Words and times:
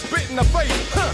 spit 0.00 0.30
in 0.30 0.36
the 0.36 0.44
face. 0.44 0.72
Huh. 0.96 1.12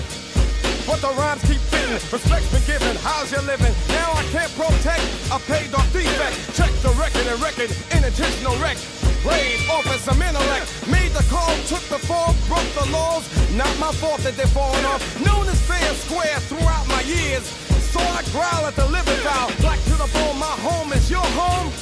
But 0.86 1.02
the 1.02 1.10
rhymes 1.18 1.42
keep 1.42 1.58
fitting, 1.66 1.98
respect's 1.98 2.46
been 2.54 2.62
given. 2.62 2.94
How's 3.02 3.32
you 3.34 3.42
living? 3.42 3.74
Now 3.90 4.14
I 4.14 4.22
can't 4.30 4.52
protect 4.54 5.02
a 5.34 5.38
paid 5.50 5.74
off 5.74 5.90
defect. 5.92 6.34
Check 6.54 6.70
the 6.86 6.94
record 6.94 7.26
and 7.26 7.42
record, 7.42 7.74
intentional 7.90 8.54
wreck. 8.62 8.78
Played 9.26 9.66
off 9.66 9.86
as 9.90 10.00
some 10.06 10.22
intellect. 10.22 10.70
Made 10.86 11.10
the 11.10 11.26
call, 11.26 11.50
took 11.66 11.82
the 11.90 11.98
fall, 12.06 12.30
broke 12.46 12.70
the 12.78 12.86
laws. 12.94 13.26
Not 13.58 13.72
my 13.82 13.90
fault 13.98 14.22
that 14.22 14.38
they're 14.38 14.54
falling 14.54 14.84
off. 14.86 15.02
Known 15.18 15.50
as 15.50 15.58
fair 15.66 15.82
and 15.82 15.98
square 15.98 16.38
throughout 16.46 16.86
my 16.86 17.02
years. 17.02 17.42
So 17.90 17.98
I 17.98 18.22
growl 18.30 18.66
at 18.70 18.76
the 18.78 18.86
living 18.86 19.18
foul. 19.26 19.50
Black 19.58 19.82
to 19.90 19.96
the 19.98 20.08
bone, 20.14 20.38
my 20.38 20.54
home 20.62 20.92
is 20.92 21.10
your 21.10 21.26
home. 21.34 21.72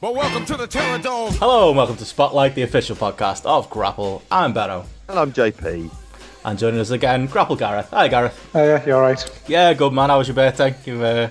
But 0.00 0.14
welcome 0.14 0.46
to 0.46 0.56
the 0.56 0.66
Terror 0.66 0.98
Dome. 0.98 1.34
Hello 1.34 1.68
and 1.68 1.76
welcome 1.76 1.96
to 1.96 2.04
Spotlight, 2.04 2.54
the 2.54 2.62
official 2.62 2.96
podcast 2.96 3.44
of 3.44 3.68
Grapple. 3.68 4.22
I'm 4.30 4.54
Beto. 4.54 4.86
And 5.08 5.18
I'm 5.18 5.32
JP. 5.32 6.03
And 6.44 6.58
joining 6.58 6.78
us 6.78 6.90
again, 6.90 7.26
Grapple 7.26 7.56
Gareth. 7.56 7.88
Hi, 7.90 8.06
Gareth. 8.06 8.50
Oh, 8.54 8.62
yeah, 8.62 8.84
you're 8.84 8.96
alright? 8.96 9.40
Yeah, 9.48 9.72
good 9.72 9.94
man. 9.94 10.10
How 10.10 10.18
was 10.18 10.28
your 10.28 10.34
birthday? 10.34 10.74
You, 10.84 11.02
uh, 11.02 11.30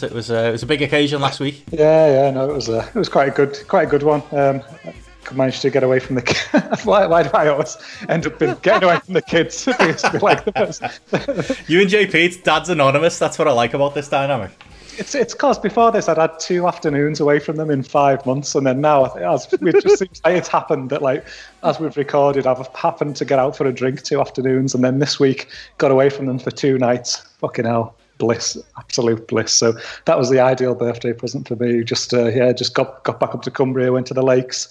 it 0.00 0.12
was 0.12 0.30
uh, 0.30 0.46
it 0.48 0.52
was 0.52 0.62
a 0.62 0.66
big 0.66 0.82
occasion 0.82 1.20
last 1.20 1.40
week. 1.40 1.64
Yeah, 1.70 2.24
yeah, 2.26 2.30
no, 2.30 2.48
it 2.48 2.54
was 2.54 2.68
uh, 2.68 2.88
it 2.94 2.98
was 2.98 3.08
quite 3.08 3.28
a 3.28 3.30
good 3.32 3.58
quite 3.66 3.88
a 3.88 3.90
good 3.90 4.04
one. 4.04 4.22
Um, 4.30 4.62
I 4.84 5.34
managed 5.34 5.62
to 5.62 5.70
get 5.70 5.82
away 5.82 5.98
from 5.98 6.16
the. 6.16 6.80
why, 6.84 7.06
why 7.06 7.24
do 7.24 7.30
I 7.34 7.48
always 7.48 7.76
end 8.08 8.26
up 8.26 8.38
getting 8.38 8.84
away 8.84 8.98
from 9.00 9.14
the 9.14 9.22
kids? 9.22 9.66
like 10.22 10.44
the 10.44 11.64
you 11.68 11.80
and 11.80 11.90
JP, 11.90 12.42
Dad's 12.44 12.68
Anonymous. 12.68 13.18
That's 13.18 13.38
what 13.38 13.48
I 13.48 13.52
like 13.52 13.74
about 13.74 13.94
this 13.94 14.08
dynamic. 14.08 14.50
It's 14.98 15.14
it's 15.14 15.32
cause 15.32 15.58
before 15.58 15.90
this 15.90 16.08
I'd 16.08 16.18
had 16.18 16.38
two 16.38 16.66
afternoons 16.66 17.18
away 17.18 17.38
from 17.38 17.56
them 17.56 17.70
in 17.70 17.82
five 17.82 18.24
months, 18.26 18.54
and 18.54 18.66
then 18.66 18.80
now 18.80 19.06
as 19.06 19.50
it 19.52 19.82
just 19.82 19.98
seems 19.98 20.20
like 20.24 20.36
it's 20.36 20.48
happened 20.48 20.90
that 20.90 21.00
like 21.00 21.24
as 21.62 21.80
we've 21.80 21.96
recorded, 21.96 22.46
I've 22.46 22.66
happened 22.74 23.16
to 23.16 23.24
get 23.24 23.38
out 23.38 23.56
for 23.56 23.66
a 23.66 23.72
drink 23.72 24.02
two 24.02 24.20
afternoons, 24.20 24.74
and 24.74 24.84
then 24.84 24.98
this 24.98 25.18
week 25.18 25.48
got 25.78 25.90
away 25.90 26.10
from 26.10 26.26
them 26.26 26.38
for 26.38 26.50
two 26.50 26.78
nights. 26.78 27.16
Fucking 27.38 27.64
hell, 27.64 27.96
bliss, 28.18 28.58
absolute 28.76 29.26
bliss. 29.28 29.52
So 29.52 29.74
that 30.04 30.18
was 30.18 30.30
the 30.30 30.40
ideal 30.40 30.74
birthday 30.74 31.12
present 31.12 31.48
for 31.48 31.56
me. 31.56 31.82
Just 31.82 32.12
uh, 32.12 32.26
yeah, 32.26 32.52
just 32.52 32.74
got 32.74 33.02
got 33.04 33.18
back 33.18 33.34
up 33.34 33.42
to 33.42 33.50
Cumbria, 33.50 33.92
went 33.92 34.06
to 34.08 34.14
the 34.14 34.22
lakes, 34.22 34.68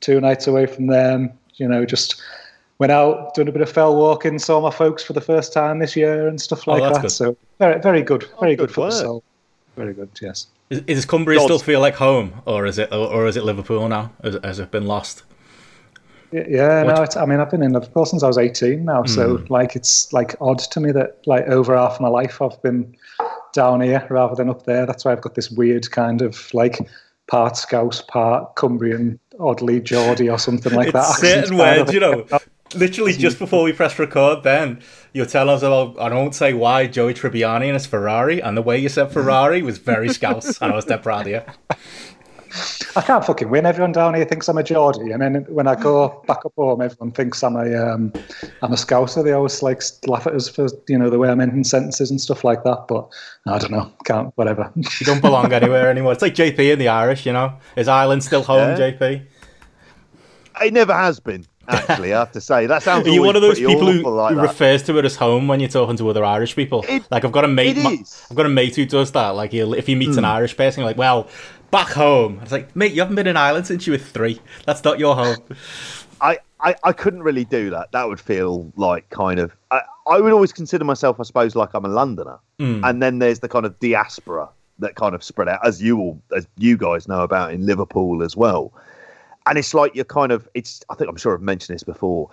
two 0.00 0.20
nights 0.20 0.46
away 0.46 0.66
from 0.66 0.88
them. 0.88 1.32
You 1.54 1.66
know, 1.66 1.86
just 1.86 2.20
went 2.78 2.92
out, 2.92 3.34
doing 3.34 3.48
a 3.48 3.52
bit 3.52 3.62
of 3.62 3.70
fell 3.70 3.96
walking, 3.96 4.38
saw 4.38 4.60
my 4.60 4.70
folks 4.70 5.02
for 5.02 5.14
the 5.14 5.20
first 5.20 5.52
time 5.52 5.78
this 5.78 5.96
year 5.96 6.28
and 6.28 6.40
stuff 6.40 6.66
like 6.66 6.82
oh, 6.82 6.92
that. 6.92 7.02
Good. 7.02 7.10
So 7.10 7.36
very 7.58 7.80
very 7.80 8.02
good, 8.02 8.24
very 8.38 8.52
oh, 8.52 8.56
good, 8.56 8.58
good 8.58 8.70
for 8.72 8.80
work. 8.82 8.90
the 8.90 8.96
soul. 8.98 9.24
Very 9.76 9.94
good, 9.94 10.10
yes. 10.20 10.48
Is, 10.70 10.82
is 10.86 11.04
Cumbria 11.04 11.38
God. 11.38 11.44
still 11.44 11.58
feel 11.58 11.80
like 11.80 11.94
home, 11.94 12.42
or 12.46 12.66
is 12.66 12.78
it, 12.78 12.92
or 12.92 13.26
is 13.26 13.36
it 13.36 13.44
Liverpool 13.44 13.88
now? 13.88 14.12
Has, 14.22 14.38
has 14.42 14.58
it 14.58 14.70
been 14.70 14.86
lost? 14.86 15.22
Yeah, 16.32 16.84
what? 16.84 16.96
no. 16.96 17.02
It's, 17.02 17.16
I 17.16 17.26
mean, 17.26 17.40
I've 17.40 17.50
been 17.50 17.62
in 17.62 17.72
Liverpool 17.72 18.06
since 18.06 18.22
I 18.22 18.26
was 18.26 18.38
eighteen 18.38 18.86
now, 18.86 19.02
mm. 19.02 19.08
so 19.08 19.44
like 19.50 19.76
it's 19.76 20.12
like 20.12 20.34
odd 20.40 20.58
to 20.60 20.80
me 20.80 20.90
that 20.92 21.18
like 21.26 21.46
over 21.46 21.76
half 21.76 22.00
my 22.00 22.08
life 22.08 22.40
I've 22.40 22.60
been 22.62 22.96
down 23.52 23.82
here 23.82 24.06
rather 24.08 24.34
than 24.34 24.48
up 24.48 24.64
there. 24.64 24.86
That's 24.86 25.04
why 25.04 25.12
I've 25.12 25.20
got 25.20 25.34
this 25.34 25.50
weird 25.50 25.90
kind 25.90 26.22
of 26.22 26.52
like 26.54 26.78
part 27.26 27.56
Scouse, 27.56 28.00
part 28.00 28.56
Cumbrian, 28.56 29.18
oddly 29.38 29.80
Geordie 29.80 30.30
or 30.30 30.38
something 30.38 30.72
like 30.72 30.88
it's 30.88 30.94
that. 30.94 31.16
Certain 31.18 31.56
words, 31.56 31.92
you 31.92 32.00
know. 32.00 32.26
Literally 32.74 33.12
just 33.12 33.38
before 33.38 33.62
we 33.62 33.74
press 33.74 33.98
record, 33.98 34.42
Ben, 34.42 34.80
you 35.12 35.26
tell 35.26 35.50
us 35.50 35.62
about, 35.62 35.98
I 35.98 36.12
won't 36.12 36.34
say 36.34 36.54
why, 36.54 36.86
Joey 36.86 37.14
Tribbiani 37.14 37.66
and 37.66 37.74
his 37.74 37.86
Ferrari, 37.86 38.40
and 38.40 38.56
the 38.56 38.62
way 38.62 38.78
you 38.78 38.88
said 38.88 39.12
Ferrari 39.12 39.62
was 39.62 39.78
very 39.78 40.08
scouse, 40.08 40.60
and 40.60 40.72
I 40.72 40.76
was 40.76 40.84
dead 40.84 41.02
proud 41.02 41.26
of 41.26 41.32
you. 41.32 41.42
I 42.96 43.00
can't 43.00 43.24
fucking 43.24 43.48
win. 43.48 43.64
Everyone 43.64 43.92
down 43.92 44.14
here 44.14 44.26
thinks 44.26 44.48
I'm 44.48 44.58
a 44.58 44.62
Geordie, 44.62 45.12
and 45.12 45.22
then 45.22 45.46
when 45.48 45.66
I 45.66 45.74
go 45.74 46.22
back 46.26 46.44
up 46.44 46.52
home, 46.56 46.82
everyone 46.82 47.10
thinks 47.12 47.42
I'm 47.42 47.56
a 47.56 47.74
um, 47.74 48.12
I'm 48.60 48.72
a 48.72 48.76
Scouser. 48.76 49.24
They 49.24 49.32
always 49.32 49.62
like 49.62 49.82
laugh 50.06 50.26
at 50.26 50.34
us 50.34 50.48
for 50.48 50.68
you 50.88 50.98
know 50.98 51.08
the 51.08 51.18
way 51.18 51.30
I'm 51.30 51.40
ending 51.40 51.64
sentences 51.64 52.10
and 52.10 52.20
stuff 52.20 52.44
like 52.44 52.62
that. 52.64 52.86
But 52.88 53.08
I 53.46 53.56
don't 53.56 53.70
know, 53.70 53.90
can't 54.04 54.32
whatever. 54.36 54.70
You 54.76 55.06
don't 55.06 55.22
belong 55.22 55.52
anywhere 55.52 55.88
anymore. 55.88 56.12
It's 56.12 56.20
like 56.20 56.34
JP 56.34 56.58
in 56.72 56.78
the 56.78 56.88
Irish, 56.88 57.24
you 57.24 57.32
know. 57.32 57.54
Is 57.76 57.88
Ireland 57.88 58.22
still 58.22 58.42
home, 58.42 58.76
yeah. 58.78 58.92
JP? 58.92 59.26
It 60.60 60.72
never 60.74 60.92
has 60.92 61.18
been 61.18 61.46
actually, 61.68 62.12
I 62.12 62.18
have 62.20 62.32
to 62.32 62.40
say. 62.40 62.66
That 62.66 62.82
sounds. 62.82 63.06
Are 63.06 63.10
you 63.10 63.22
one 63.22 63.36
of 63.36 63.42
those 63.42 63.58
people 63.58 63.90
who, 63.90 64.02
like 64.08 64.34
who 64.34 64.40
refers 64.40 64.82
to 64.84 64.98
it 64.98 65.04
as 65.04 65.16
home 65.16 65.48
when 65.48 65.60
you're 65.60 65.68
talking 65.68 65.96
to 65.96 66.08
other 66.08 66.24
Irish 66.24 66.56
people? 66.56 66.84
It, 66.88 67.04
like 67.10 67.24
I've 67.24 67.32
got 67.32 67.44
a 67.44 67.48
mate. 67.48 67.76
Is. 67.76 68.26
I've 68.30 68.36
got 68.36 68.46
a 68.46 68.50
mate 68.50 68.76
who 68.76 68.86
does 68.86 69.12
that. 69.12 69.30
Like 69.30 69.54
if 69.54 69.86
he 69.86 69.94
meets 69.94 70.14
mm. 70.14 70.18
an 70.18 70.24
Irish 70.24 70.56
person, 70.56 70.80
you're 70.80 70.88
like, 70.88 70.98
well, 70.98 71.28
back 71.70 71.88
home. 71.88 72.40
It's 72.42 72.52
like, 72.52 72.74
mate, 72.76 72.92
you 72.92 73.00
haven't 73.00 73.16
been 73.16 73.26
in 73.26 73.36
Ireland 73.36 73.66
since 73.66 73.86
you 73.86 73.92
were 73.92 73.98
three. 73.98 74.40
That's 74.66 74.84
not 74.84 74.98
your 74.98 75.16
home. 75.16 75.36
I, 76.20 76.38
I, 76.60 76.76
I 76.84 76.92
couldn't 76.92 77.24
really 77.24 77.44
do 77.44 77.70
that. 77.70 77.90
That 77.90 78.08
would 78.08 78.20
feel 78.20 78.72
like 78.76 79.10
kind 79.10 79.40
of. 79.40 79.52
I, 79.72 79.82
I 80.06 80.20
would 80.20 80.32
always 80.32 80.52
consider 80.52 80.84
myself, 80.84 81.18
I 81.18 81.24
suppose, 81.24 81.56
like 81.56 81.74
I'm 81.74 81.84
a 81.84 81.88
Londoner, 81.88 82.38
mm. 82.60 82.88
and 82.88 83.02
then 83.02 83.18
there's 83.18 83.40
the 83.40 83.48
kind 83.48 83.66
of 83.66 83.78
diaspora 83.80 84.48
that 84.78 84.94
kind 84.94 85.14
of 85.14 85.22
spread 85.22 85.48
out, 85.48 85.66
as 85.66 85.82
you 85.82 85.98
all, 85.98 86.22
as 86.34 86.46
you 86.58 86.76
guys 86.76 87.08
know 87.08 87.22
about 87.22 87.52
in 87.52 87.66
Liverpool 87.66 88.22
as 88.22 88.36
well 88.36 88.72
and 89.46 89.58
it's 89.58 89.74
like 89.74 89.94
you're 89.94 90.04
kind 90.04 90.32
of 90.32 90.48
it's 90.54 90.82
i 90.90 90.94
think 90.94 91.08
i'm 91.08 91.16
sure 91.16 91.34
i've 91.34 91.42
mentioned 91.42 91.74
this 91.74 91.82
before 91.82 92.30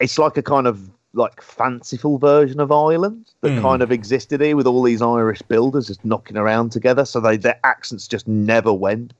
it's 0.00 0.18
like 0.18 0.36
a 0.36 0.42
kind 0.42 0.66
of 0.66 0.90
like 1.12 1.40
fanciful 1.40 2.18
version 2.18 2.60
of 2.60 2.70
ireland 2.70 3.32
that 3.40 3.50
mm. 3.50 3.62
kind 3.62 3.82
of 3.82 3.90
existed 3.90 4.40
here 4.40 4.56
with 4.56 4.66
all 4.66 4.82
these 4.82 5.00
irish 5.00 5.40
builders 5.42 5.86
just 5.86 6.04
knocking 6.04 6.36
around 6.36 6.70
together. 6.70 7.04
So 7.04 7.20
they 7.20 7.36
their 7.36 7.58
accents 7.64 8.06
just 8.06 8.28
never 8.28 8.72
went. 8.72 9.14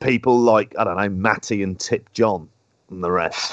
People 0.00 0.38
like 0.38 0.74
i 0.78 0.84
don't 0.84 0.96
know 0.96 1.08
matty 1.08 1.62
and 1.62 1.78
tip 1.78 2.12
john 2.12 2.48
and 2.90 3.04
the 3.04 3.10
rest. 3.10 3.52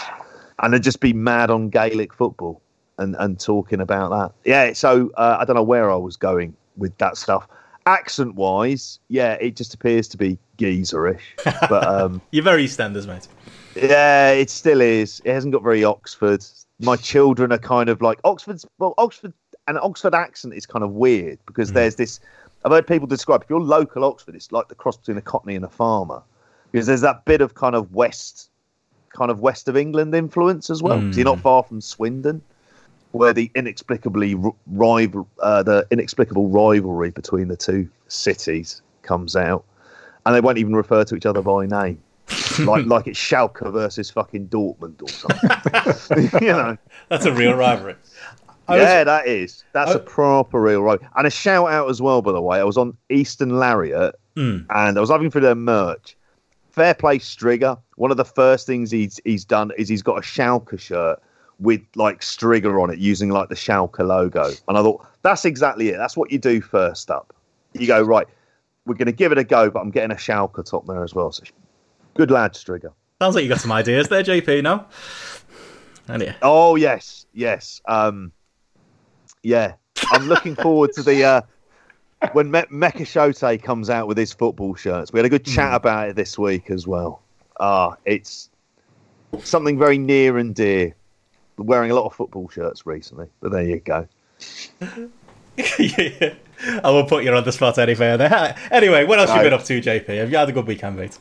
And 0.59 0.73
they'd 0.73 0.81
just 0.81 0.99
be 0.99 1.13
mad 1.13 1.51
on 1.51 1.69
gaelic 1.69 2.13
football 2.13 2.61
and 2.97 3.15
and 3.19 3.39
talking 3.39 3.79
about 3.79 4.09
that. 4.09 4.49
Yeah 4.49 4.73
so 4.73 5.11
uh, 5.15 5.37
i 5.39 5.45
don't 5.45 5.55
know 5.55 5.63
where 5.63 5.91
i 5.91 5.95
was 5.95 6.17
going 6.17 6.55
with 6.77 6.97
that 6.97 7.17
stuff. 7.17 7.47
Accent 7.85 8.35
wise, 8.35 8.99
yeah, 9.07 9.33
it 9.33 9.55
just 9.55 9.73
appears 9.73 10.09
to 10.09 10.17
be 10.17 10.37
geezerish. 10.57 11.21
But 11.43 11.85
um, 11.85 12.21
you're 12.31 12.43
very 12.43 12.65
EastEnders, 12.65 13.07
mate. 13.07 13.27
Yeah, 13.75 14.31
it 14.31 14.49
still 14.49 14.81
is. 14.81 15.21
It 15.23 15.33
hasn't 15.33 15.53
got 15.53 15.63
very 15.63 15.83
Oxford. 15.83 16.43
My 16.79 16.95
children 16.95 17.51
are 17.51 17.57
kind 17.57 17.89
of 17.89 18.01
like 18.01 18.19
Oxford's. 18.23 18.65
Well, 18.79 18.93
Oxford 18.97 19.33
and 19.67 19.77
Oxford 19.79 20.15
accent 20.15 20.53
is 20.53 20.65
kind 20.65 20.83
of 20.83 20.91
weird 20.91 21.39
because 21.45 21.71
mm. 21.71 21.75
there's 21.75 21.95
this. 21.95 22.19
I've 22.65 22.71
heard 22.71 22.87
people 22.87 23.07
describe 23.07 23.43
if 23.43 23.49
you're 23.49 23.59
local 23.59 24.03
Oxford, 24.03 24.35
it's 24.35 24.51
like 24.51 24.67
the 24.67 24.75
cross 24.75 24.97
between 24.97 25.17
a 25.17 25.21
Cockney 25.21 25.55
and 25.55 25.63
a 25.63 25.69
farmer 25.69 26.21
because 26.71 26.87
there's 26.87 27.01
that 27.01 27.23
bit 27.25 27.41
of 27.41 27.53
kind 27.53 27.75
of 27.75 27.93
west, 27.93 28.49
kind 29.09 29.31
of 29.31 29.39
west 29.39 29.67
of 29.67 29.77
England 29.77 30.13
influence 30.13 30.69
as 30.69 30.81
well. 30.81 30.99
Mm. 30.99 31.15
You're 31.15 31.25
not 31.25 31.39
far 31.39 31.63
from 31.63 31.81
Swindon 31.81 32.41
where 33.11 33.33
the 33.33 33.51
inexplicably 33.55 34.35
rival, 34.67 35.27
uh, 35.41 35.63
the 35.63 35.87
inexplicable 35.91 36.49
rivalry 36.49 37.09
between 37.09 37.47
the 37.47 37.55
two 37.55 37.89
cities 38.07 38.81
comes 39.01 39.35
out, 39.35 39.63
and 40.27 40.35
they 40.35 40.41
won't 40.41 40.57
even 40.57 40.75
refer 40.75 41.05
to 41.05 41.15
each 41.15 41.25
other 41.25 41.41
by 41.41 41.65
name, 41.65 42.03
like 42.59 42.85
like 42.85 43.07
it's 43.07 43.17
Schalke 43.17 43.71
versus 43.71 44.09
fucking 44.09 44.49
Dortmund 44.49 45.01
or 45.01 45.07
something. 45.07 46.41
you 46.45 46.51
know, 46.51 46.77
that's 47.07 47.25
a 47.25 47.31
real 47.31 47.53
rivalry. 47.53 47.95
yeah, 48.67 48.75
was, 48.99 49.05
that 49.05 49.25
is. 49.25 49.63
That's 49.71 49.91
I, 49.91 49.95
a 49.95 49.99
proper 49.99 50.61
real 50.61 50.81
rivalry. 50.81 51.07
And 51.15 51.25
a 51.25 51.29
shout 51.29 51.71
out 51.71 51.89
as 51.89 52.01
well, 52.01 52.21
by 52.21 52.33
the 52.33 52.41
way. 52.41 52.59
I 52.59 52.65
was 52.65 52.77
on 52.77 52.97
Eastern 53.09 53.57
Lariat, 53.57 54.15
mm. 54.35 54.65
and 54.69 54.97
I 54.97 54.99
was 54.99 55.09
having 55.09 55.31
for 55.31 55.39
their 55.39 55.55
merch. 55.55 56.17
Fair 56.71 56.93
play, 56.93 57.19
Strigger. 57.19 57.79
One 57.95 58.11
of 58.11 58.17
the 58.17 58.25
first 58.25 58.67
things 58.67 58.91
he's 58.91 59.21
he's 59.23 59.45
done 59.45 59.71
is 59.77 59.87
he's 59.87 60.03
got 60.03 60.17
a 60.17 60.21
Schalke 60.21 60.77
shirt 60.77 61.21
with 61.57 61.79
like 61.95 62.19
Strigger 62.19 62.83
on 62.83 62.91
it 62.91 62.99
using 62.99 63.29
like 63.29 63.47
the 63.47 63.55
Schalke 63.55 64.05
logo. 64.05 64.51
And 64.67 64.77
I 64.77 64.81
thought, 64.81 65.07
that's 65.21 65.45
exactly 65.45 65.87
it. 65.87 65.97
That's 65.97 66.17
what 66.17 66.33
you 66.33 66.37
do 66.37 66.59
first 66.59 67.09
up. 67.09 67.33
You 67.71 67.87
go, 67.87 68.01
right, 68.01 68.27
we're 68.87 68.95
going 68.95 69.07
to 69.07 69.11
give 69.11 69.31
it 69.31 69.37
a 69.37 69.43
go, 69.43 69.69
but 69.69 69.81
I'm 69.81 69.91
getting 69.91 70.11
a 70.11 70.15
Schalke 70.15 70.65
top 70.65 70.87
there 70.87 71.03
as 71.03 71.13
well. 71.13 71.31
So 71.31 71.43
good 72.15 72.31
lad, 72.31 72.53
Strigger. 72.53 72.93
Sounds 73.21 73.35
like 73.35 73.43
you 73.43 73.49
got 73.49 73.59
some 73.59 73.71
ideas 73.71 74.07
there, 74.09 74.23
JP, 74.23 74.63
no? 74.63 74.85
Anyway. 76.09 76.35
Oh, 76.41 76.75
yes, 76.75 77.25
yes. 77.33 77.81
Um, 77.87 78.31
yeah, 79.43 79.73
I'm 80.11 80.27
looking 80.27 80.55
forward 80.55 80.93
to 80.93 81.03
the. 81.03 81.23
Uh, 81.23 81.41
when 82.31 82.49
Me- 82.49 82.65
Mecca 82.69 83.05
Shote 83.05 83.61
comes 83.61 83.89
out 83.89 84.07
with 84.07 84.17
his 84.17 84.33
football 84.33 84.73
shirts, 84.75 85.11
we 85.11 85.19
had 85.19 85.25
a 85.25 85.29
good 85.29 85.45
chat 85.45 85.73
mm. 85.73 85.75
about 85.75 86.09
it 86.09 86.15
this 86.15 86.37
week 86.37 86.71
as 86.71 86.87
well. 86.87 87.21
Ah, 87.59 87.91
uh, 87.91 87.95
it's 88.05 88.49
something 89.43 89.77
very 89.77 89.97
near 89.97 90.37
and 90.37 90.55
dear 90.55 90.95
wearing 91.57 91.91
a 91.91 91.95
lot 91.95 92.05
of 92.05 92.13
football 92.13 92.47
shirts 92.49 92.85
recently, 92.85 93.27
but 93.39 93.51
there 93.51 93.63
you 93.63 93.79
go. 93.79 94.07
yeah, 95.57 96.33
I 96.65 96.89
won't 96.89 97.07
put 97.07 97.23
you 97.23 97.33
on 97.33 97.43
the 97.43 97.51
spot 97.51 97.77
any 97.77 97.95
further. 97.95 98.55
Anyway, 98.71 99.05
what 99.05 99.19
else 99.19 99.29
no. 99.29 99.35
you 99.37 99.41
been 99.43 99.53
up 99.53 99.63
to, 99.65 99.81
JP? 99.81 100.07
Have 100.07 100.31
you 100.31 100.37
had 100.37 100.49
a 100.49 100.51
good 100.51 100.67
weekend, 100.67 100.97
mate? 100.97 101.17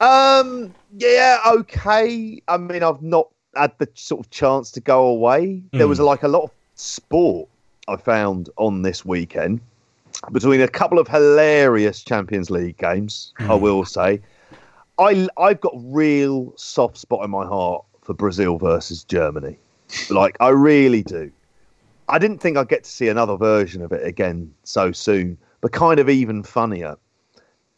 Um, 0.00 0.74
yeah, 0.96 1.38
okay. 1.46 2.42
I 2.48 2.56
mean, 2.56 2.82
I've 2.82 3.02
not 3.02 3.28
had 3.54 3.72
the 3.78 3.88
sort 3.94 4.24
of 4.24 4.30
chance 4.30 4.70
to 4.72 4.80
go 4.80 5.06
away. 5.06 5.62
Mm. 5.72 5.78
There 5.78 5.88
was 5.88 6.00
like 6.00 6.22
a 6.22 6.28
lot 6.28 6.44
of 6.44 6.50
sport 6.74 7.48
I 7.88 7.96
found 7.96 8.50
on 8.56 8.82
this 8.82 9.04
weekend 9.04 9.60
between 10.32 10.60
a 10.60 10.68
couple 10.68 10.98
of 10.98 11.08
hilarious 11.08 12.02
Champions 12.02 12.50
League 12.50 12.76
games. 12.76 13.32
Mm. 13.40 13.50
I 13.50 13.54
will 13.54 13.84
say, 13.84 14.20
I 14.98 15.28
I've 15.38 15.60
got 15.60 15.74
real 15.76 16.52
soft 16.56 16.98
spot 16.98 17.24
in 17.24 17.30
my 17.30 17.46
heart 17.46 17.84
for 18.02 18.14
Brazil 18.14 18.58
versus 18.58 19.04
Germany. 19.04 19.58
Like 20.10 20.36
I 20.40 20.48
really 20.48 21.02
do. 21.02 21.30
I 22.08 22.18
didn't 22.18 22.38
think 22.38 22.56
I'd 22.56 22.68
get 22.68 22.84
to 22.84 22.90
see 22.90 23.08
another 23.08 23.36
version 23.36 23.82
of 23.82 23.92
it 23.92 24.06
again 24.06 24.54
so 24.62 24.92
soon, 24.92 25.38
but 25.60 25.72
kind 25.72 25.98
of 25.98 26.08
even 26.08 26.42
funnier. 26.42 26.96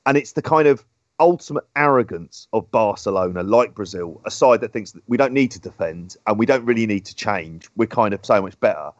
And 0.04 0.16
it's 0.16 0.32
the 0.32 0.42
kind 0.42 0.68
of 0.68 0.84
ultimate 1.20 1.64
arrogance 1.76 2.46
of 2.52 2.70
Barcelona, 2.70 3.42
like 3.42 3.74
Brazil, 3.74 4.20
a 4.24 4.30
side 4.30 4.60
that 4.60 4.72
thinks 4.72 4.92
that 4.92 5.02
we 5.06 5.16
don't 5.16 5.32
need 5.32 5.50
to 5.52 5.60
defend 5.60 6.16
and 6.26 6.38
we 6.38 6.46
don't 6.46 6.64
really 6.64 6.86
need 6.86 7.04
to 7.06 7.14
change. 7.14 7.68
We're 7.76 7.86
kind 7.86 8.14
of 8.14 8.24
so 8.24 8.40
much 8.42 8.58
better. 8.60 8.90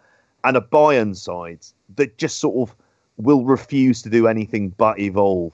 And 0.45 0.57
a 0.57 0.61
Bayern 0.61 1.17
side 1.17 1.65
that 1.97 2.17
just 2.19 2.39
sort 2.39 2.69
of 2.69 2.75
will 3.17 3.45
refuse 3.45 4.03
to 4.03 4.11
do 4.11 4.27
anything 4.27 4.71
but 4.71 4.99
evolve. 4.99 5.53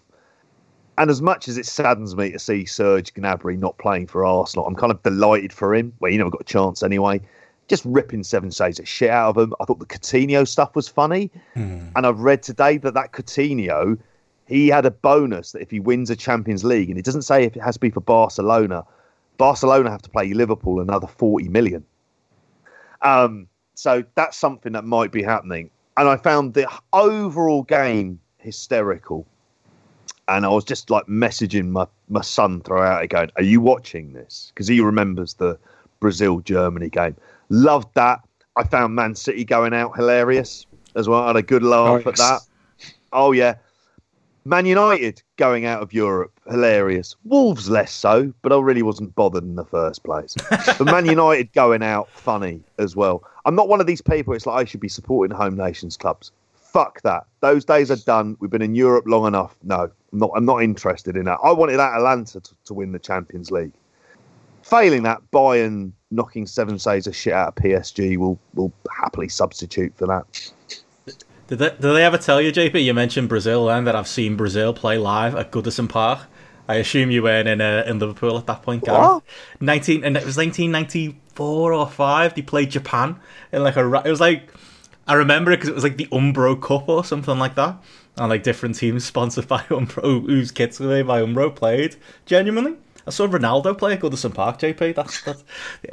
And 0.97 1.11
as 1.11 1.21
much 1.21 1.49
as 1.49 1.59
it 1.59 1.67
saddens 1.67 2.15
me 2.15 2.31
to 2.31 2.39
see 2.39 2.65
Serge 2.65 3.13
Gnabry 3.15 3.59
not 3.59 3.77
playing 3.79 4.07
for 4.07 4.25
Arsenal, 4.25 4.67
I'm 4.67 4.77
kind 4.77 4.93
of 4.93 5.03
delighted 5.03 5.53
for 5.53 5.75
him. 5.75 5.93
Well, 5.99 6.13
he 6.13 6.19
never 6.19 6.31
got 6.31 6.43
a 6.43 6.45
chance 6.45 6.83
anyway. 6.83 7.21
Just 7.69 7.85
ripping 7.85 8.23
seven 8.23 8.51
shades 8.51 8.79
of 8.79 8.89
shit 8.89 9.11
out 9.11 9.31
of 9.31 9.43
him. 9.43 9.55
I 9.61 9.65
thought 9.65 9.79
the 9.79 9.87
Coutinho 9.87 10.47
stuff 10.47 10.77
was 10.77 10.89
funny, 10.89 11.31
and 11.97 12.07
I've 12.07 12.21
read 12.21 12.43
today 12.43 12.77
that 12.79 12.95
that 12.95 13.13
Coutinho, 13.13 13.99
he 14.47 14.69
had 14.69 14.85
a 14.85 14.91
bonus 14.91 15.53
that 15.53 15.63
if 15.63 15.71
he 15.71 15.81
wins 15.81 16.11
a 16.11 16.17
Champions 16.17 16.65
League, 16.65 16.91
and 16.91 16.99
it 16.99 17.05
doesn't 17.05 17.23
say 17.23 17.45
if 17.45 17.57
it 17.57 17.63
has 17.63 17.77
to 17.77 17.81
be 17.81 17.91
for 17.91 18.01
Barcelona, 18.01 18.85
Barcelona 19.39 19.91
have 19.91 20.03
to 20.03 20.11
pay 20.11 20.35
Liverpool 20.35 20.81
another 20.81 21.07
forty 21.07 21.49
million. 21.49 21.85
Um, 23.03 23.49
so 23.75 24.05
that's 24.15 24.37
something 24.37 24.73
that 24.73 24.85
might 24.85 25.13
be 25.13 25.23
happening. 25.23 25.71
And 25.97 26.09
I 26.09 26.17
found 26.17 26.55
the 26.55 26.69
overall 26.93 27.63
game 27.63 28.21
hysterical 28.39 29.27
and 30.29 30.47
I 30.47 30.49
was 30.49 30.65
just 30.65 30.91
like 30.91 31.07
messaging 31.07 31.69
my, 31.69 31.87
my 32.09 32.23
son 32.23 32.61
throughout 32.61 33.05
it, 33.05 33.09
going, 33.09 33.31
Are 33.37 33.43
you 33.43 33.61
watching 33.61 34.13
this? 34.13 34.53
Because 34.55 34.69
he 34.69 34.81
remembers 34.81 35.35
the 35.35 35.59
Brazil 36.01 36.41
Germany 36.41 36.89
game. 36.89 37.17
Loved 37.49 37.89
that. 37.95 38.21
I 38.57 38.65
found 38.65 38.95
Man 38.95 39.15
City 39.15 39.45
going 39.45 39.75
out 39.75 39.97
hilarious 39.97 40.67
as 40.95 41.09
well. 41.09 41.23
I 41.23 41.29
had 41.29 41.37
a 41.37 41.43
good 41.43 41.63
laugh 41.63 42.03
Oh, 42.07 42.09
at 42.09 42.17
that. 42.17 42.41
Oh, 43.13 43.33
yeah. 43.33 43.57
Man 44.47 44.67
United 44.67 45.23
going 45.37 45.65
out 45.65 45.83
of 45.83 45.93
Europe, 45.95 46.39
hilarious. 46.51 47.17
Wolves 47.25 47.71
less 47.71 47.93
so, 47.93 48.33
but 48.43 48.53
I 48.53 48.59
really 48.59 48.83
wasn't 48.83 49.15
bothered 49.15 49.43
in 49.43 49.55
the 49.57 49.65
first 49.65 50.05
place. 50.05 50.35
but 50.51 50.85
Man 50.85 51.07
United 51.07 51.51
going 51.55 51.83
out, 51.83 52.11
funny 52.11 52.61
as 52.79 52.95
well. 52.95 53.25
I'm 53.47 53.55
not 53.55 53.69
one 53.69 53.81
of 53.81 53.87
these 53.87 54.03
people. 54.03 54.35
It's 54.35 54.45
like 54.47 54.61
I 54.61 54.69
should 54.69 54.81
be 54.81 54.89
supporting 54.89 55.35
home 55.35 55.57
nations 55.57 55.97
clubs. 55.97 56.31
Fuck 56.55 57.01
that. 57.03 57.25
Those 57.41 57.65
days 57.65 57.91
are 57.91 57.97
done. 57.97 58.37
We've 58.41 58.51
been 58.51 58.61
in 58.61 58.75
Europe 58.75 59.05
long 59.07 59.27
enough. 59.27 59.57
No, 59.63 59.91
I'm 60.13 60.19
not. 60.19 60.31
I'm 60.37 60.45
not 60.45 60.63
interested 60.63 61.17
in 61.17 61.25
that. 61.25 61.39
I 61.43 61.53
wanted 61.53 61.81
Atalanta 61.81 62.41
to, 62.41 62.55
to 62.67 62.75
win 62.75 62.93
the 62.93 62.99
Champions 62.99 63.51
League. 63.51 63.73
Failing 64.65 65.03
that, 65.03 65.21
Bayern 65.31 65.93
knocking 66.11 66.47
seven 66.47 66.79
saves 66.79 67.07
of 67.07 67.15
shit 67.15 67.33
out 67.33 67.49
of 67.49 67.55
PSG 67.57 68.17
will 68.17 68.39
will 68.55 68.73
happily 68.91 69.29
substitute 69.29 69.95
for 69.97 70.07
that. 70.07 70.53
Did 71.47 71.59
they, 71.59 71.69
did 71.69 71.81
they 71.83 72.05
ever 72.05 72.17
tell 72.17 72.41
you, 72.41 72.51
JP? 72.51 72.83
You 72.83 72.95
mentioned 72.95 73.29
Brazil 73.29 73.67
then 73.67 73.85
that 73.85 73.95
I've 73.95 74.09
seen 74.09 74.37
Brazil 74.37 74.73
play 74.73 74.97
live 74.97 75.35
at 75.35 75.51
Goodison 75.51 75.89
Park. 75.89 76.21
I 76.67 76.77
assume 76.77 77.11
you 77.11 77.23
weren't 77.23 77.47
in 77.47 77.61
uh, 77.61 77.85
in 77.87 77.99
Liverpool 77.99 78.39
at 78.39 78.47
that 78.47 78.63
point, 78.63 78.85
Gary. 78.85 78.99
What? 78.99 79.23
Nineteen, 79.61 80.03
and 80.03 80.17
it 80.17 80.25
was 80.25 80.39
nineteen 80.39 80.71
ninety 80.71 81.21
four 81.35 81.75
or 81.75 81.87
five. 81.87 82.35
They 82.35 82.43
played 82.43 82.71
Japan 82.71 83.21
in 83.53 83.63
like 83.63 83.77
a. 83.77 83.85
It 84.03 84.11
was 84.11 84.21
like 84.21 84.51
I 85.07 85.15
remember 85.15 85.53
it 85.53 85.59
because 85.59 85.69
it 85.69 85.75
was 85.75 85.85
like 85.85 85.99
the 85.99 86.07
Umbro 86.07 86.61
Cup 86.61 86.89
or 86.89 87.05
something 87.05 87.39
like 87.39 87.55
that, 87.57 87.77
and 88.17 88.31
like 88.31 88.43
different 88.43 88.77
teams 88.77 89.05
sponsored 89.13 89.47
by 89.47 89.61
Umbro, 89.65 90.25
whose 90.27 90.51
kits 90.51 90.81
were 90.81 90.87
they 90.87 91.03
by 91.03 91.21
Umbro 91.21 91.55
played. 91.55 91.97
Genuinely, 92.25 92.77
I 93.07 93.11
saw 93.11 93.27
Ronaldo 93.27 93.77
play 93.77 93.95
at 93.95 94.01
Goodison 94.01 94.33
Park. 94.33 94.59
JP, 94.59 94.95
that's 94.95 95.23
that's. 95.23 95.45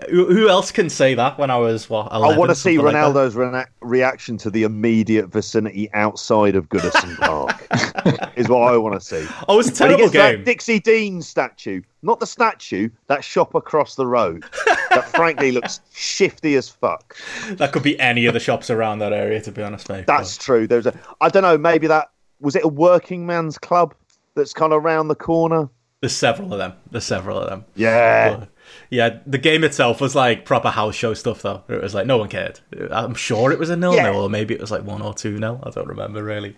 Who, 0.10 0.48
else 0.50 0.72
can 0.72 0.90
say 0.90 1.14
that? 1.14 1.38
When 1.38 1.52
I 1.52 1.58
was 1.58 1.90
what? 1.90 2.12
11, 2.12 2.36
I 2.36 2.38
want 2.38 2.50
to 2.50 2.56
see 2.56 2.76
something 2.76 2.94
like? 2.94 3.14
Ronaldo's 3.14 3.68
reaction 3.82 4.38
to 4.38 4.50
the 4.50 4.64
immediate 4.64 5.28
vicinity 5.28 5.92
outside 5.94 6.56
of 6.56 6.70
Goodison 6.70 7.18
Park. 7.18 7.68
is 8.36 8.50
what 8.50 8.74
I 8.74 8.78
want 8.78 8.96
to 8.96 9.02
see. 9.02 9.26
Oh, 9.48 9.56
it 9.56 9.58
was 9.58 9.68
a 9.68 9.74
terrible 9.74 10.10
game. 10.10 10.44
Dixie 10.44 10.80
Dean 10.80 11.22
statue, 11.22 11.82
not 12.02 12.20
the 12.20 12.26
statue, 12.26 12.90
that 13.08 13.24
shop 13.24 13.56
across 13.56 13.96
the 13.96 14.08
road, 14.08 14.44
that 14.90 15.08
frankly 15.16 15.52
looks 15.52 15.82
shifty 15.94 16.56
as 16.56 16.70
fuck. 16.70 17.16
That 17.52 17.72
could 17.72 17.84
be 17.84 18.00
any 18.00 18.26
of 18.26 18.34
the 18.34 18.40
shops 18.40 18.70
around 18.70 19.00
that 19.00 19.14
area, 19.14 19.42
to 19.42 19.52
be 19.52 19.62
honest, 19.62 19.90
mate. 19.90 20.08
That's 20.08 20.38
true. 20.38 20.68
There's 20.68 20.86
a, 20.86 21.00
I 21.20 21.30
don't 21.30 21.44
know, 21.44 21.58
maybe 21.58 21.88
that 21.88 22.12
was 22.40 22.56
it 22.56 22.64
a 22.64 22.68
working 22.68 23.26
man's 23.26 23.58
club 23.58 23.94
that's 24.36 24.54
kind 24.54 24.74
of 24.74 24.84
around 24.84 25.08
the 25.08 25.16
corner. 25.16 25.70
There's 26.02 26.16
several 26.16 26.52
of 26.52 26.58
them. 26.60 26.74
There's 26.90 27.06
several 27.06 27.38
of 27.40 27.50
them. 27.50 27.66
Yeah, 27.76 28.38
But, 28.38 28.50
yeah, 28.90 29.20
the 29.28 29.38
game 29.38 29.64
itself 29.64 30.02
was 30.02 30.16
like 30.16 30.46
proper 30.46 30.70
house 30.70 30.96
show 30.96 31.14
stuff, 31.14 31.42
though. 31.44 31.64
It 31.70 31.82
was 31.82 31.94
like 31.94 32.08
no 32.08 32.18
one 32.18 32.28
cared. 32.28 32.60
I'm 32.92 33.14
sure 33.14 33.52
it 33.52 33.60
was 33.60 33.70
a 33.70 33.76
nil 33.76 33.96
Yeah. 33.96 34.12
nil, 34.12 34.22
or 34.22 34.30
maybe 34.30 34.54
it 34.56 34.60
was 34.62 34.72
like 34.72 34.84
one 34.84 35.02
or 35.02 35.14
two 35.14 35.38
nil. 35.38 35.60
I 35.64 35.70
don't 35.70 35.88
remember 35.88 36.24
really. 36.24 36.56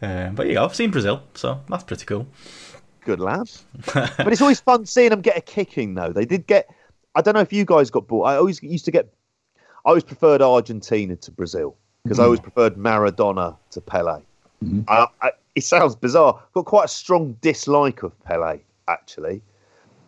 Um, 0.00 0.34
but 0.34 0.48
yeah, 0.48 0.62
I've 0.62 0.74
seen 0.74 0.90
Brazil, 0.90 1.22
so 1.34 1.60
that's 1.68 1.82
pretty 1.84 2.04
cool. 2.04 2.26
good 3.04 3.20
lads. 3.20 3.64
but 3.94 4.28
it's 4.32 4.40
always 4.40 4.60
fun 4.60 4.86
seeing 4.86 5.10
them 5.10 5.20
get 5.20 5.36
a 5.36 5.40
kicking, 5.40 5.94
though. 5.94 6.12
They 6.12 6.24
did 6.24 6.46
get. 6.46 6.68
I 7.16 7.20
don't 7.20 7.34
know 7.34 7.40
if 7.40 7.52
you 7.52 7.64
guys 7.64 7.90
got 7.90 8.06
bought. 8.06 8.24
I 8.24 8.36
always 8.36 8.62
used 8.62 8.84
to 8.86 8.90
get. 8.90 9.12
I 9.84 9.88
always 9.90 10.04
preferred 10.04 10.40
Argentina 10.42 11.16
to 11.16 11.30
Brazil 11.30 11.76
because 12.04 12.18
I 12.18 12.24
always 12.24 12.40
preferred 12.40 12.76
Maradona 12.76 13.56
to 13.70 13.80
Pele. 13.80 14.20
I, 14.88 15.06
I, 15.20 15.30
it 15.54 15.62
sounds 15.64 15.94
bizarre. 15.94 16.40
I've 16.42 16.52
got 16.52 16.64
quite 16.64 16.84
a 16.86 16.88
strong 16.88 17.36
dislike 17.42 18.02
of 18.02 18.18
Pele, 18.24 18.60
actually, 18.88 19.42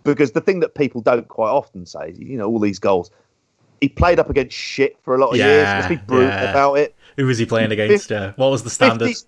because 0.05 0.32
the 0.32 0.40
thing 0.40 0.61
that 0.61 0.75
people 0.75 1.00
don't 1.00 1.28
quite 1.28 1.50
often 1.50 1.87
say 1.87 2.11
is, 2.11 2.19
you 2.19 2.37
know, 2.37 2.46
all 2.46 2.58
these 2.58 2.78
goals. 2.78 3.11
He 3.81 3.90
played 3.90 4.19
up 4.19 4.31
against 4.31 4.56
shit 4.56 4.96
for 5.02 5.14
a 5.14 5.19
lot 5.19 5.31
of 5.31 5.37
years. 5.37 5.64
Yeah, 5.64 5.75
Let's 5.75 5.88
be 5.88 5.96
brutal 5.96 6.28
yeah. 6.28 6.50
about 6.50 6.75
it. 6.75 6.94
Who 7.19 7.26
was 7.26 7.37
he 7.37 7.44
playing 7.44 7.73
against? 7.73 8.11
Uh, 8.11 8.32
what 8.37 8.50
was 8.50 8.62
the 8.62 8.70
standard? 8.70 9.08
50s, 9.08 9.26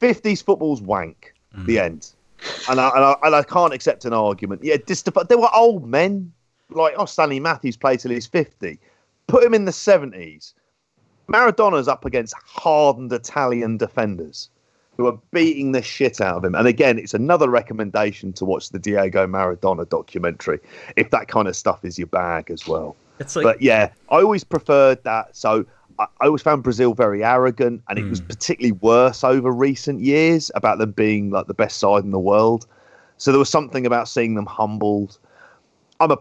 50s 0.00 0.44
football's 0.44 0.82
wank. 0.82 1.32
The 1.64 1.78
end. 1.78 2.12
And 2.68 2.78
I, 2.78 2.88
and, 2.94 3.04
I, 3.04 3.16
and 3.22 3.34
I 3.34 3.42
can't 3.42 3.72
accept 3.72 4.04
an 4.04 4.12
argument. 4.12 4.62
Yeah, 4.62 4.76
just 4.86 5.08
they 5.28 5.34
were 5.34 5.48
old 5.54 5.86
men. 5.86 6.32
Like, 6.70 6.94
oh, 6.96 7.06
Stanley 7.06 7.40
Matthews 7.40 7.76
played 7.76 8.00
till 8.00 8.10
he's 8.10 8.26
50. 8.26 8.78
Put 9.26 9.42
him 9.42 9.54
in 9.54 9.64
the 9.64 9.72
70s. 9.72 10.52
Maradona's 11.26 11.88
up 11.88 12.04
against 12.04 12.34
hardened 12.44 13.12
Italian 13.12 13.78
defenders 13.78 14.50
who 14.98 15.06
are 15.06 15.18
beating 15.30 15.72
the 15.72 15.80
shit 15.80 16.20
out 16.20 16.36
of 16.36 16.44
him. 16.44 16.56
And 16.56 16.66
again, 16.66 16.98
it's 16.98 17.14
another 17.14 17.48
recommendation 17.48 18.32
to 18.34 18.44
watch 18.44 18.70
the 18.70 18.80
Diego 18.80 19.26
Maradona 19.28 19.88
documentary 19.88 20.58
if 20.96 21.10
that 21.10 21.28
kind 21.28 21.46
of 21.46 21.54
stuff 21.56 21.84
is 21.84 21.96
your 21.96 22.08
bag 22.08 22.50
as 22.50 22.66
well. 22.66 22.96
It's 23.20 23.36
like 23.36 23.44
But 23.44 23.62
yeah, 23.62 23.90
I 24.10 24.16
always 24.16 24.42
preferred 24.42 25.02
that. 25.04 25.36
So 25.36 25.64
I, 26.00 26.06
I 26.20 26.26
always 26.26 26.42
found 26.42 26.64
Brazil 26.64 26.94
very 26.94 27.24
arrogant, 27.24 27.82
and 27.88 27.98
it 27.98 28.10
was 28.10 28.20
particularly 28.20 28.72
worse 28.72 29.22
over 29.22 29.52
recent 29.52 30.00
years 30.00 30.50
about 30.56 30.78
them 30.78 30.90
being 30.90 31.30
like 31.30 31.46
the 31.46 31.54
best 31.54 31.78
side 31.78 32.02
in 32.02 32.10
the 32.10 32.18
world. 32.18 32.66
So 33.18 33.30
there 33.30 33.38
was 33.38 33.48
something 33.48 33.86
about 33.86 34.08
seeing 34.08 34.34
them 34.34 34.46
humbled. 34.46 35.18
I'm 36.00 36.10
a, 36.10 36.18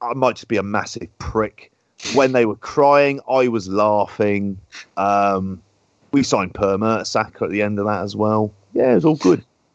I 0.00 0.14
might 0.14 0.36
just 0.36 0.48
be 0.48 0.56
a 0.56 0.62
massive 0.62 1.06
prick. 1.18 1.72
When 2.14 2.32
they 2.32 2.46
were 2.46 2.56
crying, 2.56 3.20
I 3.28 3.48
was 3.48 3.68
laughing. 3.68 4.58
Um, 4.96 5.62
we 6.12 6.22
signed 6.22 6.54
Per 6.54 7.04
Saka 7.04 7.44
at 7.44 7.50
the 7.50 7.62
end 7.62 7.78
of 7.78 7.86
that 7.86 8.02
as 8.02 8.16
well. 8.16 8.52
Yeah, 8.72 8.92
it 8.92 8.94
was 8.96 9.04
all 9.04 9.16
good. 9.16 9.44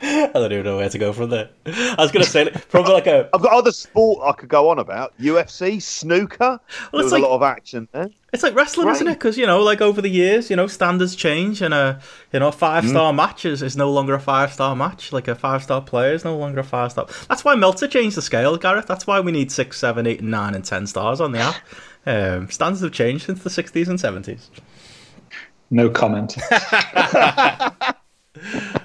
I 0.00 0.30
don't 0.32 0.52
even 0.52 0.64
know 0.64 0.76
where 0.76 0.88
to 0.88 0.98
go 0.98 1.12
from 1.12 1.30
there. 1.30 1.50
I 1.66 1.96
was 1.98 2.12
gonna 2.12 2.24
say 2.24 2.48
probably 2.68 2.92
like 2.92 3.08
a 3.08 3.28
I've 3.34 3.42
got 3.42 3.52
other 3.52 3.72
sport 3.72 4.20
I 4.24 4.32
could 4.32 4.48
go 4.48 4.68
on 4.68 4.78
about. 4.78 5.16
UFC, 5.18 5.82
snooker. 5.82 6.38
Well, 6.38 6.60
there 6.92 7.00
it's 7.00 7.04
was 7.04 7.12
like- 7.12 7.22
a 7.22 7.26
lot 7.26 7.34
of 7.34 7.42
action 7.42 7.88
there. 7.92 8.08
It's 8.30 8.42
like 8.42 8.54
wrestling, 8.54 8.88
isn't 8.88 9.08
it? 9.08 9.14
Because 9.14 9.38
you 9.38 9.46
know, 9.46 9.62
like 9.62 9.80
over 9.80 10.02
the 10.02 10.08
years, 10.08 10.50
you 10.50 10.56
know, 10.56 10.66
standards 10.66 11.16
change, 11.16 11.62
and 11.62 11.72
a 11.72 12.00
you 12.32 12.38
know, 12.38 12.52
five 12.52 12.84
mm. 12.84 12.90
star 12.90 13.12
match 13.12 13.46
is, 13.46 13.62
is 13.62 13.74
no 13.74 13.90
longer 13.90 14.14
a 14.14 14.20
five 14.20 14.52
star 14.52 14.76
match. 14.76 15.12
Like 15.12 15.28
a 15.28 15.34
five 15.34 15.62
star 15.62 15.80
player 15.80 16.12
is 16.12 16.24
no 16.24 16.36
longer 16.36 16.60
a 16.60 16.64
five 16.64 16.92
star. 16.92 17.06
That's 17.28 17.42
why 17.42 17.54
Meltzer 17.54 17.88
changed 17.88 18.18
the 18.18 18.22
scale, 18.22 18.56
Gareth. 18.58 18.86
That's 18.86 19.06
why 19.06 19.18
we 19.20 19.32
need 19.32 19.50
six, 19.50 19.78
seven, 19.78 20.06
eight, 20.06 20.20
and 20.20 20.30
nine, 20.30 20.54
and 20.54 20.64
ten 20.64 20.86
stars 20.86 21.22
on 21.22 21.32
the 21.32 21.38
app. 21.38 21.56
Um, 22.06 22.50
standards 22.50 22.82
have 22.82 22.92
changed 22.92 23.26
since 23.26 23.42
the 23.42 23.50
sixties 23.50 23.88
and 23.88 24.00
seventies. 24.00 24.50
No 25.70 25.90
comment. 25.90 26.36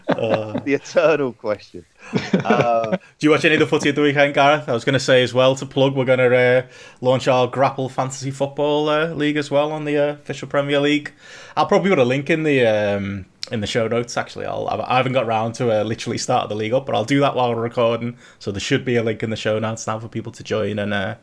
The 0.63 0.74
eternal 0.74 1.34
question. 1.34 1.86
Do 2.12 2.98
you 3.20 3.32
watch 3.32 3.46
any 3.46 3.56
of 3.56 3.60
the 3.60 3.68
footy 3.68 3.89
of 3.89 3.96
the 3.96 4.01
weekend, 4.01 4.34
Gareth? 4.34 4.68
I 4.70 4.74
was 4.74 4.84
going 4.84 4.94
to 4.94 5.00
say 5.00 5.24
as 5.24 5.34
well 5.34 5.56
to 5.56 5.65
plug, 5.65 5.96
we're 5.96 6.06
going 6.06 6.20
to 6.20 6.36
uh, 6.36 6.68
launch 7.01 7.27
our 7.27 7.48
Grapple 7.48 7.89
Fantasy 7.89 8.32
Football 8.32 8.89
uh, 8.89 9.08
League 9.08 9.38
as 9.38 9.50
well 9.50 9.72
on 9.72 9.86
the 9.86 9.98
uh, 9.98 10.13
official 10.13 10.48
Premier 10.48 10.80
League. 10.80 11.13
I'll 11.56 11.65
probably 11.65 11.89
put 11.89 12.00
a 12.00 12.06
link 12.06 12.30
in 12.30 12.44
the 12.44 12.65
um, 12.65 13.25
in 13.51 13.62
the 13.62 13.68
show 13.68 13.88
notes. 13.88 14.18
Actually, 14.18 14.46
I'll, 14.46 14.68
I 14.68 14.98
haven't 14.98 15.13
got 15.13 15.27
round 15.27 15.56
to 15.56 15.72
uh, 15.72 15.84
literally 15.84 16.18
start 16.18 16.50
the 16.50 16.56
league 16.56 16.74
up, 16.74 16.86
but 16.86 16.96
I'll 16.96 17.06
do 17.06 17.20
that 17.20 17.36
while 17.36 17.53
we're 17.53 17.62
recording. 17.62 18.18
So 18.39 18.51
there 18.51 18.60
should 18.60 18.86
be 18.86 18.96
a 18.96 19.03
link 19.03 19.24
in 19.24 19.30
the 19.30 19.36
show 19.36 19.60
notes 19.60 19.86
now 19.88 20.00
for 20.00 20.08
people 20.08 20.32
to 20.34 20.44
join 20.44 20.80
and 20.80 20.94
uh, 20.94 21.15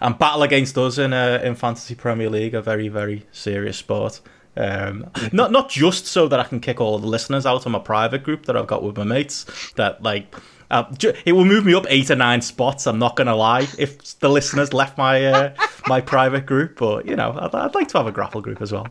and 0.00 0.18
battle 0.18 0.42
against 0.42 0.76
us 0.78 0.98
in 0.98 1.12
uh, 1.12 1.40
in 1.42 1.54
Fantasy 1.54 1.94
Premier 1.94 2.30
League, 2.30 2.54
a 2.54 2.62
very 2.62 2.88
very 2.88 3.26
serious 3.32 3.76
sport. 3.76 4.20
Um, 4.56 5.10
not 5.32 5.52
not 5.52 5.68
just 5.68 6.06
so 6.06 6.28
that 6.28 6.40
I 6.40 6.44
can 6.44 6.60
kick 6.60 6.80
all 6.80 6.98
the 6.98 7.06
listeners 7.06 7.46
out 7.46 7.66
on 7.66 7.72
my 7.72 7.78
private 7.78 8.22
group 8.22 8.46
that 8.46 8.56
I've 8.56 8.66
got 8.66 8.82
with 8.82 8.96
my 8.96 9.04
mates. 9.04 9.44
That 9.76 10.02
like 10.02 10.34
Uh, 10.68 10.84
it 11.24 11.32
will 11.32 11.44
move 11.44 11.64
me 11.64 11.74
up 11.74 11.86
eight 11.88 12.10
or 12.10 12.16
nine 12.16 12.40
spots. 12.42 12.86
I'm 12.86 12.98
not 12.98 13.14
gonna 13.14 13.36
lie. 13.36 13.68
If 13.78 14.18
the 14.18 14.28
listeners 14.28 14.72
left 14.72 14.98
my 14.98 15.24
uh, 15.24 15.54
my 15.86 16.00
private 16.00 16.44
group, 16.44 16.78
but 16.78 17.06
you 17.06 17.14
know, 17.14 17.38
I'd, 17.38 17.54
I'd 17.54 17.74
like 17.74 17.86
to 17.88 17.98
have 17.98 18.08
a 18.08 18.12
grapple 18.12 18.40
group 18.40 18.60
as 18.60 18.72
well. 18.72 18.88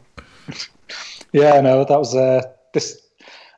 Yeah, 1.33 1.59
no, 1.59 1.83
that 1.83 1.99
was 1.99 2.15
uh, 2.15 2.43
this. 2.73 3.01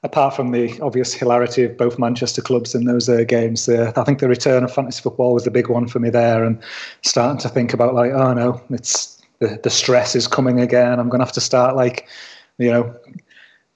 Apart 0.04 0.36
from 0.36 0.52
the 0.52 0.80
obvious 0.82 1.14
hilarity 1.14 1.64
of 1.64 1.76
both 1.76 2.00
Manchester 2.00 2.42
clubs 2.42 2.74
in 2.76 2.86
those 2.86 3.10
uh, 3.10 3.24
games, 3.28 3.68
uh, 3.68 3.92
I 3.96 4.04
think 4.04 4.20
the 4.20 4.28
return 4.28 4.64
of 4.64 4.74
fantasy 4.74 5.02
football 5.02 5.34
was 5.34 5.44
the 5.44 5.52
big 5.52 5.70
one 5.70 5.88
for 5.88 6.00
me 6.00 6.10
there, 6.10 6.44
and 6.44 6.60
starting 7.02 7.40
to 7.40 7.50
think 7.50 7.74
about 7.74 7.94
like, 7.94 8.12
oh 8.14 8.34
no, 8.34 8.62
it's 8.70 9.17
the 9.40 9.60
the 9.64 9.70
stress 9.70 10.16
is 10.16 10.28
coming 10.28 10.60
again. 10.60 11.00
I'm 11.00 11.10
going 11.10 11.20
to 11.20 11.26
have 11.26 11.34
to 11.34 11.42
start 11.42 11.76
like, 11.76 12.08
you 12.58 12.72
know, 12.72 12.96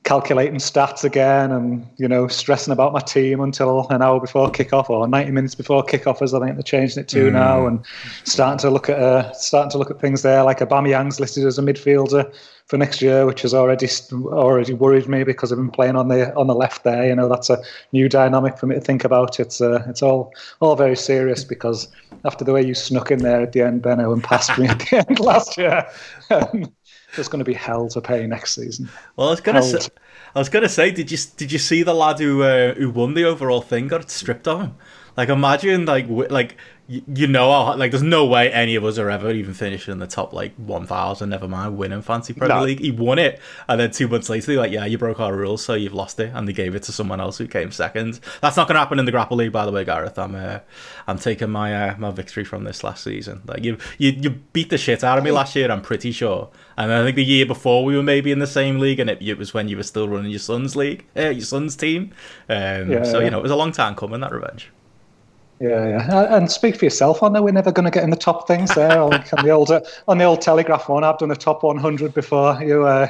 calculating 0.04 0.56
stats 0.56 1.04
again 1.04 1.52
and 1.52 1.88
you 1.98 2.08
know 2.08 2.28
stressing 2.28 2.74
about 2.74 2.92
my 2.92 3.00
team 3.00 3.40
until 3.40 3.88
an 3.92 4.02
hour 4.02 4.20
before 4.20 4.50
kickoff 4.52 4.90
or 4.90 5.08
90 5.08 5.32
minutes 5.32 5.54
before 5.54 5.84
kickoff 5.84 6.24
as 6.24 6.34
I 6.34 6.40
think 6.40 6.56
they're 6.56 6.64
changing 6.64 7.04
it 7.04 7.08
to 7.10 7.30
mm. 7.30 7.34
now 7.34 7.68
and 7.68 7.86
starting 8.24 8.58
to 8.60 8.72
look 8.72 8.90
at 8.90 8.98
uh, 8.98 9.32
starting 9.34 9.70
to 9.72 9.78
look 9.78 9.92
at 9.92 10.00
things 10.00 10.24
there. 10.24 10.44
Like 10.44 10.60
Aubameyang's 10.60 11.20
listed 11.20 11.46
as 11.46 11.60
a 11.60 11.62
midfielder 11.62 12.34
for 12.66 12.78
next 12.78 13.02
year 13.02 13.28
which 13.28 13.44
has 13.44 13.54
already 13.54 13.88
already 14.12 14.74
worried 14.74 15.08
me 15.08 15.24
because 15.24 15.52
I've 15.52 15.60
been 15.60 15.70
playing 15.70 15.96
on 15.96 16.08
the 16.08 16.34
on 16.36 16.48
the 16.48 16.56
left 16.56 16.84
there. 16.84 17.06
You 17.06 17.16
know 17.16 17.30
that's 17.30 17.52
a 17.52 17.62
new 17.92 18.10
dynamic 18.10 18.58
for 18.58 18.66
me 18.66 18.76
to 18.76 18.82
think 18.82 19.04
about. 19.04 19.40
It's 19.40 19.62
uh, 19.62 19.84
it's 19.88 20.02
all 20.02 20.34
all 20.62 20.76
very 20.76 20.96
serious 20.96 21.44
because 21.44 21.88
after 22.26 22.44
the 22.44 22.54
way 22.54 22.66
you 22.66 22.74
snuck 22.74 23.12
in 23.12 23.20
there 23.20 23.42
at 23.42 23.52
the 23.52 23.62
end 23.62 23.84
Benno 23.84 24.12
and 24.12 24.24
passed 24.24 24.58
me 24.58 24.68
at 24.68 24.80
the 24.80 25.06
end 25.08 25.20
last 25.20 25.58
year 25.58 25.88
um, 26.32 26.72
there's 27.16 27.28
going 27.28 27.40
to 27.40 27.46
be 27.46 27.54
hell 27.54 27.90
to 27.90 28.02
pay 28.02 28.26
next 28.28 28.56
season. 28.56 28.90
Well, 29.16 29.28
I 29.28 29.32
was 29.32 29.42
going 29.42 29.56
to 29.56 29.64
say, 29.64 29.90
I 30.36 30.40
was 30.40 30.50
going 30.50 30.64
to 30.64 30.70
say, 30.70 30.92
did 30.92 31.12
you 31.12 31.18
did 31.38 31.52
you 31.52 31.60
see 31.60 31.84
the 31.84 31.94
lad 31.94 32.20
who 32.20 32.44
uh, 32.44 32.74
who 32.76 32.90
won 32.90 33.14
the 33.14 33.26
overall 33.26 33.62
thing 33.62 33.88
got 33.88 34.10
stripped 34.10 34.48
of 34.48 34.62
him? 34.62 34.76
Like 35.18 35.30
imagine 35.30 35.86
like 35.86 36.06
like 36.08 36.58
you 36.88 37.26
know 37.26 37.52
how, 37.52 37.76
like 37.78 37.92
there's 37.92 38.04
no 38.04 38.26
way 38.26 38.52
any 38.52 38.76
of 38.76 38.84
us 38.84 38.98
are 38.98 39.10
ever 39.10 39.32
even 39.32 39.54
finishing 39.54 39.94
in 39.94 40.00
the 40.00 40.08
top 40.08 40.34
like 40.34 40.54
1000 40.56 41.30
never 41.30 41.48
mind 41.48 41.78
winning 41.78 42.02
fantasy 42.02 42.34
premier 42.34 42.58
no. 42.58 42.64
league. 42.64 42.80
He 42.80 42.92
won 42.92 43.18
it 43.18 43.40
and 43.70 43.80
then 43.80 43.92
two 43.92 44.08
months 44.08 44.30
later 44.30 44.48
they're 44.48 44.58
like 44.58 44.72
yeah 44.72 44.86
you 44.86 44.98
broke 44.98 45.20
our 45.20 45.34
rules 45.34 45.64
so 45.64 45.74
you've 45.74 45.94
lost 45.94 46.20
it 46.20 46.32
and 46.34 46.48
they 46.48 46.54
gave 46.54 46.76
it 46.76 46.84
to 46.84 46.92
someone 46.92 47.22
else 47.22 47.38
who 47.38 47.48
came 47.48 47.72
second. 47.72 48.20
That's 48.42 48.58
not 48.58 48.68
going 48.68 48.76
to 48.76 48.80
happen 48.80 49.00
in 49.00 49.06
the 49.06 49.12
grapple 49.12 49.38
league 49.38 49.54
by 49.54 49.66
the 49.66 49.72
way 49.72 49.86
gareth. 49.86 50.20
I'm 50.20 50.36
uh, 50.36 50.60
i'm 51.08 51.18
taking 51.18 51.50
my 51.50 51.90
uh, 51.90 51.98
my 51.98 52.12
victory 52.12 52.44
from 52.44 52.66
this 52.66 52.84
last 52.84 53.04
season. 53.04 53.42
Like 53.46 53.64
you, 53.64 53.78
you 53.98 54.12
you 54.12 54.30
beat 54.30 54.70
the 54.70 54.78
shit 54.78 55.04
out 55.04 55.18
of 55.18 55.24
me 55.24 55.32
last 55.32 55.56
year 55.56 55.72
i'm 55.72 55.82
pretty 55.82 56.12
sure. 56.12 56.50
And 56.78 56.92
i 56.92 57.04
think 57.04 57.16
the 57.16 57.24
year 57.24 57.46
before 57.46 57.86
we 57.86 57.96
were 57.96 58.04
maybe 58.04 58.32
in 58.32 58.40
the 58.40 58.48
same 58.48 58.80
league 58.80 59.00
and 59.00 59.10
it, 59.10 59.22
it 59.22 59.38
was 59.38 59.54
when 59.54 59.70
you 59.70 59.78
were 59.78 59.84
still 59.84 60.10
running 60.10 60.32
your 60.32 60.40
son's 60.40 60.76
league 60.76 61.06
uh, 61.16 61.30
your 61.30 61.46
son's 61.46 61.76
team. 61.76 62.12
Um, 62.50 62.92
yeah, 62.92 63.04
so 63.04 63.20
yeah. 63.20 63.26
you 63.26 63.32
know 63.32 63.40
it 63.40 63.44
was 63.44 63.52
a 63.52 63.56
long 63.56 63.72
time 63.72 63.96
coming 63.96 64.20
that 64.20 64.34
revenge 64.34 64.70
yeah, 65.62 65.88
yeah, 65.88 66.36
and 66.36 66.52
speak 66.52 66.76
for 66.76 66.86
yourself. 66.86 67.22
I 67.22 67.30
know 67.30 67.44
we're 67.44 67.52
never 67.52 67.72
going 67.72 67.86
to 67.86 67.92
get 67.92 68.04
in 68.04 68.10
the 68.10 68.16
top 68.16 68.48
things 68.48 68.74
there. 68.74 69.04
like 69.06 69.32
on 69.32 69.46
the 69.46 69.52
old 69.52 69.70
uh, 69.70 69.82
on 70.08 70.18
the 70.18 70.24
old 70.24 70.42
Telegraph 70.42 70.90
one, 70.90 71.04
I've 71.04 71.20
done 71.20 71.30
a 71.30 71.36
top 71.36 71.62
100 71.62 72.16
before. 72.16 72.62
You, 72.64 72.88
uh, 72.88 73.08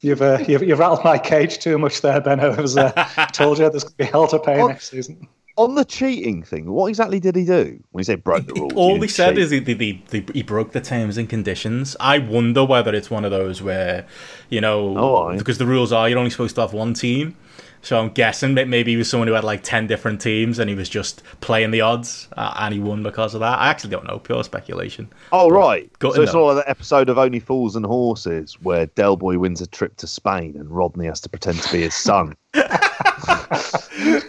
you've, 0.00 0.20
uh, 0.20 0.44
you've 0.48 0.64
you've 0.64 0.80
rattled 0.80 1.04
my 1.04 1.18
cage 1.18 1.58
too 1.58 1.78
much 1.78 2.00
there, 2.00 2.20
Ben. 2.20 2.40
I 2.40 2.48
was 2.48 2.76
uh, 2.76 2.90
told 3.32 3.58
you 3.58 3.70
there's 3.70 3.84
going 3.84 3.92
to 3.92 3.96
be 3.98 4.04
hell 4.06 4.26
to 4.26 4.40
pay 4.40 4.58
on, 4.58 4.70
next 4.70 4.90
season. 4.90 5.28
On 5.56 5.76
the 5.76 5.84
cheating 5.84 6.42
thing, 6.42 6.68
what 6.68 6.86
exactly 6.88 7.20
did 7.20 7.36
he 7.36 7.44
do 7.44 7.78
when 7.92 8.00
he 8.00 8.04
said 8.04 8.24
broke 8.24 8.46
the 8.46 8.54
rules? 8.54 8.72
All 8.74 9.00
he 9.00 9.06
said 9.06 9.36
cheat? 9.36 9.38
is 9.38 9.50
he, 9.50 9.60
he, 9.60 10.02
he, 10.10 10.24
he, 10.34 10.42
broke 10.42 10.72
the 10.72 10.80
terms 10.80 11.16
and 11.16 11.28
conditions. 11.28 11.96
I 12.00 12.18
wonder 12.18 12.64
whether 12.64 12.92
it's 12.92 13.10
one 13.10 13.24
of 13.24 13.30
those 13.30 13.62
where, 13.62 14.04
you 14.50 14.60
know, 14.60 14.98
oh, 14.98 15.38
because 15.38 15.58
the 15.58 15.66
rules 15.66 15.92
are 15.92 16.08
you're 16.08 16.18
only 16.18 16.30
supposed 16.30 16.56
to 16.56 16.60
have 16.62 16.72
one 16.72 16.94
team. 16.94 17.36
So 17.82 17.98
I'm 17.98 18.10
guessing 18.10 18.54
that 18.56 18.68
maybe 18.68 18.92
he 18.92 18.96
was 18.96 19.08
someone 19.08 19.28
who 19.28 19.34
had 19.34 19.44
like 19.44 19.62
10 19.62 19.86
different 19.86 20.20
teams 20.20 20.58
and 20.58 20.68
he 20.68 20.76
was 20.76 20.88
just 20.88 21.22
playing 21.40 21.70
the 21.70 21.80
odds 21.80 22.28
uh, 22.36 22.54
and 22.58 22.74
he 22.74 22.80
won 22.80 23.02
because 23.02 23.34
of 23.34 23.40
that. 23.40 23.58
I 23.58 23.68
actually 23.68 23.90
don't 23.90 24.06
know, 24.06 24.18
pure 24.18 24.44
speculation. 24.44 25.08
Oh, 25.32 25.48
right. 25.48 25.90
So 26.02 26.20
it's 26.20 26.34
all 26.34 26.54
that 26.54 26.68
episode 26.68 27.08
of 27.08 27.18
Only 27.18 27.40
Fools 27.40 27.76
and 27.76 27.86
Horses 27.86 28.54
where 28.62 28.86
Del 28.86 29.16
Boy 29.16 29.38
wins 29.38 29.60
a 29.60 29.66
trip 29.66 29.96
to 29.98 30.06
Spain 30.06 30.56
and 30.58 30.70
Rodney 30.70 31.06
has 31.06 31.20
to 31.22 31.28
pretend 31.28 31.62
to 31.62 31.72
be 31.72 31.82
his 31.82 31.94
son. 31.94 32.36
I, 32.54 34.22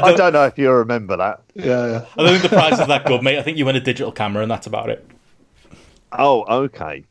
don't, 0.00 0.04
I, 0.04 0.16
don't, 0.16 0.32
know 0.32 0.44
if 0.44 0.58
you 0.58 0.70
remember 0.70 1.16
that. 1.16 1.42
Yeah, 1.54 1.64
yeah. 1.64 2.04
I 2.16 2.22
don't 2.22 2.38
think 2.38 2.42
the 2.42 2.48
prize 2.48 2.78
is 2.78 2.86
that 2.86 3.06
good, 3.06 3.22
mate. 3.22 3.38
I 3.38 3.42
think 3.42 3.56
you 3.56 3.64
win 3.64 3.76
a 3.76 3.80
digital 3.80 4.12
camera 4.12 4.42
and 4.42 4.50
that's 4.50 4.66
about 4.66 4.90
it. 4.90 5.08
Oh, 6.12 6.44
okay. 6.64 7.04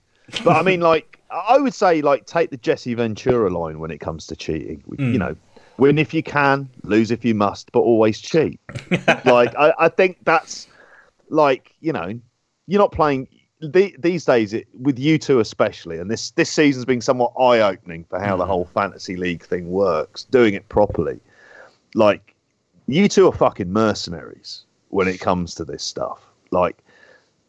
But 0.44 0.56
I 0.56 0.62
mean, 0.62 0.82
like, 0.82 1.15
I 1.30 1.58
would 1.58 1.74
say 1.74 2.02
like 2.02 2.26
take 2.26 2.50
the 2.50 2.58
Jesse 2.58 2.94
Ventura 2.94 3.50
line 3.50 3.80
when 3.80 3.92
it 3.92 4.00
comes 4.00 4.28
to 4.28 4.36
cheating. 4.36 4.84
Mm. 4.90 5.00
You 5.00 5.06
hmm. 5.06 5.18
know, 5.18 5.36
win 5.78 5.98
if 5.98 6.14
you 6.14 6.24
can, 6.24 6.70
lose 6.84 7.12
if 7.12 7.26
you 7.26 7.36
must, 7.36 7.72
but 7.72 7.80
always 7.80 8.20
cheat. 8.20 8.60
like 9.26 9.56
I, 9.56 9.74
I, 9.80 9.90
think 9.90 10.20
that's 10.24 10.68
like 11.30 11.74
you 11.82 11.94
know, 11.94 12.20
you're 12.68 12.80
not 12.80 12.92
playing 12.92 13.28
the, 13.62 13.96
these 14.00 14.26
days 14.26 14.54
it, 14.54 14.68
with 14.80 15.00
you 15.00 15.18
two 15.18 15.40
especially, 15.40 15.98
and 15.98 16.10
this 16.10 16.32
this 16.32 16.52
season's 16.52 16.86
been 16.86 17.02
somewhat 17.02 17.34
eye 17.40 17.62
opening 17.62 18.06
for 18.10 18.20
how 18.20 18.36
mm. 18.36 18.40
the 18.40 18.46
hmm. 18.46 18.52
whole 18.52 18.66
fantasy 18.66 19.16
league 19.16 19.44
thing 19.44 19.70
works. 19.70 20.24
Doing 20.26 20.54
it 20.54 20.68
properly, 20.70 21.20
like 21.94 22.36
you 22.88 23.08
two 23.08 23.28
are 23.28 23.34
fucking 23.34 23.72
mercenaries 23.72 24.64
when 24.90 25.08
it 25.08 25.20
comes 25.20 25.56
to 25.56 25.66
this 25.66 25.84
stuff. 25.84 26.26
Like 26.52 26.78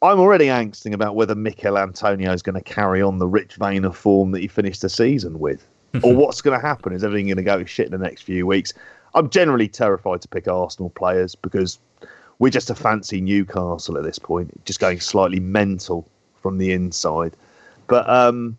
I'm 0.07 0.21
already 0.21 0.47
angsting 0.47 0.93
about 0.93 1.17
whether 1.17 1.35
Michail 1.35 1.77
Antonio 1.77 2.33
is 2.33 2.43
going 2.43 2.55
to 2.55 2.63
carry 2.63 3.03
on 3.03 3.19
the 3.19 3.27
rich 3.27 3.57
vein 3.57 3.85
of 3.85 3.97
form 3.97 4.31
that 4.33 4.41
he 4.41 4.47
finished 4.47 4.83
the 4.83 4.89
season 4.89 5.39
with, 5.41 5.67
or 6.03 6.15
what's 6.15 6.41
going 6.41 6.59
to 6.59 6.65
happen. 6.65 6.93
Is 6.93 7.03
everything 7.03 7.27
going 7.27 7.37
to 7.37 7.43
go 7.43 7.65
shit 7.65 7.87
in 7.87 7.93
the 7.93 7.99
next 7.99 8.23
few 8.23 8.47
weeks? 8.47 8.73
I'm 9.15 9.31
generally 9.31 9.69
terrified 9.69 10.23
to 10.23 10.29
pick 10.29 10.47
Arsenal 10.47 10.91
players 10.91 11.35
because 11.35 11.79
we're 12.39 12.51
just 12.51 12.71
a 12.71 12.75
fancy 12.75 13.21
Newcastle 13.21 13.97
at 13.97 14.05
this 14.05 14.19
point, 14.19 14.65
just 14.65 14.79
going 14.79 15.01
slightly 15.01 15.41
mental 15.41 16.07
from 16.43 16.59
the 16.59 16.73
inside. 16.73 17.35
But 17.87 18.09
um, 18.09 18.59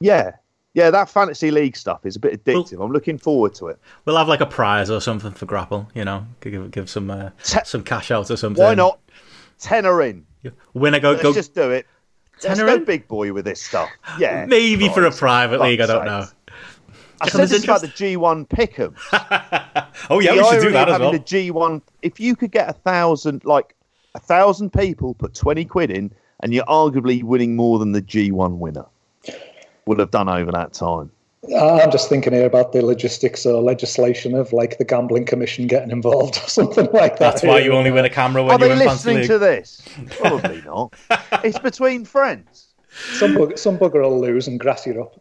yeah, 0.00 0.36
yeah, 0.74 0.90
that 0.90 1.08
fantasy 1.08 1.50
league 1.50 1.76
stuff 1.76 2.06
is 2.06 2.14
a 2.14 2.20
bit 2.20 2.44
addictive. 2.44 2.74
Well, 2.74 2.86
I'm 2.86 2.92
looking 2.92 3.18
forward 3.18 3.54
to 3.54 3.66
it. 3.66 3.78
We'll 4.04 4.16
have 4.16 4.28
like 4.28 4.40
a 4.40 4.46
prize 4.46 4.90
or 4.90 5.00
something 5.00 5.32
for 5.32 5.46
Grapple, 5.46 5.88
you 5.94 6.04
know, 6.04 6.26
give 6.40 6.70
give 6.70 6.88
some 6.88 7.10
uh, 7.10 7.30
some 7.42 7.82
cash 7.82 8.10
out 8.10 8.30
or 8.30 8.36
something. 8.36 8.62
Why 8.62 8.74
not? 8.74 9.00
Tenner 9.58 10.02
in. 10.02 10.26
When 10.72 10.94
I 10.94 10.98
go, 10.98 11.12
Let's 11.12 11.22
go 11.22 11.32
just 11.32 11.54
do 11.54 11.70
it. 11.70 11.86
Let's 12.44 12.60
go 12.60 12.78
big 12.78 13.08
boy 13.08 13.32
with 13.32 13.44
this 13.44 13.60
stuff. 13.60 13.90
Yeah, 14.18 14.46
maybe 14.46 14.88
for 14.88 15.04
a 15.04 15.10
private 15.10 15.60
league. 15.60 15.80
I 15.80 15.86
don't 15.86 16.04
know. 16.04 16.26
I 17.20 17.28
said 17.28 17.48
this 17.48 17.64
about 17.64 17.80
the 17.80 17.88
G1 17.88 18.46
Pick'em. 18.48 18.94
oh 20.10 20.20
yeah, 20.20 20.34
the 20.34 20.42
we 20.42 20.48
should 20.50 20.62
do 20.62 20.70
that 20.70 20.88
as 20.88 21.00
well. 21.00 21.10
The 21.10 21.18
G1, 21.18 21.82
if 22.02 22.20
you 22.20 22.36
could 22.36 22.52
get 22.52 22.68
a 22.68 22.72
thousand, 22.72 23.44
like 23.44 23.74
a 24.14 24.20
thousand 24.20 24.72
people 24.72 25.14
put 25.14 25.34
twenty 25.34 25.64
quid 25.64 25.90
in, 25.90 26.12
and 26.40 26.54
you're 26.54 26.64
arguably 26.66 27.24
winning 27.24 27.56
more 27.56 27.80
than 27.80 27.90
the 27.90 28.02
G1 28.02 28.58
winner 28.58 28.86
would 29.86 29.98
have 29.98 30.10
done 30.10 30.28
over 30.28 30.52
that 30.52 30.72
time. 30.72 31.10
I'm 31.54 31.90
just 31.90 32.08
thinking 32.08 32.32
here 32.32 32.46
about 32.46 32.72
the 32.72 32.84
logistics 32.84 33.46
or 33.46 33.62
legislation 33.62 34.34
of 34.34 34.52
like 34.52 34.78
the 34.78 34.84
gambling 34.84 35.24
commission 35.24 35.66
getting 35.66 35.90
involved 35.90 36.36
or 36.36 36.40
something 36.48 36.88
like 36.92 37.18
that. 37.18 37.32
That's 37.32 37.42
why 37.42 37.60
you 37.60 37.72
only 37.72 37.90
win 37.90 38.04
a 38.04 38.10
camera 38.10 38.42
when 38.42 38.62
Are 38.62 38.66
you're 38.66 38.72
in 38.74 38.78
listening 38.78 39.26
to 39.26 39.38
this? 39.38 39.82
Probably 40.18 40.62
not. 40.62 40.94
it's 41.44 41.58
between 41.58 42.04
friends. 42.04 42.66
Some 43.12 43.34
bugger, 43.34 43.58
some 43.58 43.78
bugger 43.78 44.02
will 44.02 44.20
lose 44.20 44.48
and 44.48 44.58
grass 44.58 44.86
you 44.86 45.02
up. 45.02 45.20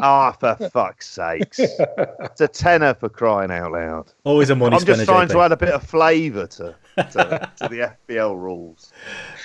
Ah, 0.00 0.34
oh, 0.34 0.56
for 0.56 0.68
fuck's 0.70 1.08
sakes! 1.08 1.58
it's 1.58 2.40
a 2.40 2.48
tenner 2.48 2.94
for 2.94 3.08
crying 3.08 3.50
out 3.50 3.72
loud. 3.72 4.12
Always 4.24 4.50
a 4.50 4.54
money. 4.54 4.76
I'm 4.76 4.84
just 4.84 5.04
trying 5.04 5.28
JP. 5.28 5.32
to 5.32 5.40
add 5.40 5.52
a 5.52 5.56
bit 5.56 5.70
of 5.70 5.82
flavour 5.82 6.46
to, 6.46 6.74
to, 6.96 7.50
to 7.56 7.68
the 7.68 7.96
FPL 8.08 8.38
rules. 8.38 8.92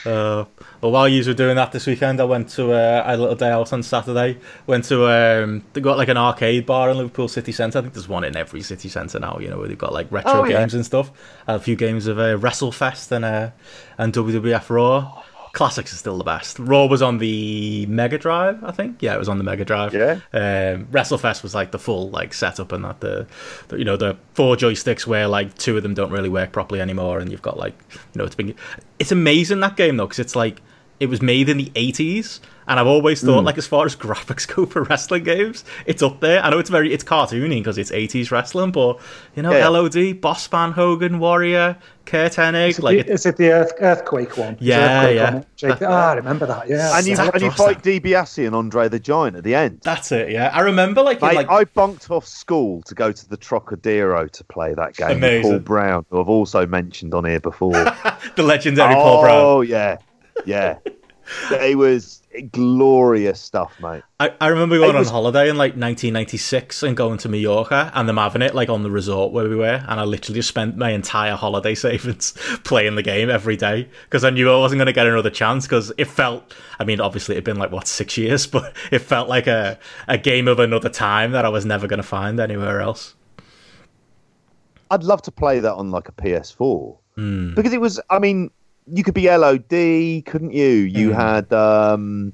Uh, 0.05 0.45
well, 0.81 0.91
while 0.91 1.07
you 1.07 1.23
were 1.25 1.33
doing 1.33 1.55
that 1.55 1.71
this 1.71 1.85
weekend, 1.85 2.21
I 2.21 2.23
went 2.23 2.49
to 2.51 2.71
uh, 2.71 3.03
a 3.05 3.17
little 3.17 3.35
day 3.35 3.49
out 3.49 3.73
on 3.73 3.83
Saturday. 3.83 4.37
Went 4.65 4.85
to 4.85 5.07
um, 5.07 5.63
they 5.73 5.81
got 5.81 5.97
like 5.97 6.07
an 6.07 6.17
arcade 6.17 6.65
bar 6.65 6.89
in 6.89 6.97
Liverpool 6.97 7.27
city 7.27 7.51
centre. 7.51 7.79
I 7.79 7.81
think 7.81 7.93
there's 7.93 8.07
one 8.07 8.23
in 8.23 8.35
every 8.35 8.61
city 8.61 8.89
centre 8.89 9.19
now. 9.19 9.37
You 9.39 9.49
know 9.49 9.57
where 9.57 9.67
they've 9.67 9.77
got 9.77 9.93
like 9.93 10.11
retro 10.11 10.43
oh, 10.43 10.47
games 10.47 10.73
yeah. 10.73 10.77
and 10.77 10.85
stuff. 10.85 11.11
a 11.47 11.59
few 11.59 11.75
games 11.75 12.07
of 12.07 12.17
uh, 12.17 12.37
WrestleFest 12.37 13.11
and 13.11 13.25
uh, 13.25 13.51
and 13.97 14.13
WWF 14.13 14.69
Raw. 14.69 15.23
Classics 15.53 15.91
is 15.91 15.99
still 15.99 16.17
the 16.17 16.23
best. 16.23 16.59
Raw 16.59 16.85
was 16.85 17.01
on 17.01 17.17
the 17.17 17.85
Mega 17.87 18.17
Drive, 18.17 18.63
I 18.63 18.71
think. 18.71 19.01
Yeah, 19.01 19.15
it 19.15 19.19
was 19.19 19.29
on 19.29 19.37
the 19.37 19.43
Mega 19.43 19.65
Drive. 19.65 19.93
Yeah. 19.93 20.19
Um, 20.33 20.85
WrestleFest 20.87 21.43
was 21.43 21.55
like 21.55 21.71
the 21.71 21.79
full 21.79 22.09
like 22.09 22.33
setup 22.33 22.71
and 22.71 22.83
that 22.85 22.99
the, 22.99 23.27
the, 23.69 23.77
you 23.77 23.85
know 23.85 23.97
the 23.97 24.17
four 24.33 24.55
joysticks 24.55 25.07
where 25.07 25.27
like 25.27 25.57
two 25.57 25.75
of 25.77 25.83
them 25.83 25.93
don't 25.93 26.11
really 26.11 26.29
work 26.29 26.51
properly 26.51 26.81
anymore, 26.81 27.19
and 27.19 27.31
you've 27.31 27.41
got 27.41 27.57
like 27.57 27.73
you 27.91 28.19
know 28.19 28.25
it's 28.25 28.35
been 28.35 28.55
it's 28.99 29.11
amazing 29.11 29.59
that 29.61 29.75
game 29.75 29.97
though 29.97 30.05
because 30.05 30.19
it's 30.19 30.35
like 30.35 30.61
it 30.99 31.07
was 31.07 31.21
made 31.21 31.47
in 31.49 31.57
the 31.57 31.71
80s, 31.75 32.39
and 32.67 32.79
I've 32.79 32.87
always 32.87 33.21
thought, 33.23 33.43
like, 33.43 33.57
as 33.57 33.65
far 33.65 33.85
as 33.85 33.95
graphics 33.95 34.47
go 34.47 34.65
for 34.65 34.83
wrestling 34.83 35.23
games, 35.23 35.63
it's 35.85 36.03
up 36.03 36.19
there. 36.19 36.43
I 36.43 36.49
know 36.51 36.59
it's 36.59 36.69
very, 36.69 36.93
it's 36.93 37.03
cartoony 37.03 37.59
because 37.61 37.77
it's 37.77 37.89
80s 37.91 38.29
wrestling, 38.31 38.71
but, 38.71 38.99
you 39.35 39.41
know, 39.41 39.51
Yeah. 39.51 39.69
LOD, 39.69 40.21
Boss 40.21 40.51
Man, 40.51 40.73
Hogan, 40.73 41.19
Warrior, 41.19 41.77
Curt 42.05 42.33
Hennig, 42.33 42.69
Is 42.69 42.79
it, 42.79 42.83
like, 42.83 43.05
the, 43.05 43.11
it, 43.11 43.13
is 43.13 43.25
it 43.25 43.37
the 43.37 43.49
earth, 43.51 43.73
earthquake 43.79 44.37
one? 44.37 44.57
Yeah, 44.59 44.99
earthquake 44.99 45.15
yeah. 45.15 45.27
on 45.27 45.35
it? 45.37 45.47
Jake- 45.55 45.81
ah, 45.81 46.09
I 46.09 46.13
remember 46.15 46.45
that. 46.45 46.67
Yeah, 46.69 46.95
And 46.97 47.07
you 47.07 47.15
Zach 47.15 47.33
and 47.33 47.41
you 47.43 47.51
fight 47.51 47.81
DiBiase 47.81 48.45
and 48.45 48.55
Andre 48.55 48.87
the 48.87 48.99
Giant 48.99 49.35
at 49.37 49.43
the 49.43 49.55
end. 49.55 49.79
that's 49.83 50.11
it, 50.11 50.29
yeah. 50.31 50.51
I 50.53 50.59
remember, 50.61 51.01
like, 51.01 51.21
in, 51.21 51.27
Mate, 51.27 51.35
like 51.35 51.49
I 51.49 51.63
bunked 51.63 52.11
off 52.11 52.27
school 52.27 52.81
to 52.83 52.93
go 52.93 53.11
to 53.11 53.29
the 53.29 53.37
Trocadero 53.37 54.27
to 54.31 54.43
play 54.43 54.73
that 54.75 54.95
game 54.95 55.17
Amazing. 55.17 55.51
Paul 55.51 55.59
Brown, 55.59 56.05
who 56.09 56.19
I've 56.21 56.29
also 56.29 56.65
mentioned 56.67 57.13
on 57.15 57.25
here 57.25 57.39
before. 57.39 57.71
the 58.35 58.43
legendary 58.43 58.93
Paul 58.93 59.21
Brown. 59.21 59.41
Oh 59.41 59.61
yeah, 59.61 59.97
yeah. 60.45 60.77
it 61.51 61.77
was 61.77 62.21
glorious 62.51 63.39
stuff, 63.39 63.79
mate. 63.81 64.03
I, 64.19 64.33
I 64.39 64.47
remember 64.47 64.77
going 64.77 64.95
It 64.95 64.99
on 64.99 65.05
holiday 65.05 65.49
in 65.49 65.57
like 65.57 65.71
1996 65.71 66.83
and 66.83 66.95
going 66.95 67.17
to 67.19 67.29
Mallorca 67.29 67.91
and 67.93 68.07
them 68.07 68.17
having 68.17 68.41
it 68.41 68.55
like 68.55 68.69
on 68.69 68.83
the 68.83 68.91
resort 68.91 69.31
where 69.31 69.47
we 69.47 69.55
were, 69.55 69.83
and 69.87 69.99
I 69.99 70.03
literally 70.03 70.39
just 70.39 70.49
spent 70.49 70.77
my 70.77 70.91
entire 70.91 71.35
holiday 71.35 71.75
savings 71.75 72.33
playing 72.63 72.95
the 72.95 73.03
game 73.03 73.29
every 73.29 73.57
day 73.57 73.89
because 74.05 74.23
I 74.23 74.29
knew 74.29 74.51
I 74.51 74.57
wasn't 74.57 74.79
going 74.79 74.87
to 74.87 74.93
get 74.93 75.07
another 75.07 75.29
chance 75.29 75.65
because 75.65 75.91
it 75.97 76.05
felt. 76.05 76.53
I 76.79 76.83
mean, 76.83 77.01
obviously 77.01 77.35
it 77.35 77.39
had 77.39 77.43
been 77.43 77.57
like 77.57 77.71
what 77.71 77.87
six 77.87 78.17
years, 78.17 78.47
but 78.55 78.75
it 78.91 78.99
felt 78.99 79.29
like 79.29 79.47
a 79.47 79.77
a 80.07 80.17
game 80.17 80.47
of 80.47 80.59
another 80.59 80.89
time 80.89 81.31
that 81.31 81.45
I 81.45 81.49
was 81.49 81.65
never 81.65 81.87
going 81.87 82.01
to 82.01 82.03
find 82.03 82.39
anywhere 82.39 82.81
else. 82.81 83.15
I'd 84.91 85.03
love 85.03 85.21
to 85.23 85.31
play 85.31 85.59
that 85.59 85.73
on 85.73 85.91
like 85.91 86.09
a 86.09 86.11
PS4 86.13 86.97
Hmm. 87.15 87.53
because 87.53 87.73
it 87.73 87.81
was. 87.81 87.99
I 88.09 88.19
mean, 88.19 88.49
you 88.87 89.03
could 89.03 89.13
be 89.13 89.27
LOD, 89.29 90.23
couldn't 90.25 90.51
you? 90.53 90.67
You 90.67 91.09
Hmm. 91.09 91.15
had. 91.19 91.53
um 91.53 92.33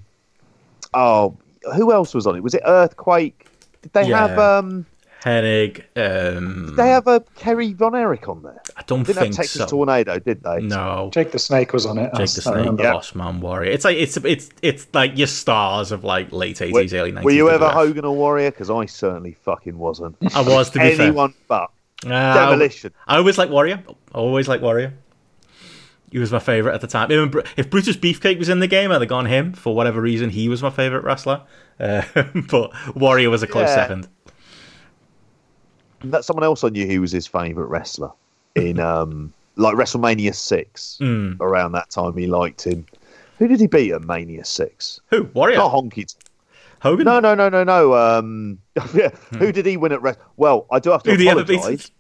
Oh, 0.94 1.38
who 1.76 1.92
else 1.92 2.14
was 2.14 2.26
on 2.28 2.36
it? 2.36 2.44
Was 2.44 2.54
it 2.54 2.62
Earthquake? 2.66 3.48
Did 3.82 3.94
they 3.94 4.08
Yeah. 4.10 4.28
have? 4.28 4.40
um 4.40 4.86
Hennig, 5.24 5.82
um, 5.98 6.68
Did 6.68 6.76
they 6.76 6.90
have 6.90 7.08
a 7.08 7.20
Kerry 7.36 7.74
Von 7.74 7.96
Erich 7.96 8.30
on 8.30 8.44
there? 8.44 8.62
I 8.78 8.84
don't 8.86 9.02
Didn't 9.08 9.24
have 9.24 9.32
Texas 9.36 9.62
so. 9.64 9.66
Tornado, 9.66 10.20
did 10.20 10.44
they? 10.44 10.62
No, 10.62 11.10
Jake 11.12 11.32
the 11.32 11.40
Snake 11.40 11.74
was 11.74 11.88
on 11.88 11.98
it. 11.98 12.12
Jake 12.14 12.18
the 12.18 12.22
I 12.22 12.26
Snake, 12.28 12.56
remember. 12.58 12.84
Yeah. 12.84 12.92
Boss 12.94 13.16
Man, 13.16 13.42
Warrior. 13.42 13.72
It's 13.72 13.84
like 13.84 13.98
it's 13.98 14.18
it's 14.18 14.52
it's 14.62 14.88
like 14.94 15.18
your 15.18 15.26
stars 15.26 15.92
of 15.92 16.04
like 16.04 16.32
late 16.32 16.58
80s, 16.58 16.94
early 16.94 17.12
90s. 17.12 17.24
were 17.24 17.32
you 17.32 17.50
ever 17.50 17.66
WWF. 17.66 17.74
Hogan 17.74 18.06
or 18.06 18.16
Warrior? 18.16 18.52
Because 18.52 18.70
I 18.70 18.86
certainly 18.86 19.34
fucking 19.44 19.76
wasn't. 19.76 20.16
I 20.36 20.42
was 20.42 20.70
to 20.72 20.80
be 20.80 20.92
fair. 20.96 21.08
Anyone 21.08 21.34
but 21.48 21.72
Uh, 22.06 22.34
Demolition. 22.36 22.94
I 23.08 23.18
always 23.18 23.40
like 23.40 23.50
Warrior. 23.50 23.82
I 23.88 24.18
always 24.20 24.48
like 24.48 24.62
Warrior. 24.62 24.94
He 26.12 26.20
was 26.20 26.32
my 26.32 26.40
favorite 26.40 26.74
at 26.74 26.82
the 26.82 26.88
time. 26.88 27.10
If 27.58 27.70
Brutus 27.70 27.98
Beefcake 27.98 28.38
was 28.40 28.48
in 28.50 28.60
the 28.60 28.68
game, 28.68 28.92
I'd 28.92 29.02
have 29.02 29.10
gone 29.10 29.26
him 29.26 29.54
for 29.54 29.76
whatever 29.76 30.00
reason. 30.02 30.30
He 30.30 30.48
was 30.48 30.62
my 30.64 30.70
favorite 30.70 31.04
wrestler, 31.04 31.42
uh, 31.80 32.04
but 32.50 32.72
Warrior 32.96 33.30
was 33.30 33.44
a 33.44 33.48
close 33.48 33.68
Yeah. 33.70 33.76
second. 33.76 34.08
that 36.04 36.24
someone 36.24 36.44
else 36.44 36.64
I 36.64 36.70
knew 36.70 36.86
who 36.88 37.02
was 37.02 37.12
his 37.12 37.26
favourite 37.28 37.70
wrestler 37.70 38.12
in 38.56 38.80
um 38.80 39.34
like 39.58 39.76
WrestleMania 39.76 40.36
six. 40.36 40.98
Hmm. 41.00 41.34
Around 41.40 41.72
that 41.74 41.90
time, 41.90 42.16
he 42.18 42.28
liked 42.28 42.64
him. 42.66 42.86
Who 43.40 43.48
did 43.48 43.60
he 43.60 43.68
beat 43.68 43.92
at 43.94 44.04
Mania 44.04 44.46
six? 44.46 45.00
Who 45.10 45.24
Warrior? 45.34 45.58
Not 45.58 45.72
Honky. 45.72 46.14
Hogan. 46.82 47.06
No, 47.06 47.20
no, 47.20 47.34
no, 47.34 47.50
no, 47.50 47.64
no. 47.64 47.94
Um, 47.96 48.60
yeah. 48.94 49.10
Who 49.40 49.52
did 49.52 49.66
he 49.66 49.78
win 49.78 49.92
at? 49.92 50.02
Rest- 50.02 50.20
well, 50.38 50.68
I 50.72 50.80
do 50.80 50.92
have 50.92 51.04
to 51.04 51.12
Hmm. 51.12 51.18
Who 51.18 51.44
did 51.44 51.92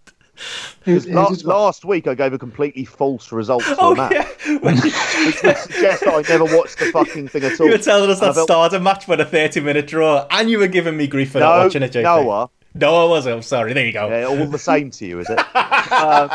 he 0.86 0.92
ever 0.94 1.00
beat? 1.01 1.12
apologise. 1.12 1.12
Who- 1.12 1.25
'cause 1.36 1.42
who 1.42 1.48
la- 1.48 1.56
last 1.65 1.86
week 1.86 2.08
I 2.08 2.13
gave 2.15 2.34
a 2.34 2.38
completely 2.38 2.86
false 2.86 3.32
result 3.32 3.63
for 3.63 3.75
Oh 3.80 3.94
a 3.94 3.96
match, 3.96 4.12
yeah, 4.13 4.58
which 4.60 4.84
would 4.84 5.58
suggest 5.58 6.04
that 6.06 6.13
I 6.13 6.22
never 6.30 6.46
watched 6.46 6.80
the 6.80 6.92
fucking 6.92 7.27
thing 7.30 7.44
at 7.44 7.60
all. 7.60 7.65
you 7.68 7.72
were 7.74 7.77
telling 7.77 8.10
us 8.10 8.20
that 8.20 8.36
felt- 8.36 8.48
started 8.48 8.82
match 8.82 9.08
with 9.08 9.20
a 9.22 9.25
thirty-minute 9.25 9.88
draw, 9.88 10.25
and 10.32 10.50
you 10.50 10.60
were 10.60 10.68
giving 10.68 10.98
me 10.98 11.08
grief 11.08 11.32
for 11.32 11.39
not 11.39 11.58
No, 11.58 11.63
watching 11.65 11.84
it. 11.84 11.92
JP. 11.94 12.04
Noah. 12.04 12.50
No, 12.77 13.06
I 13.06 13.10
wasn't. 13.10 13.36
I'm 13.38 13.42
sorry. 13.42 13.72
There 13.72 13.86
you 13.86 13.94
go. 13.94 14.10
Yeah, 14.10 14.25
all 14.25 14.48
the 14.48 14.60
same 14.60 14.92
to 14.92 15.06
you, 15.06 15.20
is 15.20 15.30
it? 15.30 15.39
um, 15.56 16.30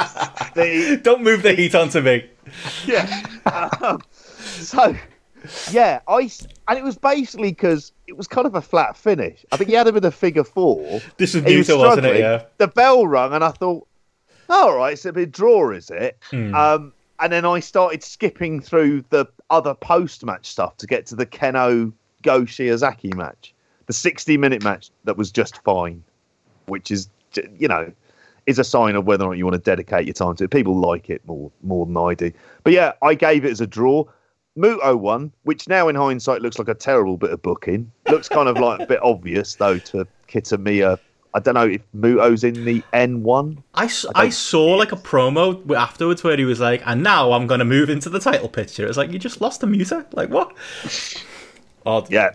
the, 0.55 0.99
Don't 1.03 1.23
move 1.23 1.43
the 1.43 1.53
heat 1.53 1.75
onto 1.75 2.01
me. 2.01 2.25
yeah. 2.87 3.23
Um, 3.83 4.01
so, 4.41 4.97
yeah, 5.71 6.01
I 6.09 6.31
and 6.69 6.79
it 6.79 6.83
was 6.85 6.97
basically 6.97 7.51
because 7.51 7.93
it 8.07 8.17
was 8.17 8.27
kind 8.27 8.47
of 8.47 8.55
a 8.55 8.63
flat 8.63 8.97
finish. 8.97 9.45
I 9.53 9.59
think 9.59 9.69
he 9.69 9.77
had 9.77 9.87
him 9.87 9.97
in 9.99 10.05
a 10.07 10.11
figure 10.11 10.45
four. 10.45 11.01
This 11.19 11.35
was 11.35 11.45
He 11.45 11.59
was 11.59 11.69
Muto, 11.69 11.79
wasn't 11.79 12.07
it? 12.07 12.19
Yeah. 12.21 12.45
The 12.57 12.69
bell 12.69 13.07
rung, 13.07 13.35
and 13.35 13.45
I 13.45 13.51
thought, 13.51 13.87
all 14.51 14.77
right, 14.77 14.93
it's 14.93 15.05
a 15.05 15.13
bit 15.13 15.33
draw, 15.33 15.71
is 15.71 15.91
it? 15.91 16.19
Hmm. 16.31 16.55
Um, 16.55 16.93
and 17.21 17.33
then 17.33 17.45
I 17.45 17.61
started 17.61 18.03
skipping 18.03 18.61
through 18.61 19.05
the 19.11 19.27
other 19.51 19.75
post-match 19.75 20.47
stuff 20.47 20.77
to 20.79 20.87
get 20.87 21.07
to 21.07 21.17
the 21.17 21.27
Kenoh 21.27 21.93
Go 22.23 22.43
Shiozaki 22.43 23.15
match, 23.15 23.55
the 23.87 23.93
60-minute 23.93 24.63
match 24.65 24.91
that 25.05 25.17
was 25.17 25.31
just 25.31 25.63
fine, 25.63 26.03
which 26.67 26.91
is, 26.91 27.09
you 27.59 27.69
know, 27.69 27.93
is 28.47 28.59
a 28.59 28.65
sign 28.65 28.97
of 28.97 29.07
whether 29.07 29.25
or 29.25 29.29
not 29.29 29.39
you 29.39 29.45
want 29.45 29.55
to 29.55 29.61
dedicate 29.61 30.07
your 30.07 30.15
time 30.15 30.35
to 30.37 30.45
it. 30.45 30.51
People 30.51 30.79
like 30.79 31.11
it 31.11 31.25
more 31.27 31.51
more 31.63 31.87
than 31.87 31.97
I 31.97 32.15
do. 32.15 32.33
But 32.65 32.73
yeah, 32.73 32.93
I 33.03 33.15
gave 33.15 33.45
it 33.45 33.51
as 33.51 33.61
a 33.61 33.67
draw. 33.67 34.05
Muto 34.59 34.99
won, 34.99 35.33
which 35.45 35.69
now 35.69 35.89
in 35.89 35.95
hindsight 35.95 36.43
looks 36.43 36.59
like 36.59 36.69
a 36.69 36.75
terrible 36.75 37.17
bit 37.17 37.31
of 37.31 37.41
booking. 37.43 37.91
Looks 38.09 38.29
kind 38.29 38.49
of 38.49 38.57
like 38.59 38.81
a 38.81 38.87
bit 38.87 39.01
obvious 39.03 39.55
though 39.55 39.79
to 39.79 40.07
Kiyomiya. 40.29 40.99
I 41.33 41.39
don't 41.41 41.55
know 41.55 41.67
if 41.67 41.83
Muto's 41.93 42.43
in 42.45 42.65
the 42.65 42.83
N1. 42.93 43.63
I, 43.75 43.89
don't- 44.15 44.33
saw 44.33 44.75
like 44.77 44.93
a 44.93 44.97
promo 44.97 45.75
afterwards 45.77 46.25
where 46.25 46.37
he 46.37 46.45
was 46.45 46.61
like, 46.61 46.83
and 46.87 47.03
now 47.03 47.33
I'm 47.33 47.47
going 47.47 47.61
to 47.61 47.65
move 47.65 47.89
into 47.89 48.09
the 48.11 48.19
title 48.19 48.49
picture. 48.49 48.87
It's 48.87 48.97
like, 48.97 49.13
you 49.13 49.19
just 49.19 49.41
lost 49.41 49.63
a 49.63 49.67
muter? 49.67 50.05
Like, 50.13 50.29
what? 50.31 50.57
Odd. 51.87 52.11
Yeah. 52.11 52.31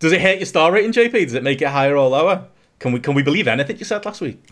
Does 0.00 0.12
it 0.12 0.20
hurt 0.20 0.38
your 0.38 0.46
star 0.46 0.72
rating, 0.72 0.92
JP? 0.92 1.12
Does 1.12 1.34
it 1.34 1.42
make 1.42 1.62
it 1.62 1.68
higher 1.68 1.96
or 1.96 2.08
lower? 2.08 2.46
Can 2.78 2.92
we 2.92 3.00
can 3.00 3.14
we 3.14 3.22
believe 3.22 3.46
anything 3.46 3.76
you 3.78 3.84
said 3.84 4.04
last 4.06 4.20
week? 4.22 4.42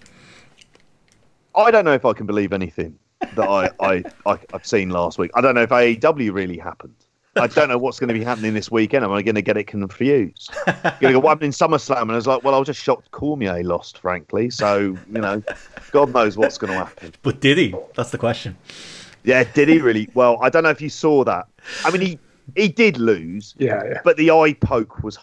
I 1.54 1.70
don't 1.70 1.84
know 1.84 1.94
if 1.94 2.04
I 2.04 2.12
can 2.12 2.26
believe 2.26 2.52
anything 2.52 2.98
that 3.34 3.48
I, 3.48 3.70
I, 3.80 4.04
I, 4.26 4.38
I've 4.52 4.66
seen 4.66 4.90
last 4.90 5.18
week. 5.18 5.30
I 5.34 5.40
don't 5.40 5.54
know 5.54 5.62
if 5.62 5.70
AEW 5.70 6.32
really 6.32 6.58
happened. 6.58 6.94
I 7.38 7.46
don't 7.46 7.68
know 7.68 7.78
what's 7.78 7.98
going 7.98 8.08
to 8.08 8.14
be 8.14 8.24
happening 8.24 8.54
this 8.54 8.70
weekend. 8.70 9.04
Am 9.04 9.12
I 9.12 9.22
going 9.22 9.34
to 9.34 9.42
get 9.42 9.56
it 9.56 9.64
confused? 9.64 10.50
Going 10.66 10.94
to 11.00 11.12
go, 11.12 11.20
what 11.20 11.30
happened 11.30 11.46
in 11.46 11.50
SummerSlam? 11.52 12.02
And 12.02 12.12
I 12.12 12.16
was 12.16 12.26
like, 12.26 12.44
well, 12.44 12.54
I 12.54 12.58
was 12.58 12.66
just 12.66 12.80
shocked 12.80 13.10
Cormier 13.10 13.62
lost, 13.62 13.98
frankly. 13.98 14.50
So, 14.50 14.96
you 15.12 15.20
know, 15.20 15.42
God 15.92 16.12
knows 16.12 16.36
what's 16.36 16.58
going 16.58 16.72
to 16.72 16.78
happen. 16.78 17.12
But 17.22 17.40
did 17.40 17.58
he? 17.58 17.74
That's 17.94 18.10
the 18.10 18.18
question. 18.18 18.56
Yeah, 19.24 19.44
did 19.44 19.68
he 19.68 19.80
really? 19.80 20.08
Well, 20.14 20.38
I 20.40 20.50
don't 20.50 20.62
know 20.62 20.70
if 20.70 20.80
you 20.80 20.90
saw 20.90 21.24
that. 21.24 21.46
I 21.84 21.90
mean, 21.90 22.00
he, 22.00 22.18
he 22.56 22.68
did 22.68 22.98
lose, 22.98 23.54
Yeah, 23.58 23.82
yeah. 23.84 24.00
but 24.04 24.16
the 24.16 24.30
eye 24.30 24.54
poke 24.54 25.02
was 25.02 25.18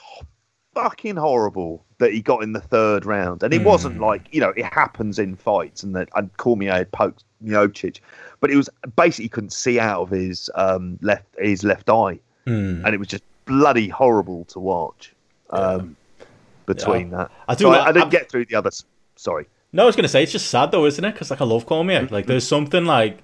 fucking 0.76 1.16
horrible 1.16 1.86
that 1.98 2.12
he 2.12 2.22
got 2.22 2.44
in 2.44 2.52
the 2.52 2.60
third 2.60 3.06
round. 3.06 3.42
And 3.42 3.54
it 3.54 3.64
wasn't 3.64 3.96
hmm. 3.96 4.04
like, 4.04 4.28
you 4.32 4.42
know, 4.42 4.50
it 4.50 4.66
happens 4.66 5.18
in 5.18 5.36
fights 5.36 5.82
and 5.82 5.96
that 5.96 6.10
and 6.16 6.36
Cormier 6.38 6.74
had 6.74 6.92
poked 6.92 7.24
Miocic, 7.44 8.00
but 8.46 8.52
it 8.54 8.58
was 8.58 8.70
basically 8.96 9.30
couldn't 9.30 9.54
see 9.54 9.80
out 9.80 10.02
of 10.04 10.12
his 10.12 10.52
um, 10.54 11.00
left 11.02 11.26
his 11.40 11.64
left 11.64 11.90
eye. 11.90 12.20
And 12.46 12.88
it 12.94 13.00
was 13.00 13.08
just 13.08 13.24
bloody 13.46 13.88
horrible 13.90 14.46
to 14.46 14.60
watch. 14.60 15.14
Um, 15.50 15.96
between 16.68 17.10
that. 17.10 17.32
I 17.48 17.56
do 17.56 17.64
So 17.66 17.72
I, 17.72 17.86
I 17.86 17.88
didn't 17.88 18.02
I'm- 18.04 18.10
get 18.10 18.30
through 18.30 18.46
the 18.46 18.56
others. 18.56 18.86
Sorry. 19.16 19.48
No, 19.74 19.82
I 19.84 19.86
was 19.88 19.96
going 19.96 20.04
to 20.04 20.10
say, 20.10 20.22
it's 20.24 20.32
just 20.32 20.48
sad 20.52 20.70
though, 20.72 20.86
isn't 20.86 21.04
it? 21.04 21.14
Because 21.14 21.32
like, 21.32 21.42
I 21.42 21.46
love 21.46 21.66
Cormier. 21.66 22.08
Like, 22.12 22.28
there's 22.28 22.48
something 22.48 22.86
like, 22.86 23.18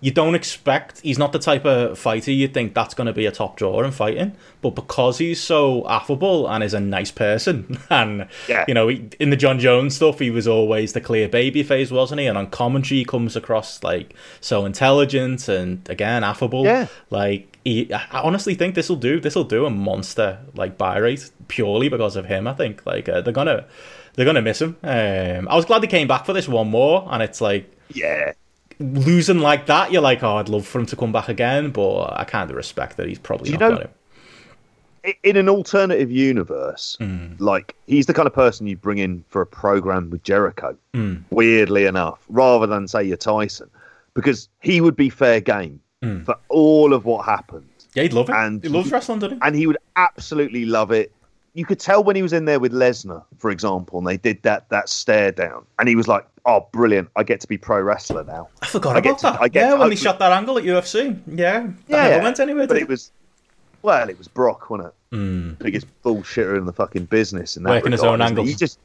you 0.00 0.10
don't 0.12 0.34
expect, 0.36 1.00
he's 1.00 1.18
not 1.18 1.32
the 1.32 1.38
type 1.40 1.64
of 1.64 1.98
fighter 1.98 2.30
you 2.30 2.46
think 2.46 2.72
that's 2.72 2.94
going 2.94 3.08
to 3.08 3.12
be 3.12 3.26
a 3.26 3.32
top 3.32 3.56
drawer 3.56 3.84
in 3.84 3.90
fighting. 3.90 4.32
But 4.62 4.70
because 4.76 5.18
he's 5.18 5.40
so 5.42 5.86
affable 5.88 6.48
and 6.48 6.62
is 6.62 6.72
a 6.74 6.80
nice 6.80 7.10
person, 7.10 7.78
and, 7.90 8.28
Yeah. 8.48 8.64
you 8.68 8.74
know, 8.74 8.88
he, 8.88 9.08
in 9.18 9.30
the 9.30 9.36
Jon 9.36 9.58
Jones 9.58 9.96
stuff, 9.96 10.20
he 10.20 10.30
was 10.30 10.46
always 10.46 10.92
the 10.92 11.00
clear 11.00 11.28
baby 11.28 11.62
face 11.64 11.90
wasn't 11.90 12.20
he? 12.20 12.26
And 12.26 12.38
on 12.38 12.46
commentary, 12.50 12.98
he 13.00 13.04
comes 13.04 13.34
across 13.34 13.82
like 13.82 14.14
so 14.40 14.64
intelligent 14.64 15.48
and, 15.48 15.88
again, 15.90 16.22
affable. 16.22 16.64
Yeah. 16.64 16.86
Like, 17.10 17.56
he, 17.64 17.92
I 17.92 18.20
honestly 18.22 18.54
think 18.54 18.76
this 18.76 18.88
will 18.88 18.96
do, 18.96 19.18
this 19.20 19.34
will 19.34 19.44
do 19.44 19.66
a 19.66 19.70
monster, 19.70 20.38
like, 20.54 20.78
buy 20.78 20.98
rate 20.98 21.28
purely 21.48 21.88
because 21.88 22.14
of 22.16 22.26
him, 22.26 22.46
I 22.46 22.54
think. 22.54 22.86
Like, 22.86 23.08
uh, 23.08 23.20
they're 23.22 23.32
going 23.32 23.48
to, 23.48 23.64
they're 24.14 24.24
gonna 24.26 24.42
miss 24.42 24.60
him. 24.60 24.76
Um, 24.82 25.46
I 25.48 25.54
was 25.54 25.64
glad 25.64 25.80
they 25.80 25.86
came 25.86 26.08
back 26.08 26.24
for 26.26 26.32
this 26.32 26.48
one 26.48 26.68
more, 26.70 27.06
and 27.10 27.22
it's 27.22 27.40
like 27.40 27.70
Yeah. 27.94 28.32
Losing 28.78 29.38
like 29.38 29.66
that. 29.66 29.92
You're 29.92 30.02
like, 30.02 30.22
oh, 30.22 30.36
I'd 30.36 30.48
love 30.48 30.66
for 30.66 30.78
him 30.80 30.86
to 30.86 30.96
come 30.96 31.12
back 31.12 31.28
again, 31.28 31.70
but 31.70 32.18
I 32.18 32.24
kind 32.24 32.50
of 32.50 32.56
respect 32.56 32.96
that 32.96 33.08
he's 33.08 33.18
probably 33.18 33.50
you 33.50 33.58
not 33.58 33.70
know- 33.72 33.86
in 35.22 35.36
an 35.36 35.48
alternative 35.48 36.10
universe, 36.10 36.96
Hmm. 37.00 37.28
like 37.38 37.74
he's 37.86 38.06
the 38.06 38.12
kind 38.14 38.26
of 38.26 38.34
person 38.34 38.66
you 38.66 38.76
bring 38.76 38.98
in 38.98 39.24
for 39.28 39.40
a 39.40 39.46
program 39.46 40.10
with 40.10 40.22
Jericho. 40.22 40.76
Hmm. 40.92 41.16
Weirdly 41.30 41.86
enough, 41.86 42.18
rather 42.28 42.66
than 42.66 42.86
say 42.88 43.04
your 43.04 43.16
Tyson, 43.16 43.70
because 44.14 44.48
he 44.60 44.80
would 44.80 44.96
be 44.96 45.08
fair 45.08 45.40
game 45.40 45.80
Hmm. 46.02 46.22
for 46.24 46.36
all 46.48 46.92
of 46.92 47.04
what 47.04 47.24
happened, 47.24 47.64
Yeah, 47.94 48.02
he'd 48.04 48.12
love 48.12 48.28
it. 48.28 48.34
And- 48.36 48.62
he 48.62 48.68
loves 48.68 48.90
wrestling, 48.92 49.20
doesn't 49.20 49.38
he? 49.42 49.46
and 49.46 49.56
he 49.56 49.66
would 49.66 49.78
absolutely 49.96 50.66
love 50.66 50.92
it. 50.92 51.10
You 51.54 51.64
could 51.66 51.80
tell 51.80 52.04
when 52.04 52.14
he 52.14 52.22
was 52.22 52.32
in 52.32 52.44
there 52.44 52.60
with 52.60 52.72
Lesnar, 52.72 53.24
for 53.38 53.50
example, 53.50 53.98
and 53.98 54.06
they 54.06 54.16
did 54.16 54.40
that 54.42 54.68
that 54.68 54.88
stare 54.88 55.32
down, 55.32 55.64
and 55.78 55.88
he 55.88 55.96
was 55.96 56.06
like, 56.06 56.26
"Oh, 56.46 56.68
brilliant! 56.72 57.08
I 57.16 57.22
get 57.24 57.40
to 57.40 57.48
be 57.48 57.58
pro 57.58 57.80
wrestler 57.80 58.22
now." 58.24 58.48
I 58.62 58.66
forgot 58.66 58.96
I 58.96 59.00
get 59.00 59.10
about 59.10 59.18
to- 59.18 59.26
that. 59.38 59.40
I 59.42 59.48
get 59.48 59.60
yeah, 59.60 59.68
when 59.72 59.78
hopefully- 59.80 59.96
shot 59.96 60.18
that 60.20 60.32
angle 60.32 60.58
at 60.58 60.64
UFC. 60.64 61.18
Yeah, 61.26 61.66
that 61.88 62.10
never 62.10 62.22
went 62.22 62.38
anywhere. 62.40 62.66
but 62.68 62.76
it 62.76 62.82
it 62.82 62.88
was 62.88 63.10
Well, 63.82 64.08
it 64.08 64.18
was 64.18 64.28
Brock, 64.28 64.70
wasn't 64.70 64.92
it? 65.10 65.58
Biggest 65.58 65.86
bullshitter 66.04 66.56
in 66.58 66.64
the 66.66 66.72
fucking 66.72 67.06
business. 67.06 67.56
And 67.56 67.64
Working 67.66 67.92
his 67.92 68.02
own 68.04 68.20
angle. 68.20 68.44
He 68.44 68.54
just, 68.54 68.78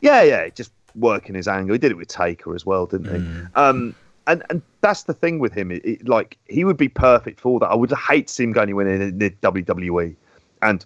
yeah, 0.00 0.22
yeah, 0.22 0.48
just 0.50 0.70
working 0.96 1.34
his 1.34 1.48
angle. 1.48 1.72
He 1.74 1.78
did 1.78 1.90
it 1.92 1.96
with 1.96 2.08
Taker 2.08 2.54
as 2.54 2.66
well, 2.66 2.86
didn't 2.86 3.06
he? 3.14 3.46
Um, 3.54 3.94
and 4.26 4.42
and 4.50 4.62
that's 4.82 5.04
the 5.04 5.14
thing 5.14 5.38
with 5.40 5.52
him. 5.52 5.70
It, 5.72 5.84
it- 5.84 6.08
like 6.08 6.36
he 6.46 6.64
would 6.64 6.76
be 6.76 6.88
perfect 6.88 7.40
for 7.40 7.58
that. 7.60 7.66
I 7.66 7.74
would 7.74 7.92
hate 7.92 8.26
to 8.28 8.32
see 8.34 8.44
him 8.44 8.52
go 8.52 8.60
anywhere 8.62 8.86
in 8.86 9.18
the 9.18 9.30
WWE. 9.42 10.14
And 10.60 10.84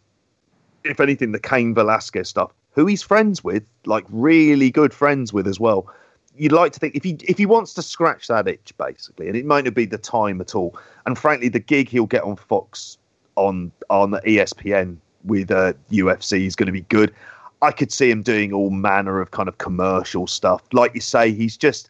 if 0.90 1.00
anything, 1.00 1.32
the 1.32 1.40
Cain 1.40 1.74
Velasquez 1.74 2.28
stuff, 2.28 2.52
who 2.72 2.86
he's 2.86 3.02
friends 3.02 3.42
with, 3.42 3.62
like 3.84 4.04
really 4.08 4.70
good 4.70 4.92
friends 4.92 5.32
with 5.32 5.46
as 5.46 5.58
well. 5.58 5.92
You'd 6.36 6.52
like 6.52 6.72
to 6.72 6.78
think 6.78 6.94
if 6.94 7.02
he 7.02 7.16
if 7.26 7.38
he 7.38 7.46
wants 7.46 7.72
to 7.74 7.82
scratch 7.82 8.28
that 8.28 8.46
itch, 8.46 8.72
basically, 8.76 9.26
and 9.26 9.36
it 9.36 9.46
might 9.46 9.64
not 9.64 9.74
be 9.74 9.86
the 9.86 9.98
time 9.98 10.40
at 10.40 10.54
all. 10.54 10.78
And 11.06 11.18
frankly, 11.18 11.48
the 11.48 11.58
gig 11.58 11.88
he'll 11.88 12.06
get 12.06 12.24
on 12.24 12.36
Fox 12.36 12.98
on 13.36 13.72
on 13.88 14.12
ESPN 14.12 14.98
with 15.24 15.50
uh, 15.50 15.72
UFC 15.90 16.46
is 16.46 16.54
going 16.54 16.66
to 16.66 16.72
be 16.72 16.82
good. 16.82 17.14
I 17.62 17.72
could 17.72 17.90
see 17.90 18.10
him 18.10 18.22
doing 18.22 18.52
all 18.52 18.70
manner 18.70 19.20
of 19.20 19.30
kind 19.30 19.48
of 19.48 19.56
commercial 19.58 20.26
stuff. 20.26 20.62
Like 20.72 20.94
you 20.94 21.00
say, 21.00 21.32
he's 21.32 21.56
just 21.56 21.88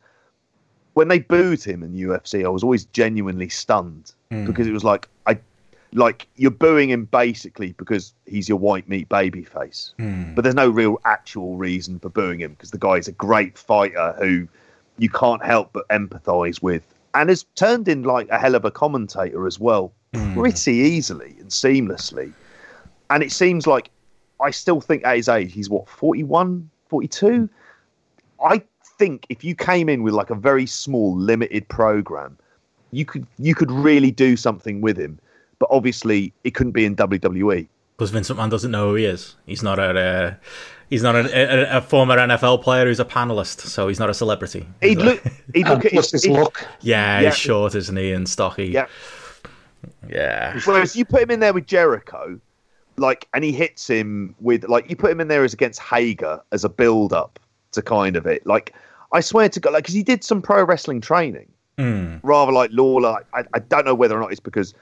when 0.95 1.09
they 1.09 1.19
booed 1.19 1.63
him 1.63 1.83
in 1.83 1.93
UFC, 1.93 2.45
I 2.45 2.49
was 2.49 2.63
always 2.63 2.87
genuinely 2.87 3.49
stunned 3.49 4.13
because 4.47 4.67
it 4.67 4.73
was 4.73 4.85
like 4.85 5.09
I 5.27 5.39
like 5.97 6.29
you're 6.37 6.51
booing 6.51 6.91
him 6.91 7.07
basically 7.07 7.73
because 7.73 8.13
he's 8.27 8.49
your 8.49 8.59
white 8.59 8.89
meat 8.89 9.09
baby 9.09 9.45
face. 9.45 9.95
Hmm. 9.99 10.35
But 10.35 10.43
there's 10.43 10.55
no 10.55 10.69
real 10.69 11.01
actual 11.05 11.57
reason 11.57 11.99
for 11.99 12.11
booing 12.11 12.41
him 12.41 12.53
because 12.53 12.71
the 12.71 12.79
guy 12.79 12.97
is 12.97 13.09
a 13.09 13.13
great 13.13 13.57
fighter 13.57 14.15
who 14.19 14.47
you 14.99 15.09
can't 15.09 15.45
help 15.45 15.73
but 15.73 15.89
empathise 15.89 16.63
with 16.63 16.83
and 17.15 17.31
has 17.31 17.45
turned 17.55 17.89
in 17.89 18.03
like 18.03 18.29
a 18.29 18.39
hell 18.39 18.55
of 18.55 18.65
a 18.67 18.71
commentator 18.71 19.47
as 19.47 19.59
well, 19.59 19.91
hmm. 20.15 20.35
pretty 20.35 20.73
easily 20.73 21.35
and 21.41 21.49
seamlessly. 21.49 22.33
And 23.09 23.23
it 23.23 23.33
seems 23.33 23.67
like 23.67 23.91
I 24.41 24.51
still 24.51 24.83
think 24.83 25.05
at 25.07 25.17
his 25.17 25.29
age, 25.29 25.53
he's 25.53 25.71
what, 25.71 25.89
41, 25.89 26.69
42? 26.89 27.49
I 28.45 28.63
think 28.99 29.25
if 29.31 29.43
you 29.43 29.55
came 29.55 29.89
in 29.89 30.03
with 30.03 30.13
like 30.13 30.29
a 30.29 30.35
very 30.35 30.67
small, 30.67 31.17
limited 31.17 31.67
program, 31.69 32.37
you 32.93 33.07
could 33.07 33.27
you 33.39 33.55
could 33.55 33.71
really 33.71 34.11
do 34.11 34.37
something 34.37 34.83
with 34.83 34.99
him. 34.99 35.19
But 35.59 35.69
obviously, 35.71 36.33
it 36.45 36.53
couldn't 36.55 36.73
be 36.73 36.85
in 36.85 36.97
WWE. 36.97 37.67
Because 37.97 38.11
Vincent 38.11 38.39
McMahon 38.39 38.51
doesn't 38.51 38.71
know 38.71 38.91
who 38.91 38.97
he 38.97 39.05
is. 39.07 39.37
He's 39.47 39.63
not 39.63 39.79
a 39.79 39.99
uh, 39.99 40.35
he's 40.91 41.03
not 41.03 41.15
a, 41.17 41.75
a, 41.75 41.79
a 41.79 41.81
former 41.81 42.17
NFL 42.19 42.63
player 42.63 42.85
who's 42.85 43.01
a 43.01 43.07
panelist, 43.07 43.61
so 43.61 43.89
he's 43.89 43.99
not 43.99 44.11
a 44.11 44.15
celebrity. 44.15 44.67
He'd 44.83 44.99
look, 44.99 45.23
he'd 45.55 45.67
And 45.67 45.77
look 45.77 45.85
at 45.87 45.93
plus 45.93 46.11
his, 46.11 46.25
his 46.25 46.31
look. 46.33 46.67
Yeah, 46.83 47.21
Yeah. 47.21 47.31
he's 47.31 47.39
short, 47.39 47.75
isn't 47.75 47.97
he, 47.97 48.13
and 48.13 48.29
stocky. 48.29 48.67
Yeah. 48.67 48.87
yeah. 50.09 50.59
Whereas 50.65 50.95
you 50.97 51.05
put 51.05 51.23
him 51.23 51.31
in 51.31 51.41
there 51.41 51.53
with 51.53 51.67
Jericho, 51.67 52.39
like, 52.97 53.29
and 53.35 53.45
he 53.45 53.53
hits 53.53 53.89
him 53.89 54.35
with 54.41 54.65
like 54.69 54.89
you 54.91 54.97
put 54.97 55.11
him 55.11 55.21
in 55.21 55.29
there 55.29 55.45
as 55.45 55.55
against 55.55 55.81
Hager 55.81 56.41
as 56.53 56.65
a 56.65 56.69
build 56.69 57.13
up 57.13 57.39
to 57.73 57.83
kind 57.83 58.17
of 58.17 58.27
it. 58.27 58.47
Like, 58.47 58.75
I 59.13 59.21
swear 59.21 59.49
to 59.49 59.61
God, 59.61 59.73
like, 59.73 59.85
because 59.85 59.95
he 59.95 60.03
did 60.03 60.23
some 60.25 60.43
pro 60.43 60.65
wrestling 60.65 61.01
training, 61.01 61.49
rather 62.23 62.53
like 62.53 62.71
Lawler. 62.73 63.25
I, 63.33 63.45
I 63.55 63.59
don't 63.59 63.85
know 63.87 63.95
whether 63.95 64.17
or 64.17 64.21
not 64.21 64.33
it's 64.33 64.41
because 64.41 64.75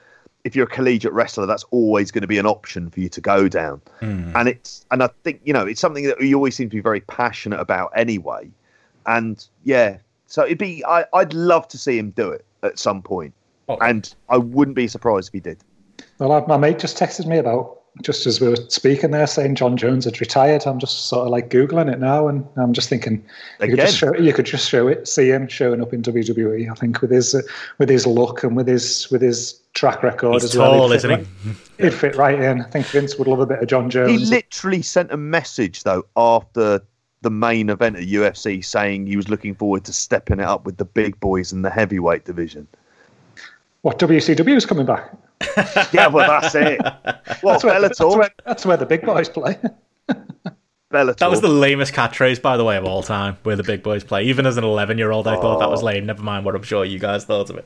if 0.45 0.55
you're 0.55 0.65
a 0.65 0.69
collegiate 0.69 1.11
wrestler, 1.11 1.47
that's 1.47 1.65
always 1.71 2.11
going 2.11 2.21
to 2.21 2.27
be 2.27 2.37
an 2.37 2.45
option 2.45 2.89
for 2.91 2.99
you 2.99 3.09
to 3.09 3.19
go 3.19 3.49
down. 3.49 3.81
Mm. 4.01 4.33
And 4.35 4.47
it's 4.47 4.85
and 4.91 5.03
I 5.03 5.09
think 5.23 5.41
you 5.43 5.51
know 5.51 5.65
it's 5.65 5.81
something 5.81 6.05
that 6.05 6.21
you 6.21 6.35
always 6.35 6.55
seem 6.55 6.69
to 6.69 6.75
be 6.75 6.81
very 6.81 7.01
passionate 7.01 7.59
about 7.59 7.91
anyway. 7.95 8.49
And 9.07 9.45
yeah, 9.63 9.97
so 10.27 10.45
it'd 10.45 10.59
be 10.59 10.85
I, 10.85 11.05
I'd 11.13 11.33
love 11.33 11.67
to 11.69 11.77
see 11.77 11.97
him 11.97 12.11
do 12.11 12.29
it 12.29 12.45
at 12.63 12.79
some 12.79 13.01
point. 13.01 13.33
Oh. 13.67 13.77
And 13.81 14.13
I 14.29 14.37
wouldn't 14.37 14.75
be 14.75 14.87
surprised 14.87 15.29
if 15.29 15.33
he 15.33 15.39
did. 15.39 15.57
Well, 16.19 16.45
my 16.47 16.57
mate 16.57 16.77
just 16.77 16.97
texted 16.97 17.25
me 17.25 17.39
about 17.39 17.79
just 18.01 18.25
as 18.27 18.41
we 18.41 18.49
were 18.49 18.55
speaking 18.69 19.11
there, 19.11 19.25
saying 19.27 19.55
Jon 19.55 19.77
Jones 19.77 20.05
had 20.05 20.19
retired. 20.19 20.65
I'm 20.67 20.79
just 20.79 21.07
sort 21.07 21.25
of 21.25 21.31
like 21.31 21.49
googling 21.49 21.91
it 21.91 21.99
now, 21.99 22.27
and 22.27 22.45
I'm 22.57 22.73
just 22.73 22.89
thinking 22.89 23.23
you 23.61 23.69
could 23.69 23.77
just 23.79 24.01
Again. 24.01 24.13
show, 24.15 24.19
you 24.21 24.33
could 24.33 24.45
just 24.45 24.69
show 24.69 24.87
it, 24.87 25.07
see 25.07 25.29
him 25.29 25.47
showing 25.47 25.81
up 25.81 25.93
in 25.93 26.01
WWE. 26.01 26.69
I 26.69 26.73
think 26.75 27.01
with 27.01 27.11
his 27.11 27.33
uh, 27.35 27.41
with 27.77 27.89
his 27.89 28.05
look 28.05 28.43
and 28.43 28.55
with 28.55 28.67
his 28.67 29.09
with 29.11 29.21
his 29.21 29.59
track 29.73 30.03
record 30.03 30.33
He's 30.33 30.43
as 30.45 30.57
well, 30.57 30.71
tall, 30.73 30.89
he'd 30.89 30.95
isn't 30.97 31.09
fit 31.09 31.19
he? 31.19 31.49
right- 31.49 31.57
He'd 31.91 31.93
fit 31.93 32.15
right 32.15 32.39
in. 32.39 32.61
I 32.61 32.69
think 32.69 32.85
Vince 32.87 33.17
would 33.17 33.27
love 33.27 33.39
a 33.39 33.45
bit 33.45 33.59
of 33.59 33.67
Jon 33.67 33.89
Jones. 33.89 34.11
He 34.11 34.17
literally 34.17 34.81
sent 34.81 35.11
a 35.11 35.17
message 35.17 35.83
though 35.83 36.05
after 36.17 36.81
the 37.21 37.29
main 37.31 37.69
event 37.69 37.95
at 37.95 38.03
UFC 38.03 38.63
saying 38.63 39.07
he 39.07 39.15
was 39.17 39.29
looking 39.29 39.55
forward 39.55 39.83
to 39.85 39.93
stepping 39.93 40.39
it 40.39 40.45
up 40.45 40.65
with 40.65 40.77
the 40.77 40.85
big 40.85 41.19
boys 41.19 41.51
in 41.51 41.63
the 41.63 41.69
heavyweight 41.71 42.23
division. 42.25 42.67
what 43.81 43.97
WCW 43.99 44.55
is 44.55 44.65
coming 44.65 44.85
back? 44.85 45.11
Yeah, 45.93 46.07
well 46.07 46.27
that's 46.41 46.55
it. 46.55 46.79
Well, 47.43 47.53
That's 47.53 47.63
where, 47.63 47.81
that's, 47.81 47.99
where, 47.99 48.29
that's 48.45 48.65
where 48.65 48.77
the 48.77 48.85
big 48.85 49.01
boys 49.03 49.29
play. 49.29 49.57
Bellator. 50.91 51.17
That 51.17 51.29
was 51.29 51.41
the 51.41 51.47
lamest 51.49 51.93
catchphrase, 51.93 52.41
by 52.41 52.57
the 52.57 52.63
way, 52.63 52.77
of 52.77 52.85
all 52.85 53.03
time, 53.03 53.37
where 53.43 53.55
the 53.55 53.63
big 53.63 53.83
boys 53.83 54.03
play. 54.03 54.23
Even 54.25 54.45
as 54.45 54.57
an 54.57 54.63
11 54.63 54.97
year 54.97 55.11
old, 55.11 55.27
I 55.27 55.35
thought 55.35 55.59
that 55.59 55.69
was 55.69 55.81
Oh. 55.81 55.85
lame. 55.87 56.05
Never 56.05 56.23
mind 56.23 56.45
what 56.45 56.55
I'm 56.55 56.63
sure 56.63 56.85
you 56.85 56.97
guys 56.99 57.25
thought 57.25 57.49
of 57.49 57.57
it. 57.57 57.65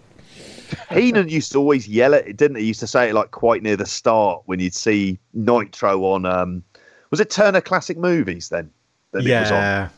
Heenan 0.89 1.29
used 1.29 1.51
to 1.53 1.59
always 1.59 1.87
yell 1.87 2.13
at 2.15 2.27
it, 2.27 2.37
didn't 2.37 2.57
he? 2.57 2.63
He 2.63 2.67
used 2.69 2.79
to 2.81 2.87
say 2.87 3.09
it 3.09 3.13
like 3.13 3.31
quite 3.31 3.61
near 3.63 3.75
the 3.77 3.85
start 3.85 4.41
when 4.45 4.59
you'd 4.59 4.73
see 4.73 5.19
Nitro 5.33 6.03
on. 6.05 6.25
Um, 6.25 6.63
was 7.11 7.19
it 7.19 7.29
Turner 7.29 7.61
Classic 7.61 7.97
Movies 7.97 8.49
then? 8.49 8.69
That 9.11 9.25
it 9.25 9.39
was 9.39 9.51
on. 9.51 9.57
Yeah. 9.57 9.89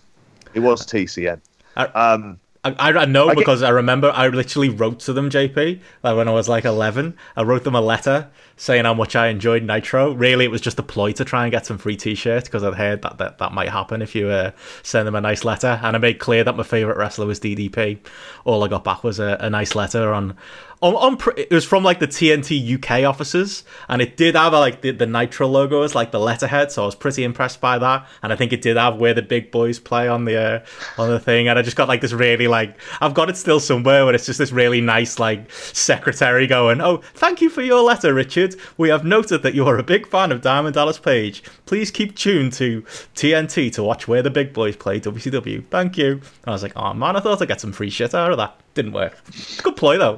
It 0.53 0.59
was 0.61 0.85
TCM. 0.85 1.39
I- 1.77 1.85
Um, 1.85 2.39
I, 2.63 2.75
I, 2.91 3.05
know 3.05 3.25
I 3.25 3.33
get- 3.33 3.37
because 3.39 3.63
I 3.63 3.69
remember 3.69 4.11
I 4.13 4.27
literally 4.27 4.69
wrote 4.69 4.99
to 5.01 5.13
them, 5.13 5.31
JP, 5.31 5.79
like 6.03 6.15
when 6.15 6.27
I 6.27 6.31
was 6.31 6.47
like 6.47 6.63
11. 6.63 7.15
I 7.35 7.41
wrote 7.41 7.63
them 7.63 7.73
a 7.73 7.81
letter 7.81 8.29
saying 8.55 8.85
how 8.85 8.93
much 8.93 9.15
I 9.15 9.27
enjoyed 9.27 9.63
Nitro. 9.63 10.11
Really, 10.11 10.45
it 10.45 10.51
was 10.51 10.61
just 10.61 10.77
a 10.77 10.83
ploy 10.83 11.11
to 11.13 11.25
try 11.25 11.43
and 11.45 11.51
get 11.51 11.65
some 11.65 11.79
free 11.79 11.97
t 11.97 12.13
shirts 12.13 12.47
because 12.47 12.63
I'd 12.63 12.75
heard 12.75 13.01
that, 13.01 13.17
that 13.17 13.39
that 13.39 13.51
might 13.51 13.69
happen 13.69 14.03
if 14.03 14.13
you 14.13 14.27
uh, 14.27 14.51
send 14.83 15.07
them 15.07 15.15
a 15.15 15.21
nice 15.21 15.43
letter. 15.43 15.79
And 15.81 15.95
I 15.95 15.99
made 15.99 16.19
clear 16.19 16.43
that 16.43 16.55
my 16.55 16.63
favourite 16.63 16.97
wrestler 16.97 17.25
was 17.25 17.39
DDP. 17.39 17.97
All 18.45 18.63
I 18.63 18.67
got 18.67 18.83
back 18.83 19.03
was 19.03 19.19
a, 19.19 19.37
a 19.39 19.49
nice 19.49 19.73
letter 19.73 20.13
on. 20.13 20.37
On, 20.81 20.95
on 20.95 21.17
it 21.37 21.51
was 21.51 21.63
from 21.63 21.83
like 21.83 21.99
the 21.99 22.07
TNT 22.07 22.75
UK 22.75 23.07
offices, 23.07 23.63
and 23.87 24.01
it 24.01 24.17
did 24.17 24.35
have 24.35 24.53
like 24.53 24.81
the, 24.81 24.91
the 24.91 25.05
Nitro 25.05 25.47
logo 25.47 25.83
as 25.83 25.93
like 25.93 26.11
the 26.11 26.19
letterhead, 26.19 26.71
so 26.71 26.81
I 26.81 26.85
was 26.87 26.95
pretty 26.95 27.23
impressed 27.23 27.61
by 27.61 27.77
that. 27.77 28.07
And 28.23 28.33
I 28.33 28.35
think 28.35 28.51
it 28.51 28.63
did 28.63 28.77
have 28.77 28.97
where 28.97 29.13
the 29.13 29.21
big 29.21 29.51
boys 29.51 29.77
play 29.77 30.07
on 30.07 30.25
the 30.25 30.37
uh, 30.37 30.65
on 30.97 31.09
the 31.09 31.19
thing, 31.19 31.47
and 31.47 31.59
I 31.59 31.61
just 31.61 31.77
got 31.77 31.87
like 31.87 32.01
this 32.01 32.13
really 32.13 32.47
like 32.47 32.79
I've 32.99 33.13
got 33.13 33.29
it 33.29 33.37
still 33.37 33.59
somewhere, 33.59 34.05
but 34.05 34.15
it's 34.15 34.25
just 34.25 34.39
this 34.39 34.51
really 34.51 34.81
nice 34.81 35.19
like 35.19 35.51
secretary 35.51 36.47
going, 36.47 36.81
"Oh, 36.81 36.97
thank 37.13 37.41
you 37.41 37.49
for 37.51 37.61
your 37.61 37.83
letter, 37.83 38.13
Richard. 38.13 38.55
We 38.77 38.89
have 38.89 39.05
noted 39.05 39.43
that 39.43 39.53
you 39.53 39.65
are 39.67 39.77
a 39.77 39.83
big 39.83 40.07
fan 40.07 40.31
of 40.31 40.41
Diamond 40.41 40.73
Dallas 40.73 40.97
Page. 40.97 41.43
Please 41.67 41.91
keep 41.91 42.15
tuned 42.15 42.53
to 42.53 42.81
TNT 43.13 43.71
to 43.73 43.83
watch 43.83 44.07
where 44.07 44.23
the 44.23 44.31
big 44.31 44.51
boys 44.51 44.75
play 44.75 44.99
WCW. 44.99 45.63
Thank 45.69 45.97
you." 45.97 46.13
And 46.13 46.47
I 46.47 46.51
was 46.51 46.63
like, 46.63 46.73
"Oh 46.75 46.93
man, 46.95 47.15
I 47.15 47.19
thought 47.19 47.39
I'd 47.39 47.47
get 47.47 47.61
some 47.61 47.71
free 47.71 47.91
shit 47.91 48.15
out 48.15 48.31
of 48.31 48.37
that. 48.37 48.57
Didn't 48.73 48.93
work. 48.93 49.17
Good 49.63 49.75
ploy 49.75 49.97
though. 49.97 50.17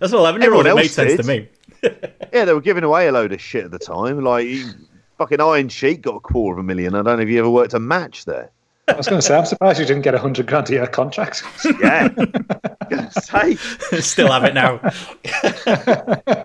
As 0.00 0.12
an 0.12 0.18
eleven 0.18 0.42
year 0.42 0.54
old, 0.54 0.66
it 0.66 0.74
made 0.74 0.82
else 0.82 0.92
sense 0.92 1.16
to 1.16 1.22
me." 1.26 1.48
yeah, 2.32 2.44
they 2.44 2.52
were 2.52 2.60
giving 2.60 2.84
away 2.84 3.08
a 3.08 3.12
load 3.12 3.32
of 3.32 3.40
shit 3.40 3.64
at 3.64 3.70
the 3.70 3.78
time. 3.78 4.22
Like 4.22 4.48
fucking 5.18 5.40
Iron 5.40 5.68
Sheik 5.68 6.02
got 6.02 6.16
a 6.16 6.20
quarter 6.20 6.58
of 6.58 6.64
a 6.64 6.66
million. 6.66 6.94
I 6.94 7.02
don't 7.02 7.16
know 7.16 7.22
if 7.22 7.28
you 7.28 7.38
ever 7.38 7.50
worked 7.50 7.74
a 7.74 7.80
match 7.80 8.24
there. 8.24 8.50
I 8.86 8.96
was 8.96 9.08
going 9.08 9.20
to 9.20 9.26
say, 9.26 9.36
I'm 9.36 9.46
surprised 9.46 9.80
you 9.80 9.86
didn't 9.86 10.02
get 10.02 10.14
a 10.14 10.18
hundred 10.18 10.46
grand 10.46 10.68
a 10.68 10.72
year 10.74 10.86
contract. 10.86 11.42
Yeah. 11.80 12.08
Say, 13.10 13.56
Still 14.00 14.30
have 14.30 14.44
it 14.44 14.54
now. 14.54 14.78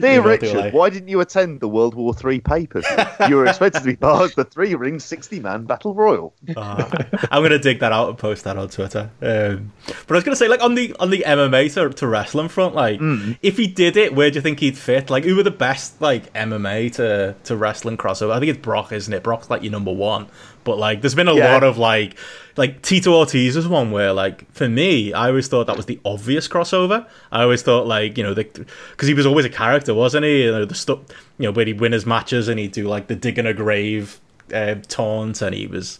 dear 0.00 0.14
You 0.14 0.20
know, 0.20 0.22
do 0.22 0.28
Richard, 0.28 0.72
why 0.72 0.90
didn't 0.90 1.08
you 1.08 1.20
attend 1.20 1.60
the 1.60 1.68
World 1.68 1.94
War 1.94 2.14
Three 2.14 2.40
papers? 2.40 2.84
You 3.28 3.36
were 3.36 3.46
expected 3.46 3.80
to 3.80 3.84
be 3.84 3.96
part 3.96 4.30
of 4.30 4.34
the 4.34 4.44
three 4.44 4.74
ring, 4.74 5.00
sixty 5.00 5.40
man 5.40 5.64
battle 5.64 5.94
royal. 5.94 6.34
Uh, 6.56 7.04
I'm 7.30 7.42
gonna 7.42 7.58
dig 7.58 7.80
that 7.80 7.92
out 7.92 8.08
and 8.08 8.18
post 8.18 8.44
that 8.44 8.56
on 8.56 8.68
Twitter. 8.68 9.10
Um, 9.20 9.72
but 9.86 10.10
I 10.10 10.14
was 10.14 10.24
gonna 10.24 10.36
say, 10.36 10.48
like 10.48 10.62
on 10.62 10.74
the 10.74 10.94
on 11.00 11.10
the 11.10 11.24
MMA 11.26 11.72
to, 11.74 11.90
to 11.90 12.06
wrestling 12.06 12.48
front, 12.48 12.74
like 12.74 12.98
if 13.42 13.56
he 13.56 13.66
did 13.66 13.96
it, 13.96 14.14
where 14.14 14.30
do 14.30 14.36
you 14.36 14.42
think 14.42 14.60
he'd 14.60 14.78
fit? 14.78 15.10
Like, 15.10 15.24
who 15.24 15.38
are 15.38 15.42
the 15.42 15.50
best 15.50 16.00
like 16.00 16.32
MMA 16.34 16.92
to 16.94 17.34
to 17.44 17.56
wrestling 17.56 17.96
crossover? 17.96 18.32
I 18.32 18.38
think 18.38 18.50
it's 18.50 18.60
Brock, 18.60 18.92
isn't 18.92 19.12
it? 19.12 19.22
Brock's 19.22 19.50
like 19.50 19.62
your 19.62 19.72
number 19.72 19.92
one. 19.92 20.28
But 20.66 20.76
like, 20.78 21.00
there's 21.00 21.14
been 21.14 21.28
a 21.28 21.34
Yeah. 21.34 21.54
lot 21.54 21.64
of 21.64 21.78
like, 21.78 22.18
like 22.58 22.82
Tito 22.82 23.14
Ortiz 23.14 23.56
is 23.56 23.66
one 23.66 23.90
where 23.90 24.12
like 24.12 24.50
for 24.52 24.68
me, 24.68 25.14
I 25.14 25.28
always 25.28 25.48
thought 25.48 25.66
that 25.68 25.76
was 25.78 25.86
the 25.86 25.98
obvious 26.04 26.46
crossover. 26.48 27.06
I 27.32 27.42
always 27.42 27.62
thought 27.62 27.86
like 27.86 28.18
you 28.18 28.24
know 28.24 28.34
the 28.34 28.44
because 28.90 29.08
he 29.08 29.14
was 29.14 29.24
always 29.24 29.46
a 29.46 29.50
character, 29.50 29.94
wasn't 29.94 30.24
he? 30.24 30.42
You 30.44 30.50
know 30.52 30.64
the 30.66 30.74
stuff 30.74 30.98
you 31.38 31.46
know 31.46 31.52
where 31.52 31.64
he'd 31.64 31.80
win 31.80 31.92
his 31.92 32.04
matches 32.04 32.48
and 32.48 32.58
he'd 32.60 32.72
do 32.72 32.86
like 32.86 33.06
the 33.06 33.14
digging 33.16 33.46
a 33.46 33.54
grave 33.54 34.20
uh, 34.52 34.74
taunt, 34.88 35.40
and 35.40 35.54
he 35.54 35.66
was 35.66 35.98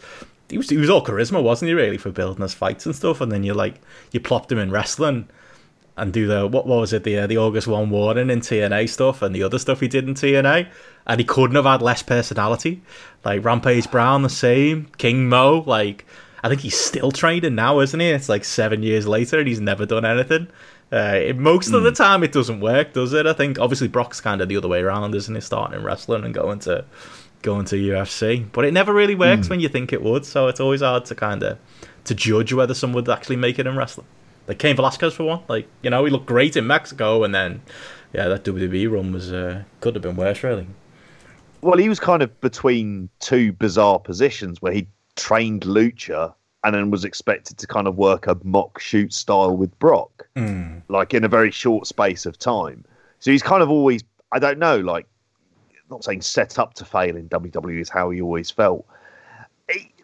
he 0.51 0.57
was 0.59 0.69
he 0.71 0.77
was 0.77 0.91
all 0.91 1.05
charisma, 1.05 1.43
wasn't 1.43 1.69
he? 1.69 1.75
Really 1.75 1.99
for 1.99 2.11
building 2.11 2.43
his 2.43 2.55
fights 2.55 2.85
and 2.87 2.95
stuff. 2.95 3.21
And 3.21 3.31
then 3.33 3.43
you 3.45 3.55
like 3.55 3.81
you 4.13 4.21
plopped 4.21 4.51
him 4.53 4.59
in 4.59 4.71
wrestling 4.71 5.29
and 5.99 6.13
do 6.13 6.27
the 6.27 6.47
what, 6.47 6.67
what 6.67 6.81
was 6.81 6.93
it 6.93 7.05
the 7.05 7.19
uh, 7.19 7.27
the 7.27 7.39
August 7.39 7.67
one 7.67 7.91
warning 7.91 8.31
in 8.31 8.41
TNA 8.41 8.89
stuff 8.89 9.23
and 9.23 9.35
the 9.35 9.43
other 9.43 9.59
stuff 9.59 9.81
he 9.81 9.89
did 9.89 10.07
in 10.09 10.15
TNA, 10.15 10.69
and 11.07 11.21
he 11.21 11.25
couldn't 11.25 11.57
have 11.57 11.65
had 11.65 11.83
less 11.83 12.03
personality. 12.03 12.83
Like 13.25 13.45
Rampage 13.45 13.91
Brown, 13.91 14.23
the 14.23 14.29
same. 14.29 14.89
King 14.99 15.29
Mo, 15.29 15.65
like 15.67 16.05
I 16.43 16.49
think 16.49 16.61
he's 16.61 16.79
still 16.79 17.11
training 17.11 17.55
now, 17.55 17.81
isn't 17.81 17.99
he? 17.99 18.11
It's 18.11 18.29
like 18.29 18.45
seven 18.45 18.83
years 18.83 19.07
later 19.07 19.39
and 19.39 19.49
he's 19.49 19.61
never 19.61 19.87
done 19.87 20.05
anything. 20.05 20.49
Uh, 20.93 21.33
most 21.35 21.73
of 21.73 21.83
the 21.83 21.91
time, 21.91 22.23
it 22.23 22.31
doesn't 22.31 22.61
work, 22.61 22.93
does 22.93 23.13
it? 23.13 23.27
I 23.27 23.33
think 23.33 23.59
obviously 23.59 23.89
Brock's 23.89 24.21
kind 24.21 24.41
of 24.41 24.49
the 24.49 24.57
other 24.57 24.69
way 24.69 24.81
around, 24.81 25.17
isn't 25.17 25.35
he? 25.35 25.41
Starting 25.41 25.79
in 25.79 25.85
wrestling 25.85 26.25
and 26.25 26.33
going 26.33 26.61
to 26.61 26.85
going 27.43 27.65
to 27.67 27.77
UFC, 27.77 28.47
but 28.53 28.65
it 28.65 28.73
never 28.73 28.93
really 28.93 29.15
works 29.15 29.49
when 29.49 29.61
you 29.61 29.69
think 29.69 29.93
it 29.93 30.03
would. 30.03 30.25
So 30.25 30.49
it's 30.49 30.61
always 30.61 30.81
hard 30.81 31.05
to 31.07 31.15
kind 31.15 31.43
of 31.43 31.59
to 32.05 32.15
judge 32.15 32.53
whether 32.53 32.75
someone 32.75 33.05
would 33.05 33.13
actually 33.13 33.37
make 33.37 33.59
it 33.59 33.67
in 33.67 33.77
wrestling. 33.77 34.07
Like 34.47 34.59
Cain 34.59 34.77
Velasquez 34.77 35.15
for 35.15 35.25
one, 35.25 35.41
like 35.49 35.69
you 35.83 35.91
know 35.91 36.05
he 36.05 36.11
looked 36.11 36.27
great 36.27 36.57
in 36.57 36.67
Mexico, 36.67 37.25
and 37.25 37.35
then 37.35 37.63
yeah, 38.13 38.29
that 38.29 38.45
WWE 38.45 38.91
run 38.91 39.13
was 39.13 39.33
uh, 39.33 39.65
could 39.81 39.97
have 39.97 40.03
been 40.03 40.17
worse, 40.17 40.43
really. 40.45 40.69
Well, 41.63 41.79
he 41.79 41.89
was 41.89 41.99
kind 42.01 42.23
of 42.23 42.41
between 42.41 43.09
two 43.21 43.53
bizarre 43.53 43.99
positions 43.99 44.63
where 44.63 44.73
he 44.73 44.87
trained 45.17 45.63
lucha 45.63 46.35
and 46.65 46.75
then 46.75 46.91
was 46.91 47.05
expected 47.05 47.59
to 47.59 47.67
kind 47.67 47.87
of 47.87 47.97
work 47.97 48.27
a 48.27 48.37
mock 48.43 48.81
shoot 48.81 49.13
style 49.13 49.57
with 49.57 49.77
Brock, 49.79 50.29
Mm. 50.37 50.83
like 50.89 51.15
in 51.15 51.25
a 51.25 51.29
very 51.29 51.51
short 51.51 51.87
space 51.87 52.27
of 52.27 52.39
time. 52.39 52.85
So 53.21 53.31
he's 53.31 53.43
kind 53.43 53.63
of 53.63 53.71
always, 53.71 54.03
I 54.33 54.39
don't 54.39 54.59
know, 54.59 54.79
like, 54.79 55.07
not 55.91 56.05
saying 56.05 56.23
set 56.23 56.59
up 56.59 56.75
to 56.75 56.85
fail 56.85 57.17
in 57.17 57.29
WWE 57.29 57.81
is 57.81 57.89
how 57.89 58.11
he 58.11 58.21
always 58.21 58.51
felt. 58.51 58.85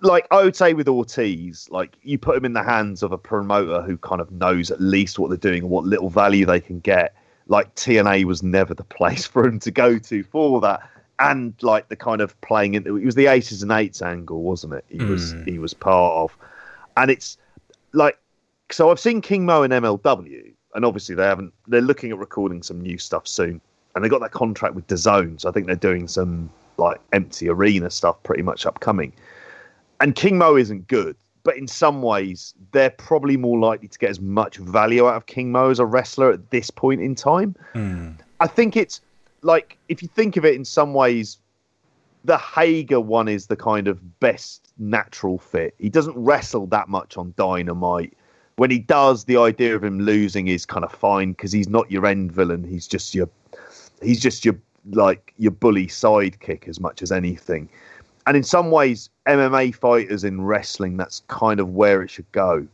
Like, 0.01 0.27
I 0.33 0.43
would 0.43 0.57
say 0.57 0.75
with 0.75 0.88
Ortiz, 0.88 1.69
like, 1.71 1.97
you 2.03 2.19
put 2.19 2.37
him 2.37 2.45
in 2.45 2.53
the 2.53 2.62
hands 2.62 3.03
of 3.03 3.12
a 3.12 3.19
promoter 3.19 3.83
who 3.83 3.97
kind 3.99 4.21
of 4.21 4.31
knows 4.33 4.71
at 4.71 4.81
least 4.81 5.19
what 5.19 5.29
they're 5.29 5.37
doing 5.37 5.62
and 5.62 5.71
what 5.71 5.85
little 5.85 6.11
value 6.11 6.45
they 6.47 6.61
can 6.61 6.81
get. 6.81 7.15
Like, 7.47 7.73
TNA 7.77 8.25
was 8.25 8.43
never 8.43 8.75
the 8.75 8.85
place 8.99 9.27
for 9.27 9.45
him 9.47 9.61
to 9.61 9.71
go 9.71 9.99
to 9.99 10.23
for 10.25 10.61
that. 10.62 10.81
And 11.18 11.55
like 11.62 11.88
the 11.88 11.96
kind 11.96 12.20
of 12.20 12.38
playing 12.40 12.75
into 12.75 12.96
it 12.96 13.05
was 13.05 13.14
the 13.14 13.27
aces 13.27 13.62
and 13.62 13.70
eights 13.70 14.03
angle, 14.03 14.42
wasn't 14.42 14.75
it? 14.75 14.85
He 14.88 15.05
was 15.05 15.35
Mm. 15.35 15.48
he 15.48 15.59
was 15.59 15.75
part 15.75 16.14
of, 16.14 16.37
and 16.96 17.11
it's 17.11 17.38
like 17.92 18.18
so 18.70 18.90
I've 18.90 18.98
seen 18.98 19.20
King 19.20 19.44
Mo 19.44 19.62
and 19.62 19.72
MLW, 19.72 20.53
and 20.75 20.85
obviously 20.85 21.14
they 21.14 21.25
haven't. 21.25 21.53
They're 21.68 21.81
looking 21.81 22.11
at 22.11 22.18
recording 22.18 22.62
some 22.62 22.81
new 22.81 22.98
stuff 22.98 23.29
soon, 23.29 23.61
and 23.94 24.03
they 24.05 24.09
got 24.09 24.20
that 24.22 24.33
contract 24.33 24.75
with 24.75 24.87
DAZN, 24.88 25.40
so 25.40 25.48
I 25.48 25.53
think 25.53 25.66
they're 25.66 25.77
doing 25.77 26.09
some 26.09 26.51
like 26.79 27.01
empty 27.12 27.48
arena 27.48 27.90
stuff 27.90 28.20
pretty 28.22 28.42
much 28.42 28.66
upcoming. 28.66 29.12
And 30.01 30.16
King 30.16 30.38
Mo 30.38 30.57
isn't 30.57 30.88
good, 30.88 31.14
but 31.44 31.57
in 31.57 31.68
some 31.68 32.03
ways 32.03 32.55
they're 32.72 32.90
probably 32.90 33.37
more 33.37 33.59
likely 33.59 33.87
to 33.88 33.98
get 33.98 34.11
as 34.11 34.20
much 34.20 34.57
value 34.57 35.07
out 35.07 35.16
of 35.16 35.27
King 35.27 35.53
Mo 35.53 35.70
as 35.70 35.79
a 35.79 35.85
wrestler 35.87 36.33
at 36.33 36.51
this 36.51 36.70
point 36.70 37.01
in 37.01 37.14
time. 37.14 37.55
Mm. 37.75 38.16
I 38.40 38.46
think 38.48 38.77
it's 38.77 39.01
like 39.42 39.78
if 39.88 40.02
you 40.02 40.09
think 40.09 40.37
of 40.37 40.44
it 40.44 40.55
in 40.55 40.64
some 40.64 40.94
ways, 40.94 41.38
the 42.24 42.38
Hager 42.38 43.00
one 43.00 43.28
is 43.28 43.46
the 43.46 43.57
kind 43.57 43.88
of 43.88 44.20
best 44.20 44.72
natural 44.78 45.38
fit. 45.38 45.74
He 45.78 45.88
doesn't 45.88 46.16
wrestle 46.16 46.66
that 46.68 46.88
much 46.88 47.16
on 47.16 47.35
Dynamite. 47.37 48.16
When 48.57 48.70
he 48.70 48.78
does, 48.78 49.24
the 49.24 49.37
idea 49.38 49.74
of 49.74 49.83
him 49.83 50.00
losing 50.00 50.48
is 50.48 50.64
kind 50.64 50.85
of 50.85 50.92
fine 50.92 51.33
because 51.33 51.52
he's 51.52 51.68
not 51.68 51.90
your 51.90 52.07
end 52.07 52.31
villain. 52.31 52.64
He's 52.64 52.87
just 52.87 53.14
your, 53.14 53.28
he's 54.00 54.20
just 54.20 54.44
your 54.44 54.57
like 54.90 55.33
your 55.37 55.52
bully 55.52 55.87
sidekick 55.87 56.68
as 56.68 56.81
much 56.81 57.02
as 57.02 57.12
anything. 57.12 57.68
And 58.26 58.37
in 58.37 58.42
some 58.44 58.70
ways, 58.70 59.11
MMA 59.26 59.74
fighters 59.74 60.22
in 60.22 60.42
wrestling, 60.42 60.96
that's 60.96 61.22
kind 61.26 61.59
of 61.59 61.70
where 61.70 62.02
it 62.02 62.11
should 62.11 62.31
go. 62.33 62.66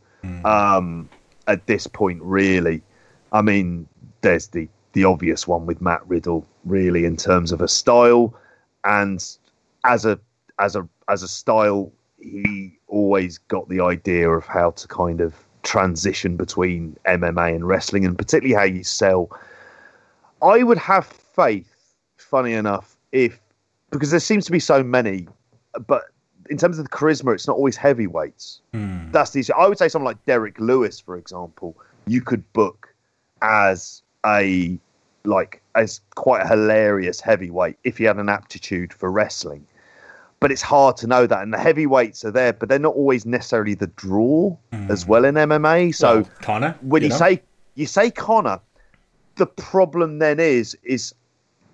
Um, 0.45 1.09
at 1.47 1.65
this 1.65 1.87
point, 1.87 2.21
really, 2.21 2.83
I 3.31 3.41
mean, 3.41 3.87
there's 4.21 4.47
the 4.47 4.67
the 4.99 5.05
obvious 5.05 5.47
one 5.47 5.65
with 5.65 5.79
Matt 5.79 6.05
Riddle, 6.09 6.45
really, 6.65 7.05
in 7.05 7.15
terms 7.15 7.53
of 7.53 7.61
a 7.61 7.69
style, 7.69 8.33
and 8.83 9.25
as 9.85 10.05
a 10.05 10.19
as 10.59 10.75
a 10.75 10.87
as 11.07 11.23
a 11.23 11.27
style, 11.27 11.89
he 12.19 12.77
always 12.87 13.37
got 13.37 13.69
the 13.69 13.79
idea 13.79 14.29
of 14.29 14.45
how 14.45 14.71
to 14.71 14.87
kind 14.89 15.21
of 15.21 15.33
transition 15.63 16.35
between 16.35 16.97
MMA 17.05 17.55
and 17.55 17.65
wrestling, 17.65 18.05
and 18.05 18.17
particularly 18.17 18.55
how 18.55 18.65
you 18.65 18.83
sell. 18.83 19.29
I 20.41 20.63
would 20.63 20.77
have 20.77 21.05
faith, 21.05 21.73
funny 22.17 22.51
enough, 22.51 22.97
if 23.13 23.39
because 23.91 24.11
there 24.11 24.19
seems 24.19 24.45
to 24.47 24.51
be 24.51 24.59
so 24.59 24.83
many, 24.83 25.29
but 25.87 26.03
in 26.49 26.57
terms 26.57 26.77
of 26.77 26.83
the 26.83 26.91
charisma, 26.91 27.33
it's 27.33 27.47
not 27.47 27.55
always 27.55 27.77
heavyweights. 27.77 28.59
Mm. 28.73 29.13
That's 29.13 29.31
the 29.31 29.39
issue. 29.39 29.53
I 29.53 29.65
would 29.65 29.77
say 29.77 29.87
someone 29.87 30.11
like 30.11 30.25
Derrick 30.25 30.59
Lewis, 30.59 30.99
for 30.99 31.15
example, 31.15 31.77
you 32.05 32.21
could 32.21 32.51
book 32.51 32.93
as 33.41 34.01
a 34.25 34.77
like 35.23 35.61
as 35.75 36.01
quite 36.15 36.43
a 36.43 36.47
hilarious 36.47 37.19
heavyweight 37.21 37.77
if 37.83 37.97
he 37.97 38.03
had 38.05 38.17
an 38.17 38.29
aptitude 38.29 38.93
for 38.93 39.11
wrestling. 39.11 39.65
But 40.39 40.51
it's 40.53 40.61
hard 40.61 40.95
to 40.97 41.07
know 41.07 41.27
that, 41.27 41.41
and 41.43 41.53
the 41.53 41.57
heavyweights 41.57 42.23
are 42.23 42.31
there, 42.31 42.53
but 42.53 42.69
they're 42.69 42.79
not 42.79 42.95
always 42.95 43.25
necessarily 43.25 43.73
the 43.73 43.87
draw 43.87 44.55
as 44.87 45.05
well 45.05 45.25
in 45.25 45.35
MMA. 45.35 45.93
So 45.93 46.21
Well, 46.21 46.29
Conor, 46.41 46.77
when 46.81 47.03
you, 47.03 47.09
know? 47.09 47.17
say 47.17 47.41
you 47.75 47.85
say 47.85 48.09
Conor, 48.09 48.61
the 49.35 49.45
problem 49.45 50.19
then 50.19 50.39
is 50.39 50.77
is 50.83 51.13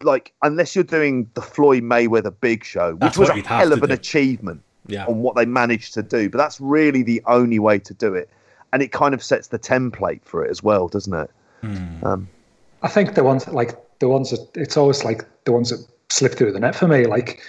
like 0.02 0.34
unless 0.42 0.76
you're 0.76 0.84
doing 0.84 1.30
the 1.36 1.42
Floyd 1.44 1.84
Mayweather 1.84 2.34
Big 2.42 2.64
Show, 2.64 2.94
which 2.94 3.00
That's 3.02 3.18
was 3.20 3.30
a 3.30 3.42
hell 3.42 3.72
of 3.72 3.84
an 3.84 3.90
do. 3.90 3.94
achievement 3.96 4.62
yeah, 4.88 5.06
on 5.06 5.22
what 5.22 5.36
they 5.36 5.46
managed 5.46 5.94
to 5.96 6.04
do, 6.04 6.30
but 6.30 6.40
that's 6.40 6.60
really 6.60 7.04
the 7.04 7.22
only 7.28 7.60
way 7.60 7.78
to 7.80 7.94
do 7.94 8.14
it, 8.16 8.30
and 8.74 8.82
it 8.82 8.92
kind 8.92 9.14
of 9.14 9.24
sets 9.24 9.48
the 9.48 9.60
template 9.60 10.22
for 10.24 10.44
it 10.44 10.50
as 10.50 10.64
well, 10.64 10.88
doesn't 10.88 11.14
it? 11.14 11.30
Um, 12.04 12.28
I 12.86 12.88
think 12.88 13.16
the 13.16 13.24
ones 13.24 13.48
like 13.48 13.72
the 14.00 14.08
ones 14.08 14.30
that 14.30 14.48
it's 14.54 14.78
always 14.78 15.04
like 15.04 15.26
the 15.46 15.52
ones 15.52 15.72
that 15.72 15.84
slip 16.10 16.34
through 16.34 16.52
the 16.52 16.60
net 16.60 16.76
for 16.76 16.88
me, 16.88 17.06
like 17.06 17.42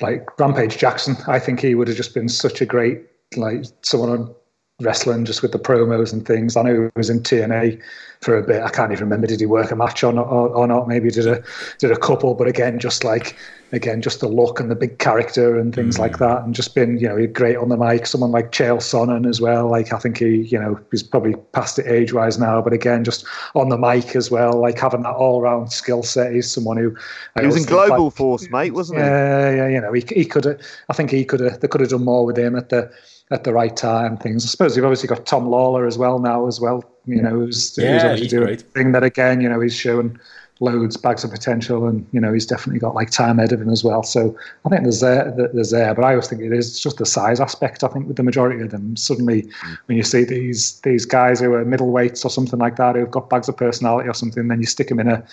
like 0.00 0.26
Rampage 0.40 0.78
Jackson. 0.78 1.16
I 1.28 1.38
think 1.38 1.60
he 1.60 1.74
would 1.74 1.86
have 1.86 1.98
just 1.98 2.14
been 2.14 2.30
such 2.30 2.62
a 2.62 2.66
great 2.66 3.02
like 3.36 3.66
someone 3.82 4.08
on 4.10 4.34
wrestling 4.80 5.24
just 5.24 5.42
with 5.42 5.52
the 5.52 5.58
promos 5.58 6.12
and 6.12 6.26
things. 6.26 6.56
I 6.56 6.62
know 6.62 6.82
he 6.82 6.90
was 6.96 7.10
in 7.10 7.20
TNA 7.20 7.80
for 8.20 8.36
a 8.36 8.42
bit. 8.42 8.62
I 8.62 8.68
can't 8.68 8.92
even 8.92 9.04
remember 9.04 9.26
did 9.26 9.40
he 9.40 9.46
work 9.46 9.70
a 9.70 9.76
match 9.76 10.04
or 10.04 10.12
not, 10.12 10.26
or, 10.26 10.48
or 10.48 10.66
not. 10.66 10.88
Maybe 10.88 11.10
did 11.10 11.26
a 11.26 11.42
did 11.78 11.90
a 11.90 11.96
couple, 11.96 12.34
but 12.34 12.46
again, 12.46 12.78
just 12.78 13.02
like 13.02 13.36
again, 13.72 14.02
just 14.02 14.20
the 14.20 14.28
look 14.28 14.60
and 14.60 14.70
the 14.70 14.74
big 14.74 14.98
character 14.98 15.58
and 15.58 15.74
things 15.74 15.98
like 15.98 16.12
mm. 16.12 16.18
that, 16.18 16.42
and 16.42 16.54
just 16.54 16.74
been 16.74 16.98
you 16.98 17.08
know 17.08 17.26
great 17.26 17.56
on 17.56 17.70
the 17.70 17.76
mic. 17.76 18.06
Someone 18.06 18.30
like 18.30 18.52
Chael 18.52 18.78
Sonnen 18.78 19.28
as 19.28 19.40
well. 19.40 19.68
Like 19.70 19.92
I 19.92 19.98
think 19.98 20.18
he 20.18 20.42
you 20.42 20.58
know 20.58 20.78
he's 20.90 21.02
probably 21.02 21.34
past 21.52 21.78
it 21.78 21.86
age 21.86 22.12
wise 22.12 22.38
now, 22.38 22.60
but 22.60 22.72
again, 22.72 23.04
just 23.04 23.24
on 23.54 23.70
the 23.70 23.78
mic 23.78 24.14
as 24.14 24.30
well. 24.30 24.52
Like 24.60 24.78
having 24.78 25.02
that 25.02 25.14
all 25.14 25.40
round 25.40 25.72
skill 25.72 26.02
set. 26.02 26.32
He's 26.32 26.50
someone 26.50 26.76
who 26.76 26.94
I 27.36 27.40
he 27.40 27.46
was 27.46 27.56
in 27.56 27.64
think, 27.64 27.76
like, 27.76 27.88
Global 27.88 28.10
Force, 28.10 28.48
mate, 28.50 28.74
wasn't 28.74 28.98
he? 28.98 29.04
yeah, 29.04 29.50
yeah, 29.50 29.68
you 29.68 29.80
know, 29.80 29.92
he, 29.92 30.04
he 30.14 30.26
could 30.26 30.44
have. 30.44 30.60
I 30.90 30.92
think 30.92 31.10
he 31.10 31.24
could 31.24 31.40
have. 31.40 31.60
They 31.60 31.68
could 31.68 31.80
have 31.80 31.90
done 31.90 32.04
more 32.04 32.26
with 32.26 32.38
him 32.38 32.56
at 32.56 32.68
the 32.68 32.92
at 33.30 33.44
the 33.44 33.52
right 33.52 33.76
time. 33.76 34.16
Things. 34.16 34.44
I 34.44 34.48
suppose 34.48 34.76
you've 34.76 34.84
obviously 34.84 35.08
got 35.08 35.26
Tom 35.26 35.46
Lawlor 35.46 35.86
as 35.86 35.98
well 35.98 36.18
now 36.18 36.46
as 36.46 36.60
well. 36.60 36.84
You 37.06 37.22
know, 37.22 37.30
who's, 37.30 37.74
who's 37.76 38.02
obviously 38.02 38.28
doing 38.28 38.46
great. 38.46 38.62
a 38.62 38.64
thing 38.64 38.92
that 38.92 39.02
again. 39.02 39.40
You 39.40 39.48
know, 39.48 39.60
he's 39.60 39.74
showing 39.74 40.18
loads 40.60 40.96
bags 40.96 41.24
of 41.24 41.30
potential, 41.30 41.86
and 41.86 42.06
you 42.12 42.20
know, 42.20 42.32
he's 42.32 42.46
definitely 42.46 42.78
got 42.78 42.94
like 42.94 43.10
time 43.10 43.38
ahead 43.38 43.52
of 43.52 43.60
him 43.60 43.70
as 43.70 43.82
well. 43.82 44.02
So 44.02 44.36
I 44.64 44.68
think 44.68 44.82
there's 44.82 45.00
there, 45.00 45.34
there's 45.52 45.70
there. 45.70 45.94
But 45.94 46.04
I 46.04 46.10
always 46.10 46.28
think 46.28 46.42
it 46.42 46.52
is 46.52 46.78
just 46.78 46.98
the 46.98 47.06
size 47.06 47.40
aspect. 47.40 47.82
I 47.82 47.88
think 47.88 48.06
with 48.06 48.16
the 48.16 48.22
majority 48.22 48.62
of 48.62 48.70
them, 48.70 48.94
suddenly 48.96 49.48
when 49.86 49.96
you 49.96 50.04
see 50.04 50.24
these 50.24 50.80
these 50.82 51.06
guys 51.06 51.40
who 51.40 51.52
are 51.54 51.64
middleweights 51.64 52.24
or 52.24 52.28
something 52.28 52.58
like 52.58 52.76
that, 52.76 52.94
who've 52.94 53.10
got 53.10 53.30
bags 53.30 53.48
of 53.48 53.56
personality 53.56 54.08
or 54.08 54.14
something, 54.14 54.48
then 54.48 54.60
you 54.60 54.66
stick 54.66 54.88
them 54.88 55.00
in 55.00 55.08
a 55.08 55.24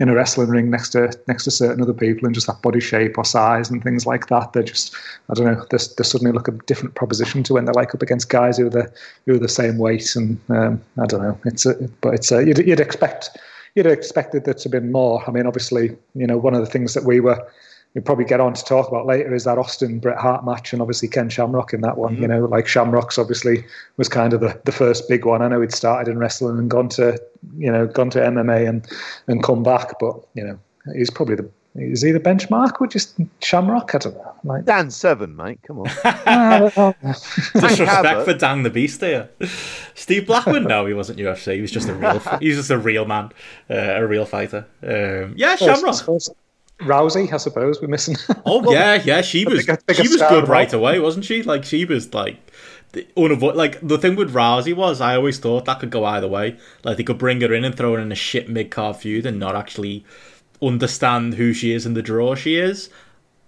in 0.00 0.08
a 0.08 0.14
wrestling 0.14 0.48
ring 0.48 0.70
next 0.70 0.90
to 0.90 1.16
next 1.28 1.44
to 1.44 1.50
certain 1.52 1.80
other 1.80 1.94
people 1.94 2.26
and 2.26 2.34
just 2.34 2.48
that 2.48 2.60
body 2.60 2.80
shape 2.80 3.16
or 3.16 3.24
size 3.24 3.70
and 3.70 3.82
things 3.82 4.06
like 4.06 4.26
that. 4.26 4.52
They're 4.52 4.64
just 4.64 4.94
I 5.30 5.34
don't 5.34 5.46
know. 5.46 5.64
They 5.70 5.78
they 5.96 6.04
suddenly 6.04 6.32
look 6.32 6.48
a 6.48 6.52
different 6.52 6.96
proposition 6.96 7.44
to 7.44 7.54
when 7.54 7.64
they're 7.64 7.74
like 7.74 7.94
up 7.94 8.02
against 8.02 8.28
guys 8.28 8.58
who 8.58 8.66
are 8.66 8.70
the 8.70 8.92
who 9.26 9.34
are 9.34 9.38
the 9.38 9.48
same 9.48 9.78
weight 9.78 10.16
and 10.16 10.38
um, 10.50 10.82
I 11.00 11.06
don't 11.06 11.22
know. 11.22 11.38
It's 11.44 11.64
a, 11.64 11.74
but 12.00 12.14
it's 12.14 12.32
a, 12.32 12.44
you'd, 12.44 12.58
you'd 12.58 12.80
expect 12.80 13.38
you'd 13.74 13.86
have 13.86 13.92
expected 13.92 14.44
there 14.44 14.54
to 14.54 14.62
have 14.64 14.72
been 14.72 14.92
more. 14.92 15.22
I 15.26 15.30
mean, 15.30 15.46
obviously, 15.46 15.96
you 16.14 16.26
know, 16.26 16.38
one 16.38 16.54
of 16.54 16.60
the 16.60 16.66
things 16.66 16.94
that 16.94 17.04
we 17.04 17.20
were 17.20 17.46
we'll 17.94 18.02
probably 18.02 18.24
get 18.24 18.40
on 18.40 18.52
to 18.54 18.64
talk 18.64 18.88
about 18.88 19.06
later 19.06 19.34
is 19.34 19.44
that 19.44 19.56
Austin 19.56 20.00
Bret 20.00 20.18
Hart 20.18 20.44
match 20.44 20.72
and 20.72 20.82
obviously 20.82 21.08
Ken 21.08 21.28
Shamrock 21.28 21.72
in 21.72 21.80
that 21.82 21.96
one. 21.96 22.14
You 22.14 22.22
mm-hmm. 22.22 22.40
know, 22.40 22.44
like 22.46 22.66
Shamrock's 22.66 23.18
obviously 23.18 23.64
was 23.96 24.08
kind 24.08 24.32
of 24.32 24.40
the, 24.40 24.60
the 24.64 24.72
first 24.72 25.08
big 25.08 25.24
one. 25.24 25.42
I 25.42 25.48
know 25.48 25.60
he'd 25.60 25.72
started 25.72 26.10
in 26.10 26.18
wrestling 26.18 26.58
and 26.58 26.70
gone 26.70 26.88
to 26.90 27.20
you 27.56 27.70
know 27.70 27.86
gone 27.86 28.10
to 28.10 28.18
MMA 28.18 28.68
and 28.68 28.86
and 29.28 29.42
come 29.42 29.62
back, 29.62 29.98
but 30.00 30.16
you 30.34 30.44
know 30.44 30.58
he's 30.94 31.10
probably 31.10 31.36
the 31.36 31.48
is 31.76 32.02
he 32.02 32.12
the 32.12 32.20
benchmark 32.20 32.80
or 32.80 32.86
just 32.86 33.16
Shamrock? 33.42 33.94
I 33.94 33.98
don't 33.98 34.14
know. 34.16 34.34
Like, 34.44 34.64
Dan 34.64 34.90
Severn, 34.90 35.34
mate. 35.34 35.58
Come 35.66 35.80
on. 35.80 35.86
disrespect 37.54 38.24
for 38.24 38.34
Dan 38.34 38.62
the 38.62 38.70
Beast 38.70 39.00
here. 39.00 39.28
Steve 39.94 40.26
Blackman, 40.26 40.64
no, 40.64 40.86
he 40.86 40.94
wasn't 40.94 41.18
UFC. 41.18 41.56
He 41.56 41.60
was 41.60 41.72
just 41.72 41.88
a 41.88 41.94
real. 41.94 42.18
he's 42.40 42.56
just 42.56 42.70
a 42.70 42.78
real 42.78 43.06
man, 43.06 43.30
uh, 43.68 43.74
a 43.74 44.06
real 44.06 44.24
fighter. 44.24 44.66
Um, 44.82 45.34
yeah, 45.36 45.56
Shamrock. 45.56 45.96
Rousey, 46.80 47.32
I 47.32 47.36
suppose 47.36 47.80
we're 47.80 47.88
missing. 47.88 48.16
Oh 48.44 48.72
yeah, 48.72 49.00
yeah. 49.04 49.20
She 49.20 49.44
was 49.44 49.60
bigger- 49.60 49.78
bigger 49.86 50.02
she 50.02 50.08
was 50.08 50.22
good 50.22 50.48
right 50.48 50.70
well. 50.72 50.80
away, 50.80 50.98
wasn't 50.98 51.24
she? 51.24 51.42
Like 51.42 51.64
she 51.64 51.84
was 51.84 52.12
like 52.12 52.52
the 52.92 53.06
unavo- 53.16 53.54
like 53.54 53.80
the 53.80 53.96
thing 53.96 54.16
with 54.16 54.34
Rousey 54.34 54.74
was 54.74 55.00
I 55.00 55.14
always 55.14 55.38
thought 55.38 55.66
that 55.66 55.78
could 55.78 55.90
go 55.90 56.04
either 56.04 56.28
way. 56.28 56.58
Like 56.82 56.96
they 56.96 57.04
could 57.04 57.18
bring 57.18 57.40
her 57.42 57.52
in 57.54 57.64
and 57.64 57.76
throw 57.76 57.94
her 57.94 58.00
in 58.00 58.10
a 58.10 58.16
shit 58.16 58.48
mid 58.48 58.70
card 58.70 58.96
feud 58.96 59.24
and 59.24 59.38
not 59.38 59.54
actually 59.54 60.04
understand 60.66 61.34
who 61.34 61.52
she 61.52 61.72
is 61.72 61.86
and 61.86 61.96
the 61.96 62.02
draw 62.02 62.34
she 62.34 62.56
is. 62.56 62.90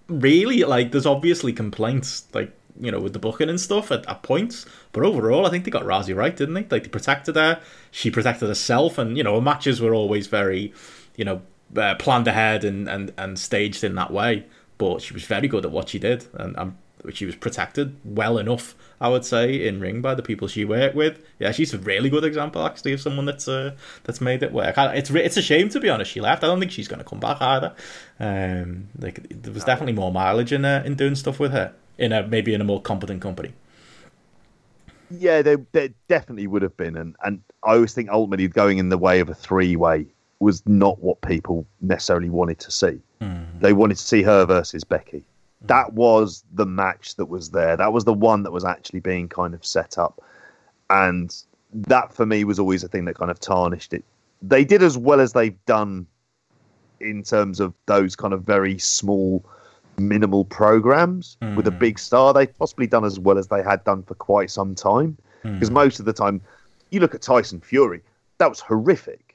Really, 0.09 0.63
like 0.65 0.93
there's 0.93 1.07
obviously 1.07 1.53
complaints. 1.53 2.27
Like 2.33 2.53
you 2.81 2.91
know, 2.91 3.01
with 3.01 3.13
the 3.13 3.19
booking 3.19 3.49
and 3.49 3.61
stuff 3.61 3.91
at, 3.91 4.07
at 4.09 4.23
points. 4.23 4.67
But 4.93 5.05
overall, 5.05 5.47
I 5.47 5.51
think 5.51 5.65
they 5.65 5.71
got 5.71 5.85
Rousey 5.85 6.15
right, 6.15 6.37
didn't 6.37 6.55
they? 6.55 6.67
Like 6.69 6.83
they 6.83 6.89
protected 6.89 7.37
her, 7.37 7.61
she 7.91 8.11
protected 8.11 8.49
herself, 8.49 8.99
and 8.99 9.17
you 9.17 9.23
know, 9.23 9.35
her 9.35 9.41
matches 9.41 9.81
were 9.81 9.95
always 9.95 10.27
very, 10.27 10.73
you 11.17 11.25
know, 11.25 11.43
uh, 11.77 11.95
planned 11.97 12.29
ahead 12.29 12.65
and, 12.65 12.89
and 12.89 13.13
and 13.17 13.39
staged 13.39 13.85
in 13.85 13.95
that 13.95 14.13
way. 14.13 14.45
But 14.79 15.03
she 15.03 15.15
was 15.15 15.25
very 15.25 15.49
good 15.49 15.65
at 15.65 15.71
what 15.71 15.89
she 15.89 15.99
did, 15.99 16.27
and 16.35 16.57
um, 16.59 16.79
she 17.13 17.25
was 17.25 17.37
protected 17.37 17.97
well 18.05 18.39
enough, 18.39 18.75
I 19.01 19.09
would 19.09 19.25
say, 19.25 19.67
in 19.67 19.81
ring 19.81 20.01
by 20.01 20.15
the 20.15 20.23
people 20.23 20.49
she 20.49 20.65
worked 20.65 20.95
with. 20.95 21.23
Yeah, 21.39 21.53
she's 21.53 21.75
a 21.75 21.79
really 21.79 22.09
good 22.09 22.25
example, 22.25 22.65
actually, 22.65 22.93
of 22.93 23.01
someone 23.01 23.27
that's 23.27 23.49
uh, 23.49 23.75
that's 24.05 24.21
made 24.21 24.43
it 24.43 24.53
work. 24.53 24.75
It's 24.79 25.11
it's 25.11 25.37
a 25.37 25.43
shame 25.43 25.69
to 25.71 25.81
be 25.81 25.89
honest. 25.89 26.11
She 26.11 26.21
left. 26.21 26.45
I 26.45 26.47
don't 26.47 26.61
think 26.61 26.73
she's 26.73 26.89
going 26.89 26.99
to 26.99 27.05
come 27.05 27.21
back 27.21 27.41
either. 27.41 27.75
Um, 28.19 28.89
like 28.99 29.27
there 29.29 29.53
was 29.53 29.65
definitely 29.65 29.93
more 29.93 30.13
mileage 30.13 30.53
in 30.53 30.65
uh, 30.65 30.83
in 30.85 30.95
doing 30.95 31.15
stuff 31.15 31.39
with 31.39 31.53
her 31.53 31.75
in 31.99 32.13
a 32.13 32.27
maybe 32.27 32.55
in 32.55 32.61
a 32.61 32.65
more 32.65 32.81
competent 32.81 33.21
company. 33.21 33.53
Yeah, 35.11 35.43
there, 35.43 35.59
there 35.73 35.91
definitely 36.09 36.47
would 36.47 36.63
have 36.63 36.77
been, 36.77 36.97
and 36.97 37.17
and 37.25 37.43
I 37.63 37.75
always 37.75 37.95
think 37.95 38.09
ultimately 38.11 38.49
going 38.49 38.79
in 38.79 38.89
the 38.89 38.99
way 38.99 39.21
of 39.21 39.29
a 39.29 39.35
three 39.35 39.77
way 39.77 40.07
was 40.41 40.63
not 40.67 40.99
what 41.01 41.21
people 41.23 41.67
necessarily 41.81 42.29
wanted 42.29 42.59
to 42.61 42.71
see. 42.71 43.01
Mm. 43.21 43.61
They 43.61 43.73
wanted 43.73 43.97
to 43.97 44.03
see 44.03 44.23
her 44.23 44.45
versus 44.45 44.85
Becky. 44.85 45.25
Mm. 45.65 45.69
That 45.69 45.93
was 45.93 46.45
the 46.53 46.67
match 46.67 47.17
that 47.17 47.27
was 47.27 47.51
there. 47.51 47.77
That 47.77 47.93
was 47.93 48.05
the 48.05 48.15
one 48.15 48.43
that 48.45 48.53
was 48.53 48.65
actually 48.65 49.01
being 49.01 49.29
kind 49.29 49.55
of 49.55 49.65
set 49.65 49.99
up, 49.99 50.23
and 50.91 51.35
that 51.73 52.13
for 52.13 52.27
me 52.27 52.45
was 52.45 52.59
always 52.59 52.85
a 52.85 52.89
thing 52.89 53.05
that 53.07 53.17
kind 53.17 53.31
of 53.31 53.41
tarnished 53.41 53.93
it. 53.93 54.05
They 54.43 54.65
did 54.65 54.83
as 54.83 54.97
well 54.97 55.21
as 55.21 55.33
they've 55.33 55.65
done 55.67 56.07
in 57.01 57.23
terms 57.23 57.61
of 57.61 57.75
those 57.87 58.17
kind 58.17 58.33
of 58.33 58.43
very 58.43 58.79
small 58.79 59.45
minimal 59.99 60.45
programs 60.45 61.37
mm. 61.43 61.57
with 61.57 61.67
a 61.67 61.71
big 61.71 61.99
star. 61.99 62.33
They've 62.33 62.59
possibly 62.59 62.87
done 62.87 63.05
as 63.05 63.19
well 63.19 63.39
as 63.39 63.49
they 63.49 63.63
had 63.63 63.83
done 63.85 64.03
for 64.03 64.15
quite 64.15 64.51
some 64.51 64.75
time. 64.75 65.17
Because 65.43 65.71
mm. 65.71 65.75
most 65.75 66.01
of 66.01 66.07
the 66.07 66.13
time, 66.13 66.41
you 66.91 67.01
look 67.01 67.15
at 67.15 67.23
Tyson 67.23 67.61
Fury, 67.61 68.03
that 68.39 68.49
was 68.49 68.61
horrific. 68.61 69.26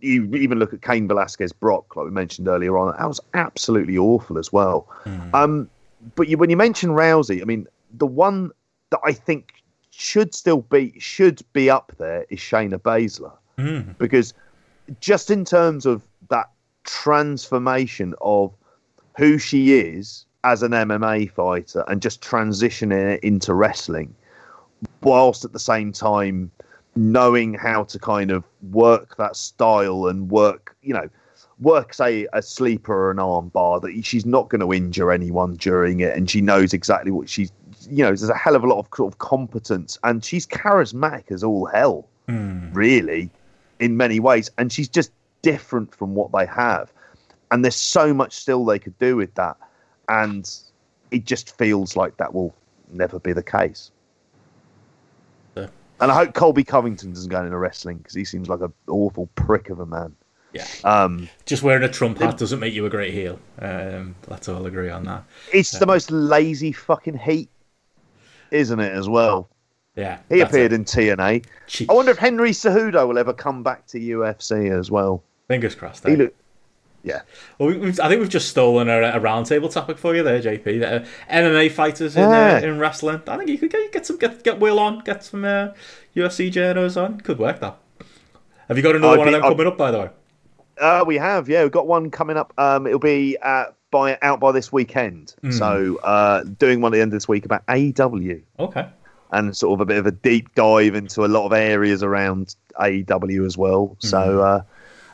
You 0.00 0.24
even 0.34 0.58
look 0.58 0.72
at 0.72 0.82
Cain 0.82 1.08
Velasquez 1.08 1.52
Brock, 1.52 1.96
like 1.96 2.04
we 2.04 2.10
mentioned 2.10 2.48
earlier 2.48 2.76
on, 2.76 2.94
that 2.96 3.08
was 3.08 3.20
absolutely 3.34 3.96
awful 3.96 4.38
as 4.38 4.52
well. 4.52 4.88
Mm. 5.04 5.34
Um, 5.34 5.70
but 6.14 6.28
you, 6.28 6.36
when 6.36 6.50
you 6.50 6.56
mention 6.56 6.90
Rousey, 6.90 7.40
I 7.40 7.44
mean, 7.44 7.66
the 7.92 8.06
one 8.06 8.50
that 8.90 9.00
I 9.04 9.12
think 9.12 9.52
should 9.90 10.34
still 10.34 10.60
be 10.60 10.92
should 10.98 11.40
be 11.54 11.70
up 11.70 11.92
there 11.98 12.26
is 12.28 12.38
Shayna 12.38 12.78
Baszler 12.78 13.32
mm. 13.56 13.96
because 13.98 14.34
just 15.00 15.30
in 15.30 15.44
terms 15.44 15.86
of 15.86 16.02
that 16.28 16.50
transformation 16.84 18.14
of 18.20 18.52
who 19.16 19.38
she 19.38 19.72
is 19.72 20.26
as 20.44 20.62
an 20.62 20.72
MMA 20.72 21.30
fighter 21.30 21.82
and 21.88 22.02
just 22.02 22.20
transitioning 22.20 23.14
it 23.14 23.24
into 23.24 23.54
wrestling, 23.54 24.14
whilst 25.02 25.44
at 25.44 25.52
the 25.52 25.58
same 25.58 25.92
time 25.92 26.50
knowing 26.96 27.54
how 27.54 27.84
to 27.84 27.98
kind 27.98 28.30
of 28.30 28.44
work 28.70 29.16
that 29.16 29.36
style 29.36 30.06
and 30.06 30.30
work, 30.30 30.76
you 30.82 30.94
know, 30.94 31.08
work 31.60 31.94
say 31.94 32.26
a 32.32 32.42
sleeper 32.42 32.94
or 32.94 33.10
an 33.10 33.18
arm 33.18 33.48
bar 33.48 33.80
that 33.80 34.04
she's 34.04 34.26
not 34.26 34.48
going 34.48 34.60
to 34.60 34.72
injure 34.72 35.12
anyone 35.12 35.54
during 35.54 36.00
it, 36.00 36.16
and 36.16 36.30
she 36.30 36.40
knows 36.40 36.72
exactly 36.72 37.10
what 37.10 37.28
she's. 37.28 37.52
You 37.88 38.02
know, 38.02 38.08
there's 38.08 38.28
a 38.28 38.36
hell 38.36 38.56
of 38.56 38.64
a 38.64 38.66
lot 38.66 38.78
of 38.80 38.88
sort 38.94 39.12
of 39.12 39.18
competence, 39.18 39.98
and 40.02 40.24
she's 40.24 40.46
charismatic 40.46 41.30
as 41.30 41.44
all 41.44 41.66
hell, 41.66 42.08
mm. 42.28 42.74
really, 42.74 43.30
in 43.78 43.96
many 43.96 44.18
ways, 44.18 44.50
and 44.58 44.72
she's 44.72 44.88
just 44.88 45.12
different 45.42 45.94
from 45.94 46.14
what 46.14 46.32
they 46.32 46.46
have 46.46 46.92
and 47.50 47.64
there's 47.64 47.76
so 47.76 48.12
much 48.12 48.34
still 48.34 48.64
they 48.64 48.78
could 48.78 48.98
do 48.98 49.16
with 49.16 49.34
that, 49.34 49.56
and 50.08 50.58
it 51.10 51.24
just 51.24 51.56
feels 51.56 51.96
like 51.96 52.16
that 52.16 52.34
will 52.34 52.54
never 52.90 53.18
be 53.18 53.32
the 53.32 53.42
case. 53.42 53.90
Yeah. 55.98 56.04
And 56.04 56.12
I 56.12 56.14
hope 56.14 56.34
Colby 56.34 56.64
Covington 56.64 57.12
doesn't 57.12 57.30
go 57.30 57.44
into 57.44 57.56
wrestling 57.56 57.98
because 57.98 58.14
he 58.14 58.24
seems 58.24 58.48
like 58.48 58.60
an 58.60 58.72
awful 58.88 59.28
prick 59.34 59.70
of 59.70 59.80
a 59.80 59.86
man. 59.86 60.14
Yeah. 60.52 60.66
Um, 60.84 61.28
Just 61.44 61.62
wearing 61.62 61.82
a 61.82 61.88
Trump 61.88 62.18
hat 62.18 62.38
doesn't 62.38 62.60
make 62.60 62.72
you 62.72 62.86
a 62.86 62.90
great 62.90 63.12
heel. 63.12 63.38
Um, 63.60 64.14
let's 64.28 64.48
all 64.48 64.64
agree 64.66 64.90
on 64.90 65.04
that. 65.04 65.24
It's 65.52 65.78
the 65.78 65.86
most 65.86 66.10
lazy 66.10 66.72
fucking 66.72 67.18
heat, 67.18 67.50
isn't 68.50 68.80
it, 68.80 68.92
as 68.92 69.08
well? 69.08 69.50
Yeah. 69.96 70.18
He 70.28 70.40
appeared 70.40 70.72
it. 70.72 70.76
in 70.76 70.84
TNA. 70.84 71.44
I 71.88 71.92
wonder 71.92 72.10
if 72.10 72.18
Henry 72.18 72.50
Cejudo 72.50 73.06
will 73.08 73.18
ever 73.18 73.32
come 73.32 73.62
back 73.62 73.86
to 73.88 73.98
UFC 73.98 74.70
as 74.70 74.90
well. 74.90 75.22
Fingers 75.48 75.74
crossed. 75.74 76.06
Eh? 76.06 76.10
He 76.10 76.16
look, 76.16 76.34
yeah. 77.06 77.22
Well, 77.58 77.68
we've, 77.68 78.00
I 78.00 78.08
think 78.08 78.20
we've 78.20 78.28
just 78.28 78.48
stolen 78.48 78.88
a, 78.88 79.00
a 79.00 79.20
roundtable 79.20 79.72
topic 79.72 79.96
for 79.96 80.14
you 80.14 80.24
there, 80.24 80.42
JP. 80.42 80.82
Uh, 80.82 81.06
MMA 81.30 81.70
fighters 81.70 82.16
in 82.16 82.24
uh, 82.24 82.60
in 82.62 82.80
wrestling. 82.80 83.22
I 83.28 83.36
think 83.36 83.48
you 83.48 83.58
could 83.58 83.70
get, 83.70 83.92
get 83.92 84.04
some 84.04 84.18
get 84.18 84.42
get 84.42 84.58
Will 84.58 84.80
on, 84.80 84.98
get 85.04 85.24
some 85.24 85.44
uh, 85.44 85.68
UFC 86.16 86.50
journos 86.50 87.00
on. 87.00 87.20
Could 87.20 87.38
work 87.38 87.60
that. 87.60 87.78
Have 88.66 88.76
you 88.76 88.82
got 88.82 88.96
another 88.96 89.14
I'd 89.14 89.18
one 89.18 89.28
be, 89.28 89.34
of 89.34 89.40
them 89.40 89.44
I'd, 89.44 89.56
coming 89.56 89.66
up, 89.68 89.78
by 89.78 89.90
the 89.92 89.98
way? 90.00 90.10
Uh, 90.78 91.04
we 91.06 91.16
have, 91.16 91.48
yeah. 91.48 91.62
We've 91.62 91.72
got 91.72 91.86
one 91.86 92.10
coming 92.10 92.36
up. 92.36 92.52
Um, 92.58 92.88
it'll 92.88 92.98
be 92.98 93.38
uh, 93.40 93.66
by 93.92 94.18
out 94.20 94.40
by 94.40 94.50
this 94.50 94.72
weekend. 94.72 95.36
Mm. 95.44 95.52
So 95.52 96.00
uh, 96.02 96.42
doing 96.42 96.80
one 96.80 96.92
at 96.92 96.96
the 96.96 97.02
end 97.02 97.12
of 97.12 97.16
this 97.16 97.28
week 97.28 97.44
about 97.44 97.64
AEW. 97.66 98.42
Okay. 98.58 98.88
And 99.30 99.56
sort 99.56 99.74
of 99.74 99.80
a 99.80 99.86
bit 99.86 99.98
of 99.98 100.06
a 100.06 100.10
deep 100.10 100.54
dive 100.56 100.94
into 100.94 101.24
a 101.24 101.26
lot 101.26 101.46
of 101.46 101.52
areas 101.52 102.02
around 102.02 102.56
AEW 102.80 103.46
as 103.46 103.56
well. 103.56 103.96
Mm. 104.00 104.08
So 104.08 104.40
uh, 104.42 104.62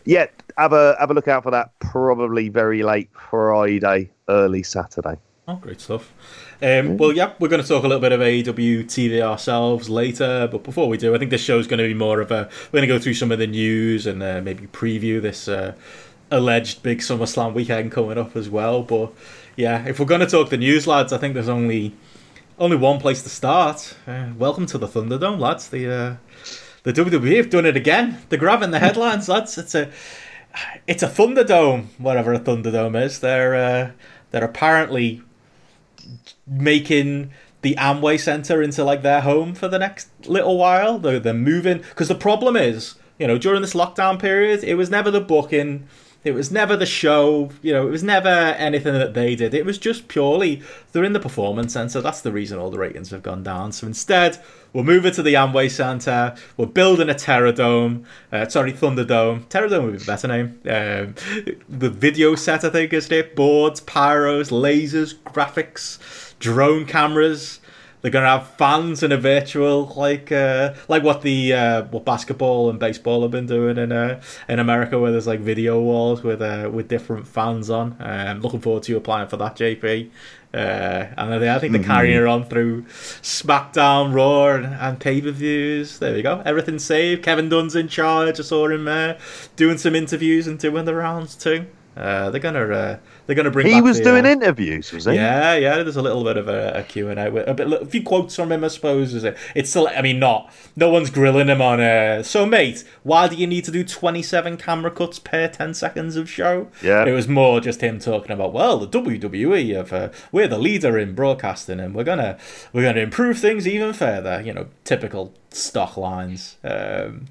yeah, 0.04 0.26
have 0.56 0.72
a 0.72 0.96
have 0.98 1.10
a 1.10 1.14
look 1.14 1.28
out 1.28 1.42
for 1.42 1.50
that. 1.50 1.78
Probably 1.78 2.48
very 2.48 2.82
late 2.82 3.10
Friday, 3.12 4.10
early 4.28 4.62
Saturday. 4.62 5.18
Oh, 5.48 5.56
great 5.56 5.80
stuff. 5.80 6.12
Um, 6.62 6.96
well, 6.96 7.12
yeah, 7.12 7.32
we're 7.40 7.48
going 7.48 7.60
to 7.60 7.68
talk 7.68 7.82
a 7.82 7.88
little 7.88 8.00
bit 8.00 8.12
of 8.12 8.20
AEW 8.20 8.84
TV 8.84 9.20
ourselves 9.20 9.90
later, 9.90 10.48
but 10.50 10.62
before 10.62 10.88
we 10.88 10.96
do, 10.96 11.14
I 11.14 11.18
think 11.18 11.32
this 11.32 11.42
show 11.42 11.58
is 11.58 11.66
going 11.66 11.78
to 11.78 11.86
be 11.86 11.94
more 11.94 12.20
of 12.20 12.30
a. 12.30 12.48
We're 12.70 12.78
going 12.78 12.88
to 12.88 12.94
go 12.94 13.00
through 13.00 13.14
some 13.14 13.32
of 13.32 13.40
the 13.40 13.48
news 13.48 14.06
and 14.06 14.22
uh, 14.22 14.40
maybe 14.40 14.68
preview 14.68 15.20
this 15.20 15.48
uh, 15.48 15.74
alleged 16.30 16.82
big 16.84 17.00
SummerSlam 17.00 17.54
weekend 17.54 17.90
coming 17.90 18.18
up 18.18 18.36
as 18.36 18.48
well. 18.48 18.82
But 18.82 19.12
yeah, 19.56 19.84
if 19.86 19.98
we're 19.98 20.06
going 20.06 20.20
to 20.20 20.26
talk 20.26 20.50
the 20.50 20.56
news, 20.56 20.86
lads, 20.86 21.12
I 21.12 21.18
think 21.18 21.34
there's 21.34 21.48
only 21.48 21.94
only 22.58 22.76
one 22.76 23.00
place 23.00 23.22
to 23.24 23.28
start. 23.28 23.96
Uh, 24.06 24.28
welcome 24.38 24.66
to 24.66 24.78
the 24.78 24.86
Thunderdome, 24.86 25.40
lads. 25.40 25.68
The 25.68 25.92
uh, 25.92 26.16
the 26.84 26.92
WWE 26.92 27.36
have 27.36 27.50
done 27.50 27.66
it 27.66 27.76
again. 27.76 28.18
They're 28.28 28.38
grabbing 28.38 28.70
the 28.70 28.78
headlines, 28.78 29.28
lads. 29.28 29.58
It's 29.58 29.74
a 29.74 29.90
it's 30.86 31.02
a 31.02 31.08
Thunderdome, 31.08 31.86
whatever 31.98 32.32
a 32.32 32.40
Thunderdome 32.40 33.00
is. 33.00 33.20
They're 33.20 33.54
uh, 33.54 33.90
they're 34.30 34.44
apparently 34.44 35.22
making 36.46 37.30
the 37.62 37.74
Amway 37.76 38.18
Center 38.18 38.60
into 38.60 38.84
like 38.84 39.02
their 39.02 39.20
home 39.20 39.54
for 39.54 39.68
the 39.68 39.78
next 39.78 40.08
little 40.26 40.58
while. 40.58 40.98
They're, 40.98 41.20
they're 41.20 41.32
moving 41.32 41.78
because 41.78 42.08
the 42.08 42.14
problem 42.14 42.56
is, 42.56 42.96
you 43.18 43.26
know, 43.26 43.38
during 43.38 43.62
this 43.62 43.74
lockdown 43.74 44.18
period, 44.18 44.64
it 44.64 44.74
was 44.74 44.90
never 44.90 45.10
the 45.10 45.20
booking 45.20 45.86
it 46.24 46.32
was 46.32 46.52
never 46.52 46.76
the 46.76 46.86
show, 46.86 47.50
you 47.62 47.72
know, 47.72 47.86
it 47.86 47.90
was 47.90 48.04
never 48.04 48.28
anything 48.28 48.92
that 48.94 49.14
they 49.14 49.34
did. 49.34 49.54
It 49.54 49.64
was 49.64 49.78
just 49.78 50.06
purely 50.08 50.62
they're 50.92 51.04
in 51.04 51.12
the 51.12 51.20
performance 51.20 51.72
centre. 51.72 52.00
That's 52.00 52.20
the 52.20 52.32
reason 52.32 52.58
all 52.58 52.70
the 52.70 52.78
ratings 52.78 53.10
have 53.10 53.22
gone 53.22 53.42
down. 53.42 53.72
So 53.72 53.86
instead, 53.86 54.40
we'll 54.72 54.84
move 54.84 55.04
it 55.04 55.14
to 55.14 55.22
the 55.22 55.34
Amway 55.34 55.70
Centre. 55.70 56.36
We're 56.56 56.66
building 56.66 57.10
a 57.10 57.14
Terrordome. 57.14 58.04
Uh, 58.30 58.48
sorry, 58.48 58.72
Thunderdome. 58.72 59.46
Terrordome 59.46 59.84
would 59.84 59.96
be 59.96 60.02
a 60.02 60.06
better 60.06 60.28
name. 60.28 60.60
Um, 60.64 61.14
the 61.68 61.90
video 61.90 62.36
set, 62.36 62.64
I 62.64 62.70
think, 62.70 62.92
is 62.92 63.10
it? 63.10 63.34
Boards, 63.34 63.80
pyros, 63.80 64.50
lasers, 64.50 65.14
graphics, 65.14 65.98
drone 66.38 66.86
cameras. 66.86 67.58
They're 68.02 68.10
gonna 68.10 68.26
have 68.26 68.48
fans 68.48 69.02
in 69.04 69.12
a 69.12 69.16
virtual 69.16 69.86
like 69.96 70.32
uh, 70.32 70.74
like 70.88 71.04
what 71.04 71.22
the 71.22 71.52
uh, 71.54 71.82
what 71.84 72.04
basketball 72.04 72.68
and 72.68 72.78
baseball 72.78 73.22
have 73.22 73.30
been 73.30 73.46
doing 73.46 73.78
in 73.78 73.92
uh, 73.92 74.20
in 74.48 74.58
America, 74.58 74.98
where 74.98 75.12
there's 75.12 75.28
like 75.28 75.40
video 75.40 75.80
walls 75.80 76.22
with 76.22 76.42
uh, 76.42 76.68
with 76.72 76.88
different 76.88 77.28
fans 77.28 77.70
on. 77.70 77.96
I'm 78.00 78.36
um, 78.36 78.42
looking 78.42 78.60
forward 78.60 78.82
to 78.84 78.92
you 78.92 78.98
applying 78.98 79.28
for 79.28 79.36
that, 79.38 79.56
JP. 79.56 80.10
Uh, 80.54 81.06
and 81.16 81.34
I 81.34 81.58
think 81.58 81.72
they're 81.72 81.80
mm-hmm. 81.80 81.90
carrying 81.90 82.16
it 82.18 82.26
on 82.26 82.44
through 82.44 82.82
SmackDown, 82.82 84.12
Raw, 84.12 84.48
and, 84.56 84.66
and 84.66 85.00
pay 85.00 85.22
per 85.22 85.30
views. 85.30 85.98
There 85.98 86.12
we 86.12 86.20
go. 86.22 86.42
Everything's 86.44 86.84
saved. 86.84 87.22
Kevin 87.22 87.48
Dunn's 87.48 87.74
in 87.74 87.88
charge. 87.88 88.38
I 88.38 88.42
saw 88.42 88.68
him 88.68 88.86
uh, 88.86 89.14
doing 89.56 89.78
some 89.78 89.94
interviews 89.94 90.46
and 90.46 90.58
doing 90.58 90.84
the 90.84 90.94
rounds 90.94 91.36
too. 91.36 91.66
Uh, 91.96 92.30
they're 92.30 92.40
gonna 92.40 92.68
uh, 92.68 92.98
they're 93.26 93.36
gonna 93.36 93.50
bring. 93.50 93.66
He 93.66 93.80
was 93.80 93.98
the, 93.98 94.04
doing 94.04 94.26
uh, 94.26 94.30
interviews, 94.30 94.92
was 94.92 95.04
he? 95.04 95.14
Yeah, 95.14 95.54
yeah. 95.54 95.76
There's 95.82 95.96
a 95.96 96.02
little 96.02 96.24
bit 96.24 96.36
of 96.36 96.48
a, 96.48 96.72
a 96.76 96.82
Q 96.82 97.08
and 97.08 97.20
A, 97.20 97.50
a 97.50 97.54
bit, 97.54 97.72
a 97.72 97.86
few 97.86 98.02
quotes 98.02 98.34
from 98.34 98.50
him, 98.50 98.64
I 98.64 98.68
suppose. 98.68 99.14
Is 99.14 99.24
it? 99.24 99.36
It's 99.54 99.70
still. 99.70 99.88
I 99.88 100.02
mean, 100.02 100.18
not. 100.18 100.52
No 100.74 100.90
one's 100.90 101.10
grilling 101.10 101.48
him 101.48 101.62
on. 101.62 101.80
Uh, 101.80 102.22
so, 102.22 102.44
mate, 102.46 102.84
why 103.04 103.28
do 103.28 103.36
you 103.36 103.46
need 103.46 103.64
to 103.64 103.70
do 103.70 103.84
27 103.84 104.56
camera 104.56 104.90
cuts 104.90 105.18
per 105.18 105.48
10 105.48 105.74
seconds 105.74 106.16
of 106.16 106.28
show? 106.28 106.68
Yeah. 106.82 107.04
It 107.04 107.12
was 107.12 107.28
more 107.28 107.60
just 107.60 107.80
him 107.80 107.98
talking 107.98 108.32
about. 108.32 108.52
Well, 108.52 108.78
the 108.78 108.88
WWE 108.88 109.78
of 109.78 109.92
uh, 109.92 110.08
we're 110.32 110.48
the 110.48 110.58
leader 110.58 110.98
in 110.98 111.14
broadcasting, 111.14 111.78
and 111.78 111.94
we're 111.94 112.04
gonna 112.04 112.38
we're 112.72 112.82
gonna 112.82 113.00
improve 113.00 113.38
things 113.38 113.68
even 113.68 113.92
further. 113.92 114.42
You 114.42 114.52
know, 114.52 114.66
typical 114.84 115.32
stock 115.50 115.96
lines. 115.96 116.56
Um, 116.64 117.26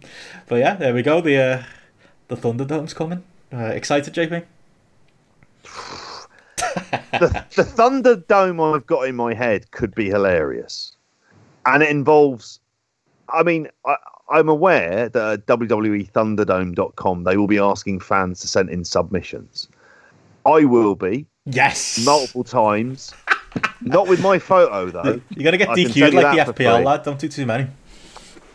but 0.48 0.56
yeah, 0.56 0.76
there 0.76 0.94
we 0.94 1.04
go. 1.04 1.20
The 1.22 1.38
uh, 1.38 1.64
the 2.30 2.38
Thunderdome's 2.38 2.94
coming. 2.94 3.24
Uh, 3.54 3.66
excited, 3.66 4.14
JP? 4.14 4.46
The, 6.58 7.46
the 7.56 7.64
Thunderdome 7.64 8.76
I've 8.76 8.86
got 8.86 9.08
in 9.08 9.16
my 9.16 9.34
head 9.34 9.72
could 9.72 9.94
be 9.96 10.10
hilarious, 10.10 10.96
and 11.66 11.84
it 11.84 11.90
involves. 11.90 12.60
I 13.30 13.44
mean, 13.44 13.68
I, 13.86 13.96
I'm 14.30 14.50
aware 14.50 15.10
that 15.10 15.34
at 15.34 15.46
WWEThunderdome.com 15.46 17.24
they 17.24 17.38
will 17.38 17.48
be 17.48 17.60
asking 17.60 18.00
fans 18.02 18.40
to 18.42 18.48
send 18.48 18.70
in 18.70 18.84
submissions. 18.84 19.68
I 20.46 20.66
will 20.66 20.96
be 20.96 21.28
Yes. 21.46 22.04
multiple 22.06 22.44
times. 22.44 23.14
Not 23.82 24.08
with 24.08 24.22
my 24.22 24.40
photo 24.40 24.90
though. 24.90 25.22
You're 25.32 25.44
gonna 25.44 25.58
get 25.58 25.70
I 25.70 25.76
DQ'd 25.76 26.14
like 26.14 26.46
the 26.46 26.54
FPL 26.54 26.84
lad. 26.84 27.04
Don't 27.04 27.20
do 27.20 27.28
too 27.28 27.46
many. 27.46 27.68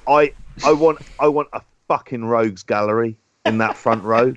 I 0.09 0.33
I 0.65 0.73
want 0.73 0.99
I 1.19 1.29
want 1.29 1.49
a 1.53 1.61
fucking 1.89 2.25
rogues 2.25 2.63
gallery 2.63 3.17
in 3.45 3.59
that 3.59 3.77
front 3.77 4.03
row. 4.05 4.35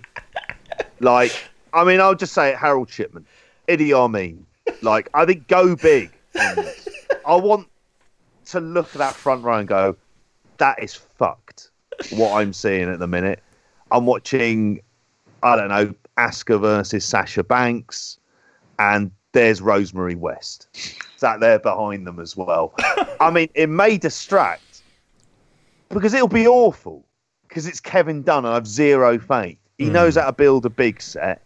Like, 1.00 1.34
I 1.74 1.84
mean, 1.84 2.00
I'll 2.02 2.16
just 2.16 2.34
say 2.34 2.50
it: 2.50 2.58
Harold 2.58 2.90
Shipman, 2.90 3.26
Idi 3.68 3.94
Amin. 3.94 4.46
Like, 4.82 5.10
I 5.14 5.26
think 5.26 5.48
go 5.48 5.76
big. 5.76 6.12
I 6.36 7.36
want 7.36 7.68
to 8.48 8.60
look 8.60 8.88
at 8.88 8.98
that 8.98 9.14
front 9.14 9.44
row 9.44 9.58
and 9.58 9.68
go, 9.68 9.96
that 10.58 10.82
is 10.82 10.94
fucked. 10.94 11.72
What 12.12 12.34
I'm 12.34 12.54
seeing 12.54 12.90
at 12.90 13.00
the 13.00 13.08
minute. 13.08 13.42
I'm 13.92 14.06
watching, 14.06 14.82
I 15.44 15.56
don't 15.56 15.70
know, 15.70 15.94
Asuka 16.18 16.60
versus 16.60 17.04
Sasha 17.04 17.44
Banks, 17.44 18.18
and 18.78 19.12
there's 19.32 19.62
Rosemary 19.62 20.16
West 20.16 20.68
sat 21.18 21.40
there 21.40 21.60
behind 21.60 22.08
them 22.08 22.20
as 22.20 22.38
well. 22.38 22.74
I 23.20 23.30
mean, 23.32 23.50
it 23.54 23.68
may 23.68 23.98
distract 23.98 24.82
because 25.90 26.14
it'll 26.14 26.28
be 26.28 26.48
awful 26.48 27.06
because 27.48 27.68
it's 27.68 27.80
Kevin 27.80 28.22
Dunn 28.24 28.46
and 28.46 28.54
I've 28.54 28.68
zero 28.68 29.20
faith. 29.20 29.58
He 29.78 29.88
hmm. 29.88 29.94
knows 29.94 30.16
how 30.16 30.28
to 30.28 30.34
build 30.34 30.66
a 30.66 30.70
big 30.70 31.02
set. 31.02 31.44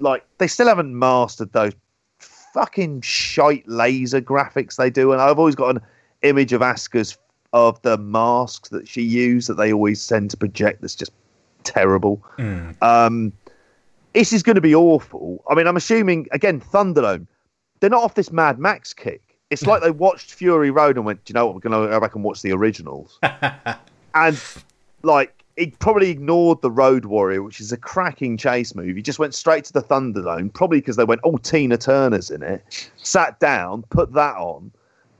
Like 0.00 0.24
they 0.38 0.46
still 0.46 0.66
haven't 0.66 0.98
mastered 0.98 1.52
those 1.52 1.72
fucking 2.18 3.02
shite 3.02 3.66
laser 3.68 4.20
graphics 4.20 4.76
they 4.76 4.90
do, 4.90 5.12
and 5.12 5.20
I've 5.20 5.38
always 5.38 5.54
got 5.54 5.76
an 5.76 5.82
image 6.22 6.52
of 6.52 6.60
Asuka's 6.60 7.16
of 7.52 7.80
the 7.82 7.98
masks 7.98 8.68
that 8.68 8.86
she 8.86 9.02
used 9.02 9.48
that 9.48 9.54
they 9.54 9.72
always 9.72 10.00
send 10.00 10.30
to 10.30 10.36
project. 10.36 10.80
That's 10.80 10.94
just 10.94 11.12
terrible. 11.64 12.22
Um, 12.80 13.32
this 14.14 14.32
is 14.32 14.42
going 14.42 14.56
to 14.56 14.60
be 14.60 14.74
awful. 14.74 15.42
I 15.48 15.54
mean, 15.54 15.66
I'm 15.66 15.76
assuming 15.76 16.28
again 16.32 16.60
Thunderdome. 16.60 17.26
They're 17.80 17.90
not 17.90 18.02
off 18.02 18.14
this 18.14 18.30
Mad 18.30 18.58
Max 18.58 18.92
kick. 18.92 19.38
It's 19.48 19.66
like 19.66 19.82
they 19.82 19.90
watched 20.06 20.34
Fury 20.34 20.70
Road 20.70 20.96
and 20.96 21.04
went, 21.04 21.24
"Do 21.24 21.32
you 21.32 21.34
know 21.34 21.46
what? 21.46 21.54
We're 21.54 21.60
going 21.60 21.82
to 21.82 21.88
go 21.90 22.00
back 22.00 22.14
and 22.14 22.24
watch 22.24 22.42
the 22.42 22.52
originals." 22.52 23.18
and 24.14 24.40
like 25.02 25.39
he 25.60 25.66
probably 25.78 26.08
ignored 26.08 26.62
the 26.62 26.70
Road 26.70 27.04
Warrior, 27.04 27.42
which 27.42 27.60
is 27.60 27.70
a 27.70 27.76
cracking 27.76 28.38
chase 28.38 28.74
move. 28.74 28.96
He 28.96 29.02
just 29.02 29.18
went 29.18 29.34
straight 29.34 29.64
to 29.66 29.72
the 29.74 29.82
Thunderdome, 29.82 30.52
probably 30.54 30.78
because 30.78 30.96
they 30.96 31.04
went, 31.04 31.20
"Oh, 31.22 31.36
Tina 31.36 31.76
Turner's 31.76 32.30
in 32.30 32.42
it." 32.42 32.90
Sat 32.96 33.38
down, 33.40 33.82
put 33.90 34.14
that 34.14 34.36
on, 34.36 34.72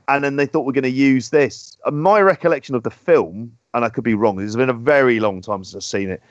and 0.07 0.23
then 0.23 0.37
they 0.37 0.47
thought 0.47 0.65
we're 0.65 0.71
going 0.73 0.83
to 0.83 0.89
use 0.89 1.29
this. 1.29 1.77
My 1.91 2.21
recollection 2.21 2.73
of 2.73 2.81
the 2.81 2.89
film, 2.89 3.55
and 3.75 3.85
I 3.85 3.89
could 3.89 4.03
be 4.03 4.15
wrong. 4.15 4.41
It's 4.41 4.55
been 4.55 4.69
a 4.69 4.73
very 4.73 5.19
long 5.19 5.41
time 5.41 5.63
since 5.63 5.75
I've 5.75 5.99
seen 5.99 6.09
it. 6.09 6.23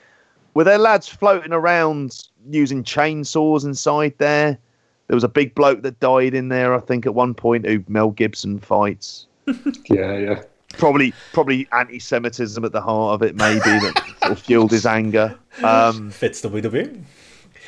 Were 0.54 0.64
there 0.64 0.78
lads 0.78 1.08
floating 1.08 1.52
around 1.52 2.28
using 2.50 2.82
chainsaws 2.82 3.64
inside 3.64 4.14
there? 4.18 4.58
There 5.06 5.14
was 5.16 5.24
a 5.24 5.28
big 5.28 5.54
bloke 5.54 5.82
that 5.82 6.00
died 6.00 6.34
in 6.34 6.48
there, 6.48 6.74
I 6.74 6.80
think, 6.80 7.06
at 7.06 7.14
one 7.14 7.34
point 7.34 7.64
who 7.64 7.84
Mel 7.86 8.10
Gibson 8.10 8.58
fights 8.58 9.26
Yeah, 9.88 10.16
yeah. 10.18 10.42
Probably 10.78 11.12
probably 11.32 11.68
anti-Semitism 11.72 12.64
at 12.64 12.72
the 12.72 12.80
heart 12.80 13.14
of 13.14 13.22
it, 13.22 13.36
maybe 13.36 13.60
that 13.60 14.02
sort 14.22 14.32
of 14.32 14.38
fueled 14.38 14.70
his 14.70 14.86
anger. 14.86 15.38
Um, 15.62 16.10
Fits 16.10 16.40
the 16.40 16.48
WWE. 16.48 17.02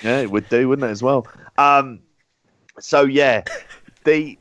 yeah, 0.03 0.21
it 0.21 0.31
would 0.31 0.49
do, 0.49 0.69
wouldn't 0.69 0.89
it, 0.89 0.91
as 0.93 1.03
well? 1.03 1.27
Um, 1.59 2.01
so 2.79 3.03
yeah, 3.03 3.45
the 4.05 4.39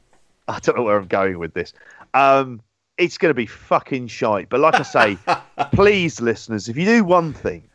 I 0.47 0.59
don't 0.59 0.77
know 0.77 0.83
where 0.83 0.97
I'm 0.97 1.07
going 1.07 1.39
with 1.39 1.53
this. 1.53 1.73
Um, 2.13 2.61
it's 2.97 3.17
going 3.17 3.29
to 3.29 3.35
be 3.35 3.45
fucking 3.45 4.07
shite. 4.07 4.49
But 4.49 4.59
like 4.59 4.75
I 4.75 4.83
say, 4.83 5.17
please, 5.73 6.21
listeners, 6.21 6.69
if 6.69 6.77
you 6.77 6.85
do 6.85 7.03
one 7.03 7.33
thing, 7.33 7.67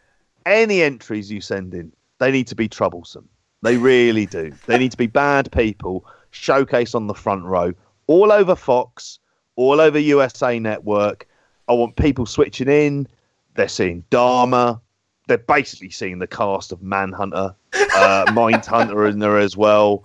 any 0.44 0.82
entries 0.82 1.30
you 1.30 1.40
send 1.40 1.74
in, 1.74 1.92
they 2.18 2.30
need 2.30 2.46
to 2.48 2.54
be 2.54 2.68
troublesome. 2.68 3.28
They 3.62 3.76
really 3.76 4.26
do. 4.26 4.52
They 4.66 4.78
need 4.78 4.92
to 4.92 4.96
be 4.96 5.06
bad 5.06 5.50
people 5.50 6.06
showcased 6.32 6.94
on 6.94 7.06
the 7.06 7.14
front 7.14 7.44
row, 7.44 7.72
all 8.06 8.30
over 8.30 8.54
Fox, 8.54 9.18
all 9.56 9.80
over 9.80 9.98
USA 9.98 10.58
Network. 10.58 11.26
I 11.68 11.72
want 11.72 11.96
people 11.96 12.26
switching 12.26 12.68
in. 12.68 13.08
They're 13.54 13.68
seeing 13.68 14.04
Dahmer. 14.10 14.80
They're 15.28 15.38
basically 15.38 15.90
seeing 15.90 16.20
the 16.20 16.26
cast 16.28 16.70
of 16.70 16.80
Manhunter, 16.82 17.54
uh, 17.74 18.24
Mindhunter 18.28 19.10
in 19.10 19.18
there 19.18 19.38
as 19.38 19.56
well. 19.56 20.04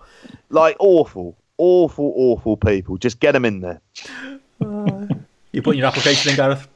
Like 0.50 0.76
awful, 0.80 1.38
awful, 1.58 2.12
awful 2.16 2.58
people. 2.58 2.98
Just 2.98 3.20
get 3.20 3.34
them 3.34 3.46
in 3.46 3.60
there. 3.60 3.82
You 5.52 5.62
putting 5.62 5.80
your 5.80 5.88
application 5.88 6.32
in, 6.32 6.36
Gareth? 6.38 6.68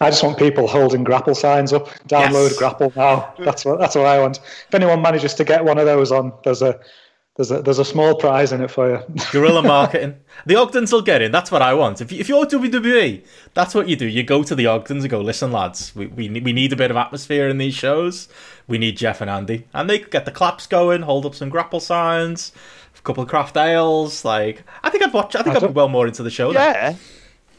I 0.00 0.10
just 0.10 0.22
want 0.22 0.38
people 0.38 0.66
holding 0.66 1.02
grapple 1.04 1.34
signs 1.34 1.72
up. 1.72 1.88
Download 2.08 2.50
Yes. 2.50 2.58
grapple 2.58 2.92
now. 2.94 3.34
That's 3.38 3.64
what 3.64 3.78
that's 3.80 3.94
what 3.94 4.06
I 4.06 4.18
want. 4.20 4.38
If 4.68 4.74
anyone 4.74 5.00
manages 5.02 5.34
to 5.34 5.44
get 5.44 5.64
one 5.64 5.78
of 5.78 5.86
those 5.86 6.12
on, 6.12 6.32
there's 6.44 6.62
a 6.62 6.78
there's 7.36 7.50
a 7.50 7.62
there's 7.62 7.78
a 7.80 7.84
small 7.84 8.14
prize 8.14 8.52
in 8.52 8.60
it 8.62 8.70
for 8.70 8.90
you. 8.90 9.02
Guerrilla 9.32 9.62
marketing. 9.62 10.16
The 10.46 10.54
Ogdens 10.56 10.92
will 10.92 11.02
get 11.02 11.20
in. 11.20 11.32
That's 11.32 11.50
what 11.50 11.62
I 11.62 11.74
want. 11.74 12.00
If, 12.00 12.12
you, 12.12 12.20
if 12.20 12.28
you're 12.28 12.46
WWE, 12.46 13.24
that's 13.54 13.74
what 13.74 13.88
you 13.88 13.96
do. 13.96 14.06
You 14.06 14.22
go 14.22 14.42
to 14.44 14.54
the 14.54 14.66
Ogdens 14.66 15.02
and 15.04 15.10
go, 15.10 15.20
listen, 15.20 15.50
lads, 15.50 15.94
we, 15.96 16.06
we, 16.06 16.28
need- 16.28 16.44
we 16.44 16.52
need 16.52 16.72
a 16.72 16.76
bit 16.76 16.90
of 16.92 16.96
atmosphere 16.96 17.48
in 17.48 17.58
these 17.58 17.74
shows. 17.74 18.28
We 18.68 18.78
need 18.78 18.96
Jeff 18.96 19.20
and 19.20 19.28
Andy. 19.28 19.66
And 19.74 19.90
they 19.90 19.98
could 19.98 20.10
get 20.12 20.24
the 20.26 20.30
claps 20.30 20.66
going, 20.68 21.02
hold 21.02 21.26
up 21.26 21.34
some 21.34 21.48
grapple 21.48 21.80
signs, 21.80 22.52
a 22.96 23.00
couple 23.02 23.22
of 23.24 23.28
craft 23.28 23.56
ales. 23.56 24.24
Like, 24.24 24.62
I 24.84 24.90
think 24.90 25.02
I'd 25.04 25.12
watch, 25.12 25.34
I 25.34 25.42
think 25.42 25.56
I'd 25.56 25.60
be 25.62 25.66
well 25.68 25.88
more 25.88 26.06
into 26.06 26.22
the 26.22 26.30
show. 26.30 26.52
then. 26.52 26.62
Yeah, 26.74 26.96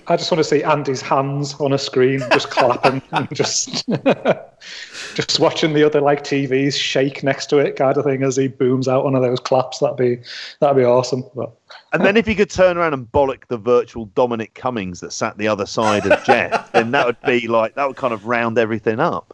I 0.08 0.16
just 0.18 0.32
want 0.32 0.40
to 0.40 0.44
see 0.44 0.64
Andy's 0.64 1.02
hands 1.02 1.54
on 1.56 1.74
a 1.74 1.78
screen, 1.78 2.20
just 2.32 2.50
clapping 2.50 3.02
and 3.12 3.28
just 3.36 3.86
just 5.16 5.40
watching 5.40 5.74
the 5.74 5.84
other 5.84 6.02
like 6.02 6.24
TVs 6.24 6.78
shake 6.80 7.24
next 7.24 7.48
to 7.48 7.58
it, 7.58 7.76
kind 7.76 7.98
of 7.98 8.04
thing, 8.04 8.22
as 8.24 8.36
he 8.36 8.48
booms 8.48 8.88
out 8.88 9.04
one 9.06 9.16
of 9.16 9.22
those 9.24 9.40
claps. 9.40 9.80
That'd 9.80 9.98
be 9.98 10.18
that'd 10.60 10.78
be 10.78 10.84
awesome. 10.84 11.24
But 11.36 11.52
and 11.94 12.06
then 12.06 12.16
if 12.18 12.28
he 12.28 12.36
could 12.36 12.50
turn 12.50 12.78
around 12.78 12.94
and 12.94 13.12
bollock 13.12 13.48
the 13.48 13.58
virtual 13.58 14.06
Dominic 14.08 14.54
Cummings 14.54 15.00
that 15.00 15.12
sat 15.14 15.38
the 15.38 15.48
other 15.48 15.66
side 15.66 16.06
of 16.06 16.24
Jeff, 16.26 16.72
then 16.74 16.92
that 16.92 17.06
would 17.06 17.22
be 17.26 17.48
like 17.48 17.76
that 17.76 17.88
would 17.88 17.98
kind 17.98 18.14
of 18.14 18.26
round 18.28 18.58
everything 18.58 19.00
up. 19.00 19.34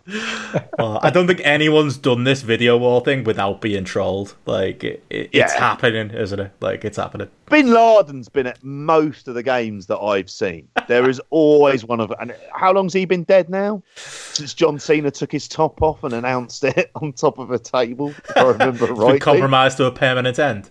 Well, 0.77 0.99
I 1.01 1.09
don't 1.09 1.27
think 1.27 1.41
anyone's 1.43 1.97
done 1.97 2.23
this 2.23 2.41
video 2.41 2.77
wall 2.77 3.01
thing 3.01 3.23
without 3.23 3.61
being 3.61 3.83
trolled. 3.83 4.35
Like, 4.45 4.83
it, 4.83 5.03
it, 5.09 5.29
it's 5.31 5.53
Yeah. 5.53 5.59
happening, 5.59 6.11
isn't 6.11 6.39
it? 6.39 6.51
Like, 6.59 6.85
it's 6.85 6.97
happening. 6.97 7.29
Bin 7.49 7.73
Laden's 7.73 8.29
been 8.29 8.47
at 8.47 8.63
most 8.63 9.27
of 9.27 9.33
the 9.35 9.43
games 9.43 9.87
that 9.87 9.99
I've 9.99 10.29
seen. 10.29 10.67
There 10.87 11.09
is 11.09 11.19
always 11.31 11.83
one 11.83 11.99
of. 11.99 12.13
And 12.19 12.33
how 12.53 12.71
long's 12.73 12.93
he 12.93 13.05
been 13.05 13.23
dead 13.23 13.49
now? 13.49 13.83
Since 13.95 14.53
John 14.53 14.79
Cena 14.79 15.11
took 15.11 15.31
his 15.31 15.47
top 15.47 15.70
off 15.79 16.03
and 16.03 16.13
announced 16.13 16.63
it 16.63 16.91
on 16.95 17.13
top 17.13 17.37
of 17.37 17.51
a 17.51 17.59
table, 17.59 18.09
if 18.09 18.37
I 18.37 18.43
remember 18.43 18.87
Been 18.87 18.95
right. 18.95 19.21
compromised 19.21 19.77
to 19.77 19.85
a 19.85 19.91
permanent 19.91 20.39
end. 20.39 20.69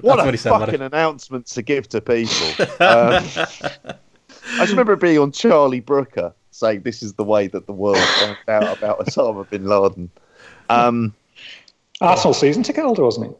What 0.00 0.16
That's 0.16 0.22
a 0.22 0.24
what 0.24 0.38
said, 0.38 0.50
wasn't 0.50 0.68
it? 0.68 0.72
fucking 0.72 0.86
announcement 0.86 1.46
to 1.46 1.62
give 1.62 1.88
to 1.90 2.00
people. 2.00 2.66
Um, 2.80 3.22
I 4.54 4.58
just 4.58 4.70
remember 4.70 4.96
being 4.96 5.18
on 5.18 5.32
Charlie 5.32 5.80
Brooker 5.80 6.34
saying 6.50 6.82
this 6.82 7.02
is 7.02 7.14
the 7.14 7.24
way 7.24 7.46
that 7.46 7.66
the 7.66 7.72
world 7.72 7.98
found 7.98 8.36
out 8.48 8.78
about 8.78 8.98
Osama 9.00 9.48
bin 9.48 9.66
Laden. 9.66 10.10
Um, 10.70 11.14
Arsenal 12.00 12.34
season 12.34 12.62
ticket 12.62 12.84
holder, 12.84 13.04
wasn't 13.04 13.28
he? 13.28 13.36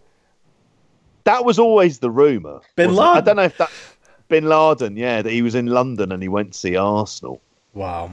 that 1.25 1.45
was 1.45 1.59
always 1.59 1.99
the 1.99 2.11
rumor. 2.11 2.61
Bin 2.77 2.95
wasn't 2.95 3.07
it? 3.07 3.11
I 3.11 3.21
don't 3.21 3.37
know 3.37 3.43
if 3.43 3.57
that 3.59 3.71
Bin 4.29 4.49
Laden, 4.49 4.97
yeah, 4.97 5.23
that 5.23 5.31
he 5.31 5.43
was 5.43 5.55
in 5.55 5.67
London 5.67 6.13
and 6.13 6.23
he 6.23 6.29
went 6.29 6.53
to 6.53 6.59
see 6.59 6.77
Arsenal. 6.77 7.41
Wow. 7.75 8.13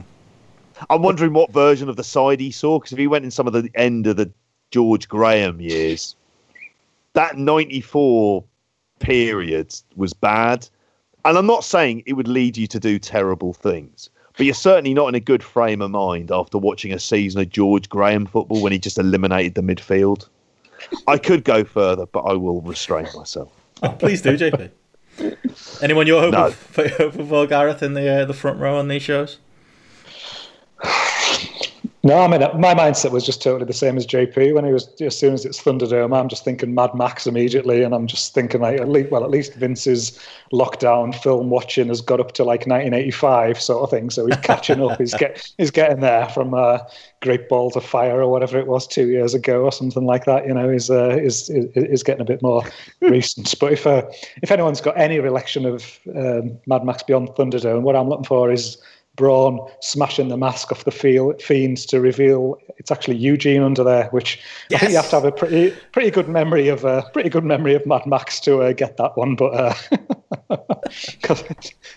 I'm 0.88 1.02
wondering 1.02 1.32
what 1.32 1.52
version 1.52 1.88
of 1.88 1.96
the 1.96 2.04
side 2.04 2.40
he 2.40 2.50
saw 2.50 2.78
because 2.78 2.92
if 2.92 2.98
he 2.98 3.06
went 3.06 3.24
in 3.24 3.30
some 3.30 3.46
of 3.46 3.52
the 3.52 3.68
end 3.74 4.06
of 4.06 4.16
the 4.16 4.30
George 4.70 5.08
Graham 5.08 5.60
years, 5.60 6.14
that 7.12 7.36
94 7.36 8.44
period 9.00 9.74
was 9.96 10.12
bad. 10.12 10.68
And 11.24 11.36
I'm 11.36 11.46
not 11.46 11.64
saying 11.64 12.02
it 12.06 12.14
would 12.14 12.28
lead 12.28 12.56
you 12.56 12.66
to 12.68 12.80
do 12.80 12.98
terrible 12.98 13.52
things, 13.52 14.08
but 14.36 14.46
you're 14.46 14.54
certainly 14.54 14.94
not 14.94 15.08
in 15.08 15.14
a 15.14 15.20
good 15.20 15.42
frame 15.42 15.82
of 15.82 15.90
mind 15.90 16.30
after 16.30 16.56
watching 16.56 16.92
a 16.92 16.98
season 16.98 17.40
of 17.42 17.50
George 17.50 17.88
Graham 17.88 18.24
football 18.26 18.62
when 18.62 18.72
he 18.72 18.78
just 18.78 18.96
eliminated 18.96 19.54
the 19.54 19.60
midfield. 19.60 20.28
I 21.06 21.18
could 21.18 21.44
go 21.44 21.62
further, 21.64 22.06
but 22.06 22.20
I 22.20 22.32
will 22.32 22.62
restrain 22.62 23.06
myself. 23.14 23.52
Oh, 23.82 23.90
please 23.90 24.22
do, 24.22 24.38
JP. 24.38 24.70
Anyone 25.82 26.06
you're 26.06 26.20
hoping, 26.20 26.40
No. 26.40 26.50
for, 26.50 26.88
hoping 26.88 27.26
for, 27.28 27.46
Gareth, 27.46 27.82
in 27.82 27.92
the 27.92 28.08
uh, 28.08 28.24
the 28.24 28.32
front 28.32 28.58
row 28.58 28.78
on 28.78 28.88
these 28.88 29.02
shows? 29.02 29.36
No, 32.02 32.18
I 32.18 32.28
mean 32.28 32.40
my 32.58 32.74
mindset 32.74 33.10
was 33.10 33.26
just 33.26 33.42
totally 33.42 33.66
the 33.66 33.74
same 33.74 33.98
as 33.98 34.06
JP 34.06 34.54
when 34.54 34.64
he 34.64 34.72
was. 34.72 34.88
As 35.02 35.18
soon 35.18 35.34
as 35.34 35.44
it's 35.44 35.60
Thunderdome, 35.60 36.18
I'm 36.18 36.28
just 36.28 36.44
thinking 36.44 36.74
Mad 36.74 36.94
Max 36.94 37.26
immediately, 37.26 37.82
and 37.82 37.94
I'm 37.94 38.06
just 38.06 38.32
thinking 38.32 38.62
like, 38.62 38.80
at 38.80 38.88
least, 38.88 39.10
well, 39.10 39.22
at 39.22 39.30
least 39.30 39.52
Vince's 39.54 40.18
lockdown 40.50 41.14
film 41.14 41.50
watching 41.50 41.88
has 41.88 42.00
got 42.00 42.18
up 42.18 42.32
to 42.32 42.42
like 42.42 42.60
1985 42.60 43.60
sort 43.60 43.82
of 43.82 43.90
thing, 43.90 44.08
so 44.08 44.24
he's 44.24 44.38
catching 44.38 44.82
up. 44.82 44.98
he's 44.98 45.12
get 45.12 45.52
he's 45.58 45.70
getting 45.70 46.00
there 46.00 46.26
from 46.30 46.54
uh, 46.54 46.78
Great 47.20 47.50
Balls 47.50 47.76
of 47.76 47.84
Fire 47.84 48.22
or 48.22 48.30
whatever 48.30 48.58
it 48.58 48.66
was 48.66 48.86
two 48.86 49.08
years 49.08 49.34
ago 49.34 49.62
or 49.64 49.72
something 49.72 50.06
like 50.06 50.24
that. 50.24 50.46
You 50.46 50.54
know, 50.54 50.70
is 50.70 50.90
uh, 50.90 51.18
is 51.18 51.50
is 51.50 52.02
getting 52.02 52.22
a 52.22 52.24
bit 52.24 52.40
more 52.40 52.64
recent. 53.02 53.54
But 53.60 53.74
if 53.74 53.86
uh, 53.86 54.06
if 54.42 54.50
anyone's 54.50 54.80
got 54.80 54.96
any 54.96 55.18
recollection 55.18 55.66
of 55.66 56.00
um, 56.16 56.58
Mad 56.66 56.82
Max 56.82 57.02
Beyond 57.02 57.28
Thunderdome, 57.30 57.82
what 57.82 57.94
I'm 57.94 58.08
looking 58.08 58.24
for 58.24 58.50
is 58.50 58.78
Braun 59.20 59.60
smashing 59.80 60.28
the 60.28 60.38
mask 60.38 60.72
off 60.72 60.84
the 60.84 60.90
field, 60.90 61.42
fiends 61.42 61.84
to 61.84 62.00
reveal 62.00 62.56
it's 62.78 62.90
actually 62.90 63.18
Eugene 63.18 63.62
under 63.62 63.84
there, 63.84 64.06
which 64.12 64.40
yes. 64.70 64.78
I 64.78 64.80
think 64.80 64.92
you 64.92 64.96
have 64.96 65.10
to 65.10 65.16
have 65.16 65.24
a 65.26 65.32
pretty 65.32 65.76
pretty 65.92 66.10
good 66.10 66.26
memory 66.26 66.68
of 66.68 66.84
a 66.84 66.88
uh, 66.88 67.10
pretty 67.10 67.28
good 67.28 67.44
memory 67.44 67.74
of 67.74 67.84
Mad 67.84 68.06
Max 68.06 68.40
to 68.40 68.62
uh, 68.62 68.72
get 68.72 68.96
that 68.96 69.18
one. 69.18 69.36
But 69.36 69.52
uh, 69.52 69.74
do 71.34 71.36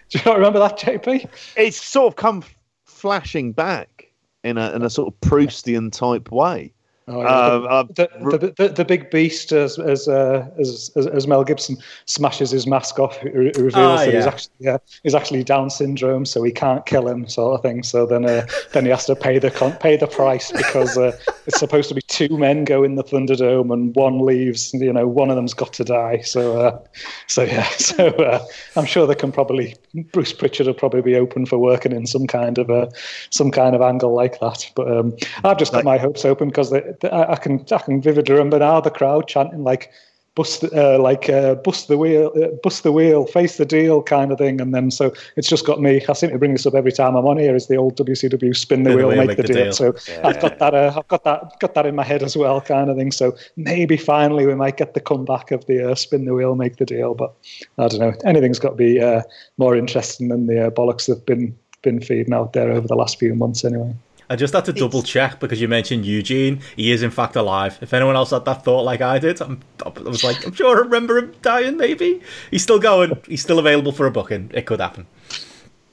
you 0.09 0.21
not 0.25 0.35
remember 0.35 0.59
that, 0.59 0.77
JP? 0.77 1.29
It's 1.55 1.81
sort 1.81 2.11
of 2.11 2.17
come 2.17 2.43
flashing 2.83 3.53
back 3.53 4.11
in 4.43 4.57
a 4.57 4.73
in 4.73 4.81
a 4.81 4.89
sort 4.89 5.13
of 5.13 5.17
Proustian 5.21 5.93
type 5.93 6.29
way. 6.29 6.73
Oh, 7.05 7.21
yeah. 7.21 7.27
um, 7.27 7.67
uh, 7.69 7.83
the, 7.83 8.09
the, 8.37 8.53
the, 8.55 8.69
the, 8.69 8.85
big 8.85 9.11
beast, 9.11 9.51
as 9.51 9.77
as, 9.77 10.07
uh, 10.07 10.49
as 10.57 10.89
as 10.95 11.27
Mel 11.27 11.43
Gibson 11.43 11.75
smashes 12.05 12.51
his 12.51 12.65
mask 12.65 12.97
off, 12.97 13.21
reveals 13.23 13.73
oh, 13.75 13.97
that 13.97 14.07
yeah. 14.07 14.15
he's 14.15 14.25
actually 14.25 14.53
yeah, 14.59 14.77
he's 15.03 15.13
actually 15.13 15.43
Down 15.43 15.69
syndrome, 15.69 16.25
so 16.25 16.41
he 16.43 16.53
can't 16.53 16.85
kill 16.85 17.09
him, 17.09 17.27
sort 17.27 17.55
of 17.55 17.61
thing. 17.61 17.83
So 17.83 18.05
then 18.05 18.23
uh, 18.23 18.47
then 18.71 18.85
he 18.85 18.91
has 18.91 19.05
to 19.07 19.17
pay 19.17 19.37
the 19.37 19.51
pay 19.81 19.97
the 19.97 20.07
price 20.07 20.53
because 20.53 20.97
uh, 20.97 21.11
it's 21.45 21.59
supposed 21.59 21.89
to 21.89 21.95
be 21.95 22.01
two 22.03 22.37
men 22.37 22.63
go 22.63 22.83
in 22.85 22.95
the 22.95 23.03
Thunderdome 23.03 23.73
and 23.73 23.93
one 23.95 24.19
leaves. 24.19 24.73
You 24.73 24.93
know, 24.93 25.05
one 25.05 25.29
of 25.29 25.35
them's 25.35 25.53
got 25.53 25.73
to 25.73 25.83
die. 25.83 26.21
So 26.21 26.57
uh, 26.57 26.79
so 27.27 27.43
yeah, 27.43 27.63
so 27.77 28.07
uh, 28.07 28.45
I'm 28.77 28.85
sure 28.85 29.07
they 29.07 29.15
can 29.15 29.33
probably 29.33 29.75
Bruce 30.13 30.31
Pritchard 30.31 30.67
will 30.67 30.73
probably 30.73 31.01
be 31.01 31.17
open 31.17 31.45
for 31.47 31.57
working 31.57 31.91
in 31.91 32.07
some 32.07 32.27
kind 32.27 32.57
of 32.57 32.69
a 32.69 32.89
some 33.29 33.51
kind 33.51 33.75
of 33.75 33.81
angle 33.81 34.13
like 34.13 34.39
that. 34.39 34.71
But 34.73 34.89
um, 34.89 35.17
I've 35.43 35.57
just 35.57 35.73
got 35.73 35.79
like, 35.79 35.85
my 35.85 35.97
hopes 35.97 36.23
open 36.23 36.47
because 36.47 36.69
they 36.69 36.92
I, 37.03 37.35
can 37.35 37.65
I 37.71 37.77
can 37.77 38.01
vividly 38.01 38.33
remember 38.33 38.59
now 38.59 38.81
the 38.81 38.91
crowd 38.91 39.27
chanting 39.27 39.63
like 39.63 39.91
bust 40.35 40.63
uh, 40.63 40.97
like 40.99 41.29
uh, 41.29 41.55
bust 41.55 41.87
the 41.87 41.97
wheel 41.97 42.31
uh, 42.41 42.47
bust 42.63 42.83
the 42.83 42.91
wheel 42.91 43.27
face 43.27 43.57
the 43.57 43.65
deal 43.65 44.01
kind 44.01 44.31
of 44.31 44.37
thing 44.37 44.59
and 44.59 44.73
then 44.73 44.89
so 44.89 45.13
it's 45.35 45.47
just 45.47 45.65
got 45.65 45.79
me 45.79 46.03
i 46.09 46.13
seem 46.13 46.31
to 46.31 46.39
bring 46.39 46.53
this 46.53 46.65
up 46.65 46.73
every 46.73 46.91
time 46.91 47.15
i'm 47.15 47.25
on 47.25 47.37
here 47.37 47.55
is 47.55 47.67
the 47.67 47.75
old 47.75 47.95
wcw 47.97 48.55
spin 48.55 48.83
the, 48.83 48.95
wheel, 48.95 49.09
make, 49.09 49.27
make, 49.27 49.37
the, 49.37 49.43
the 49.43 49.53
deal. 49.53 49.63
deal. 49.65 49.73
so 49.73 49.95
yeah. 50.07 50.27
i've 50.27 50.39
got 50.41 50.57
that 50.57 50.73
uh, 50.73 50.91
i've 50.97 51.07
got 51.07 51.23
that 51.23 51.59
got 51.59 51.75
that 51.75 51.85
in 51.85 51.95
my 51.95 52.03
head 52.03 52.23
as 52.23 52.35
well 52.35 52.59
kind 52.59 52.89
of 52.89 52.97
thing 52.97 53.11
so 53.11 53.35
maybe 53.57 53.95
finally 53.95 54.45
we 54.45 54.55
might 54.55 54.77
get 54.77 54.95
the 54.95 54.99
comeback 54.99 55.51
of 55.51 55.65
the 55.67 55.91
uh, 55.91 55.93
spin 55.93 56.25
the 56.25 56.33
wheel 56.33 56.55
make 56.55 56.77
the 56.77 56.85
deal 56.85 57.13
but 57.13 57.35
i 57.77 57.87
don't 57.87 57.99
know 57.99 58.13
anything's 58.25 58.59
got 58.59 58.71
to 58.71 58.75
be 58.75 58.99
uh, 58.99 59.21
more 59.57 59.75
interesting 59.75 60.29
than 60.29 60.47
the 60.47 60.73
bollocks 60.75 61.05
that've 61.05 61.25
been 61.25 61.55
been 61.83 62.01
feeding 62.01 62.33
out 62.33 62.53
there 62.53 62.71
over 62.71 62.87
the 62.87 62.95
last 62.95 63.19
few 63.19 63.35
months 63.35 63.63
anyway 63.63 63.93
I 64.29 64.35
just 64.35 64.53
had 64.53 64.65
to 64.65 64.73
double 64.73 65.03
check 65.03 65.39
because 65.39 65.61
you 65.61 65.67
mentioned 65.67 66.05
Eugene. 66.05 66.61
He 66.75 66.91
is 66.91 67.03
in 67.03 67.11
fact 67.11 67.35
alive. 67.35 67.77
If 67.81 67.93
anyone 67.93 68.15
else 68.15 68.31
had 68.31 68.45
that 68.45 68.63
thought 68.63 68.83
like 68.83 69.01
I 69.01 69.19
did, 69.19 69.41
I'm, 69.41 69.61
i 69.85 69.89
was 69.89 70.23
like, 70.23 70.45
I'm 70.45 70.53
sure 70.53 70.77
I 70.77 70.79
remember 70.81 71.17
him 71.17 71.33
dying. 71.41 71.77
Maybe 71.77 72.21
he's 72.51 72.63
still 72.63 72.79
going. 72.79 73.17
He's 73.27 73.41
still 73.41 73.59
available 73.59 73.91
for 73.91 74.07
a 74.07 74.11
booking. 74.11 74.51
It 74.53 74.65
could 74.65 74.79
happen. 74.79 75.05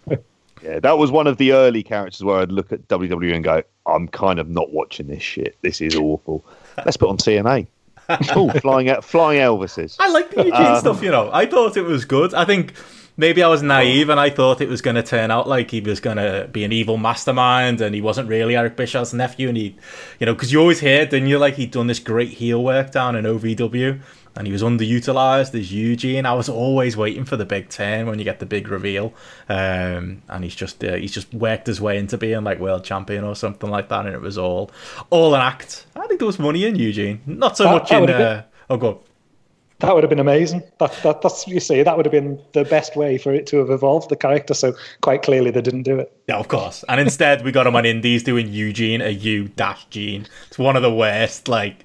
Yeah, 0.63 0.79
that 0.81 0.99
was 0.99 1.11
one 1.11 1.27
of 1.27 1.39
the 1.39 1.53
early 1.53 1.83
characters 1.83 2.23
where 2.23 2.41
I'd 2.41 2.53
look 2.53 2.71
at 2.71 2.87
WWE 2.89 3.35
and 3.35 3.43
go, 3.43 3.63
I'm 3.87 4.09
kind 4.09 4.39
of 4.39 4.51
not 4.51 4.71
watching 4.71 5.07
this 5.07 5.23
shit. 5.23 5.57
This 5.63 5.81
is 5.81 5.97
awful. 5.97 6.45
Let's 6.77 6.99
put 6.99 7.09
on 7.09 7.17
TNA. 7.17 7.67
oh, 8.37 8.51
flying 8.61 9.01
flying 9.01 9.41
Elvises. 9.41 9.97
I 9.99 10.11
like 10.11 10.31
the 10.31 10.45
Eugene 10.45 10.67
um, 10.67 10.81
stuff. 10.81 11.03
You 11.03 11.11
know, 11.11 11.31
I 11.33 11.47
thought 11.47 11.77
it 11.79 11.83
was 11.83 12.05
good. 12.05 12.35
I 12.35 12.45
think 12.45 12.75
maybe 13.17 13.43
I 13.43 13.49
was 13.49 13.63
naive 13.63 14.09
and 14.09 14.19
I 14.19 14.31
thought 14.31 14.61
it 14.61 14.69
was 14.69 14.83
going 14.83 14.97
to 14.97 15.03
turn 15.03 15.31
out 15.31 15.49
like 15.49 15.71
he 15.71 15.81
was 15.81 16.01
going 16.01 16.17
to 16.17 16.49
be 16.51 16.65
an 16.65 16.73
evil 16.73 16.97
mastermind 16.97 17.81
and 17.81 17.95
he 17.95 18.01
wasn't 18.01 18.29
really 18.29 18.57
Eric 18.57 18.77
Bischoff's 18.77 19.13
nephew. 19.13 19.49
And 19.49 19.57
he, 19.57 19.77
you 20.19 20.27
know, 20.27 20.35
because 20.35 20.53
you 20.53 20.61
always 20.61 20.81
hear, 20.81 21.05
didn't 21.05 21.29
you, 21.29 21.39
like 21.39 21.55
he'd 21.55 21.71
done 21.71 21.87
this 21.87 21.99
great 21.99 22.31
heel 22.31 22.63
work 22.63 22.91
down 22.91 23.17
in 23.17 23.25
OVW 23.25 24.01
and 24.37 24.47
he 24.47 24.53
was 24.53 24.63
underutilized 24.63 25.59
as 25.59 25.73
Eugene. 25.73 26.25
I 26.25 26.35
was 26.35 26.49
always 26.49 26.97
waiting 26.97 27.25
for 27.25 27.37
the 27.37 27.45
big 27.45 27.69
turn 27.69 28.07
when 28.07 28.19
you 28.19 28.25
get 28.25 28.39
the 28.39 28.47
big 28.47 28.69
reveal, 28.69 29.13
um, 29.49 30.23
and 30.29 30.45
he's 30.45 30.55
just 30.55 30.83
uh, 30.85 30.95
he's 30.95 31.13
just 31.13 31.33
worked 31.35 31.67
his 31.67 31.81
way 31.81 31.99
into 31.99 32.17
being 32.17 32.45
like 32.45 32.59
world 32.59 32.85
champion 32.85 33.25
or 33.25 33.35
something 33.35 33.69
like 33.69 33.89
that, 33.89 34.07
and 34.07 34.15
it 34.15 34.21
was 34.21 34.39
all 34.39 34.71
all 35.11 35.35
an 35.35 35.41
act. 35.41 35.87
I 35.97 36.07
think 36.07 36.21
there 36.21 36.27
was 36.27 36.39
money 36.39 36.65
in 36.65 36.77
Eugene, 36.77 37.21
not 37.27 37.57
so 37.57 37.65
much 37.65 37.91
in. 37.91 38.09
Uh, 38.09 38.45
oh, 38.69 38.77
god. 38.77 38.99
That 39.81 39.95
would 39.95 40.03
have 40.03 40.11
been 40.11 40.21
amazing. 40.21 40.63
That, 40.79 40.93
that, 41.03 41.23
that's 41.23 41.49
you 41.49 41.59
see, 41.59 41.83
that 41.83 41.97
would 41.97 42.07
have 42.07 42.13
been 42.13 42.41
the 42.53 42.65
best 42.65 42.97
way 42.97 43.19
for 43.19 43.33
it 43.33 43.47
to 43.49 43.57
have 43.59 43.71
evolved 43.71 44.11
the 44.11 44.17
character. 44.17 44.55
So 44.55 44.75
quite 45.01 45.23
clearly, 45.23 45.51
they 45.51 45.63
didn't 45.63 45.83
do 45.85 45.99
it. 45.99 46.13
Yeah, 46.29 46.37
of 46.37 46.49
course. 46.49 46.85
And 46.89 47.01
instead, 47.01 47.45
we 47.45 47.51
got 47.51 47.67
him 47.67 47.75
on 47.75 47.87
Indies 47.87 48.23
doing 48.23 48.49
Eugene, 48.49 49.01
a 49.01 49.11
U 49.11 49.49
dash 49.49 49.87
Gene. 49.87 50.27
It's 50.49 50.59
one 50.59 50.77
of 50.77 50.83
the 50.83 50.95
worst 50.95 51.49
like 51.49 51.85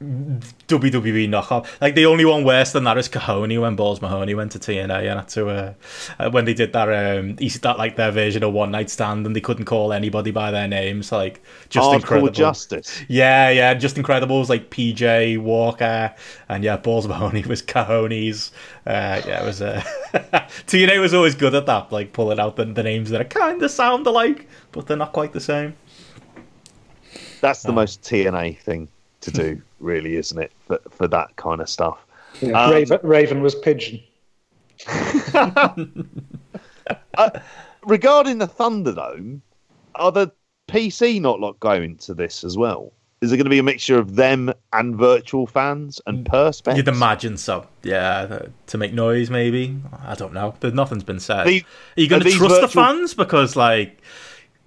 WWE 0.00 1.28
knockoff. 1.28 1.66
Like 1.80 1.96
the 1.96 2.06
only 2.06 2.24
one 2.24 2.44
worse 2.44 2.70
than 2.70 2.84
that 2.84 2.96
is 2.98 3.08
Kahoney 3.08 3.60
when 3.60 3.74
Balls 3.74 4.00
Mahoney 4.00 4.32
went 4.32 4.52
to 4.52 4.58
TNA 4.60 5.10
and 5.10 5.18
had 5.18 5.28
to 5.30 5.48
uh, 5.48 5.74
uh, 6.20 6.30
when 6.30 6.44
they 6.44 6.54
did 6.54 6.72
that 6.72 6.88
um 6.88 7.34
that 7.34 7.78
like 7.78 7.96
their 7.96 8.12
version 8.12 8.44
of 8.44 8.52
One 8.52 8.70
Night 8.70 8.90
Stand 8.90 9.26
and 9.26 9.34
they 9.34 9.40
couldn't 9.40 9.64
call 9.64 9.92
anybody 9.92 10.30
by 10.30 10.52
their 10.52 10.68
names 10.68 11.10
like 11.10 11.42
just 11.68 11.84
Hardcore 11.84 11.94
incredible 11.96 12.30
justice. 12.30 13.02
Yeah, 13.08 13.50
yeah, 13.50 13.74
Justin 13.74 14.04
Credible 14.04 14.38
was 14.38 14.48
like 14.48 14.70
PJ 14.70 15.38
Walker 15.38 16.14
and 16.48 16.62
yeah, 16.62 16.76
Balls 16.76 17.08
Mahoney 17.08 17.42
was 17.42 17.60
Kahoney's. 17.60 18.52
Uh, 18.86 19.20
yeah, 19.26 19.42
it 19.42 19.46
was 19.46 19.60
uh, 19.60 19.82
TNA 20.12 21.00
was 21.00 21.12
always 21.12 21.34
good 21.34 21.56
at 21.56 21.66
that, 21.66 21.90
like 21.90 22.12
pulling 22.12 22.38
out 22.38 22.54
the, 22.54 22.64
the 22.66 22.84
names 22.84 23.10
that 23.10 23.20
are 23.20 23.24
kind 23.24 23.60
of 23.62 23.70
sound 23.70 24.06
alike 24.06 24.48
but 24.70 24.86
they're 24.86 24.96
not 24.96 25.12
quite 25.12 25.32
the 25.32 25.40
same. 25.40 25.74
That's 27.40 27.62
the 27.62 27.70
uh, 27.70 27.74
most 27.74 28.02
TNA 28.02 28.58
thing 28.58 28.88
to 29.20 29.30
do, 29.30 29.60
really, 29.80 30.16
isn't 30.16 30.38
it, 30.38 30.52
for, 30.66 30.78
for 30.90 31.08
that 31.08 31.34
kind 31.36 31.60
of 31.60 31.68
stuff? 31.68 31.98
Yeah, 32.40 32.62
um, 32.62 32.72
Raven, 32.72 33.00
Raven, 33.02 33.42
was 33.42 33.54
pigeon. 33.54 34.00
uh, 35.34 37.30
regarding 37.84 38.38
the 38.38 38.46
Thunderdome, 38.46 39.40
are 39.96 40.12
the 40.12 40.30
PC 40.68 41.20
not 41.20 41.40
like 41.40 41.58
going 41.60 41.96
to 41.96 42.14
this 42.14 42.44
as 42.44 42.56
well? 42.56 42.92
Is 43.20 43.32
it 43.32 43.36
going 43.36 43.46
to 43.46 43.50
be 43.50 43.58
a 43.58 43.64
mixture 43.64 43.98
of 43.98 44.14
them 44.14 44.52
and 44.72 44.94
virtual 44.94 45.48
fans 45.48 46.00
and 46.06 46.24
mm, 46.24 46.32
perspex? 46.32 46.76
You'd 46.76 46.86
imagine 46.86 47.36
so. 47.36 47.66
Yeah, 47.82 48.42
to 48.68 48.78
make 48.78 48.92
noise, 48.92 49.28
maybe. 49.28 49.76
I 50.04 50.14
don't 50.14 50.32
know. 50.32 50.54
But 50.60 50.74
nothing's 50.74 51.02
been 51.02 51.18
said. 51.18 51.48
are 51.48 51.50
you 51.96 52.08
going 52.08 52.22
to 52.22 52.30
trust 52.30 52.60
virtual... 52.60 52.60
the 52.60 52.68
fans 52.68 53.14
because, 53.14 53.56
like, 53.56 54.00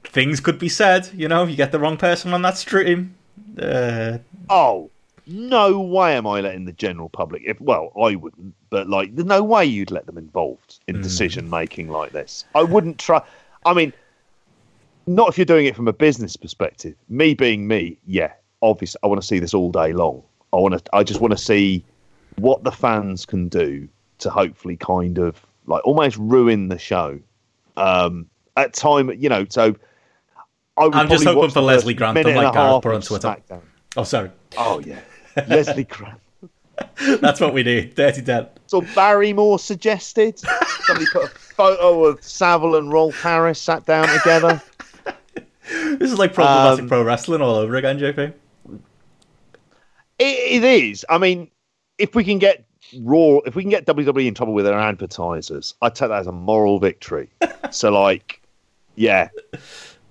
things 0.04 0.41
could 0.41 0.60
be 0.60 0.68
said? 0.68 1.10
You 1.14 1.30
know, 1.30 1.45
you 1.45 1.56
get 1.56 1.72
the 1.72 1.80
wrong 1.80 1.95
person 1.95 2.34
on 2.34 2.41
that 2.41 2.58
stream. 2.58 3.16
Uh, 3.60 4.18
oh, 4.49 4.89
no 5.28 5.80
way 5.80 6.16
am 6.16 6.28
I 6.28 6.41
letting 6.41 6.66
the 6.66 6.72
general 6.74 7.10
public. 7.10 7.43
If 7.45 7.60
well, 7.62 7.91
I 8.02 8.16
wouldn't, 8.16 8.54
but 8.70 8.88
like, 8.88 9.16
there's 9.16 9.26
no 9.26 9.43
way 9.43 9.66
you'd 9.66 9.91
let 9.91 10.06
them 10.06 10.18
involved 10.18 10.80
in 10.88 10.97
mm. 10.97 11.04
decision 11.04 11.49
making 11.49 11.89
like 11.89 12.12
this. 12.12 12.45
I 12.56 12.64
wouldn't 12.64 12.97
try. 12.97 13.22
I 13.66 13.74
mean, 13.74 13.93
not 15.08 15.30
if 15.30 15.38
you're 15.38 15.45
doing 15.45 15.66
it 15.66 15.76
from 15.76 15.88
a 15.88 15.93
business 15.93 16.36
perspective. 16.36 16.95
Me 17.10 17.34
being 17.34 17.68
me, 17.68 17.97
yeah, 18.06 18.34
obviously, 18.62 18.99
I 19.04 19.08
want 19.08 19.22
to 19.22 19.28
see 19.28 19.39
this 19.39 19.54
all 19.54 19.72
day 19.72 19.93
long. 19.93 20.24
I 20.54 20.58
want 20.58 20.84
to. 20.84 20.95
I 20.95 21.04
just 21.04 21.22
want 21.22 21.32
to 21.32 21.38
see 21.38 21.84
what 22.38 22.64
the 22.64 22.72
fans 22.72 23.26
can 23.26 23.47
do 23.47 23.88
to 24.20 24.30
hopefully 24.30 24.78
kind 24.78 25.18
of 25.18 25.45
like 25.68 25.86
almost 25.86 26.18
ruin 26.18 26.70
the 26.70 26.80
show. 26.80 27.20
Um, 27.78 28.28
at 28.58 28.74
time, 28.74 29.12
you 29.18 29.30
know, 29.30 29.45
so 29.49 29.76
I 30.78 31.01
am 31.01 31.09
just 31.09 31.26
hoping 31.26 31.49
for 31.49 31.61
Leslie 31.61 31.93
Grant 31.93 32.17
and 32.17 32.36
like 32.36 32.53
Gareth 32.53 32.86
on 32.86 33.01
Twitter. 33.01 33.28
SmackDown. 33.28 33.61
Oh, 33.97 34.03
sorry. 34.03 34.32
Oh 34.57 34.80
yeah, 34.80 34.99
Leslie 35.47 35.84
Grant. 35.84 36.19
That's 37.22 37.39
what 37.39 37.53
we 37.53 37.63
do. 37.63 37.86
Dirty 37.89 38.22
Dan. 38.22 38.47
So 38.67 38.82
Barrymore 38.95 39.59
suggested 39.59 40.39
somebody 40.39 41.05
put 41.11 41.26
a 41.26 41.28
photo 41.28 42.05
of 42.05 42.24
Savile 42.24 42.76
and 42.76 42.91
Rolf 42.91 43.19
Harris 43.22 43.59
sat 43.59 43.86
down 43.86 44.07
together. 44.07 44.61
this 45.69 46.11
is 46.11 46.17
like 46.17 46.34
problematic 46.34 46.84
um, 46.84 46.88
pro 46.88 47.03
wrestling 47.03 47.41
all 47.41 47.55
over 47.55 47.76
again, 47.76 47.99
JP. 47.99 48.34
It, 50.19 50.24
it 50.24 50.63
is. 50.63 51.05
I 51.09 51.17
mean, 51.17 51.51
if 51.97 52.15
we 52.15 52.24
can 52.24 52.39
get 52.39 52.65
Raw, 52.99 53.39
if 53.45 53.55
we 53.55 53.63
can 53.63 53.69
get 53.69 53.86
WWE 53.86 54.28
in 54.28 54.34
trouble 54.34 54.53
with 54.53 54.65
their 54.65 54.80
advertisers, 54.80 55.76
I 55.82 55.89
take 55.89 56.09
that 56.09 56.19
as 56.19 56.28
a 56.28 56.32
moral 56.32 56.80
victory. 56.80 57.30
so, 57.72 57.91
like, 57.91 58.41
yeah, 58.95 59.30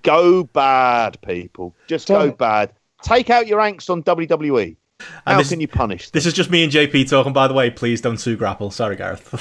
Go 0.03 0.43
bad, 0.43 1.19
people. 1.21 1.75
Just 1.87 2.07
go 2.07 2.31
bad. 2.31 2.73
Take 3.03 3.29
out 3.29 3.47
your 3.47 3.59
angst 3.59 3.89
on 3.89 4.03
WWE. 4.03 4.75
How 5.25 5.39
this- 5.39 5.49
can 5.49 5.59
you 5.59 5.67
punish 5.67 6.05
them? 6.05 6.11
This 6.13 6.27
is 6.27 6.33
just 6.33 6.51
me 6.51 6.63
and 6.63 6.71
JP 6.71 7.09
talking, 7.09 7.33
by 7.33 7.47
the 7.47 7.55
way. 7.55 7.71
Please 7.71 8.01
don't 8.01 8.17
sue 8.17 8.37
Grapple. 8.37 8.69
Sorry, 8.69 8.95
Gareth. 8.95 9.33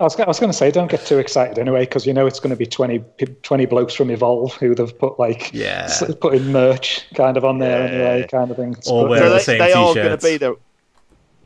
I 0.00 0.04
was, 0.04 0.18
I 0.20 0.24
was 0.26 0.38
going 0.38 0.50
to 0.52 0.56
say, 0.56 0.70
don't 0.70 0.88
get 0.88 1.04
too 1.04 1.18
excited 1.18 1.58
anyway, 1.58 1.80
because 1.80 2.06
you 2.06 2.12
know 2.12 2.24
it's 2.26 2.38
going 2.38 2.50
to 2.50 2.56
be 2.56 2.64
20, 2.66 3.02
20 3.42 3.66
blokes 3.66 3.94
from 3.94 4.10
Evolve 4.12 4.52
who 4.54 4.76
they've 4.76 4.96
put 4.96 5.18
like 5.18 5.50
Yeah. 5.52 5.86
s- 5.86 6.04
put 6.20 6.34
in 6.34 6.52
merch 6.52 7.04
kind 7.14 7.36
of 7.36 7.44
on 7.44 7.58
there 7.58 7.82
anyway, 7.88 8.28
kind 8.30 8.50
of 8.52 8.56
thing. 8.56 8.76
All 8.86 9.02
But- 9.02 9.10
wear 9.10 9.18
So 9.20 9.28
the 9.30 9.34
they, 9.34 9.40
same 9.42 9.58
they 9.58 9.72
are 9.72 9.94
going 9.94 10.16
to 10.18 10.24
be 10.24 10.36
there. 10.36 10.54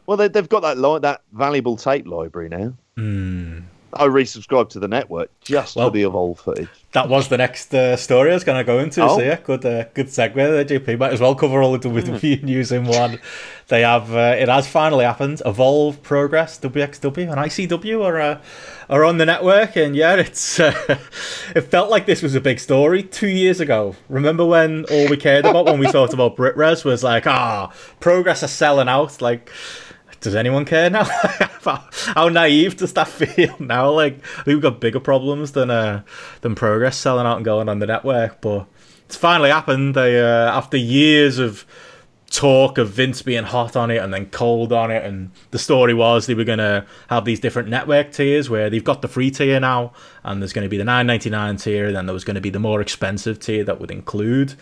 Well, 0.06 0.16
they, 0.18 0.28
they've 0.28 0.48
got 0.48 0.60
that 0.60 0.76
li- 0.76 0.98
that 1.00 1.22
valuable 1.32 1.76
tape 1.78 2.06
library 2.06 2.50
now. 2.50 2.74
Hmm. 2.96 3.60
I 3.94 4.06
resubscribed 4.06 4.70
to 4.70 4.80
the 4.80 4.88
network 4.88 5.30
just. 5.40 5.76
Well- 5.76 5.88
for 5.88 5.94
the 5.94 6.02
Evolve 6.02 6.40
footage. 6.40 6.68
that 6.92 7.08
was 7.08 7.28
the 7.28 7.38
next 7.38 7.72
uh, 7.74 7.96
story 7.96 8.30
I 8.30 8.34
was 8.34 8.44
going 8.44 8.58
to 8.58 8.64
go 8.64 8.78
into. 8.78 9.02
Oh. 9.02 9.16
So 9.18 9.22
yeah, 9.22 9.38
good, 9.42 9.64
uh, 9.64 9.84
good 9.94 10.06
segue 10.06 10.34
there, 10.34 10.64
JP. 10.64 10.98
Might 10.98 11.12
as 11.12 11.20
well 11.20 11.34
cover 11.34 11.62
all 11.62 11.72
the 11.76 11.78
WWE 11.88 12.42
news 12.44 12.72
in 12.72 12.84
one. 12.84 13.18
They 13.68 13.82
have. 13.82 14.12
Uh, 14.14 14.36
it 14.38 14.48
has 14.48 14.66
finally 14.66 15.04
happened. 15.04 15.40
Evolve, 15.46 16.02
Progress, 16.02 16.58
WXW, 16.58 17.30
and 17.30 17.40
ICW 17.40 18.04
are 18.04 18.20
uh, 18.20 18.42
are 18.90 19.04
on 19.04 19.18
the 19.18 19.26
network, 19.26 19.76
and 19.76 19.94
yeah, 19.96 20.14
it's. 20.16 20.60
Uh, 20.72 20.98
it 21.54 21.62
felt 21.62 21.90
like 21.90 22.06
this 22.06 22.22
was 22.22 22.34
a 22.34 22.40
big 22.40 22.58
story 22.60 23.02
two 23.02 23.28
years 23.28 23.60
ago. 23.60 23.94
Remember 24.08 24.44
when 24.44 24.84
all 24.86 25.08
we 25.08 25.16
cared 25.16 25.44
about 25.44 25.66
when 25.66 25.78
we 25.78 25.90
talked 25.90 26.12
about 26.14 26.36
Brit 26.36 26.56
Wres 26.56 26.84
was 26.84 27.02
like, 27.02 27.26
ah, 27.26 27.72
Progress 28.00 28.42
are 28.42 28.48
selling 28.48 28.88
out, 28.88 29.20
like. 29.20 29.50
Does 30.22 30.36
anyone 30.36 30.64
care 30.64 30.88
now? 30.88 31.04
how, 32.14 32.28
naive 32.28 32.76
does 32.76 32.92
that 32.94 33.08
feel 33.08 33.54
now? 33.58 33.90
Like 33.90 34.24
we've 34.46 34.60
got 34.60 34.80
bigger 34.80 35.00
problems 35.00 35.52
than 35.52 35.70
uh, 35.70 36.02
than 36.40 36.54
progress 36.54 36.96
selling 36.96 37.26
out 37.26 37.36
and 37.36 37.44
going 37.44 37.68
on 37.68 37.80
the 37.80 37.86
network. 37.86 38.40
But 38.40 38.66
it's 39.04 39.16
finally 39.16 39.50
happened. 39.50 39.96
They 39.96 40.20
uh, 40.20 40.56
after 40.56 40.76
years 40.76 41.38
of 41.38 41.66
talk 42.30 42.78
of 42.78 42.88
Vince 42.88 43.20
being 43.20 43.44
hot 43.44 43.76
on 43.76 43.90
it 43.90 43.98
and 43.98 44.14
then 44.14 44.26
cold 44.26 44.72
on 44.72 44.92
it, 44.92 45.04
and 45.04 45.32
the 45.50 45.58
story 45.58 45.92
was 45.92 46.26
they 46.26 46.34
were 46.34 46.44
gonna 46.44 46.86
have 47.08 47.24
these 47.24 47.40
different 47.40 47.68
network 47.68 48.12
tiers 48.12 48.48
where 48.48 48.70
they've 48.70 48.84
got 48.84 49.02
the 49.02 49.08
free 49.08 49.30
tier 49.32 49.58
now, 49.58 49.92
and 50.22 50.40
there's 50.40 50.52
gonna 50.52 50.68
be 50.68 50.78
the 50.78 50.84
nine 50.84 51.08
ninety 51.08 51.30
nine 51.30 51.56
tier, 51.56 51.86
and 51.86 51.96
then 51.96 52.06
there 52.06 52.14
was 52.14 52.24
gonna 52.24 52.40
be 52.40 52.50
the 52.50 52.60
more 52.60 52.80
expensive 52.80 53.40
tier 53.40 53.64
that 53.64 53.80
would 53.80 53.90
include 53.90 54.54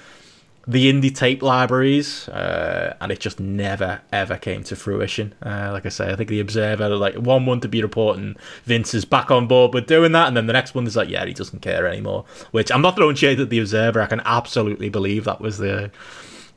the 0.71 0.93
indie 0.93 1.13
tape 1.13 1.43
libraries, 1.43 2.29
uh, 2.29 2.95
and 3.01 3.11
it 3.11 3.19
just 3.19 3.41
never 3.41 4.01
ever 4.13 4.37
came 4.37 4.63
to 4.65 4.77
fruition. 4.77 5.35
Uh, 5.45 5.71
like 5.73 5.85
I 5.85 5.89
say, 5.89 6.13
I 6.13 6.17
think 6.17 6.29
the 6.29 6.39
Observer, 6.39 6.89
like 6.91 7.17
one 7.17 7.45
month 7.45 7.63
to 7.63 7.69
be 7.69 7.83
reporting 7.83 8.37
Vince 8.65 8.95
is 8.95 9.05
back 9.05 9.33
on 9.33 9.49
board 9.49 9.75
with 9.75 9.87
doing 9.87 10.13
that, 10.13 10.29
and 10.29 10.37
then 10.37 10.47
the 10.47 10.53
next 10.53 10.75
one 10.75 10.87
is 10.87 10.95
like, 10.95 11.09
yeah, 11.09 11.25
he 11.27 11.35
doesn't 11.35 11.61
care 11.61 11.87
anymore. 11.89 12.25
Which 12.53 12.71
I'm 12.71 12.83
not 12.83 12.95
throwing 12.95 13.17
shade 13.17 13.41
at 13.41 13.51
the 13.51 13.59
Observer. 13.59 14.01
I 14.01 14.07
can 14.07 14.23
absolutely 14.25 14.89
believe 14.89 15.25
that 15.25 15.41
was 15.41 15.59
the 15.59 15.91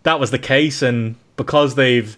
that 0.04 0.20
was 0.20 0.30
the 0.30 0.40
case, 0.40 0.84
and 0.84 1.16
because 1.36 1.74
they've 1.74 2.16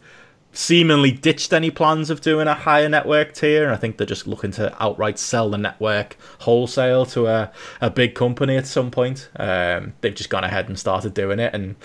seemingly 0.58 1.12
ditched 1.12 1.53
any 1.53 1.70
plans 1.70 2.10
of 2.10 2.22
doing 2.22 2.47
a 2.47 2.53
higher 2.53 2.88
network 2.88 3.34
tier. 3.34 3.70
I 3.70 3.76
think 3.76 3.97
they're 3.97 4.08
just 4.08 4.26
looking 4.26 4.51
to 4.51 4.76
outright 4.82 5.20
sell 5.20 5.49
the 5.49 5.58
network 5.58 6.18
wholesale 6.39 7.06
to 7.08 7.28
a, 7.28 7.51
a 7.82 7.89
big 7.89 8.16
company 8.16 8.56
at 8.56 8.66
some 8.66 8.89
point. 8.89 9.30
Um, 9.36 9.93
they've 10.01 10.16
just 10.16 10.30
gone 10.30 10.43
ahead 10.43 10.68
and 10.68 10.80
started 10.80 11.14
doing 11.14 11.39
it. 11.39 11.53
And 11.53 11.76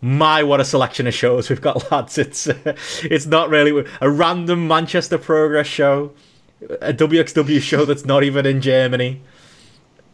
my, 0.00 0.44
what 0.44 0.60
a 0.60 0.64
selection 0.64 1.06
of 1.06 1.14
shows 1.14 1.50
we've 1.50 1.60
got, 1.60 1.90
lads. 1.92 2.18
It's, 2.18 2.46
uh, 2.46 2.76
it's 3.02 3.26
not 3.26 3.50
really 3.50 3.84
a 4.00 4.10
random 4.10 4.68
Manchester 4.68 5.18
Progress 5.18 5.66
show, 5.66 6.12
a 6.80 6.92
WXW 6.92 7.60
show 7.60 7.84
that's 7.84 8.04
not 8.04 8.22
even 8.22 8.46
in 8.46 8.60
Germany 8.60 9.22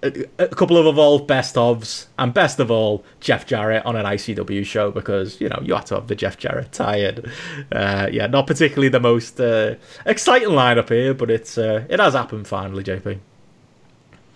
a, 0.04 0.44
a 0.44 0.48
couple 0.48 0.76
of 0.76 0.86
evolved 0.86 1.26
best 1.26 1.54
ofs, 1.54 2.06
and 2.18 2.34
best 2.34 2.60
of 2.60 2.70
all, 2.70 3.04
Jeff 3.20 3.46
Jarrett 3.46 3.84
on 3.86 3.96
an 3.96 4.04
ICW 4.04 4.64
show 4.64 4.90
because 4.90 5.40
you 5.40 5.48
know 5.48 5.58
you 5.62 5.74
have 5.74 5.86
to 5.86 5.94
have 5.94 6.08
the 6.08 6.14
Jeff 6.14 6.36
Jarrett 6.36 6.72
tired. 6.72 7.30
Uh, 7.72 8.08
yeah, 8.12 8.26
not 8.26 8.46
particularly 8.46 8.88
the 8.88 9.00
most 9.00 9.40
uh, 9.40 9.74
exciting 10.04 10.50
lineup 10.50 10.88
here, 10.88 11.14
but 11.14 11.30
it's 11.30 11.56
uh, 11.56 11.84
it 11.88 11.98
has 11.98 12.14
happened 12.14 12.46
finally, 12.46 12.84
JP. 12.84 13.18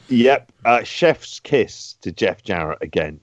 Yep, 0.08 0.52
uh, 0.64 0.82
chef's 0.82 1.38
kiss 1.40 1.94
to 2.00 2.10
Jeff 2.10 2.42
Jarrett 2.42 2.78
again, 2.80 3.20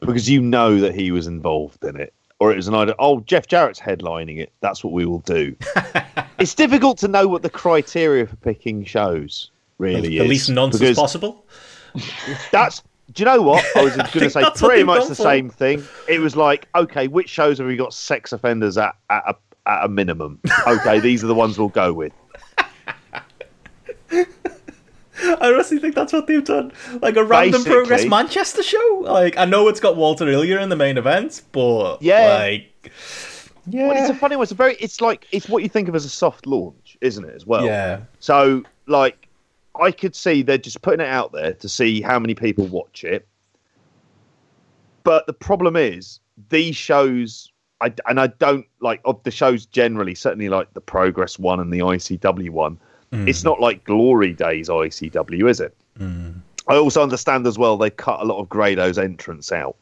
because 0.00 0.30
you 0.30 0.40
know 0.40 0.80
that 0.80 0.94
he 0.94 1.10
was 1.10 1.26
involved 1.26 1.84
in 1.84 2.00
it, 2.00 2.14
or 2.40 2.52
it 2.52 2.56
was 2.56 2.68
an 2.68 2.74
idea. 2.74 2.94
Oh, 2.98 3.20
Jeff 3.20 3.46
Jarrett's 3.46 3.80
headlining 3.80 4.38
it. 4.38 4.50
That's 4.60 4.82
what 4.82 4.94
we 4.94 5.04
will 5.04 5.20
do. 5.20 5.54
it's 6.38 6.54
difficult 6.54 6.96
to 6.98 7.08
know 7.08 7.28
what 7.28 7.42
the 7.42 7.50
criteria 7.50 8.26
for 8.26 8.36
picking 8.36 8.82
shows 8.84 9.50
really 9.78 10.08
the 10.08 10.18
is. 10.18 10.28
least 10.28 10.50
nonsense 10.50 10.80
because 10.80 10.96
possible. 10.96 11.44
That's. 12.52 12.82
Do 13.12 13.22
you 13.22 13.24
know 13.24 13.40
what? 13.40 13.64
I 13.76 13.84
was 13.84 13.94
going 13.96 14.08
to 14.10 14.30
say 14.30 14.42
pretty 14.56 14.82
much 14.82 15.02
the 15.08 15.14
for. 15.14 15.22
same 15.22 15.48
thing. 15.48 15.82
It 16.08 16.18
was 16.18 16.34
like, 16.36 16.68
okay, 16.74 17.06
which 17.06 17.28
shows 17.28 17.58
have 17.58 17.66
we 17.66 17.76
got 17.76 17.94
sex 17.94 18.32
offenders 18.32 18.76
at 18.76 18.96
at 19.10 19.22
a, 19.28 19.36
at 19.70 19.84
a 19.84 19.88
minimum? 19.88 20.40
Okay, 20.66 20.98
these 21.00 21.22
are 21.22 21.28
the 21.28 21.34
ones 21.34 21.56
we'll 21.58 21.68
go 21.68 21.92
with. 21.92 22.12
I 25.18 25.36
honestly 25.52 25.78
think 25.78 25.94
that's 25.94 26.12
what 26.12 26.26
they've 26.26 26.44
done. 26.44 26.72
Like 27.00 27.16
a 27.16 27.24
random 27.24 27.52
Basically- 27.62 27.72
progress 27.72 28.04
Manchester 28.04 28.62
show. 28.62 29.00
Like 29.04 29.38
I 29.38 29.44
know 29.46 29.68
it's 29.68 29.80
got 29.80 29.96
Walter 29.96 30.26
Ilja 30.26 30.60
in 30.62 30.68
the 30.68 30.76
main 30.76 30.98
event, 30.98 31.42
but 31.52 32.02
Yeah. 32.02 32.36
like 32.38 32.92
yeah, 33.68 33.88
Well, 33.88 33.96
it's 34.00 34.10
a 34.10 34.14
funny 34.14 34.36
one. 34.36 34.42
It's 34.44 34.52
a 34.52 34.56
very. 34.56 34.76
It's 34.76 35.00
like 35.00 35.26
it's 35.32 35.48
what 35.48 35.62
you 35.62 35.68
think 35.68 35.88
of 35.88 35.94
as 35.94 36.04
a 36.04 36.08
soft 36.10 36.46
launch, 36.46 36.96
isn't 37.00 37.24
it? 37.24 37.34
As 37.34 37.46
well. 37.46 37.64
yeah. 37.64 38.00
So, 38.20 38.62
like, 38.86 39.25
I 39.80 39.90
could 39.90 40.14
see 40.14 40.42
they're 40.42 40.58
just 40.58 40.82
putting 40.82 41.04
it 41.04 41.08
out 41.08 41.32
there 41.32 41.52
to 41.54 41.68
see 41.68 42.00
how 42.00 42.18
many 42.18 42.34
people 42.34 42.66
watch 42.66 43.04
it. 43.04 43.26
But 45.04 45.26
the 45.26 45.32
problem 45.32 45.76
is, 45.76 46.20
these 46.48 46.76
shows, 46.76 47.52
I, 47.80 47.92
and 48.08 48.18
I 48.18 48.26
don't 48.28 48.66
like 48.80 49.00
of 49.04 49.22
the 49.22 49.30
shows 49.30 49.66
generally, 49.66 50.14
certainly 50.14 50.48
like 50.48 50.72
the 50.74 50.80
Progress 50.80 51.38
one 51.38 51.60
and 51.60 51.72
the 51.72 51.78
ICW 51.78 52.50
one. 52.50 52.78
Mm. 53.12 53.28
It's 53.28 53.44
not 53.44 53.60
like 53.60 53.84
Glory 53.84 54.32
Days 54.32 54.68
ICW, 54.68 55.48
is 55.48 55.60
it? 55.60 55.76
Mm. 55.98 56.40
I 56.66 56.76
also 56.76 57.02
understand 57.02 57.46
as 57.46 57.58
well 57.58 57.76
they 57.76 57.90
cut 57.90 58.20
a 58.20 58.24
lot 58.24 58.40
of 58.40 58.48
Grado's 58.48 58.98
entrance 58.98 59.52
out, 59.52 59.76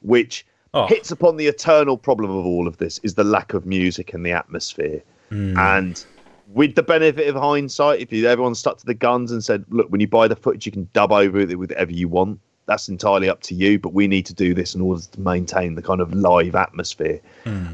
which 0.00 0.46
Oh. 0.74 0.88
hits 0.88 1.12
upon 1.12 1.36
the 1.36 1.46
eternal 1.46 1.96
problem 1.96 2.32
of 2.32 2.44
all 2.44 2.66
of 2.66 2.78
this 2.78 2.98
is 3.04 3.14
the 3.14 3.22
lack 3.22 3.54
of 3.54 3.64
music 3.64 4.12
and 4.12 4.26
the 4.26 4.32
atmosphere. 4.32 5.00
Mm. 5.30 5.56
And 5.56 6.04
with 6.48 6.74
the 6.74 6.82
benefit 6.82 7.28
of 7.28 7.36
hindsight, 7.36 8.00
if 8.00 8.12
you, 8.12 8.26
everyone 8.26 8.54
stuck 8.54 8.78
to 8.78 8.86
the 8.86 8.94
guns 8.94 9.32
and 9.32 9.44
said, 9.44 9.64
"Look, 9.70 9.90
when 9.90 10.00
you 10.00 10.08
buy 10.08 10.28
the 10.28 10.36
footage, 10.36 10.66
you 10.66 10.72
can 10.72 10.88
dub 10.92 11.12
over 11.12 11.40
it 11.40 11.58
with 11.58 11.70
whatever 11.70 11.92
you 11.92 12.08
want," 12.08 12.40
that's 12.66 12.88
entirely 12.88 13.28
up 13.28 13.42
to 13.42 13.54
you. 13.54 13.78
But 13.78 13.92
we 13.94 14.06
need 14.06 14.26
to 14.26 14.34
do 14.34 14.54
this 14.54 14.74
in 14.74 14.80
order 14.80 15.02
to 15.02 15.20
maintain 15.20 15.74
the 15.74 15.82
kind 15.82 16.00
of 16.00 16.12
live 16.12 16.54
atmosphere. 16.54 17.20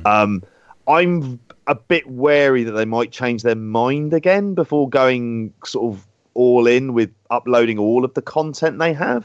Um, 0.07 0.43
I'm 0.89 1.39
a 1.67 1.75
bit 1.75 2.09
wary 2.09 2.65
that 2.65 2.73
they 2.73 2.85
might 2.85 3.13
change 3.13 3.43
their 3.43 3.55
mind 3.55 4.13
again 4.13 4.55
before 4.55 4.89
going 4.89 5.53
sort 5.65 5.95
of 5.95 6.07
all 6.35 6.67
in 6.67 6.95
with 6.95 7.13
uploading 7.31 7.79
all 7.79 8.05
of 8.05 8.15
the 8.15 8.23
content 8.23 8.79
they 8.79 8.93
have. 8.93 9.25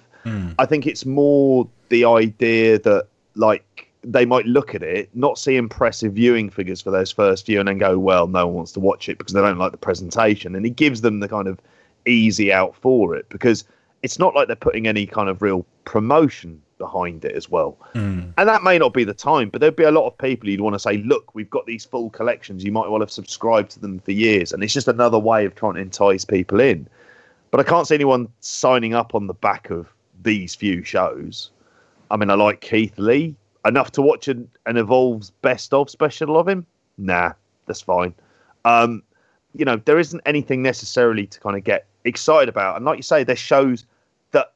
I 0.60 0.66
think 0.66 0.86
it's 0.88 1.06
more 1.06 1.68
the 1.90 2.06
idea 2.06 2.80
that 2.80 3.08
like 3.36 3.85
they 4.06 4.26
might 4.26 4.46
look 4.46 4.76
at 4.76 4.84
it, 4.84 5.10
not 5.14 5.38
see 5.38 5.56
impressive 5.56 6.14
viewing 6.14 6.50
figures 6.50 6.82
for 6.82 6.92
those 6.92 7.12
first 7.12 7.46
few, 7.46 7.60
and 7.60 7.68
then 7.68 7.78
go, 7.78 7.98
"Well, 7.98 8.28
no 8.28 8.46
one 8.48 8.56
wants 8.56 8.72
to 8.74 8.80
watch 8.80 9.10
it 9.10 9.18
because 9.18 9.34
they 9.34 9.42
don't 9.42 9.58
like 9.58 9.72
the 9.72 9.78
presentation," 9.78 10.56
and 10.56 10.66
he 10.66 10.72
gives 10.72 11.02
them 11.02 11.20
the 11.20 11.28
kind 11.28 11.48
of 11.48 11.60
easy 12.06 12.54
out 12.54 12.76
for 12.76 13.16
it 13.16 13.28
because 13.30 13.66
it's 14.04 14.20
not 14.20 14.36
like 14.36 14.48
they're 14.48 14.56
putting 14.56 14.88
any 14.88 15.06
kind 15.06 15.30
of 15.30 15.42
real 15.42 15.66
promotion 15.86 16.62
behind 16.78 17.26
it 17.26 17.36
as 17.36 17.50
well. 17.50 17.78
Hmm. 17.94 18.30
And 18.38 18.50
that 18.50 18.64
may 18.64 18.78
not 18.78 18.94
be 18.94 19.04
the 19.04 19.14
time, 19.14 19.50
but 19.50 19.62
there'd 19.62 19.76
be 19.76 19.84
a 19.84 19.92
lot 19.92 20.08
of 20.08 20.18
people 20.18 20.50
you'd 20.50 20.62
want 20.62 20.76
to 20.76 20.80
say, 20.80 20.98
look, 20.98 21.34
we've 21.34 21.50
got 21.50 21.66
these 21.66 21.86
full 21.86 22.10
collections. 22.10 22.64
You 22.64 22.72
might 22.72 22.90
well 22.90 23.00
have 23.00 23.12
subscribed 23.12 23.72
to 23.72 23.80
them 23.80 24.00
for 24.00 24.12
years. 24.12 24.52
And 24.52 24.64
it's 24.64 24.74
just 24.74 24.88
another 24.88 25.18
way 25.18 25.46
of 25.46 25.56
trying 25.56 25.76
to 25.76 25.80
entice 25.80 26.26
people 26.26 26.60
in. 26.60 26.88
But 27.52 27.62
I 27.62 27.64
can't 27.64 27.88
see 27.88 27.96
anyone 27.96 28.28
signing 28.42 28.94
up 28.94 29.16
on 29.16 29.28
the 29.28 29.34
back 29.34 29.70
of 29.70 29.88
these 30.22 30.54
few 30.54 30.84
shows. 30.84 31.50
I 32.12 32.18
mean, 32.18 32.30
I 32.30 32.36
like 32.36 32.62
Keith 32.62 32.98
Lee 32.98 33.36
enough 33.66 33.92
to 33.94 34.02
watch 34.02 34.28
an, 34.28 34.50
an 34.66 34.78
Evolve's 34.78 35.32
best 35.42 35.74
of 35.74 35.90
special 35.90 36.38
of 36.38 36.48
him. 36.48 36.66
Nah, 36.98 37.34
that's 37.66 37.82
fine. 37.82 38.14
Um, 38.64 39.04
you 39.54 39.66
know, 39.66 39.78
there 39.86 40.00
isn't 40.00 40.22
anything 40.26 40.62
necessarily 40.62 41.28
to 41.28 41.40
kind 41.40 41.56
of 41.58 41.64
get 41.64 41.86
excited 42.04 42.50
about. 42.50 42.76
And 42.76 42.86
like 42.86 42.98
you 42.98 43.04
say, 43.04 43.24
there's 43.24 43.40
shows 43.40 43.86
that 44.32 44.52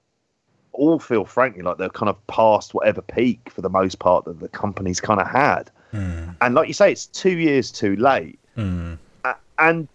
all 0.73 0.99
feel, 0.99 1.25
frankly, 1.25 1.61
like 1.61 1.77
they're 1.77 1.89
kind 1.89 2.09
of 2.09 2.27
past 2.27 2.73
whatever 2.73 3.01
peak 3.01 3.49
for 3.49 3.61
the 3.61 3.69
most 3.69 3.99
part 3.99 4.25
that 4.25 4.39
the 4.39 4.49
company's 4.49 4.99
kind 5.01 5.19
of 5.19 5.27
had. 5.27 5.71
And 6.41 6.53
like 6.55 6.67
you 6.67 6.73
say, 6.73 6.91
it's 6.91 7.07
two 7.07 7.37
years 7.37 7.71
too 7.71 7.95
late. 7.95 8.37
A- 9.25 9.35
And 9.57 9.87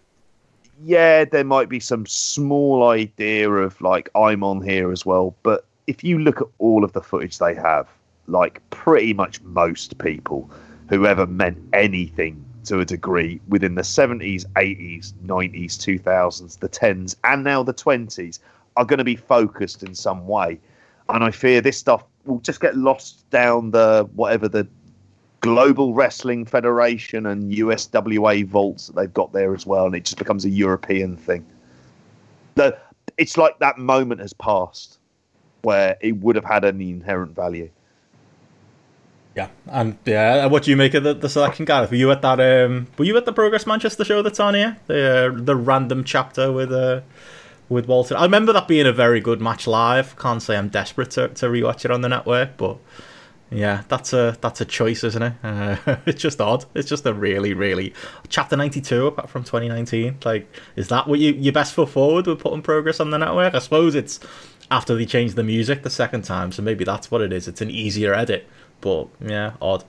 yeah, 0.83 1.23
there 1.25 1.43
might 1.45 1.69
be 1.69 1.79
some 1.79 2.05
small 2.05 2.89
idea 2.89 3.49
of 3.49 3.79
like 3.79 4.09
I'm 4.15 4.43
on 4.43 4.61
here 4.61 4.91
as 4.91 5.05
well, 5.05 5.35
but 5.43 5.65
if 5.87 6.03
you 6.03 6.19
look 6.19 6.41
at 6.41 6.47
all 6.57 6.83
of 6.83 6.91
the 6.93 7.01
footage 7.01 7.37
they 7.37 7.53
have, 7.55 7.87
like 8.27 8.61
pretty 8.69 9.13
much 9.13 9.41
most 9.41 9.97
people 9.97 10.49
who 10.89 11.05
ever 11.05 11.25
meant 11.25 11.57
anything 11.73 12.43
to 12.65 12.79
a 12.79 12.85
degree 12.85 13.39
within 13.47 13.75
the 13.75 13.81
70s, 13.81 14.45
80s, 14.53 15.13
90s, 15.25 15.73
2000s, 15.75 16.59
the 16.59 16.69
10s, 16.69 17.15
and 17.23 17.43
now 17.43 17.63
the 17.63 17.73
20s 17.73 18.39
are 18.75 18.85
going 18.85 18.97
to 18.97 19.03
be 19.03 19.15
focused 19.15 19.83
in 19.83 19.93
some 19.95 20.27
way. 20.27 20.59
And 21.09 21.23
I 21.23 21.31
fear 21.31 21.61
this 21.61 21.77
stuff 21.77 22.03
will 22.25 22.39
just 22.39 22.59
get 22.59 22.75
lost 22.75 23.29
down 23.29 23.71
the 23.71 24.09
whatever 24.15 24.47
the 24.47 24.67
Global 25.41 25.93
Wrestling 25.93 26.45
Federation 26.45 27.27
and 27.27 27.51
USWA 27.51 28.47
vaults 28.47 28.87
that 28.87 28.95
they've 28.95 29.13
got 29.13 29.31
there 29.31 29.53
as 29.53 29.65
well, 29.65 29.85
and 29.85 29.95
it 29.95 30.03
just 30.03 30.17
becomes 30.17 30.43
a 30.43 30.49
European 30.49 31.15
thing. 31.15 31.45
The, 32.55 32.77
it's 33.17 33.37
like 33.37 33.59
that 33.59 33.77
moment 33.77 34.21
has 34.21 34.33
passed 34.33 34.97
where 35.61 35.97
it 36.01 36.13
would 36.17 36.35
have 36.35 36.45
had 36.45 36.65
any 36.65 36.89
inherent 36.89 37.35
value. 37.35 37.69
Yeah, 39.35 39.49
and 39.67 39.97
yeah, 40.05 40.45
what 40.45 40.63
do 40.63 40.71
you 40.71 40.77
make 40.77 40.93
of 40.93 41.03
the, 41.03 41.13
the 41.13 41.27
selection, 41.27 41.65
Gareth? 41.65 41.91
Were 41.91 41.97
you 41.97 42.09
at 42.09 42.21
that? 42.21 42.39
Um, 42.39 42.87
were 42.97 43.03
you 43.03 43.17
at 43.17 43.25
the 43.25 43.33
Progress 43.33 43.67
Manchester 43.67 44.05
show 44.05 44.21
that's 44.21 44.39
on 44.39 44.53
here? 44.53 44.77
The 44.87 45.27
uh, 45.27 45.43
the 45.43 45.57
random 45.57 46.05
chapter 46.05 46.53
with 46.53 46.71
uh, 46.71 47.01
with 47.67 47.85
Walter. 47.85 48.15
I 48.15 48.23
remember 48.23 48.53
that 48.53 48.69
being 48.69 48.87
a 48.87 48.93
very 48.93 49.19
good 49.19 49.41
match 49.41 49.67
live. 49.67 50.17
Can't 50.17 50.41
say 50.41 50.57
I'm 50.57 50.69
desperate 50.69 51.11
to, 51.11 51.27
to 51.27 51.47
rewatch 51.47 51.83
it 51.83 51.91
on 51.91 51.99
the 51.99 52.07
network, 52.07 52.55
but 52.55 52.77
yeah, 53.51 53.83
that's 53.89 54.13
a 54.13 54.37
that's 54.39 54.61
a 54.61 54.65
choice, 54.65 55.03
isn't 55.03 55.21
it? 55.21 55.33
Uh, 55.43 55.97
it's 56.05 56.21
just 56.21 56.39
odd. 56.39 56.65
It's 56.73 56.87
just 56.87 57.05
a 57.05 57.13
really, 57.13 57.53
really 57.53 57.93
chapter 58.29 58.55
ninety 58.55 58.79
two 58.81 59.07
apart 59.07 59.29
from 59.29 59.43
twenty 59.43 59.67
nineteen. 59.67 60.17
Like, 60.23 60.47
is 60.77 60.87
that 60.89 61.07
what 61.07 61.19
you 61.19 61.33
your 61.33 61.53
best 61.53 61.73
foot 61.73 61.89
forward 61.89 62.27
with 62.27 62.39
putting 62.39 62.61
progress 62.61 62.99
on 62.99 63.09
the 63.09 63.17
network? 63.17 63.53
I 63.53 63.59
suppose 63.59 63.95
it's 63.95 64.19
after 64.71 64.95
they 64.95 65.05
changed 65.05 65.35
the 65.35 65.43
music 65.43 65.83
the 65.83 65.89
second 65.89 66.23
time, 66.23 66.51
so 66.51 66.61
maybe 66.61 66.83
that's 66.83 67.11
what 67.11 67.21
it 67.21 67.31
is. 67.31 67.47
It's 67.47 67.61
an 67.61 67.69
easier 67.69 68.13
edit, 68.13 68.47
but 68.85 69.07
yeah, 69.19 69.53
odd. 69.61 69.83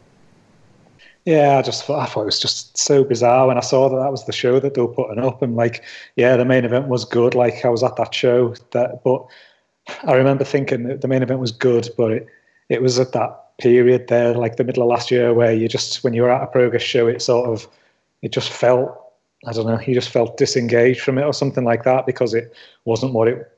Yeah, 1.26 1.58
I 1.58 1.62
just 1.62 1.84
thought, 1.84 2.00
I 2.00 2.06
thought 2.06 2.22
it 2.22 2.26
was 2.26 2.40
just 2.40 2.78
so 2.78 3.04
bizarre 3.04 3.46
when 3.48 3.58
I 3.58 3.60
saw 3.60 3.90
that 3.90 3.96
that 3.96 4.10
was 4.10 4.24
the 4.24 4.32
show 4.32 4.58
that 4.58 4.72
they 4.72 4.80
were 4.80 4.88
putting 4.88 5.22
up, 5.22 5.42
and 5.42 5.54
like, 5.54 5.84
yeah, 6.16 6.36
the 6.36 6.46
main 6.46 6.64
event 6.64 6.88
was 6.88 7.04
good. 7.04 7.34
Like, 7.34 7.62
I 7.64 7.68
was 7.68 7.82
at 7.82 7.96
that 7.96 8.14
show, 8.14 8.54
that, 8.70 9.04
but 9.04 9.26
I 10.04 10.14
remember 10.14 10.44
thinking 10.44 10.84
that 10.84 11.02
the 11.02 11.08
main 11.08 11.22
event 11.22 11.40
was 11.40 11.52
good, 11.52 11.90
but 11.98 12.10
it, 12.10 12.26
it 12.70 12.80
was 12.80 12.98
at 12.98 13.12
that 13.12 13.58
period 13.58 14.08
there, 14.08 14.32
like 14.32 14.56
the 14.56 14.64
middle 14.64 14.82
of 14.82 14.88
last 14.88 15.10
year, 15.10 15.34
where 15.34 15.52
you 15.52 15.68
just 15.68 16.02
when 16.02 16.14
you 16.14 16.22
were 16.22 16.32
at 16.32 16.42
a 16.42 16.46
progress 16.46 16.82
show, 16.82 17.06
it 17.06 17.20
sort 17.20 17.50
of 17.50 17.68
it 18.22 18.32
just 18.32 18.50
felt 18.50 18.98
I 19.46 19.52
don't 19.52 19.66
know, 19.66 19.78
you 19.80 19.92
just 19.92 20.08
felt 20.08 20.38
disengaged 20.38 21.02
from 21.02 21.18
it 21.18 21.24
or 21.24 21.34
something 21.34 21.64
like 21.64 21.84
that 21.84 22.06
because 22.06 22.32
it 22.32 22.54
wasn't 22.86 23.12
what 23.12 23.28
it 23.28 23.55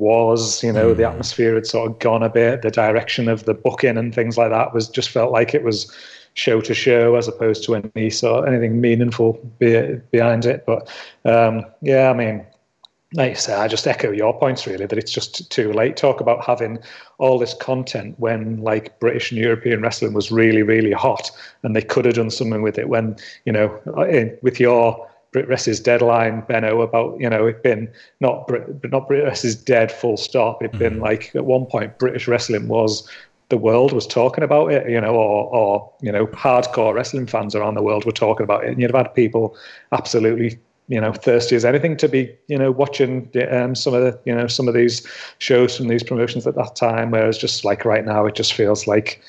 was. 0.00 0.62
You 0.64 0.72
know, 0.72 0.92
mm. 0.92 0.96
the 0.96 1.08
atmosphere 1.08 1.54
had 1.54 1.66
sort 1.66 1.90
of 1.90 1.98
gone 1.98 2.22
a 2.22 2.28
bit. 2.28 2.62
The 2.62 2.70
direction 2.70 3.28
of 3.28 3.44
the 3.44 3.54
booking 3.54 3.96
and 3.96 4.14
things 4.14 4.36
like 4.36 4.50
that 4.50 4.74
was 4.74 4.88
just 4.88 5.10
felt 5.10 5.32
like 5.32 5.54
it 5.54 5.62
was 5.62 5.94
show 6.34 6.60
to 6.60 6.74
show 6.74 7.16
as 7.16 7.28
opposed 7.28 7.64
to 7.64 7.74
any 7.74 8.10
sort 8.10 8.42
of 8.42 8.52
anything 8.52 8.80
meaningful 8.80 9.32
be, 9.58 10.00
behind 10.10 10.46
it. 10.46 10.64
But 10.66 10.88
um, 11.24 11.64
yeah, 11.82 12.10
I 12.10 12.14
mean, 12.14 12.46
like 13.14 13.32
I 13.32 13.34
say, 13.34 13.54
I 13.54 13.66
just 13.66 13.86
echo 13.86 14.12
your 14.12 14.38
points 14.38 14.66
really 14.66 14.86
that 14.86 14.98
it's 14.98 15.12
just 15.12 15.50
too 15.50 15.72
late. 15.72 15.96
Talk 15.96 16.20
about 16.20 16.44
having 16.44 16.78
all 17.18 17.38
this 17.38 17.54
content 17.54 18.14
when 18.18 18.58
like 18.58 18.98
British 19.00 19.32
and 19.32 19.40
European 19.40 19.82
wrestling 19.82 20.12
was 20.12 20.30
really, 20.30 20.62
really 20.62 20.92
hot, 20.92 21.30
and 21.62 21.74
they 21.74 21.82
could 21.82 22.04
have 22.04 22.14
done 22.14 22.30
something 22.30 22.62
with 22.62 22.78
it. 22.78 22.88
When 22.88 23.16
you 23.44 23.52
know, 23.52 23.76
in, 24.08 24.36
with 24.42 24.60
your 24.60 25.09
Brit 25.32 25.48
deadline, 25.84 26.42
Benno, 26.48 26.80
about 26.80 27.20
you 27.20 27.30
know 27.30 27.46
it 27.46 27.62
been 27.62 27.88
not 28.20 28.48
Brit, 28.48 28.90
not 28.90 29.06
Brit 29.06 29.64
dead, 29.64 29.92
full 29.92 30.16
stop. 30.16 30.62
It'd 30.62 30.72
mm-hmm. 30.72 30.78
been 30.78 31.00
like 31.00 31.34
at 31.34 31.44
one 31.44 31.66
point 31.66 31.98
British 31.98 32.26
wrestling 32.26 32.68
was 32.68 33.08
the 33.48 33.56
world 33.56 33.92
was 33.92 34.06
talking 34.06 34.42
about 34.42 34.72
it, 34.72 34.88
you 34.90 35.00
know, 35.00 35.14
or 35.14 35.54
or 35.54 35.92
you 36.00 36.10
know, 36.10 36.26
hardcore 36.28 36.94
wrestling 36.94 37.26
fans 37.26 37.54
around 37.54 37.74
the 37.74 37.82
world 37.82 38.04
were 38.04 38.12
talking 38.12 38.44
about 38.44 38.64
it, 38.64 38.70
and 38.70 38.80
you'd 38.80 38.90
have 38.90 39.06
had 39.06 39.14
people 39.14 39.56
absolutely 39.92 40.58
you 40.88 41.00
know 41.00 41.12
thirsty 41.12 41.54
as 41.54 41.64
anything 41.64 41.96
to 41.96 42.08
be 42.08 42.36
you 42.48 42.58
know 42.58 42.72
watching 42.72 43.30
um, 43.50 43.74
some 43.74 43.94
of 43.94 44.02
the 44.02 44.18
you 44.24 44.34
know 44.34 44.48
some 44.48 44.66
of 44.66 44.74
these 44.74 45.06
shows 45.38 45.76
from 45.76 45.86
these 45.86 46.02
promotions 46.02 46.46
at 46.46 46.56
that 46.56 46.74
time 46.74 47.12
whereas 47.12 47.38
just 47.38 47.64
like 47.64 47.84
right 47.84 48.04
now 48.04 48.26
it 48.26 48.34
just 48.34 48.52
feels 48.52 48.88
like 48.88 49.22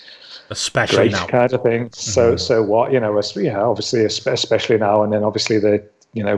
especially 0.51 0.97
great 0.97 1.11
now 1.11 1.25
kind 1.25 1.53
of 1.53 1.63
thing 1.63 1.89
so 1.93 2.29
mm-hmm. 2.29 2.37
so 2.37 2.61
what 2.61 2.91
you 2.91 2.99
know 2.99 3.19
yeah 3.37 3.61
obviously 3.61 4.03
especially 4.03 4.77
now 4.77 5.01
and 5.01 5.11
then 5.11 5.23
obviously 5.23 5.57
the 5.57 5.83
you 6.13 6.23
know 6.23 6.37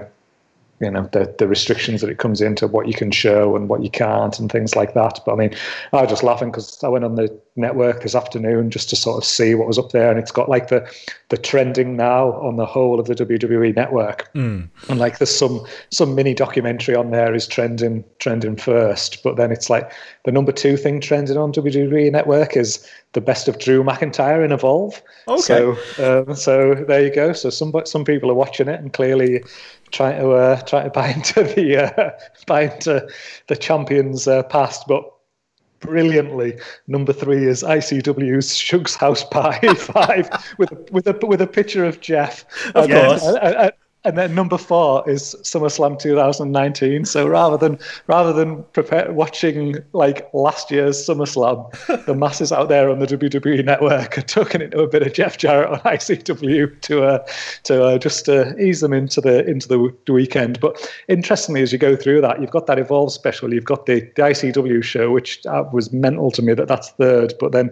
you 0.83 0.91
know 0.91 1.09
the 1.11 1.33
the 1.37 1.47
restrictions 1.47 2.01
that 2.01 2.09
it 2.09 2.17
comes 2.17 2.41
into 2.41 2.67
what 2.67 2.87
you 2.87 2.93
can 2.93 3.11
show 3.11 3.55
and 3.55 3.69
what 3.69 3.83
you 3.83 3.89
can't 3.89 4.37
and 4.39 4.51
things 4.51 4.75
like 4.75 4.93
that. 4.93 5.19
But 5.25 5.33
I 5.33 5.35
mean, 5.35 5.55
I 5.91 6.01
was 6.01 6.09
just 6.09 6.23
laughing 6.23 6.51
because 6.51 6.83
I 6.83 6.89
went 6.89 7.05
on 7.05 7.15
the 7.15 7.35
network 7.55 8.01
this 8.01 8.15
afternoon 8.15 8.71
just 8.71 8.89
to 8.89 8.95
sort 8.95 9.17
of 9.17 9.25
see 9.25 9.55
what 9.55 9.67
was 9.67 9.77
up 9.77 9.91
there, 9.91 10.09
and 10.09 10.19
it's 10.19 10.31
got 10.31 10.49
like 10.49 10.67
the 10.67 10.87
the 11.29 11.37
trending 11.37 11.95
now 11.95 12.33
on 12.33 12.57
the 12.57 12.65
whole 12.65 12.99
of 12.99 13.07
the 13.07 13.15
WWE 13.15 13.75
network, 13.75 14.31
mm. 14.33 14.67
and 14.89 14.99
like 14.99 15.17
there's 15.19 15.35
some 15.35 15.65
some 15.89 16.15
mini 16.15 16.33
documentary 16.33 16.95
on 16.95 17.11
there 17.11 17.33
is 17.33 17.47
trending 17.47 18.03
trending 18.19 18.55
first, 18.55 19.23
but 19.23 19.37
then 19.37 19.51
it's 19.51 19.69
like 19.69 19.91
the 20.25 20.31
number 20.31 20.51
two 20.51 20.77
thing 20.77 20.99
trending 20.99 21.37
on 21.37 21.51
WWE 21.51 22.11
network 22.11 22.55
is 22.55 22.87
the 23.13 23.21
best 23.21 23.47
of 23.47 23.59
Drew 23.59 23.83
McIntyre 23.83 24.43
in 24.43 24.51
Evolve. 24.51 25.01
Okay. 25.27 25.41
So, 25.41 25.77
um, 25.99 26.35
so 26.35 26.73
there 26.73 27.03
you 27.03 27.13
go. 27.13 27.33
So 27.33 27.49
some 27.49 27.73
some 27.85 28.03
people 28.03 28.29
are 28.29 28.35
watching 28.35 28.67
it, 28.67 28.79
and 28.79 28.91
clearly 28.91 29.43
trying 29.93 30.19
to 30.19 30.31
uh, 30.31 30.61
trying 30.61 30.85
to 30.85 30.89
buy 30.89 31.09
into 31.09 31.43
the 31.43 31.77
uh, 31.77 32.11
buy 32.47 32.63
into 32.63 33.07
the 33.47 33.55
champions 33.55 34.27
uh, 34.27 34.43
past, 34.43 34.85
but 34.87 35.03
brilliantly. 35.79 36.59
Number 36.87 37.13
three 37.13 37.45
is 37.45 37.63
ICW's 37.63 38.55
Shug's 38.55 38.95
House 38.95 39.23
Pie 39.23 39.59
Five 39.77 40.29
with 40.57 40.71
a, 40.71 40.85
with 40.91 41.07
a 41.07 41.25
with 41.25 41.41
a 41.41 41.47
picture 41.47 41.85
of 41.85 42.01
Jeff. 42.01 42.45
Of 42.75 42.89
course. 42.89 43.23
And, 43.23 43.37
and 43.37 43.71
then 44.03 44.35
number 44.35 44.57
four 44.57 45.09
is 45.09 45.35
SummerSlam 45.43 45.97
2019. 45.97 47.05
So 47.05 47.25
rather 47.27 47.57
than 47.57 47.79
rather 48.07 48.33
than 48.33 48.63
prepare, 48.73 49.11
watching 49.11 49.77
like 49.93 50.29
last 50.33 50.69
year's 50.71 50.97
SummerSlam, 50.97 52.05
the 52.05 52.13
masses 52.13 52.51
out 52.51 52.67
there 52.69 52.89
on 52.89 52.99
the 52.99 53.07
WWE 53.07 53.63
network 53.63 54.17
are 54.17 54.21
talking 54.21 54.61
into 54.61 54.79
a 54.79 54.87
bit 54.87 55.03
of 55.03 55.13
Jeff 55.13 55.37
Jarrett 55.37 55.69
on 55.69 55.79
ICW 55.79 56.81
to 56.81 57.03
uh, 57.03 57.25
to 57.63 57.83
uh, 57.83 57.97
just 57.97 58.27
uh, 58.27 58.55
ease 58.57 58.81
them 58.81 58.93
into 58.93 59.21
the 59.21 59.45
into 59.45 59.67
the, 59.67 59.95
the 60.05 60.13
weekend. 60.13 60.59
But 60.59 60.91
interestingly, 61.07 61.61
as 61.61 61.71
you 61.71 61.77
go 61.77 61.95
through 61.95 62.21
that, 62.21 62.41
you've 62.41 62.51
got 62.51 62.67
that 62.67 62.79
Evolve 62.79 63.13
special, 63.13 63.53
you've 63.53 63.63
got 63.63 63.85
the, 63.85 64.01
the 64.15 64.23
ICW 64.23 64.83
show, 64.83 65.11
which 65.11 65.45
uh, 65.45 65.63
was 65.71 65.93
mental 65.93 66.31
to 66.31 66.41
me 66.41 66.53
that 66.53 66.67
that's 66.67 66.89
third, 66.91 67.33
but 67.39 67.53
then 67.53 67.71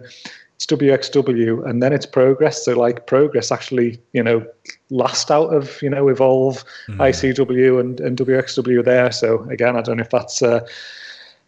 it's 0.62 0.82
WXW, 0.82 1.68
and 1.68 1.82
then 1.82 1.92
it's 1.92 2.06
Progress. 2.06 2.64
So 2.64 2.78
like 2.78 3.06
Progress 3.06 3.50
actually, 3.50 4.00
you 4.12 4.22
know, 4.22 4.46
last 4.90 5.30
out 5.30 5.52
of 5.52 5.80
you 5.82 5.90
know 5.90 6.08
Evolve, 6.08 6.64
mm. 6.88 6.96
ICW, 6.96 7.80
and 7.80 8.00
and 8.00 8.16
WXW 8.16 8.84
there. 8.84 9.10
So 9.12 9.42
again, 9.50 9.76
I 9.76 9.82
don't 9.82 9.96
know 9.96 10.02
if 10.02 10.10
that's. 10.10 10.42
Uh, 10.42 10.66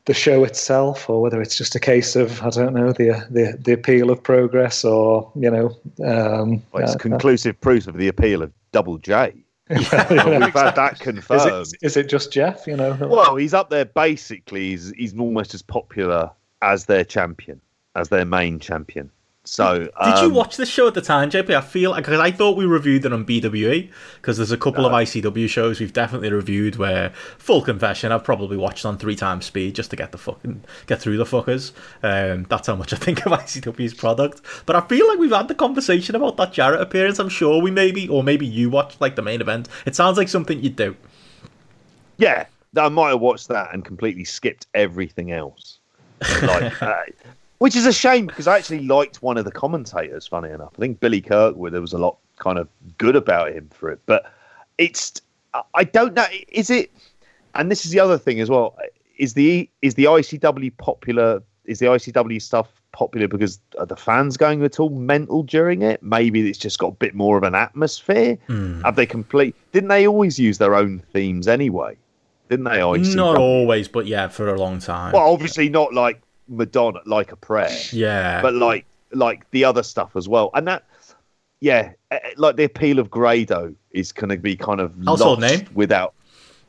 the 0.07 0.13
show 0.13 0.45
itself, 0.45 1.09
or 1.09 1.23
whether 1.23 1.41
it's 1.41 1.57
just 1.57 1.75
a 1.75 1.81
case 1.81 2.15
of 2.15 2.43
I 2.43 2.51
don't 2.51 2.75
know 2.75 2.93
the 2.93 3.27
the, 3.31 3.57
the 3.59 3.73
appeal 3.73 4.11
of 4.11 4.23
progress, 4.23 4.85
or 4.85 5.33
you 5.35 5.51
know, 5.51 5.69
um, 6.07 6.63
well, 6.73 6.83
it's 6.83 6.95
uh, 6.95 6.99
conclusive 6.99 7.59
proof 7.59 7.87
of 7.87 7.97
the 7.97 8.09
appeal 8.09 8.43
of 8.43 8.53
Double 8.73 8.99
J. 8.99 9.33
Well, 9.71 10.41
we've 10.41 10.53
had 10.53 10.73
that 10.73 11.01
confirmed. 11.01 11.63
Is 11.63 11.73
it, 11.73 11.79
is 11.81 11.97
it 11.97 12.11
just 12.11 12.31
Jeff? 12.31 12.67
You 12.67 12.77
know. 12.77 12.99
Well, 13.01 13.37
he's 13.37 13.55
up 13.55 13.71
there. 13.71 13.87
Basically, 13.87 14.73
he's 14.73 14.91
he's 14.91 15.17
almost 15.17 15.55
as 15.55 15.63
popular 15.63 16.31
as 16.61 16.85
their 16.85 17.05
champion 17.07 17.63
as 17.95 18.09
their 18.09 18.25
main 18.25 18.59
champion. 18.59 19.11
So, 19.47 19.81
did 19.81 19.93
um, 19.99 20.25
you 20.25 20.35
watch 20.35 20.57
the 20.57 20.65
show 20.65 20.87
at 20.87 20.95
the 20.95 21.03
time, 21.03 21.31
JP? 21.31 21.55
I 21.55 21.61
feel 21.61 21.95
because 21.95 22.19
I 22.19 22.31
thought 22.31 22.57
we 22.57 22.65
reviewed 22.65 23.05
it 23.05 23.13
on 23.13 23.27
BWE 23.27 23.91
because 24.17 24.39
there's 24.39 24.53
a 24.53 24.57
couple 24.57 24.85
no. 24.85 24.89
of 24.89 24.95
ICW 24.95 25.51
shows 25.51 25.81
we've 25.81 25.93
definitely 25.93 26.33
reviewed 26.33 26.77
where, 26.77 27.11
full 27.37 27.61
confession, 27.61 28.11
I've 28.11 28.25
probably 28.25 28.57
watched 28.57 28.87
on 28.87 28.97
three 28.97 29.17
times 29.17 29.45
speed 29.45 29.75
just 29.75 29.91
to 29.91 29.97
get 29.97 30.13
the 30.13 30.19
fucking 30.19 30.65
get 30.87 31.03
through 31.03 31.19
the 31.19 31.25
fuckers. 31.25 31.73
Um, 32.03 32.47
that's 32.49 32.69
how 32.69 32.75
much 32.75 32.95
I 32.95 32.97
think 32.97 33.27
of 33.27 33.33
ICW's 33.33 33.93
product. 33.93 34.41
But 34.65 34.77
I 34.77 34.81
feel 34.81 35.07
like 35.07 35.19
we've 35.19 35.31
had 35.31 35.49
the 35.49 35.55
conversation 35.55 36.15
about 36.15 36.39
that 36.39 36.55
Jarrett 36.55 36.81
appearance. 36.81 37.19
I'm 37.19 37.29
sure 37.29 37.61
we 37.61 37.71
maybe, 37.71 38.09
or 38.09 38.25
maybe 38.25 38.47
you 38.47 38.71
watched 38.71 39.03
like 39.03 39.15
the 39.15 39.23
main 39.23 39.43
event. 39.43 39.69
It 39.85 39.95
sounds 39.95 40.17
like 40.17 40.31
something 40.31 40.63
you'd 40.63 40.77
do. 40.77 40.97
Yeah, 42.17 42.47
I 42.79 42.89
might 42.89 43.11
have 43.11 43.21
watched 43.21 43.49
that 43.49 43.75
and 43.75 43.85
completely 43.85 44.25
skipped 44.25 44.69
everything 44.73 45.33
else. 45.33 45.81
Like. 46.41 46.83
uh, 46.83 47.03
which 47.59 47.77
is 47.77 47.87
a 47.87 47.93
shame 47.93 48.27
because 48.27 48.47
I 48.47 48.57
actually 48.57 48.81
liked 48.81 49.23
one 49.23 49.37
of 49.37 49.45
the 49.45 49.53
commentators. 49.53 50.27
Funny 50.27 50.51
enough, 50.51 50.73
I 50.77 50.81
think 50.81 51.01
Billy 51.01 51.21
Kirkwood. 51.21 51.73
There 51.73 51.81
was 51.81 51.93
a 51.93 51.99
lot 51.99 52.19
kind 52.39 52.59
of 52.59 52.69
good 52.99 53.17
about 53.17 53.53
him 53.53 53.71
for 53.73 53.91
it, 53.91 54.01
but 54.07 54.33
it's 54.79 55.21
I 55.75 55.85
don't 55.85 56.15
know. 56.15 56.27
Is 56.49 56.71
it? 56.71 56.91
And 57.55 57.71
this 57.71 57.85
is 57.85 57.93
the 57.93 58.01
other 58.01 58.19
thing 58.19 58.41
as 58.41 58.51
well. 58.51 58.77
Is 59.17 59.35
the 59.35 59.69
is 59.83 59.95
the 59.95 60.05
ICW 60.05 60.77
popular? 60.77 61.43
Is 61.65 61.79
the 61.79 61.87
ICW 61.87 62.43
stuff 62.43 62.69
popular 62.93 63.27
because 63.27 63.59
are 63.79 63.87
the 63.87 63.97
fans 63.97 64.37
going 64.37 64.63
at 64.65 64.81
all 64.81 64.91
mental 64.91 65.43
during 65.43 65.83
it? 65.83 66.03
Maybe 66.03 66.49
it's 66.49 66.59
just 66.59 66.79
got 66.79 66.89
a 66.89 66.97
bit 66.97 67.15
more 67.15 67.37
of 67.37 67.43
an 67.43 67.55
atmosphere. 67.55 68.39
Mm. 68.49 68.83
Have 68.85 68.97
they 68.97 69.07
complete? 69.07 69.55
Didn't 69.73 69.89
they 69.89 70.07
always 70.07 70.39
use 70.39 70.59
their 70.59 70.75
own 70.75 71.03
themes 71.13 71.49
anyway? 71.49 71.97
Didn't 72.49 72.65
they? 72.65 72.79
ICW? 72.79 73.15
Not 73.15 73.37
always, 73.37 73.89
but 73.89 74.07
yeah, 74.07 74.29
for 74.29 74.53
a 74.53 74.59
long 74.59 74.79
time. 74.79 75.13
Well, 75.13 75.33
obviously 75.33 75.69
not 75.69 75.95
like 75.95 76.21
Madonna, 76.49 77.01
like 77.07 77.33
a 77.33 77.37
prayer. 77.37 77.77
Yeah. 77.93 78.43
But 78.43 78.55
like 78.55 78.87
like 79.13 79.49
the 79.51 79.65
other 79.65 79.83
stuff 79.83 80.17
as 80.17 80.29
well, 80.29 80.51
and 80.55 80.67
that 80.69 80.85
yeah, 81.61 81.93
eh, 82.11 82.19
eh, 82.23 82.31
like 82.37 82.57
the 82.57 82.65
appeal 82.65 82.99
of 82.99 83.11
Grado 83.11 83.75
is 83.93 84.13
going 84.13 84.29
to 84.29 84.37
be 84.37 84.57
kind 84.57 84.81
of 84.81 84.95
household 85.05 85.41
name 85.41 85.67
without 85.75 86.15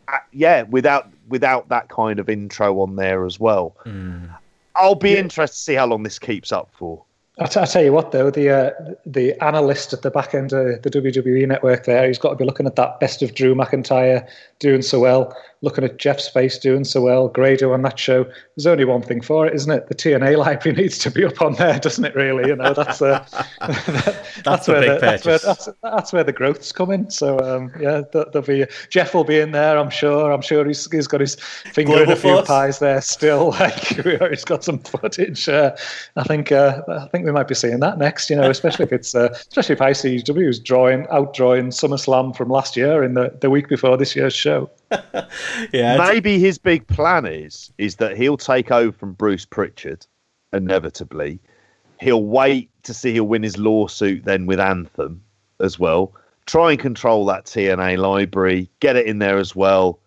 uh, 0.08 0.18
yeah 0.32 0.64
without 0.64 1.10
without 1.28 1.68
that 1.70 1.90
kind 1.90 2.20
of 2.20 2.30
intro 2.30 2.80
on 2.82 2.96
there 2.96 3.26
as 3.26 3.40
well. 3.40 3.76
Mm. 3.86 4.30
I'll 4.76 4.96
be 4.96 5.12
yeah. 5.12 5.18
interested 5.18 5.56
to 5.56 5.64
see 5.64 5.74
how 5.74 5.88
long 5.88 6.04
this 6.04 6.20
keeps 6.20 6.52
up 6.52 6.70
for. 6.78 7.04
I, 7.38 7.48
t- 7.48 7.60
I 7.60 7.66
tell 7.66 7.84
you 7.84 7.92
what, 7.92 8.12
though, 8.14 8.30
the 8.32 8.50
uh, 8.50 8.72
the 9.06 9.34
analyst 9.44 9.92
at 9.92 10.02
the 10.02 10.12
back 10.12 10.34
end 10.34 10.54
of 10.54 10.82
the 10.82 10.90
WWE 10.90 11.48
network 11.48 11.84
there, 11.84 12.08
he's 12.08 12.18
got 12.18 12.30
to 12.30 12.36
be 12.38 12.46
looking 12.46 12.66
at 12.66 12.78
that 12.78 13.00
best 13.02 13.22
of 13.22 13.36
Drew 13.36 13.54
McIntyre 13.54 14.26
doing 14.60 14.82
so 14.82 15.02
well, 15.02 15.36
looking 15.66 15.84
at 15.84 15.98
Jeff's 15.98 16.30
face 16.30 16.58
doing 16.58 16.86
so 16.86 17.02
well, 17.02 17.28
Grado 17.28 17.74
on 17.74 17.82
that 17.82 18.00
show. 18.00 18.24
There's 18.56 18.66
only 18.68 18.86
one 18.86 19.02
thing 19.02 19.20
for 19.20 19.46
it, 19.46 19.54
isn't 19.54 19.70
it? 19.72 19.88
The 19.90 19.96
TNA 19.96 20.38
library 20.46 20.78
needs 20.78 20.98
to 21.00 21.12
be 21.12 21.26
up 21.26 21.42
on 21.42 21.56
there, 21.56 21.78
doesn't 21.80 22.06
it? 22.06 22.16
Really, 22.16 22.48
you 22.50 22.56
know, 22.56 22.74
that's 22.74 23.02
uh, 23.02 23.26
That's 23.60 24.42
that's 24.44 24.68
where 24.68 24.80
big 24.82 24.90
the, 24.92 24.98
that's, 25.00 25.26
where, 25.26 25.40
that's, 25.40 25.70
that's 25.82 26.14
where 26.14 26.24
the 26.24 26.32
growth's 26.32 26.72
coming. 26.72 27.10
So 27.10 27.40
um, 27.40 27.72
yeah, 27.80 28.02
there- 28.14 28.26
there'll 28.32 28.48
be 28.48 28.66
Jeff 28.90 29.14
will 29.14 29.24
be 29.24 29.40
in 29.40 29.52
there. 29.52 29.78
I'm 29.78 29.90
sure. 29.90 30.32
I'm 30.32 30.42
sure 30.42 30.66
he's, 30.66 30.90
he's 30.92 31.08
got 31.08 31.20
his 31.22 31.36
finger 31.36 32.04
in 32.04 32.12
a 32.12 32.16
few 32.16 32.36
Force. 32.36 32.48
pies 32.48 32.80
there 32.80 33.02
still. 33.02 33.54
Like 33.66 33.74
he's 34.30 34.44
got 34.46 34.64
some 34.64 34.80
footage. 34.80 35.50
Uh, 35.50 35.76
I 36.16 36.24
think 36.24 36.52
uh, 36.52 36.82
I 36.88 37.08
think 37.08 37.26
we 37.26 37.32
might 37.32 37.48
be 37.48 37.56
seeing 37.56 37.80
that 37.80 37.98
next. 37.98 38.30
You 38.30 38.36
know, 38.36 38.50
especially 38.50 38.84
if 38.86 38.94
it's 38.94 39.16
uh, 39.16 39.30
especially 39.32 39.74
if 39.74 39.80
ICW 39.80 40.48
is 40.48 40.60
drawing 40.60 41.08
out 41.10 41.34
drawing 41.34 41.70
SummerSlam 41.70 42.36
from 42.36 42.50
last 42.50 42.76
year 42.76 43.04
in 43.04 43.14
the, 43.16 43.36
the 43.42 43.50
week 43.50 43.68
before 43.68 43.98
this 43.98 44.16
year's 44.16 44.36
show. 44.36 44.70
Yeah, 45.72 45.98
Maybe 45.98 46.40
his 46.40 46.58
big 46.58 46.88
plan 46.88 47.26
is 47.26 47.72
is 47.78 47.96
that 47.98 48.18
he'll 48.18 48.38
take 48.38 48.72
over 48.72 48.92
from 48.92 49.14
Bruce 49.14 49.46
Pritchard, 49.46 50.06
inevitably. 50.54 51.40
He'll 52.00 52.24
wait 52.24 52.70
to 52.84 52.94
see 52.94 53.14
he'll 53.14 53.28
win 53.28 53.44
his 53.44 53.58
lawsuit 53.58 54.26
then 54.26 54.46
with 54.46 54.60
Anthem 54.60 55.22
as 55.60 55.80
well. 55.80 56.14
Try 56.46 56.72
and 56.72 56.80
control 56.80 57.26
that 57.26 57.46
TNA 57.46 57.98
library, 57.98 58.70
get 58.80 58.96
it 58.96 59.08
in 59.08 59.20
there 59.20 59.38
as 59.38 59.56
well. 59.56 60.00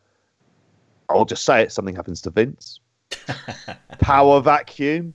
I'll 1.09 1.25
just 1.25 1.45
say 1.45 1.63
it, 1.63 1.73
something 1.73 1.97
happens 1.97 2.21
to 2.23 2.31
Vince. 2.31 2.81
Power 3.99 4.41
vacuum. 4.41 5.15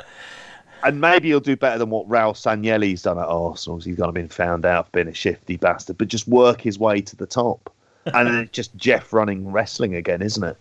And 0.83 0.99
maybe 0.99 1.29
he'll 1.29 1.39
do 1.39 1.55
better 1.55 1.77
than 1.77 1.91
what 1.91 2.09
Raul 2.09 2.33
Sanllehi's 2.33 3.03
done 3.03 3.17
at 3.17 3.25
Arsenal. 3.25 3.79
He's 3.79 3.95
gonna 3.95 4.11
been 4.11 4.27
found 4.27 4.65
out 4.65 4.87
for 4.87 4.91
being 4.91 5.07
a 5.07 5.13
shifty 5.13 5.55
bastard, 5.55 5.97
but 5.97 6.09
just 6.09 6.27
work 6.27 6.59
his 6.59 6.77
way 6.77 6.99
to 6.99 7.15
the 7.15 7.25
top. 7.25 7.72
And 8.05 8.27
then 8.27 8.35
it's 8.35 8.51
just 8.51 8.75
Jeff 8.75 9.13
running 9.13 9.51
wrestling 9.51 9.95
again, 9.95 10.21
isn't 10.21 10.43
it? 10.43 10.57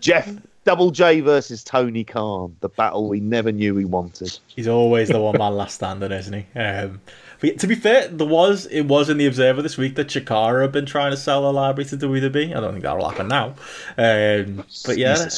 Jeff 0.00 0.28
Double 0.64 0.90
J 0.90 1.20
versus 1.20 1.62
Tony 1.62 2.04
Khan, 2.04 2.56
the 2.60 2.70
battle 2.70 3.08
we 3.08 3.20
never 3.20 3.52
knew 3.52 3.74
we 3.74 3.84
wanted. 3.84 4.38
He's 4.46 4.66
always 4.66 5.08
the 5.08 5.20
one 5.20 5.36
man 5.36 5.54
last 5.54 5.74
standing, 5.74 6.10
isn't 6.10 6.32
he? 6.32 6.58
Um, 6.58 7.02
but 7.40 7.58
to 7.58 7.66
be 7.66 7.74
fair, 7.74 8.08
there 8.08 8.26
was 8.26 8.64
it 8.66 8.82
was 8.82 9.10
in 9.10 9.18
the 9.18 9.26
Observer 9.26 9.60
this 9.60 9.76
week 9.76 9.96
that 9.96 10.06
Chikara 10.06 10.62
had 10.62 10.72
been 10.72 10.86
trying 10.86 11.10
to 11.10 11.18
sell 11.18 11.48
a 11.48 11.52
library 11.52 11.88
to 11.90 11.96
WWE. 11.98 12.56
I 12.56 12.60
don't 12.60 12.72
think 12.72 12.82
that'll 12.82 13.06
happen 13.06 13.28
now. 13.28 13.54
Um, 13.98 14.64
but 14.86 14.96
yeah, 14.96 15.28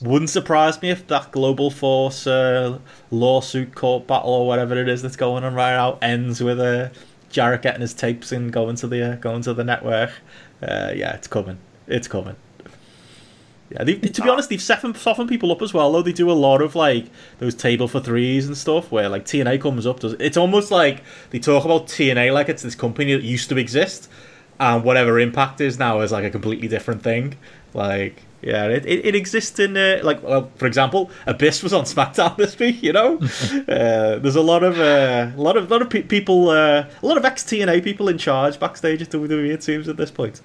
wouldn't 0.00 0.30
surprise 0.30 0.82
me 0.82 0.90
if 0.90 1.06
that 1.06 1.30
Global 1.30 1.70
Force 1.70 2.26
uh, 2.26 2.80
lawsuit 3.12 3.76
court 3.76 4.08
battle 4.08 4.30
or 4.30 4.46
whatever 4.48 4.76
it 4.76 4.88
is 4.88 5.02
that's 5.02 5.16
going 5.16 5.44
on 5.44 5.54
right 5.54 5.76
now 5.76 5.98
ends 6.02 6.42
with 6.42 6.58
uh, 6.58 6.88
Jarrett 7.30 7.62
getting 7.62 7.82
his 7.82 7.94
tapes 7.94 8.32
and 8.32 8.52
going 8.52 8.74
to 8.76 8.88
the 8.88 9.12
uh, 9.12 9.16
going 9.16 9.42
to 9.42 9.54
the 9.54 9.62
network. 9.62 10.10
Uh, 10.62 10.92
yeah, 10.94 11.14
it's 11.14 11.28
coming. 11.28 11.58
It's 11.86 12.08
coming. 12.08 12.36
Yeah, 13.70 13.82
they, 13.82 13.94
to 13.96 14.22
be 14.22 14.28
honest, 14.28 14.48
they've 14.48 14.62
softened, 14.62 14.96
softened 14.96 15.28
people 15.28 15.50
up 15.50 15.60
as 15.60 15.74
well. 15.74 15.90
Though 15.90 16.02
they 16.02 16.12
do 16.12 16.30
a 16.30 16.32
lot 16.32 16.62
of 16.62 16.76
like 16.76 17.06
those 17.38 17.54
table 17.54 17.88
for 17.88 18.00
threes 18.00 18.46
and 18.46 18.56
stuff, 18.56 18.92
where 18.92 19.08
like 19.08 19.24
TNA 19.24 19.60
comes 19.60 19.86
up. 19.86 20.00
Does 20.00 20.12
it's 20.14 20.36
almost 20.36 20.70
like 20.70 21.02
they 21.30 21.40
talk 21.40 21.64
about 21.64 21.86
TNA 21.86 22.32
like 22.32 22.48
it's 22.48 22.62
this 22.62 22.76
company 22.76 23.12
that 23.14 23.24
used 23.24 23.48
to 23.48 23.58
exist, 23.58 24.08
and 24.60 24.84
whatever 24.84 25.18
Impact 25.18 25.60
is 25.60 25.78
now 25.78 26.00
is 26.00 26.12
like 26.12 26.24
a 26.24 26.30
completely 26.30 26.68
different 26.68 27.02
thing. 27.02 27.36
Like, 27.74 28.22
yeah, 28.42 28.66
it, 28.66 28.84
it, 28.86 29.06
it 29.06 29.14
exists 29.14 29.58
in 29.58 29.76
uh, 29.76 30.00
like, 30.02 30.22
well, 30.22 30.50
for 30.56 30.66
example, 30.66 31.10
Abyss 31.26 31.62
was 31.62 31.72
on 31.72 31.84
SmackDown 31.84 32.36
this 32.38 32.58
week. 32.58 32.82
You 32.82 32.92
know, 32.92 33.18
uh, 33.68 34.18
there's 34.18 34.36
a 34.36 34.42
lot 34.42 34.62
of 34.62 34.78
uh, 34.78 35.32
a 35.36 35.40
lot 35.40 35.56
of 35.56 35.70
lot 35.70 35.82
of 35.82 35.90
pe- 35.90 36.02
people, 36.02 36.50
uh, 36.50 36.86
a 37.02 37.06
lot 37.06 37.16
of 37.16 37.24
ex 37.24 37.44
TNA 37.44 37.82
people 37.82 38.08
in 38.08 38.18
charge 38.18 38.60
backstage 38.60 39.02
at 39.02 39.10
WWE. 39.10 39.50
It 39.50 39.62
seems 39.62 39.88
at 39.88 39.96
this 39.96 40.10
point. 40.10 40.40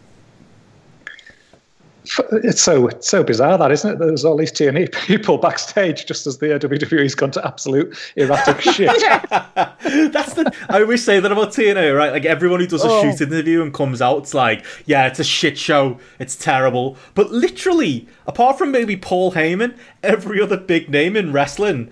It's 2.31 2.61
so 2.61 2.87
it's 2.87 3.07
so 3.07 3.23
bizarre 3.23 3.57
that 3.59 3.71
isn't 3.71 3.91
it? 3.91 3.99
There's 3.99 4.25
all 4.25 4.35
these 4.35 4.51
TNA 4.51 4.91
people 5.05 5.37
backstage 5.37 6.05
just 6.05 6.25
as 6.25 6.39
the 6.39 6.47
WWE's 6.47 7.13
gone 7.15 7.31
to 7.31 7.45
absolute 7.45 7.95
erratic 8.15 8.59
shit. 8.73 8.89
That's 9.29 10.33
the. 10.33 10.51
I 10.69 10.81
always 10.81 11.03
say 11.03 11.19
that 11.19 11.31
about 11.31 11.49
TNA, 11.49 11.95
right? 11.95 12.11
Like 12.11 12.25
everyone 12.25 12.59
who 12.59 12.67
does 12.67 12.83
a 12.83 12.87
Oh. 12.89 13.01
shoot 13.03 13.21
interview 13.21 13.61
and 13.61 13.73
comes 13.73 14.01
out, 14.01 14.17
it's 14.19 14.33
like, 14.33 14.65
yeah, 14.85 15.07
it's 15.07 15.19
a 15.19 15.23
shit 15.23 15.57
show, 15.57 15.99
it's 16.19 16.35
terrible. 16.35 16.97
But 17.13 17.31
literally, 17.31 18.07
apart 18.25 18.57
from 18.57 18.71
maybe 18.71 18.97
Paul 18.97 19.33
Heyman, 19.33 19.77
every 20.03 20.41
other 20.41 20.57
big 20.57 20.89
name 20.89 21.15
in 21.15 21.31
wrestling 21.31 21.91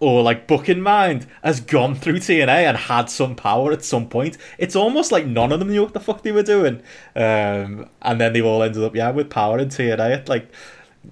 or 0.00 0.22
like 0.22 0.46
book 0.46 0.68
in 0.68 0.80
mind 0.80 1.26
has 1.42 1.60
gone 1.60 1.94
through 1.94 2.18
TNA 2.18 2.48
and 2.48 2.76
had 2.76 3.10
some 3.10 3.34
power 3.34 3.72
at 3.72 3.84
some 3.84 4.08
point. 4.08 4.38
It's 4.56 4.76
almost 4.76 5.10
like 5.10 5.26
none 5.26 5.52
of 5.52 5.58
them 5.58 5.70
knew 5.70 5.82
what 5.82 5.94
the 5.94 6.00
fuck 6.00 6.22
they 6.22 6.32
were 6.32 6.42
doing, 6.42 6.82
um, 7.16 7.88
and 8.02 8.20
then 8.20 8.32
they've 8.32 8.44
all 8.44 8.62
ended 8.62 8.82
up 8.82 8.94
yeah 8.94 9.10
with 9.10 9.30
power 9.30 9.58
in 9.58 9.68
TNA. 9.68 10.28
Like 10.28 10.50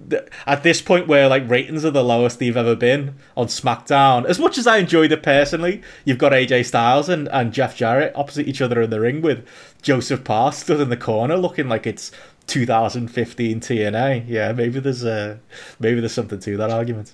th- 0.09 0.23
at 0.45 0.63
this 0.63 0.81
point 0.81 1.07
where 1.07 1.27
like 1.27 1.49
ratings 1.49 1.83
are 1.83 1.91
the 1.91 2.03
lowest 2.03 2.39
they've 2.39 2.55
ever 2.55 2.75
been 2.75 3.15
on 3.35 3.47
SmackDown. 3.47 4.25
As 4.25 4.39
much 4.39 4.57
as 4.57 4.67
I 4.67 4.77
enjoyed 4.77 5.11
it 5.11 5.23
personally, 5.23 5.81
you've 6.05 6.17
got 6.17 6.31
AJ 6.31 6.65
Styles 6.65 7.09
and, 7.09 7.27
and 7.29 7.53
Jeff 7.53 7.75
Jarrett 7.75 8.13
opposite 8.15 8.47
each 8.47 8.61
other 8.61 8.81
in 8.81 8.89
the 8.89 8.99
ring 8.99 9.21
with 9.21 9.45
Joseph 9.81 10.23
Park 10.23 10.53
stood 10.53 10.79
in 10.79 10.89
the 10.89 10.97
corner 10.97 11.37
looking 11.37 11.67
like 11.67 11.85
it's 11.85 12.11
2015 12.47 13.59
TNA. 13.59 14.25
Yeah, 14.27 14.53
maybe 14.53 14.79
there's 14.79 15.03
a 15.03 15.39
maybe 15.79 15.99
there's 15.99 16.13
something 16.13 16.39
to 16.39 16.57
that 16.57 16.71
argument. 16.71 17.13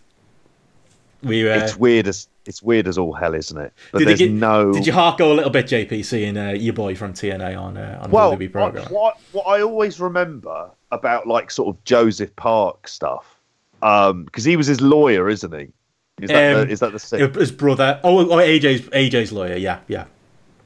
We 1.23 1.49
uh, 1.49 1.63
It's 1.63 1.77
weird 1.77 2.07
as 2.07 2.27
it's 2.45 2.61
weird 2.61 2.87
as 2.87 2.97
all 2.97 3.13
hell, 3.13 3.33
isn't 3.33 3.57
it? 3.57 3.73
But 3.91 3.99
did, 3.99 4.07
there's 4.09 4.19
get, 4.19 4.31
no. 4.31 4.73
did 4.73 4.85
your 4.85 4.95
heart 4.95 5.17
go 5.17 5.31
a 5.31 5.35
little 5.35 5.49
bit, 5.49 5.65
JP, 5.67 6.03
seeing 6.03 6.37
uh, 6.37 6.49
your 6.49 6.73
boy 6.73 6.95
from 6.95 7.13
TNA 7.13 7.59
on 7.59 7.77
uh, 7.77 7.99
on 8.03 8.11
well, 8.11 8.35
the 8.35 8.47
WWE 8.47 8.51
program? 8.51 8.85
what 8.91 9.17
what 9.31 9.47
I 9.47 9.61
always 9.61 9.99
remember 9.99 10.69
about 10.91 11.27
like 11.27 11.49
sort 11.51 11.75
of 11.75 11.83
Joseph 11.85 12.35
Park 12.35 12.87
stuff, 12.87 13.39
um, 13.81 14.25
because 14.25 14.43
he 14.43 14.55
was 14.55 14.67
his 14.67 14.81
lawyer, 14.81 15.29
isn't 15.29 15.53
he? 15.53 15.69
Is 16.21 16.29
that 16.29 16.55
Um, 16.55 16.67
the, 16.67 16.73
is 16.73 16.79
that 16.81 16.91
the 16.91 16.99
same? 16.99 17.33
His 17.33 17.51
brother. 17.51 17.99
Oh, 18.03 18.19
oh, 18.19 18.37
AJ's 18.37 18.81
AJ's 18.89 19.31
lawyer. 19.31 19.55
Yeah, 19.55 19.79
yeah. 19.87 20.05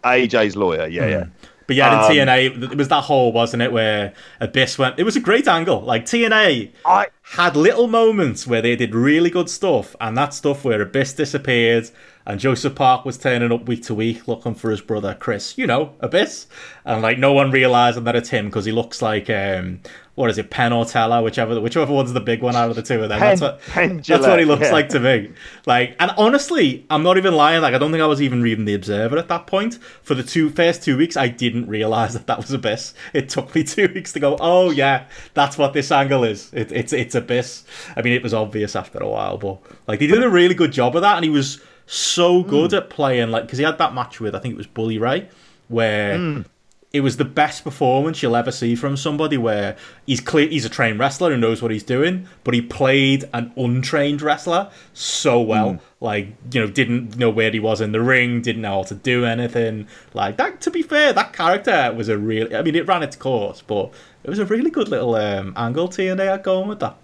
AJ's 0.03 0.55
lawyer? 0.55 0.87
Yeah, 0.87 1.07
yeah. 1.07 1.25
But 1.67 1.75
yeah, 1.75 2.01
Um, 2.01 2.11
in 2.11 2.27
TNA, 2.27 2.71
it 2.71 2.77
was 2.77 2.87
that 2.87 3.03
whole, 3.03 3.31
wasn't 3.33 3.61
it, 3.61 3.71
where 3.71 4.13
Abyss 4.39 4.77
went. 4.79 4.97
It 4.97 5.03
was 5.03 5.15
a 5.15 5.19
great 5.19 5.47
angle. 5.47 5.81
Like 5.81 6.05
TNA 6.05 6.71
I 6.85 7.07
had 7.21 7.55
little 7.57 7.87
moments 7.87 8.47
where 8.47 8.61
they 8.61 8.75
did 8.75 8.95
really 8.95 9.29
good 9.29 9.49
stuff, 9.49 9.95
and 9.99 10.17
that 10.17 10.33
stuff 10.33 10.63
where 10.63 10.81
Abyss 10.81 11.13
disappeared 11.13 11.89
and 12.25 12.39
Joseph 12.39 12.75
Park 12.75 13.05
was 13.05 13.17
turning 13.17 13.53
up 13.53 13.67
week 13.67 13.83
to 13.83 13.93
week 13.93 14.27
looking 14.27 14.53
for 14.53 14.69
his 14.69 14.81
brother 14.81 15.15
Chris, 15.17 15.57
you 15.57 15.65
know, 15.67 15.93
Abyss, 16.01 16.47
and 16.85 17.01
like 17.01 17.17
no 17.17 17.31
one 17.33 17.51
realizing 17.51 18.03
that 18.05 18.15
it's 18.15 18.29
him 18.29 18.47
because 18.47 18.65
he 18.65 18.71
looks 18.71 19.01
like 19.01 19.29
um, 19.29 19.79
what 20.17 20.31
is 20.31 20.39
it, 20.39 20.49
Penn 20.49 20.73
or 20.73 20.83
Teller, 20.83 21.21
whichever 21.21 21.61
whichever 21.61 21.93
one's 21.93 22.11
the 22.11 22.19
big 22.19 22.41
one 22.41 22.55
out 22.55 22.71
of 22.71 22.75
the 22.75 22.81
two 22.81 23.03
of 23.03 23.09
them. 23.09 23.19
Penn- 23.19 23.37
that's 23.37 23.41
what 23.41 23.61
that's 24.03 24.25
what 24.25 24.39
he 24.39 24.45
looks 24.45 24.63
yeah. 24.63 24.71
like 24.71 24.89
to 24.89 24.99
me. 24.99 25.31
Like, 25.67 25.95
and 25.99 26.09
honestly, 26.17 26.87
I'm 26.89 27.03
not 27.03 27.17
even 27.17 27.35
lying. 27.35 27.61
Like, 27.61 27.75
I 27.75 27.77
don't 27.77 27.91
think 27.91 28.01
I 28.01 28.07
was 28.07 28.19
even 28.19 28.41
reading 28.41 28.65
the 28.65 28.73
Observer 28.73 29.15
at 29.19 29.27
that 29.27 29.45
point. 29.45 29.75
For 30.01 30.15
the 30.15 30.23
two 30.23 30.49
first 30.49 30.81
two 30.81 30.97
weeks, 30.97 31.15
I 31.15 31.27
didn't 31.27 31.67
realize 31.67 32.13
that 32.13 32.25
that 32.25 32.37
was 32.37 32.51
Abyss. 32.51 32.95
It 33.13 33.29
took 33.29 33.53
me 33.53 33.63
two 33.63 33.89
weeks 33.93 34.11
to 34.13 34.19
go. 34.19 34.37
Oh 34.39 34.71
yeah, 34.71 35.05
that's 35.35 35.55
what 35.55 35.73
this 35.73 35.91
angle 35.91 36.23
is. 36.23 36.51
It, 36.51 36.71
it's 36.71 36.93
it's 36.93 37.13
Abyss. 37.13 37.65
I 37.95 38.01
mean, 38.01 38.13
it 38.13 38.23
was 38.23 38.33
obvious 38.33 38.75
after 38.75 38.97
a 38.97 39.07
while, 39.07 39.37
but 39.37 39.59
like 39.85 39.99
they 39.99 40.07
did 40.07 40.23
a 40.23 40.29
really 40.29 40.55
good 40.55 40.71
job 40.71 40.95
of 40.95 41.03
that, 41.03 41.17
and 41.17 41.25
he 41.25 41.29
was 41.29 41.61
so 41.85 42.41
good 42.41 42.71
mm. 42.71 42.77
at 42.77 42.89
playing. 42.89 43.29
Like, 43.29 43.43
because 43.43 43.59
he 43.59 43.65
had 43.65 43.77
that 43.77 43.93
match 43.93 44.19
with 44.19 44.33
I 44.33 44.39
think 44.39 44.55
it 44.55 44.57
was 44.57 44.65
Bully 44.65 44.97
Ray, 44.97 45.29
where 45.67 46.17
mm. 46.17 46.45
It 46.93 47.01
was 47.01 47.17
the 47.17 47.25
best 47.25 47.63
performance 47.63 48.23
you'll 48.23 48.35
ever 48.35 48.51
see 48.51 48.73
from 48.73 48.95
somebody 48.95 49.37
where 49.37 49.75
he's 50.05 50.21
clear 50.21 50.47
he's 50.47 50.63
a 50.63 50.69
trained 50.69 50.99
wrestler 50.99 51.31
who 51.31 51.37
knows 51.37 51.61
what 51.61 51.69
he's 51.69 51.83
doing, 51.83 52.27
but 52.45 52.53
he 52.53 52.61
played 52.61 53.29
an 53.33 53.51
untrained 53.57 54.21
wrestler 54.21 54.71
so 54.93 55.41
well. 55.41 55.79
Like, 55.99 56.29
you 56.51 56.61
know, 56.61 56.67
didn't 56.67 57.17
know 57.17 57.29
where 57.29 57.51
he 57.51 57.59
was 57.59 57.81
in 57.81 57.91
the 57.91 58.01
ring, 58.01 58.41
didn't 58.41 58.61
know 58.61 58.77
how 58.77 58.83
to 58.83 58.95
do 58.95 59.25
anything. 59.25 59.87
Like 60.13 60.37
that 60.37 60.61
to 60.61 60.71
be 60.71 60.81
fair, 60.81 61.11
that 61.11 61.33
character 61.33 61.93
was 61.93 62.07
a 62.07 62.17
really 62.17 62.55
I 62.55 62.61
mean 62.61 62.75
it 62.75 62.87
ran 62.87 63.03
its 63.03 63.17
course, 63.17 63.61
but 63.61 63.91
it 64.23 64.29
was 64.29 64.39
a 64.39 64.45
really 64.45 64.71
good 64.71 64.87
little 64.87 65.15
um, 65.15 65.53
angle 65.57 65.89
TNA 65.89 66.25
had 66.25 66.43
going 66.43 66.69
with 66.69 66.79
that. 66.79 66.95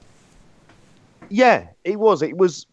Yeah, 1.30 1.68
it 1.84 2.00
was. 2.00 2.22
It 2.22 2.38
was. 2.38 2.68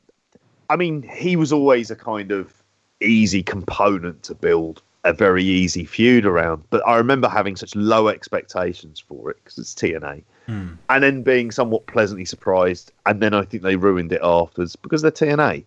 I 0.69 0.77
mean, 0.77 1.03
he 1.03 1.35
was 1.35 1.53
always 1.53 1.91
a 1.91 1.97
kind 1.97 2.31
of 2.31 2.53
easy 3.01 3.43
component 3.43 4.23
to 4.25 4.35
build 4.35 4.83
a 5.05 5.13
very 5.13 5.45
easy 5.45 5.85
feud 5.85 6.27
around. 6.27 6.63
But 6.71 6.87
I 6.87 6.97
remember 6.97 7.29
having 7.29 7.57
such 7.57 7.75
low 7.75 8.09
expectations 8.09 9.01
for 9.01 9.31
it 9.31 9.37
because 9.43 9.59
it's 9.59 9.75
TNA, 9.75 10.23
and 10.89 11.03
then 11.03 11.23
being 11.23 11.51
somewhat 11.51 11.87
pleasantly 11.87 12.25
surprised. 12.25 12.93
And 13.07 13.21
then 13.23 13.35
I 13.35 13.45
think 13.45 13.63
they 13.63 13.77
ruined 13.77 14.13
it 14.13 14.21
afterwards 14.23 14.77
because 14.77 15.03
they're 15.03 15.11
TNA. 15.11 15.65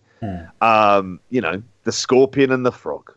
Um, 0.60 1.20
you 1.30 1.40
know, 1.40 1.62
the 1.84 1.92
Scorpion 1.92 2.52
and 2.52 2.64
the 2.64 2.72
Frog, 2.72 3.12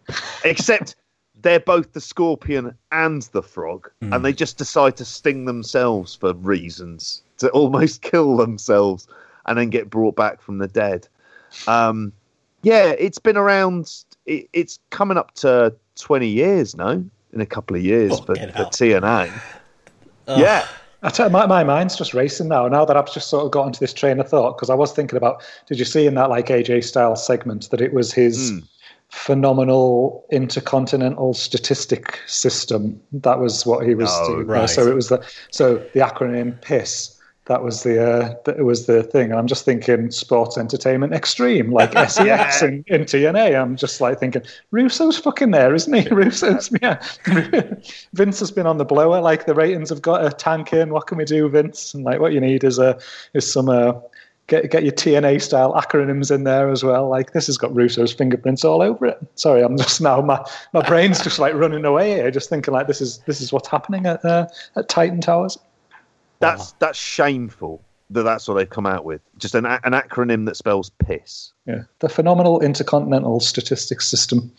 except. 0.44 0.96
They're 1.42 1.60
both 1.60 1.92
the 1.92 2.00
scorpion 2.00 2.74
and 2.90 3.22
the 3.32 3.42
frog, 3.42 3.90
and 4.00 4.24
they 4.24 4.32
just 4.32 4.56
decide 4.58 4.96
to 4.96 5.04
sting 5.04 5.44
themselves 5.44 6.14
for 6.14 6.32
reasons 6.32 7.22
to 7.38 7.50
almost 7.50 8.00
kill 8.10 8.38
themselves 8.38 9.06
and 9.44 9.56
then 9.56 9.68
get 9.70 9.88
brought 9.90 10.16
back 10.16 10.40
from 10.40 10.58
the 10.58 10.66
dead. 10.66 11.06
Um, 11.68 12.12
Yeah, 12.62 12.94
it's 12.98 13.18
been 13.18 13.36
around. 13.36 13.92
It, 14.26 14.48
it's 14.52 14.78
coming 14.90 15.16
up 15.16 15.32
to 15.36 15.74
twenty 15.96 16.28
years 16.28 16.76
now. 16.76 17.02
In 17.32 17.40
a 17.42 17.46
couple 17.46 17.76
of 17.76 17.82
years 17.84 18.18
for, 18.20 18.34
Fucking 18.36 18.50
for 18.52 18.56
hell. 18.56 18.70
TNA. 18.70 19.30
Yeah, 20.28 20.66
I 21.02 21.10
tell 21.10 21.26
you, 21.26 21.32
my, 21.32 21.44
my 21.44 21.64
mind's 21.64 21.94
just 21.94 22.14
racing 22.14 22.48
now. 22.48 22.66
Now 22.66 22.84
that 22.86 22.96
I've 22.96 23.12
just 23.12 23.28
sort 23.28 23.44
of 23.44 23.50
got 23.50 23.66
into 23.66 23.78
this 23.78 23.92
train 23.92 24.18
of 24.20 24.28
thought, 24.28 24.56
because 24.56 24.70
I 24.70 24.74
was 24.74 24.92
thinking 24.92 25.16
about, 25.18 25.42
did 25.68 25.78
you 25.78 25.84
see 25.84 26.06
in 26.06 26.14
that 26.14 26.30
like 26.30 26.46
AJ 26.46 26.84
Styles 26.84 27.26
segment 27.26 27.68
that 27.70 27.80
it 27.82 27.92
was 27.92 28.12
his 28.14 28.50
Hmm. 28.52 28.58
phenomenal 29.10 30.24
intercontinental 30.30 31.34
statistic 31.34 32.18
system? 32.26 32.98
That 33.12 33.38
was 33.38 33.66
what 33.66 33.86
he 33.86 33.94
was 33.94 34.08
Oh, 34.10 34.36
doing. 34.36 34.46
right. 34.46 34.70
So 34.70 34.86
it 34.88 34.94
was 34.94 35.08
the 35.08 35.22
so 35.50 35.76
the 35.92 36.00
acronym 36.00 36.58
PISS. 36.62 37.15
That 37.46 37.62
was 37.62 37.84
the 37.84 38.04
uh, 38.04 38.34
that 38.44 38.58
was 38.64 38.86
the 38.86 39.04
thing. 39.04 39.30
And 39.30 39.38
I'm 39.38 39.46
just 39.46 39.64
thinking 39.64 40.10
sports 40.10 40.58
entertainment 40.58 41.12
extreme, 41.12 41.70
like 41.70 41.92
SEX 41.92 42.60
in, 42.62 42.84
in 42.88 43.02
TNA. 43.02 43.60
I'm 43.60 43.76
just 43.76 44.00
like 44.00 44.18
thinking 44.18 44.42
Russo's 44.72 45.16
fucking 45.16 45.52
there, 45.52 45.72
isn't 45.72 45.92
he? 45.92 46.08
Russo's 46.12 46.70
yeah. 46.82 47.00
Vince 48.14 48.40
has 48.40 48.50
been 48.50 48.66
on 48.66 48.78
the 48.78 48.84
blower. 48.84 49.20
Like 49.20 49.46
the 49.46 49.54
ratings 49.54 49.90
have 49.90 50.02
got 50.02 50.24
a 50.24 50.30
tank 50.30 50.72
in. 50.72 50.90
What 50.90 51.06
can 51.06 51.18
we 51.18 51.24
do, 51.24 51.48
Vince? 51.48 51.94
And 51.94 52.02
like 52.02 52.18
what 52.18 52.32
you 52.32 52.40
need 52.40 52.64
is 52.64 52.80
a 52.80 52.98
is 53.32 53.50
some 53.50 53.68
uh, 53.68 53.92
get 54.48 54.70
get 54.70 54.82
your 54.82 54.92
TNA 54.92 55.40
style 55.40 55.72
acronyms 55.74 56.34
in 56.34 56.42
there 56.42 56.70
as 56.70 56.82
well. 56.82 57.08
Like 57.08 57.32
this 57.32 57.46
has 57.46 57.56
got 57.56 57.72
Russo's 57.72 58.12
fingerprints 58.12 58.64
all 58.64 58.82
over 58.82 59.06
it. 59.06 59.18
Sorry, 59.36 59.62
I'm 59.62 59.76
just 59.76 60.00
now 60.00 60.20
my 60.20 60.44
my 60.72 60.86
brain's 60.86 61.22
just 61.22 61.38
like 61.38 61.54
running 61.54 61.84
away 61.84 62.14
here, 62.14 62.30
just 62.30 62.48
thinking 62.48 62.74
like 62.74 62.88
this 62.88 63.00
is 63.00 63.18
this 63.18 63.40
is 63.40 63.52
what's 63.52 63.68
happening 63.68 64.06
at 64.06 64.24
uh, 64.24 64.48
at 64.74 64.88
Titan 64.88 65.20
Towers. 65.20 65.58
That's 66.40 66.72
that's 66.72 66.98
shameful 66.98 67.82
that 68.10 68.22
that's 68.22 68.46
what 68.46 68.54
they've 68.54 68.70
come 68.70 68.86
out 68.86 69.04
with. 69.04 69.20
Just 69.38 69.54
an 69.54 69.66
an 69.66 69.92
acronym 69.92 70.46
that 70.46 70.56
spells 70.56 70.90
piss. 71.04 71.52
Yeah, 71.66 71.82
the 72.00 72.08
phenomenal 72.08 72.60
intercontinental 72.60 73.40
statistics 73.40 74.08
system. 74.08 74.52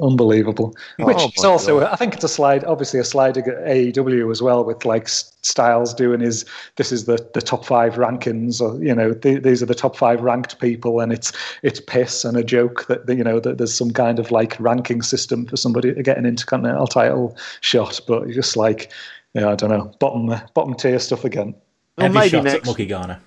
Unbelievable. 0.00 0.74
Oh 0.98 1.06
Which 1.06 1.18
Oh 1.20 1.30
is 1.36 1.44
also, 1.44 1.78
God. 1.78 1.92
I 1.92 1.94
think 1.94 2.14
it's 2.14 2.24
a 2.24 2.28
slide, 2.28 2.64
obviously 2.64 2.98
a 2.98 3.04
slide 3.04 3.38
at 3.38 3.44
AEW 3.44 4.30
as 4.32 4.42
well, 4.42 4.64
with 4.64 4.84
like 4.84 5.06
Styles 5.06 5.94
doing 5.94 6.18
his, 6.18 6.44
this 6.74 6.90
is 6.90 7.04
the, 7.04 7.24
the 7.32 7.40
top 7.40 7.64
five 7.64 7.94
rankings, 7.94 8.60
or, 8.60 8.82
you 8.82 8.92
know, 8.92 9.14
th- 9.14 9.44
these 9.44 9.62
are 9.62 9.66
the 9.66 9.74
top 9.74 9.96
five 9.96 10.20
ranked 10.20 10.58
people, 10.58 10.98
and 10.98 11.12
it's 11.12 11.32
it's 11.62 11.80
piss 11.80 12.24
and 12.24 12.36
a 12.36 12.42
joke 12.42 12.86
that, 12.88 13.06
that, 13.06 13.14
you 13.14 13.22
know, 13.22 13.38
that 13.38 13.58
there's 13.58 13.74
some 13.74 13.92
kind 13.92 14.18
of 14.18 14.32
like 14.32 14.56
ranking 14.58 15.00
system 15.00 15.46
for 15.46 15.56
somebody 15.56 15.94
to 15.94 16.02
get 16.02 16.18
an 16.18 16.26
intercontinental 16.26 16.88
title 16.88 17.36
shot, 17.60 18.00
but 18.08 18.24
you're 18.24 18.34
just 18.34 18.56
like, 18.56 18.90
yeah, 19.34 19.50
I 19.50 19.54
don't 19.54 19.70
know, 19.70 19.92
bottom 20.00 20.30
uh, 20.30 20.40
bottom 20.54 20.74
tier 20.74 20.98
stuff 20.98 21.24
again. 21.24 21.54
Well, 21.98 22.06
Heavy 22.06 22.14
maybe 22.14 22.28
shots 22.30 22.44
next. 22.44 22.56
at 22.56 22.66
Mucky 22.66 22.86
Garner. 22.86 23.20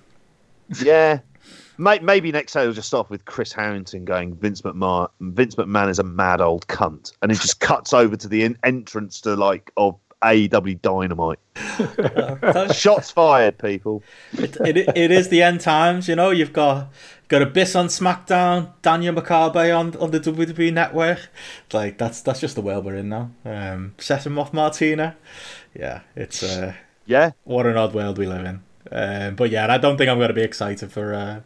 Yeah. 0.82 1.20
Maybe 1.78 2.32
next 2.32 2.52
time 2.52 2.64
we'll 2.64 2.72
just 2.72 2.88
start 2.88 3.06
off 3.06 3.10
with 3.10 3.24
Chris 3.24 3.52
Harrington 3.52 4.04
going 4.04 4.34
Vince 4.34 4.62
McMahon. 4.62 5.08
Vince 5.20 5.54
McMahon 5.54 5.88
is 5.88 6.00
a 6.00 6.02
mad 6.02 6.40
old 6.40 6.66
cunt, 6.66 7.12
and 7.22 7.30
it 7.30 7.36
just 7.36 7.60
cuts 7.60 7.92
over 7.92 8.16
to 8.16 8.26
the 8.26 8.42
en- 8.42 8.58
entrance 8.64 9.20
to 9.20 9.36
like 9.36 9.70
of 9.76 9.96
AEW 10.22 10.80
Dynamite. 10.80 11.38
Shots 12.74 13.10
fired, 13.10 13.58
people. 13.58 14.02
it, 14.32 14.56
it, 14.60 14.96
it 14.96 15.10
is 15.10 15.28
the 15.28 15.42
end 15.42 15.60
times, 15.60 16.08
you 16.08 16.16
know. 16.16 16.30
You've 16.30 16.52
got 16.52 16.88
got 17.28 17.42
Abyss 17.42 17.76
on 17.76 17.86
SmackDown, 17.86 18.72
Daniel 18.82 19.14
McCarby 19.14 19.76
on, 19.76 19.96
on 19.96 20.10
the 20.10 20.20
WWE 20.20 20.72
Network. 20.72 21.28
Like 21.72 21.98
that's 21.98 22.20
that's 22.20 22.40
just 22.40 22.54
the 22.54 22.62
world 22.62 22.84
we're 22.84 22.96
in 22.96 23.08
now. 23.08 23.30
Um, 23.44 23.94
him 24.26 24.38
off 24.38 24.52
Martina. 24.52 25.16
Yeah, 25.74 26.00
it's 26.16 26.42
uh, 26.42 26.74
Yeah, 27.06 27.32
what 27.44 27.66
an 27.66 27.76
odd 27.76 27.94
world 27.94 28.18
we 28.18 28.26
live 28.26 28.44
in. 28.44 28.62
Um, 28.90 29.34
but 29.34 29.50
yeah, 29.50 29.72
I 29.72 29.78
don't 29.78 29.98
think 29.98 30.08
I'm 30.08 30.16
going 30.18 30.28
to 30.28 30.34
be 30.34 30.42
excited 30.42 30.90
for 30.90 31.14
uh, 31.14 31.40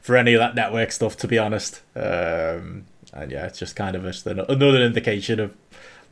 for 0.00 0.16
any 0.16 0.34
of 0.34 0.40
that 0.40 0.54
network 0.54 0.92
stuff, 0.92 1.16
to 1.18 1.28
be 1.28 1.38
honest. 1.38 1.82
Um, 1.94 2.86
and 3.12 3.30
yeah, 3.30 3.46
it's 3.46 3.58
just 3.58 3.76
kind 3.76 3.96
of 3.96 4.04
another 4.26 4.82
indication 4.82 5.40
of 5.40 5.54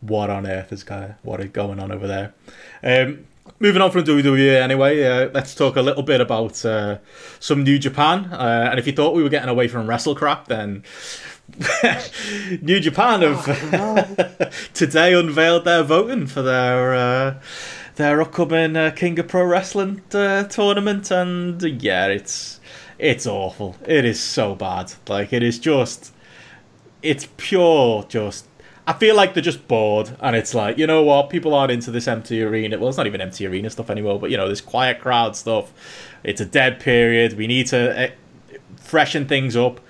what 0.07 0.31
on 0.31 0.47
earth 0.47 0.73
is 0.73 0.85
of 0.89 1.15
what 1.23 1.41
is 1.41 1.51
going 1.51 1.81
on 1.81 1.91
over 1.91 2.07
there. 2.07 2.35
Um, 2.83 3.27
moving 3.59 3.83
on 3.83 3.91
from 3.91 4.05
WWE, 4.05 4.61
anyway, 4.61 5.03
uh, 5.03 5.31
let's 5.33 5.55
talk 5.55 5.77
a 5.77 5.83
little 5.83 6.03
bit 6.03 6.21
about 6.21 6.65
uh, 6.65 6.99
some 7.41 7.63
New 7.63 7.79
Japan. 7.79 8.27
Uh, 8.33 8.69
and 8.71 8.79
if 8.79 8.87
you 8.87 8.93
thought 8.93 9.15
we 9.15 9.23
were 9.23 9.29
getting 9.29 9.49
away 9.49 9.69
from 9.69 9.87
wrestle 9.87 10.15
crap, 10.15 10.49
then 10.49 10.83
New 12.63 12.81
Japan 12.81 13.23
have 13.23 14.71
today 14.75 15.13
unveiled 15.15 15.65
their 15.65 15.83
voting 15.83 16.27
for 16.27 16.43
their 16.43 16.95
uh, 16.95 17.41
their 17.97 18.21
upcoming 18.21 18.77
uh, 18.77 18.91
King 18.91 19.19
of 19.19 19.29
Pro 19.29 19.45
Wrestling 19.45 20.03
uh, 20.13 20.45
tournament, 20.45 21.11
and 21.11 21.63
yeah, 21.83 22.07
it's 22.07 22.61
it's 22.99 23.27
awful. 23.27 23.77
It 23.87 24.05
is 24.05 24.21
so 24.21 24.55
bad. 24.55 24.95
Like 25.09 25.33
it 25.33 25.43
is 25.43 25.59
just 25.59 26.13
it's 27.03 27.29
pure 27.37 28.05
just. 28.09 28.47
I 28.87 28.93
feel 28.93 29.17
like 29.17 29.33
they're 29.33 29.43
just 29.43 29.67
bored, 29.67 30.17
and 30.21 30.37
it's 30.37 30.55
like 30.55 30.79
you 30.79 30.87
know 30.87 31.03
what, 31.03 31.31
people 31.31 31.55
aren't 31.55 31.73
into 31.73 31.91
this 31.91 32.07
empty 32.07 32.43
arena. 32.43 32.79
Well, 32.79 32.89
it's 32.89 32.99
not 32.99 33.07
even 33.07 33.21
empty 33.21 33.47
arena 33.47 33.71
stuff 33.71 33.91
anymore, 33.91 34.19
but 34.19 34.31
you 34.31 34.37
know 34.37 34.49
this 34.49 34.61
quiet 34.61 35.01
crowd 35.01 35.37
stuff. 35.37 35.73
It's 36.23 36.41
a 36.41 36.47
dead 36.47 36.81
period. 36.81 37.37
We 37.37 37.47
need 37.47 37.67
to 37.69 37.99
eh, 37.99 38.11
freshen 38.77 39.27
things 39.27 39.57
up 39.57 39.81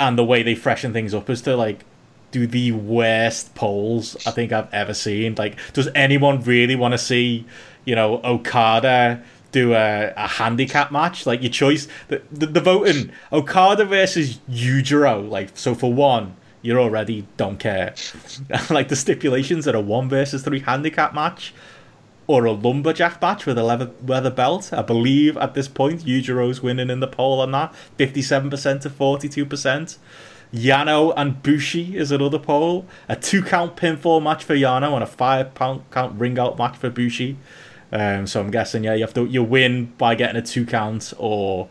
and 0.00 0.18
the 0.18 0.24
way 0.24 0.42
they 0.42 0.54
freshen 0.56 0.92
things 0.92 1.14
up 1.14 1.30
is 1.30 1.42
to 1.42 1.54
like 1.54 1.84
do 2.32 2.46
the 2.46 2.72
worst 2.72 3.54
polls 3.54 4.16
I 4.26 4.30
think 4.30 4.50
I've 4.50 4.72
ever 4.72 4.94
seen. 4.94 5.34
Like, 5.36 5.58
does 5.72 5.88
anyone 5.94 6.40
really 6.42 6.74
want 6.74 6.92
to 6.92 6.98
see, 6.98 7.44
you 7.84 7.94
know, 7.94 8.20
Okada 8.24 9.22
do 9.52 9.74
a, 9.74 10.12
a 10.16 10.26
handicap 10.26 10.90
match? 10.90 11.26
Like 11.26 11.42
your 11.42 11.50
choice, 11.50 11.86
the, 12.08 12.22
the 12.32 12.46
the 12.46 12.60
voting 12.60 13.12
Okada 13.32 13.84
versus 13.84 14.38
Yujiro. 14.48 15.28
Like, 15.28 15.50
so 15.54 15.74
for 15.74 15.92
one, 15.92 16.34
you 16.62 16.76
already 16.78 17.26
don't 17.36 17.58
care. 17.58 17.94
like 18.70 18.88
the 18.88 18.96
stipulations 18.96 19.66
are 19.66 19.76
a 19.76 19.80
one 19.80 20.08
versus 20.08 20.42
three 20.42 20.60
handicap 20.60 21.14
match. 21.14 21.54
Or 22.26 22.44
a 22.44 22.52
lumberjack 22.52 23.20
match 23.20 23.44
with 23.44 23.58
a 23.58 23.64
leather, 23.64 23.90
leather 24.06 24.30
belt. 24.30 24.72
I 24.72 24.82
believe 24.82 25.36
at 25.36 25.54
this 25.54 25.66
point 25.66 26.04
Yujiro's 26.04 26.62
winning 26.62 26.88
in 26.88 27.00
the 27.00 27.08
poll 27.08 27.40
on 27.40 27.50
that, 27.50 27.74
fifty-seven 27.96 28.50
percent 28.50 28.82
to 28.82 28.90
forty-two 28.90 29.44
percent. 29.46 29.98
Yano 30.54 31.12
and 31.16 31.42
Bushi 31.42 31.96
is 31.96 32.12
another 32.12 32.38
poll. 32.38 32.86
A 33.08 33.16
two 33.16 33.42
count 33.42 33.76
pinfall 33.76 34.22
match 34.22 34.44
for 34.44 34.54
Yano 34.54 34.94
and 34.94 35.02
a 35.02 35.06
five 35.06 35.54
pound 35.54 35.82
count 35.90 36.20
ring 36.20 36.38
out 36.38 36.56
match 36.56 36.76
for 36.76 36.88
Bushi. 36.88 37.36
Um, 37.92 38.26
so 38.28 38.40
I'm 38.40 38.52
guessing 38.52 38.84
yeah, 38.84 38.94
you 38.94 39.02
have 39.02 39.14
to 39.14 39.26
you 39.26 39.42
win 39.42 39.86
by 39.98 40.14
getting 40.14 40.36
a 40.36 40.42
two 40.42 40.64
count 40.64 41.12
or 41.18 41.68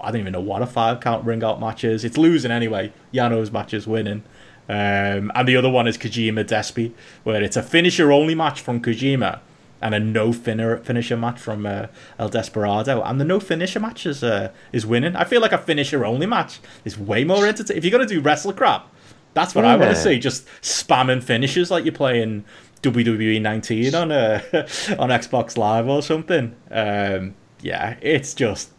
I 0.00 0.10
don't 0.10 0.20
even 0.20 0.32
know 0.32 0.40
what 0.40 0.62
a 0.62 0.66
five 0.66 1.00
count 1.00 1.24
ring 1.24 1.42
out 1.42 1.60
match 1.60 1.84
is. 1.84 2.04
It's 2.04 2.16
losing 2.16 2.50
anyway. 2.50 2.92
Yano's 3.12 3.50
match 3.50 3.74
is 3.74 3.86
winning. 3.86 4.22
Um, 4.68 5.32
and 5.34 5.48
the 5.48 5.56
other 5.56 5.70
one 5.70 5.86
is 5.86 5.96
Kojima 5.96 6.44
Despi, 6.44 6.92
where 7.24 7.42
it's 7.42 7.56
a 7.56 7.62
finisher 7.62 8.12
only 8.12 8.34
match 8.34 8.60
from 8.60 8.82
Kojima 8.82 9.40
and 9.80 9.94
a 9.94 10.00
no 10.00 10.32
finner 10.32 10.76
finisher 10.78 11.16
match 11.16 11.40
from 11.40 11.64
uh, 11.64 11.86
El 12.18 12.28
Desperado. 12.28 13.02
And 13.02 13.20
the 13.20 13.24
no 13.24 13.40
finisher 13.40 13.80
match 13.80 14.06
is 14.06 14.22
uh, 14.22 14.52
is 14.72 14.84
winning. 14.84 15.16
I 15.16 15.24
feel 15.24 15.40
like 15.40 15.52
a 15.52 15.58
finisher 15.58 16.04
only 16.04 16.26
match 16.26 16.60
is 16.84 16.98
way 16.98 17.24
more 17.24 17.46
entertaining. 17.46 17.78
If 17.78 17.84
you're 17.84 17.92
gonna 17.92 18.06
do 18.06 18.20
wrestle 18.20 18.52
crap, 18.52 18.92
that's 19.34 19.54
what 19.54 19.64
I 19.64 19.76
want 19.76 19.94
to 19.94 19.96
see. 19.96 20.18
Just 20.18 20.46
spamming 20.62 21.22
finishes 21.22 21.70
like 21.70 21.84
you're 21.84 21.94
playing 21.94 22.44
WWE 22.82 23.40
19 23.40 23.94
on 23.94 24.12
uh, 24.12 24.40
on 24.98 25.10
Xbox 25.10 25.56
Live 25.56 25.88
or 25.88 26.02
something. 26.02 26.54
Um, 26.70 27.34
yeah, 27.60 27.96
it's 28.00 28.34
just 28.34 28.70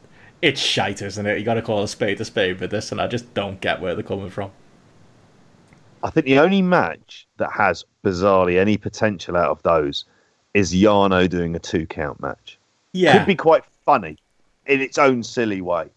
it's 0.42 0.60
shite, 0.62 1.02
isn't 1.02 1.26
it? 1.26 1.38
You 1.40 1.44
got 1.46 1.56
to 1.56 1.62
call 1.62 1.84
a 1.84 1.88
spade 1.88 2.20
a 2.22 2.26
spade 2.26 2.60
with 2.60 2.72
this, 2.72 2.92
and 2.92 3.02
I 3.02 3.08
just 3.08 3.34
don't 3.34 3.60
get 3.62 3.82
where 3.82 3.94
they're 3.96 4.04
coming 4.04 4.30
from. 4.30 4.52
I 6.02 6.10
think 6.10 6.26
the 6.26 6.40
only 6.40 6.62
match 6.62 7.28
that 7.38 7.52
has 7.52 7.84
bizarrely 8.04 8.58
any 8.60 8.78
potential 8.78 9.36
out 9.36 9.50
of 9.50 9.62
those 9.64 10.06
is 10.54 10.74
Yano 10.74 11.30
doing 11.30 11.56
a 11.56 11.60
two 11.60 11.86
count 11.86 12.22
match. 12.22 12.58
Yeah, 12.94 13.18
Could 13.18 13.28
be 13.28 13.36
quite 13.36 13.64
funny 13.86 14.18
in 14.66 14.82
its 14.82 14.98
own 14.98 15.24
silly 15.24 15.62
way, 15.62 15.90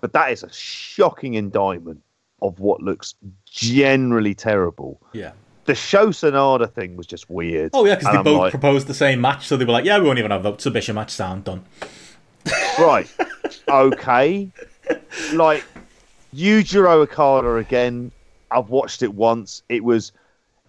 but 0.00 0.12
that 0.12 0.30
is 0.30 0.42
a 0.44 0.52
shocking 0.52 1.34
indictment 1.34 2.00
of 2.40 2.58
what 2.60 2.80
looks 2.82 3.14
generally 3.46 4.34
terrible. 4.34 5.00
yeah. 5.12 5.32
The 5.64 5.76
Show 5.76 6.08
Sanada 6.08 6.68
thing 6.68 6.96
was 6.96 7.06
just 7.06 7.30
weird. 7.30 7.70
Oh 7.72 7.84
yeah, 7.86 7.94
because 7.94 8.10
they 8.12 8.18
I'm 8.18 8.24
both 8.24 8.38
like, 8.38 8.50
proposed 8.50 8.88
the 8.88 8.94
same 8.94 9.20
match, 9.20 9.46
so 9.46 9.56
they 9.56 9.64
were 9.64 9.70
like, 9.70 9.84
"Yeah, 9.84 9.96
we 10.00 10.06
won't 10.06 10.18
even 10.18 10.32
have 10.32 10.44
a 10.44 10.58
submission 10.60 10.96
match. 10.96 11.10
Sound 11.12 11.44
done." 11.44 11.64
Right, 12.78 13.06
okay. 13.68 14.48
Like 15.32 15.64
Yujiro 16.34 17.02
Okada 17.02 17.56
again. 17.56 18.10
I've 18.50 18.68
watched 18.68 19.02
it 19.02 19.14
once. 19.14 19.62
It 19.68 19.84
was, 19.84 20.12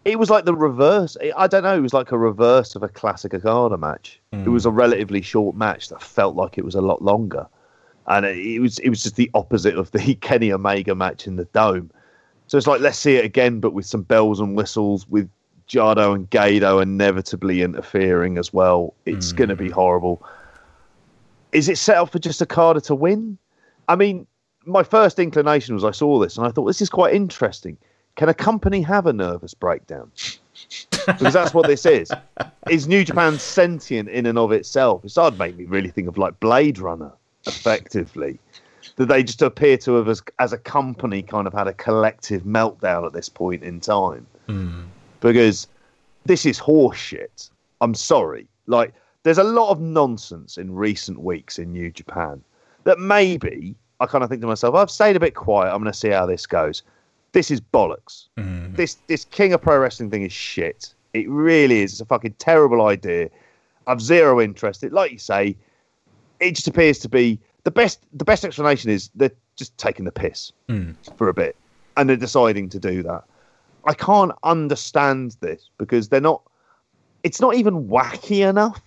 it 0.06 0.20
was 0.20 0.30
like 0.30 0.46
the 0.46 0.56
reverse. 0.56 1.18
I 1.36 1.48
don't 1.48 1.64
know. 1.64 1.76
It 1.76 1.82
was 1.82 1.94
like 1.94 2.12
a 2.12 2.18
reverse 2.18 2.76
of 2.76 2.84
a 2.84 2.88
classic 2.88 3.34
Okada 3.34 3.78
match. 3.78 4.20
It 4.32 4.50
was 4.50 4.66
a 4.66 4.70
mm. 4.70 4.78
relatively 4.78 5.22
short 5.22 5.56
match 5.56 5.90
that 5.90 6.02
felt 6.02 6.36
like 6.36 6.58
it 6.58 6.66
was 6.66 6.76
a 6.76 6.82
lot 6.82 7.02
longer, 7.02 7.48
and 8.08 8.26
it, 8.26 8.60
was 8.60 8.80
it 8.80 8.90
was 8.90 9.04
just 9.04 9.16
the 9.16 9.30
opposite 9.34 9.76
of 9.76 9.92
the 9.92 10.16
Kenny 10.22 10.52
Omega 10.52 10.96
match 10.96 11.28
in 11.28 11.36
the 11.36 11.46
Dome. 11.46 11.92
So 12.48 12.58
it's 12.58 12.68
like 12.68 12.82
let's 12.82 12.98
see 12.98 13.16
it 13.16 13.26
again, 13.26 13.60
but 13.60 13.74
with 13.74 13.86
some 13.86 14.04
bells 14.04 14.40
and 14.40 14.56
whistles, 14.56 15.08
with 15.08 15.30
Jado 15.68 16.14
and 16.16 16.30
Gedo 16.30 16.82
inevitably 16.82 17.62
interfering 17.62 18.38
as 18.38 18.54
well. 18.54 18.94
It's 19.06 19.32
going 19.32 19.50
to 19.50 19.56
be 19.56 19.70
mm. 19.70 19.74
horrible. 19.74 20.24
Is 21.54 21.70
it 21.70 21.78
set 21.78 21.98
up 21.98 22.12
for 22.12 22.20
just 22.20 22.42
Okada 22.42 22.82
to 22.82 22.96
win? 22.96 23.38
I 23.88 23.96
mean, 23.96 24.28
my 24.66 24.84
first 24.84 25.20
inclination 25.20 25.76
was 25.76 25.84
I 25.84 25.92
saw 25.92 26.20
this 26.20 26.38
and 26.38 26.46
I 26.48 26.52
thought 26.52 26.66
this 26.66 26.82
is 26.82 26.90
quite 26.90 27.14
interesting. 27.14 27.78
Can 28.16 28.30
a 28.30 28.34
company 28.34 28.82
have 28.82 29.06
a 29.06 29.14
nervous 29.14 29.54
breakdown? 29.54 30.12
because 31.06 31.34
that's 31.34 31.54
what 31.54 31.68
this 31.68 31.86
is. 31.86 32.12
Is 32.70 32.88
New 32.88 33.04
Japan 33.04 33.40
sentient 33.40 34.10
in 34.10 34.26
and 34.26 34.38
of 34.38 34.52
itself? 34.52 35.04
It 35.04 35.10
started 35.10 35.38
make 35.40 35.58
me 35.58 35.66
really 35.66 35.90
think 35.90 36.08
of 36.08 36.18
like 36.18 36.40
Blade 36.40 36.80
Runner, 36.80 37.12
effectively. 37.46 38.40
That 38.98 39.08
they 39.08 39.24
just 39.24 39.42
appear 39.42 39.78
to 39.80 39.96
have, 39.96 40.08
as, 40.08 40.22
as 40.40 40.54
a 40.54 40.58
company, 40.58 41.24
kind 41.24 41.48
of 41.48 41.54
had 41.54 41.68
a 41.68 41.74
collective 41.74 42.44
meltdown 42.44 43.06
at 43.06 43.14
this 43.14 43.30
point 43.30 43.64
in 43.64 43.80
time. 43.80 44.28
Hmm. 44.48 44.84
Because 45.20 45.68
this 46.26 46.46
is 46.46 46.60
horseshit. 46.60 47.50
I'm 47.82 47.96
sorry. 47.96 48.48
Like, 48.68 48.94
there's 49.24 49.38
a 49.38 49.44
lot 49.44 49.70
of 49.70 49.80
nonsense 49.82 50.58
in 50.58 50.74
recent 50.74 51.22
weeks 51.22 51.58
in 51.58 51.72
New 51.72 51.90
Japan 51.92 52.42
that 52.84 53.00
maybe 53.00 53.76
I 54.00 54.06
kind 54.06 54.24
of 54.24 54.30
think 54.30 54.42
to 54.42 54.48
myself, 54.48 54.76
I've 54.76 54.92
stayed 54.92 55.16
a 55.16 55.20
bit 55.20 55.34
quiet. 55.34 55.74
I'm 55.74 55.82
going 55.82 55.92
to 55.92 55.98
see 55.98 56.10
how 56.10 56.26
this 56.26 56.46
goes. 56.46 56.84
This 57.32 57.50
is 57.50 57.62
bollocks. 57.62 58.28
Mm-hmm. 58.38 58.76
This 58.76 58.96
this 59.08 59.26
King 59.26 59.54
of 59.54 59.62
Pro 59.62 59.80
Wrestling 59.80 60.12
thing 60.12 60.24
is 60.24 60.34
shit. 60.34 60.94
It 61.14 61.30
really 61.30 61.82
is. 61.82 61.94
It's 61.94 62.02
a 62.02 62.06
fucking 62.06 62.36
terrible 62.38 62.86
idea. 62.86 63.30
I've 63.88 64.02
zero 64.02 64.42
interest. 64.42 64.84
It, 64.84 64.94
like 64.94 65.12
you 65.12 65.18
say, 65.18 65.56
it 66.40 66.52
just 66.56 66.68
appears 66.68 67.00
to 67.00 67.10
be 67.10 67.40
the 67.64 67.72
best. 67.72 68.02
The 68.14 68.26
best 68.26 68.44
explanation 68.44 68.92
is 68.92 69.10
they're 69.16 69.32
just 69.56 69.76
taking 69.78 70.06
the 70.06 70.12
piss 70.12 70.52
mm. 70.68 70.96
for 71.18 71.30
a 71.30 71.34
bit, 71.34 71.56
and 71.98 72.10
they're 72.10 72.18
deciding 72.18 72.70
to 72.70 72.80
do 72.80 73.02
that. 73.04 73.24
I 73.86 73.94
can't 73.94 74.32
understand 74.44 75.38
this 75.40 75.70
because 75.78 76.10
they're 76.10 76.22
not. 76.22 76.42
It's 77.24 77.40
not 77.40 77.56
even 77.56 77.88
wacky 77.88 78.48
enough 78.48 78.82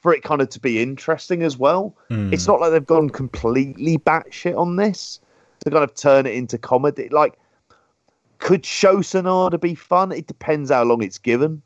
for 0.00 0.14
it 0.14 0.22
kind 0.22 0.40
of 0.40 0.48
to 0.50 0.60
be 0.60 0.80
interesting 0.80 1.42
as 1.42 1.56
well. 1.56 1.94
Hmm. 2.08 2.32
It's 2.32 2.46
not 2.46 2.60
like 2.60 2.72
they've 2.72 2.84
gone 2.84 3.10
completely 3.10 3.98
batshit 3.98 4.56
on 4.56 4.76
this 4.76 5.20
to 5.60 5.70
kind 5.70 5.84
of 5.84 5.94
turn 5.94 6.26
it 6.26 6.34
into 6.34 6.58
comedy. 6.58 7.08
Like, 7.08 7.38
could 8.38 8.64
show 8.64 8.98
Sanada 8.98 9.60
be 9.60 9.74
fun? 9.74 10.12
It 10.12 10.26
depends 10.26 10.70
how 10.70 10.84
long 10.84 11.02
it's 11.02 11.18
given. 11.18 11.62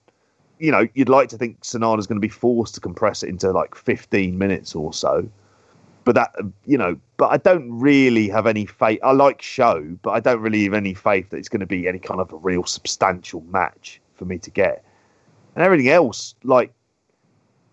You 0.59 0.71
know, 0.71 0.89
you'd 0.95 1.09
like 1.09 1.29
to 1.31 1.37
think 1.37 1.61
Sanada's 1.61 2.07
going 2.07 2.17
to 2.17 2.27
be 2.27 2.29
forced 2.29 2.75
to 2.77 2.81
compress 2.81 3.23
it 3.23 3.29
into 3.29 3.51
like 3.51 3.75
15 3.75 4.39
minutes 4.39 4.75
or 4.75 4.93
so. 4.93 5.29
But 6.05 6.15
that, 6.15 6.35
you 6.65 6.79
know, 6.79 6.97
but 7.17 7.31
I 7.31 7.37
don't 7.37 7.71
really 7.71 8.29
have 8.29 8.47
any 8.47 8.67
faith. 8.67 8.99
I 9.05 9.13
like 9.13 9.43
show, 9.43 9.97
but 10.03 10.11
I 10.11 10.21
don't 10.21 10.41
really 10.41 10.65
have 10.65 10.75
any 10.75 10.95
faith 10.95 11.31
that 11.31 11.37
it's 11.37 11.49
going 11.49 11.61
to 11.61 11.67
be 11.67 11.87
any 11.87 11.99
kind 11.99 12.21
of 12.21 12.33
a 12.33 12.37
real 12.37 12.65
substantial 12.65 13.43
match 13.43 14.01
for 14.15 14.25
me 14.25 14.39
to 14.39 14.51
get. 14.51 14.85
And 15.55 15.65
everything 15.65 15.91
else, 15.91 16.35
like, 16.43 16.73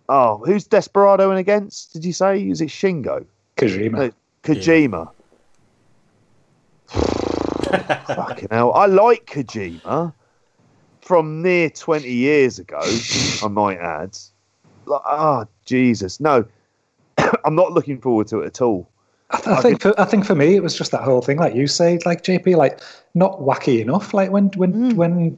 oh, 0.09 0.43
who's 0.45 0.65
Desperado 0.65 1.31
in 1.31 1.37
against? 1.37 1.93
Did 1.93 2.03
you 2.03 2.11
say? 2.11 2.41
Is 2.49 2.59
it 2.59 2.69
Shingo? 2.69 3.25
Kojima. 3.55 4.09
Uh, 4.09 4.11
Kojima. 4.43 5.11
Fucking 8.15 8.47
hell. 8.51 8.73
I 8.73 8.87
like 8.87 9.25
Kojima 9.27 10.13
from 11.01 11.41
near 11.41 11.69
20 11.69 12.11
years 12.11 12.59
ago, 12.59 12.81
I 13.43 13.47
might 13.47 13.77
add. 13.77 14.17
Like, 14.85 15.01
oh, 15.05 15.45
Jesus. 15.65 16.19
No, 16.19 16.45
I'm 17.45 17.55
not 17.55 17.71
looking 17.71 18.01
forward 18.01 18.27
to 18.27 18.41
it 18.41 18.47
at 18.47 18.61
all. 18.61 18.89
I, 19.31 19.37
th- 19.37 19.47
I 19.47 19.61
think 19.61 19.81
for, 19.81 19.99
I 19.99 20.05
think 20.05 20.25
for 20.25 20.33
me 20.33 20.55
it 20.55 20.63
was 20.63 20.75
just 20.75 20.91
that 20.91 21.03
whole 21.03 21.21
thing, 21.21 21.37
like 21.37 21.53
you 21.53 21.67
say, 21.67 21.99
like 22.05 22.23
JP, 22.23 22.55
like 22.55 22.81
not 23.13 23.39
wacky 23.39 23.79
enough. 23.79 24.13
Like 24.13 24.31
when 24.31 24.47
when 24.55 24.95
when 24.95 25.37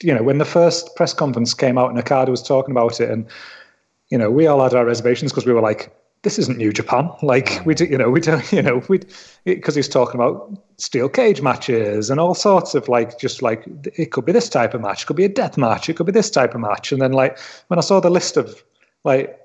you 0.00 0.14
know 0.14 0.22
when 0.22 0.38
the 0.38 0.44
first 0.44 0.94
press 0.94 1.12
conference 1.12 1.52
came 1.52 1.76
out 1.76 1.90
and 1.90 1.98
Okada 1.98 2.30
was 2.30 2.42
talking 2.42 2.70
about 2.70 3.00
it, 3.00 3.10
and 3.10 3.26
you 4.12 4.18
know 4.18 4.30
we 4.30 4.46
all 4.46 4.62
had 4.62 4.74
our 4.74 4.84
reservations 4.84 5.32
because 5.32 5.46
we 5.46 5.54
were 5.54 5.62
like, 5.62 5.90
this 6.20 6.38
isn't 6.38 6.58
New 6.58 6.70
Japan. 6.70 7.10
Like 7.22 7.62
we 7.64 7.74
do, 7.74 7.86
you 7.86 7.96
know 7.96 8.10
we 8.10 8.20
don't 8.20 8.52
you 8.58 8.60
know 8.60 8.82
we 8.88 9.00
because 9.44 9.74
he's 9.74 9.88
talking 9.88 10.20
about 10.20 10.52
steel 10.76 11.08
cage 11.08 11.40
matches 11.40 12.10
and 12.10 12.20
all 12.20 12.34
sorts 12.34 12.74
of 12.74 12.88
like 12.88 13.18
just 13.18 13.40
like 13.40 13.64
it 13.96 14.12
could 14.12 14.26
be 14.26 14.32
this 14.32 14.50
type 14.50 14.74
of 14.74 14.82
match, 14.82 15.02
it 15.02 15.06
could 15.06 15.16
be 15.16 15.24
a 15.24 15.30
death 15.30 15.56
match, 15.56 15.88
it 15.88 15.96
could 15.96 16.06
be 16.06 16.12
this 16.12 16.30
type 16.30 16.54
of 16.54 16.60
match, 16.60 16.92
and 16.92 17.00
then 17.00 17.12
like 17.12 17.38
when 17.68 17.78
I 17.78 17.82
saw 17.82 18.00
the 18.00 18.10
list 18.10 18.36
of 18.36 18.62
like 19.02 19.40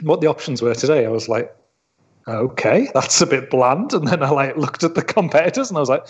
what 0.00 0.22
the 0.22 0.28
options 0.28 0.62
were 0.62 0.74
today, 0.74 1.04
I 1.04 1.10
was 1.10 1.28
like 1.28 1.54
okay, 2.26 2.88
that's 2.94 3.20
a 3.20 3.26
bit 3.26 3.50
bland. 3.50 3.92
And 3.92 4.08
then 4.08 4.22
I 4.22 4.30
like 4.30 4.56
looked 4.56 4.82
at 4.82 4.94
the 4.94 5.02
competitors 5.16 5.68
and 5.68 5.76
I 5.76 5.80
was 5.80 5.90
like, 5.90 6.06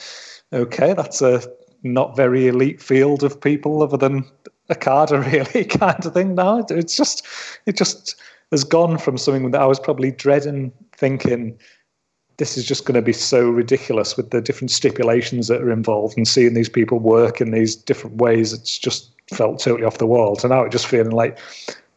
okay, 0.53 0.93
that's 0.93 1.22
a 1.22 1.43
not 1.82 2.14
very 2.14 2.47
elite 2.47 2.80
field 2.80 3.24
of 3.24 3.41
people 3.41 3.82
other 3.82 3.97
than 3.97 4.24
Okada, 4.71 5.21
really, 5.33 5.64
kind 5.64 6.05
of 6.05 6.14
thing. 6.14 6.35
Now 6.35 6.64
it's 6.68 6.97
just, 6.97 7.27
it 7.66 7.77
just 7.77 8.16
has 8.51 8.64
gone 8.64 8.99
from 8.99 9.18
something 9.18 9.51
that 9.51 9.61
I 9.61 9.66
was 9.66 9.81
probably 9.81 10.11
dreading, 10.12 10.73
thinking 10.97 11.59
this 12.41 12.57
is 12.57 12.64
just 12.64 12.87
going 12.87 12.95
to 12.95 13.03
be 13.03 13.12
so 13.12 13.51
ridiculous 13.51 14.16
with 14.16 14.31
the 14.31 14.41
different 14.41 14.71
stipulations 14.71 15.49
that 15.49 15.61
are 15.61 15.71
involved 15.71 16.16
and 16.16 16.27
seeing 16.27 16.55
these 16.55 16.71
people 16.71 16.99
work 16.99 17.41
in 17.41 17.51
these 17.51 17.77
different 17.77 18.16
ways. 18.16 18.55
It's 18.55 18.79
just 18.79 19.11
felt 19.29 19.61
totally 19.61 19.85
off 19.85 19.99
the 19.99 20.07
wall. 20.07 20.37
So 20.37 20.49
now 20.49 20.62
it's 20.62 20.73
just 20.73 20.87
feeling 20.87 21.11
like 21.11 21.39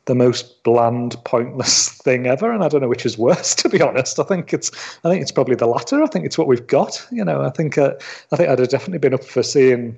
the 0.06 0.16
most 0.16 0.62
bland, 0.64 1.16
pointless 1.24 1.90
thing 2.04 2.28
ever, 2.28 2.52
and 2.52 2.62
I 2.62 2.68
don't 2.68 2.82
know 2.82 2.90
which 2.90 3.06
is 3.06 3.18
worse. 3.18 3.56
To 3.64 3.70
be 3.70 3.82
honest, 3.82 4.20
I 4.20 4.24
think 4.24 4.54
it's 4.54 4.70
I 5.06 5.10
think 5.10 5.22
it's 5.22 5.32
probably 5.32 5.56
the 5.56 5.66
latter. 5.66 6.04
I 6.04 6.08
think 6.08 6.26
it's 6.26 6.38
what 6.38 6.48
we've 6.48 6.68
got. 6.68 7.08
You 7.10 7.24
know, 7.24 7.42
I 7.42 7.50
think 7.50 7.78
uh, 7.78 7.94
I 8.34 8.36
think 8.36 8.50
I'd 8.50 8.60
have 8.60 8.68
definitely 8.68 9.00
been 9.00 9.14
up 9.14 9.24
for 9.24 9.42
seeing 9.42 9.98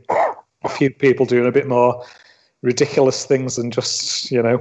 a 0.64 0.70
few 0.70 0.92
people 0.92 1.26
doing 1.26 1.48
a 1.48 1.52
bit 1.52 1.68
more 1.68 2.06
ridiculous 2.66 3.26
things 3.26 3.56
than 3.56 3.72
just 3.72 4.32
you 4.32 4.42
know, 4.42 4.58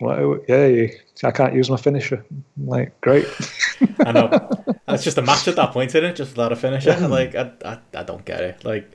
like, 0.00 0.18
oh, 0.18 0.42
yeah, 0.48 0.86
I 1.22 1.30
can't 1.30 1.54
use 1.54 1.70
my 1.70 1.76
finisher. 1.76 2.24
Like, 2.56 2.98
great. 3.02 3.26
I 4.06 4.12
know. 4.12 4.64
It's 4.88 5.04
just 5.04 5.18
a 5.18 5.22
match 5.22 5.46
at 5.46 5.56
that 5.56 5.72
point, 5.72 5.90
isn't 5.90 6.04
it? 6.04 6.16
Just 6.16 6.32
without 6.32 6.50
a 6.50 6.56
finisher. 6.56 6.96
Like, 7.08 7.34
I, 7.34 7.52
I, 7.64 7.78
I 7.94 8.02
don't 8.02 8.24
get 8.24 8.40
it. 8.40 8.64
Like, 8.64 8.90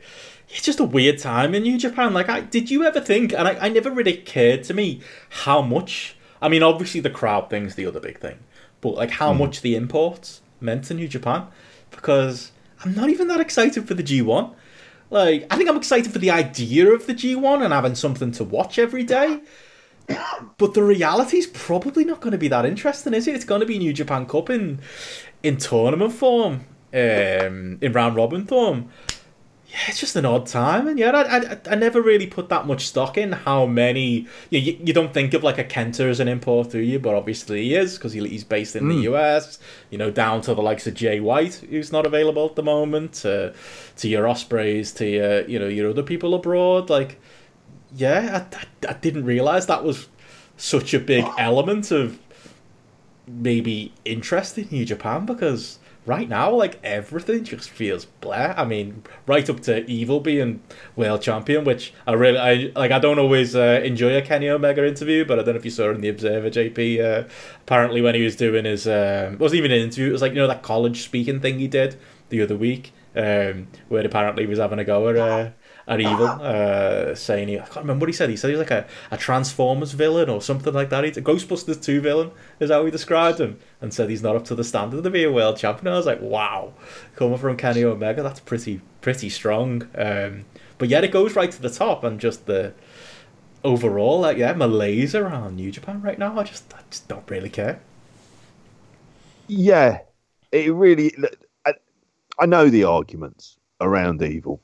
it's 0.50 0.62
just 0.62 0.80
a 0.80 0.84
weird 0.84 1.20
time 1.20 1.54
in 1.54 1.64
New 1.64 1.78
Japan. 1.78 2.14
Like, 2.14 2.30
I, 2.30 2.42
did 2.42 2.72
you 2.72 2.84
ever 2.84 3.00
think? 3.00 3.32
And 3.32 3.48
I, 3.48 3.66
I 3.66 3.70
never 3.70 3.92
really 3.92 4.18
cared 4.18 4.64
to 4.66 4.74
me 4.74 5.02
how 5.30 5.62
much. 5.62 6.16
I 6.42 6.50
mean, 6.50 6.64
obviously 6.64 7.00
the 7.00 7.10
crowd 7.10 7.50
thing's 7.50 7.76
the 7.76 7.86
other 7.86 8.00
big 8.00 8.20
thing, 8.20 8.40
but 8.82 8.96
like 8.96 9.12
how 9.12 9.34
hmm. 9.34 9.40
much 9.40 9.62
the 9.62 9.76
imports 9.76 10.42
meant 10.60 10.86
to 10.86 10.94
New 10.94 11.08
Japan, 11.08 11.48
because 11.92 12.52
I'm 12.84 12.94
not 12.96 13.10
even 13.10 13.28
that 13.28 13.40
excited 13.40 13.88
for 13.88 13.94
the 13.94 14.04
G1. 14.04 14.54
Like, 15.10 15.48
I 15.50 15.56
think 15.56 15.70
I'm 15.70 15.78
excited 15.78 16.12
for 16.12 16.20
the 16.20 16.32
idea 16.32 16.90
of 16.90 17.08
the 17.08 17.14
G1 17.14 17.64
and 17.64 17.74
having 17.74 17.96
something 17.96 18.32
to 18.34 18.44
watch 18.44 18.78
every 18.78 19.04
day. 19.04 19.42
But 20.58 20.74
the 20.74 20.84
reality 20.84 21.38
is 21.38 21.48
probably 21.48 22.06
not 22.06 22.22
going 22.22 22.32
to 22.32 22.38
be 22.38 22.48
that 22.48 22.66
interesting, 22.66 23.14
is 23.14 23.28
it? 23.28 23.36
It's 23.36 23.46
going 23.46 23.62
to 23.62 23.68
be 23.68 23.78
New 23.78 23.94
Japan 23.94 24.26
Cup 24.26 24.50
in 24.50 24.80
in 25.44 25.58
tournament 25.58 26.14
form, 26.14 26.66
um, 26.94 27.78
in 27.82 27.92
round 27.94 28.16
robin 28.16 28.46
form. 28.46 28.90
Yeah, 29.70 29.80
it's 29.90 30.00
just 30.00 30.16
an 30.16 30.26
odd 30.26 30.48
time, 30.48 30.88
and 30.88 30.98
yeah, 30.98 31.12
I, 31.12 31.40
I, 31.40 31.60
I 31.72 31.76
never 31.76 32.02
really 32.02 32.26
put 32.26 32.48
that 32.48 32.66
much 32.66 32.88
stock 32.88 33.18
in 33.18 33.34
how 33.34 33.66
many. 33.66 34.26
You, 34.50 34.60
you, 34.60 34.78
you 34.82 34.94
don't 34.94 35.14
think 35.14 35.34
of 35.34 35.44
like 35.44 35.58
a 35.58 35.64
Kenta 35.66 36.10
as 36.10 36.22
an 36.22 36.30
import, 36.30 36.72
do 36.72 36.80
you? 36.80 37.00
But 37.00 37.16
obviously 37.16 37.64
he 37.64 37.76
is 37.76 37.98
because 37.98 38.14
he, 38.14 38.26
he's 38.26 38.46
based 38.46 38.78
in 38.78 38.88
the 38.88 38.96
hmm. 38.96 39.14
US. 39.14 39.60
You 39.90 39.98
know, 39.98 40.10
down 40.10 40.40
to 40.44 40.56
the 40.56 40.62
likes 40.62 40.88
of 40.88 40.94
Jay 40.94 41.20
White, 41.20 41.56
who's 41.70 41.92
not 41.92 42.06
available 42.06 42.46
at 42.46 42.56
the 42.56 42.64
moment, 42.64 43.14
to 43.16 43.54
to 43.98 44.08
your 44.08 44.24
Ospreays, 44.24 44.96
to 44.96 45.06
your 45.06 45.42
you 45.48 45.60
know 45.60 45.68
your 45.68 45.90
other 45.90 46.04
people 46.04 46.34
abroad. 46.34 46.90
Like, 46.90 47.20
yeah, 47.94 48.46
I, 48.54 48.58
I, 48.88 48.92
I 48.92 48.94
didn't 48.94 49.26
realize 49.26 49.66
that 49.66 49.84
was 49.84 50.08
such 50.56 50.94
a 50.94 51.00
big 51.00 51.26
oh. 51.26 51.36
element 51.38 51.92
of 51.92 52.20
maybe 53.28 53.94
interest 54.06 54.58
in 54.58 54.70
New 54.72 54.86
Japan 54.86 55.26
because 55.26 55.80
right 56.08 56.28
now, 56.28 56.50
like 56.52 56.80
everything 56.84 57.44
just 57.44 57.70
feels 57.70 58.06
blah. 58.06 58.54
I 58.58 58.66
mean, 58.66 59.04
right 59.28 59.48
up 59.48 59.60
to 59.62 59.88
Evil 59.90 60.20
being 60.20 60.62
world 60.96 61.22
champion, 61.22 61.66
which 61.66 61.94
I 62.08 62.14
really, 62.14 62.40
I 62.40 62.72
like. 62.76 62.92
I 62.92 63.00
don't 63.00 63.20
always 63.20 63.56
uh, 63.56 63.82
enjoy 63.84 64.18
a 64.18 64.22
Kenny 64.22 64.50
Omega 64.50 64.88
interview, 64.88 65.26
but 65.26 65.38
I 65.38 65.44
don't 65.44 65.54
know 65.54 65.60
if 65.60 65.66
you 65.66 65.72
saw 65.72 65.92
in 65.92 66.02
the 66.02 66.10
Observer, 66.10 66.50
JP. 66.50 67.00
Uh, 67.00 67.28
apparently, 67.62 68.02
when 68.02 68.16
he 68.16 68.24
was 68.24 68.36
doing 68.36 68.66
his, 68.66 68.88
um, 68.88 69.34
it 69.34 69.40
wasn't 69.40 69.60
even 69.60 69.72
an 69.72 69.82
interview. 69.82 70.10
It 70.10 70.14
was 70.14 70.22
like 70.22 70.32
you 70.32 70.40
know 70.40 70.48
that 70.48 70.64
college 70.64 71.04
speaking 71.04 71.40
thing 71.42 71.60
he 71.60 71.68
did 71.68 72.00
the 72.30 72.42
other 72.42 72.56
week, 72.56 72.94
um, 73.16 73.68
where 73.90 74.06
apparently 74.06 74.44
he 74.44 74.50
was 74.50 74.60
having 74.60 74.80
a 74.80 74.86
go 74.86 75.10
at. 75.10 75.18
Uh, 75.18 75.50
at 75.88 76.02
Evil, 76.02 76.38
uh, 76.42 77.16
saying 77.16 77.48
he, 77.48 77.58
I 77.58 77.64
can't 77.64 77.78
remember 77.78 78.04
what 78.04 78.10
he 78.10 78.14
said. 78.14 78.30
He 78.30 78.36
said 78.36 78.50
he 78.50 78.58
was 78.58 78.70
like 78.70 78.72
a, 78.72 78.86
a 79.10 79.18
Transformers 79.18 79.94
villain 79.94 80.30
or 80.30 80.42
something 80.42 80.74
like 80.74 80.90
that. 80.90 81.06
He's 81.06 81.18
a 81.18 81.22
Ghostbusters 81.22 81.82
2 81.82 82.02
villain, 82.02 82.32
is 82.60 82.70
how 82.70 82.84
he 82.84 82.92
described 82.92 83.40
him, 83.40 83.60
and 83.80 83.94
said 83.94 84.10
he's 84.10 84.22
not 84.22 84.36
up 84.36 84.44
to 84.46 84.56
the 84.56 84.66
standard 84.66 85.04
to 85.04 85.10
be 85.10 85.24
a 85.24 85.32
world 85.32 85.58
champion. 85.58 85.94
I 85.94 85.98
was 85.98 86.06
like, 86.06 86.22
wow, 86.22 86.74
coming 87.16 87.38
from 87.38 87.56
Kenny 87.56 87.84
Omega, 87.84 88.22
that's 88.22 88.42
pretty 88.42 88.82
pretty 89.02 89.30
strong. 89.30 89.88
Um, 89.96 90.46
but 90.78 90.90
yet 90.90 91.04
it 91.04 91.12
goes 91.12 91.36
right 91.36 91.52
to 91.52 91.62
the 91.62 91.70
top, 91.70 92.04
and 92.04 92.20
just 92.20 92.46
the 92.46 92.74
overall, 93.64 94.20
like 94.20 94.38
yeah, 94.38 94.54
malaise 94.54 95.16
around 95.16 95.56
New 95.56 95.72
Japan 95.72 96.02
right 96.02 96.20
now. 96.20 96.38
I 96.38 96.44
just 96.44 96.74
I 96.74 96.82
just 96.90 97.08
don't 97.08 97.30
really 97.30 97.50
care. 97.50 97.80
Yeah, 99.48 100.00
it 100.52 100.74
really. 100.74 101.14
I, 101.66 101.74
I 102.40 102.46
know 102.46 102.70
the 102.70 102.84
arguments 102.84 103.58
around 103.80 104.22
evil, 104.22 104.62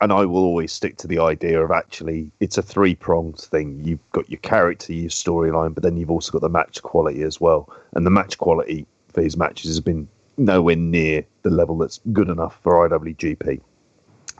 and 0.00 0.12
I 0.12 0.24
will 0.24 0.44
always 0.44 0.72
stick 0.72 0.96
to 0.98 1.06
the 1.06 1.18
idea 1.18 1.62
of 1.62 1.70
actually 1.70 2.30
it's 2.40 2.58
a 2.58 2.62
three 2.62 2.94
pronged 2.94 3.38
thing. 3.38 3.80
You've 3.84 4.10
got 4.10 4.28
your 4.30 4.40
character, 4.40 4.92
your 4.92 5.10
storyline, 5.10 5.74
but 5.74 5.82
then 5.82 5.96
you've 5.96 6.10
also 6.10 6.32
got 6.32 6.42
the 6.42 6.48
match 6.48 6.82
quality 6.82 7.22
as 7.22 7.40
well. 7.40 7.72
And 7.92 8.04
the 8.04 8.10
match 8.10 8.38
quality 8.38 8.86
for 9.12 9.22
his 9.22 9.36
matches 9.36 9.70
has 9.70 9.80
been 9.80 10.08
nowhere 10.36 10.76
near 10.76 11.24
the 11.42 11.50
level 11.50 11.78
that's 11.78 12.00
good 12.12 12.28
enough 12.28 12.58
for 12.62 12.88
IWGP. 12.88 13.60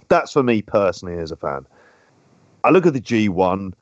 That's 0.08 0.32
for 0.32 0.42
me 0.42 0.62
personally 0.62 1.18
as 1.18 1.30
a 1.30 1.36
fan. 1.36 1.66
I 2.64 2.70
look 2.70 2.86
at 2.86 2.92
the 2.92 3.00
G1 3.00 3.72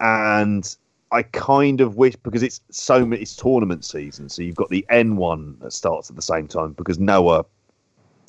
and 0.00 0.76
I 1.12 1.22
kind 1.22 1.80
of 1.80 1.96
wish 1.96 2.16
because 2.16 2.42
it's 2.42 2.60
so 2.70 3.10
it's 3.12 3.36
tournament 3.36 3.84
season, 3.84 4.28
so 4.28 4.42
you've 4.42 4.56
got 4.56 4.70
the 4.70 4.84
N1 4.90 5.60
that 5.60 5.72
starts 5.72 6.08
at 6.08 6.16
the 6.16 6.22
same 6.22 6.48
time 6.48 6.72
because 6.72 6.98
Noah 6.98 7.44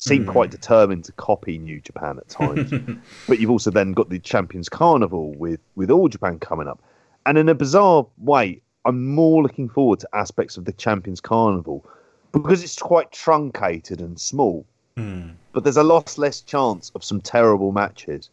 seemed 0.06 0.26
hmm. 0.26 0.32
quite 0.32 0.50
determined 0.50 1.04
to 1.04 1.12
copy 1.12 1.58
New 1.58 1.80
Japan 1.80 2.18
at 2.18 2.28
times. 2.28 2.72
but 3.28 3.38
you've 3.38 3.50
also 3.50 3.70
then 3.70 3.92
got 3.92 4.10
the 4.10 4.18
Champions 4.18 4.68
Carnival 4.68 5.34
with 5.34 5.60
with 5.76 5.90
All 5.90 6.08
Japan 6.08 6.38
coming 6.38 6.68
up, 6.68 6.82
and 7.26 7.38
in 7.38 7.48
a 7.48 7.54
bizarre 7.54 8.06
way, 8.18 8.60
I'm 8.84 9.14
more 9.14 9.42
looking 9.42 9.68
forward 9.68 10.00
to 10.00 10.08
aspects 10.12 10.56
of 10.56 10.64
the 10.64 10.72
Champions 10.72 11.20
Carnival 11.20 11.84
because 12.32 12.62
it's 12.62 12.78
quite 12.78 13.12
truncated 13.12 14.00
and 14.00 14.20
small. 14.20 14.66
Hmm. 14.96 15.30
But 15.52 15.64
there's 15.64 15.76
a 15.76 15.84
lot 15.84 16.18
less 16.18 16.40
chance 16.40 16.90
of 16.94 17.04
some 17.04 17.20
terrible 17.20 17.72
matches. 17.72 18.28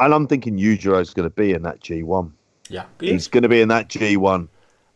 And 0.00 0.12
I'm 0.12 0.26
thinking 0.26 0.58
Yujiro's 0.58 1.14
going 1.14 1.28
to 1.28 1.34
be 1.34 1.52
in 1.52 1.62
that 1.62 1.80
G1. 1.80 2.30
Yeah. 2.68 2.84
He's 3.00 3.28
going 3.28 3.42
to 3.42 3.48
be 3.48 3.60
in 3.60 3.68
that 3.68 3.88
G1. 3.88 4.48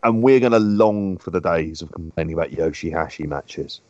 And 0.03 0.23
we're 0.23 0.41
going 0.41 0.53
to 0.53 0.59
long 0.59 1.19
for 1.19 1.31
the 1.31 1.41
days 1.41 1.83
of 1.83 1.91
complaining 1.93 2.35
about 2.35 2.51
Yoshihashi 2.51 3.27
matches 3.27 3.81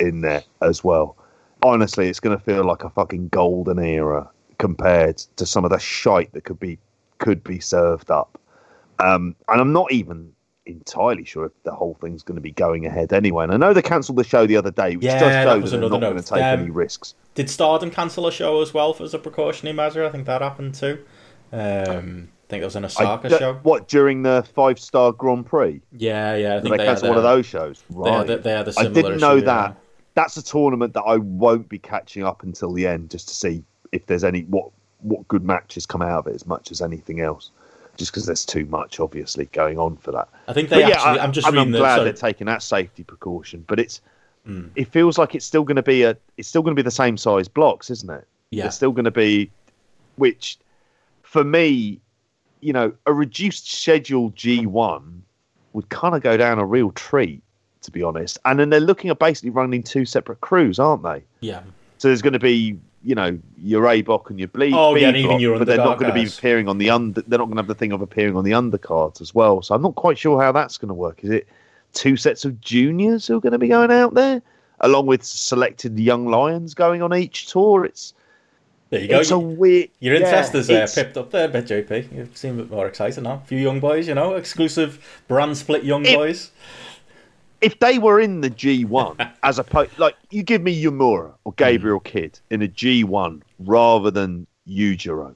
in 0.00 0.20
there 0.22 0.42
as 0.60 0.82
well. 0.82 1.16
Honestly, 1.62 2.08
it's 2.08 2.20
going 2.20 2.36
to 2.36 2.42
feel 2.42 2.64
like 2.64 2.84
a 2.84 2.90
fucking 2.90 3.28
golden 3.28 3.78
era 3.78 4.28
compared 4.58 5.18
to 5.36 5.46
some 5.46 5.64
of 5.64 5.70
the 5.70 5.78
shite 5.78 6.32
that 6.32 6.44
could 6.44 6.58
be 6.60 6.78
could 7.18 7.42
be 7.44 7.60
served 7.60 8.10
up. 8.10 8.38
Um, 8.98 9.36
and 9.48 9.60
I'm 9.60 9.72
not 9.72 9.92
even 9.92 10.32
entirely 10.66 11.24
sure 11.24 11.44
if 11.46 11.52
the 11.64 11.72
whole 11.72 11.96
thing's 12.00 12.22
going 12.22 12.36
to 12.36 12.40
be 12.40 12.50
going 12.52 12.86
ahead 12.86 13.12
anyway. 13.12 13.44
And 13.44 13.52
I 13.52 13.56
know 13.56 13.72
they 13.72 13.82
cancelled 13.82 14.18
the 14.18 14.24
show 14.24 14.46
the 14.46 14.56
other 14.56 14.70
day, 14.70 14.96
which 14.96 15.04
Yeah, 15.04 15.18
does 15.18 15.28
that 15.28 15.44
show 15.44 15.58
was 15.58 15.70
that 15.72 15.78
they're 15.78 15.88
not 15.90 16.00
going 16.00 16.16
to 16.16 16.22
take 16.22 16.42
Um, 16.42 16.60
any 16.60 16.70
risks. 16.70 17.14
Did 17.34 17.48
Stardom 17.48 17.90
cancel 17.90 18.26
a 18.26 18.32
show 18.32 18.60
as 18.60 18.74
well 18.74 18.94
as 19.00 19.14
a 19.14 19.18
precautionary 19.18 19.74
measure? 19.76 20.04
I 20.04 20.08
think 20.10 20.26
that 20.26 20.40
happened 20.42 20.74
too. 20.74 20.98
Um, 21.52 22.28
I 22.48 22.48
think 22.48 22.62
it 22.62 22.64
was 22.64 22.76
an 22.76 22.84
Osaka 22.84 23.28
don't- 23.28 23.38
show. 23.38 23.54
What 23.62 23.88
during 23.88 24.22
the 24.22 24.44
five 24.54 24.78
star 24.78 25.12
Grand 25.12 25.46
Prix? 25.46 25.80
Yeah, 25.92 26.34
yeah. 26.36 26.50
I 26.50 26.54
Did 26.54 26.62
think 26.64 26.76
they 26.78 26.84
had 26.86 26.90
cancel 26.90 27.08
one 27.08 27.18
of 27.18 27.24
those 27.24 27.46
shows? 27.46 27.82
They 27.88 27.96
Right. 27.96 28.28
had, 28.28 28.42
they 28.42 28.50
had 28.52 28.68
a 28.68 28.72
similar 28.72 28.90
I 28.90 28.94
didn't 28.94 29.20
know 29.20 29.36
issue, 29.36 29.46
yeah. 29.46 29.72
That. 30.14 30.20
That's 30.22 30.36
a 30.36 30.42
tournament 30.42 30.94
that 30.94 31.02
I 31.02 31.16
won't 31.16 31.68
be 31.68 31.78
catching 31.78 32.24
up 32.24 32.42
until 32.42 32.72
the 32.72 32.86
end, 32.86 33.10
just 33.10 33.28
to 33.28 33.34
see 33.34 33.64
if 33.92 34.06
there's 34.06 34.24
any 34.24 34.42
what 34.42 34.70
what 35.00 35.26
good 35.28 35.44
matches 35.44 35.84
come 35.86 36.02
out 36.02 36.20
of 36.20 36.26
it, 36.28 36.34
as 36.34 36.46
much 36.46 36.70
as 36.70 36.80
anything 36.80 37.20
else. 37.20 37.50
Just 37.98 38.10
because 38.12 38.24
there's 38.24 38.46
too 38.46 38.64
much, 38.66 39.00
obviously, 39.00 39.46
going 39.46 39.78
on 39.78 39.96
for 39.98 40.12
that. 40.12 40.28
I 40.48 40.54
think 40.54 40.70
they 40.70 40.80
But 40.82 40.88
yeah, 40.88 40.94
actually. 40.96 41.20
I, 41.20 41.24
I'm 41.24 41.32
just 41.32 41.46
I'm, 41.46 41.54
reading 41.54 41.72
the. 41.72 41.78
glad 41.78 41.96
sorry. 41.96 42.04
they're 42.04 42.12
taking 42.14 42.46
that 42.46 42.62
safety 42.62 43.04
precaution, 43.04 43.64
but 43.68 43.78
it's 43.80 44.00
Hmm. 44.44 44.66
it 44.74 44.88
feels 44.88 45.18
like 45.18 45.36
it's 45.36 45.46
still 45.46 45.62
going 45.62 45.76
to 45.76 45.84
be 45.84 46.02
a 46.02 46.16
it's 46.36 46.48
still 46.48 46.62
going 46.62 46.74
to 46.74 46.82
be 46.82 46.84
the 46.84 46.90
same 46.90 47.16
size 47.16 47.46
blocks, 47.46 47.90
isn't 47.90 48.10
it? 48.10 48.26
Yeah. 48.50 48.66
It's 48.66 48.74
still 48.74 48.90
going 48.90 49.04
to 49.04 49.12
be, 49.12 49.52
which 50.16 50.58
for 51.22 51.44
me, 51.44 52.00
you 52.60 52.72
know, 52.72 52.92
a 53.06 53.12
reduced 53.12 53.70
schedule 53.72 54.32
G1 54.32 55.20
would 55.74 55.88
kind 55.90 56.16
of 56.16 56.22
go 56.22 56.36
down 56.36 56.58
a 56.58 56.66
real 56.66 56.90
treat, 56.90 57.40
to 57.82 57.90
be 57.90 58.02
honest. 58.02 58.38
And 58.44 58.58
then 58.58 58.70
they're 58.70 58.80
looking 58.80 59.10
at 59.10 59.18
basically 59.18 59.50
running 59.50 59.82
two 59.82 60.04
separate 60.04 60.40
crews, 60.40 60.78
aren't 60.78 61.02
they? 61.02 61.22
Yeah. 61.40 61.62
So 61.98 62.08
there's 62.08 62.22
going 62.22 62.32
to 62.32 62.38
be, 62.38 62.78
you 63.04 63.14
know, 63.14 63.38
your 63.58 63.86
A-Block 63.88 64.30
and 64.30 64.38
your 64.38 64.48
Bleed. 64.48 64.72
Oh, 64.74 64.94
yeah, 64.94 65.10
even 65.12 65.38
your 65.40 65.58
but 65.58 65.66
they're 65.66 65.76
not 65.76 65.98
going 65.98 66.12
to 66.12 66.14
be 66.14 66.26
appearing 66.26 66.68
on 66.68 66.78
the 66.78 66.90
under. 66.90 67.22
They're 67.22 67.38
not 67.38 67.46
going 67.46 67.56
to 67.56 67.62
have 67.62 67.68
the 67.68 67.74
thing 67.74 67.92
of 67.92 68.00
appearing 68.02 68.36
on 68.36 68.44
the 68.44 68.52
undercards 68.52 69.20
as 69.20 69.34
well. 69.34 69.62
So 69.62 69.74
I'm 69.74 69.82
not 69.82 69.94
quite 69.94 70.18
sure 70.18 70.40
how 70.42 70.52
that's 70.52 70.78
going 70.78 70.88
to 70.88 70.94
work. 70.94 71.22
Is 71.22 71.30
it 71.30 71.46
two 71.92 72.16
sets 72.16 72.44
of 72.44 72.60
juniors 72.60 73.26
who 73.26 73.36
are 73.36 73.40
going 73.40 73.52
to 73.52 73.58
be 73.58 73.68
going 73.68 73.90
out 73.92 74.14
there, 74.14 74.42
along 74.80 75.06
with 75.06 75.22
selected 75.24 75.98
young 75.98 76.26
lions 76.26 76.74
going 76.74 77.02
on 77.02 77.14
each 77.14 77.46
tour? 77.46 77.84
It's 77.84 78.14
There 78.90 79.00
you 79.00 79.08
go. 79.08 79.20
it's 79.20 79.30
a 79.30 79.38
weird. 79.38 79.90
Your 80.00 80.14
yeah, 80.16 80.26
interest 80.26 80.54
is 80.54 80.70
uh, 80.70 80.88
pipped 80.92 81.16
up 81.16 81.30
there 81.30 81.48
bit, 81.48 81.66
JP. 81.66 82.12
You 82.12 82.28
seem 82.34 82.58
a 82.58 82.62
bit 82.62 82.70
more 82.72 82.86
excited 82.88 83.22
now. 83.22 83.40
A 83.44 83.46
few 83.46 83.58
young 83.58 83.78
boys, 83.78 84.08
you 84.08 84.14
know, 84.14 84.34
exclusive 84.34 85.22
brand 85.28 85.56
split 85.56 85.84
young 85.84 86.04
It- 86.04 86.16
boys. 86.16 86.50
If 87.62 87.78
they 87.78 87.98
were 87.98 88.20
in 88.20 88.40
the 88.40 88.50
G1 88.50 89.32
as 89.42 89.58
opposed, 89.58 89.98
like 89.98 90.16
you 90.30 90.42
give 90.42 90.62
me 90.62 90.82
Uemura 90.82 91.32
or 91.44 91.52
Gabriel 91.54 92.00
Kidd 92.00 92.38
in 92.50 92.62
a 92.62 92.68
G1 92.68 93.42
rather 93.60 94.10
than 94.10 94.46
Yujiro. 94.68 95.34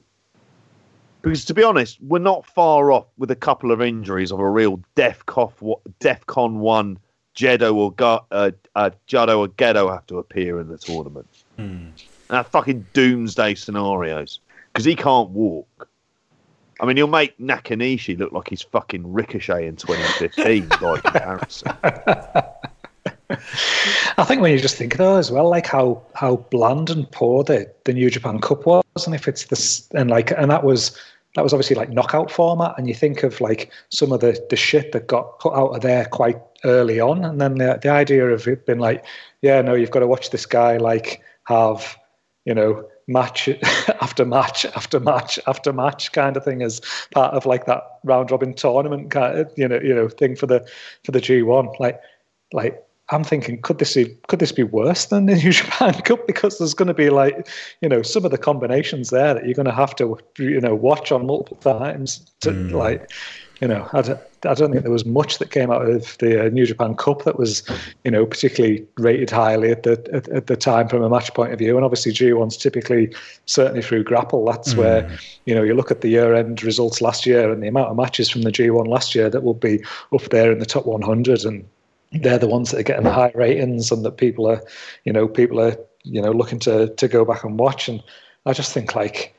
Because 1.21 1.45
to 1.45 1.53
be 1.53 1.63
honest, 1.63 1.97
we're 2.01 2.19
not 2.19 2.45
far 2.45 2.91
off 2.91 3.07
with 3.17 3.31
a 3.31 3.35
couple 3.35 3.71
of 3.71 3.81
injuries 3.81 4.31
of 4.31 4.39
a 4.39 4.49
real 4.49 4.81
DEFCON, 4.95 5.51
DEFCON 5.99 6.57
1 6.57 6.99
Jedo 7.35 7.75
or 7.75 7.91
Ga- 7.93 8.25
uh, 8.31 8.51
uh, 8.75 8.89
Jado 9.07 9.39
or 9.39 9.47
Gedo 9.47 9.91
have 9.91 10.05
to 10.07 10.17
appear 10.17 10.59
in 10.59 10.67
the 10.67 10.77
tournament. 10.77 11.27
Now, 12.29 12.43
fucking 12.43 12.87
doomsday 12.93 13.55
scenarios. 13.55 14.39
Because 14.73 14.85
he 14.85 14.95
can't 14.95 15.29
walk. 15.29 15.87
I 16.79 16.85
mean, 16.85 16.97
he'll 16.97 17.07
make 17.07 17.37
Nakanishi 17.39 18.17
look 18.17 18.31
like 18.31 18.49
he's 18.49 18.61
fucking 18.61 19.11
Ricochet 19.11 19.67
in 19.67 19.75
2015 19.75 20.67
by 20.81 20.99
comparison. 21.03 21.71
I 24.17 24.23
think 24.23 24.41
when 24.41 24.51
you 24.51 24.59
just 24.59 24.75
think 24.75 24.93
of 24.93 24.99
though 24.99 25.17
as 25.17 25.31
well, 25.31 25.49
like 25.49 25.67
how 25.67 26.01
how 26.15 26.37
bland 26.51 26.89
and 26.89 27.09
poor 27.11 27.43
the, 27.43 27.71
the 27.85 27.93
New 27.93 28.09
Japan 28.09 28.39
Cup 28.39 28.65
was, 28.65 28.83
and 29.05 29.13
if 29.13 29.27
it's 29.27 29.45
this 29.45 29.87
and 29.93 30.09
like 30.09 30.31
and 30.31 30.49
that 30.49 30.63
was 30.63 30.97
that 31.35 31.43
was 31.43 31.53
obviously 31.53 31.75
like 31.75 31.89
knockout 31.89 32.31
format, 32.31 32.73
and 32.77 32.87
you 32.87 32.93
think 32.93 33.23
of 33.23 33.41
like 33.41 33.71
some 33.89 34.11
of 34.11 34.21
the 34.21 34.43
the 34.49 34.55
shit 34.55 34.91
that 34.93 35.07
got 35.07 35.39
put 35.39 35.53
out 35.53 35.75
of 35.75 35.81
there 35.81 36.05
quite 36.05 36.39
early 36.63 36.99
on, 36.99 37.25
and 37.25 37.41
then 37.41 37.55
the 37.55 37.79
the 37.81 37.89
idea 37.89 38.27
of 38.27 38.47
it 38.47 38.65
being 38.65 38.79
like, 38.79 39.03
yeah, 39.41 39.61
no, 39.61 39.73
you've 39.73 39.91
got 39.91 39.99
to 39.99 40.07
watch 40.07 40.29
this 40.29 40.45
guy 40.45 40.77
like 40.77 41.21
have 41.43 41.97
you 42.45 42.53
know 42.53 42.87
match 43.07 43.47
after 44.01 44.25
match 44.25 44.65
after 44.65 44.99
match 44.99 45.39
after 45.47 45.71
match 45.71 46.11
kind 46.11 46.35
of 46.35 46.43
thing 46.43 46.61
as 46.61 46.81
part 47.11 47.33
of 47.33 47.45
like 47.45 47.65
that 47.65 47.83
round 48.03 48.29
robin 48.31 48.53
tournament 48.53 49.11
kind 49.11 49.39
of, 49.39 49.51
you 49.55 49.67
know 49.67 49.79
you 49.81 49.95
know 49.95 50.09
thing 50.09 50.35
for 50.35 50.45
the 50.45 50.67
for 51.03 51.11
the 51.11 51.21
G1 51.21 51.79
like 51.79 51.99
like 52.53 52.83
I'm 53.09 53.23
thinking 53.23 53.61
could 53.61 53.79
this 53.79 53.93
be 53.93 54.17
could 54.27 54.39
this 54.39 54.51
be 54.51 54.63
worse 54.63 55.05
than 55.05 55.27
the 55.27 55.35
New 55.43 55.51
Japan 55.51 55.93
Cup? 56.01 56.27
Because 56.27 56.57
there's 56.57 56.73
going 56.73 56.87
to 56.87 56.93
be 56.93 57.09
like 57.09 57.47
you 57.81 57.89
know 57.89 58.01
some 58.01 58.25
of 58.25 58.31
the 58.31 58.37
combinations 58.37 59.09
there 59.09 59.33
that 59.33 59.45
you're 59.45 59.53
going 59.53 59.65
to 59.65 59.71
have 59.71 59.95
to 59.97 60.17
you 60.37 60.59
know 60.59 60.75
watch 60.75 61.11
on 61.11 61.25
multiple 61.25 61.57
times 61.57 62.19
to 62.41 62.51
mm. 62.51 62.71
like 62.71 63.09
you 63.61 63.67
know 63.67 63.87
I 63.93 64.01
don't, 64.01 64.19
I 64.45 64.53
don't 64.53 64.71
think 64.71 64.83
there 64.83 64.91
was 64.91 65.05
much 65.05 65.39
that 65.39 65.51
came 65.51 65.71
out 65.71 65.89
of 65.89 66.17
the 66.19 66.45
uh, 66.45 66.49
New 66.49 66.65
Japan 66.65 66.95
Cup 66.95 67.23
that 67.23 67.39
was 67.39 67.63
you 68.03 68.11
know 68.11 68.25
particularly 68.25 68.85
rated 68.97 69.29
highly 69.29 69.71
at 69.71 69.83
the 69.83 69.93
at, 70.13 70.27
at 70.29 70.47
the 70.47 70.55
time 70.55 70.87
from 70.87 71.03
a 71.03 71.09
match 71.09 71.33
point 71.33 71.53
of 71.53 71.59
view. 71.59 71.75
And 71.75 71.83
obviously 71.83 72.11
G1's 72.11 72.57
typically 72.57 73.13
certainly 73.45 73.81
through 73.81 74.03
grapple 74.03 74.45
that's 74.45 74.75
where 74.75 75.09
you 75.45 75.55
know 75.55 75.63
you 75.63 75.73
look 75.73 75.91
at 75.91 76.01
the 76.01 76.09
year 76.09 76.35
end 76.35 76.63
results 76.63 77.01
last 77.01 77.25
year 77.25 77.51
and 77.51 77.63
the 77.63 77.67
amount 77.67 77.89
of 77.89 77.97
matches 77.97 78.29
from 78.29 78.43
the 78.43 78.51
G1 78.51 78.87
last 78.87 79.15
year 79.15 79.29
that 79.29 79.43
will 79.43 79.53
be 79.53 79.83
up 80.13 80.23
there 80.29 80.51
in 80.51 80.59
the 80.59 80.65
top 80.65 80.85
100 80.85 81.45
and 81.45 81.67
they're 82.13 82.37
the 82.37 82.47
ones 82.47 82.71
that 82.71 82.79
are 82.79 82.83
getting 82.83 83.03
the 83.03 83.11
high 83.11 83.31
ratings 83.35 83.91
and 83.91 84.05
that 84.05 84.17
people 84.17 84.47
are 84.47 84.61
you 85.03 85.11
know 85.11 85.27
people 85.27 85.59
are 85.59 85.75
you 86.03 86.21
know 86.21 86.31
looking 86.31 86.59
to 86.59 86.87
to 86.95 87.07
go 87.07 87.25
back 87.25 87.43
and 87.43 87.59
watch. 87.59 87.87
And 87.87 88.03
I 88.45 88.53
just 88.53 88.73
think 88.73 88.95
like 88.95 89.35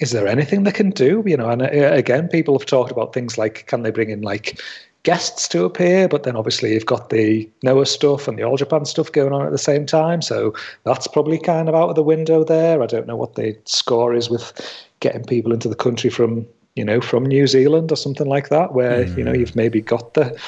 is 0.00 0.12
there 0.12 0.26
anything 0.26 0.64
they 0.64 0.72
can 0.72 0.90
do? 0.90 1.22
You 1.26 1.36
know, 1.36 1.48
and 1.48 1.62
uh, 1.62 1.66
again, 1.66 2.28
people 2.28 2.58
have 2.58 2.66
talked 2.66 2.90
about 2.90 3.12
things 3.12 3.38
like 3.38 3.66
can 3.66 3.82
they 3.82 3.90
bring 3.90 4.10
in 4.10 4.22
like 4.22 4.60
guests 5.02 5.48
to 5.48 5.64
appear, 5.64 6.08
but 6.08 6.24
then 6.24 6.36
obviously 6.36 6.74
you've 6.74 6.86
got 6.86 7.10
the 7.10 7.48
Noah 7.62 7.86
stuff 7.86 8.28
and 8.28 8.38
the 8.38 8.42
All 8.42 8.56
Japan 8.56 8.84
stuff 8.84 9.12
going 9.12 9.32
on 9.32 9.46
at 9.46 9.52
the 9.52 9.58
same 9.58 9.86
time, 9.86 10.22
so 10.22 10.54
that's 10.84 11.06
probably 11.06 11.38
kind 11.38 11.68
of 11.68 11.74
out 11.74 11.88
of 11.88 11.96
the 11.96 12.02
window 12.02 12.44
there. 12.44 12.82
I 12.82 12.86
don't 12.86 13.06
know 13.06 13.16
what 13.16 13.34
the 13.34 13.56
score 13.64 14.14
is 14.14 14.28
with 14.28 14.52
getting 15.00 15.24
people 15.24 15.52
into 15.52 15.68
the 15.68 15.76
country 15.76 16.10
from 16.10 16.46
you 16.76 16.84
know 16.84 17.00
from 17.00 17.24
New 17.24 17.46
Zealand 17.46 17.90
or 17.92 17.96
something 17.96 18.26
like 18.26 18.48
that, 18.50 18.74
where 18.74 19.06
you 19.16 19.24
know 19.24 19.32
you've 19.32 19.56
maybe 19.56 19.80
got 19.80 20.14
the 20.14 20.38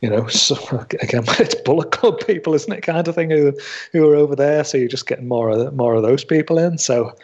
you 0.00 0.08
know, 0.08 0.26
so 0.28 0.56
again, 1.00 1.24
it's 1.38 1.54
Bullet 1.56 1.90
Club 1.90 2.24
people, 2.26 2.54
isn't 2.54 2.72
it, 2.72 2.82
kind 2.82 3.06
of 3.08 3.14
thing, 3.14 3.30
who 3.30 3.52
who 3.92 4.08
are 4.08 4.14
over 4.14 4.36
there. 4.36 4.64
So 4.64 4.78
you're 4.78 4.88
just 4.88 5.06
getting 5.06 5.28
more 5.28 5.50
of 5.50 5.74
more 5.74 5.94
of 5.94 6.02
those 6.02 6.24
people 6.24 6.58
in. 6.58 6.78
So 6.78 7.14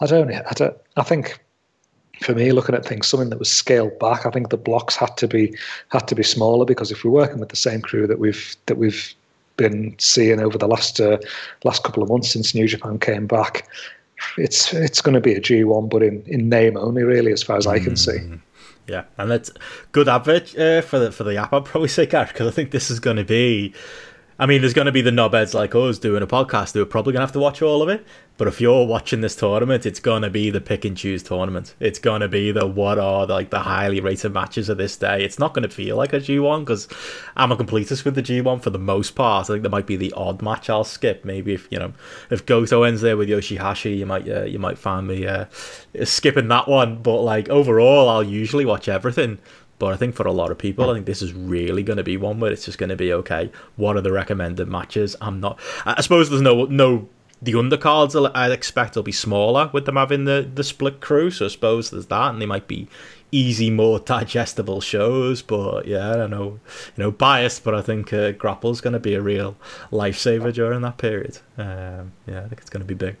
I 0.00 0.06
don't, 0.06 0.32
I 0.32 0.52
don't, 0.54 0.76
I 0.96 1.02
think 1.02 1.40
for 2.22 2.34
me, 2.34 2.52
looking 2.52 2.74
at 2.74 2.84
things, 2.84 3.06
something 3.06 3.30
that 3.30 3.38
was 3.38 3.50
scaled 3.50 3.98
back. 3.98 4.26
I 4.26 4.30
think 4.30 4.50
the 4.50 4.56
blocks 4.56 4.96
had 4.96 5.16
to 5.18 5.28
be 5.28 5.54
had 5.88 6.08
to 6.08 6.14
be 6.14 6.22
smaller 6.22 6.64
because 6.64 6.90
if 6.90 7.04
we're 7.04 7.10
working 7.10 7.38
with 7.38 7.48
the 7.48 7.56
same 7.56 7.82
crew 7.82 8.06
that 8.06 8.18
we've 8.18 8.56
that 8.66 8.78
we've 8.78 9.14
been 9.56 9.94
seeing 9.98 10.40
over 10.40 10.56
the 10.58 10.68
last 10.68 11.00
uh, 11.00 11.18
last 11.64 11.84
couple 11.84 12.02
of 12.02 12.08
months 12.08 12.30
since 12.30 12.54
New 12.54 12.66
Japan 12.66 12.98
came 12.98 13.26
back, 13.26 13.68
it's 14.38 14.72
it's 14.72 15.00
going 15.00 15.14
to 15.14 15.20
be 15.20 15.34
a 15.34 15.40
G1, 15.40 15.88
but 15.90 16.02
in, 16.02 16.22
in 16.26 16.48
name 16.48 16.76
only, 16.76 17.02
really, 17.02 17.32
as 17.32 17.42
far 17.42 17.56
as 17.56 17.66
I 17.66 17.78
can 17.78 17.96
see. 17.96 18.18
Yeah, 18.86 19.04
and 19.16 19.30
that's 19.30 19.50
good 19.92 20.08
advert 20.08 20.56
uh, 20.58 20.82
for 20.82 20.98
the 20.98 21.12
for 21.12 21.24
the 21.24 21.36
app. 21.36 21.52
I'd 21.52 21.64
probably 21.64 21.88
say, 21.88 22.06
Gareth, 22.06 22.32
because 22.32 22.48
I 22.48 22.50
think 22.50 22.70
this 22.70 22.90
is 22.90 23.00
going 23.00 23.16
to 23.16 23.24
be. 23.24 23.74
I 24.42 24.46
mean, 24.46 24.60
there's 24.60 24.74
going 24.74 24.86
to 24.86 24.92
be 24.92 25.02
the 25.02 25.12
knobheads 25.12 25.54
like 25.54 25.72
us 25.76 26.00
doing 26.00 26.20
a 26.20 26.26
podcast 26.26 26.74
who 26.74 26.82
are 26.82 26.84
probably 26.84 27.12
going 27.12 27.20
to 27.20 27.26
have 27.26 27.32
to 27.34 27.38
watch 27.38 27.62
all 27.62 27.80
of 27.80 27.88
it. 27.88 28.04
But 28.38 28.48
if 28.48 28.60
you're 28.60 28.84
watching 28.84 29.20
this 29.20 29.36
tournament, 29.36 29.86
it's 29.86 30.00
going 30.00 30.22
to 30.22 30.30
be 30.30 30.50
the 30.50 30.60
pick 30.60 30.84
and 30.84 30.96
choose 30.96 31.22
tournament. 31.22 31.76
It's 31.78 32.00
going 32.00 32.22
to 32.22 32.28
be 32.28 32.50
the 32.50 32.66
what 32.66 32.98
are 32.98 33.24
like 33.24 33.50
the 33.50 33.60
highly 33.60 34.00
rated 34.00 34.32
matches 34.32 34.68
of 34.68 34.78
this 34.78 34.96
day. 34.96 35.24
It's 35.24 35.38
not 35.38 35.54
going 35.54 35.62
to 35.62 35.68
feel 35.68 35.96
like 35.96 36.12
a 36.12 36.16
G1 36.16 36.64
because 36.64 36.88
I'm 37.36 37.52
a 37.52 37.56
completist 37.56 38.04
with 38.04 38.16
the 38.16 38.22
G1 38.22 38.60
for 38.60 38.70
the 38.70 38.80
most 38.80 39.12
part. 39.12 39.48
I 39.48 39.52
think 39.52 39.62
there 39.62 39.70
might 39.70 39.86
be 39.86 39.94
the 39.94 40.12
odd 40.14 40.42
match 40.42 40.68
I'll 40.68 40.82
skip. 40.82 41.24
Maybe 41.24 41.54
if 41.54 41.68
you 41.70 41.78
know 41.78 41.92
if 42.30 42.44
Goto 42.44 42.82
ends 42.82 43.00
there 43.00 43.16
with 43.16 43.28
Yoshihashi, 43.28 43.96
you 43.96 44.06
might 44.06 44.28
uh, 44.28 44.42
you 44.42 44.58
might 44.58 44.76
find 44.76 45.06
me 45.06 45.24
uh, 45.24 45.44
skipping 46.02 46.48
that 46.48 46.66
one. 46.66 47.00
But 47.00 47.20
like 47.20 47.48
overall, 47.48 48.08
I'll 48.08 48.24
usually 48.24 48.64
watch 48.64 48.88
everything. 48.88 49.38
But 49.82 49.94
I 49.94 49.96
think 49.96 50.14
for 50.14 50.28
a 50.28 50.32
lot 50.32 50.52
of 50.52 50.58
people, 50.58 50.88
I 50.88 50.94
think 50.94 51.06
this 51.06 51.22
is 51.22 51.32
really 51.32 51.82
going 51.82 51.96
to 51.96 52.04
be 52.04 52.16
one 52.16 52.38
where 52.38 52.52
it's 52.52 52.66
just 52.66 52.78
going 52.78 52.90
to 52.90 52.94
be 52.94 53.12
okay. 53.14 53.50
What 53.74 53.96
are 53.96 54.00
the 54.00 54.12
recommended 54.12 54.68
matches? 54.68 55.16
I'm 55.20 55.40
not. 55.40 55.58
I 55.84 56.00
suppose 56.02 56.30
there's 56.30 56.40
no 56.40 56.66
no. 56.66 57.08
The 57.42 57.54
undercards 57.54 58.30
I'd 58.32 58.52
expect 58.52 58.94
will 58.94 59.02
be 59.02 59.10
smaller 59.10 59.70
with 59.72 59.86
them 59.86 59.96
having 59.96 60.24
the, 60.24 60.48
the 60.54 60.62
split 60.62 61.00
crew, 61.00 61.32
so 61.32 61.46
I 61.46 61.48
suppose 61.48 61.90
there's 61.90 62.06
that, 62.06 62.30
and 62.30 62.40
they 62.40 62.46
might 62.46 62.68
be 62.68 62.86
easy, 63.32 63.70
more 63.70 63.98
digestible 63.98 64.80
shows. 64.80 65.42
But 65.42 65.88
yeah, 65.88 66.12
I 66.12 66.14
don't 66.14 66.30
know, 66.30 66.60
you 66.96 67.02
know, 67.02 67.10
biased, 67.10 67.64
but 67.64 67.74
I 67.74 67.82
think 67.82 68.12
uh, 68.12 68.30
Grapple's 68.30 68.80
going 68.80 68.92
to 68.92 69.00
be 69.00 69.14
a 69.14 69.20
real 69.20 69.56
lifesaver 69.90 70.54
during 70.54 70.82
that 70.82 70.98
period. 70.98 71.38
Um, 71.58 72.12
yeah, 72.28 72.44
I 72.44 72.48
think 72.48 72.60
it's 72.60 72.70
going 72.70 72.86
to 72.86 72.86
be 72.86 72.94
big. 72.94 73.16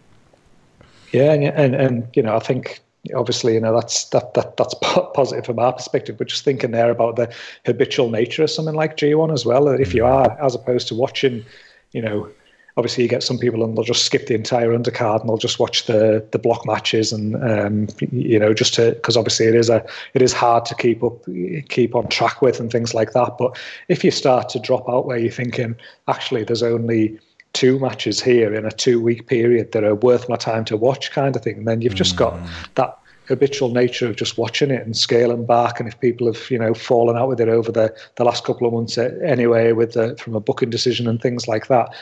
Yeah, 1.10 1.32
and, 1.32 1.44
and 1.44 1.74
and 1.74 2.08
you 2.14 2.22
know, 2.22 2.36
I 2.36 2.38
think 2.38 2.78
obviously, 3.14 3.54
you 3.54 3.60
know, 3.60 3.74
that's 3.74 4.04
that 4.10 4.34
that 4.34 4.56
that's 4.56 4.74
positive 5.14 5.46
from 5.46 5.58
our 5.58 5.72
perspective. 5.72 6.18
But 6.18 6.28
just 6.28 6.44
thinking 6.44 6.70
there 6.70 6.90
about 6.90 7.16
the 7.16 7.32
habitual 7.66 8.10
nature 8.10 8.44
of 8.44 8.50
something 8.50 8.74
like 8.74 8.96
G1 8.96 9.32
as 9.32 9.44
well. 9.44 9.64
That 9.66 9.80
if 9.80 9.94
you 9.94 10.04
are, 10.04 10.36
as 10.42 10.54
opposed 10.54 10.88
to 10.88 10.94
watching, 10.94 11.44
you 11.92 12.02
know, 12.02 12.28
obviously 12.76 13.02
you 13.02 13.08
get 13.08 13.22
some 13.22 13.38
people 13.38 13.64
and 13.64 13.76
they'll 13.76 13.84
just 13.84 14.04
skip 14.04 14.26
the 14.26 14.34
entire 14.34 14.70
undercard 14.70 15.20
and 15.20 15.28
they'll 15.28 15.36
just 15.36 15.58
watch 15.58 15.86
the 15.86 16.26
the 16.32 16.38
block 16.38 16.64
matches 16.66 17.12
and 17.12 17.36
um, 17.42 17.88
you 18.10 18.38
know 18.38 18.54
just 18.54 18.74
to 18.74 18.92
because 18.92 19.16
obviously 19.16 19.46
it 19.46 19.54
is 19.54 19.68
a 19.68 19.84
it 20.14 20.22
is 20.22 20.32
hard 20.32 20.64
to 20.64 20.74
keep 20.74 21.02
up 21.02 21.26
keep 21.68 21.94
on 21.94 22.08
track 22.08 22.40
with 22.40 22.60
and 22.60 22.70
things 22.70 22.94
like 22.94 23.12
that. 23.12 23.36
But 23.38 23.58
if 23.88 24.04
you 24.04 24.10
start 24.10 24.48
to 24.50 24.58
drop 24.58 24.88
out 24.88 25.06
where 25.06 25.18
you're 25.18 25.32
thinking 25.32 25.76
actually 26.08 26.44
there's 26.44 26.62
only 26.62 27.18
two 27.52 27.78
matches 27.78 28.22
here 28.22 28.54
in 28.54 28.64
a 28.64 28.70
two 28.70 29.00
week 29.00 29.26
period 29.26 29.72
that 29.72 29.84
are 29.84 29.94
worth 29.94 30.28
my 30.28 30.36
time 30.36 30.64
to 30.66 30.76
watch 30.76 31.10
kind 31.10 31.36
of 31.36 31.42
thing. 31.42 31.58
And 31.58 31.68
then 31.68 31.82
you've 31.82 31.94
just 31.94 32.16
got 32.16 32.34
mm. 32.34 32.48
that 32.74 32.98
habitual 33.26 33.70
nature 33.70 34.08
of 34.08 34.16
just 34.16 34.38
watching 34.38 34.70
it 34.70 34.84
and 34.84 34.96
scaling 34.96 35.46
back. 35.46 35.78
And 35.78 35.88
if 35.88 35.98
people 36.00 36.26
have, 36.26 36.50
you 36.50 36.58
know, 36.58 36.74
fallen 36.74 37.16
out 37.16 37.28
with 37.28 37.40
it 37.40 37.48
over 37.48 37.70
the, 37.70 37.94
the 38.16 38.24
last 38.24 38.44
couple 38.44 38.66
of 38.66 38.72
months 38.72 38.98
anyway, 38.98 39.72
with 39.72 39.92
the, 39.92 40.16
from 40.16 40.34
a 40.34 40.40
booking 40.40 40.70
decision 40.70 41.06
and 41.06 41.20
things 41.20 41.46
like 41.46 41.68
that, 41.68 41.94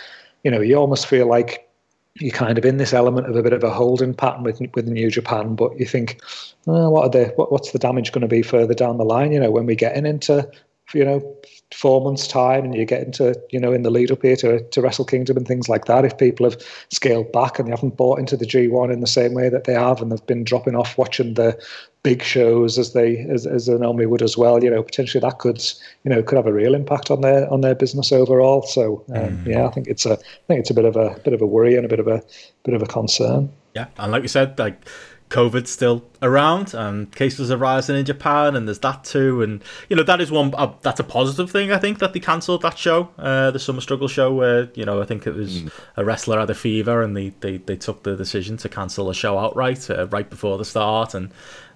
you 0.45 0.51
know, 0.51 0.61
you 0.61 0.77
almost 0.77 1.07
feel 1.07 1.27
like 1.27 1.69
you're 2.15 2.33
kind 2.33 2.59
of 2.59 2.65
in 2.65 2.79
this 2.79 2.93
element 2.93 3.29
of 3.29 3.37
a 3.37 3.43
bit 3.43 3.53
of 3.53 3.63
a 3.63 3.71
holding 3.71 4.15
pattern 4.15 4.43
with 4.43 4.61
with 4.75 4.89
New 4.89 5.11
Japan, 5.11 5.55
but 5.55 5.79
you 5.79 5.87
think, 5.87 6.21
oh, 6.67 6.91
what 6.91 7.05
are 7.05 7.11
the 7.11 7.33
what, 7.37 7.53
what's 7.53 7.71
the 7.71 7.79
damage 7.79 8.11
going 8.11 8.23
to 8.23 8.29
be 8.29 8.43
further 8.43 8.75
down 8.75 8.99
the 8.99 9.05
line? 9.05 9.33
You 9.33 9.41
know, 9.41 9.51
when 9.51 9.67
we're 9.67 9.77
getting 9.77 10.07
into 10.07 10.51
you 10.95 11.05
know 11.05 11.37
four 11.73 12.01
months 12.01 12.27
time 12.27 12.65
and 12.65 12.75
you 12.75 12.85
get 12.85 13.03
into 13.03 13.39
you 13.51 13.61
know 13.61 13.73
in 13.73 13.83
the 13.83 13.91
lead 13.91 14.11
up 14.11 14.23
here 14.23 14.35
to, 14.35 14.63
to 14.71 14.81
wrestle 14.81 15.05
kingdom 15.05 15.37
and 15.37 15.47
things 15.47 15.69
like 15.69 15.85
that 15.85 16.05
if 16.05 16.19
people 16.19 16.49
have 16.49 16.61
scaled 16.91 17.31
back 17.31 17.59
and 17.59 17.69
they 17.69 17.71
haven't 17.71 17.97
bought 17.97 18.19
into 18.19 18.37
the 18.37 18.45
g1 18.45 18.93
in 18.93 19.01
the 19.01 19.07
same 19.07 19.35
way 19.35 19.49
that 19.49 19.65
they 19.65 19.73
have 19.73 20.03
and 20.03 20.11
they've 20.11 20.27
been 20.27 20.43
dropping 20.43 20.75
off 20.75 20.99
watching 20.99 21.35
the 21.35 21.57
big 22.03 22.23
shows 22.23 22.79
as 22.79 22.93
they 22.93 23.19
as, 23.31 23.47
as 23.47 23.67
they 23.67 23.75
normally 23.75 24.07
would 24.07 24.23
as 24.23 24.37
well 24.37 24.63
you 24.65 24.71
know 24.71 24.83
potentially 24.83 25.21
that 25.21 25.39
could 25.39 25.63
you 26.05 26.11
know 26.11 26.23
could 26.23 26.37
have 26.37 26.47
a 26.47 26.53
real 26.53 26.75
impact 26.75 27.11
on 27.11 27.21
their 27.21 27.51
on 27.53 27.61
their 27.61 27.75
business 27.75 28.11
overall 28.11 28.63
so 28.63 29.05
um, 29.15 29.39
mm. 29.39 29.47
yeah 29.47 29.67
i 29.67 29.71
think 29.71 29.87
it's 29.87 30.07
a 30.07 30.15
i 30.15 30.47
think 30.49 30.61
it's 30.61 30.71
a 30.71 30.75
bit 30.75 30.85
of 30.85 30.97
a 30.97 31.19
bit 31.25 31.35
of 31.35 31.41
a 31.41 31.47
worry 31.47 31.77
and 31.77 31.85
a 31.85 31.89
bit 31.89 32.01
of 32.01 32.09
a 32.09 32.23
bit 32.65 32.75
of 32.75 32.83
a 32.83 32.87
concern 32.87 33.51
yeah 33.75 33.87
and 33.99 34.11
like 34.11 34.23
you 34.23 34.29
said 34.29 34.59
like 34.59 34.89
COVID's 35.31 35.71
still 35.71 36.05
around, 36.23 36.75
and 36.75 37.11
cases 37.15 37.53
are 37.53 37.57
rising 37.57 37.97
in 37.97 38.05
Japan, 38.05 38.57
and 38.57 38.67
there's 38.67 38.81
that 38.81 39.05
too. 39.05 39.43
And 39.43 39.63
you 39.89 39.95
know 39.97 40.03
that 40.03 40.21
is 40.21 40.31
one 40.31 40.53
uh, 40.57 40.75
that's 40.83 40.99
a 40.99 41.05
positive 41.05 41.51
thing. 41.51 41.71
I 41.71 41.79
think 41.79 42.01
that 42.01 42.13
they 42.13 42.21
cancelled 42.21 42.63
that 42.63 42.77
show, 42.77 43.09
uh, 43.17 43.53
the 43.53 43.59
Summer 43.61 43.81
Struggle 43.81 44.09
show, 44.09 44.35
where 44.35 44.69
you 44.75 44.85
know 44.85 45.01
I 45.01 45.05
think 45.05 45.27
it 45.27 45.35
was 45.35 45.63
mm. 45.63 45.73
a 45.97 46.05
wrestler 46.05 46.41
had 46.41 46.51
a 46.51 46.55
fever, 46.55 47.01
and 47.03 47.17
they, 47.17 47.29
they, 47.41 47.59
they 47.59 47.77
took 47.77 48.03
the 48.03 48.17
decision 48.17 48.57
to 48.59 48.69
cancel 48.69 49.07
the 49.07 49.15
show 49.15 49.39
outright 49.39 49.89
uh, 49.89 50.09
right 50.09 50.29
before 50.29 50.59
the 50.59 50.65
start, 50.65 51.15
and 51.15 51.31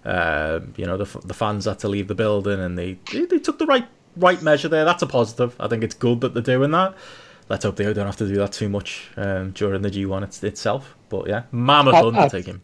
uh, 0.04 0.60
you 0.76 0.84
know 0.84 0.96
the 0.96 1.18
the 1.20 1.34
fans 1.34 1.66
had 1.66 1.78
to 1.78 1.88
leave 1.88 2.08
the 2.08 2.14
building, 2.16 2.58
and 2.58 2.76
they, 2.76 2.98
they 3.12 3.24
they 3.24 3.38
took 3.38 3.60
the 3.60 3.66
right 3.66 3.86
right 4.16 4.42
measure 4.42 4.68
there. 4.68 4.84
That's 4.84 5.02
a 5.02 5.06
positive. 5.06 5.54
I 5.60 5.68
think 5.68 5.84
it's 5.84 5.94
good 5.94 6.20
that 6.22 6.34
they're 6.34 6.42
doing 6.42 6.72
that. 6.72 6.94
Let's 7.48 7.64
hope 7.64 7.76
they 7.76 7.84
don't 7.84 8.06
have 8.06 8.16
to 8.16 8.26
do 8.26 8.36
that 8.36 8.52
too 8.52 8.68
much 8.68 9.10
um, 9.16 9.50
during 9.50 9.82
the 9.82 9.90
G1 9.90 10.24
it's, 10.24 10.42
itself. 10.42 10.96
But 11.10 11.28
yeah, 11.28 11.42
mammoth 11.52 11.94
undertaking. 11.94 12.62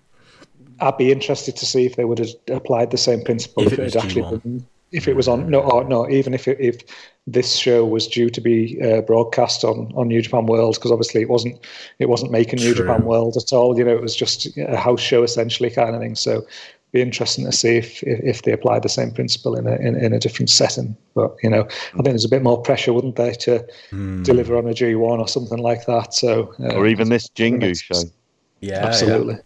I'd 0.81 0.97
be 0.97 1.13
interested 1.13 1.57
to 1.57 1.67
see 1.67 1.87
if 1.87 1.97
they 1.97 2.05
would 2.05 2.19
have 2.19 2.31
applied 2.49 2.91
the 2.91 2.99
same 2.99 3.23
principle 3.23 3.67
if, 3.67 3.75
if 3.75 3.79
it, 3.79 3.97
it 3.97 3.97
actually 3.97 4.39
been, 4.39 4.67
if 4.93 5.07
it 5.07 5.15
was 5.15 5.29
on 5.29 5.49
no 5.49 5.61
or 5.61 5.85
no 5.85 6.09
even 6.09 6.35
if 6.35 6.49
it, 6.49 6.59
if 6.61 6.81
this 7.27 7.57
show 7.57 7.85
was 7.85 8.09
due 8.09 8.29
to 8.31 8.41
be 8.41 8.81
uh, 8.83 9.01
broadcast 9.03 9.65
on 9.65 9.93
on 9.95 10.09
New 10.09 10.23
Japan 10.23 10.47
World 10.47 10.75
because 10.75 10.91
obviously 10.91 11.23
it 11.23 11.29
wasn't 11.29 11.65
it 11.99 12.09
wasn't 12.09 12.33
making 12.33 12.59
New 12.59 12.75
Japan 12.75 13.05
World 13.05 13.37
at 13.37 13.53
all 13.53 13.79
you 13.79 13.85
know 13.85 13.95
it 13.95 14.03
was 14.03 14.17
just 14.17 14.49
a 14.59 14.77
house 14.77 15.01
show 15.01 15.23
essentially 15.23 15.71
kind 15.71 15.95
of 15.95 16.01
thing. 16.01 16.15
So 16.15 16.47
be 16.93 17.01
interesting 17.01 17.45
to 17.45 17.53
see 17.53 17.77
if 17.77 18.03
if, 18.03 18.21
if 18.21 18.43
they 18.43 18.53
applied 18.53 18.83
the 18.83 18.89
same 18.89 19.13
principle 19.13 19.57
in 19.57 19.67
a 19.67 19.77
in, 19.77 19.97
in, 19.97 20.13
a 20.13 20.19
different 20.19 20.51
setting. 20.51 20.97
But 21.15 21.37
you 21.43 21.51
know 21.51 21.63
I 21.63 21.97
think 21.97 22.07
there's 22.07 22.25
a 22.25 22.29
bit 22.29 22.43
more 22.43 22.61
pressure 22.61 22.93
wouldn't 22.93 23.17
there 23.17 23.35
to 23.35 23.67
mm. 23.93 24.25
deliver 24.25 24.57
on 24.57 24.67
a 24.67 24.73
G1 24.73 24.99
or 24.99 25.29
something 25.29 25.59
like 25.59 25.87
that. 25.87 26.15
So 26.15 26.53
uh, 26.61 26.75
or 26.75 26.87
even 26.89 27.09
this 27.09 27.29
Jingu 27.29 27.81
show. 27.81 28.11
Yeah 28.61 28.85
absolutely. 28.85 29.35
yeah. 29.35 29.41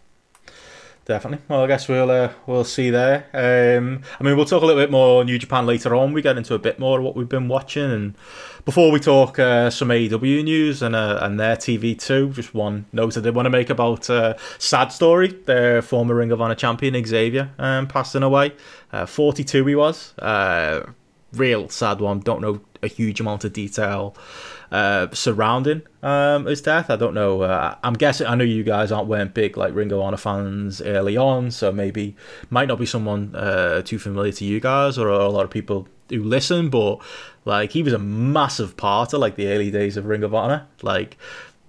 Definitely. 1.05 1.45
Well, 1.47 1.63
I 1.63 1.67
guess 1.67 1.87
we'll 1.87 2.09
uh, 2.09 2.31
we'll 2.47 2.63
see 2.63 2.89
there. 2.89 3.27
Um, 3.31 4.01
I 4.19 4.23
mean, 4.23 4.35
we'll 4.35 4.47
talk 4.47 4.63
a 4.63 4.65
little 4.65 4.81
bit 4.81 4.89
more 4.89 5.23
New 5.23 5.37
Japan 5.37 5.67
later 5.67 5.93
on. 5.95 6.13
We 6.13 6.23
get 6.23 6.35
into 6.35 6.55
a 6.55 6.59
bit 6.59 6.79
more 6.79 6.97
of 6.97 7.05
what 7.05 7.15
we've 7.15 7.29
been 7.29 7.47
watching, 7.47 7.91
and 7.91 8.15
before 8.65 8.91
we 8.91 8.99
talk 8.99 9.37
uh, 9.37 9.69
some 9.69 9.89
AEW 9.89 10.43
news 10.43 10.81
and 10.81 10.95
uh, 10.95 11.19
and 11.21 11.39
their 11.39 11.57
TV 11.57 11.97
too, 11.97 12.31
just 12.31 12.55
one 12.55 12.85
note 12.91 13.17
I 13.17 13.21
did 13.21 13.35
want 13.35 13.45
to 13.45 13.51
make 13.51 13.69
about 13.69 14.09
uh, 14.09 14.33
sad 14.57 14.91
story. 14.91 15.27
Their 15.27 15.83
former 15.83 16.15
Ring 16.15 16.31
of 16.31 16.41
Honor 16.41 16.55
champion 16.55 17.05
Xavier 17.05 17.51
um, 17.59 17.85
passing 17.85 18.23
away. 18.23 18.53
Uh, 18.91 19.05
Forty 19.05 19.43
two 19.43 19.63
he 19.67 19.75
was. 19.75 20.17
Uh, 20.17 20.87
real 21.33 21.69
sad 21.69 22.01
one. 22.01 22.19
Don't 22.19 22.41
know 22.41 22.61
a 22.81 22.87
huge 22.87 23.19
amount 23.19 23.43
of 23.43 23.53
detail 23.53 24.15
uh, 24.71 25.07
surrounding 25.13 25.81
um, 26.03 26.45
his 26.45 26.61
death. 26.61 26.89
I 26.89 26.95
don't 26.95 27.13
know. 27.13 27.41
Uh, 27.41 27.75
I'm 27.83 27.93
guessing. 27.93 28.27
I 28.27 28.35
know 28.35 28.43
you 28.43 28.63
guys 28.63 28.91
aren't 28.91 29.07
weren't 29.07 29.33
big 29.33 29.57
like 29.57 29.73
Ring 29.73 29.91
of 29.91 29.99
Honor 29.99 30.17
fans 30.17 30.81
early 30.81 31.17
on, 31.17 31.51
so 31.51 31.71
maybe 31.71 32.15
might 32.49 32.67
not 32.67 32.79
be 32.79 32.85
someone 32.85 33.35
uh, 33.35 33.81
too 33.81 33.99
familiar 33.99 34.31
to 34.33 34.45
you 34.45 34.59
guys 34.59 34.97
or 34.97 35.07
a 35.07 35.29
lot 35.29 35.45
of 35.45 35.51
people 35.51 35.87
who 36.09 36.23
listen. 36.23 36.69
But 36.69 36.99
like 37.45 37.71
he 37.71 37.83
was 37.83 37.93
a 37.93 37.99
massive 37.99 38.77
part 38.77 39.13
of 39.13 39.19
like 39.19 39.35
the 39.35 39.47
early 39.47 39.71
days 39.71 39.97
of 39.97 40.05
Ring 40.05 40.23
of 40.23 40.33
Honor. 40.33 40.67
Like 40.81 41.17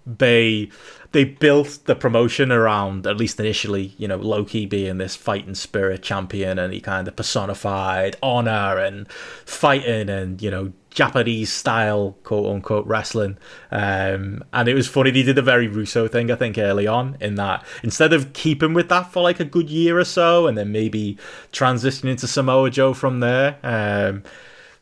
they 0.06 0.70
they 1.12 1.24
built 1.24 1.80
the 1.86 1.96
promotion 1.96 2.52
around 2.52 3.06
at 3.06 3.16
least 3.16 3.40
initially 3.40 3.94
you 3.98 4.06
know 4.06 4.16
Low 4.16 4.44
Ki 4.44 4.66
being 4.66 4.98
this 4.98 5.16
fighting 5.16 5.54
spirit 5.54 6.02
champion 6.02 6.58
and 6.58 6.72
he 6.72 6.80
kind 6.80 7.08
of 7.08 7.16
personified 7.16 8.16
honor 8.22 8.78
and 8.78 9.10
fighting 9.10 10.08
and 10.08 10.40
you 10.40 10.50
know 10.50 10.72
Japanese 10.96 11.52
style 11.52 12.16
quote 12.24 12.46
unquote 12.46 12.86
wrestling. 12.86 13.36
Um, 13.70 14.42
and 14.54 14.66
it 14.66 14.72
was 14.72 14.88
funny, 14.88 15.10
they 15.10 15.22
did 15.22 15.36
a 15.36 15.42
very 15.42 15.68
Russo 15.68 16.08
thing, 16.08 16.30
I 16.30 16.36
think, 16.36 16.56
early 16.56 16.86
on, 16.86 17.18
in 17.20 17.34
that 17.34 17.64
instead 17.82 18.14
of 18.14 18.32
keeping 18.32 18.72
with 18.72 18.88
that 18.88 19.12
for 19.12 19.22
like 19.22 19.38
a 19.38 19.44
good 19.44 19.68
year 19.68 19.98
or 19.98 20.04
so 20.04 20.46
and 20.46 20.56
then 20.56 20.72
maybe 20.72 21.18
transitioning 21.52 22.12
into 22.12 22.26
Samoa 22.26 22.70
Joe 22.70 22.94
from 22.94 23.20
there, 23.20 23.58
um, 23.62 24.22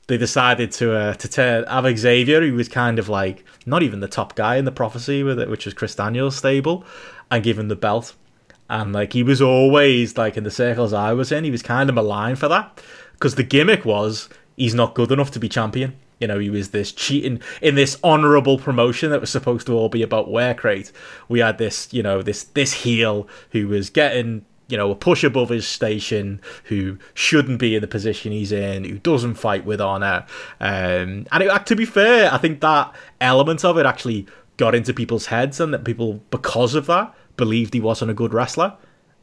they 0.07 0.17
decided 0.17 0.71
to 0.73 0.95
uh, 0.95 1.15
to 1.15 1.29
turn 1.29 1.65
have 1.65 1.99
Xavier, 1.99 2.43
who 2.43 2.55
was 2.55 2.69
kind 2.69 3.01
of 3.01 3.09
like 3.09 3.45
not 3.67 3.83
even 3.83 3.99
the 3.99 4.07
top 4.07 4.37
guy 4.37 4.55
in 4.55 4.65
the 4.65 4.73
prophecy 4.73 5.25
with 5.25 5.41
it, 5.41 5.51
which 5.51 5.65
was 5.65 5.75
Chris 5.75 5.97
Daniels' 5.97 6.37
stable, 6.37 6.85
and 7.29 7.43
give 7.43 7.59
him 7.59 7.67
the 7.67 7.77
belt. 7.77 8.15
And 8.71 8.93
like 8.93 9.15
he 9.15 9.25
was 9.25 9.43
always 9.43 10.17
like 10.17 10.37
in 10.37 10.45
the 10.45 10.51
circles 10.53 10.93
I 10.93 11.13
was 11.13 11.33
in, 11.33 11.43
he 11.43 11.51
was 11.51 11.63
kind 11.63 11.89
of 11.89 11.97
maligned 11.97 12.39
for 12.39 12.47
that 12.47 12.81
because 13.15 13.35
the 13.35 13.43
gimmick 13.43 13.85
was 13.85 14.29
he's 14.57 14.75
not 14.75 14.95
good 14.95 15.11
enough 15.11 15.33
to 15.33 15.41
be 15.41 15.49
champion. 15.49 15.97
You 16.25 16.29
know, 16.29 16.39
he 16.39 16.49
was 16.49 16.71
this 16.71 16.91
cheating 16.91 17.43
in 17.61 17.75
this 17.75 17.99
honourable 18.03 18.57
promotion 18.57 19.11
that 19.11 19.21
was 19.21 19.29
supposed 19.29 19.67
to 19.67 19.75
all 19.75 19.91
be 19.91 20.03
about 20.03 20.31
wear 20.31 20.55
crate. 20.55 20.91
We 21.29 21.41
had 21.41 21.59
this, 21.59 21.93
you 21.93 22.03
know, 22.03 22.23
this 22.23 22.45
this 22.45 22.73
heel 22.73 23.29
who 23.51 23.69
was 23.69 23.91
getting 23.91 24.47
you 24.69 24.79
know, 24.79 24.91
a 24.91 24.95
push 24.95 25.23
above 25.23 25.51
his 25.51 25.69
station, 25.69 26.41
who 26.65 26.97
shouldn't 27.13 27.59
be 27.59 27.75
in 27.75 27.83
the 27.83 27.87
position 27.87 28.33
he's 28.33 28.53
in, 28.53 28.85
who 28.85 28.99
doesn't 28.99 29.35
fight 29.35 29.67
with 29.67 29.83
honor. 29.83 30.25
Um, 30.59 31.27
and 31.31 31.43
it, 31.43 31.67
to 31.67 31.77
be 31.77 31.85
fair, 31.85 32.33
I 32.33 32.39
think 32.39 32.63
that 32.63 32.95
element 33.21 33.63
of 33.67 33.77
it 33.77 33.85
actually 33.85 34.27
got 34.57 34.75
into 34.75 34.95
people's 34.95 35.27
heads, 35.27 35.61
and 35.61 35.75
that 35.75 35.85
people, 35.85 36.23
because 36.31 36.75
of 36.75 36.87
that, 36.87 37.15
believed 37.37 37.75
he 37.75 37.81
wasn't 37.83 38.11
a 38.11 38.15
good 38.15 38.33
wrestler. 38.33 38.75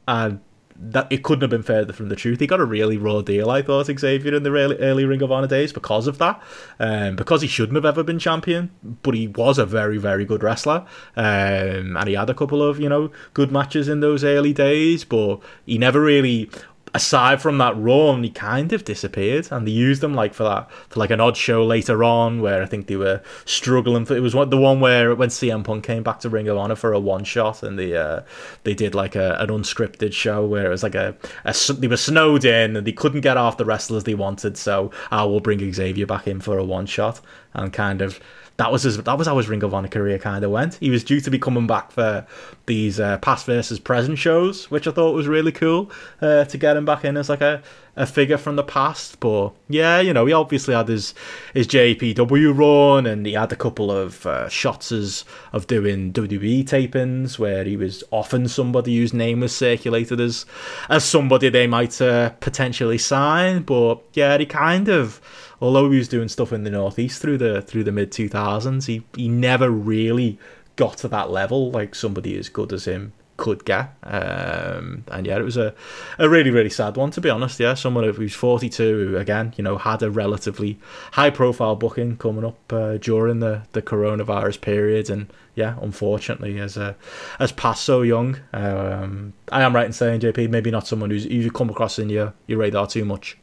And 0.07 0.41
that 0.83 1.07
it 1.11 1.23
couldn't 1.23 1.41
have 1.41 1.51
been 1.51 1.61
further 1.61 1.93
from 1.93 2.09
the 2.09 2.15
truth. 2.15 2.39
He 2.39 2.47
got 2.47 2.59
a 2.59 2.65
really 2.65 2.97
raw 2.97 3.21
deal, 3.21 3.51
I 3.51 3.61
thought, 3.61 3.85
Xavier, 3.85 4.35
in 4.35 4.43
the 4.43 4.51
early, 4.51 4.77
early 4.77 5.05
Ring 5.05 5.21
of 5.21 5.31
Honor 5.31 5.47
days 5.47 5.71
because 5.71 6.07
of 6.07 6.17
that. 6.17 6.41
Um, 6.79 7.15
because 7.15 7.43
he 7.43 7.47
shouldn't 7.47 7.75
have 7.75 7.85
ever 7.85 8.03
been 8.03 8.17
champion, 8.17 8.71
but 9.03 9.13
he 9.13 9.27
was 9.27 9.59
a 9.59 9.65
very, 9.65 9.97
very 9.97 10.25
good 10.25 10.41
wrestler. 10.41 10.85
Um, 11.15 11.95
and 11.97 12.07
he 12.07 12.15
had 12.15 12.29
a 12.31 12.33
couple 12.33 12.63
of, 12.63 12.79
you 12.79 12.89
know, 12.89 13.11
good 13.33 13.51
matches 13.51 13.87
in 13.87 13.99
those 13.99 14.23
early 14.23 14.53
days, 14.53 15.03
but 15.05 15.39
he 15.65 15.77
never 15.77 16.01
really 16.01 16.49
aside 16.93 17.41
from 17.41 17.57
that 17.59 17.77
run, 17.77 18.23
he 18.23 18.29
kind 18.29 18.73
of 18.73 18.83
disappeared, 18.83 19.47
and 19.51 19.65
they 19.65 19.71
used 19.71 20.03
him 20.03 20.13
like 20.13 20.33
for 20.33 20.43
that 20.43 20.69
for 20.89 20.99
like 20.99 21.11
an 21.11 21.19
odd 21.21 21.37
show 21.37 21.63
later 21.63 22.03
on, 22.03 22.41
where 22.41 22.61
I 22.61 22.65
think 22.65 22.87
they 22.87 22.95
were 22.95 23.21
struggling. 23.45 24.05
For, 24.05 24.15
it 24.15 24.21
was 24.21 24.33
the 24.33 24.57
one 24.57 24.79
where 24.79 25.15
when 25.15 25.29
CM 25.29 25.63
Punk 25.63 25.83
came 25.83 26.03
back 26.03 26.19
to 26.21 26.29
Ring 26.29 26.47
of 26.47 26.57
Honor 26.57 26.75
for 26.75 26.93
a 26.93 26.99
one 26.99 27.23
shot, 27.23 27.63
and 27.63 27.77
they 27.77 27.95
uh, 27.95 28.21
they 28.63 28.73
did 28.73 28.95
like 28.95 29.15
a, 29.15 29.35
an 29.39 29.49
unscripted 29.49 30.13
show 30.13 30.45
where 30.45 30.65
it 30.65 30.69
was 30.69 30.83
like 30.83 30.95
a, 30.95 31.15
a 31.45 31.55
they 31.73 31.87
were 31.87 31.97
snowed 31.97 32.45
in 32.45 32.75
and 32.75 32.85
they 32.85 32.91
couldn't 32.91 33.21
get 33.21 33.37
off 33.37 33.57
the 33.57 33.65
wrestlers 33.65 34.03
they 34.03 34.15
wanted, 34.15 34.57
so 34.57 34.91
I 35.09 35.23
will 35.23 35.39
bring 35.39 35.71
Xavier 35.71 36.05
back 36.05 36.27
in 36.27 36.41
for 36.41 36.57
a 36.57 36.63
one 36.63 36.85
shot 36.85 37.21
and 37.53 37.73
kind 37.73 38.01
of 38.01 38.19
that 38.57 38.71
was 38.71 38.83
his, 38.83 38.97
that 38.97 39.17
was 39.17 39.27
how 39.27 39.37
his 39.37 39.47
Ring 39.47 39.63
of 39.63 39.73
Honor 39.73 39.87
career 39.87 40.19
kind 40.19 40.43
of 40.43 40.51
went. 40.51 40.75
He 40.75 40.89
was 40.89 41.03
due 41.03 41.19
to 41.21 41.31
be 41.31 41.39
coming 41.39 41.67
back 41.67 41.91
for 41.91 42.27
these 42.65 42.99
uh, 42.99 43.17
past 43.17 43.45
versus 43.45 43.79
present 43.79 44.17
shows, 44.17 44.69
which 44.69 44.87
I 44.87 44.91
thought 44.91 45.13
was 45.15 45.27
really 45.27 45.51
cool 45.51 45.91
uh, 46.21 46.45
to 46.45 46.57
get 46.57 46.77
him 46.77 46.85
back 46.85 47.03
in 47.03 47.17
as 47.17 47.29
like 47.29 47.41
a, 47.41 47.63
a 47.95 48.05
figure 48.05 48.37
from 48.37 48.57
the 48.57 48.63
past. 48.63 49.19
But 49.19 49.53
yeah, 49.67 49.99
you 49.99 50.13
know, 50.13 50.25
he 50.25 50.33
obviously 50.33 50.75
had 50.75 50.89
his 50.89 51.13
his 51.53 51.67
JPW 51.67 52.55
run, 52.55 53.07
and 53.07 53.25
he 53.25 53.33
had 53.33 53.51
a 53.51 53.55
couple 53.55 53.91
of 53.91 54.25
uh, 54.25 54.47
shots 54.49 54.91
as, 54.91 55.25
of 55.53 55.67
doing 55.67 56.13
WWE 56.13 56.63
tapings 56.63 57.39
where 57.39 57.63
he 57.63 57.77
was 57.77 58.03
often 58.11 58.47
somebody 58.47 58.97
whose 58.97 59.13
name 59.13 59.39
was 59.39 59.55
circulated 59.55 60.19
as 60.19 60.45
as 60.89 61.03
somebody 61.03 61.49
they 61.49 61.67
might 61.67 61.99
uh, 62.01 62.29
potentially 62.41 62.97
sign. 62.97 63.63
But 63.63 64.01
yeah, 64.13 64.37
he 64.37 64.45
kind 64.45 64.87
of 64.87 65.19
although 65.61 65.89
he 65.91 65.97
was 65.97 66.07
doing 66.07 66.27
stuff 66.27 66.51
in 66.51 66.63
the 66.63 66.71
northeast 66.71 67.21
through 67.21 67.37
the 67.37 67.61
through 67.61 67.83
the 67.83 67.91
mid 67.91 68.11
two 68.11 68.27
thousands, 68.27 68.87
he 68.87 69.03
he 69.15 69.27
never 69.27 69.69
really 69.69 70.37
got 70.75 70.97
to 70.97 71.07
that 71.07 71.29
level 71.29 71.71
like 71.71 71.95
somebody 71.95 72.37
as 72.37 72.49
good 72.49 72.73
as 72.73 72.85
him 72.85 73.13
could 73.41 73.65
get. 73.65 73.91
Um, 74.03 75.03
and 75.07 75.25
yeah, 75.25 75.39
it 75.39 75.43
was 75.43 75.57
a, 75.57 75.73
a 76.19 76.29
really, 76.29 76.51
really 76.51 76.69
sad 76.69 76.95
one, 76.95 77.09
to 77.11 77.21
be 77.21 77.29
honest. 77.29 77.59
Yeah, 77.59 77.73
someone 77.73 78.03
who's 78.03 78.35
42, 78.35 78.83
who, 78.83 79.17
again, 79.17 79.53
you 79.57 79.63
know, 79.63 79.79
had 79.79 80.03
a 80.03 80.11
relatively 80.11 80.79
high 81.13 81.31
profile 81.31 81.75
booking 81.75 82.17
coming 82.17 82.45
up 82.45 82.71
uh, 82.71 82.97
during 82.97 83.39
the, 83.39 83.63
the 83.71 83.81
coronavirus 83.81 84.61
period. 84.61 85.09
And 85.09 85.33
yeah, 85.55 85.75
unfortunately, 85.81 86.59
as 86.59 86.77
uh, 86.77 86.93
has 87.39 87.51
passed 87.51 87.83
so 87.83 88.03
young. 88.03 88.37
Um, 88.53 89.33
I 89.51 89.63
am 89.63 89.75
right 89.75 89.87
in 89.87 89.93
saying, 89.93 90.21
JP, 90.21 90.51
maybe 90.51 90.69
not 90.69 90.85
someone 90.85 91.09
who's 91.09 91.25
you've 91.25 91.53
come 91.53 91.71
across 91.71 91.97
in 91.97 92.09
your, 92.09 92.33
your 92.45 92.59
radar 92.59 92.85
too 92.85 93.05
much. 93.05 93.37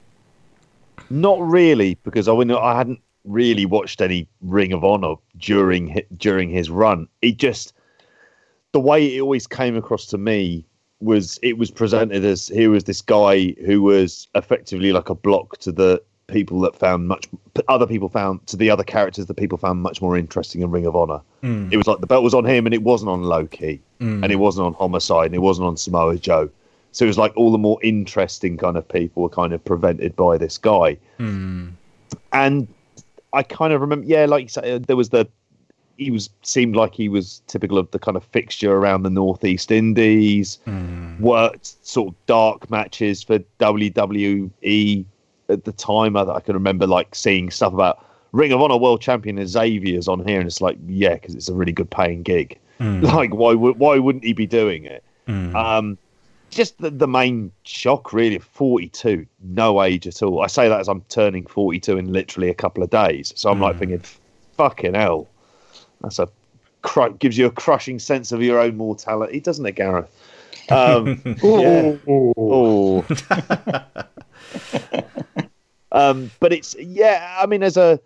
Not 1.11 1.41
really, 1.41 1.95
because 2.03 2.29
I 2.29 2.35
mean, 2.35 2.51
I 2.51 2.77
hadn't 2.77 3.01
really 3.25 3.67
watched 3.67 4.01
any 4.01 4.29
Ring 4.41 4.73
of 4.73 4.85
Honor 4.85 5.15
during 5.37 6.03
during 6.17 6.51
his 6.51 6.71
run. 6.71 7.09
It 7.23 7.37
just 7.37 7.73
the 8.73 8.81
way 8.81 9.17
it 9.17 9.21
always 9.21 9.47
came 9.47 9.77
across 9.77 10.07
to 10.07 10.19
me 10.19 10.65
was 11.01 11.39
it 11.43 11.59
was 11.59 11.71
presented 11.71 12.25
as 12.25 12.49
here 12.49 12.71
was 12.71 12.85
this 12.85 13.01
guy 13.01 13.55
who 13.65 13.83
was 13.83 14.27
effectively 14.35 14.93
like 14.93 15.09
a 15.09 15.15
block 15.15 15.59
to 15.59 15.71
the 15.71 16.03
people 16.27 16.61
that 16.61 16.77
found 16.77 17.09
much 17.09 17.27
other 17.69 17.87
people 17.87 18.09
found 18.09 18.47
to 18.47 18.57
the 18.57 18.69
other 18.69 18.85
characters 18.85 19.27
that 19.27 19.35
people 19.35 19.57
found 19.57 19.81
much 19.81 20.03
more 20.03 20.17
interesting 20.17 20.63
in 20.63 20.71
Ring 20.71 20.87
of 20.87 20.95
Honor. 20.95 21.21
Mm. 21.43 21.73
It 21.73 21.77
was 21.77 21.87
like 21.87 22.01
the 22.01 22.07
belt 22.07 22.23
was 22.23 22.35
on 22.35 22.45
him 22.45 22.67
and 22.67 22.75
it 22.75 22.83
wasn't 22.83 23.11
on 23.11 23.23
Low 23.23 23.47
Ki 23.47 23.81
mm. 24.01 24.23
and 24.23 24.31
it 24.31 24.37
wasn't 24.37 24.67
on 24.67 24.75
Homicide 24.75 25.27
and 25.27 25.35
it 25.35 25.41
wasn't 25.41 25.67
on 25.67 25.77
Samoa 25.77 26.19
Joe. 26.19 26.51
So 26.93 27.05
it 27.05 27.09
was 27.09 27.19
like 27.19 27.37
all 27.37 27.53
the 27.53 27.59
more 27.59 27.79
interesting 27.83 28.57
kind 28.57 28.77
of 28.77 28.89
people 28.89 29.23
were 29.23 29.29
kind 29.29 29.53
of 29.53 29.65
prevented 29.65 30.17
by 30.17 30.39
this 30.39 30.59
guy. 30.59 30.97
Mm. 31.19 31.73
And 32.33 32.69
I 33.33 33.43
kind 33.43 33.73
of 33.73 33.81
remember, 33.81 34.07
yeah, 34.07 34.25
like 34.25 34.43
you 34.43 34.49
said, 34.49 34.85
there 34.85 34.97
was 34.97 35.11
the 35.11 35.29
he 35.99 36.13
was 36.13 36.31
seemed 36.43 36.77
like 36.77 36.95
he 36.95 37.09
was 37.09 37.43
typical 37.49 37.77
of 37.77 37.91
the 37.91 37.99
kind 37.99 38.17
of 38.17 38.25
fixture 38.25 38.73
around 38.73 39.03
the 39.03 39.11
northeast 39.11 39.71
indies 39.71 40.59
mm. 40.67 41.21
worked 41.21 41.85
sort 41.85 42.09
of 42.09 42.27
dark 42.27 42.71
matches 42.71 43.23
for 43.23 43.41
wwe 43.59 45.05
at 45.49 45.65
the 45.65 45.73
time 45.73 46.17
i, 46.17 46.23
I 46.23 46.41
can 46.41 46.55
remember 46.55 46.87
like 46.87 47.15
seeing 47.15 47.51
stuff 47.51 47.73
about 47.73 48.05
ring 48.31 48.53
of 48.53 48.63
honor 48.63 48.77
world 48.77 49.01
champion 49.01 49.45
xavier's 49.45 50.07
on 50.09 50.25
here 50.25 50.39
and 50.39 50.47
it's 50.47 50.61
like 50.61 50.79
yeah 50.87 51.15
because 51.15 51.35
it's 51.35 51.49
a 51.49 51.55
really 51.55 51.73
good 51.73 51.91
paying 51.91 52.23
gig 52.23 52.59
mm. 52.81 53.03
like 53.15 53.35
why 53.35 53.55
would 53.55 53.79
why 53.79 53.99
wouldn't 53.99 54.25
he 54.25 54.33
be 54.33 54.47
doing 54.47 54.85
it 54.85 55.03
mm. 55.27 55.55
um 55.55 55.99
just 56.51 56.79
the, 56.79 56.91
the 56.91 57.09
main 57.09 57.53
shock 57.65 58.13
really 58.13 58.39
42 58.39 59.27
no 59.43 59.83
age 59.83 60.07
at 60.07 60.23
all. 60.23 60.43
I 60.43 60.47
say 60.47 60.69
that 60.69 60.81
as 60.81 60.89
i'm 60.89 61.03
turning 61.09 61.47
42 61.47 61.99
in 61.99 62.13
literally 62.13 62.49
a 62.49 62.55
couple 62.55 62.83
of 62.83 62.91
days. 62.91 63.33
So 63.37 63.51
i'm 63.51 63.61
like 63.61 63.75
hmm. 63.75 63.81
thinking 63.81 64.03
fucking 64.57 64.95
hell. 64.95 65.29
That's 66.01 66.19
a 66.19 66.29
cr- 66.83 67.11
gives 67.11 67.37
you 67.37 67.47
a 67.47 67.51
crushing 67.51 67.99
sense 67.99 68.33
of 68.33 68.43
your 68.43 68.59
own 68.59 68.77
mortality 68.77 69.41
doesn't 69.41 69.67
it 69.67 69.73
gareth? 69.73 70.11
Um, 70.71 71.23
oh, 71.43 73.05
um, 75.93 76.31
but 76.41 76.53
it's 76.53 76.77
yeah 76.79 77.37
i 77.41 77.47
mean 77.47 77.63
as 77.63 77.77
a 77.77 77.99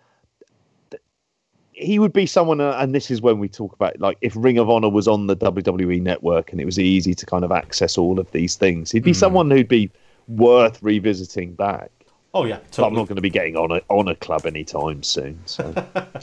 he 1.73 1.99
would 1.99 2.13
be 2.13 2.25
someone, 2.25 2.61
uh, 2.61 2.77
and 2.79 2.93
this 2.93 3.11
is 3.11 3.21
when 3.21 3.39
we 3.39 3.47
talk 3.47 3.73
about 3.73 3.99
like 3.99 4.17
if 4.21 4.33
Ring 4.35 4.57
of 4.57 4.69
Honor 4.69 4.89
was 4.89 5.07
on 5.07 5.27
the 5.27 5.35
WWE 5.35 6.01
network 6.01 6.51
and 6.51 6.61
it 6.61 6.65
was 6.65 6.79
easy 6.79 7.13
to 7.13 7.25
kind 7.25 7.43
of 7.43 7.51
access 7.51 7.97
all 7.97 8.19
of 8.19 8.31
these 8.31 8.55
things, 8.55 8.91
he'd 8.91 9.03
be 9.03 9.11
mm. 9.11 9.15
someone 9.15 9.49
who'd 9.49 9.67
be 9.67 9.91
worth 10.27 10.81
revisiting 10.81 11.53
back. 11.53 11.91
Oh 12.33 12.45
yeah, 12.45 12.57
totally. 12.71 12.87
I'm 12.87 12.93
not 12.95 13.07
going 13.07 13.17
to 13.17 13.21
be 13.21 13.29
getting 13.29 13.55
on 13.55 13.71
a 13.71 13.81
on 13.89 14.07
a 14.07 14.15
club 14.15 14.45
anytime 14.45 15.03
soon. 15.03 15.39
So 15.45 15.73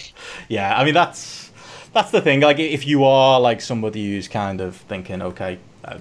yeah, 0.49 0.77
I 0.77 0.85
mean 0.85 0.95
that's 0.95 1.51
that's 1.93 2.11
the 2.11 2.21
thing. 2.21 2.41
Like 2.41 2.59
if 2.59 2.87
you 2.87 3.05
are 3.05 3.41
like 3.41 3.61
somebody 3.61 4.11
who's 4.11 4.29
kind 4.29 4.61
of 4.61 4.77
thinking, 4.77 5.23
okay, 5.23 5.59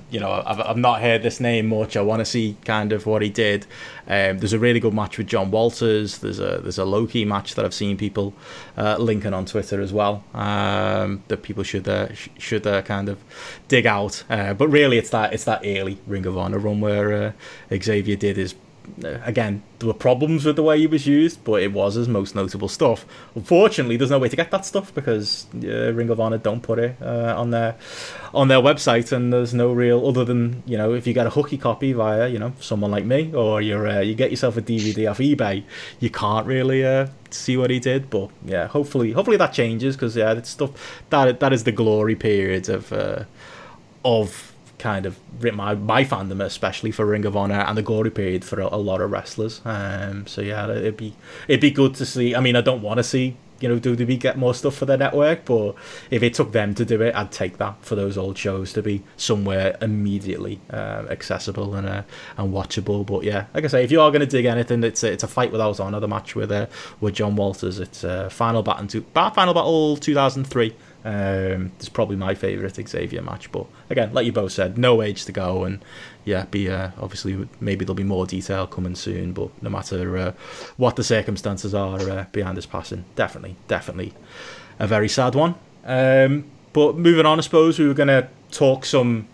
you 0.10 0.20
know, 0.20 0.44
I've, 0.46 0.60
I've 0.60 0.78
not 0.78 1.02
heard 1.02 1.24
this 1.24 1.40
name 1.40 1.68
much. 1.68 1.98
I 1.98 2.02
want 2.02 2.20
to 2.20 2.26
see 2.26 2.58
kind 2.66 2.92
of 2.92 3.06
what 3.06 3.22
he 3.22 3.30
did. 3.30 3.66
Um, 4.08 4.40
there's 4.40 4.54
a 4.54 4.60
really 4.60 4.80
good 4.80 4.94
match 4.94 5.18
with 5.18 5.28
John 5.28 5.52
Walters. 5.52 6.20
There's 6.20 6.40
a 6.40 6.60
there's 6.62 6.78
a 6.78 6.86
Low 6.86 7.08
Ki 7.08 7.26
match 7.26 7.56
that 7.56 7.66
I've 7.66 7.74
seen 7.74 7.98
people 7.98 8.34
uh, 8.78 8.98
linking 8.98 9.34
on 9.34 9.46
Twitter 9.46 9.82
as 9.82 9.94
well. 9.94 10.24
Um, 10.34 11.24
that 11.28 11.44
people 11.44 11.64
should 11.64 11.88
uh, 11.88 12.14
sh- 12.14 12.30
should 12.38 12.66
uh, 12.66 12.82
kind 12.82 13.10
of 13.10 13.18
dig 13.68 13.86
out. 13.86 14.24
Uh, 14.30 14.54
but 14.54 14.68
really, 14.68 14.98
it's 14.98 15.10
that 15.12 15.34
it's 15.34 15.44
that 15.46 15.62
early 15.66 15.98
Ring 16.08 16.26
of 16.26 16.38
Honor 16.38 16.60
run 16.60 16.82
where 16.82 17.14
uh, 17.14 17.32
Xavier 17.76 18.16
did 18.16 18.38
his 18.38 18.56
again, 19.04 19.64
there 19.80 19.88
were 19.88 19.94
problems 19.94 20.46
with 20.46 20.56
the 20.56 20.64
way 20.64 20.80
he 20.80 20.88
was 20.88 21.08
used, 21.08 21.44
but 21.44 21.62
it 21.62 21.72
was 21.72 21.96
his 21.96 22.08
most 22.08 22.36
notable 22.36 22.68
stuff. 22.68 23.06
Unfortunately, 23.36 23.98
there's 23.98 24.12
no 24.12 24.20
way 24.20 24.30
to 24.30 24.36
get 24.36 24.52
that 24.52 24.66
stuff 24.66 24.94
because 24.94 25.48
uh, 25.64 25.94
Ring 25.94 26.10
of 26.10 26.20
Honor 26.20 26.38
don't 26.38 26.62
put 26.62 26.80
it 26.80 26.98
uh, 27.02 27.34
on 27.38 27.52
their 27.52 27.76
on 28.34 28.48
their 28.48 28.60
website, 28.60 29.12
and 29.12 29.32
there's 29.32 29.54
no 29.54 29.72
real 29.72 30.08
other 30.08 30.26
than 30.26 30.64
you 30.66 30.78
know 30.78 30.94
if 30.94 31.08
you 31.08 31.14
get 31.14 31.28
a 31.28 31.32
hooky 31.32 31.58
copy 31.58 31.94
via 31.94 32.28
you 32.28 32.40
know 32.40 32.54
someone 32.60 32.92
like 32.92 33.06
me, 33.06 33.34
or 33.34 33.62
you 33.62 33.78
uh, 33.78 34.00
you 34.00 34.16
get 34.16 34.32
yourself 34.32 34.58
a 34.58 34.62
DVD 34.62 35.10
off 35.10 35.20
eBay, 35.20 35.64
you 36.00 36.10
can't 36.10 36.46
really 36.46 36.86
uh, 36.86 37.08
see 37.30 37.58
what 37.58 37.70
he 37.70 37.80
did. 37.80 38.10
But 38.10 38.30
yeah, 38.46 38.68
hopefully 38.68 39.12
hopefully 39.12 39.38
that 39.38 39.54
changes 39.54 39.96
because 39.96 40.16
yeah, 40.16 40.34
it's 40.34 40.50
stuff 40.50 41.02
that 41.10 41.40
that 41.40 41.54
is 41.54 41.64
the 41.64 41.72
glory 41.72 42.16
period 42.16 42.70
of 42.70 42.92
uh, 42.92 43.24
of 44.04 44.49
kind 44.80 45.06
of 45.06 45.20
my 45.54 45.76
my 45.76 46.04
fandom, 46.04 46.44
especially 46.44 46.92
for 46.92 47.06
Ring 47.06 47.26
of 47.26 47.36
Honor 47.36 47.60
and 47.60 47.78
the 47.78 47.84
glory 47.84 48.10
period 48.10 48.44
for 48.44 48.60
a, 48.60 48.68
a 48.68 48.78
lot 48.78 49.02
of 49.02 49.12
wrestlers. 49.12 49.62
Um, 49.66 50.26
so 50.26 50.42
yeah, 50.42 50.70
it'd 50.72 50.98
be 50.98 51.14
it'd 51.48 51.62
be 51.62 51.72
good 51.72 51.94
to 51.96 52.06
see. 52.06 52.34
I 52.34 52.40
mean, 52.40 52.56
I 52.56 52.62
don't 52.62 52.82
want 52.82 52.98
to 52.98 53.04
see 53.04 53.36
you 53.60 53.70
know 53.70 53.80
WWE 53.80 54.20
get 54.20 54.38
more 54.38 54.54
stuff 54.54 54.76
for 54.76 54.86
their 54.86 54.98
network, 54.98 55.46
but 55.46 55.76
if 56.10 56.24
it 56.24 56.34
took 56.34 56.52
them 56.52 56.74
to 56.76 56.86
do 56.86 57.02
it, 57.02 57.14
I'd 57.16 57.32
take 57.32 57.58
that 57.58 57.84
for 57.84 57.96
those 57.96 58.18
old 58.18 58.38
shows 58.38 58.74
to 58.74 58.82
be 58.82 59.04
somewhere 59.18 59.78
immediately 59.82 60.60
uh, 60.72 61.06
accessible 61.10 61.76
and 61.76 61.88
uh, 61.88 62.04
and 62.38 62.54
watchable. 62.54 63.06
But 63.06 63.24
yeah, 63.24 63.46
like 63.54 63.66
I 63.66 63.68
say, 63.68 63.84
if 63.84 63.92
you 63.92 64.02
are 64.02 64.10
going 64.12 64.22
to 64.22 64.28
dig 64.28 64.46
anything, 64.46 64.84
it's 64.84 65.04
a, 65.04 65.12
it's 65.12 65.24
a 65.24 65.28
fight 65.28 65.52
without 65.52 65.80
honor. 65.80 66.00
The 66.00 66.08
match 66.08 66.36
with 66.36 66.52
uh, 66.52 66.68
with 67.00 67.16
John 67.16 67.36
Walters, 67.36 67.80
it's 67.80 68.04
uh, 68.04 68.30
final 68.30 68.64
battle 68.64 68.88
to 68.88 69.02
final 69.14 69.54
battle 69.54 69.98
2003. 69.98 70.76
Um, 71.06 71.72
it's 71.78 71.88
probably 71.88 72.18
my 72.18 72.36
favourite 72.36 72.76
Xavier 72.76 73.22
match, 73.22 73.52
but 73.52 73.66
again, 73.90 74.14
like 74.14 74.26
you 74.26 74.34
both 74.34 74.52
said, 74.52 74.78
no 74.78 75.02
age 75.02 75.24
to 75.26 75.32
go, 75.32 75.64
and 75.64 75.84
yeah, 76.26 76.46
be 76.46 76.70
uh, 76.70 76.92
obviously 77.00 77.48
maybe 77.62 77.86
there'll 77.86 77.96
be 77.96 78.04
more 78.04 78.26
detail 78.26 78.68
coming 78.68 78.96
soon, 78.96 79.32
but 79.32 79.50
no 79.64 79.70
matter 79.70 80.18
uh, 80.18 80.34
what 80.76 80.98
the 80.98 81.04
circumstances 81.04 81.74
are 81.74 82.00
uh, 82.10 82.26
behind 82.32 82.58
his 82.58 82.66
passing, 82.66 83.06
definitely, 83.16 83.56
definitely 83.68 84.14
a 84.78 84.88
very 84.88 85.08
sad 85.08 85.36
one. 85.36 85.56
Um, 85.86 86.46
but 86.74 86.98
moving 86.98 87.26
on, 87.26 87.40
I 87.40 87.42
suppose 87.42 87.80
we 87.80 87.88
were 87.88 87.94
going 87.94 88.08
to 88.08 88.28
talk 88.52 88.86
some 88.86 89.28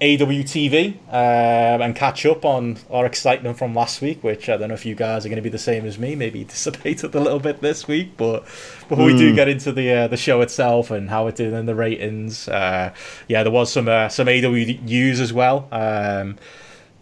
AWTV 0.00 0.94
um, 1.08 1.82
and 1.82 1.94
catch 1.94 2.24
up 2.24 2.44
on 2.44 2.78
our 2.90 3.04
excitement 3.04 3.58
from 3.58 3.74
last 3.74 4.00
week, 4.00 4.24
which 4.24 4.48
I 4.48 4.56
don't 4.56 4.68
know 4.68 4.74
if 4.74 4.86
you 4.86 4.94
guys 4.94 5.26
are 5.26 5.28
going 5.28 5.36
to 5.36 5.42
be 5.42 5.50
the 5.50 5.58
same 5.58 5.84
as 5.84 5.98
me, 5.98 6.14
maybe 6.14 6.44
dissipated 6.56 7.14
a 7.14 7.20
little 7.20 7.38
bit 7.38 7.60
this 7.60 7.86
week. 7.86 8.16
But 8.16 8.44
before 8.88 9.06
mm. 9.08 9.12
we 9.12 9.18
do 9.18 9.30
hmm. 9.30 9.36
get 9.36 9.48
into 9.48 9.72
the 9.72 9.92
uh, 9.92 10.08
the 10.08 10.16
show 10.16 10.40
itself 10.40 10.90
and 10.90 11.10
how 11.10 11.26
it 11.26 11.36
did 11.36 11.52
in 11.52 11.66
the 11.66 11.74
ratings, 11.74 12.48
uh, 12.48 12.94
yeah, 13.28 13.42
there 13.42 13.52
was 13.52 13.70
some 13.70 13.88
uh, 13.88 14.08
some 14.08 14.26
AWUs 14.26 15.20
as 15.20 15.32
well. 15.32 15.68
Um, 15.70 16.38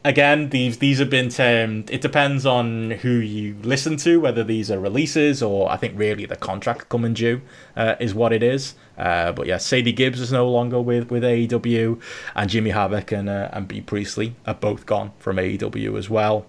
again, 0.05 0.49
these 0.49 0.79
these 0.79 0.99
have 0.99 1.11
been 1.11 1.29
termed. 1.29 1.91
It 1.91 2.01
depends 2.01 2.47
on 2.47 2.91
who 2.91 3.11
you 3.11 3.57
listen 3.63 3.97
to, 3.99 4.21
whether 4.21 4.43
these 4.43 4.71
are 4.71 4.81
releases 4.81 5.43
or 5.43 5.71
I 5.71 5.77
think 5.77 5.97
really 5.97 6.27
the 6.27 6.37
contract 6.37 6.89
coming 6.89 7.15
due 7.15 7.43
uh, 7.77 7.95
is 8.01 8.15
what 8.15 8.33
it 8.33 8.43
is. 8.43 8.75
Uh, 8.99 9.33
but 9.33 9.47
yeah, 9.47 9.59
Sadie 9.59 9.93
Gibbs 9.93 10.21
is 10.21 10.33
no 10.33 10.49
longer 10.49 10.81
with, 10.81 11.11
with 11.11 11.23
AEW, 11.23 12.01
and 12.35 12.51
Jimmy 12.51 12.71
Havoc 12.71 13.13
and 13.13 13.29
uh, 13.29 13.49
and 13.53 13.69
Bea 13.69 13.81
Priestley 13.81 14.35
are 14.47 14.55
both 14.55 14.87
gone 14.87 15.13
from 15.19 15.37
AEW 15.37 15.97
as 15.97 16.11
well. 16.11 16.47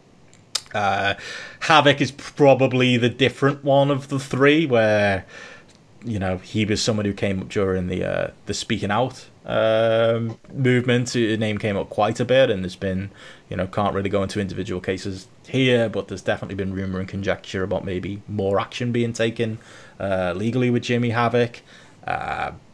Uh, 0.73 1.15
Havoc 1.61 2.01
is 2.01 2.11
probably 2.11 2.97
the 2.97 3.09
different 3.09 3.63
one 3.63 3.91
of 3.91 4.09
the 4.09 4.19
three, 4.19 4.65
where 4.65 5.26
you 6.03 6.17
know 6.17 6.38
he 6.38 6.65
was 6.65 6.81
someone 6.81 7.05
who 7.05 7.13
came 7.13 7.39
up 7.39 7.49
during 7.49 7.88
the 7.88 8.03
uh, 8.03 8.31
the 8.47 8.53
speaking 8.53 8.89
out 8.89 9.27
um, 9.45 10.39
movement. 10.51 11.11
His 11.11 11.38
name 11.38 11.59
came 11.59 11.77
up 11.77 11.89
quite 11.89 12.19
a 12.19 12.26
bit, 12.26 12.49
and 12.49 12.63
there's 12.63 12.76
been 12.76 13.11
you 13.49 13.57
know 13.57 13.67
can't 13.67 13.93
really 13.93 14.09
go 14.09 14.23
into 14.23 14.39
individual 14.39 14.81
cases 14.81 15.27
here, 15.47 15.88
but 15.88 16.07
there's 16.07 16.21
definitely 16.21 16.55
been 16.55 16.73
rumor 16.73 16.99
and 16.99 17.07
conjecture 17.07 17.63
about 17.63 17.85
maybe 17.85 18.21
more 18.27 18.59
action 18.59 18.91
being 18.91 19.13
taken 19.13 19.59
uh, 19.99 20.34
legally 20.35 20.69
with 20.69 20.84
Jimmy 20.84 21.11
Havoc. 21.11 21.61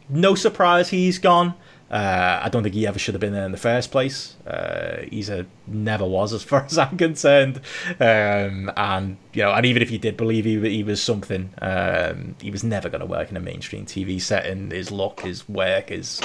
No 0.10 0.36
surprise 0.36 0.90
he's 0.90 1.18
gone. 1.18 1.56
Uh, 1.90 2.42
I 2.44 2.50
don't 2.50 2.64
think 2.64 2.74
he 2.74 2.88
ever 2.88 2.98
should 2.98 3.14
have 3.14 3.22
been 3.22 3.34
there 3.34 3.46
in 3.46 3.52
the 3.52 3.58
first 3.58 3.92
place. 3.92 4.36
Uh, 4.48 5.04
he's 5.10 5.30
a 5.30 5.46
never 5.68 6.06
was, 6.06 6.34
as 6.34 6.44
far 6.44 6.64
as 6.66 6.78
I'm 6.78 6.98
concerned. 6.98 7.62
Um, 8.00 8.72
and 8.76 9.18
you 9.34 9.44
know, 9.44 9.52
and 9.52 9.66
even 9.66 9.82
if 9.82 9.92
you 9.92 10.00
did 10.00 10.18
believe 10.18 10.46
he, 10.46 10.60
he 10.70 10.84
was 10.84 11.02
something, 11.02 11.54
um, 11.62 12.36
he 12.42 12.50
was 12.50 12.64
never 12.64 12.90
going 12.90 13.02
to 13.02 13.06
work 13.06 13.30
in 13.30 13.38
a 13.38 13.40
mainstream 13.40 13.86
TV 13.86 14.20
setting. 14.20 14.72
His 14.72 14.92
look, 14.92 15.22
his 15.22 15.48
work, 15.48 15.90
his 15.90 16.22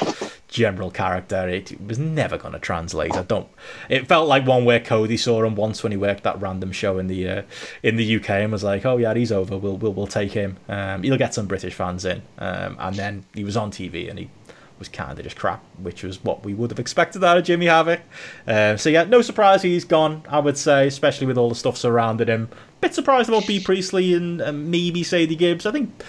general 0.49 0.91
character, 0.91 1.49
it, 1.49 1.81
was 1.81 1.99
never 1.99 2.39
going 2.39 2.53
to 2.53 2.59
translate. 2.59 3.15
I 3.15 3.23
don't. 3.23 3.49
It 3.89 4.09
felt 4.09 4.28
like 4.28 4.47
one 4.47 4.65
where 4.65 4.81
Cody 4.81 5.16
saw 5.16 5.43
him 5.45 5.57
once 5.57 5.82
when 5.82 5.93
he 5.93 5.99
worked 5.99 6.23
that 6.23 6.41
random 6.41 6.73
show 6.73 6.99
in 6.99 7.07
the 7.07 7.28
uh, 7.28 7.43
in 7.82 7.97
the 7.97 8.16
UK 8.16 8.31
and 8.31 8.53
was 8.53 8.65
like, 8.65 8.87
"Oh 8.87 8.97
yeah, 8.97 9.12
he's 9.12 9.32
over. 9.32 9.59
We'll 9.59 9.77
we'll, 9.77 9.93
we'll 9.93 10.07
take 10.07 10.32
him. 10.32 10.57
Um, 10.69 11.03
he'll 11.03 11.19
get 11.19 11.35
some 11.35 11.47
British 11.47 11.74
fans 11.74 12.05
in." 12.07 12.23
Um, 12.39 12.77
and 12.78 12.97
then 12.97 13.24
he 13.35 13.45
was 13.45 13.57
on 13.57 13.70
TV 13.70 14.09
and 14.09 14.19
he 14.19 14.31
was 14.81 14.89
kind 14.89 15.16
of 15.16 15.23
just 15.23 15.36
crap, 15.36 15.62
which 15.81 16.02
was 16.02 16.24
what 16.24 16.44
we 16.44 16.55
would 16.55 16.70
have 16.70 16.81
expected 16.81 17.23
out 17.23 17.39
of 17.39 17.44
Jimmy 17.44 17.66
Havoc. 17.66 18.01
Uh, 18.48 18.77
so 18.77 18.89
yeah, 18.89 19.05
no 19.05 19.23
surprise 19.23 19.62
he's 19.62 19.85
gone. 19.85 20.24
I 20.28 20.40
would 20.40 20.59
say, 20.59 20.89
especially 20.89 21.28
with 21.28 21.39
all 21.39 21.48
the 21.48 21.55
stuff 21.55 21.77
surrounding 21.77 22.27
him. 22.27 22.48
Bit 22.81 22.94
surprised 22.94 23.28
about 23.28 23.47
Bea 23.47 23.61
Priestley 23.61 24.15
and, 24.15 24.40
and 24.40 24.70
maybe 24.70 25.05
Sadie 25.05 25.36
Gibbs. 25.36 25.66
I 25.66 25.70
think 25.70 26.02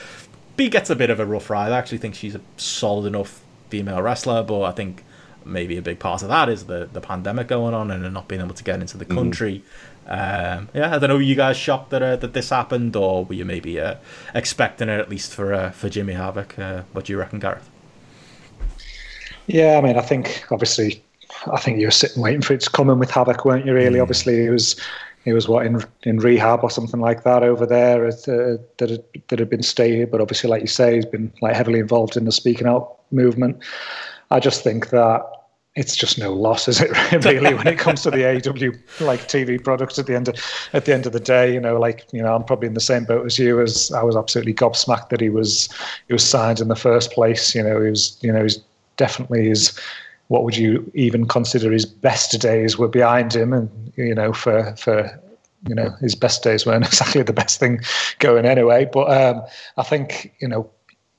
B 0.56 0.70
gets 0.70 0.90
a 0.90 0.96
bit 0.96 1.12
of 1.12 1.20
a 1.20 1.26
rough 1.26 1.50
ride. 1.50 1.72
I 1.72 1.78
actually 1.78 2.00
think 2.00 2.16
she's 2.16 2.34
a 2.34 2.42
solid 2.58 3.06
enough 3.06 3.42
female 3.70 4.02
wrestler, 4.02 4.42
but 4.42 4.64
I 4.64 4.72
think 4.72 5.04
maybe 5.44 5.76
a 5.76 5.82
big 5.82 5.98
part 5.98 6.22
of 6.22 6.30
that 6.30 6.50
is 6.50 6.66
the 6.66 6.88
the 6.92 7.02
pandemic 7.02 7.48
going 7.48 7.74
on 7.74 7.90
and 7.90 8.14
not 8.14 8.28
being 8.28 8.42
able 8.42 8.54
to 8.54 8.64
get 8.64 8.80
into 8.80 8.98
the 8.98 9.06
country. 9.06 9.64
Mm. 9.66 9.92
Um, 10.08 10.70
yeah, 10.74 10.96
I 10.96 11.00
don't 11.00 11.10
know. 11.10 11.16
Were 11.16 11.22
you 11.22 11.36
guys 11.36 11.58
shocked 11.58 11.90
that 11.90 12.04
uh, 12.04 12.16
that 12.18 12.34
this 12.34 12.50
happened, 12.50 12.96
or 12.96 13.26
were 13.26 13.34
you 13.34 13.46
maybe 13.46 13.80
uh, 13.80 13.96
expecting 14.36 14.88
it 14.88 15.00
at 15.00 15.10
least 15.10 15.34
for 15.34 15.54
uh, 15.54 15.72
for 15.72 15.90
Jimmy 15.90 16.14
Havoc? 16.14 16.60
Uh, 16.60 16.84
what 16.92 17.06
do 17.06 17.14
you 17.14 17.20
reckon, 17.20 17.40
Gareth? 17.40 17.71
Yeah, 19.52 19.78
I 19.78 19.82
mean, 19.82 19.98
I 19.98 20.02
think 20.02 20.46
obviously, 20.50 21.04
I 21.52 21.60
think 21.60 21.80
you 21.80 21.88
were 21.88 21.92
sitting 21.92 22.22
waiting 22.24 22.42
for 22.42 22.54
it 22.54 22.62
to 22.62 22.70
come 22.70 22.90
in 22.90 23.00
with 23.00 23.12
Havoc, 23.12 23.44
weren't 23.44 23.66
you? 23.66 23.74
Really, 23.74 24.00
mm. 24.00 24.02
obviously, 24.02 24.46
it 24.46 24.50
was 24.50 24.80
he 25.26 25.34
was 25.34 25.48
what 25.48 25.66
in 25.66 25.84
in 26.04 26.20
rehab 26.20 26.64
or 26.64 26.70
something 26.70 27.02
like 27.02 27.24
that 27.24 27.44
over 27.44 27.66
there 27.66 28.08
uh, 28.08 28.12
that 28.78 28.90
had, 28.90 29.04
that 29.28 29.40
had 29.40 29.50
been 29.50 29.62
stayed. 29.62 30.10
But 30.10 30.22
obviously, 30.22 30.50
like 30.50 30.62
you 30.62 30.68
say, 30.68 30.96
he's 30.96 31.06
been 31.06 31.34
like 31.42 31.56
heavily 31.56 31.80
involved 31.80 32.16
in 32.16 32.24
the 32.24 32.32
speaking 32.32 32.66
out 32.66 32.98
movement. 33.12 33.62
I 34.32 34.40
just 34.40 34.64
think 34.64 34.90
that 34.92 35.22
it's 35.76 35.98
just 35.98 36.18
no 36.18 36.34
loss, 36.34 36.70
is 36.70 36.82
it? 36.82 36.92
Really, 37.26 37.54
when 37.54 37.68
it 37.68 37.78
comes 37.78 38.04
to 38.04 38.12
the 38.12 38.26
AW 38.26 39.06
like 39.06 39.28
TV 39.28 39.62
products 39.62 40.00
at 40.00 40.06
the 40.06 40.16
end 40.16 40.30
of 40.30 40.36
at 40.72 40.86
the 40.86 40.94
end 40.94 41.06
of 41.06 41.12
the 41.12 41.20
day, 41.20 41.54
you 41.54 41.60
know, 41.60 41.78
like 41.78 42.06
you 42.14 42.22
know, 42.22 42.34
I'm 42.34 42.46
probably 42.46 42.68
in 42.68 42.74
the 42.74 42.80
same 42.80 43.04
boat 43.04 43.26
as 43.26 43.38
you. 43.38 43.60
As 43.60 43.92
I 43.92 44.02
was 44.02 44.16
absolutely 44.16 44.54
gobsmacked 44.54 45.10
that 45.10 45.20
he 45.20 45.30
was 45.30 45.68
he 46.08 46.14
was 46.14 46.24
signed 46.24 46.62
in 46.62 46.70
the 46.70 46.76
first 46.78 47.12
place. 47.12 47.54
You 47.54 47.64
know, 47.64 47.82
he 47.82 47.90
was 47.90 48.18
you 48.22 48.32
know 48.32 48.44
he's 48.44 48.60
definitely 49.02 49.50
his 49.50 49.78
what 50.28 50.44
would 50.46 50.56
you 50.56 50.90
even 50.94 51.28
consider 51.28 51.72
his 51.72 51.86
best 51.86 52.40
days 52.40 52.78
were 52.78 52.88
behind 52.88 53.36
him, 53.36 53.52
and 53.52 53.70
you 53.96 54.14
know 54.14 54.32
for 54.32 54.76
for 54.76 54.98
you 55.68 55.76
know 55.76 55.90
his 56.02 56.16
best 56.16 56.44
days 56.44 56.66
weren't 56.66 56.86
exactly 56.92 57.24
the 57.24 57.34
best 57.34 57.60
thing 57.60 57.82
going 58.20 58.46
anyway. 58.46 58.88
But 58.94 59.06
um, 59.12 59.42
I 59.78 59.84
think 59.84 60.34
you 60.40 60.48
know 60.48 60.70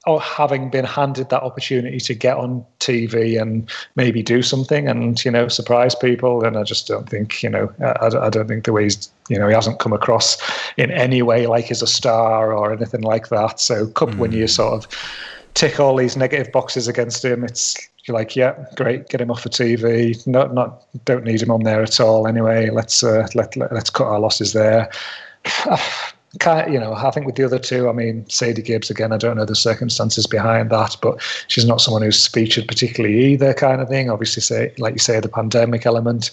or 0.06 0.20
having 0.20 0.68
been 0.68 0.84
handed 0.84 1.28
that 1.28 1.42
opportunity 1.42 2.00
to 2.00 2.14
get 2.14 2.36
on 2.36 2.64
TV 2.80 3.40
and 3.40 3.70
maybe 3.94 4.20
do 4.20 4.42
something 4.42 4.88
and 4.88 5.24
you 5.24 5.30
know 5.30 5.48
surprise 5.48 5.94
people, 5.94 6.44
and 6.44 6.56
I 6.56 6.62
just 6.62 6.86
don't 6.86 7.08
think 7.08 7.42
you 7.42 7.50
know 7.50 7.72
I, 7.80 8.06
I 8.26 8.30
don't 8.30 8.48
think 8.48 8.64
the 8.64 8.72
way 8.72 8.84
he's 8.84 9.10
you 9.28 9.38
know 9.38 9.48
he 9.48 9.54
hasn't 9.54 9.80
come 9.80 9.92
across 9.92 10.38
in 10.76 10.92
any 10.92 11.22
way 11.22 11.46
like 11.48 11.66
he's 11.66 11.82
a 11.82 11.86
star 11.86 12.54
or 12.54 12.72
anything 12.72 13.02
like 13.02 13.28
that. 13.28 13.58
So 13.60 13.88
mm. 13.88 14.16
when 14.16 14.32
you 14.32 14.46
sort 14.46 14.72
of 14.72 14.88
tick 15.54 15.80
all 15.80 15.96
these 15.96 16.16
negative 16.16 16.52
boxes 16.52 16.88
against 16.88 17.24
him, 17.24 17.44
it's 17.44 17.76
like, 18.08 18.34
yeah, 18.34 18.54
great, 18.76 19.08
get 19.08 19.20
him 19.20 19.30
off 19.30 19.44
the 19.44 19.50
TV. 19.50 20.26
Not, 20.26 20.54
not, 20.54 20.84
don't 21.04 21.24
need 21.24 21.42
him 21.42 21.50
on 21.50 21.62
there 21.62 21.82
at 21.82 22.00
all. 22.00 22.26
Anyway, 22.26 22.70
let's 22.70 23.02
uh, 23.02 23.26
let, 23.34 23.54
let 23.56 23.72
let's 23.72 23.90
cut 23.90 24.06
our 24.06 24.20
losses 24.20 24.52
there. 24.52 24.90
you 26.68 26.80
know, 26.80 26.94
I 26.94 27.10
think 27.10 27.26
with 27.26 27.36
the 27.36 27.44
other 27.44 27.58
two, 27.58 27.88
I 27.88 27.92
mean, 27.92 28.28
Sadie 28.28 28.62
Gibbs 28.62 28.90
again. 28.90 29.12
I 29.12 29.18
don't 29.18 29.36
know 29.36 29.44
the 29.44 29.54
circumstances 29.54 30.26
behind 30.26 30.70
that, 30.70 30.96
but 31.02 31.20
she's 31.48 31.66
not 31.66 31.80
someone 31.80 32.02
who's 32.02 32.26
featured 32.26 32.66
particularly 32.66 33.32
either, 33.32 33.54
kind 33.54 33.80
of 33.80 33.88
thing. 33.88 34.10
Obviously, 34.10 34.42
say 34.42 34.72
like 34.78 34.94
you 34.94 34.98
say, 34.98 35.20
the 35.20 35.28
pandemic 35.28 35.86
element 35.86 36.30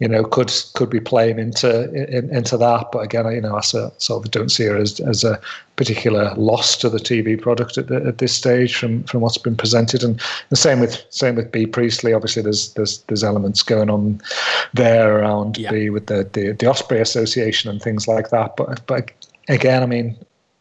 you 0.00 0.08
know, 0.08 0.24
could 0.24 0.52
could 0.74 0.90
be 0.90 1.00
playing 1.00 1.38
into 1.38 1.90
in, 1.92 2.34
into 2.34 2.56
that. 2.56 2.88
But 2.92 3.00
again, 3.00 3.30
you 3.32 3.40
know, 3.40 3.56
I 3.56 3.60
sort 3.60 3.92
of 4.10 4.30
don't 4.30 4.48
see 4.50 4.64
her 4.64 4.76
as, 4.76 4.98
as 5.00 5.22
a 5.22 5.40
particular 5.76 6.34
loss 6.34 6.76
to 6.78 6.88
the 6.88 6.98
TV 6.98 7.40
product 7.40 7.78
at, 7.78 7.88
the, 7.88 8.04
at 8.04 8.18
this 8.18 8.34
stage 8.34 8.76
from, 8.76 9.04
from 9.04 9.20
what's 9.20 9.38
been 9.38 9.56
presented. 9.56 10.02
And 10.02 10.20
the 10.50 10.56
same 10.56 10.80
with 10.80 11.04
same 11.10 11.36
with 11.36 11.52
Bea 11.52 11.66
Priestley. 11.66 12.12
Obviously, 12.12 12.42
there's 12.42 12.72
there's 12.74 12.98
there's 13.02 13.24
elements 13.24 13.62
going 13.62 13.88
on 13.88 14.20
there 14.72 15.18
around 15.18 15.58
yeah. 15.58 15.70
the 15.70 15.90
with 15.90 16.06
the, 16.06 16.28
the 16.32 16.52
the 16.52 16.66
Ospreay 16.66 17.00
Association 17.00 17.70
and 17.70 17.80
things 17.80 18.08
like 18.08 18.30
that. 18.30 18.56
But 18.56 18.84
but 18.86 19.10
again, 19.48 19.82
I 19.82 19.86
mean, 19.86 20.16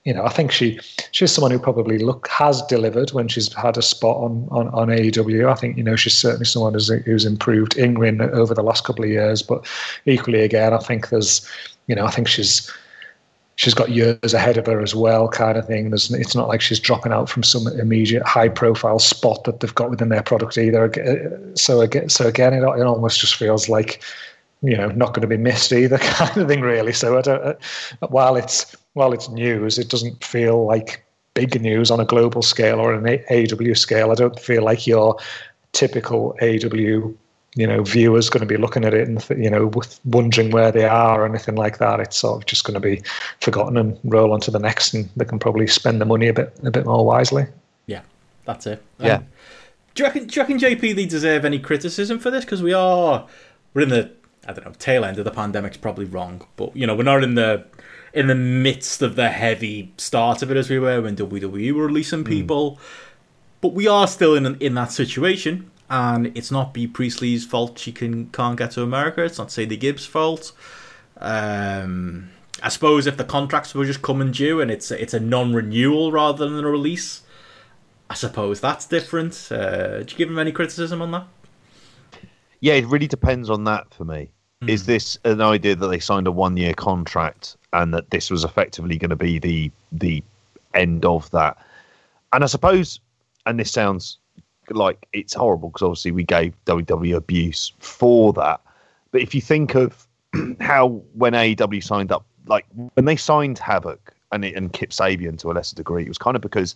you 0.05 0.13
know, 0.13 0.25
I 0.25 0.29
think 0.29 0.51
she 0.51 0.79
she's 1.11 1.31
someone 1.31 1.51
who 1.51 1.59
probably 1.59 1.97
look 1.97 2.27
has 2.27 2.61
delivered 2.63 3.11
when 3.11 3.29
she's 3.29 3.53
had 3.53 3.77
a 3.77 3.81
spot 3.81 4.17
on 4.17 4.47
on, 4.51 4.67
on 4.69 4.89
AEW. 4.89 5.49
I 5.49 5.55
think 5.55 5.77
you 5.77 5.83
know 5.83 5.95
she's 5.95 6.13
certainly 6.13 6.45
someone 6.45 6.73
who's, 6.73 6.89
who's 6.89 7.25
improved 7.25 7.77
in 7.77 7.97
ring 7.97 8.19
over 8.19 8.53
the 8.53 8.63
last 8.63 8.83
couple 8.83 9.05
of 9.05 9.11
years. 9.11 9.41
But 9.41 9.65
equally, 10.05 10.41
again, 10.41 10.73
I 10.73 10.79
think 10.79 11.09
there's 11.09 11.47
you 11.87 11.95
know 11.95 12.05
I 12.05 12.11
think 12.11 12.27
she's 12.27 12.69
she's 13.55 13.73
got 13.73 13.91
years 13.91 14.33
ahead 14.33 14.57
of 14.57 14.65
her 14.65 14.81
as 14.81 14.93
well, 14.93 15.29
kind 15.29 15.57
of 15.57 15.67
thing. 15.67 15.91
There's, 15.91 16.11
it's 16.11 16.35
not 16.35 16.47
like 16.47 16.59
she's 16.59 16.79
dropping 16.79 17.13
out 17.13 17.29
from 17.29 17.43
some 17.43 17.67
immediate 17.67 18.23
high 18.23 18.49
profile 18.49 18.99
spot 18.99 19.43
that 19.45 19.59
they've 19.59 19.75
got 19.75 19.89
within 19.89 20.09
their 20.09 20.23
product 20.23 20.57
either. 20.57 20.85
Uh, 20.85 21.55
so 21.55 21.79
again, 21.79 22.09
so 22.09 22.27
again, 22.27 22.53
it, 22.53 22.63
it 22.63 22.85
almost 22.85 23.21
just 23.21 23.35
feels 23.35 23.69
like 23.69 24.03
you 24.63 24.75
know 24.75 24.87
not 24.89 25.13
going 25.13 25.21
to 25.21 25.27
be 25.27 25.37
missed 25.37 25.71
either, 25.71 25.97
kind 26.01 26.35
of 26.35 26.49
thing, 26.49 26.59
really. 26.59 26.91
So 26.91 27.17
I 27.17 27.21
don't. 27.21 27.41
Uh, 27.41 28.07
while 28.07 28.35
it's 28.35 28.75
while 28.93 29.13
it's 29.13 29.29
news, 29.29 29.77
it 29.77 29.89
doesn't 29.89 30.23
feel 30.23 30.65
like 30.65 31.03
big 31.33 31.59
news 31.61 31.89
on 31.89 31.99
a 31.99 32.05
global 32.05 32.41
scale 32.41 32.79
or 32.79 32.93
an 32.93 33.07
AW 33.29 33.73
scale. 33.73 34.11
I 34.11 34.15
don't 34.15 34.39
feel 34.39 34.63
like 34.63 34.85
your 34.85 35.17
typical 35.71 36.37
AW 36.41 37.13
you 37.55 37.67
know 37.67 37.83
viewers 37.83 38.29
going 38.29 38.41
to 38.41 38.47
be 38.47 38.57
looking 38.57 38.83
at 38.83 38.95
it 38.95 39.07
and 39.07 39.23
you 39.37 39.49
know 39.49 39.71
wondering 40.05 40.49
where 40.49 40.71
they 40.71 40.85
are 40.85 41.21
or 41.21 41.25
anything 41.25 41.55
like 41.55 41.77
that. 41.77 41.99
It's 41.99 42.17
sort 42.17 42.41
of 42.41 42.45
just 42.47 42.63
going 42.63 42.75
to 42.75 42.79
be 42.79 43.01
forgotten 43.41 43.77
and 43.77 43.97
roll 44.03 44.33
on 44.33 44.39
to 44.41 44.51
the 44.51 44.59
next 44.59 44.93
and 44.93 45.09
they 45.15 45.25
can 45.25 45.39
probably 45.39 45.67
spend 45.67 46.01
the 46.01 46.05
money 46.05 46.27
a 46.27 46.33
bit 46.33 46.57
a 46.63 46.71
bit 46.71 46.85
more 46.85 47.05
wisely. 47.05 47.45
Yeah 47.85 48.01
that's 48.45 48.67
it. 48.67 48.83
Yeah. 48.99 49.15
Um, 49.15 49.27
do 49.95 50.03
you 50.03 50.07
reckon 50.07 50.27
do 50.27 50.35
you 50.35 50.41
reckon 50.41 50.57
jp 50.57 50.95
they 50.95 51.05
deserve 51.05 51.45
any 51.45 51.59
criticism 51.59 52.19
for 52.19 52.31
this? 52.31 52.43
Because 52.43 52.63
we 52.63 52.73
are 52.73 53.27
we're 53.73 53.81
in 53.81 53.89
the 53.89 54.11
i 54.47 54.51
don't 54.51 54.65
know 54.65 54.73
tail 54.77 55.05
end 55.05 55.17
of 55.17 55.25
the 55.25 55.31
pandemic's 55.31 55.77
probably 55.77 56.03
wrong 56.03 56.45
but 56.57 56.75
you 56.75 56.85
know 56.85 56.93
we're 56.93 57.03
not 57.03 57.23
in 57.23 57.35
the 57.35 57.65
in 58.13 58.27
the 58.27 58.35
midst 58.35 59.01
of 59.01 59.15
the 59.15 59.29
heavy 59.29 59.91
start 59.97 60.41
of 60.43 60.51
it 60.51 60.57
as 60.57 60.69
we 60.69 60.77
were 60.79 61.01
when 61.01 61.15
WWE 61.15 61.73
were 61.73 61.87
releasing 61.87 62.19
hmm. 62.19 62.29
people. 62.29 62.71
Mm. 62.71 62.79
But 63.61 63.73
we 63.73 63.87
are 63.87 64.07
still 64.07 64.35
in 64.35 64.55
in 64.59 64.75
that 64.75 64.91
situation, 64.91 65.71
and 65.89 66.35
it's 66.35 66.51
not 66.51 66.73
Bea 66.73 66.87
Priestley's 66.87 67.45
fault 67.45 67.79
she 67.79 67.91
can 67.91 68.27
can't 68.27 68.57
get 68.57 68.71
to 68.71 68.83
America. 68.83 69.23
It's 69.23 69.37
not 69.37 69.51
Sadie 69.51 69.77
Gibbs' 69.77 70.05
fault. 70.05 70.51
Um, 71.17 72.29
I 72.61 72.69
suppose 72.69 73.07
if 73.07 73.17
the 73.17 73.23
contracts 73.23 73.73
were 73.73 73.85
just 73.85 74.01
coming 74.01 74.31
due 74.31 74.59
and 74.59 74.69
it's 74.69 74.91
it's 74.91 75.13
a 75.13 75.19
non-renewal 75.19 76.11
rather 76.11 76.47
than 76.49 76.63
a 76.63 76.69
release, 76.69 77.21
I 78.09 78.15
suppose 78.15 78.59
that's 78.59 78.85
different. 78.85 79.49
Uh, 79.49 80.03
do 80.03 80.11
you 80.11 80.17
give 80.17 80.29
him 80.29 80.39
any 80.39 80.51
criticism 80.51 81.01
on 81.01 81.11
that? 81.11 81.27
Yeah, 82.59 82.73
it 82.73 82.85
really 82.85 83.07
depends 83.07 83.49
on 83.49 83.63
that 83.63 83.93
for 83.93 84.03
me. 84.05 84.29
Mm. 84.61 84.69
Is 84.69 84.85
this 84.85 85.17
an 85.23 85.41
idea 85.41 85.75
that 85.75 85.87
they 85.87 85.99
signed 85.99 86.27
a 86.27 86.31
one-year 86.31 86.73
contract 86.73 87.57
and 87.73 87.93
that 87.93 88.09
this 88.11 88.29
was 88.29 88.43
effectively 88.43 88.97
going 88.97 89.09
to 89.09 89.15
be 89.15 89.39
the 89.39 89.71
the 89.91 90.23
end 90.73 91.05
of 91.05 91.29
that. 91.31 91.57
And 92.31 92.43
I 92.43 92.47
suppose, 92.47 92.99
and 93.45 93.59
this 93.59 93.71
sounds 93.71 94.17
like 94.69 95.05
it's 95.13 95.33
horrible 95.33 95.69
because 95.69 95.81
obviously 95.81 96.11
we 96.11 96.23
gave 96.23 96.53
WWE 96.65 97.15
abuse 97.15 97.73
for 97.79 98.33
that, 98.33 98.61
But 99.11 99.21
if 99.21 99.35
you 99.35 99.41
think 99.41 99.75
of 99.75 100.07
how 100.59 101.01
when 101.13 101.33
AEW 101.33 101.83
signed 101.83 102.11
up, 102.11 102.25
like 102.47 102.65
when 102.93 103.05
they 103.05 103.15
signed 103.15 103.59
Havoc 103.59 104.13
and 104.31 104.45
it, 104.45 104.55
and 104.55 104.71
Kip 104.71 104.91
Sabian 104.91 105.37
to 105.39 105.51
a 105.51 105.53
lesser 105.53 105.75
degree, 105.75 106.03
it 106.03 106.07
was 106.07 106.17
kind 106.17 106.35
of 106.35 106.41
because 106.41 106.75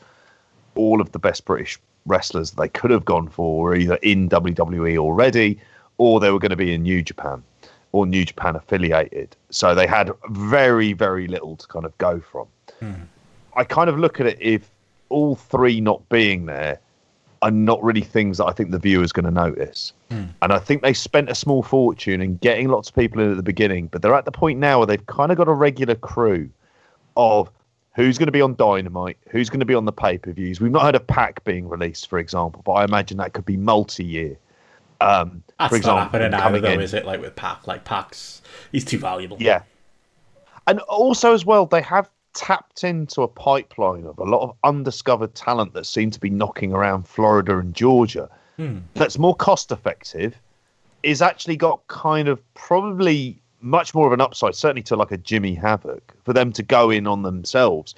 all 0.76 1.02
of 1.02 1.12
the 1.12 1.20
best 1.20 1.46
British 1.46 1.80
wrestlers 2.06 2.52
they 2.52 2.70
could 2.70 2.92
have 2.92 3.06
gone 3.06 3.28
for 3.28 3.62
were 3.62 3.76
either 3.76 3.96
in 4.02 4.30
WWE 4.30 4.98
already 4.98 5.60
or 5.98 6.20
they 6.20 6.32
were 6.32 6.40
going 6.40 6.52
to 6.52 6.56
be 6.56 6.74
in 6.74 6.84
New 6.84 7.02
Japan 7.02 7.44
or 7.92 8.06
New 8.06 8.26
Japan 8.26 8.56
affiliated. 8.56 9.36
So 9.50 9.74
they 9.74 9.88
had 9.88 10.12
very, 10.30 10.94
very 10.94 11.28
little 11.28 11.56
to 11.56 11.68
kind 11.68 11.86
of 11.86 11.98
go 11.98 12.20
from. 12.20 12.48
Hmm. 12.80 13.04
I 13.56 13.64
kind 13.64 13.90
of 13.90 13.98
look 13.98 14.20
at 14.20 14.28
it 14.28 14.38
if 14.40 14.70
all 15.10 15.36
three 15.36 15.82
not 15.82 16.08
being 16.10 16.46
there 16.46 16.80
are 17.42 17.52
not 17.52 17.82
really 17.84 18.02
things 18.02 18.40
that 18.40 18.46
I 18.46 18.52
think 18.52 18.72
the 18.72 18.80
viewer's 18.80 19.12
going 19.12 19.26
to 19.26 19.32
notice. 19.32 19.94
Hmm. 20.12 20.26
And 20.42 20.54
I 20.54 20.60
think 20.60 20.82
they 20.82 20.94
spent 20.94 21.30
a 21.30 21.36
small 21.36 21.64
fortune 21.64 22.22
in 22.22 22.38
getting 22.38 22.68
lots 22.70 22.90
of 22.90 22.96
people 22.96 23.22
in 23.22 23.32
at 23.32 23.38
the 23.38 23.44
beginning, 23.44 23.88
but 23.88 24.02
they're 24.02 24.16
at 24.16 24.26
the 24.26 24.32
point 24.32 24.60
now 24.60 24.80
where 24.80 24.88
they've 24.88 25.06
kind 25.06 25.32
of 25.32 25.38
got 25.38 25.48
a 25.48 25.54
regular 25.54 25.96
crew 25.96 26.50
of 27.16 27.50
who's 27.96 28.18
going 28.18 28.28
to 28.28 28.32
be 28.32 28.42
on 28.42 28.56
Dynamite, 28.56 29.18
who's 29.30 29.50
going 29.50 29.60
to 29.60 29.66
be 29.66 29.74
on 29.74 29.86
the 29.86 29.92
pay 29.92 30.18
per 30.18 30.32
views. 30.32 30.62
We've 30.62 30.72
not 30.72 30.84
heard 30.84 30.96
of 30.96 31.06
Pac 31.06 31.44
being 31.44 31.68
released, 31.68 32.10
for 32.10 32.20
example, 32.20 32.62
but 32.64 32.74
I 32.74 32.84
imagine 32.84 33.18
that 33.18 33.34
could 33.34 33.46
be 33.46 33.58
multi 33.58 34.04
year. 34.04 34.38
Um, 35.02 35.44
That's 35.60 35.70
for 35.70 35.78
example, 35.78 36.20
not 36.20 36.34
happening 36.34 36.62
now, 36.62 36.68
though, 36.70 36.74
in. 36.74 36.82
is 36.82 36.94
it? 36.94 37.06
Like 37.06 37.22
with 37.22 37.36
Pac, 37.36 37.68
like 37.68 37.86
Pac's, 37.86 38.42
he's 38.72 38.86
too 38.86 38.98
valuable. 38.98 39.38
Yeah. 39.40 39.62
And 40.66 40.80
also, 40.82 41.34
as 41.34 41.46
well, 41.46 41.66
they 41.66 41.82
have 41.82 42.10
tapped 42.34 42.84
into 42.84 43.22
a 43.22 43.28
pipeline 43.28 44.06
of 44.06 44.20
a 44.20 44.24
lot 44.24 44.42
of 44.42 44.56
undiscovered 44.64 45.34
talent 45.34 45.74
that 45.74 45.86
seem 45.86 46.12
to 46.12 46.20
be 46.20 46.30
knocking 46.30 46.74
around 46.74 47.08
Florida 47.08 47.58
and 47.58 47.74
Georgia 47.74 48.30
that's 48.96 49.20
more 49.20 49.36
cost 49.36 49.72
effective, 49.72 50.36
is 51.04 51.22
actually 51.22 51.56
got 51.56 51.86
kind 51.88 52.28
of 52.28 52.42
probably 52.56 53.40
much 53.62 53.94
more 53.94 54.08
of 54.08 54.14
an 54.14 54.22
upside, 54.22 54.56
certainly 54.56 54.82
to 54.84 54.96
like 54.96 55.12
a 55.12 55.18
Jimmy 55.18 55.54
Havoc, 55.54 56.14
for 56.24 56.34
them 56.34 56.52
to 56.54 56.64
go 56.64 56.90
in 56.90 57.08
on 57.08 57.22
themselves 57.22 57.94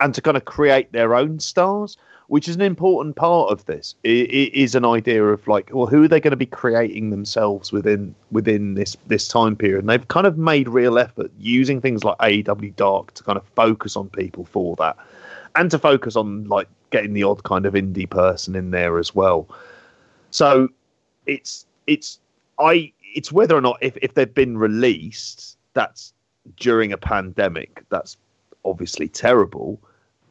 and 0.00 0.14
to 0.14 0.20
kind 0.20 0.36
of 0.36 0.44
create 0.44 0.92
their 0.92 1.14
own 1.14 1.40
stars, 1.40 1.96
which 2.28 2.48
is 2.48 2.56
an 2.56 2.62
important 2.62 3.16
part 3.16 3.50
of 3.50 3.64
this. 3.66 3.94
It, 4.02 4.30
it 4.30 4.54
is 4.54 4.74
an 4.74 4.84
idea 4.84 5.24
of 5.24 5.46
like, 5.46 5.70
well, 5.72 5.86
who 5.86 6.04
are 6.04 6.08
they 6.08 6.20
going 6.20 6.32
to 6.32 6.36
be 6.36 6.46
creating 6.46 7.10
themselves 7.10 7.72
within 7.72 8.14
within 8.30 8.74
this 8.74 8.96
this 9.06 9.28
time 9.28 9.56
period? 9.56 9.80
And 9.80 9.88
they've 9.88 10.08
kind 10.08 10.26
of 10.26 10.38
made 10.38 10.68
real 10.68 10.98
effort 10.98 11.30
using 11.38 11.80
things 11.80 12.04
like 12.04 12.16
AEW 12.18 12.74
Dark 12.76 13.12
to 13.14 13.22
kind 13.22 13.38
of 13.38 13.44
focus 13.54 13.96
on 13.96 14.08
people 14.08 14.44
for 14.44 14.76
that, 14.76 14.96
and 15.54 15.70
to 15.70 15.78
focus 15.78 16.16
on 16.16 16.44
like 16.44 16.68
getting 16.90 17.12
the 17.12 17.24
odd 17.24 17.42
kind 17.42 17.66
of 17.66 17.74
indie 17.74 18.08
person 18.08 18.54
in 18.54 18.70
there 18.70 18.98
as 18.98 19.14
well. 19.14 19.48
So 20.30 20.68
it's 21.26 21.66
it's 21.86 22.18
I 22.58 22.92
it's 23.14 23.30
whether 23.30 23.56
or 23.56 23.60
not 23.60 23.78
if, 23.80 23.96
if 24.02 24.14
they've 24.14 24.34
been 24.34 24.58
released, 24.58 25.56
that's 25.74 26.12
during 26.56 26.92
a 26.92 26.96
pandemic, 26.96 27.84
that's 27.88 28.16
obviously 28.64 29.08
terrible. 29.08 29.80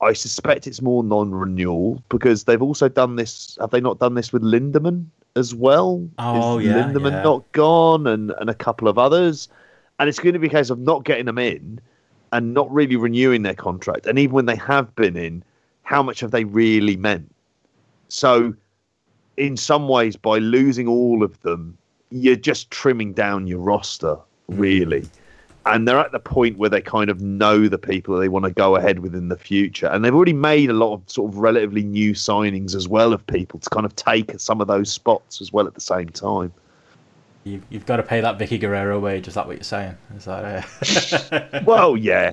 I 0.03 0.13
suspect 0.13 0.67
it's 0.67 0.81
more 0.81 1.03
non-renewal 1.03 2.01
because 2.09 2.43
they've 2.43 2.61
also 2.61 2.89
done 2.89 3.15
this. 3.15 3.57
Have 3.59 3.71
they 3.71 3.81
not 3.81 3.99
done 3.99 4.15
this 4.15 4.31
with 4.31 4.43
Lindemann 4.43 5.05
as 5.35 5.55
well? 5.55 6.07
Oh, 6.17 6.59
Is 6.59 6.65
yeah, 6.65 6.73
Lindemann 6.73 7.11
yeah. 7.11 7.23
not 7.23 7.51
gone, 7.51 8.07
and 8.07 8.31
and 8.39 8.49
a 8.49 8.53
couple 8.53 8.87
of 8.87 8.97
others, 8.97 9.47
and 9.99 10.09
it's 10.09 10.19
going 10.19 10.33
to 10.33 10.39
be 10.39 10.47
a 10.47 10.51
case 10.51 10.69
of 10.69 10.79
not 10.79 11.05
getting 11.05 11.25
them 11.25 11.37
in 11.37 11.79
and 12.31 12.53
not 12.53 12.71
really 12.71 12.95
renewing 12.95 13.43
their 13.43 13.53
contract. 13.53 14.07
And 14.07 14.17
even 14.17 14.33
when 14.33 14.45
they 14.47 14.55
have 14.55 14.93
been 14.95 15.15
in, 15.15 15.43
how 15.83 16.01
much 16.01 16.19
have 16.19 16.31
they 16.31 16.43
really 16.43 16.97
meant? 16.97 17.33
So, 18.07 18.53
in 19.37 19.55
some 19.55 19.87
ways, 19.87 20.15
by 20.15 20.39
losing 20.39 20.87
all 20.87 21.23
of 21.23 21.39
them, 21.41 21.77
you're 22.09 22.35
just 22.35 22.71
trimming 22.71 23.13
down 23.13 23.47
your 23.47 23.59
roster, 23.59 24.17
really. 24.47 25.01
Mm. 25.01 25.09
And 25.65 25.87
they're 25.87 25.99
at 25.99 26.11
the 26.11 26.19
point 26.19 26.57
where 26.57 26.69
they 26.69 26.81
kind 26.81 27.09
of 27.09 27.21
know 27.21 27.67
the 27.67 27.77
people 27.77 28.13
that 28.15 28.19
they 28.19 28.27
want 28.27 28.45
to 28.45 28.51
go 28.51 28.75
ahead 28.75 28.99
with 28.99 29.15
in 29.15 29.29
the 29.29 29.37
future. 29.37 29.87
And 29.87 30.03
they've 30.03 30.13
already 30.13 30.33
made 30.33 30.69
a 30.69 30.73
lot 30.73 30.93
of 30.93 31.01
sort 31.07 31.31
of 31.31 31.37
relatively 31.37 31.83
new 31.83 32.11
signings 32.13 32.75
as 32.75 32.87
well 32.87 33.13
of 33.13 33.25
people 33.27 33.59
to 33.59 33.69
kind 33.69 33.85
of 33.85 33.95
take 33.95 34.37
some 34.39 34.59
of 34.59 34.67
those 34.67 34.91
spots 34.91 35.39
as 35.39 35.53
well 35.53 35.65
at 35.65 35.73
the 35.73 35.81
same 35.81 36.09
time. 36.09 36.51
You, 37.45 37.61
you've 37.69 37.85
got 37.85 37.97
to 37.97 38.03
pay 38.03 38.21
that 38.21 38.37
Vickie 38.37 38.59
Guerrero 38.59 38.99
wage. 38.99 39.27
Is 39.27 39.33
that 39.33 39.47
what 39.47 39.57
you're 39.57 39.63
saying? 39.63 39.97
Is 40.15 40.25
that 40.25 40.65
uh... 40.65 41.59
well, 41.65 41.97
yeah, 41.97 42.31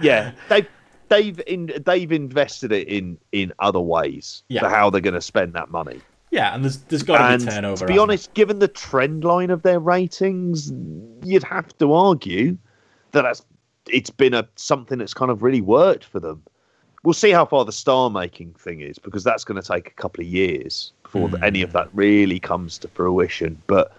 yeah. 0.00 0.32
They've 0.48 0.66
they've 1.08 1.40
in, 1.46 1.72
they've 1.84 2.10
invested 2.10 2.72
it 2.72 2.88
in 2.88 3.18
in 3.32 3.52
other 3.58 3.80
ways 3.80 4.42
Yeah. 4.48 4.60
for 4.62 4.68
how 4.68 4.90
they're 4.90 5.00
going 5.00 5.14
to 5.14 5.20
spend 5.20 5.52
that 5.52 5.70
money. 5.70 6.00
Yeah, 6.32 6.54
and 6.54 6.64
there's 6.64 6.78
there's 6.84 7.04
got 7.04 7.18
to 7.18 7.24
and 7.24 7.44
be 7.44 7.50
turnover. 7.50 7.86
to 7.86 7.92
be 7.92 7.98
honest, 7.98 8.34
given 8.34 8.58
the 8.58 8.66
trend 8.68 9.22
line 9.22 9.50
of 9.50 9.62
their 9.62 9.78
ratings, 9.78 10.72
you'd 11.22 11.44
have 11.44 11.76
to 11.78 11.92
argue 11.92 12.56
that 13.12 13.22
that's 13.22 13.44
it's 13.88 14.10
been 14.10 14.34
a 14.34 14.48
something 14.56 14.98
that's 14.98 15.14
kind 15.14 15.30
of 15.30 15.42
really 15.42 15.60
worked 15.60 16.04
for 16.04 16.18
them. 16.18 16.42
We'll 17.04 17.14
see 17.14 17.30
how 17.30 17.44
far 17.44 17.64
the 17.64 17.72
star 17.72 18.10
making 18.10 18.54
thing 18.54 18.80
is 18.80 18.98
because 18.98 19.24
that's 19.24 19.44
going 19.44 19.60
to 19.60 19.66
take 19.66 19.88
a 19.88 19.94
couple 19.94 20.22
of 20.22 20.28
years 20.28 20.92
before 21.02 21.28
Hmm. 21.28 21.42
any 21.44 21.62
of 21.62 21.72
that 21.72 21.88
really 21.92 22.38
comes 22.40 22.78
to 22.78 22.88
fruition. 22.88 23.60
But 23.66 23.92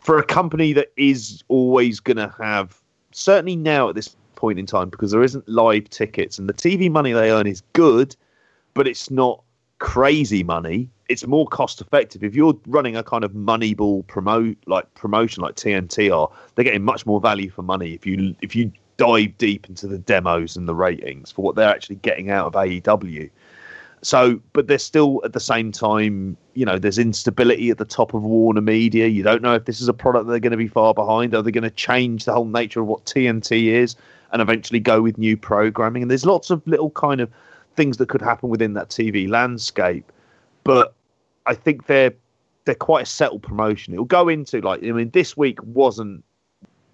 for 0.00 0.18
a 0.18 0.24
company 0.24 0.72
that 0.74 0.92
is 0.96 1.42
always 1.48 2.00
going 2.00 2.16
to 2.16 2.32
have, 2.40 2.80
certainly 3.12 3.56
now 3.56 3.88
at 3.88 3.94
this 3.94 4.14
point 4.34 4.58
in 4.58 4.66
time, 4.66 4.88
because 4.90 5.12
there 5.12 5.22
isn't 5.22 5.48
live 5.48 5.88
tickets 5.88 6.38
and 6.38 6.48
the 6.48 6.52
TV 6.52 6.90
money 6.90 7.12
they 7.12 7.30
earn 7.30 7.46
is 7.46 7.62
good, 7.72 8.14
but 8.74 8.86
it's 8.88 9.08
not 9.10 9.40
crazy 9.78 10.42
money. 10.42 10.90
It's 11.08 11.26
more 11.26 11.46
cost 11.46 11.80
effective. 11.80 12.24
If 12.24 12.34
you're 12.34 12.58
running 12.66 12.96
a 12.96 13.02
kind 13.02 13.22
of 13.24 13.32
moneyball 13.32 14.06
promote 14.06 14.56
like 14.66 14.92
promotion 14.94 15.42
like 15.42 15.54
TNT 15.54 16.14
are, 16.14 16.28
they're 16.54 16.64
getting 16.64 16.84
much 16.84 17.06
more 17.06 17.20
value 17.20 17.50
for 17.50 17.62
money 17.62 17.92
if 17.94 18.04
you 18.06 18.34
if 18.42 18.56
you 18.56 18.72
dive 18.96 19.36
deep 19.38 19.68
into 19.68 19.86
the 19.86 19.98
demos 19.98 20.56
and 20.56 20.68
the 20.68 20.74
ratings 20.74 21.30
for 21.30 21.42
what 21.42 21.54
they're 21.54 21.68
actually 21.68 21.96
getting 21.96 22.30
out 22.30 22.46
of 22.46 22.54
AEW. 22.54 23.30
So, 24.02 24.40
but 24.52 24.68
there's 24.68 24.84
still 24.84 25.20
at 25.24 25.32
the 25.32 25.40
same 25.40 25.72
time, 25.72 26.36
you 26.54 26.64
know, 26.64 26.78
there's 26.78 26.98
instability 26.98 27.70
at 27.70 27.78
the 27.78 27.84
top 27.84 28.14
of 28.14 28.22
Warner 28.22 28.60
Media. 28.60 29.06
You 29.06 29.22
don't 29.22 29.42
know 29.42 29.54
if 29.54 29.64
this 29.64 29.80
is 29.80 29.88
a 29.88 29.94
product 29.94 30.28
they're 30.28 30.38
going 30.38 30.52
to 30.52 30.56
be 30.56 30.68
far 30.68 30.94
behind. 30.94 31.34
Are 31.34 31.42
they 31.42 31.50
going 31.50 31.64
to 31.64 31.70
change 31.70 32.24
the 32.24 32.32
whole 32.32 32.44
nature 32.44 32.80
of 32.80 32.86
what 32.86 33.04
TNT 33.04 33.66
is 33.66 33.96
and 34.32 34.42
eventually 34.42 34.80
go 34.80 35.02
with 35.02 35.18
new 35.18 35.36
programming? 35.36 36.02
And 36.02 36.10
there's 36.10 36.26
lots 36.26 36.50
of 36.50 36.64
little 36.66 36.90
kind 36.90 37.20
of 37.20 37.30
things 37.74 37.96
that 37.96 38.08
could 38.08 38.22
happen 38.22 38.48
within 38.48 38.74
that 38.74 38.90
TV 38.90 39.28
landscape. 39.28 40.12
But 40.62 40.94
I 41.46 41.54
think 41.54 41.86
they're 41.86 42.12
they're 42.64 42.74
quite 42.74 43.04
a 43.04 43.06
settled 43.06 43.42
promotion. 43.42 43.94
It'll 43.94 44.04
go 44.04 44.28
into 44.28 44.60
like 44.60 44.82
I 44.82 44.90
mean, 44.90 45.10
this 45.10 45.36
week 45.36 45.62
wasn't 45.62 46.24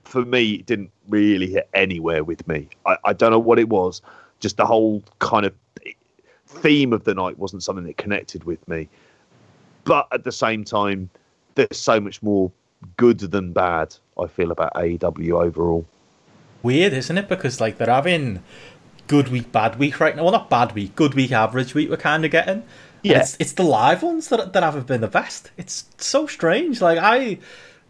for 0.05 0.25
me. 0.25 0.55
It 0.55 0.67
didn't 0.67 0.91
really 1.09 1.49
hit 1.49 1.69
anywhere 1.75 2.25
with 2.25 2.47
me. 2.47 2.69
I, 2.87 2.97
I 3.05 3.13
don't 3.13 3.31
know 3.31 3.39
what 3.39 3.59
it 3.59 3.69
was. 3.69 4.03
Just 4.41 4.57
the 4.57 4.67
whole 4.67 5.03
kind 5.19 5.47
of 5.47 5.55
theme 6.47 6.93
of 6.93 7.05
the 7.05 7.15
night 7.15 7.39
wasn't 7.39 7.63
something 7.63 7.85
that 7.87 7.97
connected 7.97 8.45
with 8.45 8.67
me. 8.69 8.89
But 9.85 10.07
at 10.13 10.25
the 10.25 10.33
same 10.33 10.65
time, 10.65 11.11
there's 11.55 11.77
so 11.77 12.01
much 12.01 12.23
more 12.23 12.51
good 12.97 13.19
than 13.19 13.53
bad. 13.53 13.95
I 14.19 14.27
feel 14.27 14.51
about 14.51 14.75
AEW 14.75 15.43
overall. 15.43 15.87
weird, 16.63 16.93
isn't 16.93 17.17
it? 17.17 17.29
Because 17.29 17.61
like 17.61 17.79
they're 17.79 17.89
having 17.89 18.43
good 19.07 19.29
week, 19.29 19.51
bad 19.53 19.79
week 19.79 20.01
right 20.01 20.15
now. 20.15 20.25
Well, 20.25 20.33
not 20.33 20.51
bad 20.51 20.73
week, 20.75 20.95
good 20.95 21.15
week, 21.15 21.33
average 21.33 21.75
week. 21.75 21.91
We're 21.91 21.97
kind 21.97 22.25
of 22.25 22.31
getting. 22.31 22.65
Yeah. 23.03 23.21
it's, 23.21 23.37
it's 23.41 23.53
the 23.53 23.65
live 23.65 24.03
ones 24.03 24.29
that 24.29 24.53
that 24.53 24.63
haven't 24.63 24.87
been 24.87 25.01
the 25.01 25.09
best. 25.09 25.51
It's 25.57 25.87
so 25.99 26.27
strange. 26.27 26.81
Like 26.81 26.99
I, 26.99 27.39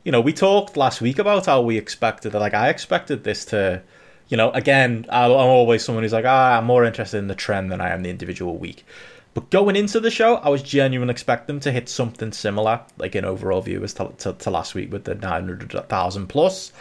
you 0.05 0.13
know, 0.13 0.21
we 0.21 0.33
talked 0.33 0.77
last 0.77 1.01
week 1.01 1.19
about 1.19 1.47
how 1.47 1.61
we 1.63 1.77
expected. 1.77 2.35
Like 2.35 2.55
I 2.55 2.69
expected 2.69 3.25
this 3.25 3.45
to, 3.47 3.83
you 4.29 4.37
know, 4.37 4.51
again, 4.53 5.07
I'm 5.11 5.31
always 5.31 5.85
someone 5.85 6.05
who's 6.05 6.13
like, 6.13 6.25
ah, 6.25 6.59
I'm 6.59 6.65
more 6.65 6.85
interested 6.85 7.19
in 7.19 7.29
the 7.29 7.35
trend 7.35 7.71
than 7.71 7.81
I 7.81 7.91
am 7.91 8.03
the 8.03 8.11
individual 8.11 8.57
week. 8.57 8.85
But 9.35 9.51
going 9.51 9.77
into 9.77 9.99
the 10.01 10.11
show, 10.11 10.37
I 10.37 10.51
was 10.51 10.63
genuinely 10.63 11.13
expecting 11.13 11.55
them 11.55 11.61
to 11.61 11.73
hit 11.73 11.89
something 11.89 12.33
similar, 12.33 12.83
like 12.99 13.15
in 13.17 13.25
overall 13.25 13.63
viewers 13.63 13.95
to, 13.95 14.13
to, 14.19 14.35
to 14.35 14.51
last 14.51 14.75
week 14.75 14.93
with 14.93 15.05
the 15.05 15.15
900,000 15.15 16.27
plus. 16.27 16.73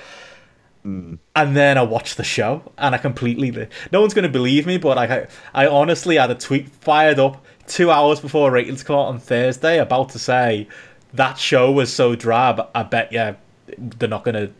And 0.83 1.19
then 1.35 1.77
I 1.77 1.83
watched 1.83 2.17
the 2.17 2.23
show, 2.23 2.73
and 2.77 2.93
I 2.95 2.97
completely. 2.97 3.67
No 3.91 4.01
one's 4.01 4.13
going 4.13 4.23
to 4.23 4.29
believe 4.29 4.65
me, 4.65 4.77
but 4.77 4.97
like 4.97 5.11
I, 5.11 5.27
I 5.53 5.67
honestly 5.67 6.17
had 6.17 6.31
a 6.31 6.35
tweet 6.35 6.69
fired 6.69 7.19
up 7.19 7.45
two 7.67 7.91
hours 7.91 8.19
before 8.19 8.51
ratings 8.51 8.83
come 8.83 8.95
out 8.95 9.07
on 9.07 9.19
Thursday 9.19 9.79
about 9.79 10.09
to 10.09 10.19
say 10.19 10.67
that 11.13 11.37
show 11.37 11.71
was 11.71 11.93
so 11.93 12.15
drab. 12.15 12.69
I 12.73 12.83
bet 12.83 13.11
yeah, 13.11 13.35
they're 13.77 14.09
not 14.09 14.23
to. 14.35 14.51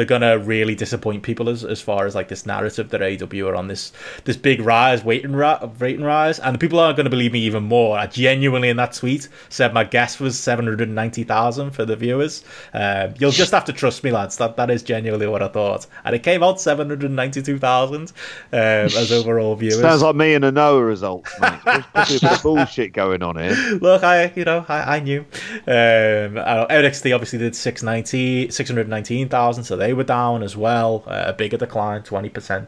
They're 0.00 0.06
gonna 0.06 0.38
really 0.38 0.74
disappoint 0.74 1.22
people 1.22 1.50
as, 1.50 1.62
as 1.62 1.82
far 1.82 2.06
as 2.06 2.14
like 2.14 2.28
this 2.28 2.46
narrative 2.46 2.88
that 2.88 3.02
AW 3.02 3.46
are 3.46 3.54
on 3.54 3.68
this 3.68 3.92
this 4.24 4.38
big 4.38 4.62
rise, 4.62 5.04
waiting 5.04 5.32
ra- 5.32 5.68
rating 5.78 6.02
rise, 6.02 6.38
and 6.38 6.54
the 6.54 6.58
people 6.58 6.78
aren't 6.78 6.96
going 6.96 7.04
to 7.04 7.10
believe 7.10 7.32
me 7.32 7.40
even 7.40 7.64
more. 7.64 7.98
I 7.98 8.06
genuinely 8.06 8.70
in 8.70 8.78
that 8.78 8.94
tweet 8.94 9.28
said 9.50 9.74
my 9.74 9.84
guess 9.84 10.18
was 10.18 10.38
seven 10.38 10.64
hundred 10.64 10.88
ninety 10.88 11.22
thousand 11.22 11.72
for 11.72 11.84
the 11.84 11.96
viewers. 11.96 12.44
Um, 12.72 13.12
you'll 13.18 13.30
just 13.30 13.52
have 13.52 13.66
to 13.66 13.74
trust 13.74 14.02
me, 14.02 14.10
lads. 14.10 14.38
That 14.38 14.56
that 14.56 14.70
is 14.70 14.82
genuinely 14.82 15.26
what 15.26 15.42
I 15.42 15.48
thought, 15.48 15.86
and 16.02 16.16
it 16.16 16.22
came 16.22 16.42
out 16.42 16.62
seven 16.62 16.88
hundred 16.88 17.10
ninety 17.10 17.42
two 17.42 17.58
thousand 17.58 18.12
um, 18.54 18.58
as 18.58 19.12
overall 19.12 19.54
viewers. 19.54 19.82
Sounds 19.82 20.00
like 20.00 20.16
me 20.16 20.32
and 20.32 20.46
a 20.46 20.50
Noah 20.50 20.82
results, 20.82 21.30
mate. 21.42 21.60
There's 21.66 21.84
probably 21.84 22.16
a 22.16 22.20
bit 22.20 22.32
of 22.32 22.42
bullshit 22.42 22.92
going 22.94 23.22
on 23.22 23.36
here. 23.36 23.52
Look, 23.82 24.02
I 24.02 24.32
you 24.34 24.46
know 24.46 24.64
I, 24.66 24.96
I 24.96 25.00
knew. 25.00 25.20
Um, 25.66 26.38
I 26.38 26.66
NXT 26.70 27.14
obviously 27.14 27.38
did 27.38 27.54
six 27.54 27.82
ninety. 27.82 28.50
619,000, 28.50 29.64
so 29.64 29.76
they 29.76 29.89
were 29.92 30.04
down 30.04 30.42
as 30.42 30.56
well. 30.56 31.04
Uh, 31.06 31.24
a 31.26 31.32
bigger 31.32 31.56
decline, 31.56 32.02
20% 32.02 32.66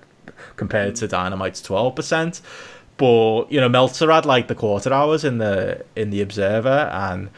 compared 0.57 0.97
to 0.97 1.09
Dynamite's 1.09 1.63
12%. 1.63 2.41
But 2.97 3.51
you 3.51 3.61
know, 3.61 3.69
Meltzer 3.69 4.11
had 4.11 4.27
like 4.27 4.49
the 4.49 4.55
quarter 4.55 4.93
hours 4.93 5.25
in 5.25 5.39
the 5.39 5.85
in 5.97 6.11
the 6.11 6.21
Observer, 6.21 6.91
and 6.93 7.31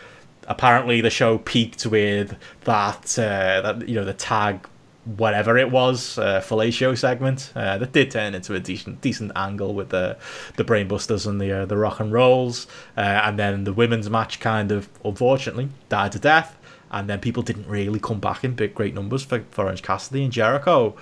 apparently 0.48 1.00
the 1.00 1.10
show 1.10 1.38
peaked 1.38 1.86
with 1.86 2.36
that 2.64 3.18
uh, 3.18 3.60
that 3.60 3.88
you 3.88 3.94
know 3.94 4.04
the 4.04 4.14
tag 4.14 4.68
whatever 5.16 5.58
it 5.58 5.70
was 5.70 6.18
uh, 6.18 6.40
fellatio 6.40 6.96
segment 6.96 7.52
uh, 7.54 7.76
that 7.76 7.92
did 7.92 8.10
turn 8.10 8.34
into 8.34 8.54
a 8.54 8.60
decent 8.60 9.00
decent 9.02 9.30
angle 9.36 9.74
with 9.74 9.90
the 9.90 10.16
the 10.56 10.64
brainbusters 10.64 11.26
and 11.26 11.40
the 11.40 11.52
uh, 11.52 11.66
the 11.66 11.76
rock 11.76 12.00
and 12.00 12.12
rolls 12.12 12.66
uh, 12.96 13.00
and 13.00 13.38
then 13.38 13.64
the 13.64 13.72
women's 13.72 14.08
match 14.08 14.40
kind 14.40 14.72
of 14.72 14.88
unfortunately 15.04 15.68
died 15.88 16.10
to 16.10 16.18
death 16.18 16.58
and 16.94 17.10
then 17.10 17.18
people 17.18 17.42
didn't 17.42 17.66
really 17.66 17.98
come 17.98 18.20
back 18.20 18.44
in 18.44 18.54
big 18.54 18.72
great 18.72 18.94
numbers 18.94 19.24
for, 19.24 19.40
for 19.50 19.64
Orange 19.64 19.82
Cassidy 19.82 20.22
and 20.22 20.32
Jericho. 20.32 20.94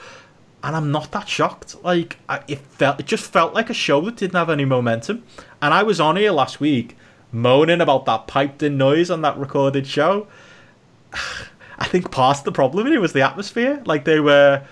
And 0.65 0.75
I'm 0.75 0.91
not 0.91 1.13
that 1.13 1.29
shocked. 1.29 1.77
Like 1.85 2.17
I, 2.31 2.43
it 2.49 2.61
felt 2.61 2.99
it 2.99 3.05
just 3.05 3.31
felt 3.31 3.53
like 3.53 3.69
a 3.69 3.75
show 3.75 4.01
that 4.01 4.17
didn't 4.17 4.35
have 4.35 4.49
any 4.49 4.65
momentum. 4.65 5.23
And 5.61 5.75
I 5.75 5.83
was 5.83 6.01
on 6.01 6.17
here 6.17 6.33
last 6.33 6.61
week 6.61 6.97
moaning 7.31 7.83
about 7.83 8.07
that 8.07 8.27
piped 8.27 8.63
in 8.63 8.79
noise 8.79 9.11
on 9.11 9.21
that 9.21 9.37
recorded 9.37 9.87
show. 9.87 10.27
I 11.79 11.87
think 11.87 12.11
part 12.11 12.39
of 12.39 12.45
the 12.45 12.53
problem 12.53 12.87
it 12.87 13.01
was 13.01 13.13
the 13.13 13.21
atmosphere. 13.21 13.83
Like 13.85 14.07
they 14.07 14.19
were 14.19 14.63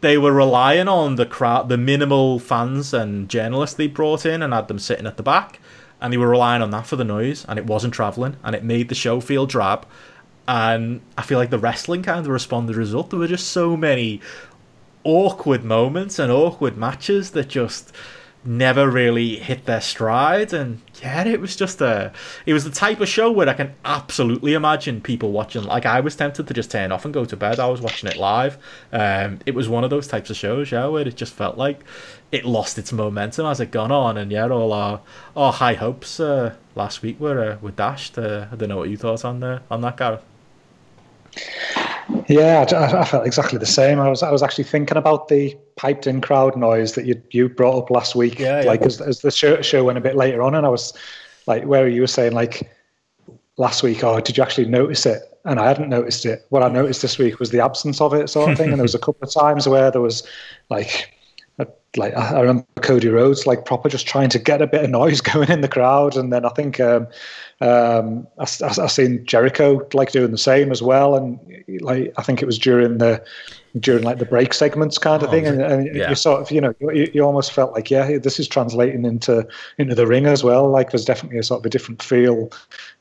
they 0.00 0.16
were 0.16 0.32
relying 0.32 0.88
on 0.88 1.16
the 1.16 1.26
crowd, 1.26 1.68
the 1.68 1.76
minimal 1.76 2.38
fans 2.38 2.94
and 2.94 3.28
journalists 3.28 3.76
they 3.76 3.88
brought 3.88 4.24
in, 4.24 4.42
and 4.42 4.54
had 4.54 4.68
them 4.68 4.78
sitting 4.78 5.06
at 5.06 5.18
the 5.18 5.22
back, 5.22 5.60
and 6.00 6.12
they 6.12 6.16
were 6.16 6.28
relying 6.28 6.62
on 6.62 6.70
that 6.70 6.86
for 6.86 6.96
the 6.96 7.04
noise, 7.04 7.44
and 7.46 7.58
it 7.58 7.66
wasn't 7.66 7.92
traveling, 7.92 8.36
and 8.42 8.54
it 8.54 8.64
made 8.64 8.88
the 8.88 8.94
show 8.94 9.20
feel 9.20 9.44
drab. 9.44 9.86
And 10.48 11.00
I 11.18 11.22
feel 11.22 11.38
like 11.38 11.50
the 11.50 11.58
wrestling 11.58 12.02
kind 12.02 12.20
of 12.20 12.28
responded 12.28 12.76
a 12.76 12.78
result. 12.78 13.10
There 13.10 13.18
were 13.18 13.26
just 13.26 13.48
so 13.48 13.76
many 13.76 14.20
awkward 15.04 15.64
moments 15.64 16.18
and 16.18 16.32
awkward 16.32 16.76
matches 16.76 17.30
that 17.30 17.48
just 17.48 17.92
never 18.46 18.88
really 18.88 19.36
hit 19.36 19.64
their 19.66 19.80
stride. 19.80 20.52
And 20.52 20.80
yeah 21.02 21.24
it 21.26 21.40
was 21.40 21.56
just 21.56 21.80
a 21.80 22.12
it 22.46 22.52
was 22.52 22.64
the 22.64 22.70
type 22.70 23.00
of 23.00 23.08
show 23.08 23.30
where 23.30 23.48
i 23.48 23.52
can 23.52 23.74
absolutely 23.84 24.54
imagine 24.54 25.00
people 25.00 25.32
watching. 25.32 25.64
Like 25.64 25.84
i 25.84 26.00
was 26.00 26.16
tempted 26.16 26.46
to 26.46 26.54
just 26.54 26.70
turn 26.70 26.92
off 26.92 27.04
and 27.04 27.12
go 27.12 27.24
to 27.24 27.36
bed. 27.36 27.58
I 27.58 27.68
was 27.68 27.80
watching 27.80 28.08
it 28.08 28.16
live. 28.16 28.58
Um 28.92 29.40
it 29.46 29.54
was 29.54 29.68
one 29.68 29.84
of 29.84 29.90
those 29.90 30.06
types 30.06 30.30
of 30.30 30.36
shows 30.36 30.70
yeah 30.70 30.86
where 30.86 31.06
it 31.06 31.16
just 31.16 31.34
felt 31.34 31.58
like 31.58 31.84
it 32.32 32.44
lost 32.44 32.78
its 32.78 32.92
momentum 32.92 33.46
as 33.46 33.60
it 33.60 33.70
gone 33.70 33.92
on. 33.92 34.16
And 34.16 34.30
yeah 34.30 34.48
all 34.48 34.72
our 34.72 35.00
our 35.36 35.52
high 35.52 35.74
hopes 35.74 36.20
uh, 36.20 36.54
last 36.74 37.02
week 37.02 37.18
were 37.20 37.52
uh, 37.52 37.56
were 37.60 37.72
dashed. 37.72 38.16
Uh, 38.16 38.46
i 38.52 38.56
don't 38.56 38.68
know 38.68 38.76
what 38.76 38.90
you 38.90 38.96
thought 38.96 39.24
on 39.24 39.42
uh, 39.42 39.60
on 39.70 39.80
that 39.80 39.96
Gareth 39.96 40.22
yeah, 42.28 42.64
I, 42.70 43.00
I, 43.00 43.04
felt 43.04 43.26
exactly 43.26 43.58
the 43.58 43.66
same. 43.66 43.98
I 44.00 44.08
was 44.08 44.22
I 44.22 44.30
was 44.30 44.42
actually 44.42 44.64
thinking 44.64 44.96
about 44.96 45.28
the 45.28 45.56
piped 45.76 46.06
in 46.06 46.20
crowd 46.20 46.56
noise 46.56 46.94
that 46.94 47.04
you 47.04 47.20
you 47.30 47.48
brought 47.48 47.78
up 47.78 47.90
last 47.90 48.14
week. 48.14 48.38
Yeah, 48.38 48.62
like. 48.62 48.82
As, 48.82 49.00
as 49.00 49.20
the 49.20 49.30
show, 49.30 49.60
show 49.62 49.84
went 49.84 49.98
a 49.98 50.00
bit 50.00 50.16
later 50.16 50.42
on, 50.42 50.54
and 50.54 50.66
I 50.66 50.68
was 50.68 50.92
like, 51.46 51.64
where 51.64 51.88
you 51.88 52.00
were 52.00 52.06
saying 52.06 52.32
like 52.32 52.70
last 53.56 53.82
week, 53.82 54.04
oh, 54.04 54.20
did 54.20 54.36
you 54.36 54.42
actually 54.42 54.68
notice 54.68 55.06
it? 55.06 55.22
And 55.44 55.60
I 55.60 55.68
hadn't 55.68 55.88
noticed 55.88 56.26
it. 56.26 56.44
What 56.50 56.62
I 56.62 56.68
noticed 56.68 57.02
this 57.02 57.18
week 57.18 57.38
was 57.38 57.50
the 57.50 57.60
absence 57.60 58.00
of 58.00 58.12
it, 58.14 58.28
sort 58.28 58.50
of 58.50 58.58
thing. 58.58 58.70
and 58.70 58.78
there 58.78 58.84
was 58.84 58.94
a 58.94 58.98
couple 58.98 59.26
of 59.26 59.32
times 59.32 59.68
where 59.68 59.90
there 59.90 60.00
was 60.00 60.26
like 60.70 61.12
like 61.96 62.14
I 62.14 62.40
remember 62.40 62.66
Cody 62.82 63.08
Rhodes 63.08 63.46
like 63.46 63.64
proper 63.64 63.88
just 63.88 64.06
trying 64.06 64.28
to 64.30 64.38
get 64.38 64.62
a 64.62 64.66
bit 64.66 64.84
of 64.84 64.90
noise 64.90 65.20
going 65.32 65.50
in 65.50 65.60
the 65.60 65.68
crowd, 65.68 66.16
and 66.16 66.32
then 66.32 66.44
I 66.44 66.50
think 66.50 66.80
um, 66.80 67.06
um, 67.60 68.26
I, 68.38 68.42
I, 68.42 68.82
I 68.82 68.86
seen 68.86 69.24
Jericho 69.24 69.86
like 69.94 70.12
doing 70.12 70.30
the 70.30 70.38
same 70.38 70.70
as 70.70 70.82
well, 70.82 71.16
and 71.16 71.38
like 71.80 72.12
I 72.18 72.22
think 72.22 72.42
it 72.42 72.46
was 72.46 72.58
during 72.58 72.98
the 72.98 73.24
during 73.80 74.04
like 74.04 74.18
the 74.18 74.26
break 74.26 74.52
segments 74.52 74.98
kind 74.98 75.22
of 75.22 75.28
oh, 75.28 75.32
thing, 75.32 75.46
and, 75.46 75.62
and 75.62 75.96
yeah. 75.96 76.10
you 76.10 76.14
sort 76.14 76.42
of 76.42 76.50
you 76.50 76.60
know 76.60 76.74
you, 76.80 77.10
you, 77.14 77.22
almost 77.22 77.52
felt 77.52 77.72
like 77.72 77.90
yeah 77.90 78.18
this 78.18 78.38
is 78.38 78.46
translating 78.46 79.04
into 79.06 79.46
into 79.78 79.94
the 79.94 80.06
ring 80.06 80.26
as 80.26 80.44
well. 80.44 80.68
Like 80.68 80.90
there's 80.90 81.04
definitely 81.04 81.38
a 81.38 81.42
sort 81.42 81.60
of 81.60 81.66
a 81.66 81.70
different 81.70 82.02
feel 82.02 82.50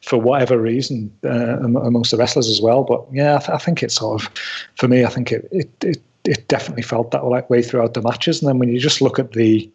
for 0.01 0.17
whatever 0.17 0.57
reason 0.57 1.11
uh, 1.25 1.59
amongst 1.59 2.11
the 2.11 2.17
wrestlers 2.17 2.47
as 2.47 2.61
well. 2.61 2.83
But 2.83 3.05
yeah, 3.11 3.35
I, 3.35 3.39
th- 3.39 3.49
I 3.49 3.57
think 3.57 3.83
it's 3.83 3.95
sort 3.95 4.21
of 4.21 4.29
for 4.75 4.87
me, 4.87 5.03
I 5.03 5.09
think 5.09 5.33
it 5.33 5.49
it, 5.51 5.83
it 5.83 6.01
it 6.27 6.47
definitely 6.47 6.83
felt 6.83 7.11
that 7.11 7.49
way 7.49 7.61
throughout 7.61 7.93
the 7.93 8.01
matches. 8.01 8.41
And 8.41 8.49
then 8.49 8.59
when 8.59 8.69
you 8.69 8.79
just 8.79 9.01
look 9.01 9.19
at 9.19 9.33
the, 9.33 9.69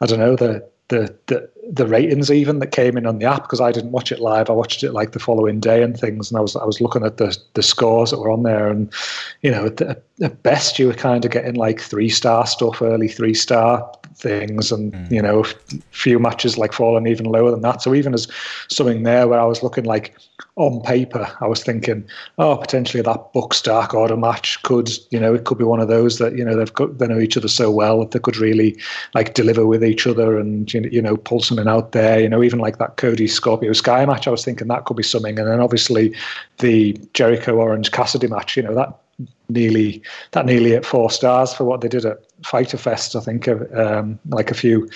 I 0.00 0.06
don't 0.06 0.18
know, 0.18 0.36
the 0.36 0.68
the 0.90 1.16
the, 1.26 1.48
the 1.72 1.86
ratings 1.86 2.30
even 2.30 2.58
that 2.58 2.72
came 2.72 2.96
in 2.96 3.06
on 3.06 3.18
the 3.18 3.24
app 3.24 3.42
because 3.42 3.60
I 3.60 3.72
didn't 3.72 3.92
watch 3.92 4.12
it 4.12 4.20
live. 4.20 4.50
I 4.50 4.52
watched 4.52 4.82
it 4.82 4.92
like 4.92 5.12
the 5.12 5.18
following 5.18 5.58
day 5.58 5.82
and 5.82 5.98
things, 5.98 6.30
and 6.30 6.36
I 6.38 6.42
was 6.42 6.54
I 6.54 6.64
was 6.64 6.80
looking 6.80 7.04
at 7.04 7.16
the 7.16 7.36
the 7.54 7.62
scores 7.62 8.10
that 8.10 8.18
were 8.18 8.30
on 8.30 8.42
there, 8.42 8.68
and 8.68 8.92
you 9.40 9.50
know, 9.50 9.66
at, 9.66 9.80
at 9.80 10.42
best 10.42 10.78
you 10.78 10.88
were 10.88 10.94
kind 10.94 11.24
of 11.24 11.30
getting 11.30 11.54
like 11.54 11.80
three 11.80 12.10
star 12.10 12.46
stuff, 12.46 12.82
early 12.82 13.08
three 13.08 13.34
star 13.34 13.90
things, 14.20 14.70
and 14.70 14.92
mm. 14.92 15.10
you 15.10 15.22
know, 15.22 15.44
few 15.90 16.18
matches 16.18 16.58
like 16.58 16.72
falling 16.72 17.06
even 17.06 17.26
lower 17.26 17.50
than 17.50 17.62
that. 17.62 17.82
So 17.82 17.94
even 17.94 18.14
as 18.14 18.28
something 18.68 19.02
there 19.02 19.26
where 19.28 19.40
I 19.40 19.44
was 19.44 19.62
looking 19.62 19.84
like 19.84 20.16
on 20.56 20.80
paper, 20.82 21.30
I 21.40 21.46
was 21.46 21.62
thinking, 21.62 22.06
oh, 22.38 22.56
potentially 22.56 23.02
that 23.02 23.32
Bucks 23.32 23.62
Dark 23.62 23.94
Order 23.94 24.16
match 24.16 24.62
could, 24.62 24.90
you 25.10 25.18
know, 25.18 25.34
it 25.34 25.44
could 25.44 25.58
be 25.58 25.64
one 25.64 25.80
of 25.80 25.88
those 25.88 26.18
that 26.18 26.36
you 26.36 26.44
know 26.44 26.56
they've 26.56 26.72
got 26.72 26.98
they 26.98 27.06
know 27.06 27.18
each 27.18 27.36
other 27.36 27.48
so 27.48 27.70
well 27.70 28.00
that 28.00 28.12
they 28.12 28.18
could 28.18 28.36
really 28.36 28.76
like 29.14 29.34
deliver 29.34 29.66
with 29.66 29.84
each 29.84 30.06
other 30.06 30.38
and 30.38 30.72
you 30.72 31.02
know 31.02 31.16
pull 31.16 31.40
something 31.40 31.68
out 31.68 31.92
there. 31.92 32.20
You 32.20 32.28
know, 32.28 32.42
even 32.42 32.58
like 32.58 32.78
that 32.78 32.96
Cody 32.96 33.26
Scorpio 33.26 33.72
Sky 33.72 34.04
match, 34.06 34.26
I 34.28 34.30
was 34.30 34.44
thinking 34.44 34.68
that 34.68 34.84
could 34.84 34.96
be 34.96 35.02
something. 35.02 35.38
And 35.38 35.48
then 35.48 35.60
obviously 35.60 36.14
the 36.58 36.98
Jericho 37.14 37.56
Orange 37.56 37.90
Cassidy 37.90 38.26
match, 38.26 38.56
you 38.56 38.62
know, 38.62 38.74
that 38.74 38.99
nearly 39.48 40.02
that 40.32 40.46
nearly 40.46 40.74
at 40.74 40.84
four 40.84 41.10
stars 41.10 41.52
for 41.52 41.64
what 41.64 41.80
they 41.80 41.88
did 41.88 42.04
at 42.04 42.18
Fyter 42.44 42.78
Fest, 42.78 43.14
I 43.14 43.20
think, 43.20 43.48
um, 43.48 44.18
like 44.28 44.50
a 44.50 44.54
few 44.54 44.88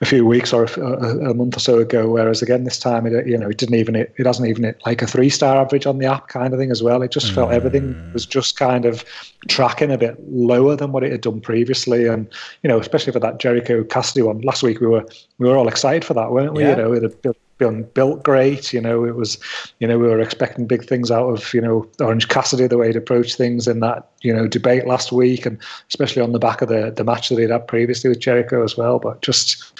a 0.00 0.04
few 0.04 0.24
weeks 0.24 0.52
or 0.52 0.64
a, 0.64 1.30
a, 1.30 1.34
month 1.34 1.56
or 1.56 1.60
so 1.60 1.78
ago. 1.78 2.08
Whereas 2.08 2.42
again, 2.42 2.64
this 2.64 2.78
time, 2.78 3.06
it 3.06 3.26
you 3.26 3.36
know, 3.36 3.48
it 3.48 3.58
didn't 3.58 3.74
even 3.76 3.96
it, 3.96 4.14
it 4.16 4.26
hasn't 4.26 4.48
even 4.48 4.64
it 4.64 4.80
like 4.86 5.02
a 5.02 5.06
three 5.06 5.30
star 5.30 5.56
average 5.56 5.86
on 5.86 5.98
the 5.98 6.06
app 6.06 6.28
kind 6.28 6.52
of 6.52 6.60
thing 6.60 6.70
as 6.70 6.82
well. 6.82 7.02
It 7.02 7.10
just 7.10 7.32
mm. 7.32 7.34
felt 7.34 7.52
everything 7.52 8.12
was 8.12 8.26
just 8.26 8.56
kind 8.56 8.84
of 8.84 9.04
tracking 9.48 9.90
a 9.90 9.98
bit 9.98 10.16
lower 10.30 10.76
than 10.76 10.92
what 10.92 11.04
it 11.04 11.12
had 11.12 11.22
done 11.22 11.40
previously, 11.40 12.06
and 12.06 12.28
you 12.62 12.68
know, 12.68 12.78
especially 12.78 13.12
for 13.12 13.20
that 13.20 13.40
Jericho 13.40 13.82
Cassidy 13.84 14.22
one 14.22 14.40
last 14.42 14.62
week, 14.62 14.80
we 14.80 14.86
were 14.86 15.06
we 15.38 15.48
were 15.48 15.56
all 15.56 15.68
excited 15.68 16.04
for 16.04 16.14
that, 16.14 16.30
weren't 16.30 16.54
we? 16.54 16.62
Yeah. 16.62 16.70
You 16.70 16.76
know, 16.76 16.92
it 16.92 17.36
been 17.64 17.82
built 17.94 18.22
great. 18.22 18.72
You 18.72 18.80
know, 18.80 19.04
it 19.04 19.16
was, 19.16 19.38
you 19.80 19.88
know, 19.88 19.98
we 19.98 20.06
were 20.06 20.20
expecting 20.20 20.66
big 20.66 20.84
things 20.84 21.10
out 21.10 21.28
of, 21.28 21.52
you 21.54 21.60
know, 21.60 21.88
Orange 22.00 22.28
Cassidy, 22.28 22.66
the 22.66 22.78
way 22.78 22.88
he'd 22.88 22.96
approach 22.96 23.34
things 23.34 23.66
in 23.66 23.80
that, 23.80 24.08
you 24.22 24.34
know, 24.34 24.46
debate 24.46 24.86
last 24.86 25.12
week, 25.12 25.46
and 25.46 25.58
especially 25.88 26.22
on 26.22 26.32
the 26.32 26.38
back 26.38 26.62
of 26.62 26.68
the, 26.68 26.92
the 26.94 27.04
match 27.04 27.28
that 27.28 27.38
he'd 27.38 27.50
had 27.50 27.66
previously 27.66 28.08
with 28.08 28.20
Jericho 28.20 28.62
as 28.62 28.76
well. 28.76 28.98
But 28.98 29.22
just, 29.22 29.72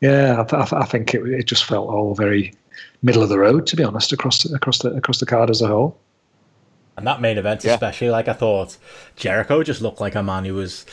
yeah, 0.00 0.44
I, 0.50 0.68
I 0.72 0.84
think 0.84 1.14
it, 1.14 1.26
it 1.26 1.46
just 1.46 1.64
felt 1.64 1.88
all 1.88 2.14
very 2.14 2.54
middle 3.02 3.22
of 3.22 3.28
the 3.28 3.38
road, 3.38 3.66
to 3.66 3.76
be 3.76 3.84
honest, 3.84 4.12
across 4.12 4.42
the, 4.42 4.54
across 4.54 4.78
the 4.78 4.90
across 4.90 5.20
the 5.20 5.26
card 5.26 5.50
as 5.50 5.62
a 5.62 5.68
whole. 5.68 5.98
And 6.96 7.06
that 7.06 7.20
main 7.20 7.38
event, 7.38 7.64
yeah. 7.64 7.74
especially, 7.74 8.10
like 8.10 8.28
I 8.28 8.34
thought, 8.34 8.76
Jericho 9.16 9.62
just 9.62 9.80
looked 9.80 10.00
like 10.00 10.14
a 10.14 10.22
man 10.22 10.44
who 10.44 10.54
was 10.54 10.84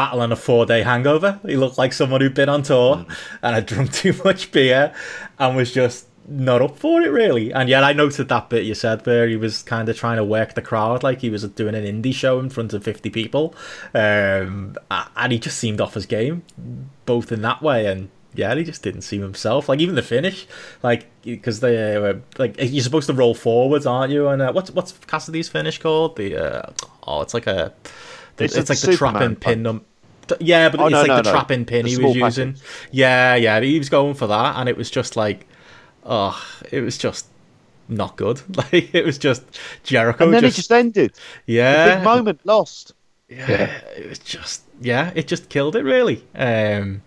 battling 0.00 0.32
a 0.32 0.36
four 0.36 0.64
day 0.64 0.80
hangover. 0.80 1.38
He 1.44 1.58
looked 1.58 1.76
like 1.76 1.92
someone 1.92 2.22
who'd 2.22 2.32
been 2.32 2.48
on 2.48 2.62
tour 2.62 2.96
mm. 2.96 3.16
and 3.42 3.54
had 3.54 3.66
drunk 3.66 3.92
too 4.02 4.14
much 4.24 4.50
beer 4.50 4.94
and 5.38 5.54
was 5.54 5.74
just 5.74 6.06
not 6.26 6.62
up 6.62 6.78
for 6.78 7.02
it 7.02 7.10
really. 7.10 7.52
And 7.52 7.68
yet 7.68 7.84
I 7.84 7.92
noted 7.92 8.30
that 8.30 8.48
bit 8.48 8.64
you 8.64 8.74
said 8.74 9.04
where 9.04 9.28
he 9.28 9.36
was 9.36 9.62
kind 9.62 9.90
of 9.90 9.98
trying 9.98 10.16
to 10.16 10.24
work 10.24 10.54
the 10.54 10.62
crowd 10.62 11.02
like 11.02 11.20
he 11.20 11.28
was 11.28 11.44
doing 11.50 11.74
an 11.74 11.84
indie 11.84 12.14
show 12.14 12.40
in 12.40 12.48
front 12.48 12.72
of 12.72 12.82
50 12.82 13.10
people. 13.10 13.54
Um, 13.92 14.74
and 14.90 15.32
he 15.32 15.38
just 15.38 15.58
seemed 15.58 15.82
off 15.82 15.92
his 15.92 16.06
game, 16.06 16.44
both 17.04 17.30
in 17.30 17.42
that 17.42 17.60
way 17.60 17.84
and 17.84 18.08
yeah, 18.32 18.54
he 18.54 18.64
just 18.64 18.82
didn't 18.82 19.02
seem 19.02 19.20
himself. 19.20 19.68
Like 19.68 19.80
even 19.80 19.96
the 19.96 20.02
finish, 20.02 20.46
like 20.82 21.10
because 21.22 21.60
they 21.60 21.98
were 21.98 22.22
like 22.38 22.56
you're 22.58 22.82
supposed 22.82 23.08
to 23.08 23.12
roll 23.12 23.34
forwards, 23.34 23.84
aren't 23.84 24.12
you? 24.12 24.28
And 24.28 24.40
uh, 24.40 24.52
what's 24.52 24.70
what's 24.70 24.92
Cassidy's 24.92 25.48
finish 25.50 25.78
called? 25.78 26.16
The 26.16 26.36
uh, 26.36 26.72
oh, 27.06 27.20
it's 27.22 27.34
like 27.34 27.48
a 27.48 27.74
it's, 28.40 28.56
it's 28.56 28.70
like 28.70 28.78
the 28.78 28.96
trapping 28.96 29.36
pin. 29.36 29.66
Um, 29.66 29.84
yeah, 30.40 30.68
but 30.68 30.80
oh, 30.80 30.86
it's 30.86 30.92
no, 30.92 31.00
like 31.00 31.08
no, 31.08 31.16
the 31.16 31.22
no. 31.22 31.30
trapping 31.30 31.64
pin 31.64 31.84
the 31.84 31.90
he 31.90 31.98
was 31.98 32.16
using. 32.16 32.52
Package. 32.52 32.88
Yeah, 32.92 33.34
yeah, 33.34 33.60
he 33.60 33.78
was 33.78 33.88
going 33.88 34.14
for 34.14 34.26
that, 34.26 34.56
and 34.56 34.68
it 34.68 34.76
was 34.76 34.90
just 34.90 35.16
like, 35.16 35.46
oh, 36.04 36.40
it 36.70 36.80
was 36.80 36.96
just 36.98 37.26
not 37.88 38.16
good. 38.16 38.40
Like 38.56 38.94
it 38.94 39.04
was 39.04 39.18
just 39.18 39.42
Jericho. 39.82 40.24
And 40.24 40.34
then 40.34 40.42
just, 40.42 40.56
it 40.56 40.60
just 40.60 40.72
ended. 40.72 41.12
Yeah, 41.46 41.96
big 41.96 42.04
moment 42.04 42.40
lost. 42.44 42.94
Yeah, 43.28 43.50
yeah, 43.50 43.80
it 43.96 44.08
was 44.08 44.18
just 44.18 44.62
yeah, 44.80 45.12
it 45.14 45.26
just 45.28 45.48
killed 45.48 45.76
it 45.76 45.84
really. 45.84 46.24
Um, 46.34 47.02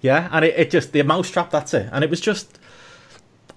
yeah, 0.00 0.28
and 0.32 0.44
it, 0.44 0.54
it 0.58 0.70
just 0.70 0.92
the 0.92 1.02
mousetrap. 1.02 1.50
That's 1.50 1.74
it, 1.74 1.88
and 1.92 2.04
it 2.04 2.10
was 2.10 2.20
just 2.20 2.58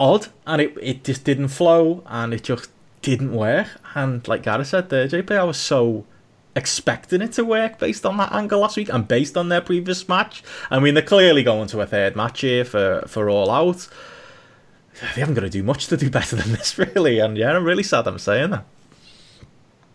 odd, 0.00 0.28
and 0.46 0.60
it 0.62 0.76
it 0.80 1.04
just 1.04 1.24
didn't 1.24 1.48
flow, 1.48 2.02
and 2.06 2.32
it 2.32 2.42
just 2.42 2.70
didn't 3.02 3.32
work. 3.32 3.68
And 3.94 4.26
like 4.28 4.42
Gareth 4.42 4.68
said 4.68 4.88
there, 4.90 5.08
JP, 5.08 5.30
I 5.30 5.44
was 5.44 5.58
so 5.58 6.04
expecting 6.58 7.22
it 7.22 7.32
to 7.32 7.44
work 7.44 7.78
based 7.78 8.04
on 8.04 8.16
that 8.18 8.32
angle 8.32 8.60
last 8.60 8.76
week 8.76 8.92
and 8.92 9.08
based 9.08 9.36
on 9.36 9.48
their 9.48 9.62
previous 9.62 10.08
match. 10.08 10.42
I 10.70 10.78
mean, 10.78 10.94
they're 10.94 11.02
clearly 11.02 11.42
going 11.42 11.68
to 11.68 11.80
a 11.80 11.86
third 11.86 12.16
match 12.16 12.40
here 12.40 12.64
for, 12.64 13.04
for 13.06 13.30
All 13.30 13.50
Out. 13.50 13.88
They 15.14 15.20
haven't 15.20 15.34
got 15.34 15.42
to 15.42 15.50
do 15.50 15.62
much 15.62 15.86
to 15.86 15.96
do 15.96 16.10
better 16.10 16.36
than 16.36 16.52
this, 16.52 16.76
really. 16.96 17.20
And 17.20 17.38
yeah, 17.38 17.56
I'm 17.56 17.64
really 17.64 17.84
sad 17.84 18.06
I'm 18.06 18.18
saying 18.18 18.50
that. 18.50 18.64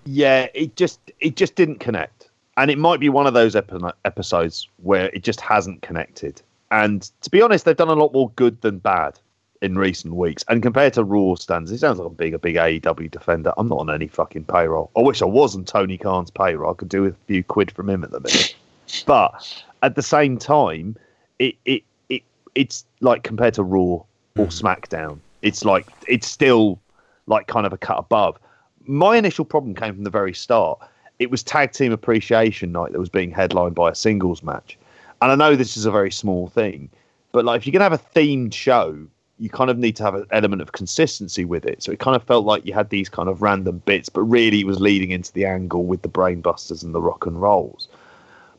Yeah, 0.06 0.48
it 0.53 0.76
just 0.76 0.99
it 1.19 1.35
just 1.35 1.56
didn't 1.56 1.80
connect, 1.80 2.30
and 2.57 2.69
it 2.69 2.77
might 2.77 2.99
be 2.99 3.07
one 3.07 3.26
of 3.26 3.34
those 3.34 3.56
epi- 3.56 3.77
episodes 4.03 4.68
where 4.77 5.10
it 5.14 5.23
just 5.23 5.40
hasn't 5.40 5.81
connected. 5.81 6.41
And 6.72 7.10
to 7.22 7.30
be 7.30 7.41
honest, 7.41 7.64
they've 7.64 7.77
done 7.77 7.88
a 7.90 7.94
lot 7.94 8.11
more 8.11 8.30
good 8.31 8.60
than 8.61 8.80
bad 8.80 9.18
in 9.64 9.77
recent 9.77 10.14
weeks. 10.14 10.44
And 10.49 10.61
compared 10.61 10.94
to 10.94 11.03
Raw 11.06 11.35
stands, 11.35 11.72
it 11.72 11.80
sounds 11.80 11.98
like 11.98 12.07
I'm 12.07 12.14
being 12.15 12.34
a 12.34 12.40
big 12.40 12.56
AEW 12.56 13.10
defender. 13.10 13.53
I'm 13.57 13.69
not 13.69 13.80
on 13.80 13.90
any 13.90 14.07
fucking 14.07 14.44
payroll. 14.44 14.91
I 14.98 14.99
wish 14.99 15.22
I 15.22 15.26
was 15.26 15.56
on 15.56 15.64
Tony 15.64 15.98
Khan's 15.98 16.30
payroll. 16.30 16.72
I 16.72 16.76
could 16.76 16.90
do 16.90 17.03
with 17.03 17.14
a 17.14 17.26
few 17.27 17.44
quid 17.45 17.72
from 17.72 17.90
him 17.90 18.03
at 18.03 18.11
the 18.11 18.19
minute. 18.19 18.56
but 19.07 19.64
at 19.81 19.95
the 19.95 20.02
same 20.02 20.38
time, 20.38 20.98
it 21.40 21.56
it, 21.64 21.84
it 22.10 22.23
it's 22.56 22.85
like 22.99 23.23
compared 23.23 23.53
to 23.56 23.64
Raw 23.64 23.80
or 23.80 24.06
hmm. 24.35 24.44
SmackDown, 24.44 25.19
it's 25.41 25.64
like 25.64 25.88
it's 26.07 26.27
still 26.27 26.77
like 27.26 27.48
kind 27.48 27.65
of 27.65 27.72
a 27.72 27.77
cut 27.77 27.98
above. 27.98 28.38
My 28.85 29.15
initial 29.15 29.45
problem 29.45 29.76
came 29.76 29.95
from 29.95 30.03
the 30.03 30.10
very 30.10 30.34
start. 30.34 30.80
It 31.19 31.31
was 31.31 31.41
tag 31.41 31.72
team 31.72 31.94
appreciation 31.94 32.73
night 32.73 32.91
that 32.91 32.99
was 32.99 33.07
being 33.07 33.31
headlined 33.31 33.76
by 33.76 33.91
a 33.91 33.95
singles 33.95 34.44
match. 34.44 34.77
And 35.22 35.31
I 35.31 35.35
know 35.35 35.56
this 35.56 35.77
is 35.77 35.85
a 35.85 35.91
very 35.91 36.11
small 36.11 36.49
thing, 36.49 36.90
but 37.31 37.45
like 37.45 37.61
if 37.61 37.65
you're 37.65 37.72
gonna 37.72 37.85
have 37.85 37.94
a 37.94 38.19
themed 38.19 38.53
show, 38.53 39.07
you 39.40 39.50
kind 39.50 39.70
of 39.70 39.78
need 39.78 39.96
to 39.96 40.04
have 40.04 40.16
an 40.16 40.26
element 40.32 40.62
of 40.62 40.72
consistency 40.72 41.44
with 41.44 41.66
it. 41.66 41.82
So 41.82 41.92
it 41.92 42.00
kind 42.00 42.16
of 42.16 42.24
felt 42.24 42.46
like 42.46 42.66
you 42.66 42.74
had 42.74 42.90
these 42.90 43.10
kind 43.10 43.28
of 43.28 43.42
random 43.42 43.80
bits, 43.86 44.10
but 44.10 44.22
really 44.22 44.62
it 44.62 44.68
was 44.68 44.80
leading 44.80 45.12
into 45.12 45.34
the 45.34 45.46
angle 45.46 45.84
with 45.86 46.02
the 46.02 46.10
brainbusters 46.10 46.84
and 46.84 46.94
the 46.94 47.02
rock 47.02 47.26
and 47.26 47.42
rolls. 47.42 47.88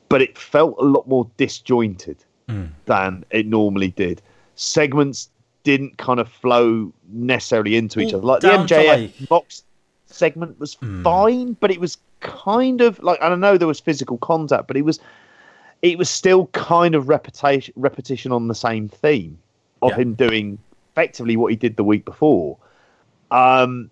But 0.09 0.21
it 0.21 0.37
felt 0.37 0.77
a 0.79 0.85
lot 0.85 1.07
more 1.09 1.29
disjointed 1.37 2.17
than 2.87 3.25
it 3.31 3.47
normally 3.47 3.89
did. 3.89 4.21
Segments 4.57 5.31
didn't 5.63 5.97
kind 5.97 6.21
of 6.21 6.29
flow 6.29 6.93
necessarily 7.09 7.77
into 7.77 8.01
each 8.01 8.13
other. 8.13 8.25
Like 8.25 8.41
the 8.41 8.49
MJF 8.49 8.87
like- 8.87 9.29
box 9.29 9.65
segment 10.07 10.61
was 10.61 10.75
fine, 11.03 11.55
but 11.55 11.71
it 11.71 11.81
was 11.81 11.99
kind 12.21 12.81
of 12.81 13.03
like 13.03 13.21
I 13.23 13.29
don't 13.29 13.41
know 13.41 13.57
there 13.57 13.69
was 13.69 13.81
physical 13.81 14.19
contact, 14.19 14.69
but 14.69 14.77
it 14.77 14.83
was 14.83 15.01
it 15.83 15.99
was 15.99 16.11
still 16.11 16.47
kind 16.49 16.95
of 16.95 17.09
repetition 17.09 17.73
repetition 17.77 18.33
on 18.33 18.49
the 18.49 18.55
same 18.55 18.89
theme 18.89 19.39
of 19.85 19.91
Yeah. 19.93 20.03
him 20.03 20.15
doing 20.15 20.59
effectively 20.93 21.37
what 21.37 21.51
he 21.51 21.57
did 21.57 21.77
the 21.77 21.85
week 21.85 22.05
before. 22.05 22.57
Um, 23.31 23.91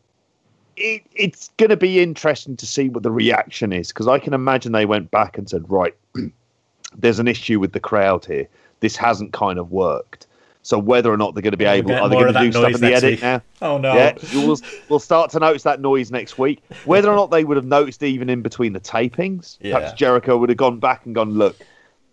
it, 0.76 1.02
it's 1.14 1.50
going 1.58 1.70
to 1.70 1.76
be 1.76 2.00
interesting 2.00 2.56
to 2.56 2.66
see 2.66 2.88
what 2.88 3.02
the 3.02 3.10
reaction 3.10 3.72
is 3.72 3.88
because 3.88 4.08
I 4.08 4.18
can 4.18 4.32
imagine 4.34 4.72
they 4.72 4.86
went 4.86 5.10
back 5.10 5.36
and 5.38 5.48
said, 5.48 5.68
right, 5.70 5.94
there's 6.96 7.18
an 7.18 7.28
issue 7.28 7.60
with 7.60 7.72
the 7.72 7.80
crowd 7.80 8.24
here. 8.24 8.48
This 8.80 8.96
hasn't 8.96 9.32
kind 9.32 9.58
of 9.58 9.70
worked. 9.70 10.26
So 10.64 10.78
whether 10.78 11.12
or 11.12 11.16
not 11.16 11.34
they're 11.34 11.42
going 11.42 11.50
to 11.52 11.56
be 11.56 11.64
able, 11.64 11.92
are 11.92 12.08
they 12.08 12.14
going 12.14 12.32
to 12.32 12.38
do 12.40 12.52
stuff 12.52 12.74
in 12.74 12.80
the 12.80 12.94
edit 12.94 13.10
week. 13.14 13.22
now? 13.22 13.42
Oh 13.62 13.78
no. 13.78 13.94
Yeah, 13.94 14.14
we'll, 14.32 14.56
we'll 14.88 14.98
start 15.00 15.30
to 15.32 15.40
notice 15.40 15.64
that 15.64 15.80
noise 15.80 16.10
next 16.12 16.38
week. 16.38 16.62
Whether 16.84 17.10
or 17.10 17.16
not 17.16 17.30
they 17.32 17.42
would 17.44 17.56
have 17.56 17.66
noticed 17.66 18.02
even 18.02 18.28
in 18.30 18.42
between 18.42 18.72
the 18.72 18.80
tapings, 18.80 19.58
Yeah. 19.60 19.76
perhaps 19.78 19.92
Jericho 19.98 20.36
would 20.36 20.48
have 20.50 20.58
gone 20.58 20.78
back 20.78 21.04
and 21.04 21.14
gone, 21.16 21.32
look, 21.34 21.56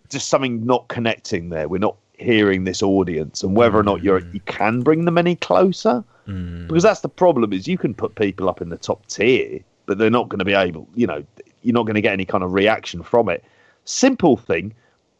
just 0.08 0.28
something 0.28 0.66
not 0.66 0.88
connecting 0.88 1.48
there. 1.50 1.68
We're 1.68 1.78
not 1.78 1.96
hearing 2.20 2.64
this 2.64 2.82
audience, 2.82 3.42
and 3.42 3.56
whether 3.56 3.78
or 3.78 3.82
not 3.82 4.02
you're 4.02 4.20
Mm. 4.20 4.34
you 4.34 4.40
can 4.46 4.80
bring 4.82 5.04
them 5.06 5.18
any 5.18 5.34
closer, 5.36 6.04
because 6.26 6.82
that's 6.84 7.00
the 7.00 7.08
problem 7.08 7.52
is 7.52 7.66
you 7.66 7.76
can 7.78 7.92
put 7.94 8.14
people 8.14 8.48
up 8.48 8.60
in 8.62 8.68
the 8.68 8.76
top 8.76 9.04
tier, 9.06 9.58
but 9.86 9.98
they're 9.98 10.10
not 10.10 10.28
going 10.28 10.38
to 10.38 10.44
be 10.44 10.52
able, 10.54 10.86
you 10.94 11.06
know, 11.06 11.24
you're 11.62 11.74
not 11.74 11.86
going 11.86 11.96
to 11.96 12.00
get 12.00 12.12
any 12.12 12.24
kind 12.24 12.44
of 12.44 12.52
reaction 12.52 13.02
from 13.02 13.28
it. 13.28 13.42
Simple 13.84 14.36
thing, 14.36 14.72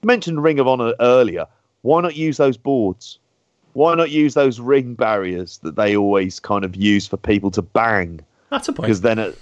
mentioned 0.05 0.43
Ring 0.43 0.61
of 0.61 0.69
Honor 0.69 0.95
earlier. 1.01 1.47
Why 1.83 2.01
not 2.01 2.15
use 2.15 2.37
those 2.37 2.57
boards? 2.57 3.19
Why 3.73 3.95
not 3.95 4.11
use 4.11 4.35
those 4.35 4.61
ring 4.61 4.95
barriers 4.95 5.59
that 5.63 5.77
they 5.77 5.97
always 5.97 6.39
kind 6.39 6.65
of 6.65 6.77
use 6.77 7.07
for 7.07 7.17
people 7.17 7.51
to 7.53 7.63
bang? 7.63 8.21
That's 8.51 8.69
a 8.69 8.73
point. 8.73 8.83
Because 8.87 9.01
then, 9.01 9.19
at, 9.19 9.35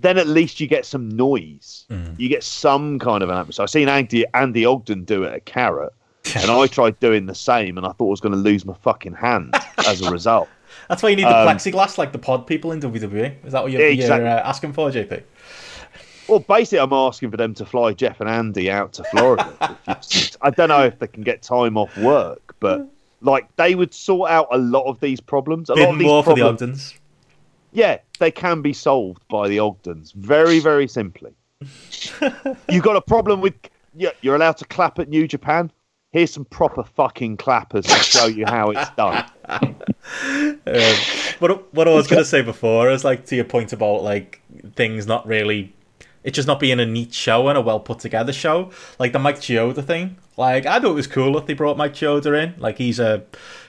then 0.00 0.18
at 0.18 0.26
least 0.26 0.58
you 0.60 0.66
get 0.66 0.84
some 0.84 1.08
noise. 1.08 1.86
You 2.18 2.28
get 2.28 2.42
some 2.42 2.98
kind 2.98 3.22
of 3.22 3.28
an 3.30 3.36
atmosphere. 3.36 3.62
I've 3.62 3.70
seen 3.70 3.88
Andy, 3.88 4.24
Andy 4.34 4.64
Ogden 4.64 5.04
do 5.04 5.22
it 5.24 5.32
at 5.32 5.44
Carrot, 5.44 5.92
and 6.34 6.50
I 6.50 6.66
tried 6.66 6.98
doing 7.00 7.26
the 7.26 7.34
same, 7.34 7.76
and 7.78 7.86
I 7.86 7.90
thought 7.92 8.06
I 8.06 8.10
was 8.10 8.20
going 8.20 8.32
to 8.34 8.38
lose 8.38 8.64
my 8.64 8.74
fucking 8.82 9.14
hand 9.14 9.54
as 9.86 10.00
a 10.00 10.10
result. 10.10 10.48
That's 10.88 11.02
why 11.02 11.10
you 11.10 11.16
need 11.16 11.24
the 11.24 11.36
Um, 11.38 11.48
plexiglass 11.48 11.98
like 11.98 12.12
the 12.12 12.18
pod 12.18 12.46
people 12.46 12.72
in 12.72 12.80
WWE. 12.80 13.44
Is 13.46 13.52
that 13.52 13.62
what 13.62 13.72
you're, 13.72 13.80
Yeah, 13.88 14.16
you're 14.18 14.26
uh, 14.26 14.40
asking 14.44 14.72
for, 14.72 14.90
JP? 14.90 15.22
Well, 16.28 16.40
basically, 16.40 16.78
I'm 16.80 16.92
asking 16.92 17.30
for 17.30 17.36
them 17.36 17.54
to 17.54 17.66
fly 17.66 17.92
Jeff 17.92 18.20
and 18.20 18.28
Andy 18.28 18.70
out 18.70 18.92
to 18.94 19.04
Florida. 19.04 19.78
I 20.40 20.50
don't 20.50 20.68
know 20.68 20.84
if 20.84 20.98
they 20.98 21.06
can 21.06 21.22
get 21.22 21.42
time 21.42 21.76
off 21.76 21.96
work, 21.98 22.56
but 22.60 22.88
like 23.20 23.54
they 23.56 23.74
would 23.74 23.92
sort 23.94 24.30
out 24.30 24.48
a 24.50 24.58
lot 24.58 24.84
of 24.84 25.00
these 25.00 25.20
problems. 25.20 25.68
A 25.68 25.74
lot 25.74 25.90
of 25.90 25.98
these 25.98 26.06
more 26.06 26.24
for 26.24 26.34
the 26.34 26.40
problems, 26.40 26.62
Ogdens. 26.62 26.94
yeah, 27.72 27.98
they 28.18 28.30
can 28.30 28.62
be 28.62 28.72
solved 28.72 29.26
by 29.28 29.48
the 29.48 29.58
Ogdens 29.58 30.12
very, 30.12 30.60
very 30.60 30.88
simply. 30.88 31.34
You've 32.70 32.82
got 32.84 32.96
a 32.96 33.02
problem 33.02 33.40
with 33.40 33.54
yeah, 33.96 34.10
you're 34.22 34.34
allowed 34.34 34.56
to 34.58 34.64
clap 34.64 34.98
at 34.98 35.08
New 35.08 35.28
Japan. 35.28 35.70
Here's 36.14 36.32
some 36.32 36.44
proper 36.44 36.84
fucking 36.84 37.38
clappers 37.38 37.86
to 37.86 37.96
show 37.96 38.26
you 38.26 38.46
how 38.46 38.70
it's 38.70 38.88
done. 38.90 39.24
Um, 40.66 40.94
what 41.38 41.74
what 41.74 41.88
I 41.88 41.92
was 41.92 42.06
going 42.06 42.20
to 42.20 42.26
say 42.26 42.42
before 42.42 42.90
is 42.90 43.04
like 43.04 43.26
to 43.26 43.36
your 43.36 43.44
point 43.44 43.72
about 43.72 44.02
like 44.02 44.40
things 44.76 45.06
not 45.06 45.26
really, 45.26 45.74
it 46.22 46.32
just 46.32 46.46
not 46.46 46.60
being 46.60 46.78
a 46.78 46.84
neat 46.84 47.14
show 47.14 47.48
and 47.48 47.56
a 47.56 47.60
well 47.60 47.80
put 47.80 48.00
together 48.00 48.32
show. 48.32 48.70
Like 48.98 49.12
the 49.12 49.18
Mike 49.18 49.36
Chioda 49.36 49.82
thing. 49.82 50.16
Like 50.36 50.66
I 50.66 50.78
thought 50.78 50.90
it 50.90 50.94
was 50.94 51.06
cool 51.06 51.38
if 51.38 51.46
they 51.46 51.54
brought 51.54 51.78
Mike 51.78 51.94
Chioda 51.94 52.42
in. 52.42 52.54
Like 52.60 52.76
he's 52.78 53.00
a, 53.00 53.24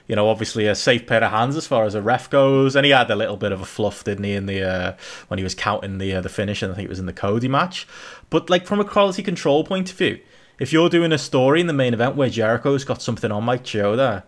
you 0.07 0.15
know, 0.15 0.27
obviously 0.29 0.67
a 0.67 0.75
safe 0.75 1.07
pair 1.07 1.23
of 1.23 1.31
hands 1.31 1.55
as 1.55 1.65
far 1.65 1.85
as 1.85 1.95
a 1.95 2.01
ref 2.01 2.29
goes, 2.29 2.75
and 2.75 2.85
he 2.85 2.91
had 2.91 3.09
a 3.09 3.15
little 3.15 3.37
bit 3.37 3.53
of 3.53 3.61
a 3.61 3.65
fluff, 3.65 4.03
didn't 4.03 4.25
he, 4.25 4.33
in 4.33 4.45
the 4.45 4.61
uh, 4.61 4.95
when 5.29 5.37
he 5.37 5.43
was 5.43 5.55
counting 5.55 5.97
the 5.97 6.13
uh, 6.15 6.21
the 6.21 6.29
finish, 6.29 6.61
and 6.61 6.71
I 6.71 6.75
think 6.75 6.85
it 6.85 6.89
was 6.89 6.99
in 6.99 7.05
the 7.05 7.13
Cody 7.13 7.47
match. 7.47 7.87
But 8.29 8.49
like 8.49 8.67
from 8.67 8.79
a 8.79 8.85
quality 8.85 9.23
control 9.23 9.63
point 9.63 9.89
of 9.89 9.97
view, 9.97 10.19
if 10.59 10.71
you're 10.71 10.89
doing 10.89 11.11
a 11.11 11.17
story 11.17 11.61
in 11.61 11.67
the 11.67 11.73
main 11.73 11.93
event 11.93 12.15
where 12.15 12.29
Jericho's 12.29 12.83
got 12.83 13.01
something 13.01 13.31
on 13.31 13.43
Mike 13.43 13.63
Chioda 13.63 14.23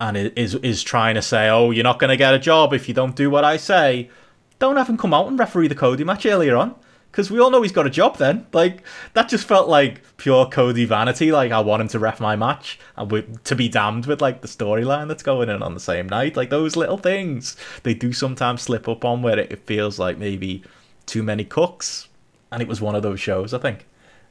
and 0.00 0.16
is 0.16 0.54
is 0.56 0.82
trying 0.82 1.14
to 1.14 1.22
say, 1.22 1.48
"Oh, 1.48 1.70
you're 1.70 1.84
not 1.84 1.98
going 1.98 2.10
to 2.10 2.16
get 2.16 2.34
a 2.34 2.38
job 2.38 2.72
if 2.72 2.88
you 2.88 2.94
don't 2.94 3.16
do 3.16 3.30
what 3.30 3.44
I 3.44 3.56
say," 3.56 4.10
don't 4.58 4.76
have 4.76 4.88
him 4.88 4.96
come 4.96 5.14
out 5.14 5.28
and 5.28 5.38
referee 5.38 5.68
the 5.68 5.74
Cody 5.74 6.04
match 6.04 6.24
earlier 6.26 6.56
on. 6.56 6.74
Because 7.10 7.30
we 7.30 7.38
all 7.40 7.50
know 7.50 7.60
he's 7.60 7.72
got 7.72 7.86
a 7.86 7.90
job 7.90 8.16
then. 8.16 8.46
Like, 8.54 8.82
that 9.12 9.28
just 9.28 9.46
felt 9.46 9.68
like 9.68 10.00
pure 10.16 10.46
Cody 10.46 10.86
vanity. 10.86 11.30
Like, 11.30 11.52
I 11.52 11.60
want 11.60 11.82
him 11.82 11.88
to 11.88 11.98
ref 11.98 12.20
my 12.20 12.36
match. 12.36 12.78
And 12.96 13.10
we, 13.10 13.26
to 13.44 13.54
be 13.54 13.68
damned 13.68 14.06
with, 14.06 14.22
like, 14.22 14.40
the 14.40 14.48
storyline 14.48 15.08
that's 15.08 15.22
going 15.22 15.50
in 15.50 15.62
on 15.62 15.74
the 15.74 15.80
same 15.80 16.08
night. 16.08 16.38
Like, 16.38 16.48
those 16.48 16.74
little 16.74 16.96
things 16.96 17.54
they 17.82 17.92
do 17.92 18.14
sometimes 18.14 18.62
slip 18.62 18.88
up 18.88 19.04
on 19.04 19.20
where 19.20 19.38
it, 19.38 19.66
feels 19.66 19.98
like 19.98 20.16
maybe 20.16 20.62
too 21.04 21.22
many 21.22 21.44
cooks. 21.44 22.08
And 22.50 22.62
it 22.62 22.68
was 22.68 22.80
one 22.80 22.94
of 22.94 23.02
those 23.02 23.20
shows, 23.20 23.52
I 23.52 23.58
think. 23.58 23.86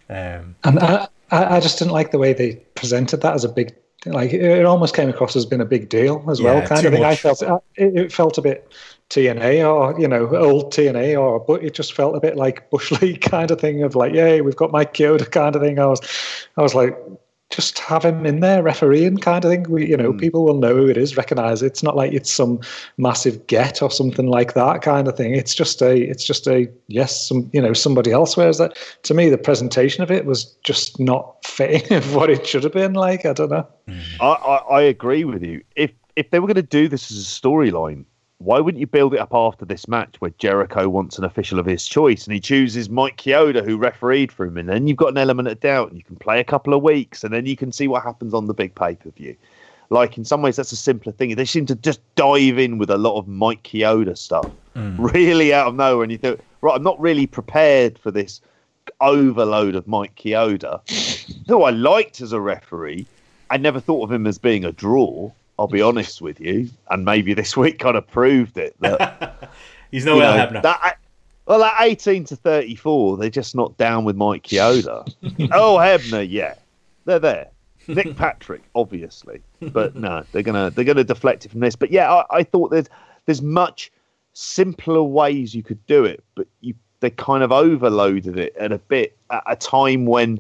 Um, 0.10 0.56
And 0.64 0.80
I 1.32 1.58
I 1.58 1.60
just 1.60 1.80
didn't 1.80 1.94
like 1.94 2.12
the 2.12 2.18
way 2.18 2.34
they 2.34 2.56
presented 2.76 3.22
that 3.22 3.34
as 3.34 3.44
a 3.44 3.50
big, 3.50 3.76
like 4.06 4.34
it, 4.34 4.66
almost 4.66 4.96
came 4.96 5.10
across 5.10 5.36
as 5.36 5.46
being 5.46 5.62
a 5.62 5.66
big 5.66 5.90
deal 5.90 6.24
as 6.30 6.42
well, 6.42 6.66
kind 6.68 6.86
of 6.86 6.94
thing. 6.94 7.04
I 7.04 7.16
felt 7.16 7.42
uh, 7.42 7.60
it, 7.76 7.98
it 7.98 8.14
felt 8.14 8.38
a 8.38 8.42
bit 8.42 8.72
TNA 9.10 9.68
or 9.68 10.00
you 10.00 10.08
know 10.08 10.34
old 10.36 10.74
TNA 10.74 11.20
or 11.20 11.40
but 11.40 11.64
it 11.64 11.74
just 11.74 11.94
felt 11.94 12.16
a 12.16 12.20
bit 12.20 12.36
like 12.36 12.70
Bush 12.70 12.92
League 13.02 13.22
kind 13.30 13.52
of 13.52 13.60
thing 13.60 13.84
of 13.84 13.96
like, 13.96 14.14
yay, 14.14 14.42
we've 14.42 14.56
got 14.56 14.72
Mike 14.72 14.94
Chioda 14.94 15.30
kind 15.30 15.56
of 15.56 15.62
thing. 15.62 15.80
I 15.80 15.88
was, 15.88 16.02
I 16.58 16.62
was 16.62 16.76
like. 16.76 16.98
Just 17.52 17.80
have 17.80 18.04
him 18.04 18.26
in 18.26 18.40
there 18.40 18.64
refereeing 18.64 19.18
kind 19.18 19.44
of 19.44 19.52
thing. 19.52 19.64
We, 19.70 19.88
you 19.88 19.98
know, 19.98 20.12
hmm. 20.12 20.18
people 20.18 20.46
will 20.46 20.58
know 20.58 20.76
who 20.76 20.88
it 20.88 20.98
is, 20.98 21.18
recognize 21.18 21.62
it. 21.62 21.68
It's 21.68 21.84
not 21.84 21.96
like 21.96 22.14
it's 22.14 22.32
some 22.32 22.60
massive 22.98 23.46
get 23.48 23.82
or 23.82 23.92
something 23.92 24.28
like 24.28 24.54
that 24.54 24.82
kind 24.82 25.08
of 25.08 25.16
thing. 25.16 25.36
It's 25.36 25.54
just 25.54 25.82
a, 25.82 25.96
it's 25.96 26.24
just 26.24 26.48
a 26.48 26.68
yes, 26.88 27.28
some 27.28 27.50
you 27.54 27.62
know 27.62 27.74
somebody 27.74 28.12
else. 28.12 28.38
wears 28.38 28.58
that 28.58 28.78
to 29.04 29.14
me, 29.14 29.30
the 29.30 29.38
presentation 29.38 30.02
of 30.02 30.10
it 30.10 30.26
was 30.26 30.46
just 30.64 31.00
not 31.00 31.46
fitting 31.46 31.98
of 31.98 32.16
what 32.16 32.30
it 32.30 32.48
should 32.48 32.64
have 32.64 32.74
been. 32.74 32.94
Like 32.94 33.26
I 33.26 33.34
don't 33.34 33.52
know. 33.52 33.68
Hmm. 33.88 34.00
I, 34.22 34.26
I, 34.26 34.56
I 34.56 34.82
agree 34.82 35.26
with 35.26 35.44
you. 35.44 35.64
If 35.76 35.92
if 36.16 36.30
they 36.30 36.40
were 36.40 36.48
going 36.48 36.56
to 36.56 36.62
do 36.62 36.88
this 36.88 37.12
as 37.12 37.18
a 37.18 37.22
storyline, 37.22 38.06
why 38.44 38.60
wouldn't 38.60 38.80
you 38.80 38.88
build 38.88 39.14
it 39.14 39.20
up 39.20 39.34
after 39.34 39.66
this 39.66 39.88
match 39.88 40.16
where 40.20 40.32
Jericho 40.38 40.90
wants 40.90 41.18
an 41.18 41.24
official 41.24 41.60
of 41.60 41.66
his 41.66 41.86
choice 41.88 42.26
and 42.26 42.34
he 42.34 42.40
chooses 42.40 42.90
Mike 42.90 43.18
Chioda 43.18 43.64
who 43.64 43.78
refereed 43.78 44.32
for 44.32 44.46
him, 44.46 44.58
and 44.58 44.68
then 44.68 44.88
you've 44.88 44.98
got 44.98 45.10
an 45.10 45.18
element 45.18 45.48
of 45.48 45.60
doubt 45.60 45.90
and 45.90 45.98
you 45.98 46.04
can 46.04 46.16
play 46.16 46.40
a 46.40 46.44
couple 46.44 46.74
of 46.74 46.82
weeks 46.82 47.24
and 47.24 47.34
then 47.34 47.46
you 47.46 47.56
can 47.56 47.72
see 47.72 47.88
what 47.88 48.04
happens 48.04 48.34
on 48.34 48.48
the 48.48 48.54
big 48.54 48.74
pay 48.76 48.96
per 48.96 49.12
view. 49.12 49.36
Like 49.90 50.18
in 50.18 50.26
some 50.26 50.42
ways, 50.42 50.56
that's 50.56 50.72
a 50.72 50.78
simpler 50.78 51.12
thing. 51.12 51.36
They 51.36 51.46
seem 51.46 51.66
to 51.68 51.76
just 51.76 52.00
dive 52.16 52.58
in 52.58 52.78
with 52.78 52.90
a 52.90 52.98
lot 52.98 53.18
of 53.18 53.28
Mike 53.28 53.64
Chioda 53.64 54.18
stuff, 54.18 54.50
mm. 54.76 54.96
really 54.98 55.54
out 55.54 55.68
of 55.68 55.76
nowhere, 55.76 56.04
and 56.04 56.12
you 56.12 56.18
think, 56.18 56.40
right, 56.62 56.76
I'm 56.76 56.84
not 56.84 57.00
really 57.00 57.28
prepared 57.28 58.00
for 58.00 58.10
this 58.10 58.42
overload 59.02 59.76
of 59.76 59.88
Mike 59.88 60.16
Chioda, 60.16 60.82
who 61.48 61.64
I 61.64 61.72
liked 61.72 62.22
as 62.22 62.32
a 62.32 62.40
referee. 62.40 63.06
I 63.50 63.58
never 63.58 63.82
thought 63.82 64.04
of 64.04 64.12
him 64.12 64.26
as 64.26 64.38
being 64.38 64.64
a 64.64 64.72
draw. 64.72 65.32
I'll 65.62 65.68
be 65.68 65.84
honest 65.84 66.22
with 66.22 66.42
you, 66.42 66.72
and 66.90 67.06
maybe 67.06 67.36
this 67.36 67.56
week 67.64 67.78
kind 67.78 67.96
of 67.96 68.08
proved 68.08 68.58
it. 68.58 68.76
That, 68.80 69.52
he's 69.92 70.06
no 70.06 70.20
Earl 70.20 70.34
Hebner. 70.34 70.64
that 70.64 70.98
well, 71.46 71.64
at 71.64 71.76
eighteen 71.82 72.24
to 72.26 72.36
thirty-four, 72.36 73.18
they're 73.18 73.30
just 73.30 73.56
not 73.56 73.78
down 73.78 74.04
with 74.04 74.16
Mike 74.16 74.44
Chioda. 74.44 75.08
oh, 75.54 75.78
Hebner, 75.78 76.28
yeah, 76.28 76.56
they're 77.06 77.20
there. 77.20 77.48
Nick 77.88 78.16
Patrick, 78.16 78.64
obviously, 78.74 79.42
but 79.60 79.96
no, 79.96 80.24
they're 80.32 80.42
gonna 80.42 80.72
they're 80.72 80.86
gonna 80.86 81.04
deflect 81.04 81.46
it 81.46 81.52
from 81.52 81.60
this. 81.60 81.76
But 81.76 81.92
yeah, 81.92 82.12
I, 82.12 82.38
I 82.38 82.44
thought 82.44 82.72
there's 82.72 82.88
there's 83.28 83.44
much 83.44 83.92
simpler 84.34 85.04
ways 85.04 85.54
you 85.54 85.62
could 85.62 85.86
do 85.86 86.06
it, 86.06 86.24
but 86.34 86.48
you 86.62 86.74
they 87.02 87.12
kind 87.12 87.44
of 87.44 87.52
overloaded 87.52 88.40
it 88.40 88.56
at 88.56 88.72
a 88.72 88.80
bit 88.80 89.16
at 89.30 89.44
a 89.46 89.56
time 89.56 90.08
when 90.08 90.40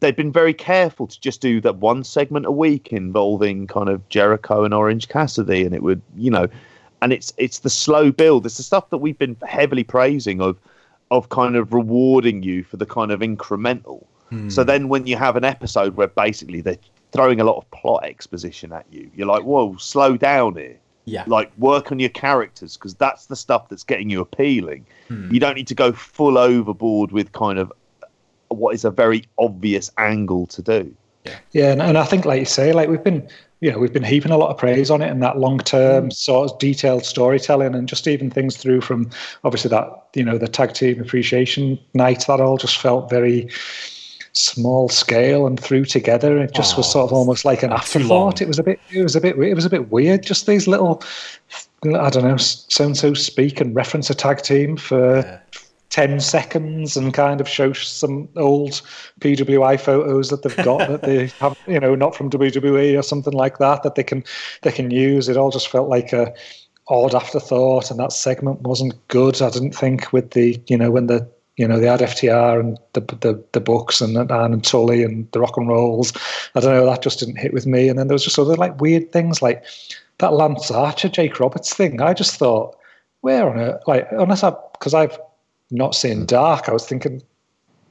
they'd 0.00 0.16
been 0.16 0.32
very 0.32 0.54
careful 0.54 1.06
to 1.06 1.20
just 1.20 1.40
do 1.40 1.60
that 1.60 1.76
one 1.76 2.02
segment 2.04 2.46
a 2.46 2.50
week 2.50 2.92
involving 2.92 3.66
kind 3.66 3.88
of 3.88 4.06
Jericho 4.08 4.64
and 4.64 4.74
Orange 4.74 5.08
Cassidy, 5.08 5.64
and 5.64 5.74
it 5.74 5.82
would, 5.82 6.02
you 6.16 6.30
know, 6.30 6.48
and 7.02 7.12
it's 7.12 7.32
it's 7.36 7.60
the 7.60 7.70
slow 7.70 8.10
build. 8.10 8.46
It's 8.46 8.56
the 8.56 8.62
stuff 8.62 8.90
that 8.90 8.98
we've 8.98 9.18
been 9.18 9.36
heavily 9.46 9.84
praising 9.84 10.40
of 10.40 10.56
of 11.10 11.28
kind 11.28 11.56
of 11.56 11.72
rewarding 11.72 12.42
you 12.42 12.64
for 12.64 12.76
the 12.76 12.86
kind 12.86 13.10
of 13.10 13.20
incremental. 13.20 14.04
Hmm. 14.30 14.48
So 14.48 14.64
then 14.64 14.88
when 14.88 15.06
you 15.06 15.16
have 15.16 15.36
an 15.36 15.44
episode 15.44 15.96
where 15.96 16.08
basically 16.08 16.60
they're 16.60 16.78
throwing 17.12 17.40
a 17.40 17.44
lot 17.44 17.56
of 17.56 17.70
plot 17.70 18.04
exposition 18.04 18.72
at 18.72 18.86
you, 18.90 19.10
you're 19.14 19.26
like, 19.26 19.42
whoa, 19.42 19.76
slow 19.76 20.16
down 20.16 20.56
here. 20.56 20.76
Yeah. 21.06 21.24
Like 21.26 21.50
work 21.58 21.90
on 21.90 21.98
your 21.98 22.10
characters 22.10 22.76
because 22.76 22.94
that's 22.94 23.26
the 23.26 23.34
stuff 23.34 23.68
that's 23.68 23.82
getting 23.82 24.10
you 24.10 24.20
appealing. 24.20 24.86
Hmm. 25.08 25.32
You 25.32 25.40
don't 25.40 25.56
need 25.56 25.66
to 25.66 25.74
go 25.74 25.92
full 25.92 26.38
overboard 26.38 27.10
with 27.10 27.32
kind 27.32 27.58
of 27.58 27.72
what 28.50 28.74
is 28.74 28.84
a 28.84 28.90
very 28.90 29.24
obvious 29.38 29.90
angle 29.98 30.46
to 30.48 30.62
do. 30.62 30.94
Yeah, 31.52 31.72
and, 31.72 31.82
and 31.82 31.98
I 31.98 32.04
think, 32.04 32.24
like 32.24 32.40
you 32.40 32.46
say, 32.46 32.72
like 32.72 32.88
we've 32.88 33.04
been, 33.04 33.28
you 33.60 33.70
know, 33.70 33.78
we've 33.78 33.92
been 33.92 34.04
heaping 34.04 34.32
a 34.32 34.38
lot 34.38 34.50
of 34.50 34.56
praise 34.56 34.90
on 34.90 35.02
it 35.02 35.10
and 35.10 35.22
that 35.22 35.38
long-term 35.38 36.08
mm. 36.08 36.12
sort 36.12 36.50
of 36.50 36.58
detailed 36.58 37.04
storytelling, 37.04 37.74
and 37.74 37.88
just 37.88 38.08
even 38.08 38.30
things 38.30 38.56
through 38.56 38.80
from 38.80 39.10
obviously 39.44 39.68
that, 39.68 40.06
you 40.14 40.24
know, 40.24 40.38
the 40.38 40.48
tag 40.48 40.72
team 40.72 41.00
appreciation 41.00 41.78
night. 41.94 42.24
That 42.26 42.40
all 42.40 42.56
just 42.56 42.78
felt 42.78 43.10
very 43.10 43.50
small 44.32 44.88
scale 44.88 45.46
and 45.46 45.60
threw 45.60 45.84
together. 45.84 46.38
It 46.38 46.54
just 46.54 46.76
was 46.76 46.86
oh, 46.88 46.90
sort 46.90 47.10
of 47.10 47.12
almost 47.12 47.44
like 47.44 47.62
an 47.62 47.70
long. 47.70 47.80
afterthought. 47.80 48.40
It 48.40 48.48
was 48.48 48.58
a 48.58 48.62
bit, 48.62 48.80
it 48.90 49.02
was 49.02 49.16
a 49.16 49.20
bit, 49.20 49.36
it 49.36 49.54
was 49.54 49.66
a 49.66 49.70
bit 49.70 49.90
weird. 49.90 50.22
Just 50.22 50.46
these 50.46 50.66
little, 50.66 51.02
I 51.84 52.08
don't 52.10 52.24
know, 52.24 52.38
so 52.38 52.84
and 52.86 52.96
so 52.96 53.12
speak 53.12 53.60
and 53.60 53.74
reference 53.74 54.08
a 54.08 54.14
tag 54.14 54.42
team 54.42 54.76
for. 54.76 55.42
10 55.90 56.20
seconds 56.20 56.96
and 56.96 57.12
kind 57.12 57.40
of 57.40 57.48
show 57.48 57.72
some 57.72 58.28
old 58.36 58.80
PWI 59.20 59.78
photos 59.78 60.30
that 60.30 60.42
they've 60.42 60.64
got 60.64 60.88
that 60.88 61.02
they 61.02 61.26
have, 61.40 61.58
you 61.66 61.80
know, 61.80 61.94
not 61.94 62.14
from 62.14 62.30
WWE 62.30 62.98
or 62.98 63.02
something 63.02 63.32
like 63.32 63.58
that, 63.58 63.82
that 63.82 63.96
they 63.96 64.04
can, 64.04 64.24
they 64.62 64.72
can 64.72 64.90
use. 64.90 65.28
It 65.28 65.36
all 65.36 65.50
just 65.50 65.68
felt 65.68 65.88
like 65.88 66.12
a 66.12 66.32
odd 66.88 67.14
afterthought. 67.14 67.90
And 67.90 67.98
that 68.00 68.12
segment 68.12 68.62
wasn't 68.62 68.94
good. 69.08 69.42
I 69.42 69.50
didn't 69.50 69.74
think 69.74 70.12
with 70.12 70.30
the, 70.30 70.60
you 70.68 70.76
know, 70.76 70.90
when 70.90 71.06
the, 71.06 71.28
you 71.56 71.66
know, 71.66 71.78
they 71.78 71.86
had 71.86 72.00
FTR 72.00 72.60
and 72.60 72.78
the, 72.92 73.00
the, 73.00 73.44
the 73.52 73.60
Bucks 73.60 74.00
and 74.00 74.16
Arn 74.30 74.52
and 74.52 74.64
Tully 74.64 75.02
and 75.02 75.30
the 75.32 75.40
rock 75.40 75.56
and 75.56 75.68
rolls. 75.68 76.12
I 76.54 76.60
don't 76.60 76.74
know. 76.74 76.86
That 76.86 77.02
just 77.02 77.18
didn't 77.18 77.38
hit 77.38 77.52
with 77.52 77.66
me. 77.66 77.88
And 77.88 77.98
then 77.98 78.06
there 78.06 78.14
was 78.14 78.24
just 78.24 78.38
other 78.38 78.56
like 78.56 78.80
weird 78.80 79.12
things 79.12 79.42
like 79.42 79.64
that 80.18 80.34
Lance 80.34 80.70
Archer, 80.70 81.08
Jake 81.08 81.40
Roberts 81.40 81.74
thing. 81.74 82.00
I 82.00 82.14
just 82.14 82.36
thought, 82.36 82.76
where 83.22 83.50
on 83.50 83.58
earth, 83.58 83.82
like, 83.86 84.06
unless 84.12 84.42
I, 84.42 84.54
because 84.72 84.94
I've, 84.94 85.18
not 85.70 85.94
saying 85.94 86.26
dark, 86.26 86.68
I 86.68 86.72
was 86.72 86.86
thinking 86.86 87.22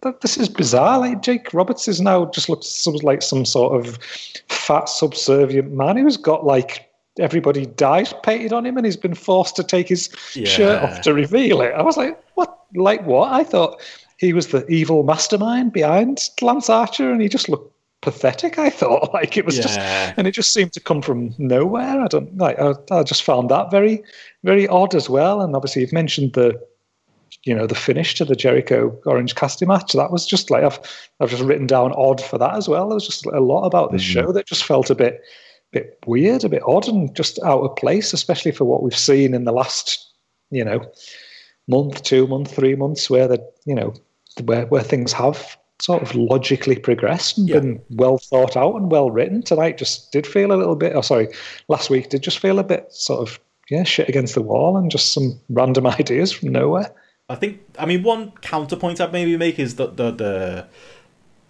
that 0.01 0.22
this 0.22 0.38
is 0.38 0.49
bizarre. 0.49 0.99
Like 0.99 1.22
Jake 1.22 1.53
Roberts 1.53 1.88
is 1.88 2.01
now 2.01 2.26
just 2.26 2.49
looks 2.49 2.68
sort 2.68 2.95
of 2.95 3.03
like 3.03 3.22
some 3.22 3.45
sort 3.45 3.80
of 3.80 3.97
fat, 4.49 4.89
subservient 4.89 5.72
man 5.72 5.97
who's 5.97 6.18
got 6.18 6.45
like 6.45 6.89
everybody 7.19 7.65
died 7.65 8.14
painted 8.23 8.53
on 8.53 8.65
him, 8.65 8.77
and 8.77 8.85
he's 8.85 8.97
been 8.97 9.15
forced 9.15 9.56
to 9.57 9.64
take 9.64 9.89
his 9.89 10.10
shirt 10.31 10.84
off 10.84 11.01
to 11.01 11.14
reveal 11.14 11.61
it. 11.61 11.73
I 11.73 11.81
was 11.81 11.97
like, 11.97 12.22
what? 12.35 12.57
Like 12.76 13.06
what? 13.06 13.31
I 13.31 13.43
thought 13.43 13.81
he 14.18 14.34
was 14.34 14.47
the 14.47 14.65
evil 14.68 15.03
mastermind 15.03 15.73
behind 15.73 16.30
Lance 16.41 16.69
Archer, 16.69 17.11
and 17.11 17.22
he 17.22 17.27
just 17.27 17.49
looked 17.49 17.73
pathetic. 18.01 18.57
I 18.57 18.69
thought 18.69 19.14
like 19.14 19.38
it 19.38 19.45
was 19.45 19.57
just, 19.57 19.80
and 19.80 20.27
it 20.27 20.31
just 20.31 20.53
seemed 20.53 20.73
to 20.73 20.80
come 20.80 21.01
from 21.01 21.34
nowhere. 21.38 22.01
I 22.01 22.07
don't 22.07 22.38
like. 22.38 22.60
I, 22.60 22.73
I 22.91 23.03
just 23.03 23.23
found 23.23 23.49
that 23.49 23.72
very, 23.72 24.03
very 24.43 24.68
odd 24.68 24.95
as 24.95 25.10
well. 25.10 25.41
And 25.41 25.56
obviously, 25.56 25.81
you've 25.81 25.93
mentioned 25.93 26.34
the 26.34 26.61
you 27.44 27.56
know 27.56 27.68
the 27.68 27.76
finish 27.76 28.16
to 28.16 28.26
the 28.26 28.36
Jericho 28.36 28.99
Orange 29.06 29.36
Cassidy 29.36 29.66
match. 29.66 29.94
That 29.94 30.11
was 30.11 30.26
just 30.26 30.49
like 30.49 30.64
I've 30.64 30.80
I've 31.20 31.30
just 31.30 31.44
written 31.44 31.68
down 31.68 31.94
odd 31.94 32.22
for 32.22 32.38
that 32.38 32.56
as 32.56 32.68
well. 32.68 32.88
There 32.88 32.95
was 32.95 33.07
just 33.07 33.26
a 33.26 33.40
lot 33.40 33.66
about 33.66 33.91
this 33.91 34.03
mm. 34.03 34.14
show 34.14 34.32
that 34.32 34.45
just 34.45 34.64
felt 34.64 34.90
a 34.90 34.95
bit 34.95 35.22
bit 35.72 35.99
weird, 36.07 36.44
a 36.44 36.49
bit 36.49 36.64
odd, 36.66 36.88
and 36.88 37.16
just 37.16 37.40
out 37.44 37.61
of 37.61 37.76
place, 37.76 38.14
especially 38.14 38.52
for 38.52 38.66
what 38.66 38.84
we've 38.84 38.98
seen 38.98 39.34
in 39.34 39.45
the 39.45 39.52
last 39.52 40.06
you 40.52 40.66
know 40.66 40.82
month, 41.68 42.03
two 42.03 42.28
month, 42.28 42.53
three 42.53 42.76
months, 42.76 43.10
where 43.10 43.28
the 43.28 43.45
you 43.66 43.76
know 43.76 43.94
where 44.44 44.66
where 44.68 44.84
things 44.84 45.14
have 45.14 45.57
sort 45.82 46.02
of 46.02 46.14
logically 46.14 46.78
progressed 46.78 47.38
and 47.38 47.48
Yeah. 47.48 47.60
been 47.60 47.82
well 47.91 48.18
thought 48.18 48.57
out 48.57 48.76
and 48.76 48.91
well 48.91 49.11
written. 49.11 49.41
Tonight 49.41 49.78
just 49.78 50.11
did 50.11 50.28
feel 50.28 50.52
a 50.52 50.57
little 50.57 50.76
bit. 50.76 50.94
Oh, 50.94 51.02
sorry, 51.02 51.30
last 51.70 51.90
week 51.90 52.10
did 52.10 52.22
just 52.22 52.40
feel 52.40 52.60
a 52.60 52.64
bit 52.64 52.91
sort 52.91 53.22
of 53.22 53.40
yeah 53.70 53.84
shit 53.84 54.10
against 54.10 54.36
the 54.36 54.41
wall 54.41 54.76
and 54.76 54.91
just 54.91 55.14
some 55.14 55.40
random 55.49 55.88
ideas 55.99 56.32
from 56.32 56.49
nowhere. 56.49 56.91
I 57.30 57.35
think. 57.35 57.61
I 57.77 57.85
mean, 57.85 58.03
one 58.03 58.31
counterpoint 58.41 58.99
I'd 58.99 59.11
maybe 59.11 59.38
make 59.38 59.60
is 59.60 59.76
that 59.76 59.97
the 59.97 60.11
the 60.11 60.68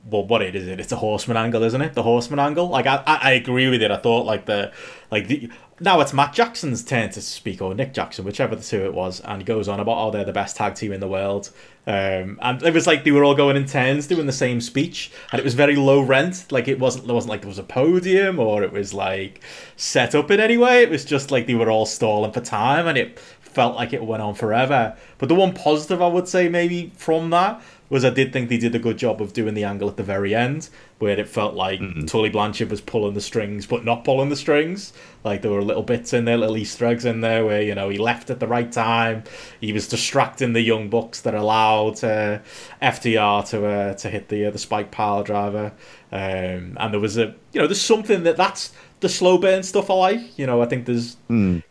well, 0.10 0.26
what 0.26 0.42
it 0.42 0.56
is 0.56 0.68
it? 0.68 0.80
It's 0.80 0.92
a 0.92 0.98
horseman 0.98 1.38
angle, 1.38 1.64
isn't 1.64 1.82
it? 1.82 1.94
The 1.94 2.04
horseman 2.04 2.40
angle. 2.40 2.68
Like 2.70 2.86
I, 2.86 3.04
I, 3.06 3.32
agree 3.32 3.70
with 3.70 3.82
it. 3.82 3.92
I 3.92 3.98
thought 3.98 4.26
like 4.26 4.46
the 4.46 4.72
like 5.12 5.28
the 5.28 5.50
now 5.82 6.00
it's 6.02 6.14
Matt 6.14 6.34
Jackson's 6.34 6.84
turn 6.84 7.10
to 7.12 7.22
speak 7.22 7.62
or 7.62 7.74
Nick 7.74 7.94
Jackson, 7.94 8.26
whichever 8.26 8.56
the 8.56 8.64
two 8.64 8.86
it 8.86 8.94
was, 8.94 9.20
and 9.22 9.42
he 9.42 9.46
goes 9.46 9.68
on 9.68 9.80
about 9.80 9.98
oh 9.98 10.12
they're 10.12 10.26
the 10.26 10.34
best 10.34 10.56
tag 10.56 10.76
team 10.76 10.92
in 10.92 11.00
the 11.00 11.08
world. 11.08 11.52
Um, 11.86 12.38
and 12.42 12.62
it 12.62 12.74
was 12.74 12.86
like 12.86 13.04
they 13.04 13.12
were 13.12 13.24
all 13.24 13.36
going 13.36 13.56
in 13.56 13.66
turns 13.66 14.08
doing 14.08 14.26
the 14.26 14.32
same 14.32 14.62
speech, 14.62 15.12
and 15.32 15.40
it 15.40 15.44
was 15.44 15.54
very 15.54 15.76
low 15.76 16.02
rent. 16.02 16.52
Like 16.52 16.68
it 16.68 16.80
wasn't 16.80 17.06
there 17.06 17.16
wasn't 17.16 17.32
like 17.32 17.42
there 17.42 17.50
was 17.50 17.60
a 17.60 17.64
podium 17.64 18.40
or 18.40 18.64
it 18.64 18.72
was 18.72 18.94
like 18.94 19.42
set 19.76 20.16
up 20.16 20.32
in 20.32 20.40
any 20.40 20.58
way. 20.58 20.84
It 20.84 20.90
was 20.90 21.04
just 21.04 21.30
like 21.30 21.46
they 21.46 21.56
were 21.56 21.70
all 21.70 21.86
stalling 21.86 22.32
for 22.32 22.42
time, 22.42 22.88
and 22.88 22.98
it 22.98 23.20
felt 23.50 23.76
like 23.76 23.94
it 23.94 24.04
went 24.04 24.22
on 24.22 24.36
forever. 24.36 24.96
But 25.18 25.30
the 25.30 25.36
one 25.36 25.54
positive 25.54 26.02
I 26.02 26.08
would 26.08 26.28
say 26.28 26.50
maybe 26.50 26.92
from 26.96 27.30
that 27.32 27.62
was 27.90 28.06
I 28.06 28.12
did 28.12 28.32
think 28.32 28.50
they 28.50 28.58
did 28.58 28.76
a 28.76 28.80
good 28.80 28.98
job 28.98 29.22
of 29.22 29.34
doing 29.34 29.56
the 29.56 29.64
angle 29.64 29.90
at 29.90 29.98
the 29.98 30.04
very 30.04 30.36
end, 30.36 30.70
where 31.00 31.20
it 31.20 31.28
felt 31.28 31.56
like 31.56 31.82
Tully 32.06 32.30
Blanchard 32.30 32.70
was 32.70 32.82
pulling 32.82 33.16
the 33.16 33.22
strings 33.22 33.66
but 33.66 33.84
not 33.84 34.04
pulling 34.04 34.30
the 34.30 34.36
strings. 34.36 34.94
Like 35.24 35.42
there 35.42 35.52
were 35.52 35.64
little 35.64 35.84
bits 35.84 36.14
in 36.14 36.26
there, 36.26 36.38
little 36.38 36.58
Easter 36.58 36.86
eggs 36.86 37.06
in 37.06 37.22
there 37.22 37.46
where 37.46 37.62
you 37.62 37.74
know 37.74 37.90
he 37.90 37.98
left 37.98 38.30
at 38.30 38.40
the 38.40 38.48
right 38.48 38.72
time. 38.72 39.24
He 39.60 39.74
was 39.74 39.88
distracting 39.88 40.54
the 40.54 40.62
young 40.62 40.90
bucks 40.90 41.22
that 41.22 41.34
allowed 41.34 42.04
uh, 42.04 42.40
FTR 42.82 43.50
to 43.50 43.66
uh, 43.66 43.94
to 43.96 44.10
hit 44.10 44.30
the 44.30 44.46
uh, 44.46 44.52
the 44.52 44.60
spike 44.60 44.92
pile 44.92 45.24
driver. 45.24 45.74
Um, 46.12 46.78
and 46.80 46.94
there 46.94 47.00
was 47.00 47.18
a 47.18 47.36
you 47.54 47.62
know 47.62 47.68
there's 47.68 47.82
something 47.82 48.24
that 48.24 48.38
that's 48.38 48.72
the 49.00 49.10
slow 49.10 49.38
burn 49.38 49.64
stuff 49.64 49.90
I 49.90 49.94
like. 49.94 50.40
You 50.40 50.46
know 50.46 50.62
I 50.62 50.66
think 50.66 50.86
there's 50.86 51.18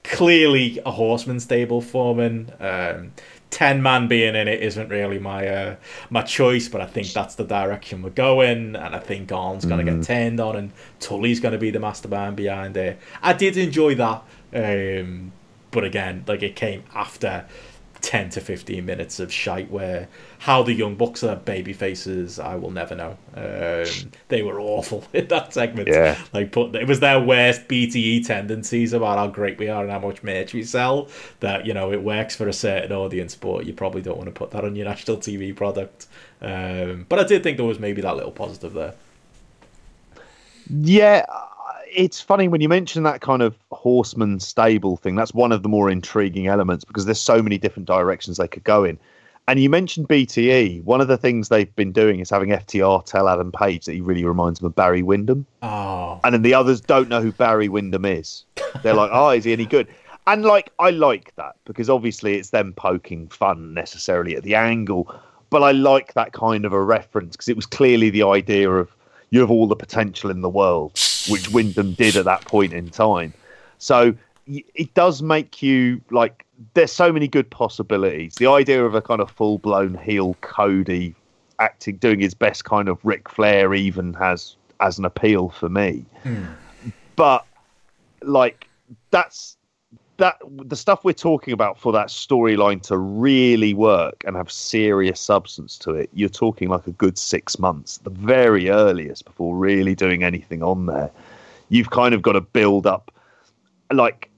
clearly 0.05 0.81
a 0.85 0.91
horseman 0.91 1.41
stable 1.41 1.81
forming. 1.81 2.51
Um, 2.61 3.13
Hangman 3.59 4.09
being 4.09 4.37
in 4.37 4.47
it 4.47 4.63
isn't 4.63 4.89
really 4.89 5.19
my 5.19 5.47
uh, 5.49 5.77
my 6.11 6.23
choice, 6.23 6.69
but 6.69 6.81
I 6.81 6.87
think 6.87 7.09
that's 7.09 7.35
the 7.35 7.45
direction 7.45 8.03
we're 8.03 8.11
going, 8.11 8.77
and 8.77 8.95
I 8.95 8.99
think 8.99 9.33
Arn's 9.33 9.65
going 9.65 9.85
to 9.85 9.91
get 9.93 10.05
turned 10.05 10.39
on, 10.39 10.55
and 10.55 10.73
Tully's 11.01 11.41
going 11.41 11.53
to 11.53 11.59
be 11.59 11.71
the 11.71 11.81
mastermind 11.81 12.37
behind 12.37 12.77
it. 12.77 12.99
I 13.23 13.33
did 13.33 13.57
enjoy 13.57 13.97
that, 13.97 14.23
um, 14.55 15.33
but 15.71 15.83
again, 15.85 16.25
like 16.29 16.43
it 16.43 16.55
came 16.57 16.85
after 16.95 17.47
10 18.01 18.31
to 18.31 18.41
15 18.41 18.85
minutes 18.85 19.21
of 19.21 19.33
shite 19.33 19.71
where 19.71 20.09
how 20.39 20.63
the 20.63 20.73
young 20.73 20.95
bucks 20.95 21.23
are 21.25 21.37
baby 21.37 21.73
faces 21.73 22.39
i 22.39 22.55
will 22.55 22.71
never 22.71 22.95
know. 22.95 23.17
Um, 23.35 24.11
they 24.29 24.43
were 24.43 24.61
awful 24.61 25.05
in 25.13 25.29
that 25.29 25.53
segment. 25.53 25.89
Yeah. 25.89 26.19
like 26.33 26.53
put 26.53 26.75
it 26.75 26.87
was 26.87 27.01
their 27.01 27.21
worst 27.21 27.69
bte 27.69 28.27
tendencies 28.27 28.93
about 28.93 29.19
how 29.19 29.27
great 29.29 29.59
we 29.59 29.69
are 29.69 29.83
and 29.83 29.91
how 29.91 29.99
much 29.99 30.23
merch 30.23 30.55
we 30.55 30.63
sell 30.63 31.09
that 31.41 31.67
you 31.67 31.75
know 31.75 31.93
it 31.93 32.03
works 32.03 32.37
for 32.37 32.49
a 32.49 32.53
certain 32.53 32.93
audience 32.93 33.35
but 33.35 33.67
you 33.67 33.73
probably 33.73 34.03
don't 34.03 34.17
want 34.17 34.29
to 34.29 34.33
put 34.33 34.51
that 34.53 34.65
on 34.65 34.77
your 34.77 34.87
national 34.87 35.17
tv 35.19 35.55
product. 35.55 36.07
Um, 36.41 37.07
but 37.09 37.19
i 37.19 37.25
did 37.25 37.43
think 37.43 37.57
there 37.57 37.67
was 37.67 37.79
maybe 37.81 38.01
that 38.03 38.17
little 38.17 38.33
positive 38.33 38.73
there. 38.73 38.95
Yeah, 40.71 41.25
it's 41.91 42.21
funny 42.21 42.49
when 42.49 42.61
you 42.61 42.69
mention 42.69 43.03
that 43.05 43.21
kind 43.21 43.43
of 43.43 43.57
horseman 43.71 44.41
stable 44.41 44.97
thing. 44.97 45.15
That's 45.15 45.35
one 45.35 45.53
of 45.53 45.63
the 45.63 45.69
more 45.69 45.91
intriguing 45.91 46.47
elements 46.47 46.85
because 46.85 47.05
there's 47.05 47.21
so 47.21 47.43
many 47.43 47.59
different 47.59 47.87
directions 47.87 48.37
they 48.37 48.49
could 48.49 48.65
go 48.65 48.85
in. 48.85 48.99
And 49.49 49.59
you 49.59 49.71
mentioned 49.71 50.09
BTE. 50.09 50.85
One 50.85 51.01
of 51.01 51.09
the 51.09 51.17
things 51.17 51.49
they've 51.49 51.75
been 51.75 51.91
doing 51.91 52.21
is 52.21 52.29
having 52.29 52.51
FTR 52.51 53.05
tell 53.07 53.31
Adam 53.31 53.51
Page 53.51 53.87
that 53.87 53.95
he 53.95 54.03
really 54.03 54.25
reminds 54.25 54.61
him 54.61 54.67
of 54.67 54.75
Barry 54.75 55.03
Windham. 55.03 55.47
oh 55.63 56.21
And 56.23 56.35
then 56.35 56.43
the 56.43 56.53
others 56.53 56.83
don't 56.83 57.09
know 57.09 57.23
who 57.23 57.33
Barry 57.33 57.71
Windham 57.71 58.05
is. 58.05 58.45
They're 58.83 58.93
like, 58.93 59.09
oh, 59.11 59.31
is 59.31 59.45
he 59.45 59.55
any 59.55 59.65
good? 59.65 59.89
And 60.27 60.45
like, 60.45 60.71
I 60.79 60.91
like 60.91 61.35
that 61.37 61.57
because 61.65 61.89
obviously 61.89 62.35
it's 62.35 62.51
them 62.51 62.75
poking 62.75 63.29
fun 63.29 63.73
necessarily 63.73 64.37
at 64.37 64.43
the 64.43 64.55
angle. 64.55 65.11
But 65.49 65.63
I 65.63 65.73
like 65.73 66.13
that 66.13 66.35
kind 66.35 66.67
of 66.67 66.75
a 66.75 66.83
reference 66.83 67.35
because 67.35 67.49
it 67.49 67.57
was 67.57 67.65
clearly 67.65 68.11
the 68.11 68.25
idea 68.25 68.71
of 68.71 68.95
you 69.31 69.41
have 69.41 69.51
all 69.51 69.67
the 69.67 69.77
potential 69.77 70.31
in 70.31 70.41
the 70.41 70.49
world, 70.49 70.93
which 71.29 71.51
Windham 71.51 71.93
did 71.93 72.17
at 72.17 72.25
that 72.25 72.45
point 72.45 72.73
in 72.73 72.89
time. 72.89 73.35
So 73.79 74.15
it 74.47 74.95
does 74.95 75.21
make 75.21 75.63
you 75.63 76.01
like, 76.11 76.47
there's 76.75 76.93
so 76.93 77.13
many 77.13 77.29
good 77.29 77.51
possibilities. 77.51 78.37
The 78.37 78.47
idea 78.47 78.85
of 78.85 78.95
a 78.95 79.03
kind 79.03 79.21
of 79.21 79.31
full 79.31 79.59
blown 79.59 79.95
heel 79.95 80.35
Cody 80.41 81.15
acting, 81.59 81.97
doing 81.97 82.21
his 82.21 82.35
best 82.35 82.65
kind 82.65 82.89
of 82.89 82.99
Ric 83.05 83.29
Flair 83.29 83.75
even 83.75 84.15
has 84.15 84.57
as 84.81 84.99
an 84.99 85.05
appeal 85.05 85.51
for 85.51 85.69
me. 85.69 86.05
Hmm. 86.23 86.45
But 87.17 87.45
like, 88.23 88.69
that's 89.11 89.58
that 90.19 90.39
the 90.51 90.77
stuff 90.77 91.05
we're 91.05 91.13
talking 91.13 91.55
about 91.55 91.79
for 91.79 91.93
that 91.93 92.09
storyline 92.09 92.83
to 92.83 92.99
really 92.99 93.73
work 93.73 94.23
and 94.27 94.37
have 94.37 94.51
serious 94.51 95.21
substance 95.21 95.79
to 95.79 95.93
it, 95.93 96.11
you're 96.13 96.29
talking 96.29 96.69
like 96.69 96.87
a 96.87 96.93
good 96.93 97.17
six 97.17 97.59
months, 97.59 97.99
the 97.99 98.11
very 98.11 98.69
earliest, 98.69 99.25
before 99.25 99.57
really 99.57 99.95
doing 99.95 100.23
anything 100.25 100.63
on 100.63 100.87
there. 100.87 101.11
You've 101.69 101.91
kind 101.91 102.15
of 102.15 102.23
got 102.23 102.33
to 102.33 102.41
build 102.41 102.87
up, 102.87 103.13
like, 103.93 104.29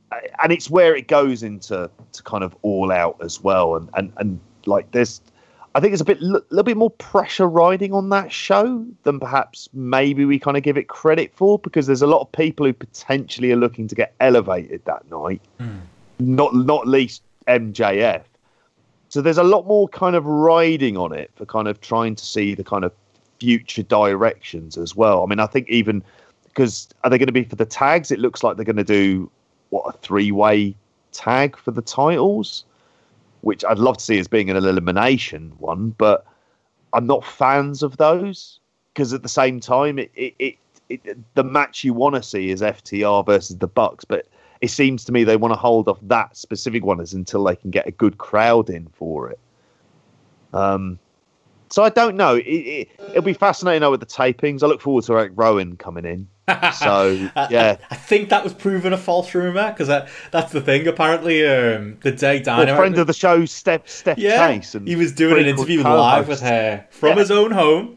and 0.42 0.52
it's 0.52 0.68
where 0.68 0.94
it 0.94 1.08
goes 1.08 1.42
into 1.42 1.90
to 2.12 2.22
kind 2.24 2.44
of 2.44 2.54
all 2.62 2.92
out 2.92 3.16
as 3.22 3.40
well, 3.40 3.76
and 3.76 3.88
and 3.94 4.12
and 4.16 4.40
like 4.66 4.90
there's. 4.92 5.20
I 5.74 5.80
think 5.80 5.92
there's 5.92 6.00
a 6.00 6.04
bit, 6.04 6.20
a 6.20 6.24
little 6.24 6.62
bit 6.64 6.76
more 6.76 6.90
pressure 6.90 7.48
riding 7.48 7.92
on 7.92 8.08
that 8.08 8.32
show 8.32 8.84
than 9.04 9.20
perhaps 9.20 9.68
maybe 9.72 10.24
we 10.24 10.38
kind 10.38 10.56
of 10.56 10.64
give 10.64 10.76
it 10.76 10.88
credit 10.88 11.32
for, 11.34 11.58
because 11.60 11.86
there's 11.86 12.02
a 12.02 12.08
lot 12.08 12.20
of 12.20 12.32
people 12.32 12.66
who 12.66 12.72
potentially 12.72 13.52
are 13.52 13.56
looking 13.56 13.86
to 13.86 13.94
get 13.94 14.14
elevated 14.18 14.84
that 14.86 15.08
night 15.10 15.40
hmm. 15.58 15.78
not 16.18 16.54
not 16.54 16.88
least 16.88 17.22
MJF. 17.46 18.24
So 19.10 19.20
there's 19.20 19.38
a 19.38 19.44
lot 19.44 19.66
more 19.66 19.88
kind 19.88 20.16
of 20.16 20.24
riding 20.24 20.96
on 20.96 21.12
it 21.12 21.30
for 21.34 21.44
kind 21.44 21.68
of 21.68 21.80
trying 21.80 22.14
to 22.14 22.24
see 22.24 22.54
the 22.54 22.64
kind 22.64 22.84
of 22.84 22.92
future 23.40 23.82
directions 23.82 24.76
as 24.76 24.94
well. 24.94 25.22
I 25.22 25.26
mean, 25.26 25.40
I 25.40 25.46
think 25.46 25.68
even 25.68 26.02
because 26.44 26.88
are 27.04 27.10
they 27.10 27.18
going 27.18 27.26
to 27.26 27.32
be 27.32 27.44
for 27.44 27.56
the 27.56 27.64
tags? 27.64 28.10
It 28.10 28.18
looks 28.18 28.42
like 28.42 28.56
they're 28.56 28.64
going 28.64 28.76
to 28.76 28.84
do 28.84 29.30
what 29.70 29.82
a 29.94 29.98
three 29.98 30.30
way 30.32 30.74
tag 31.12 31.56
for 31.56 31.70
the 31.70 31.82
titles, 31.82 32.64
which 33.42 33.64
I'd 33.64 33.78
love 33.78 33.98
to 33.98 34.04
see 34.04 34.18
as 34.18 34.28
being 34.28 34.50
an 34.50 34.56
elimination 34.56 35.52
one, 35.58 35.90
but 35.90 36.26
I'm 36.92 37.06
not 37.06 37.24
fans 37.24 37.82
of 37.82 37.96
those 37.96 38.60
because 38.92 39.12
at 39.12 39.22
the 39.22 39.28
same 39.28 39.60
time, 39.60 39.98
it, 39.98 40.10
it, 40.14 40.56
it, 40.88 41.34
the 41.34 41.44
match 41.44 41.84
you 41.84 41.94
want 41.94 42.16
to 42.16 42.22
see 42.22 42.50
is 42.50 42.60
FTR 42.60 43.24
versus 43.24 43.56
the 43.56 43.68
Bucks, 43.68 44.04
but 44.04 44.26
it 44.60 44.68
seems 44.68 45.04
to 45.04 45.12
me 45.12 45.24
they 45.24 45.36
want 45.36 45.54
to 45.54 45.58
hold 45.58 45.88
off 45.88 45.98
that 46.02 46.36
specific 46.36 46.84
one 46.84 47.00
as 47.00 47.14
until 47.14 47.44
they 47.44 47.56
can 47.56 47.70
get 47.70 47.86
a 47.86 47.92
good 47.92 48.18
crowd 48.18 48.68
in 48.68 48.88
for 48.88 49.30
it. 49.30 49.38
Um, 50.52 50.98
so 51.70 51.84
I 51.84 51.88
don't 51.88 52.16
know. 52.16 52.34
It, 52.44 52.88
it'll 53.10 53.22
be 53.22 53.32
fascinating 53.32 53.80
though 53.80 53.92
with 53.92 54.00
the 54.00 54.06
tapings. 54.06 54.62
I 54.62 54.66
look 54.66 54.80
forward 54.80 55.04
to 55.04 55.14
Eric 55.14 55.32
Rowan 55.36 55.76
coming 55.76 56.04
in. 56.04 56.28
So 56.74 57.30
yeah, 57.50 57.76
I 57.90 57.94
think 57.94 58.28
that 58.30 58.42
was 58.44 58.54
proven 58.54 58.92
a 58.92 58.96
false 58.98 59.34
rumor 59.34 59.70
because 59.70 59.88
that, 59.88 60.08
that's 60.30 60.52
the 60.52 60.60
thing. 60.60 60.86
Apparently, 60.86 61.46
um, 61.46 61.98
the 62.02 62.12
day 62.12 62.36
well, 62.36 62.56
Dynamite, 62.58 62.76
friend 62.76 62.98
of 62.98 63.06
the 63.06 63.12
show, 63.12 63.44
Steph 63.44 63.88
Steph 63.88 64.18
yeah, 64.18 64.48
Chase, 64.48 64.74
and 64.74 64.86
he 64.88 64.96
was 64.96 65.12
doing 65.12 65.38
an 65.42 65.46
interview 65.46 65.82
co-host. 65.82 65.98
live 65.98 66.28
with 66.28 66.40
her 66.40 66.86
from 66.90 67.10
Yeah. 67.10 67.14
his 67.16 67.30
own 67.30 67.50
home. 67.52 67.96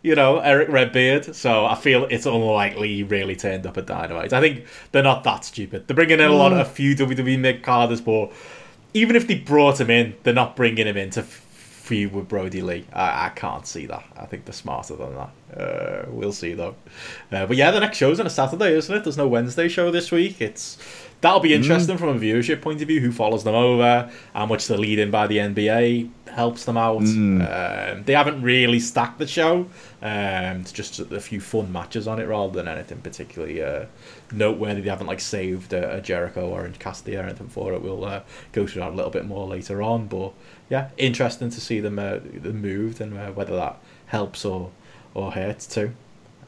You 0.00 0.14
know, 0.14 0.38
Eric 0.38 0.68
Redbeard. 0.68 1.34
So 1.34 1.66
I 1.66 1.74
feel 1.74 2.04
it's 2.04 2.24
unlikely 2.24 2.94
he 2.94 3.02
really 3.02 3.34
turned 3.34 3.66
up 3.66 3.76
at 3.76 3.86
Dynamite. 3.86 4.32
I 4.32 4.40
think 4.40 4.64
they're 4.92 5.02
not 5.02 5.24
that 5.24 5.44
stupid. 5.44 5.88
They're 5.88 5.96
bringing 5.96 6.20
in 6.20 6.26
a 6.30 6.34
lot 6.34 6.52
of 6.52 6.58
a 6.58 6.64
few 6.64 6.94
WWE 6.94 7.36
mid 7.38 7.62
carders, 7.64 8.00
but 8.00 8.30
even 8.94 9.16
if 9.16 9.26
they 9.26 9.34
brought 9.34 9.80
him 9.80 9.90
in, 9.90 10.14
they're 10.22 10.32
not 10.32 10.54
bringing 10.54 10.86
him 10.86 10.96
in 10.96 11.10
to 11.10 11.20
f- 11.20 11.44
feud 11.88 12.12
with 12.12 12.28
Brodie 12.28 12.60
Lee. 12.60 12.84
I, 12.92 13.26
I 13.26 13.28
can't 13.30 13.66
see 13.66 13.86
that. 13.86 14.04
I 14.14 14.26
think 14.26 14.44
they're 14.44 14.52
smarter 14.52 14.94
than 14.94 15.14
that. 15.14 15.30
Uh, 15.58 16.04
we'll 16.10 16.32
see 16.32 16.52
though. 16.52 16.74
Uh, 17.32 17.46
but 17.46 17.56
yeah, 17.56 17.70
the 17.70 17.80
next 17.80 17.96
show's 17.96 18.20
on 18.20 18.26
a 18.26 18.30
Saturday, 18.30 18.74
isn't 18.74 18.94
it? 18.94 19.04
There's 19.04 19.16
no 19.16 19.26
Wednesday 19.26 19.68
show 19.68 19.90
this 19.90 20.12
week. 20.12 20.42
It's 20.42 20.76
that'll 21.20 21.40
be 21.40 21.54
interesting 21.54 21.98
from 21.98 22.16
a 22.16 22.18
viewership 22.18 22.60
point 22.60 22.82
of 22.82 22.88
view. 22.88 23.00
Who 23.00 23.12
follows 23.12 23.44
them 23.44 23.54
over? 23.54 24.10
How 24.34 24.46
much 24.46 24.66
the 24.66 24.76
lead 24.76 24.98
in 24.98 25.10
by 25.10 25.26
the 25.26 25.38
NBA 25.38 26.10
helps 26.38 26.64
them 26.64 26.76
out. 26.76 27.02
Um, 27.02 28.04
they 28.04 28.12
haven't 28.12 28.42
really 28.42 28.78
stacked 28.78 29.18
the 29.18 29.26
show. 29.26 29.66
Um, 30.00 30.60
it's 30.60 30.72
just 30.72 31.00
a 31.00 31.20
few 31.20 31.40
fun 31.40 31.72
matches 31.72 32.06
on 32.06 32.20
it 32.20 32.26
rather 32.26 32.52
than 32.52 32.68
anything 32.68 33.00
particularly 33.00 33.62
uh, 33.62 33.86
noteworthy. 34.32 34.80
They 34.80 34.90
haven't 34.90 35.08
like 35.08 35.20
saved 35.20 35.72
a, 35.72 35.96
a 35.96 36.00
Jericho 36.00 36.48
or 36.48 36.64
a 36.64 36.70
Cassidy 36.70 37.16
or 37.16 37.22
anything 37.22 37.48
for 37.48 37.72
it. 37.72 37.82
We'll 37.82 38.04
uh, 38.04 38.22
go 38.52 38.66
through 38.66 38.82
that 38.82 38.92
a 38.92 38.94
little 38.94 39.10
bit 39.10 39.26
more 39.26 39.48
later 39.48 39.82
on. 39.82 40.06
But 40.06 40.32
yeah, 40.70 40.90
interesting 40.96 41.50
to 41.50 41.60
see 41.60 41.80
them 41.80 41.98
uh, 41.98 42.18
them 42.18 42.62
moved 42.62 43.00
and 43.00 43.18
uh, 43.18 43.32
whether 43.32 43.56
that 43.56 43.80
helps 44.06 44.44
or 44.44 44.70
or 45.14 45.32
hurts 45.32 45.66
too. 45.66 45.92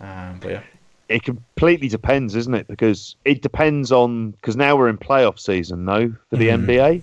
Um, 0.01 0.39
but 0.41 0.51
yeah, 0.51 0.63
It 1.11 1.25
completely 1.25 1.89
depends, 1.89 2.37
isn't 2.37 2.55
it? 2.55 2.69
Because 2.69 3.17
it 3.25 3.43
depends 3.43 3.91
on 3.91 4.31
because 4.31 4.57
now 4.57 4.77
we're 4.77 4.89
in 4.89 4.97
playoff 4.97 5.41
season, 5.41 5.85
no, 5.85 6.15
for 6.31 6.37
the 6.37 6.49
Mhm. 6.49 6.67
NBA. 6.67 7.03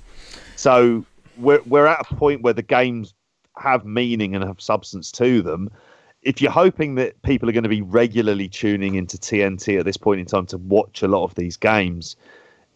So 0.55 1.05
we're 1.35 1.61
we're 1.67 1.85
at 1.87 2.09
a 2.09 2.15
point 2.15 2.41
where 2.41 2.53
the 2.53 2.63
games 2.63 3.13
have 3.57 3.85
meaning 3.85 4.33
and 4.33 4.43
have 4.45 4.61
substance 4.61 5.11
to 5.11 5.41
them. 5.41 5.69
If 6.23 6.41
you're 6.41 6.51
hoping 6.51 6.95
that 6.95 7.21
people 7.21 7.49
are 7.49 7.51
going 7.51 7.63
to 7.63 7.69
be 7.69 7.81
regularly 7.81 8.47
tuning 8.47 8.95
into 8.95 9.17
TNT 9.17 9.77
at 9.77 9.85
this 9.85 9.97
point 9.97 10.19
in 10.21 10.25
time 10.25 10.45
to 10.47 10.57
watch 10.57 11.03
a 11.03 11.07
lot 11.07 11.23
of 11.23 11.35
these 11.35 11.57
games, 11.57 12.15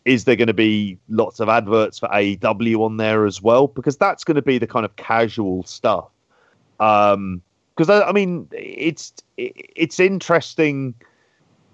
is 0.05 0.25
there 0.25 0.35
going 0.35 0.47
to 0.47 0.53
be 0.53 0.97
lots 1.07 1.39
of 1.39 1.47
adverts 1.47 1.97
for 1.97 2.09
AEW 2.09 2.83
on 2.83 2.97
there 2.97 3.25
as 3.25 3.41
well? 3.41 3.67
Because 3.67 3.95
that's 3.95 4.23
going 4.25 4.35
to 4.35 4.41
be 4.41 4.57
the 4.57 4.67
kind 4.67 4.85
of 4.85 4.95
casual 4.97 5.63
stuff. 5.63 6.09
Um, 6.79 7.41
because 7.75 7.89
I, 7.89 8.09
I 8.09 8.11
mean, 8.11 8.47
it's 8.51 9.13
it's 9.37 9.99
interesting, 9.99 10.93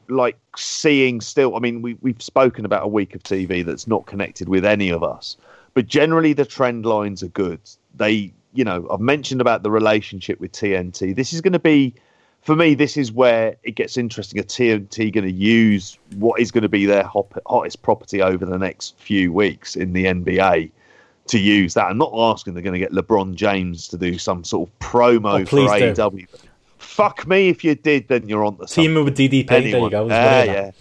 like 0.10 0.38
seeing 0.56 1.22
still. 1.22 1.56
I 1.56 1.60
mean, 1.60 1.82
we 1.82 1.96
we've 2.02 2.22
spoken 2.22 2.66
about 2.66 2.84
a 2.84 2.88
week 2.88 3.16
of 3.16 3.24
TV 3.24 3.66
that's 3.66 3.88
not 3.88 4.06
connected 4.06 4.50
with 4.50 4.66
any 4.66 4.90
of 4.90 5.04
us, 5.04 5.38
but 5.74 5.88
generally 5.88 6.34
the 6.34 6.46
trend 6.46 6.86
lines 6.86 7.24
are 7.24 7.30
good. 7.30 7.60
They, 7.96 8.34
you 8.54 8.64
know, 8.64 8.88
I've 8.92 9.00
mentioned 9.00 9.42
about 9.42 9.64
the 9.64 9.72
relationship 9.72 10.40
with 10.40 10.52
TNT. 10.52 11.16
This 11.16 11.34
is 11.34 11.42
going 11.42 11.54
to 11.54 11.60
be, 11.60 11.94
for 12.42 12.56
me, 12.56 12.74
this 12.74 12.98
is 12.98 13.12
where 13.12 13.56
it 13.64 13.72
gets 13.72 13.98
interesting. 13.98 14.40
Are 14.40 14.44
TNT 14.44 15.14
going 15.14 15.26
to 15.26 15.32
use 15.32 15.98
what 16.16 16.40
is 16.40 16.52
going 16.52 16.64
to 16.64 16.70
be 16.70 16.86
their 16.86 17.04
hot, 17.04 17.28
hottest 17.46 17.82
property 17.82 18.22
over 18.22 18.46
the 18.46 18.58
next 18.58 18.98
few 18.98 19.34
weeks 19.34 19.76
in 19.76 19.94
the 19.94 20.06
NBA? 20.06 20.72
To 21.28 21.40
use 21.40 21.74
that, 21.74 21.88
I'm 21.88 21.98
not 21.98 22.14
asking 22.16 22.54
they're 22.54 22.64
going 22.64 22.72
to 22.72 22.80
get 22.80 22.94
LeBron 22.94 23.36
James 23.36 23.90
to 23.90 23.98
do 23.98 24.18
some 24.18 24.46
sort 24.46 24.70
of 24.70 24.80
promo 24.80 25.42
Oh, 25.42 25.46
for. 25.46 25.58
AEW. 25.58 26.26
Fuck 26.78 27.28
me 27.28 27.50
if 27.50 27.64
you 27.64 27.76
did, 27.76 28.08
then 28.08 28.28
you're 28.30 28.46
on 28.46 28.58
the 28.58 28.66
teaming 28.66 29.04
with 29.06 29.18
DDP. 29.18 29.48
There 29.48 29.68
you 29.68 29.90
go. 29.90 30.08
Ah, 30.12 30.44
yeah. 30.44 30.72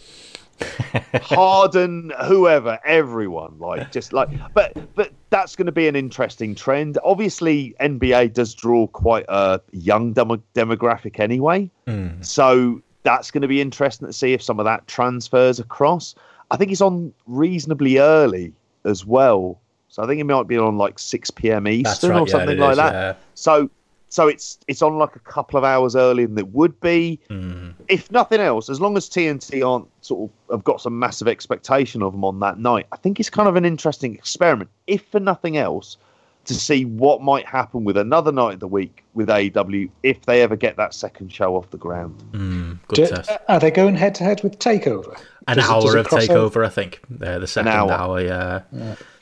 Harden, 1.23 2.12
whoever, 2.24 2.78
everyone, 2.85 3.59
like 3.59 3.93
just 3.93 4.12
like, 4.12 4.28
but 4.55 4.73
but 4.94 5.12
that's 5.31 5.55
going 5.55 5.66
to 5.66 5.73
be 5.73 5.86
an 5.86 5.97
interesting 5.97 6.55
trend. 6.55 6.98
Obviously, 7.05 7.74
NBA 7.81 8.32
does 8.32 8.55
draw 8.55 8.86
quite 8.86 9.27
a 9.28 9.60
young 9.73 10.12
demo- 10.12 10.43
demographic 10.55 11.20
anyway, 11.20 11.70
Mm. 11.86 12.24
so 12.24 12.81
that's 13.02 13.31
going 13.31 13.43
to 13.43 13.48
be 13.48 13.60
interesting 13.60 14.06
to 14.06 14.12
see 14.12 14.32
if 14.32 14.43
some 14.43 14.59
of 14.59 14.64
that 14.64 14.86
transfers 14.86 15.60
across. 15.60 16.14
I 16.51 16.56
think 16.56 16.70
he's 16.70 16.81
on 16.81 17.12
reasonably 17.27 17.98
early 17.98 18.52
as 18.85 19.05
well, 19.05 19.60
so 19.89 20.02
I 20.02 20.06
think 20.06 20.18
he 20.18 20.23
might 20.23 20.48
be 20.48 20.56
on 20.56 20.78
like 20.78 20.98
six 20.98 21.31
p.m. 21.31 21.68
Eastern 21.68 22.10
right. 22.10 22.20
or 22.20 22.28
something 22.28 22.56
like 22.59 22.73
is, 22.73 22.77
that. 22.78 22.93
yeah. 22.93 23.14
So 23.35 23.70
so 24.09 24.28
it's 24.28 24.59
it's 24.69 24.83
on 24.83 24.99
like 24.99 25.16
a 25.16 25.20
couple 25.20 25.59
of 25.59 25.65
hours 25.65 25.97
earlier 25.97 26.27
than 26.27 26.39
it 26.39 26.49
would 26.53 26.81
be. 26.81 27.19
Mm. 27.31 27.74
If 27.89 28.11
nothing 28.11 28.41
else, 28.41 28.69
as 28.70 28.81
long 28.81 28.97
as 28.97 29.09
TNT 29.09 29.66
aren't 29.66 29.89
sort 30.03 30.31
of 30.31 30.55
have 30.57 30.65
got 30.65 30.81
some 30.81 30.99
massive 30.99 31.28
expectation 31.28 32.03
of 32.03 32.12
them 32.12 32.24
on 32.24 32.41
that 32.41 32.59
night, 32.59 32.87
I 32.93 32.97
think 32.97 33.19
it's 33.20 33.31
kind 33.31 33.49
of 33.49 33.57
an 33.57 33.65
interesting 33.65 34.15
experiment. 34.15 34.70
If 34.87 35.03
for 35.07 35.20
nothing 35.20 35.57
else, 35.57 35.97
to 36.45 36.55
see 36.55 36.85
what 36.85 37.20
might 37.20 37.45
happen 37.45 37.83
with 37.83 37.97
another 37.97 38.31
night 38.31 38.55
of 38.55 38.61
the 38.61 38.69
week 38.69 39.03
with 39.15 39.28
AEW 39.28 39.91
if 40.05 40.24
they 40.27 40.43
ever 40.43 40.55
get 40.55 40.77
that 40.77 40.95
second 40.95 41.33
show 41.33 41.57
off 41.57 41.69
the 41.70 41.77
ground. 41.77 42.23
Mm, 42.31 42.78
good 42.87 42.95
Do- 42.97 43.07
test. 43.09 43.31
are 43.49 43.59
they 43.59 43.73
going 43.73 43.97
head 43.97 44.15
to 44.16 44.24
head 44.24 44.43
with 44.45 44.57
Takeover? 44.61 45.19
An 45.49 45.57
Does 45.57 45.69
hour 45.69 45.97
it 45.97 46.01
of 46.01 46.07
cross 46.09 46.27
takeover, 46.28 46.65
I 46.65 46.69
think. 46.69 47.01
Uh, 47.20 47.41
the 47.41 47.47
second 47.49 47.73
hour. 47.73 47.91
hour, 47.91 48.20
yeah. 48.20 48.62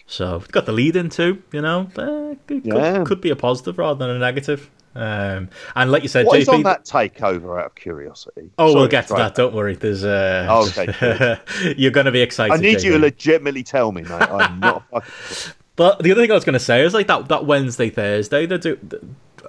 So 0.06 0.36
it's 0.36 0.48
got 0.48 0.66
the 0.66 0.72
lead 0.72 0.96
in 0.96 1.08
too, 1.08 1.42
you 1.52 1.62
know. 1.62 1.88
Uh, 1.96 2.34
could, 2.46 2.64
Yeah. 2.64 3.04
could, 3.04 3.20
be 3.20 3.30
a 3.30 3.36
positive 3.36 3.78
rather 3.78 4.06
than 4.06 4.14
a 4.14 4.18
negative. 4.18 4.70
Um, 4.94 5.48
and 5.74 5.90
like 5.90 6.02
you 6.02 6.08
said, 6.08 6.26
What 6.26 6.36
JP. 6.36 6.40
is 6.42 6.48
on 6.48 6.62
that 6.64 6.84
takeover 6.84 7.58
out 7.58 7.66
of 7.66 7.74
curiosity? 7.74 8.50
Oh, 8.58 8.68
Sorry 8.68 8.80
we'll 8.80 8.88
get 8.88 9.08
to 9.08 9.14
that. 9.14 9.34
Don't 9.34 9.54
worry. 9.54 9.74
There's 9.74 10.04
uh, 10.04 10.46
Oh, 10.48 10.68
okay, 10.68 11.38
you're 11.76 11.90
going 11.90 12.06
to 12.06 12.12
be 12.12 12.20
excited. 12.20 12.54
I 12.54 12.58
need 12.58 12.82
you 12.82 12.92
to 12.92 12.98
legitimately 12.98 13.64
tell 13.64 13.90
me, 13.92 14.02
mate. 14.02 14.12
I'm 14.12 14.60
not 14.60 14.84
fucking. 14.90 15.52
But 15.76 16.00
the 16.04 16.12
other 16.12 16.20
thing 16.20 16.30
I 16.30 16.34
was 16.34 16.44
going 16.44 16.52
to 16.54 16.60
say 16.60 16.84
is 16.84 16.94
like 16.94 17.08
that 17.08 17.28
that 17.28 17.46
Wednesday 17.46 17.90
Thursday 17.90 18.46
they 18.46 18.58
do 18.58 18.78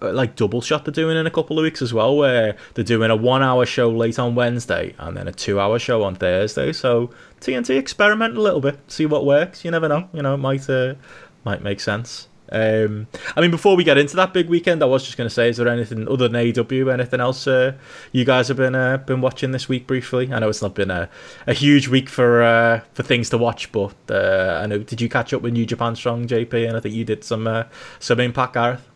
uh, 0.02 0.11
like 0.11 0.36
double 0.36 0.61
shot 0.61 0.84
they're 0.86 0.91
doing 0.91 1.15
in 1.15 1.27
a 1.27 1.32
couple 1.32 1.60
of 1.60 1.64
weeks 1.64 1.82
as 1.84 1.94
well, 1.94 2.18
where 2.18 2.57
they're 2.73 2.84
doing 2.84 3.11
a 3.11 3.15
one 3.15 3.44
hour 3.44 3.65
show 3.65 3.90
late 3.91 4.18
on 4.18 4.34
Wednesday 4.34 4.95
and 4.98 5.15
then 5.15 5.27
a 5.27 5.32
two 5.32 5.60
hour 5.60 5.77
show 5.77 6.02
on 6.03 6.15
Thursday. 6.15 6.73
So 6.73 7.11
TNT 7.41 7.78
experiment 7.78 8.38
a 8.38 8.41
little 8.41 8.62
bit, 8.62 8.80
see 8.88 9.06
what 9.06 9.26
works. 9.26 9.64
You 9.64 9.72
never 9.72 9.88
know. 9.88 10.10
You 10.14 10.22
know, 10.22 10.36
it 10.36 10.38
might 10.38 10.70
uh, 10.70 10.95
might 11.44 11.62
make 11.62 11.80
sense. 11.80 12.28
Um, 12.52 13.07
I 13.36 13.41
mean, 13.41 13.49
before 13.52 13.76
we 13.76 13.84
get 13.84 13.98
into 13.98 14.16
that 14.18 14.34
big 14.34 14.49
weekend, 14.49 14.84
I 14.84 14.86
was 14.86 15.03
just 15.03 15.18
going 15.18 15.28
to 15.28 15.34
say, 15.34 15.49
is 15.49 15.57
there 15.57 15.68
anything 15.68 16.07
other 16.07 16.28
than 16.28 16.40
AEW, 16.40 16.94
anything 16.94 17.20
else 17.20 17.48
uh, 17.48 17.74
you 18.12 18.24
guys 18.24 18.48
have 18.49 18.57
been 18.57 18.76
uh, 18.76 18.98
been 18.98 19.22
watching 19.22 19.52
this 19.52 19.68
week 19.68 19.88
briefly? 19.88 20.32
I 20.32 20.40
know 20.40 20.49
it's 20.49 20.62
not 20.62 20.76
been 20.76 20.91
a, 20.91 21.10
a 21.48 21.53
huge 21.53 21.88
week 21.88 22.10
for 22.10 22.44
uh, 22.44 22.82
for 22.94 23.03
things 23.03 23.30
to 23.32 23.38
watch, 23.38 23.72
but 23.72 23.95
uh, 24.10 24.60
I 24.62 24.68
know 24.68 24.80
did 24.80 25.02
you 25.02 25.10
catch 25.10 25.34
up 25.34 25.41
with 25.41 25.53
New 25.53 25.66
Japan 25.66 25.95
Strong, 25.95 26.28
JP? 26.28 26.68
And 26.68 26.78
I 26.78 26.80
think 26.80 26.94
you 26.94 27.03
did 27.03 27.24
some 27.24 27.48
uh, 27.48 27.64
some 27.99 28.20
Impact, 28.20 28.53
Gareth. 28.53 28.88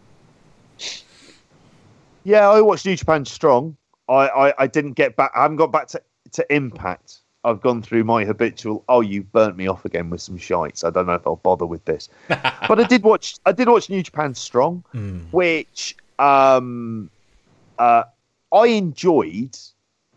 Yeah, 2.24 2.50
I 2.50 2.62
watched 2.62 2.86
New 2.86 2.96
Japan 2.96 3.26
Strong. 3.26 3.78
I, 4.08 4.28
I, 4.28 4.54
I 4.64 4.68
didn't 4.68 4.94
get 4.94 5.16
back. 5.16 5.32
I 5.36 5.44
haven't 5.44 5.58
got 5.58 5.72
back 5.72 5.88
to, 5.90 6.02
to 6.34 6.54
Impact 6.54 7.19
I've 7.44 7.62
gone 7.62 7.82
through 7.82 8.04
my 8.04 8.26
habitual. 8.26 8.84
Oh, 8.90 9.02
you 9.02 9.24
burnt 9.24 9.56
me 9.56 9.68
off 9.68 9.86
again 9.86 10.10
with 10.10 10.22
some 10.22 10.38
shites. 10.38 10.84
I 10.84 10.90
don't 10.90 11.06
know 11.08 11.14
if 11.14 11.26
I'll 11.26 11.38
bother 11.38 11.66
with 11.66 11.86
this, 11.86 12.10
but 12.28 12.80
I 12.80 12.84
did 12.84 13.04
watch. 13.04 13.36
I 13.46 13.52
did 13.54 13.70
watch 13.70 13.90
New 13.90 14.04
Japan 14.04 14.36
Strong, 14.36 14.84
which 15.32 15.96
um, 16.20 17.10
uh, 17.78 18.04
I 18.54 18.66
enjoyed. 18.68 19.58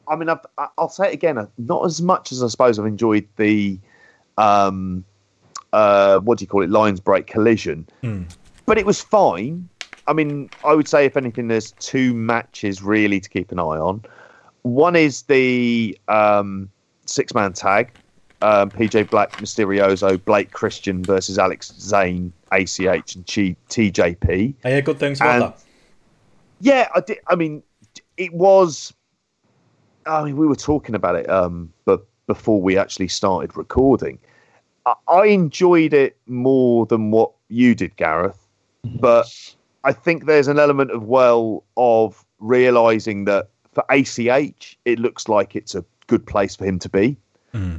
I 0.08 0.16
mean, 0.16 0.28
I've, 0.28 0.44
I- 0.58 0.68
I'll 0.76 0.88
say 0.88 1.08
it 1.08 1.14
again. 1.14 1.38
uh, 1.38 1.46
Not 1.58 1.84
as 1.86 2.02
much 2.02 2.32
as 2.32 2.42
I 2.42 2.48
suppose 2.48 2.78
I've 2.78 2.86
enjoyed 2.86 3.28
the 3.36 3.78
um, 4.36 5.04
uh, 5.72 6.18
what 6.18 6.38
do 6.38 6.42
you 6.42 6.48
call 6.48 6.62
it? 6.62 6.70
Lions 6.70 6.98
break 7.00 7.28
collision, 7.28 7.86
but 8.66 8.78
it 8.78 8.84
was 8.86 9.00
fine. 9.00 9.68
I 10.08 10.12
mean, 10.12 10.50
I 10.64 10.74
would 10.74 10.88
say 10.88 11.06
if 11.06 11.16
anything, 11.16 11.46
there's 11.46 11.70
two 11.72 12.12
matches 12.14 12.82
really 12.82 13.20
to 13.20 13.28
keep 13.30 13.52
an 13.52 13.60
eye 13.60 13.78
on. 13.78 14.02
One 14.62 14.96
is 14.96 15.22
the 15.22 15.96
um, 16.08 16.68
six 17.06 17.34
man 17.34 17.52
tag, 17.52 17.92
um, 18.42 18.70
PJ 18.70 19.08
Black, 19.10 19.32
Mysterioso, 19.38 20.22
Blake 20.24 20.50
Christian 20.52 21.02
versus 21.04 21.38
Alex 21.38 21.72
Zayne, 21.78 22.32
ACH, 22.52 23.14
and 23.14 23.26
G- 23.26 23.56
TJP. 23.68 24.54
I 24.64 24.68
hear 24.70 24.82
good 24.82 24.98
things 24.98 25.20
about 25.20 25.34
And- 25.34 25.42
that. 25.42 25.58
Yeah, 26.60 26.88
I 26.94 27.00
did. 27.00 27.18
I 27.28 27.34
mean, 27.34 27.62
it 28.16 28.32
was. 28.32 28.92
I 30.06 30.24
mean, 30.24 30.36
we 30.36 30.46
were 30.46 30.56
talking 30.56 30.94
about 30.94 31.14
it, 31.16 31.28
um, 31.30 31.72
but 31.84 32.04
before 32.26 32.60
we 32.60 32.76
actually 32.76 33.08
started 33.08 33.56
recording, 33.56 34.18
I, 34.86 34.94
I 35.08 35.26
enjoyed 35.26 35.92
it 35.92 36.16
more 36.26 36.86
than 36.86 37.10
what 37.10 37.32
you 37.48 37.74
did, 37.74 37.96
Gareth. 37.96 38.38
But 38.84 39.26
I 39.84 39.92
think 39.92 40.26
there's 40.26 40.48
an 40.48 40.58
element 40.58 40.90
of 40.90 41.04
well 41.04 41.62
of 41.76 42.24
realizing 42.40 43.24
that 43.26 43.48
for 43.72 43.84
ACH, 43.90 44.76
it 44.84 44.98
looks 44.98 45.28
like 45.28 45.54
it's 45.56 45.74
a 45.74 45.84
good 46.12 46.26
place 46.26 46.54
for 46.54 46.66
him 46.66 46.78
to 46.78 46.90
be. 46.90 47.16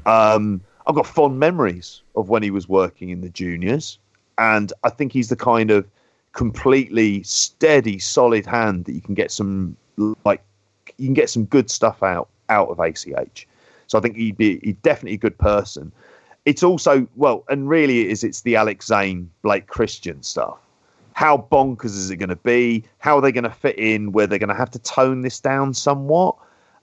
Um, 0.07 0.61
I've 0.87 0.95
got 0.95 1.05
fond 1.05 1.39
memories 1.39 2.01
of 2.15 2.29
when 2.29 2.41
he 2.41 2.51
was 2.51 2.67
working 2.67 3.09
in 3.09 3.21
the 3.21 3.29
juniors, 3.29 3.99
and 4.37 4.73
I 4.83 4.89
think 4.89 5.13
he's 5.13 5.29
the 5.29 5.35
kind 5.35 5.69
of 5.69 5.85
completely 6.31 7.21
steady, 7.23 7.99
solid 7.99 8.45
hand 8.45 8.85
that 8.85 8.93
you 8.93 9.01
can 9.01 9.13
get 9.13 9.31
some 9.31 9.77
like 10.25 10.41
you 10.97 11.05
can 11.05 11.13
get 11.13 11.29
some 11.29 11.45
good 11.45 11.69
stuff 11.69 12.01
out 12.01 12.27
out 12.49 12.69
of 12.69 12.79
ACH. 12.79 13.47
So 13.87 13.97
I 13.99 14.01
think 14.01 14.15
he'd 14.17 14.37
be 14.37 14.59
he'd 14.63 14.81
definitely 14.81 15.13
a 15.13 15.25
good 15.27 15.37
person. 15.37 15.91
It's 16.45 16.63
also 16.63 17.07
well, 17.15 17.45
and 17.49 17.69
really 17.69 18.01
it 18.01 18.07
is 18.07 18.23
it's 18.23 18.41
the 18.41 18.55
Alex 18.55 18.87
Zayne, 18.87 19.29
Blake 19.43 19.67
Christian 19.67 20.23
stuff. 20.23 20.57
How 21.13 21.47
bonkers 21.51 21.95
is 21.95 22.09
it 22.09 22.17
going 22.17 22.29
to 22.29 22.43
be? 22.53 22.83
How 22.97 23.17
are 23.17 23.21
they 23.21 23.31
going 23.31 23.43
to 23.43 23.57
fit 23.65 23.77
in? 23.77 24.11
Where 24.11 24.25
they're 24.25 24.39
going 24.39 24.55
to 24.57 24.63
have 24.63 24.71
to 24.71 24.79
tone 24.79 25.21
this 25.21 25.39
down 25.39 25.75
somewhat? 25.75 26.35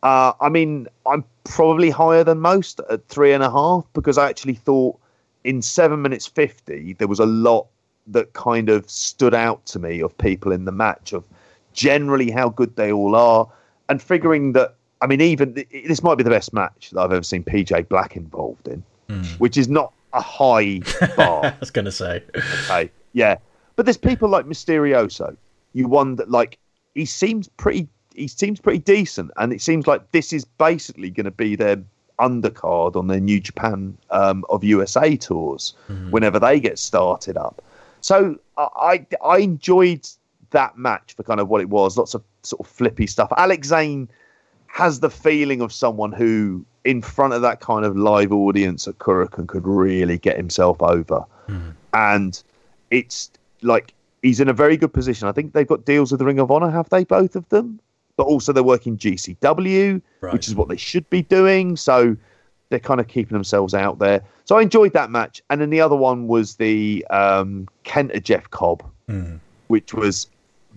Uh, 0.02 0.32
I 0.40 0.48
mean, 0.48 0.89
I'm 1.06 1.24
probably 1.44 1.90
higher 1.90 2.24
than 2.24 2.40
most 2.40 2.81
at 2.90 3.06
three 3.09 3.32
and 3.32 3.43
a 3.43 3.51
half 3.51 3.85
because 3.93 4.16
I 4.18 4.28
actually 4.28 4.55
thought 4.55 4.98
in 5.44 5.62
seven 5.62 6.02
minutes 6.02 6.27
50, 6.27 6.94
there 6.94 7.09
was 7.09 7.18
a 7.18 7.27
lot 7.27 7.66
that 8.06 8.32
kind 8.32 8.68
of 8.68 8.89
stood 8.90 9.35
out 9.35 9.64
to 9.66 9.78
me 9.78 10.01
of 10.01 10.16
people 10.18 10.52
in 10.52 10.64
the 10.64 10.72
match, 10.72 11.12
of 11.12 11.24
generally 11.72 12.31
how 12.31 12.48
good 12.48 12.74
they 12.77 12.90
all 12.93 13.14
are, 13.14 13.48
and 13.89 14.02
figuring 14.02 14.52
that, 14.52 14.74
I 15.01 15.06
mean, 15.06 15.20
even 15.20 15.55
this 15.55 16.02
might 16.02 16.16
be 16.16 16.24
the 16.24 16.31
best 16.31 16.52
match 16.52 16.90
that 16.93 17.01
I've 17.01 17.12
ever 17.12 17.22
seen 17.22 17.44
PJ 17.44 17.89
Black 17.89 18.16
involved 18.16 18.68
in, 18.68 18.82
which 19.39 19.56
is 19.56 19.68
not 19.68 19.93
a 20.12 20.20
high 20.20 20.81
bar. 21.16 21.47
I 21.47 21.55
was 21.60 21.70
going 21.70 21.85
to 21.85 21.93
say. 21.93 22.22
Okay, 22.64 22.90
yeah, 23.12 23.36
but 23.77 23.86
there's 23.86 23.97
people 23.97 24.28
like 24.28 24.47
Mysterioso. 24.47 25.36
You 25.72 25.89
wonder, 25.89 26.24
like, 26.27 26.59
he 26.94 27.05
seems 27.05 27.48
pretty. 27.56 27.89
He 28.15 28.28
seems 28.28 28.61
pretty 28.61 28.81
decent, 28.81 29.31
and 29.37 29.53
it 29.53 29.61
seems 29.62 29.87
like 29.87 30.11
this 30.12 30.32
is 30.32 30.45
basically 30.45 31.11
going 31.11 31.24
to 31.24 31.31
be 31.31 31.57
their 31.57 31.82
undercard 32.19 32.97
on 32.97 33.07
their 33.07 33.20
New 33.20 33.41
Japan 33.41 33.97
um, 34.11 34.45
of 34.51 34.62
USA 34.62 35.16
tours 35.16 35.74
whenever 36.11 36.39
they 36.39 36.61
get 36.61 36.78
started 36.78 37.37
up. 37.37 37.62
So 38.01 38.39
I 38.57 38.66
I 38.77 39.07
I 39.24 39.39
enjoyed 39.39 40.07
that 40.51 40.77
match 40.77 41.15
for 41.15 41.23
kind 41.23 41.41
of 41.41 41.49
what 41.49 41.61
it 41.61 41.69
was. 41.69 41.97
Lots 41.97 42.15
of 42.15 42.23
sort 42.43 42.61
of 42.61 42.66
flippy 42.66 43.07
stuff. 43.07 43.32
Alex 43.37 43.69
Zayne 43.69 44.09
has 44.66 45.01
the 45.01 45.11
feeling 45.11 45.61
of 45.61 45.73
someone 45.73 46.12
who, 46.12 46.65
in 46.85 47.03
front 47.03 47.32
of 47.35 47.43
that 47.43 47.61
kind 47.61 47.85
of 47.85 47.97
live 47.97 48.32
audience 48.32 48.87
at 48.89 48.99
Korakuen, 48.99 49.47
could 49.47 49.66
really 49.66 50.19
get 50.19 50.37
himself 50.37 50.81
over. 50.81 51.24
And 51.95 52.43
it's 52.91 53.31
like 53.62 53.93
he's 54.23 54.41
in 54.41 54.49
a 54.49 54.53
very 54.53 54.77
good 54.77 54.93
position. 54.93 55.28
I 55.28 55.32
think 55.32 55.53
they've 55.53 55.66
got 55.66 55.85
deals 55.85 56.12
with 56.12 56.19
the 56.19 56.24
Ring 56.24 56.39
of 56.39 56.51
Honor, 56.51 56.70
have 56.70 56.89
they, 56.91 57.05
both 57.05 57.37
of 57.37 57.49
them? 57.49 57.81
But 58.16 58.24
also 58.24 58.53
they're 58.53 58.62
working 58.62 58.97
GCW, 58.99 60.01
Right. 60.20 60.32
which 60.32 60.49
is 60.49 60.55
what 60.55 60.69
they 60.69 60.77
should 60.77 61.09
be 61.11 61.23
doing. 61.23 61.77
So 61.77 62.16
they're 62.69 62.78
kind 62.78 63.01
of 63.01 63.09
keeping 63.09 63.35
themselves 63.35 63.74
out 63.74 63.99
there. 63.99 64.23
So 64.45 64.57
I 64.59 64.62
enjoyed 64.62 64.93
that 64.93 65.11
match. 65.11 65.43
And 65.51 65.61
then 65.61 65.70
the 65.70 65.81
other 65.81 65.97
one 65.97 66.27
was 66.28 66.57
the 66.57 67.05
um, 67.11 67.69
Kenta 67.85 68.23
Jeff 68.23 68.51
Cobb, 68.51 68.85
which 69.69 69.95
was 69.95 70.28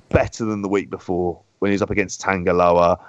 better 0.10 0.46
than 0.46 0.62
the 0.62 0.70
week 0.70 0.90
before 0.90 1.40
when 1.60 1.72
he 1.72 1.74
was 1.74 1.82
up 1.82 1.90
against 1.90 2.22
Tanga 2.22 2.54
Loa. 2.54 3.00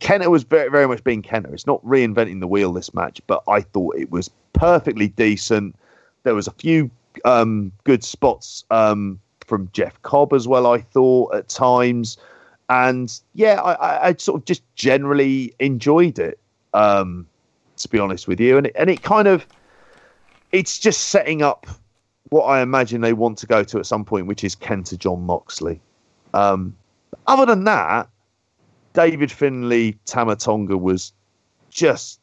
Kenta 0.00 0.28
was 0.28 0.44
very, 0.44 0.70
very 0.70 0.86
much 0.86 1.02
being 1.02 1.22
Kenta. 1.22 1.52
It's 1.52 1.66
not 1.66 1.84
reinventing 1.84 2.40
the 2.40 2.46
wheel 2.46 2.72
this 2.72 2.94
match, 2.94 3.20
but 3.26 3.42
I 3.48 3.60
thought 3.62 3.96
it 3.96 4.10
was 4.10 4.30
perfectly 4.52 5.08
decent. 5.08 5.74
There 6.22 6.34
was 6.34 6.46
a 6.46 6.52
few 6.52 6.90
um, 7.24 7.72
good 7.84 8.04
spots 8.04 8.64
um, 8.70 9.18
from 9.44 9.68
Jeff 9.72 10.00
Cobb 10.02 10.32
as 10.32 10.46
well. 10.46 10.66
I 10.68 10.78
thought 10.80 11.34
at 11.34 11.48
times, 11.48 12.16
and 12.70 13.20
yeah, 13.34 13.60
I, 13.60 13.72
I, 13.72 14.06
I 14.08 14.14
sort 14.14 14.40
of 14.40 14.46
just 14.46 14.62
generally 14.76 15.52
enjoyed 15.58 16.18
it. 16.18 16.38
Um, 16.72 17.26
to 17.76 17.88
be 17.88 17.98
honest 17.98 18.28
with 18.28 18.38
you, 18.40 18.56
and 18.58 18.66
it, 18.68 18.72
and 18.76 18.88
it 18.88 19.02
kind 19.02 19.26
of 19.26 19.44
it's 20.52 20.78
just 20.78 21.08
setting 21.08 21.42
up 21.42 21.66
what 22.28 22.44
I 22.44 22.60
imagine 22.60 23.00
they 23.00 23.12
want 23.12 23.38
to 23.38 23.46
go 23.46 23.64
to 23.64 23.78
at 23.78 23.86
some 23.86 24.04
point, 24.04 24.26
which 24.26 24.44
is 24.44 24.54
Kent 24.54 24.86
Kenta 24.86 24.98
Jon 24.98 25.22
Moxley. 25.22 25.80
Um, 26.32 26.76
other 27.26 27.44
than 27.44 27.64
that, 27.64 28.08
David 28.92 29.32
Finlay 29.32 29.92
Tamatonga 30.06 30.78
was 30.78 31.12
just 31.70 32.20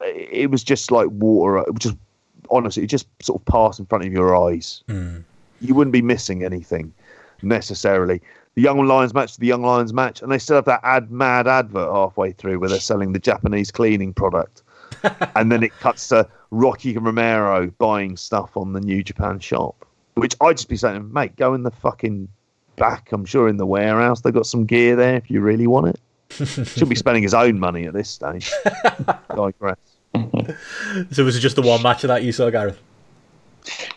it 0.00 0.50
was 0.50 0.64
just 0.64 0.90
like 0.90 1.08
water. 1.10 1.58
It 1.58 1.74
was 1.74 1.80
just 1.80 1.96
honestly, 2.50 2.84
it 2.84 2.86
just 2.86 3.08
sort 3.20 3.40
of 3.40 3.44
passed 3.44 3.78
in 3.78 3.86
front 3.86 4.06
of 4.06 4.12
your 4.12 4.34
eyes. 4.34 4.82
You 5.60 5.74
wouldn't 5.74 5.92
be 5.92 6.02
missing 6.02 6.44
anything 6.44 6.94
necessarily. 7.42 8.22
The 8.54 8.62
Young 8.62 8.86
Lions 8.86 9.14
match, 9.14 9.34
to 9.34 9.40
the 9.40 9.46
Young 9.46 9.62
Lions 9.62 9.92
match, 9.92 10.22
and 10.22 10.30
they 10.30 10.38
still 10.38 10.56
have 10.56 10.66
that 10.66 10.80
ad 10.82 11.10
mad 11.10 11.46
advert 11.46 11.90
halfway 11.90 12.32
through 12.32 12.58
where 12.58 12.68
they're 12.68 12.80
selling 12.80 13.12
the 13.12 13.18
Japanese 13.18 13.70
cleaning 13.70 14.12
product, 14.12 14.62
and 15.36 15.50
then 15.50 15.62
it 15.62 15.72
cuts 15.80 16.08
to 16.08 16.28
Rocky 16.50 16.96
Romero 16.98 17.68
buying 17.78 18.16
stuff 18.16 18.56
on 18.56 18.72
the 18.72 18.80
New 18.80 19.02
Japan 19.02 19.38
shop. 19.38 19.86
Which 20.14 20.36
I'd 20.42 20.58
just 20.58 20.68
be 20.68 20.76
saying, 20.76 21.10
mate, 21.12 21.36
go 21.36 21.54
in 21.54 21.62
the 21.62 21.70
fucking 21.70 22.28
back. 22.76 23.10
I'm 23.12 23.24
sure 23.24 23.48
in 23.48 23.56
the 23.56 23.66
warehouse 23.66 24.20
they've 24.20 24.34
got 24.34 24.46
some 24.46 24.66
gear 24.66 24.96
there 24.96 25.16
if 25.16 25.30
you 25.30 25.40
really 25.40 25.66
want 25.66 25.88
it. 25.88 26.00
Should 26.68 26.88
be 26.88 26.94
spending 26.94 27.22
his 27.22 27.34
own 27.34 27.58
money 27.58 27.86
at 27.86 27.94
this 27.94 28.10
stage. 28.10 28.52
Digress. 29.34 29.78
So 31.10 31.24
was 31.24 31.36
it 31.36 31.40
just 31.40 31.56
the 31.56 31.62
one 31.62 31.82
match 31.82 32.04
of 32.04 32.08
that 32.08 32.22
you 32.22 32.32
saw, 32.32 32.50
Gareth? 32.50 32.78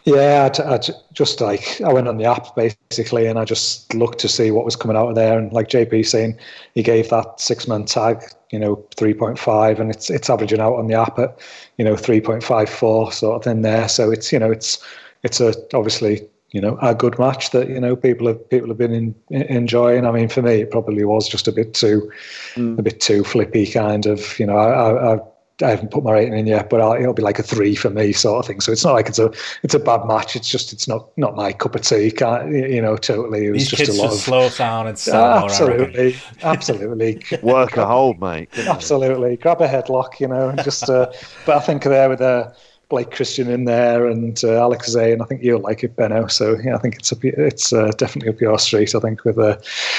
Yeah, 0.04 0.50
I, 0.60 0.76
I 0.76 0.80
just 1.14 1.42
like 1.42 1.82
I 1.82 1.92
went 1.92 2.08
on 2.08 2.18
the 2.18 2.26
app 2.26 2.56
basically, 2.56 3.26
and 3.26 3.40
I 3.40 3.46
just 3.46 3.94
looked 3.94 4.20
to 4.20 4.28
see 4.28 4.52
what 4.52 4.66
was 4.66 4.76
coming 4.76 4.96
out 4.96 5.10
of 5.10 5.16
there. 5.16 5.38
And 5.38 5.52
like 5.52 5.70
JP 5.70 6.06
saying, 6.06 6.38
he 6.76 6.84
gave 6.84 7.10
that 7.10 7.40
six 7.40 7.68
man 7.68 7.86
tag, 7.86 8.24
you 8.52 8.60
know, 8.60 8.86
three 8.96 9.14
point 9.14 9.40
five, 9.40 9.80
and 9.80 9.90
it's 9.90 10.10
it's 10.10 10.30
averaging 10.30 10.60
out 10.60 10.76
on 10.76 10.88
the 10.88 10.94
app 10.94 11.18
at, 11.18 11.40
you 11.78 11.86
know, 11.86 11.96
three 11.96 12.22
point 12.22 12.44
five 12.44 12.70
four 12.70 13.12
sort 13.12 13.46
of 13.46 13.52
in 13.52 13.64
there. 13.64 13.88
So 13.88 14.12
it's 14.12 14.32
you 14.32 14.40
know 14.40 14.52
it's 14.52 14.84
it's 15.24 15.42
a 15.42 15.54
obviously 15.74 16.28
you 16.52 16.62
know 16.62 16.78
a 16.82 16.94
good 16.94 17.18
match 17.18 17.50
that 17.52 17.68
you 17.68 17.80
know 17.80 17.96
people 17.96 18.28
have 18.28 18.50
people 18.50 18.70
have 18.70 18.78
been 18.78 18.94
in, 18.94 19.16
enjoying. 19.32 20.06
I 20.06 20.12
mean, 20.12 20.30
for 20.30 20.44
me, 20.44 20.62
it 20.62 20.72
probably 20.72 21.04
was 21.04 21.28
just 21.28 21.48
a 21.48 21.52
bit 21.52 21.74
too 21.74 22.12
hmm. 22.54 22.78
a 22.78 22.84
bit 22.84 23.02
too 23.02 23.24
flippy 23.24 23.66
kind 23.66 24.06
of. 24.06 24.38
You 24.40 24.46
know, 24.46 24.58
I. 24.58 25.16
I, 25.16 25.20
I 25.62 25.68
I 25.68 25.70
haven't 25.70 25.92
put 25.92 26.04
my 26.04 26.12
rating 26.12 26.38
in 26.38 26.48
yet, 26.48 26.70
but 26.70 26.82
I'll, 26.82 26.94
it'll 26.94 27.14
be 27.14 27.22
like 27.22 27.40
a 27.40 27.44
three 27.44 27.76
for 27.76 27.90
me, 27.90 28.12
sort 28.12 28.40
of 28.40 28.48
thing. 28.48 28.60
So 28.60 28.72
it's 28.72 28.84
not 28.84 28.94
like 28.94 29.08
it's 29.08 29.20
a 29.20 29.32
it's 29.64 29.74
a 29.74 29.80
bad 29.80 30.06
match. 30.06 30.36
It's 30.36 30.50
just 30.50 30.74
it's 30.74 30.88
not 30.88 31.10
not 31.18 31.36
my 31.36 31.54
cup 31.54 31.76
of 31.76 31.82
tea. 31.82 32.12
Can't, 32.12 32.52
you 32.52 32.82
know, 32.82 32.98
totally. 32.98 33.46
It 33.46 33.52
was 33.52 33.62
These 33.62 33.70
just 33.70 33.84
kids 33.86 33.98
a 33.98 34.02
lot 34.02 34.10
just 34.10 34.20
of 34.20 34.24
slow 34.24 34.50
down 34.50 34.88
and 34.88 34.98
sell 35.00 35.40
more, 35.40 35.50
absolutely, 35.50 36.16
absolutely, 36.44 37.22
Work 37.42 37.78
a 37.78 37.86
hold, 37.86 38.20
mate. 38.20 38.50
absolutely. 38.58 39.38
Grab 39.38 39.62
a 39.62 39.68
headlock, 39.68 40.20
you 40.20 40.28
know, 40.28 40.50
and 40.50 40.64
just. 40.64 40.90
Uh, 40.90 41.12
but 41.46 41.58
I 41.58 41.60
think 41.60 41.84
there 41.84 42.10
with 42.10 42.22
uh, 42.22 42.52
Blake 42.90 43.12
Christian 43.12 43.50
in 43.50 43.66
there 43.66 44.08
and 44.08 44.40
uh, 44.44 44.60
Alex 44.60 44.94
and 44.94 45.22
I 45.22 45.26
think 45.26 45.44
you'll 45.44 45.62
like 45.62 45.84
it, 45.84 45.96
Benno. 45.96 46.28
So 46.28 46.58
yeah, 46.64 46.76
I 46.76 46.80
think 46.80 46.96
it's 46.96 47.12
up, 47.12 47.24
it's 47.24 47.74
uh, 47.74 47.92
definitely 47.98 48.30
up 48.34 48.42
your 48.42 48.60
street. 48.60 48.94
I 48.94 49.00
think 49.00 49.24
with 49.24 49.38
uh, 49.38 49.58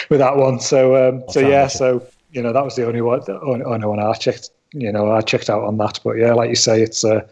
with 0.08 0.20
that 0.20 0.36
one. 0.36 0.60
So 0.60 1.08
um, 1.08 1.24
so 1.28 1.40
yeah, 1.40 1.62
like 1.62 1.70
so 1.72 2.06
you 2.32 2.42
know 2.42 2.52
that 2.52 2.64
was 2.64 2.76
the 2.76 2.86
only 2.86 3.00
one, 3.00 3.20
the 3.26 3.40
only, 3.40 3.64
only 3.64 3.86
one 3.86 4.00
I 4.00 4.12
checked. 4.14 4.50
You 4.72 4.92
know, 4.92 5.12
I 5.12 5.20
checked 5.20 5.48
out 5.48 5.62
on 5.62 5.78
that, 5.78 6.00
but 6.02 6.18
yeah, 6.18 6.34
like 6.34 6.50
you 6.50 6.56
say, 6.56 6.82
it's 6.82 7.04
uh, 7.04 7.26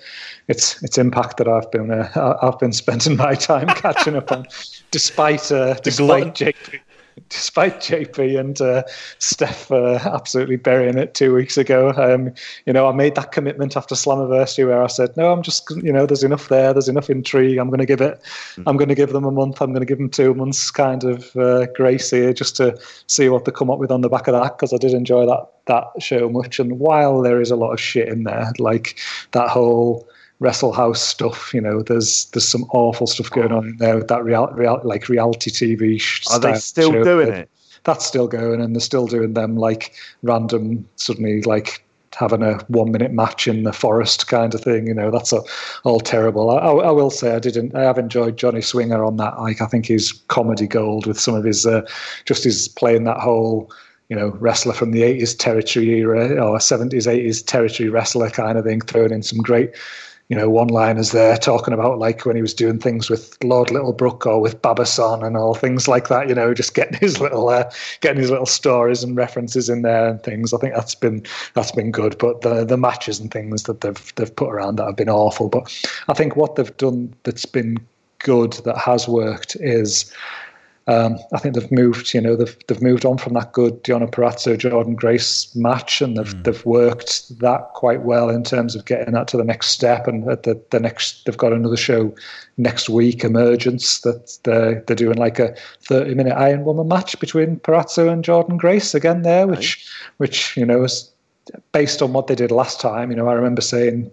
it's 0.49 0.83
it's 0.83 0.99
impact 0.99 1.37
that 1.39 1.49
I've 1.49 1.71
been 1.71 1.91
uh, 1.91 2.39
I've 2.43 2.59
been 2.59 2.73
spending 2.73 3.17
my 3.17 3.35
time 3.35 3.67
catching 3.77 4.17
up 4.17 4.31
on, 4.33 4.47
despite 4.91 5.51
uh, 5.51 5.75
glutton- 5.75 5.83
despite 5.83 6.35
JP, 6.35 6.81
despite 7.29 7.81
JP 7.81 8.39
and 8.39 8.61
uh, 8.61 8.83
Steph 9.19 9.71
uh, 9.71 9.99
absolutely 10.05 10.57
burying 10.57 10.99
it 10.99 11.15
two 11.15 11.35
weeks 11.35 11.57
ago, 11.57 11.93
um, 11.97 12.33
you 12.67 12.73
know, 12.73 12.89
I 12.89 12.93
made 12.93 13.15
that 13.15 13.33
commitment 13.33 13.77
after 13.77 13.95
Slammiversary 13.95 14.67
where 14.67 14.83
I 14.83 14.87
said, 14.89 15.17
no, 15.17 15.33
I'm 15.33 15.43
just, 15.43 15.71
you 15.83 15.93
know, 15.93 16.07
there's 16.07 16.25
enough 16.25 16.49
there, 16.49 16.73
there's 16.73 16.89
enough 16.89 17.11
intrigue. 17.11 17.59
I'm 17.59 17.69
going 17.69 17.81
to 17.81 17.87
give 17.87 18.01
it, 18.01 18.21
mm. 18.57 18.65
I'm 18.67 18.77
going 18.77 18.89
to 18.89 18.95
give 18.95 19.13
them 19.13 19.25
a 19.25 19.31
month, 19.31 19.61
I'm 19.61 19.73
going 19.73 19.81
to 19.81 19.87
give 19.87 19.99
them 19.99 20.11
two 20.11 20.35
months 20.35 20.71
kind 20.71 21.05
of 21.05 21.35
uh, 21.37 21.67
grace 21.75 22.11
here 22.11 22.33
just 22.33 22.57
to 22.57 22.79
see 23.07 23.29
what 23.29 23.45
they 23.45 23.53
come 23.53 23.71
up 23.71 23.79
with 23.79 23.91
on 23.91 24.01
the 24.01 24.09
back 24.09 24.27
of 24.29 24.33
that 24.33 24.57
because 24.57 24.73
I 24.73 24.79
did 24.79 24.95
enjoy 24.95 25.27
that 25.27 25.47
that 25.67 25.87
show 25.99 26.29
much. 26.29 26.59
And 26.59 26.79
while 26.79 27.23
there 27.23 27.41
is 27.41 27.51
a 27.51 27.57
lot 27.57 27.73
of 27.73 27.81
shit 27.81 28.09
in 28.09 28.25
there, 28.25 28.53
like 28.59 28.99
that 29.33 29.49
whole 29.49 30.07
Wrestle 30.41 30.73
House 30.73 31.01
stuff. 31.01 31.53
You 31.55 31.61
know, 31.61 31.83
there's 31.83 32.27
there's 32.27 32.49
some 32.49 32.65
awful 32.71 33.07
stuff 33.07 33.31
going 33.31 33.53
on 33.53 33.69
in 33.69 33.77
there 33.79 33.97
with 33.97 34.09
that 34.09 34.25
real, 34.25 34.49
real 34.49 34.81
like 34.85 35.09
reality 35.09 35.51
TV. 35.51 36.03
Are 36.31 36.39
they 36.39 36.55
still 36.55 36.93
doing 36.93 37.33
it? 37.33 37.51
That's 37.85 38.07
still 38.07 38.29
going, 38.29 38.61
and 38.61 38.75
they're 38.75 38.81
still 38.81 39.07
doing 39.07 39.35
them 39.35 39.57
like 39.57 39.95
random, 40.23 40.89
suddenly 40.97 41.43
like 41.43 41.85
having 42.15 42.43
a 42.43 42.59
one 42.69 42.93
minute 42.93 43.13
match 43.13 43.49
in 43.49 43.65
the 43.65 43.73
forest 43.73 44.27
kind 44.29 44.55
of 44.55 44.61
thing. 44.63 44.87
You 44.87 44.95
know, 44.95 45.11
that's 45.11 45.33
a, 45.33 45.43
all 45.85 46.01
terrible. 46.01 46.51
I, 46.51 46.59
I, 46.59 46.91
will 46.91 47.11
say 47.11 47.35
I 47.35 47.39
didn't. 47.39 47.75
I 47.75 47.83
have 47.83 47.99
enjoyed 47.99 48.37
Johnny 48.37 48.63
Swinger 48.63 49.05
on 49.05 49.17
that. 49.19 49.39
Like 49.39 49.61
I 49.61 49.67
think 49.67 49.87
he's 49.87 50.13
comedy 50.29 50.67
gold 50.67 51.07
with 51.07 51.21
some 51.21 51.35
of 51.35 51.45
his 51.45 51.67
uh, 51.67 51.83
just 52.25 52.45
his 52.45 52.69
playing 52.69 53.05
that 53.05 53.19
whole 53.19 53.71
you 54.11 54.17
know, 54.17 54.31
wrestler 54.39 54.75
from 54.75 54.93
the 54.93 55.01
80s 55.01 55.37
territory 55.39 55.89
era 55.89 56.35
or 56.35 56.59
70s, 56.59 57.07
80s 57.07 57.45
territory 57.47 57.89
wrestler 57.89 58.29
kind 58.29 58.59
of 58.59 58.65
thing, 58.65 58.83
throwing 58.83 59.13
in 59.13 59.23
some 59.23 59.39
great 59.39 59.71
you 60.29 60.37
know, 60.37 60.49
one 60.49 60.69
liners 60.69 61.11
there 61.11 61.37
talking 61.37 61.75
about 61.75 61.99
like 61.99 62.25
when 62.25 62.35
he 62.35 62.43
was 62.43 62.55
doing 62.55 62.79
things 62.79 63.11
with 63.11 63.37
Lord 63.45 63.69
Littlebrook 63.69 64.25
or 64.25 64.41
with 64.41 64.61
Babason 64.63 65.25
and 65.25 65.37
all 65.37 65.55
things 65.55 65.87
like 65.87 66.09
that, 66.09 66.29
you 66.29 66.35
know, 66.35 66.55
just 66.55 66.75
getting 66.75 66.99
his 67.01 67.21
little 67.21 67.49
uh, 67.49 67.71
getting 68.01 68.21
his 68.21 68.31
little 68.31 68.47
stories 68.47 69.03
and 69.03 69.17
references 69.17 69.69
in 69.69 69.83
there 69.83 70.09
and 70.09 70.23
things. 70.23 70.55
I 70.55 70.59
think 70.59 70.75
that's 70.75 70.95
been 70.95 71.25
that's 71.53 71.73
been 71.73 71.91
good. 71.91 72.17
But 72.19 72.41
the 72.41 72.65
the 72.65 72.79
matches 72.79 73.21
and 73.21 73.31
things 73.31 73.65
that 73.65 73.83
they've 73.83 74.15
they've 74.15 74.35
put 74.35 74.51
around 74.51 74.77
that 74.77 74.87
have 74.87 74.97
been 74.97 75.11
awful. 75.11 75.49
But 75.49 75.71
I 76.09 76.15
think 76.15 76.37
what 76.37 76.57
they've 76.57 76.77
done 76.79 77.15
that's 77.25 77.47
been 77.47 77.79
good 78.21 78.55
that 78.65 78.79
has 78.79 79.07
worked 79.07 79.57
is 79.61 80.11
um, 80.87 81.19
I 81.33 81.39
think 81.39 81.55
they've 81.55 81.73
moved, 81.73 82.13
you 82.13 82.21
know, 82.21 82.37
they've 82.37 82.57
they've 82.67 82.83
moved 82.83 83.07
on 83.07 83.17
from 83.17 83.33
that 83.35 83.53
good 83.53 83.83
Deonna 83.83 84.11
Purrazzo 84.11 84.55
Jordynne 84.55 84.97
Grace 84.97 85.55
match, 85.57 86.03
and 86.03 86.17
they've 86.17 86.35
mm. 86.35 86.45
they've 86.45 86.67
worked 86.67 87.39
that 87.39 87.71
quite 87.73 88.03
well 88.03 88.29
in 88.29 88.45
terms 88.45 88.75
of 88.75 88.85
getting 88.85 89.15
that 89.15 89.27
to 89.29 89.39
the 89.39 89.45
next 89.45 89.69
step. 89.69 90.07
And 90.07 90.29
at 90.29 90.43
the 90.43 90.61
the 90.71 90.81
next, 90.81 91.25
they've 91.25 91.37
got 91.37 91.55
another 91.55 91.79
show 91.79 92.15
next 92.59 92.91
week, 92.91 93.25
Emergence, 93.25 94.01
that 94.01 94.39
they're 94.45 94.83
they're 94.87 94.95
doing 94.95 95.17
like 95.17 95.39
a 95.39 95.57
thirty 95.81 96.15
minute 96.15 96.37
Iron 96.37 96.65
Woman 96.65 96.89
match 96.89 97.19
between 97.19 97.61
Purrazzo 97.61 98.13
and 98.13 98.23
Jordynne 98.23 98.59
Grace 98.59 98.95
again 98.95 99.23
there, 99.23 99.47
which 99.47 99.91
which 100.19 100.55
you 100.55 100.67
know 100.67 100.85
is 100.85 101.11
based 101.73 102.03
on 102.03 102.13
what 102.13 102.27
they 102.27 102.35
did 102.35 102.51
last 102.51 102.79
time. 102.79 103.11
You 103.11 103.17
know, 103.17 103.29
I 103.29 103.33
remember 103.33 103.63
saying 103.63 104.11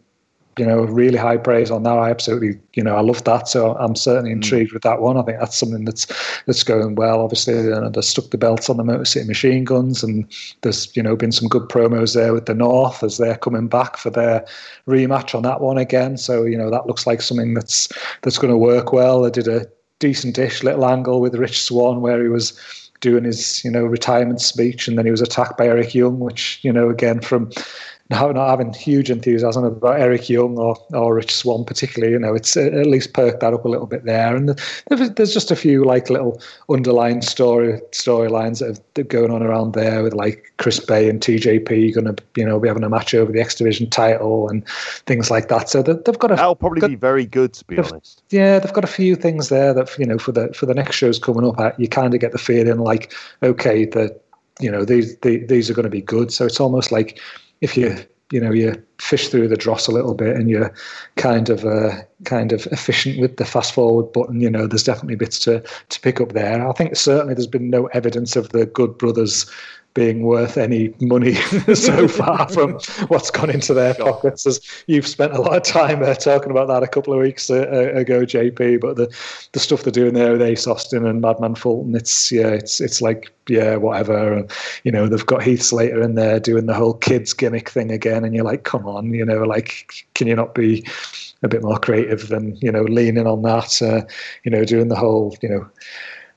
you 0.57 0.65
know, 0.65 0.83
really 0.83 1.17
high 1.17 1.37
praise 1.37 1.71
on 1.71 1.83
that. 1.83 1.97
I 1.97 2.09
absolutely, 2.09 2.59
you 2.73 2.83
know, 2.83 2.95
I 2.95 3.01
love 3.01 3.23
that. 3.23 3.47
So 3.47 3.75
I'm 3.77 3.95
certainly 3.95 4.31
mm. 4.31 4.35
intrigued 4.35 4.71
mm. 4.71 4.73
with 4.73 4.83
that 4.83 5.01
one. 5.01 5.17
I 5.17 5.21
think 5.23 5.39
that's 5.39 5.57
something 5.57 5.85
that's 5.85 6.05
that's 6.45 6.63
going 6.63 6.95
well. 6.95 7.21
Obviously, 7.21 7.53
you 7.55 7.69
know, 7.69 7.89
they 7.89 8.01
stuck 8.01 8.29
the 8.31 8.37
belts 8.37 8.69
on 8.69 8.77
the 8.77 8.83
Motor 8.83 9.05
City 9.05 9.27
Machine 9.27 9.63
Guns, 9.63 10.03
and 10.03 10.25
there's 10.61 10.95
you 10.95 11.03
know 11.03 11.15
been 11.15 11.31
some 11.31 11.47
good 11.47 11.69
promos 11.69 12.15
there 12.15 12.33
with 12.33 12.47
the 12.47 12.53
North 12.53 13.01
as 13.03 13.17
they're 13.17 13.37
coming 13.37 13.67
back 13.67 13.97
for 13.97 14.09
their 14.09 14.45
rematch 14.87 15.33
on 15.33 15.43
that 15.43 15.61
one 15.61 15.77
again. 15.77 16.17
So 16.17 16.43
you 16.43 16.57
know 16.57 16.69
that 16.69 16.87
looks 16.87 17.07
like 17.07 17.21
something 17.21 17.53
that's 17.53 17.87
that's 18.21 18.37
going 18.37 18.51
to 18.51 18.57
work 18.57 18.91
well. 18.91 19.21
They 19.21 19.31
did 19.31 19.47
a 19.47 19.67
decent-ish 19.99 20.63
little 20.63 20.85
angle 20.85 21.21
with 21.21 21.35
Rich 21.35 21.61
Swann 21.61 22.01
where 22.01 22.21
he 22.21 22.27
was 22.27 22.53
doing 23.01 23.23
his 23.23 23.63
you 23.65 23.71
know 23.71 23.83
retirement 23.83 24.41
speech, 24.41 24.87
and 24.87 24.97
then 24.97 25.05
he 25.05 25.11
was 25.11 25.21
attacked 25.21 25.57
by 25.57 25.67
Eric 25.67 25.93
Young, 25.93 26.19
which 26.19 26.59
you 26.61 26.71
know 26.71 26.89
again 26.89 27.19
from 27.19 27.51
not, 28.11 28.35
not 28.35 28.49
having 28.49 28.73
huge 28.73 29.09
enthusiasm 29.09 29.63
about 29.63 29.99
Eric 29.99 30.29
Young 30.29 30.57
or, 30.57 30.75
or 30.93 31.15
Rich 31.15 31.33
Swann 31.33 31.63
particularly, 31.63 32.11
you 32.11 32.19
know, 32.19 32.35
it's 32.35 32.57
uh, 32.57 32.63
at 32.63 32.85
least 32.85 33.13
perked 33.13 33.39
that 33.39 33.53
up 33.53 33.63
a 33.63 33.69
little 33.69 33.87
bit 33.87 34.03
there. 34.03 34.35
And 34.35 34.59
there's 34.89 35.33
just 35.33 35.49
a 35.49 35.55
few 35.55 35.85
like 35.85 36.09
little 36.09 36.41
underlying 36.69 37.21
story 37.21 37.79
storylines 37.91 38.59
that 38.59 38.99
are 38.99 39.03
going 39.03 39.31
on 39.31 39.41
around 39.41 39.73
there 39.73 40.03
with 40.03 40.13
like 40.13 40.53
Chris 40.57 40.79
Bey 40.79 41.09
and 41.09 41.21
TJP 41.21 41.95
going 41.95 42.13
to, 42.13 42.23
you 42.35 42.45
know, 42.45 42.59
be 42.59 42.67
having 42.67 42.83
a 42.83 42.89
match 42.89 43.13
over 43.13 43.31
the 43.31 43.39
X 43.39 43.55
Division 43.55 43.89
title 43.89 44.49
and 44.49 44.67
things 45.05 45.31
like 45.31 45.47
that. 45.47 45.69
So 45.69 45.81
they've 45.81 46.19
got 46.19 46.31
a. 46.31 46.35
That'll 46.35 46.55
probably 46.55 46.81
got, 46.81 46.89
be 46.89 46.95
very 46.95 47.25
good, 47.25 47.53
to 47.53 47.65
be 47.65 47.77
honest. 47.77 48.23
Yeah, 48.29 48.59
they've 48.59 48.73
got 48.73 48.83
a 48.83 48.87
few 48.87 49.15
things 49.15 49.47
there 49.47 49.73
that 49.73 49.97
you 49.97 50.05
know 50.05 50.17
for 50.17 50.33
the 50.33 50.53
for 50.53 50.65
the 50.65 50.73
next 50.73 50.97
shows 50.97 51.17
coming 51.17 51.47
up. 51.47 51.57
Uh, 51.57 51.71
you 51.77 51.87
kind 51.87 52.13
of 52.13 52.19
get 52.19 52.33
the 52.33 52.37
feeling 52.37 52.79
like, 52.79 53.13
okay, 53.41 53.85
the 53.85 54.19
you 54.59 54.69
know 54.69 54.83
these 54.83 55.17
these 55.19 55.69
are 55.69 55.73
going 55.73 55.85
to 55.85 55.89
be 55.89 56.01
good. 56.01 56.33
So 56.33 56.45
it's 56.45 56.59
almost 56.59 56.91
like 56.91 57.19
if 57.61 57.77
you 57.77 57.95
you 58.31 58.39
know 58.39 58.51
you 58.51 58.81
fish 58.97 59.27
through 59.27 59.47
the 59.47 59.57
dross 59.57 59.87
a 59.87 59.91
little 59.91 60.13
bit 60.13 60.35
and 60.35 60.49
you're 60.49 60.73
kind 61.17 61.49
of 61.49 61.65
uh, 61.65 62.01
kind 62.23 62.51
of 62.51 62.65
efficient 62.67 63.19
with 63.19 63.37
the 63.37 63.45
fast 63.45 63.73
forward 63.73 64.11
button 64.13 64.39
you 64.39 64.49
know 64.49 64.67
there's 64.67 64.83
definitely 64.83 65.15
bits 65.15 65.39
to 65.39 65.63
to 65.89 65.99
pick 65.99 66.21
up 66.21 66.33
there. 66.33 66.67
I 66.67 66.71
think 66.73 66.95
certainly 66.95 67.33
there's 67.33 67.47
been 67.47 67.69
no 67.69 67.87
evidence 67.87 68.35
of 68.35 68.49
the 68.49 68.65
good 68.65 68.97
brothers 68.97 69.49
being 69.93 70.23
worth 70.23 70.57
any 70.57 70.93
money 71.01 71.33
so 71.73 72.07
far 72.07 72.47
from 72.49 72.73
what's 73.07 73.29
gone 73.29 73.49
into 73.49 73.73
their 73.73 73.93
pockets. 73.93 74.45
As 74.45 74.59
you've 74.87 75.07
spent 75.07 75.33
a 75.33 75.41
lot 75.41 75.57
of 75.57 75.63
time 75.63 76.01
uh, 76.03 76.13
talking 76.13 76.51
about 76.51 76.67
that 76.67 76.83
a 76.83 76.87
couple 76.87 77.13
of 77.13 77.19
weeks 77.19 77.49
uh, 77.49 77.67
uh 77.71 77.99
ago, 77.99 78.21
JP. 78.21 78.81
But 78.81 78.95
the 78.95 79.13
the 79.51 79.59
stuff 79.59 79.83
they're 79.83 79.91
doing 79.91 80.13
there 80.13 80.31
with 80.31 80.41
Ace 80.41 80.67
Austin 80.67 81.05
and 81.05 81.21
Madman 81.21 81.55
Fulton, 81.55 81.95
it's 81.95 82.31
yeah, 82.31 82.49
it's 82.49 82.79
it's 82.79 83.01
like 83.01 83.31
yeah, 83.47 83.75
whatever. 83.75 84.33
And, 84.33 84.51
you 84.83 84.91
know, 84.91 85.07
they've 85.07 85.25
got 85.25 85.43
Heath 85.43 85.63
Slater 85.63 86.01
in 86.01 86.15
there 86.15 86.39
doing 86.39 86.67
the 86.67 86.73
whole 86.73 86.93
kids 86.93 87.33
gimmick 87.33 87.69
thing 87.69 87.91
again, 87.91 88.23
and 88.23 88.33
you're 88.33 88.45
like, 88.45 88.63
come 88.63 88.87
on, 88.87 89.13
you 89.13 89.25
know, 89.25 89.43
like 89.43 90.05
can 90.13 90.27
you 90.27 90.35
not 90.35 90.55
be 90.55 90.85
a 91.43 91.47
bit 91.47 91.63
more 91.63 91.79
creative 91.79 92.27
than 92.27 92.55
you 92.61 92.71
know 92.71 92.83
leaning 92.83 93.27
on 93.27 93.41
that? 93.41 93.81
Uh, 93.81 94.01
you 94.43 94.51
know, 94.51 94.63
doing 94.63 94.87
the 94.87 94.95
whole 94.95 95.35
you 95.41 95.49
know 95.49 95.69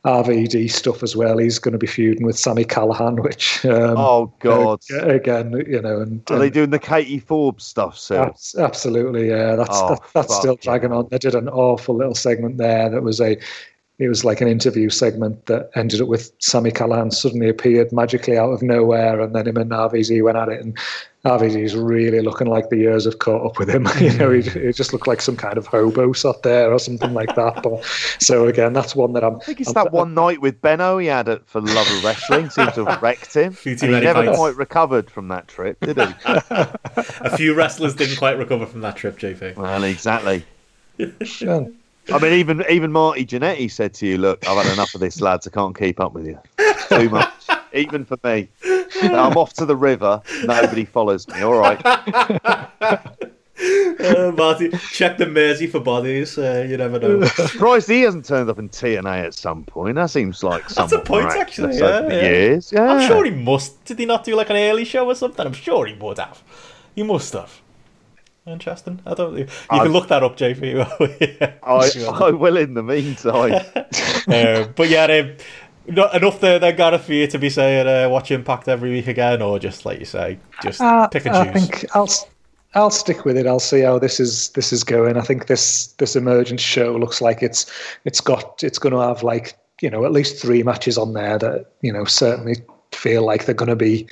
RVD 0.05 0.71
stuff 0.71 1.03
as 1.03 1.17
well. 1.17 1.39
He's 1.39 1.59
going 1.59 1.73
to 1.73 1.79
be 1.79 1.87
feuding 1.87 2.27
with 2.27 2.39
Sami 2.39 2.65
Callihan, 2.65 3.23
which 3.25 3.65
um, 3.65 3.97
oh 3.97 4.33
god, 4.41 4.81
uh, 4.93 5.07
again, 5.07 5.53
you 5.67 5.81
know, 5.81 6.01
and 6.01 6.23
are 6.31 6.39
they 6.39 6.51
doing 6.51 6.71
the 6.71 6.79
Katie 6.79 7.19
Forbes 7.19 7.65
stuff? 7.65 7.97
So 7.97 8.35
absolutely, 8.59 9.29
yeah, 9.29 9.57
that's 9.57 9.71
oh, 9.73 9.91
that, 9.91 10.01
that's 10.13 10.37
still 10.37 10.57
dragging 10.57 10.93
on. 10.93 11.09
They 11.11 11.19
did 11.19 11.35
an 11.35 11.49
awful 11.49 11.97
little 11.97 12.15
segment 12.15 12.59
there 12.59 12.91
that 12.91 13.03
was 13.03 13.21
a 13.21 13.39
it 13.99 14.09
was 14.09 14.25
like 14.25 14.41
an 14.41 14.49
interview 14.49 14.91
segment 14.91 15.47
that 15.47 15.71
ended 15.77 16.01
up 16.01 16.09
with 16.09 16.33
Sami 16.41 16.73
Callihan 16.73 17.13
suddenly 17.13 17.49
appeared 17.49 17.93
magically 17.93 18.37
out 18.37 18.51
of 18.51 18.63
nowhere, 18.63 19.21
and 19.21 19.35
then 19.35 19.47
him 19.47 19.57
and 19.57 19.71
RVD 19.71 20.23
went 20.23 20.37
at 20.37 20.49
it, 20.49 20.61
and 20.61 20.77
RVD's 21.25 21.75
really 21.75 22.21
looking 22.21 22.49
like 22.49 22.69
the 22.69 22.77
years 22.77 23.07
have 23.07 23.19
caught 23.19 23.47
up 23.47 23.59
with 23.59 23.71
him. 23.71 23.89
you 24.01 24.13
know, 24.19 24.31
he, 24.31 24.43
he, 24.43 24.73
just 24.73 24.93
looked 24.93 25.07
like 25.07 25.23
some 25.23 25.37
kind 25.37 25.57
of 25.57 25.67
hobo 25.67 26.13
sat 26.13 26.43
there 26.43 26.71
or 26.71 26.79
something 26.79 27.15
like 27.15 27.35
that. 27.35 27.63
But 27.63 27.83
so 28.19 28.47
again, 28.47 28.75
that's 28.75 28.95
one 28.95 29.15
that 29.15 29.25
I'm. 29.25 29.37
I 29.37 29.39
think 29.41 29.61
it's 29.61 29.71
I'm, 29.71 29.75
that 29.85 29.93
one 29.93 30.13
night 30.13 30.43
with 30.43 30.61
Benno 30.61 30.99
he 30.99 31.07
had 31.07 31.29
it 31.29 31.43
for 31.47 31.63
Love 31.63 31.91
of 31.91 32.05
Wrestling 32.05 32.51
seems 32.51 32.75
to 32.75 32.85
have 32.85 33.03
wrecked 33.03 33.33
him. 33.33 33.55
he 33.65 33.75
never 33.75 34.25
fights. 34.25 34.37
quite 34.37 34.57
recovered 34.57 35.11
from 35.11 35.29
that 35.29 35.49
trip, 35.49 35.81
did 35.81 35.97
he? 35.97 36.15
a 36.27 37.37
few 37.37 37.55
wrestlers 37.55 37.95
didn't 37.95 38.17
quite 38.17 38.37
recover 38.37 38.67
from 38.67 38.83
that 38.83 38.97
trip, 38.97 39.19
JP. 39.19 39.57
Well, 39.57 39.85
exactly. 39.85 40.45
I 42.13 42.19
mean, 42.19 42.33
even 42.35 42.65
even 42.69 42.93
Marty 42.93 43.25
Jannetty 43.25 43.71
said 43.71 43.95
to 43.95 44.07
you, 44.07 44.19
"Look, 44.19 44.47
I've 44.47 44.63
had 44.63 44.73
enough 44.75 44.95
of 44.95 45.01
this, 45.01 45.23
lads. 45.23 45.47
I 45.47 45.51
can't 45.51 45.77
keep 45.77 46.01
up 46.01 46.13
with 46.13 46.27
you. 46.27 46.39
Too 46.89 47.09
much, 47.09 47.44
even 47.75 48.05
for 48.05 48.19
me. 48.25 48.49
I'm 49.03 49.37
off 49.37 49.53
to 49.55 49.67
the 49.67 49.77
river. 49.77 50.23
Nobody 50.45 50.85
follows 50.85 51.29
me. 51.29 51.43
All 51.43 51.59
right." 51.59 51.81
uh, 53.61 54.33
Marty, 54.37 54.71
check 54.91 55.17
the 55.19 55.27
Mersey 55.27 55.67
for 55.67 55.81
bodies. 55.81 56.37
Uh, 56.37 56.67
you 56.69 56.77
never 56.77 56.99
know. 56.99 57.25
Surprised 57.25 57.89
he 57.89 58.03
hasn't 58.03 58.25
turned 58.25 58.51
up 58.51 58.59
in 58.59 58.69
TNA 58.69 59.25
at 59.27 59.35
some 59.35 59.65
point. 59.65 59.95
That 59.95 60.11
seems 60.11 60.43
like 60.43 60.67
that's 60.69 60.93
a 60.93 60.99
point, 61.01 61.31
actually. 61.31 61.79
Yeah, 61.79 62.09
yeah. 62.09 62.23
Years. 62.23 62.73
Yeah, 62.73 62.93
I'm 62.93 63.07
sure 63.07 63.25
he 63.25 63.31
must. 63.31 63.85
Did 63.85 63.99
he 63.99 64.07
not 64.07 64.25
do 64.25 64.35
like 64.35 64.51
an 64.51 64.57
early 64.57 64.85
show 64.85 65.07
or 65.07 65.15
something? 65.15 65.47
I'm 65.47 65.53
sure 65.53 65.87
he 65.87 65.95
would 65.95 66.19
have. 66.19 66.43
He 66.95 67.03
must 67.03 67.33
have. 67.33 67.61
Interesting. 68.47 69.01
I 69.07 69.15
don't. 69.15 69.39
You 69.39 69.47
I, 69.71 69.79
can 69.79 69.93
look 69.93 70.09
that 70.09 70.23
up, 70.23 70.37
JP. 70.37 71.41
yeah, 71.41 71.55
I, 71.63 72.27
I 72.27 72.31
will 72.31 72.59
in 72.59 72.75
the 72.75 72.83
meantime. 72.83 73.55
uh, 74.29 74.67
but 74.77 74.89
yeah, 74.91 75.05
um, 75.05 75.37
not 75.87 76.15
enough 76.15 76.41
there, 76.41 76.59
then 76.59 76.77
Gareth 76.77 77.05
for 77.05 77.13
you 77.13 77.27
to 77.27 77.39
be 77.39 77.51
saying 77.51 77.87
uh, 77.87 78.09
watch 78.09 78.31
Impact 78.31 78.69
every 78.69 78.91
week 78.91 79.07
again, 79.07 79.43
or 79.43 79.59
just 79.59 79.85
like 79.85 79.99
you 79.99 80.05
say, 80.05 80.39
just 80.63 80.81
uh, 80.81 81.09
pick 81.09 81.27
and 81.27 81.35
choose. 81.35 81.63
I 81.63 81.67
think 81.67 81.97
I'll 81.97 82.09
I'll 82.75 82.91
stick 82.91 83.25
with 83.25 83.37
it. 83.37 83.47
I'll 83.47 83.61
see 83.61 83.81
how 83.81 83.99
this 83.99 84.19
is 84.19 84.51
this 84.51 84.73
is 84.73 84.83
going. 84.85 85.17
I 85.17 85.23
think 85.23 85.47
this 85.47 85.89
this 85.99 86.17
emergent 86.17 86.61
show 86.61 86.97
looks 86.97 87.21
like 87.21 87.43
it's 87.43 87.71
it's 88.05 88.21
got 88.21 88.63
it's 88.63 88.79
going 88.79 88.93
to 88.93 89.01
have 89.01 89.23
like 89.23 89.59
you 89.81 89.91
know 89.91 90.05
at 90.05 90.13
least 90.13 90.41
three 90.41 90.63
matches 90.63 90.99
on 90.99 91.13
there 91.13 91.39
that 91.39 91.73
you 91.83 91.93
know 91.93 92.05
certainly 92.05 92.57
feel 92.93 93.25
like 93.25 93.45
they're 93.45 93.55
going 93.55 93.69
to 93.69 93.77
be 93.77 94.07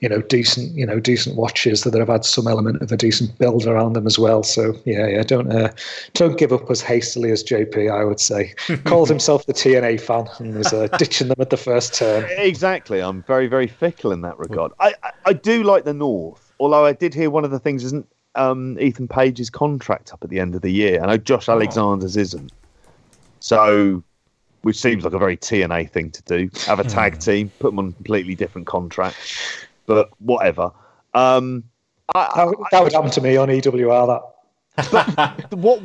you 0.00 0.08
know, 0.08 0.20
decent, 0.20 0.74
you 0.74 0.84
know, 0.84 1.00
decent 1.00 1.36
watches 1.36 1.82
that 1.82 1.94
have 1.94 2.08
had 2.08 2.24
some 2.24 2.46
element 2.46 2.82
of 2.82 2.92
a 2.92 2.96
decent 2.96 3.36
build 3.38 3.66
around 3.66 3.94
them 3.94 4.06
as 4.06 4.18
well. 4.18 4.42
So 4.42 4.74
yeah, 4.84 5.06
yeah, 5.06 5.22
don't 5.22 5.50
uh, 5.50 5.72
don't 6.12 6.38
give 6.38 6.52
up 6.52 6.70
as 6.70 6.82
hastily 6.82 7.30
as 7.30 7.42
JP. 7.42 7.90
I 7.90 8.04
would 8.04 8.20
say 8.20 8.54
calls 8.84 9.08
himself 9.08 9.46
the 9.46 9.54
TNA 9.54 10.00
fan 10.00 10.28
and 10.38 10.56
is 10.58 10.72
uh, 10.72 10.88
ditching 10.98 11.28
them 11.28 11.40
at 11.40 11.50
the 11.50 11.56
first 11.56 11.94
turn. 11.94 12.26
Exactly. 12.36 13.00
I'm 13.00 13.22
very 13.22 13.46
very 13.46 13.66
fickle 13.66 14.12
in 14.12 14.20
that 14.22 14.38
regard. 14.38 14.72
I 14.80 14.94
I, 15.02 15.12
I 15.26 15.32
do 15.32 15.62
like 15.62 15.84
the 15.84 15.94
North, 15.94 16.52
although 16.60 16.84
I 16.84 16.92
did 16.92 17.14
hear 17.14 17.30
one 17.30 17.44
of 17.44 17.50
the 17.50 17.58
things 17.58 17.82
isn't 17.84 18.06
um, 18.34 18.78
Ethan 18.78 19.08
Page's 19.08 19.48
contract 19.48 20.12
up 20.12 20.22
at 20.22 20.28
the 20.28 20.40
end 20.40 20.54
of 20.54 20.60
the 20.60 20.70
year. 20.70 21.02
I 21.02 21.06
know 21.06 21.16
Josh 21.16 21.48
Alexander's 21.48 22.18
isn't. 22.18 22.52
So 23.40 24.02
which 24.66 24.80
seems 24.80 25.04
like 25.04 25.12
a 25.12 25.18
very 25.18 25.36
TNA 25.36 25.88
thing 25.88 26.10
to 26.10 26.22
do. 26.24 26.50
Have 26.66 26.80
a 26.80 26.84
tag 26.84 27.20
team, 27.20 27.52
put 27.60 27.68
them 27.68 27.78
on 27.78 27.92
completely 27.92 28.34
different 28.34 28.66
contracts, 28.66 29.64
but 29.86 30.10
whatever. 30.18 30.70
Um, 31.14 31.64
I, 32.14 32.30
That, 32.36 32.46
would- 32.46 32.58
that 32.72 32.82
would 32.84 32.92
happen 32.92 33.10
to 33.10 33.20
me 33.20 33.36
on 33.36 33.48
EWR. 33.48 34.20
That 34.76 35.46
what 35.56 35.80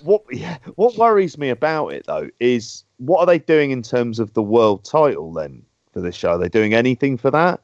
what 0.00 0.22
yeah, 0.30 0.56
what 0.74 0.96
worries 0.96 1.38
me 1.38 1.48
about 1.50 1.88
it 1.88 2.06
though 2.06 2.28
is 2.40 2.82
what 2.96 3.20
are 3.20 3.26
they 3.26 3.38
doing 3.38 3.70
in 3.70 3.82
terms 3.82 4.18
of 4.18 4.34
the 4.34 4.42
world 4.42 4.84
title 4.84 5.32
then 5.32 5.62
for 5.92 6.00
this 6.00 6.16
show? 6.16 6.32
Are 6.32 6.38
they 6.38 6.48
doing 6.48 6.74
anything 6.74 7.16
for 7.16 7.30
that? 7.30 7.60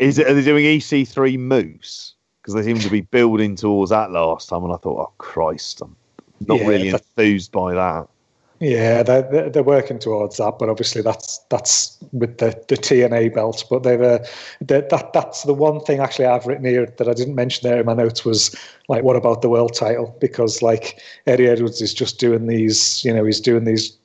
Is 0.00 0.18
it 0.18 0.26
are 0.26 0.34
they 0.34 0.42
doing 0.42 0.64
EC3 0.64 1.38
Moose? 1.38 2.14
Because 2.40 2.54
they 2.54 2.62
seem 2.62 2.78
to 2.80 2.90
be 2.90 3.00
building 3.02 3.56
towards 3.56 3.90
that 3.90 4.10
last 4.10 4.48
time, 4.50 4.64
and 4.64 4.72
I 4.72 4.76
thought, 4.76 4.98
oh 5.00 5.12
Christ, 5.18 5.80
I'm 5.80 5.96
not 6.46 6.60
Yeah, 6.60 6.66
really 6.66 6.88
enthused 6.88 7.52
by 7.52 7.72
that. 7.74 8.06
Yeah, 8.64 9.02
they're, 9.02 9.22
they're 9.30 9.50
they're 9.50 9.62
working 9.62 9.98
towards 9.98 10.38
that, 10.38 10.58
but 10.58 10.70
obviously 10.70 11.02
that's 11.02 11.38
that's 11.50 11.98
with 12.12 12.38
the, 12.38 12.50
the 12.68 12.76
TNA 12.76 13.34
belt. 13.34 13.64
But 13.68 13.82
they've 13.82 14.00
uh, 14.00 14.20
that 14.62 14.88
that 14.88 15.12
that's 15.12 15.42
the 15.42 15.52
one 15.52 15.80
thing 15.80 16.00
actually 16.00 16.26
I've 16.26 16.46
written 16.46 16.64
here 16.64 16.86
that 16.86 17.08
I 17.08 17.12
didn't 17.12 17.34
mention 17.34 17.68
there 17.68 17.80
in 17.80 17.84
my 17.84 17.92
notes 17.92 18.24
was 18.24 18.56
like, 18.88 19.02
what 19.02 19.16
about 19.16 19.42
the 19.42 19.50
world 19.50 19.74
title? 19.74 20.16
Because 20.18 20.62
like 20.62 20.98
Eddie 21.26 21.48
Edwards 21.48 21.82
is 21.82 21.92
just 21.92 22.18
doing 22.18 22.46
these, 22.46 23.04
you 23.04 23.12
know, 23.12 23.24
he's 23.24 23.40
doing 23.40 23.64
these, 23.64 23.98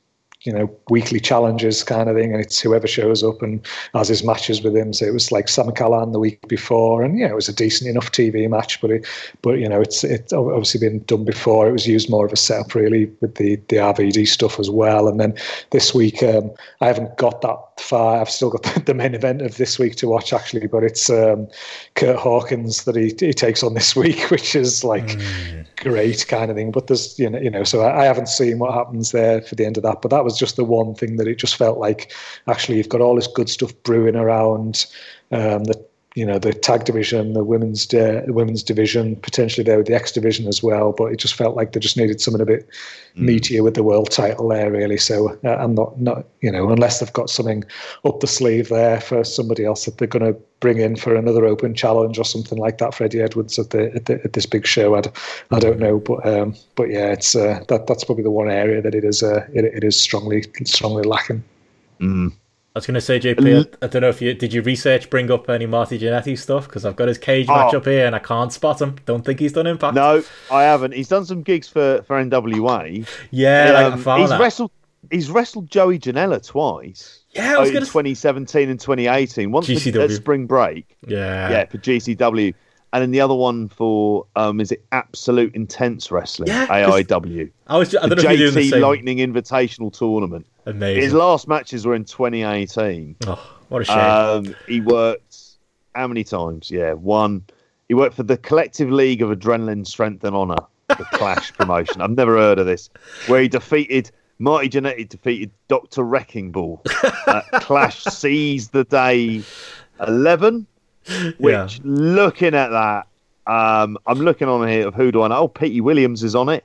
you 0.43 0.53
know, 0.53 0.73
weekly 0.89 1.19
challenges 1.19 1.83
kind 1.83 2.09
of 2.09 2.15
thing, 2.15 2.31
and 2.31 2.41
it's 2.41 2.59
whoever 2.59 2.87
shows 2.87 3.23
up 3.23 3.41
and 3.41 3.65
has 3.93 4.07
his 4.07 4.23
matches 4.23 4.61
with 4.61 4.75
him. 4.75 4.93
So 4.93 5.05
it 5.05 5.13
was 5.13 5.31
like 5.31 5.49
Sam 5.49 5.71
Callan 5.71 6.13
the 6.13 6.19
week 6.19 6.47
before, 6.47 7.03
and 7.03 7.19
yeah, 7.19 7.27
it 7.27 7.35
was 7.35 7.49
a 7.49 7.53
decent 7.53 7.89
enough 7.89 8.11
TV 8.11 8.49
match, 8.49 8.79
but 8.79 8.91
it, 8.91 9.05
but 9.41 9.59
you 9.59 9.67
know, 9.67 9.81
it's 9.81 10.03
it's 10.03 10.31
obviously 10.31 10.79
been 10.79 11.03
done 11.03 11.25
before. 11.25 11.67
It 11.67 11.73
was 11.73 11.87
used 11.87 12.09
more 12.09 12.25
of 12.25 12.31
a 12.31 12.37
setup 12.37 12.73
really 12.73 13.11
with 13.19 13.35
the 13.35 13.57
the 13.67 13.77
RVD 13.77 14.27
stuff 14.27 14.59
as 14.59 14.69
well. 14.69 15.07
And 15.07 15.19
then 15.19 15.35
this 15.71 15.93
week, 15.93 16.23
um, 16.23 16.51
I 16.79 16.87
haven't 16.87 17.17
got 17.17 17.41
that 17.41 17.59
far. 17.79 18.21
I've 18.21 18.29
still 18.29 18.49
got 18.49 18.63
the 18.85 18.93
main 18.93 19.15
event 19.15 19.41
of 19.41 19.57
this 19.57 19.79
week 19.79 19.95
to 19.97 20.07
watch 20.07 20.33
actually, 20.33 20.67
but 20.67 20.83
it's 20.83 21.09
um, 21.09 21.47
Curt 21.95 22.17
Hawkins 22.17 22.83
that 22.85 22.95
he 22.95 23.13
he 23.19 23.33
takes 23.33 23.63
on 23.63 23.73
this 23.73 23.95
week, 23.95 24.29
which 24.31 24.55
is 24.55 24.83
like 24.83 25.19
great 25.77 26.27
kind 26.27 26.51
of 26.51 26.57
thing. 26.57 26.71
But 26.71 26.87
there's 26.87 27.17
you 27.17 27.29
know 27.29 27.39
you 27.39 27.49
know, 27.49 27.63
so 27.63 27.81
I, 27.81 28.01
I 28.01 28.05
haven't 28.05 28.29
seen 28.29 28.59
what 28.59 28.73
happens 28.73 29.11
there 29.11 29.41
for 29.41 29.55
the 29.55 29.65
end 29.65 29.77
of 29.77 29.83
that. 29.83 30.01
But 30.01 30.11
that 30.11 30.23
was 30.23 30.37
just 30.37 30.55
the 30.55 30.65
one 30.65 30.95
thing 30.95 31.17
that 31.17 31.27
it 31.27 31.35
just 31.37 31.55
felt 31.55 31.77
like 31.77 32.13
actually 32.47 32.77
you've 32.77 32.89
got 32.89 33.01
all 33.01 33.15
this 33.15 33.27
good 33.27 33.49
stuff 33.49 33.73
brewing 33.83 34.15
around 34.15 34.85
um, 35.31 35.65
the 35.65 35.88
you 36.15 36.25
know 36.25 36.39
the 36.39 36.53
tag 36.53 36.85
division, 36.85 37.33
the 37.33 37.43
women's 37.43 37.85
the 37.87 38.23
women's 38.27 38.63
division, 38.63 39.15
potentially 39.17 39.63
there 39.63 39.77
with 39.77 39.85
the 39.85 39.93
X 39.93 40.11
division 40.11 40.47
as 40.47 40.63
well. 40.63 40.91
But 40.91 41.11
it 41.11 41.17
just 41.17 41.35
felt 41.35 41.55
like 41.55 41.71
they 41.71 41.79
just 41.79 41.97
needed 41.97 42.19
something 42.19 42.41
a 42.41 42.45
bit 42.45 42.67
meatier 43.15 43.63
with 43.63 43.75
the 43.75 43.83
world 43.83 44.09
title 44.09 44.47
there, 44.47 44.71
really. 44.71 44.97
So 44.97 45.37
uh, 45.43 45.55
I'm 45.55 45.75
not 45.75 45.99
not 45.99 46.25
you 46.41 46.51
know 46.51 46.69
unless 46.71 46.99
they've 46.99 47.13
got 47.13 47.29
something 47.29 47.63
up 48.05 48.21
the 48.21 48.27
sleeve 48.27 48.69
there 48.69 48.99
for 48.99 49.23
somebody 49.23 49.65
else 49.65 49.85
that 49.85 49.99
they're 49.99 50.07
going 50.07 50.33
to 50.33 50.39
bring 50.61 50.79
in 50.79 50.95
for 50.95 51.15
another 51.15 51.45
open 51.45 51.75
challenge 51.75 52.17
or 52.17 52.25
something 52.25 52.57
like 52.57 52.79
that 52.79 52.95
for 52.95 53.03
Eddie 53.03 53.21
Edwards 53.21 53.59
at 53.59 53.69
the 53.69 53.93
at, 53.93 54.05
the, 54.05 54.23
at 54.23 54.33
this 54.33 54.47
big 54.47 54.65
show. 54.65 54.95
I 54.95 55.59
don't 55.59 55.79
know, 55.79 55.99
but 55.99 56.25
um, 56.25 56.55
but 56.75 56.89
yeah, 56.89 57.11
it's 57.11 57.35
uh, 57.35 57.63
that 57.67 57.85
that's 57.85 58.03
probably 58.03 58.23
the 58.23 58.31
one 58.31 58.49
area 58.49 58.81
that 58.81 58.95
it 58.95 59.03
is 59.03 59.21
uh, 59.21 59.45
it, 59.53 59.63
it 59.63 59.83
is 59.83 59.99
strongly 59.99 60.43
strongly 60.65 61.03
lacking. 61.03 61.43
I 62.75 62.79
was 62.79 62.85
going 62.85 62.95
to 62.95 63.01
say, 63.01 63.19
JP, 63.19 63.75
I, 63.81 63.85
I 63.85 63.87
don't 63.89 64.01
know 64.03 64.09
if 64.09 64.21
you 64.21 64.33
did 64.33 64.53
you 64.53 64.61
research 64.61 65.09
bring 65.09 65.31
up 65.31 65.49
any 65.49 65.65
Marty 65.65 65.97
Jannetty 65.99 66.37
stuff 66.37 66.67
because 66.67 66.85
I've 66.85 66.95
got 66.95 67.07
his 67.07 67.17
cage 67.17 67.47
match 67.47 67.73
Oh. 67.73 67.77
up 67.77 67.85
here 67.85 68.05
and 68.05 68.15
I 68.15 68.19
can't 68.19 68.53
spot 68.53 68.79
him. 68.81 68.95
Don't 69.05 69.25
think 69.25 69.39
he's 69.39 69.53
done 69.53 69.65
Impact. 69.67 69.95
No, 69.95 70.23
I 70.51 70.63
haven't. 70.63 70.93
He's 70.93 71.07
done 71.09 71.25
some 71.25 71.41
gigs 71.41 71.67
for 71.67 72.03
for 72.03 72.23
NWA. 72.23 73.07
Yeah, 73.31 73.87
Um, 73.93 74.19
he's 74.19 74.29
that. 74.29 74.39
wrestled. 74.39 74.71
He's 75.11 75.31
wrestled 75.31 75.69
Joey 75.71 75.97
Janela 75.97 76.45
twice. 76.45 77.23
Yeah, 77.31 77.55
I 77.55 77.59
was 77.59 77.69
in 77.69 77.75
gonna- 77.75 77.85
2017 77.85 78.69
and 78.69 78.79
2018. 78.79 79.51
Once 79.51 79.65
for- 79.67 79.73
GCW. 79.73 80.03
at 80.03 80.11
Spring 80.11 80.45
Break. 80.45 80.95
yeah, 81.07 81.49
yeah, 81.49 81.65
for 81.65 81.77
GCW, 81.79 82.53
and 82.93 83.01
then 83.01 83.11
the 83.11 83.21
other 83.21 83.35
one 83.35 83.67
for 83.67 84.25
um, 84.35 84.59
is 84.59 84.71
it 84.71 84.83
Absolute 84.91 85.53
Intense 85.55 86.11
Wrestling? 86.11 86.47
Yeah, 86.47 86.67
AIW. 86.67 87.51
I 87.67 87.77
was. 87.77 87.89
Just, 87.91 88.03
I 88.03 88.07
The 88.09 88.15
don't 88.15 88.25
know 88.25 88.31
if 88.31 88.53
the 88.53 88.59
JT 88.61 88.69
same. 88.71 88.81
Lightning 88.81 89.17
Invitational 89.19 89.91
Tournament. 89.97 90.45
His 90.65 91.13
last 91.13 91.47
matches 91.47 91.85
were 91.85 91.95
in 91.95 92.05
2018. 92.05 93.15
oh, 93.27 93.57
what 93.69 93.81
a 93.81 93.85
shame. 93.85 93.97
Um, 93.97 94.55
he 94.67 94.81
worked 94.81 95.37
how 95.95 96.07
many 96.07 96.23
times? 96.23 96.69
Yeah, 96.71 96.93
one. 96.93 97.43
He 97.87 97.95
worked 97.95 98.15
for 98.15 98.23
the 98.23 98.37
Collective 98.37 98.91
League 98.91 99.21
of 99.23 99.29
Adrenaline, 99.29 99.85
Strength 99.87 100.23
and 100.23 100.35
Honor, 100.35 100.57
the 100.89 100.95
Clash 101.13 101.51
promotion. 101.53 102.01
I've 102.01 102.11
never 102.11 102.37
heard 102.37 102.59
of 102.59 102.67
this. 102.67 102.89
Where 103.25 103.41
he 103.41 103.47
defeated 103.47 104.11
Marty 104.37 104.69
Jannetty 104.69 105.09
defeated 105.09 105.49
Doctor 105.69 106.03
Wrecking 106.03 106.51
Ball. 106.51 106.81
Uh, 107.27 107.41
Clash 107.61 108.03
sees 108.03 108.69
the 108.69 108.83
day 108.83 109.41
eleven. 110.07 110.67
Which, 111.37 111.53
Yeah. 111.53 111.67
looking 111.83 112.53
at 112.55 112.69
that, 112.69 113.07
um, 113.47 113.97
I'm 114.05 114.19
looking 114.19 114.47
on 114.47 114.67
here 114.67 114.87
of 114.87 114.95
who 114.95 115.11
do 115.11 115.21
I 115.23 115.27
know? 115.29 115.37
Oh, 115.37 115.47
Petey 115.47 115.81
Williams 115.81 116.23
is 116.23 116.35
on 116.35 116.49
it. 116.49 116.63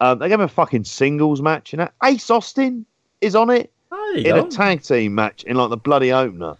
Um, 0.00 0.18
they 0.18 0.28
have 0.28 0.40
a 0.40 0.48
fucking 0.48 0.84
singles 0.84 1.40
match 1.42 1.72
in 1.74 1.80
it. 1.80 1.90
Ace 2.04 2.30
Austin 2.30 2.84
is 3.20 3.34
on 3.34 3.50
it 3.50 3.72
in 4.14 4.24
go. 4.24 4.44
a 4.44 4.48
tag 4.48 4.82
team 4.82 5.14
match 5.14 5.42
in 5.44 5.56
like 5.56 5.70
the 5.70 5.76
bloody 5.76 6.12
opener. 6.12 6.54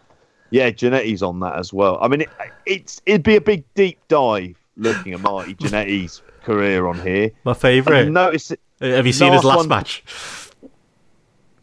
Yeah, 0.50 0.70
Jannetty's 0.70 1.22
on 1.22 1.40
that 1.40 1.58
as 1.58 1.72
well. 1.72 1.98
I 2.00 2.08
mean, 2.08 2.22
it, 2.22 2.28
it's 2.66 3.02
it'd 3.04 3.22
be 3.24 3.36
a 3.36 3.40
big 3.40 3.64
deep 3.74 3.98
dive 4.08 4.56
looking 4.76 5.12
at 5.12 5.20
Marty 5.20 5.54
Jannetty's 5.56 6.22
career 6.44 6.86
on 6.86 7.00
here. 7.00 7.30
My 7.44 7.52
favourite. 7.54 8.08
noticed 8.08 8.52
it, 8.52 8.60
Have 8.80 9.06
you 9.06 9.12
seen 9.12 9.32
his 9.32 9.44
last 9.44 9.56
one- 9.58 9.68
match? 9.68 10.02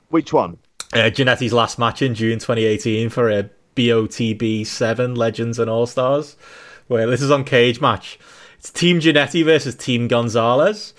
which 0.09 0.31
one? 0.34 0.57
Uh, 0.93 1.09
Jannetty's 1.09 1.53
last 1.53 1.80
match 1.80 2.01
in 2.03 2.13
June 2.13 2.38
2018 2.39 3.09
for 3.09 3.30
a 3.31 3.49
BOTB 3.75 4.65
7 4.65 5.15
Legends 5.15 5.59
and 5.59 5.69
All 5.69 5.85
Stars. 5.85 6.35
Where 6.87 7.07
this 7.07 7.21
is 7.21 7.31
on 7.31 7.43
Cage 7.43 7.79
Match. 7.81 8.19
It's 8.59 8.71
Team 8.71 8.99
Jannetty 8.99 9.43
versus 9.43 9.75
Team 9.75 10.07
Gonzalez. 10.07 10.93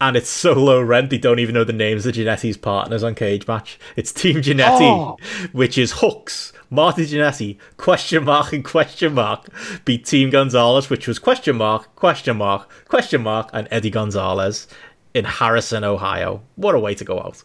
And 0.00 0.16
it's 0.16 0.30
so 0.30 0.52
low 0.52 0.80
rent 0.80 1.10
they 1.10 1.18
don't 1.18 1.40
even 1.40 1.54
know 1.54 1.64
the 1.64 1.72
names 1.72 2.06
of 2.06 2.14
Jannetty's 2.14 2.56
partners 2.56 3.02
on 3.02 3.16
Cage 3.16 3.48
Match. 3.48 3.80
It's 3.96 4.12
Team 4.12 4.36
Jannetty, 4.36 4.80
Oh. 4.82 5.16
which 5.50 5.76
is 5.76 5.90
Hooks, 5.96 6.52
Marty 6.70 7.04
Jannetty, 7.04 7.58
question 7.78 8.24
mark 8.24 8.52
and 8.52 8.64
question 8.64 9.14
mark, 9.14 9.48
beat 9.84 10.04
Team 10.06 10.30
Gonzalez, 10.30 10.88
which 10.88 11.08
was 11.08 11.18
question 11.18 11.56
mark, 11.56 11.92
question 11.96 12.36
mark, 12.36 12.68
question 12.88 13.22
mark, 13.22 13.50
and 13.52 13.66
Eddie 13.72 13.90
Gonzalez 13.90 14.68
in 15.14 15.24
Harrison, 15.24 15.82
Ohio. 15.82 16.42
What 16.54 16.76
a 16.76 16.78
way 16.78 16.94
to 16.94 17.04
go 17.04 17.18
out. 17.20 17.42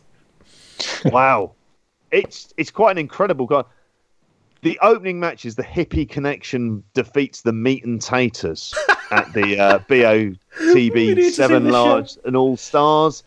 Wow, 1.05 1.53
it's 2.11 2.53
it's 2.57 2.69
quite 2.71 2.91
an 2.91 2.97
incredible 2.99 3.47
guy. 3.47 3.63
The 4.63 4.79
opening 4.81 5.19
match 5.19 5.45
is 5.45 5.55
the 5.55 5.63
hippie 5.63 6.09
connection 6.09 6.83
defeats 6.93 7.41
the 7.41 7.51
meat 7.51 7.83
and 7.83 8.01
taters 8.01 8.73
at 9.11 9.31
the 9.33 9.59
uh, 9.59 9.79
BOTB 9.79 11.31
seven 11.31 11.69
large 11.69 12.17
and 12.25 12.37
all 12.37 12.55
stars. 12.55 13.23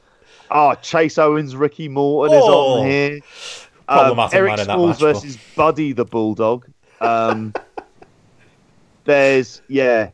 Oh, 0.50 0.74
Chase 0.76 1.18
Owens, 1.18 1.54
Ricky 1.54 1.88
Morton 1.88 2.36
is 2.36 2.42
Oh. 2.44 2.80
on 2.80 2.86
here. 2.86 3.20
Um, 3.88 4.18
Eric 4.32 4.58
Smalls 4.60 4.98
versus 4.98 5.38
Buddy 5.54 5.92
the 5.92 6.04
Bulldog. 6.06 6.66
Um, 7.00 7.52
there's 9.04 9.60
yeah, 9.68 10.10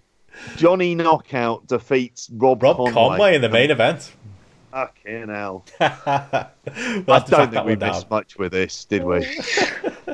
Johnny 0.56 0.94
Knockout 0.96 1.68
defeats 1.68 2.30
Rob, 2.32 2.62
Rob 2.62 2.76
Conway. 2.76 2.92
Conway, 2.92 3.34
in 3.36 3.42
the 3.42 3.48
main 3.48 3.70
event. 3.70 4.12
Fucking 4.72 5.28
hell! 5.28 5.64
we'll 5.80 5.88
I 5.90 6.44
don't 7.04 7.28
think 7.28 7.52
we 7.52 7.72
one 7.72 7.78
down. 7.78 7.90
missed 7.90 8.10
much 8.10 8.38
with 8.38 8.52
this, 8.52 8.84
did 8.86 9.04
we? 9.04 9.26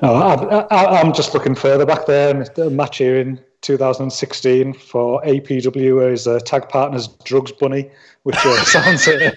No, 0.01 0.14
I, 0.14 0.66
I, 0.70 1.01
I'm 1.01 1.12
just 1.12 1.35
looking 1.35 1.56
further 1.56 1.85
back 1.85 2.06
there. 2.06 2.32
The 2.44 2.70
match 2.70 2.98
here 2.98 3.18
in 3.18 3.40
2016 3.62 4.72
for 4.74 5.20
APW 5.22 5.97
where 5.97 6.10
his 6.10 6.28
uh, 6.28 6.39
tag 6.40 6.68
partner's 6.68 7.09
Drugs 7.24 7.51
Bunny, 7.51 7.90
which 8.22 8.36
uh, 8.44 8.64
sounds 8.64 9.09
uh, 9.09 9.30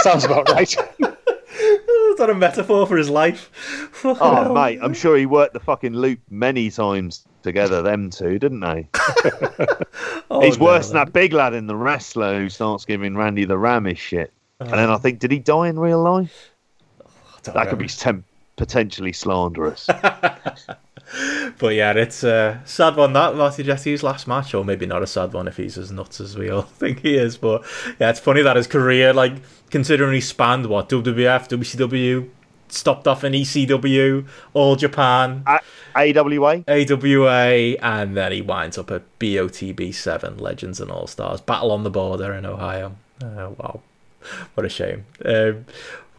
sounds 0.00 0.24
about 0.24 0.50
right. 0.50 0.76
Is 2.12 2.18
that 2.18 2.30
a 2.30 2.34
metaphor 2.34 2.86
for 2.86 2.96
his 2.96 3.10
life? 3.10 3.50
Oh, 4.04 4.54
mate, 4.54 4.78
I'm 4.82 4.94
sure 4.94 5.16
he 5.16 5.26
worked 5.26 5.52
the 5.52 5.60
fucking 5.60 5.92
loop 5.92 6.20
many 6.30 6.70
times 6.70 7.24
together, 7.42 7.82
them 7.82 8.10
two, 8.10 8.38
didn't 8.38 8.60
they? 8.60 8.88
Oh, 10.30 10.40
He's 10.40 10.58
no, 10.58 10.64
worse 10.64 10.88
than 10.88 10.96
that 10.96 11.12
big 11.12 11.32
lad 11.32 11.54
in 11.54 11.66
The 11.66 11.76
Wrestler 11.76 12.38
who 12.38 12.48
starts 12.48 12.84
giving 12.84 13.16
Randy 13.16 13.44
the 13.44 13.56
Ram 13.56 13.84
his 13.84 13.98
shit. 13.98 14.32
And 14.58 14.70
then 14.70 14.78
I 14.78 14.84
uh-huh. 14.84 14.98
think, 14.98 15.18
did 15.18 15.30
he 15.30 15.38
die 15.38 15.68
in 15.68 15.78
real 15.78 16.02
life? 16.02 16.50
That 17.44 17.68
could 17.68 17.78
be 17.78 17.88
tem- 17.88 18.24
potentially 18.56 19.12
slanderous. 19.12 19.86
but 21.58 21.74
yeah, 21.74 21.92
it's 21.92 22.24
a 22.24 22.60
sad 22.64 22.96
one 22.96 23.12
that 23.12 23.36
Marty 23.36 23.62
Jesse's 23.62 24.02
last 24.02 24.26
match, 24.26 24.54
or 24.54 24.64
maybe 24.64 24.86
not 24.86 25.02
a 25.02 25.06
sad 25.06 25.32
one 25.32 25.46
if 25.46 25.56
he's 25.56 25.78
as 25.78 25.92
nuts 25.92 26.20
as 26.20 26.36
we 26.36 26.50
all 26.50 26.62
think 26.62 27.00
he 27.00 27.16
is. 27.16 27.36
But 27.36 27.62
yeah, 28.00 28.10
it's 28.10 28.20
funny 28.20 28.42
that 28.42 28.56
his 28.56 28.66
career, 28.66 29.12
like 29.12 29.34
considering 29.70 30.14
he 30.14 30.20
spanned 30.20 30.66
what 30.66 30.88
WWF, 30.88 31.48
WCW, 31.48 32.28
stopped 32.68 33.06
off 33.06 33.24
in 33.24 33.32
ECW, 33.32 34.26
All 34.54 34.76
Japan, 34.76 35.44
AWA. 35.94 36.64
AWA, 36.68 37.76
and 37.80 38.16
then 38.16 38.32
he 38.32 38.42
winds 38.42 38.78
up 38.78 38.90
at 38.90 39.02
BOTB 39.18 39.94
Seven 39.94 40.38
Legends 40.38 40.80
and 40.80 40.90
All 40.90 41.06
Stars 41.06 41.40
Battle 41.40 41.72
on 41.72 41.84
the 41.84 41.90
Border 41.90 42.32
in 42.34 42.46
Ohio. 42.46 42.96
Uh, 43.22 43.50
wow, 43.58 43.80
what 44.54 44.66
a 44.66 44.68
shame. 44.68 45.06
Um, 45.24 45.64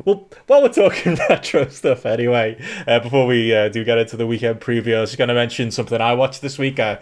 well, 0.05 0.27
while 0.45 0.61
we're 0.61 0.69
talking 0.69 1.17
retro 1.29 1.67
stuff, 1.69 2.05
anyway, 2.05 2.61
uh, 2.87 2.99
before 2.99 3.25
we 3.25 3.53
uh, 3.53 3.69
do 3.69 3.83
get 3.83 3.97
into 3.97 4.17
the 4.17 4.27
weekend 4.27 4.61
preview, 4.61 4.97
I 4.97 5.01
was 5.01 5.15
going 5.15 5.29
to 5.29 5.33
mention 5.33 5.71
something 5.71 5.99
I 5.99 6.13
watched 6.13 6.41
this 6.41 6.57
week. 6.57 6.79
Uh, 6.79 6.97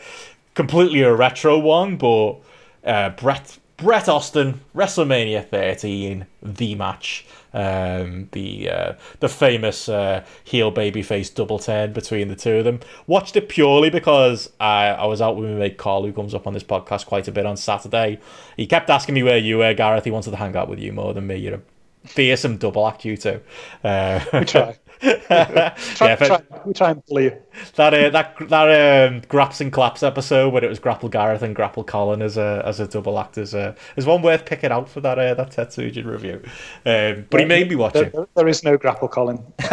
completely 0.53 1.01
a 1.01 1.13
retro 1.13 1.59
one, 1.59 1.97
but 1.97 2.37
uh, 2.85 3.09
Bret 3.09 3.57
Bret 3.77 4.07
Austin 4.07 4.61
WrestleMania 4.73 5.45
13, 5.45 6.25
the 6.41 6.75
match, 6.75 7.25
um, 7.53 8.29
the 8.31 8.69
uh, 8.69 8.93
the 9.19 9.27
famous 9.27 9.89
uh, 9.89 10.23
heel 10.45 10.71
babyface 10.71 11.33
double 11.33 11.59
turn 11.59 11.91
between 11.91 12.29
the 12.29 12.35
two 12.37 12.53
of 12.57 12.63
them. 12.63 12.79
Watched 13.05 13.35
it 13.35 13.49
purely 13.49 13.89
because 13.89 14.49
I, 14.61 14.87
I 14.87 15.05
was 15.05 15.21
out 15.21 15.35
with 15.35 15.49
my 15.49 15.55
mate 15.55 15.77
Carl, 15.77 16.05
who 16.05 16.13
comes 16.13 16.33
up 16.33 16.47
on 16.47 16.53
this 16.53 16.63
podcast 16.63 17.05
quite 17.05 17.27
a 17.27 17.33
bit 17.33 17.45
on 17.45 17.57
Saturday. 17.57 18.19
He 18.55 18.65
kept 18.65 18.89
asking 18.89 19.15
me 19.15 19.23
where 19.23 19.37
you 19.37 19.57
were, 19.57 19.73
Gareth. 19.73 20.05
He 20.05 20.11
wanted 20.11 20.31
to 20.31 20.37
hang 20.37 20.55
out 20.55 20.69
with 20.69 20.79
you 20.79 20.93
more 20.93 21.13
than 21.13 21.27
me. 21.27 21.35
You're 21.35 21.55
a 21.55 21.61
fearsome 22.07 22.57
double 22.57 22.87
act, 22.87 23.03
you 23.03 23.17
two. 23.17 23.41
Uh, 23.83 24.23
We 24.31 24.45
try. 24.45 24.77
yeah, 25.01 25.75
try, 25.95 26.15
but- 26.15 26.27
try, 26.27 26.41
we 26.65 26.73
try 26.73 26.91
and 26.91 27.05
bully 27.05 27.23
you. 27.25 27.37
that 27.75 27.93
uh, 27.93 28.09
that 28.09 28.35
that 28.49 29.09
um, 29.11 29.21
Graps 29.27 29.61
and 29.61 29.71
Claps 29.71 30.03
episode 30.03 30.51
where 30.53 30.63
it 30.63 30.67
was 30.69 30.79
Grapple 30.79 31.09
Gareth 31.09 31.41
and 31.41 31.55
Grapple 31.55 31.83
Colin 31.83 32.21
as 32.21 32.37
a 32.37 32.61
as 32.65 32.79
a 32.79 32.87
double 32.87 33.17
act 33.19 33.37
is 33.37 33.53
uh, 33.55 33.75
is 33.95 34.05
one 34.05 34.21
worth 34.21 34.45
picking 34.45 34.71
out 34.71 34.89
for 34.89 35.01
that 35.01 35.17
uh, 35.19 35.33
that 35.33 35.51
Tetsujin 35.51 36.05
review. 36.05 36.41
Um, 36.85 37.25
but 37.29 37.39
he 37.39 37.45
made 37.45 37.69
me 37.69 37.75
watch 37.75 37.93
There, 37.93 38.05
it. 38.05 38.29
there- 38.35 38.47
is 38.47 38.63
no 38.63 38.77
grapple, 38.77 39.07
Colin. 39.07 39.37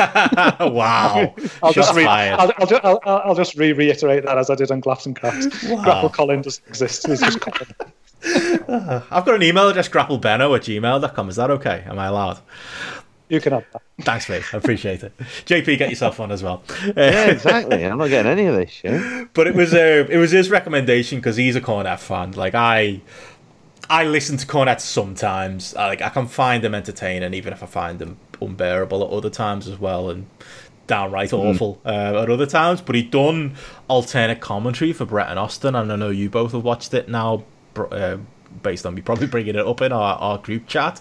wow, 0.60 1.34
I'll 1.62 1.72
shots 1.72 1.74
just, 1.74 1.94
re- 1.94 2.06
I'll, 2.06 2.52
I'll, 2.58 3.00
I'll, 3.04 3.22
I'll 3.26 3.34
just 3.34 3.56
re 3.56 3.72
reiterate 3.72 4.24
that 4.24 4.38
as 4.38 4.48
I 4.50 4.54
did 4.54 4.70
on 4.70 4.80
Glaps 4.80 5.06
and 5.06 5.14
Crafts. 5.14 5.46
Grapple 5.82 6.08
Colin 6.10 6.42
doesn't 6.42 6.66
exist. 6.66 7.06
He's 7.06 7.20
just 7.20 7.40
Colin. 7.40 7.74
I've 8.24 9.24
got 9.24 9.34
an 9.34 9.42
email 9.42 9.68
address 9.68 9.88
grapplebeno 9.88 10.54
at 10.56 10.62
gmail.com. 10.62 11.28
Is 11.28 11.36
that 11.36 11.50
okay? 11.50 11.84
Am 11.86 11.98
I 11.98 12.06
allowed? 12.06 12.38
You 13.32 13.40
can 13.40 13.54
have 13.54 13.64
that. 13.72 13.80
Thanks, 14.02 14.28
mate. 14.28 14.42
I 14.52 14.58
appreciate 14.58 15.02
it. 15.02 15.16
JP, 15.46 15.78
get 15.78 15.88
yourself 15.88 16.20
on 16.20 16.30
as 16.30 16.42
well. 16.42 16.62
Yeah, 16.94 17.30
exactly. 17.30 17.82
I'm 17.82 17.96
not 17.96 18.10
getting 18.10 18.30
any 18.30 18.44
of 18.44 18.54
this 18.54 18.70
shit. 18.70 19.32
but 19.32 19.46
it 19.46 19.54
was 19.54 19.72
uh, 19.72 20.06
it 20.10 20.18
was 20.18 20.32
his 20.32 20.50
recommendation 20.50 21.18
because 21.18 21.36
he's 21.36 21.56
a 21.56 21.60
Cornette 21.62 21.98
fan. 21.98 22.32
Like 22.32 22.54
I, 22.54 23.00
I 23.88 24.04
listen 24.04 24.36
to 24.36 24.46
Cornette 24.46 24.80
sometimes. 24.80 25.74
I, 25.74 25.86
like 25.86 26.02
I 26.02 26.10
can 26.10 26.26
find 26.26 26.62
them 26.62 26.74
entertaining, 26.74 27.32
even 27.32 27.54
if 27.54 27.62
I 27.62 27.66
find 27.66 27.98
them 27.98 28.18
unbearable 28.38 29.02
at 29.02 29.08
other 29.10 29.30
times 29.30 29.66
as 29.66 29.78
well, 29.78 30.10
and 30.10 30.26
downright 30.86 31.32
awful 31.32 31.80
uh, 31.86 32.22
at 32.22 32.28
other 32.28 32.44
times. 32.44 32.82
But 32.82 32.96
he 32.96 33.02
done 33.02 33.54
alternate 33.88 34.40
commentary 34.42 34.92
for 34.92 35.06
Bret 35.06 35.30
and 35.30 35.38
Austin, 35.38 35.74
and 35.74 35.90
I 35.90 35.96
know 35.96 36.10
you 36.10 36.28
both 36.28 36.52
have 36.52 36.64
watched 36.64 36.92
it 36.92 37.08
now, 37.08 37.44
uh, 37.76 38.18
based 38.62 38.84
on 38.84 38.94
me 38.94 39.00
probably 39.00 39.26
bringing 39.26 39.54
it 39.54 39.66
up 39.66 39.80
in 39.80 39.90
our, 39.90 40.16
our 40.18 40.36
group 40.36 40.66
chat. 40.66 41.00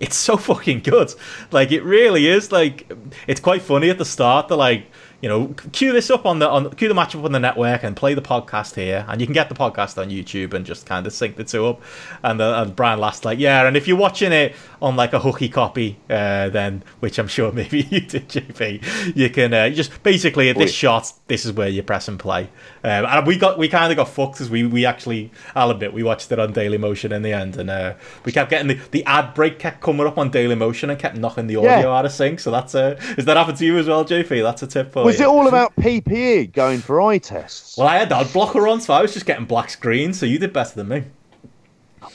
It's 0.00 0.16
so 0.16 0.36
fucking 0.36 0.80
good. 0.80 1.12
Like 1.50 1.72
it 1.72 1.82
really 1.82 2.26
is. 2.26 2.52
Like 2.52 2.90
it's 3.26 3.40
quite 3.40 3.62
funny 3.62 3.90
at 3.90 3.98
the 3.98 4.04
start. 4.04 4.48
They're 4.48 4.56
like, 4.56 4.86
you 5.20 5.28
know, 5.28 5.48
cue 5.72 5.92
this 5.92 6.10
up 6.10 6.26
on 6.26 6.38
the 6.38 6.48
on 6.48 6.70
cue 6.70 6.86
the 6.86 6.94
match 6.94 7.16
up 7.16 7.24
on 7.24 7.32
the 7.32 7.40
network 7.40 7.82
and 7.82 7.96
play 7.96 8.14
the 8.14 8.22
podcast 8.22 8.76
here, 8.76 9.04
and 9.08 9.20
you 9.20 9.26
can 9.26 9.34
get 9.34 9.48
the 9.48 9.54
podcast 9.54 10.00
on 10.00 10.10
YouTube 10.10 10.54
and 10.54 10.64
just 10.64 10.86
kind 10.86 11.06
of 11.06 11.12
sync 11.12 11.34
the 11.36 11.42
two 11.42 11.66
up. 11.66 11.82
And, 12.22 12.40
uh, 12.40 12.62
and 12.62 12.76
Brian 12.76 13.00
Last 13.00 13.24
like, 13.24 13.40
yeah, 13.40 13.66
and 13.66 13.76
if 13.76 13.88
you're 13.88 13.96
watching 13.96 14.30
it 14.30 14.54
on 14.80 14.94
like 14.94 15.12
a 15.12 15.18
hooky 15.18 15.48
copy, 15.48 15.98
uh, 16.08 16.50
then 16.50 16.84
which 17.00 17.18
I'm 17.18 17.26
sure 17.26 17.50
maybe 17.58 17.80
you 17.90 18.00
did, 18.00 18.28
JP, 18.28 19.16
you 19.16 19.28
can 19.30 19.52
uh, 19.52 19.70
just 19.70 20.02
basically 20.04 20.50
at 20.50 20.56
this 20.56 20.70
Wait. 20.70 20.74
shot, 20.74 21.12
this 21.26 21.44
is 21.44 21.52
where 21.52 21.68
you 21.68 21.82
press 21.82 22.06
and 22.06 22.18
play. 22.18 22.48
Um, 22.84 23.04
and 23.06 23.26
we 23.26 23.36
got 23.36 23.58
we 23.58 23.68
kind 23.68 23.90
of 23.92 23.96
got 23.96 24.08
fucked 24.08 24.34
because 24.34 24.50
we 24.50 24.64
we 24.66 24.86
actually, 24.86 25.30
I'll 25.54 25.70
admit, 25.70 25.92
we 25.92 26.02
watched 26.02 26.30
it 26.32 26.38
on 26.38 26.52
Daily 26.52 26.78
Motion 26.78 27.12
in 27.12 27.22
the 27.22 27.32
end, 27.32 27.56
and 27.56 27.68
uh, 27.70 27.94
we 28.24 28.32
kept 28.32 28.50
getting 28.50 28.68
the, 28.68 28.78
the 28.92 29.04
ad 29.04 29.34
break 29.34 29.58
kept 29.58 29.80
coming 29.80 30.06
up 30.06 30.18
on 30.18 30.30
Daily 30.30 30.54
Motion 30.54 30.90
and 30.90 30.98
kept 30.98 31.16
knocking 31.16 31.46
the 31.46 31.56
audio 31.56 31.70
Yeah. 31.70 31.88
out 31.98 32.06
of 32.06 32.12
sync. 32.12 32.40
So 32.40 32.50
that's 32.50 32.74
a 32.74 32.96
is 33.16 33.24
that 33.24 33.36
happened 33.36 33.58
to 33.58 33.66
you 33.66 33.78
as 33.78 33.86
well, 33.88 34.04
JP? 34.04 34.42
That's 34.42 34.62
a 34.62 34.66
tip 34.66 34.92
for 34.92 35.04
Was 35.04 35.18
you. 35.18 35.24
it 35.26 35.28
all 35.28 35.48
about 35.48 35.74
PPE 35.76 36.52
going 36.52 36.78
for 36.80 37.00
eye 37.00 37.18
tests? 37.18 37.76
Well, 37.76 37.88
I 37.88 37.96
had 37.98 38.12
ad 38.12 38.32
blocker 38.32 38.66
on, 38.68 38.80
so 38.80 38.94
I 38.94 39.02
was 39.02 39.12
just 39.12 39.26
getting 39.26 39.44
black 39.44 39.70
screen. 39.70 40.12
So 40.12 40.26
you 40.26 40.38
did 40.38 40.52
better 40.52 40.74
than 40.74 40.88
me. 40.88 41.04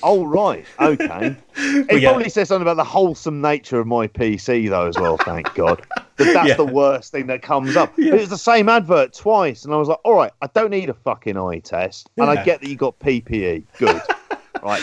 Oh 0.01 0.25
right, 0.25 0.65
okay. 0.79 1.35
It 1.55 2.01
yeah. 2.01 2.09
probably 2.11 2.29
says 2.29 2.47
something 2.49 2.63
about 2.63 2.77
the 2.77 2.83
wholesome 2.83 3.39
nature 3.41 3.79
of 3.79 3.87
my 3.87 4.07
PC 4.07 4.69
though, 4.69 4.87
as 4.87 4.97
well. 4.97 5.17
Thank 5.17 5.53
God. 5.55 5.81
That 6.17 6.33
that's 6.33 6.49
Yeah. 6.49 6.55
the 6.55 6.65
worst 6.65 7.11
thing 7.11 7.27
that 7.27 7.41
comes 7.41 7.75
up. 7.75 7.95
But 7.95 8.05
it's 8.05 8.29
the 8.29 8.37
same 8.37 8.69
advert 8.69 9.13
twice, 9.13 9.65
and 9.65 9.73
I 9.73 9.77
was 9.77 9.87
like, 9.87 9.99
all 10.03 10.15
right, 10.15 10.31
I 10.41 10.47
don't 10.53 10.69
need 10.71 10.89
a 10.89 10.93
fucking 10.93 11.37
eye 11.37 11.59
test, 11.59 12.09
and 12.17 12.25
Yeah. 12.31 12.41
I 12.41 12.43
get 12.43 12.61
that 12.61 12.69
you 12.69 12.75
got 12.75 12.97
PPE. 12.99 13.63
Good. 13.77 14.01
right 14.63 14.81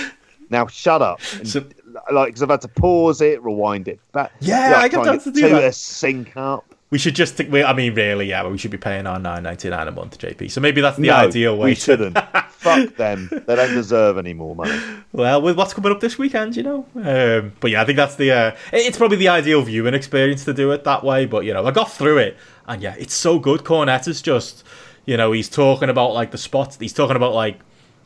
now, 0.51 0.67
shut 0.67 1.03
up. 1.03 1.21
And, 1.39 1.49
So- 1.49 1.65
like, 2.13 2.29
because 2.29 2.43
I've 2.43 2.51
had 2.51 2.61
to 2.63 2.69
pause 2.69 3.21
it, 3.21 3.43
rewind 3.43 3.89
it. 3.89 3.99
Back, 4.13 4.33
Yeah, 4.41 4.75
I 4.77 4.89
got 4.89 5.03
try 5.05 5.13
and 5.13 5.21
that 5.21 5.25
to 5.25 5.33
do 5.33 5.49
that. 5.49 5.61
to 5.61 5.73
sync 5.73 6.37
up. 6.37 6.75
We 6.91 6.99
should 6.99 7.15
just 7.15 7.35
think. 7.37 7.53
we- 7.53 7.63
I 7.63 7.73
mean, 7.73 7.95
really, 7.95 8.27
yeah, 8.27 8.43
but 8.43 8.51
we 8.51 8.59
should 8.59 8.73
be 8.73 8.77
paying 8.77 9.07
our 9.07 9.19
nine 9.19 9.45
ninety 9.45 9.71
nine 9.71 9.87
a 9.87 9.93
month, 9.93 10.19
JP. 10.19 10.51
So 10.51 10.61
maybe 10.61 10.81
that's 10.81 10.97
the 10.97 11.07
no, 11.07 11.15
ideal 11.15 11.57
way. 11.57 11.71
we 11.71 11.75
shouldn't. 11.77 12.19
Fuck 12.51 12.97
them. 12.97 13.29
They 13.31 13.57
don't 13.57 13.73
deserve 13.73 14.19
any 14.19 14.35
more 14.35 14.55
money. 14.57 14.77
Well, 15.13 15.41
with 15.41 15.57
what's 15.57 15.73
coming 15.73 15.93
up 15.93 16.01
this 16.01 16.19
weekend, 16.19 16.57
you 16.57 16.63
know. 16.63 16.87
Um, 16.97 17.53
but 17.61 17.71
yeah, 17.71 17.83
I 17.83 17.85
think 17.85 17.97
that's 17.97 18.17
the. 18.17 18.33
Uh, 18.33 18.57
it's 18.73 18.99
probably 18.99 19.17
the 19.19 19.29
ideal 19.29 19.63
viewing 19.63 19.95
experience 19.95 20.45
to 20.47 20.53
do 20.53 20.73
it 20.73 20.83
that 20.85 21.05
way. 21.05 21.27
But 21.27 21.45
you 21.45 21.55
know, 21.55 21.65
I 21.65 21.71
got 21.71 21.93
through 21.93 22.19
it, 22.19 22.37
and 22.67 22.83
yeah, 22.83 22.97
it's 22.99 23.15
so 23.15 23.39
good. 23.39 23.61
Cornette 23.61 24.09
is 24.09 24.21
just, 24.21 24.65
you 25.07 25.17
know, 25.17 25.31
he's 25.33 25.49
talking 25.49 25.89
about 25.91 26.13
like 26.13 26.33
the 26.33 26.39
spots. 26.39 26.77
He's 26.79 26.93
talking 26.93 27.17
about 27.17 27.35
like. 27.35 27.61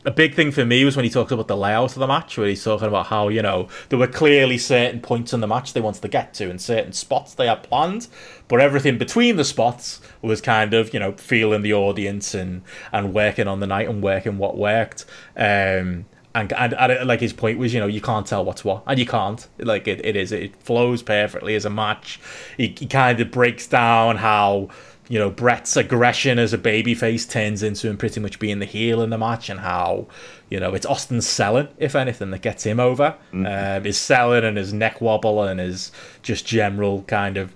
A 0.05 0.11
big 0.11 0.35
thing 0.35 0.51
for 0.51 0.65
me 0.65 0.85
was 0.85 0.95
when 0.95 1.03
he 1.03 1.09
talks 1.09 1.31
about 1.31 1.47
the 1.47 1.57
layout 1.57 1.93
of 1.93 1.99
the 1.99 2.07
match, 2.07 2.37
where 2.37 2.47
he's 2.47 2.63
talking 2.63 2.87
about 2.87 3.07
how 3.07 3.27
you 3.27 3.41
know 3.41 3.67
there 3.89 3.99
were 3.99 4.07
clearly 4.07 4.57
certain 4.57 5.01
points 5.01 5.33
in 5.33 5.39
the 5.39 5.47
match 5.47 5.73
they 5.73 5.81
wanted 5.81 6.01
to 6.03 6.07
get 6.07 6.33
to, 6.35 6.49
and 6.49 6.61
certain 6.61 6.93
spots 6.93 7.33
they 7.33 7.47
had 7.47 7.63
planned, 7.63 8.07
but 8.47 8.61
everything 8.61 8.97
between 8.97 9.35
the 9.35 9.43
spots 9.43 10.01
was 10.21 10.41
kind 10.41 10.73
of 10.73 10.93
you 10.93 10.99
know 10.99 11.13
feeling 11.13 11.63
the 11.63 11.73
audience 11.73 12.33
and 12.35 12.61
and 12.91 13.13
working 13.13 13.47
on 13.47 13.59
the 13.59 13.67
night 13.67 13.89
and 13.89 14.03
working 14.03 14.37
what 14.37 14.57
worked. 14.57 15.05
Um, 15.35 16.05
and, 16.35 16.51
and, 16.51 16.73
and 16.73 17.07
like 17.07 17.21
his 17.21 17.31
point 17.31 17.57
was, 17.57 17.73
you 17.73 17.79
know, 17.79 17.87
you 17.87 18.01
can't 18.01 18.27
tell 18.27 18.43
what's 18.43 18.65
what, 18.65 18.83
and 18.85 18.99
you 18.99 19.05
can't. 19.05 19.47
Like 19.57 19.87
it, 19.87 20.05
it 20.05 20.17
is, 20.17 20.33
it 20.33 20.55
flows 20.57 21.01
perfectly 21.01 21.55
as 21.55 21.63
a 21.63 21.69
match. 21.69 22.19
He, 22.57 22.75
he 22.77 22.85
kind 22.85 23.19
of 23.21 23.31
breaks 23.31 23.65
down 23.67 24.17
how 24.17 24.67
you 25.07 25.19
know 25.19 25.29
Bret's 25.29 25.77
aggression 25.77 26.39
as 26.39 26.53
a 26.53 26.57
babyface 26.57 27.29
turns 27.29 27.63
into 27.63 27.89
him 27.89 27.97
pretty 27.97 28.19
much 28.19 28.39
being 28.39 28.59
the 28.59 28.65
heel 28.65 29.01
in 29.01 29.09
the 29.09 29.17
match, 29.17 29.49
and 29.49 29.59
how 29.59 30.07
you 30.49 30.59
know 30.59 30.73
it's 30.73 30.85
Austin's 30.85 31.27
selling, 31.27 31.67
if 31.77 31.95
anything, 31.95 32.31
that 32.31 32.41
gets 32.41 32.63
him 32.63 32.79
over. 32.79 33.15
Um, 33.33 33.83
his 33.83 33.97
selling 33.97 34.43
and 34.43 34.57
his 34.57 34.73
neck 34.73 35.01
wobble 35.01 35.43
and 35.43 35.59
his 35.59 35.91
just 36.21 36.45
general 36.45 37.03
kind 37.03 37.37
of 37.37 37.53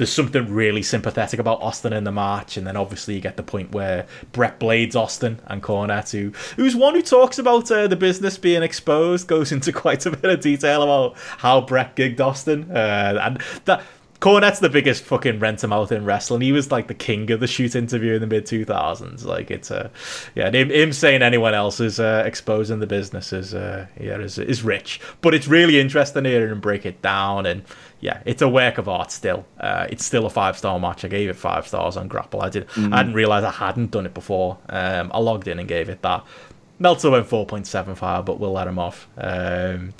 there's 0.00 0.10
something 0.10 0.50
really 0.50 0.82
sympathetic 0.82 1.38
about 1.38 1.60
Austin 1.60 1.92
in 1.92 2.04
the 2.04 2.10
match, 2.10 2.56
and 2.56 2.66
then 2.66 2.74
obviously 2.74 3.14
you 3.14 3.20
get 3.20 3.36
the 3.36 3.42
point 3.42 3.72
where 3.72 4.06
Bret 4.32 4.58
blades 4.58 4.96
Austin 4.96 5.42
and 5.46 5.62
Cornette, 5.62 6.12
who 6.12 6.32
who's 6.56 6.74
one 6.74 6.94
who 6.94 7.02
talks 7.02 7.38
about 7.38 7.70
uh, 7.70 7.86
the 7.86 7.96
business 7.96 8.38
being 8.38 8.62
exposed, 8.62 9.28
goes 9.28 9.52
into 9.52 9.72
quite 9.74 10.06
a 10.06 10.10
bit 10.10 10.30
of 10.30 10.40
detail 10.40 10.82
about 10.82 11.18
how 11.18 11.60
Bret 11.60 11.96
gigged 11.96 12.18
Austin, 12.18 12.70
uh, 12.70 13.18
and 13.22 13.42
that. 13.66 13.82
Cornette's 14.20 14.60
the 14.60 14.68
biggest 14.68 15.02
fucking 15.04 15.38
rent 15.38 15.64
him 15.64 15.72
out 15.72 15.90
in 15.90 16.04
wrestling. 16.04 16.42
He 16.42 16.52
was 16.52 16.70
like 16.70 16.88
the 16.88 16.94
king 16.94 17.30
of 17.30 17.40
the 17.40 17.46
shoot 17.46 17.74
interview 17.74 18.14
in 18.14 18.20
the 18.20 18.26
mid 18.26 18.44
two 18.44 18.66
thousands. 18.66 19.24
Like 19.24 19.50
it's 19.50 19.70
uh, 19.70 19.88
yeah, 20.34 20.50
him, 20.50 20.70
him 20.70 20.92
saying 20.92 21.22
anyone 21.22 21.54
else 21.54 21.80
is 21.80 21.98
uh, 21.98 22.22
exposing 22.26 22.80
the 22.80 22.86
business 22.86 23.32
is 23.32 23.54
uh, 23.54 23.86
yeah 23.98 24.18
is 24.18 24.38
is 24.38 24.62
rich, 24.62 25.00
but 25.22 25.34
it's 25.34 25.48
really 25.48 25.80
interesting 25.80 26.24
to 26.24 26.30
hear 26.30 26.48
him 26.48 26.60
break 26.60 26.84
it 26.84 27.00
down 27.00 27.46
and 27.46 27.62
yeah, 28.00 28.22
it's 28.24 28.42
a 28.42 28.48
work 28.48 28.78
of 28.78 28.88
art 28.88 29.10
still. 29.10 29.46
Uh, 29.58 29.86
it's 29.90 30.04
still 30.04 30.24
a 30.26 30.30
five 30.30 30.56
star 30.56 30.78
match. 30.80 31.04
I 31.04 31.08
gave 31.08 31.28
it 31.28 31.36
five 31.36 31.66
stars 31.66 31.96
on 31.96 32.08
Grapple. 32.08 32.40
I 32.40 32.48
did. 32.48 32.66
I 32.76 33.02
didn't 33.02 33.14
realize 33.14 33.44
I 33.44 33.50
hadn't 33.50 33.90
done 33.90 34.06
it 34.06 34.14
before. 34.14 34.58
Um, 34.68 35.10
I 35.14 35.18
logged 35.18 35.48
in 35.48 35.58
and 35.58 35.68
gave 35.68 35.88
it 35.88 36.02
that. 36.02 36.24
Meltzer 36.80 37.10
went 37.10 37.26
four 37.26 37.44
point 37.44 37.66
seven 37.66 37.94
five, 37.94 38.24
but 38.24 38.40
we'll 38.40 38.52
let 38.52 38.66
him 38.66 38.78
off. 38.78 39.06
Um, 39.18 39.92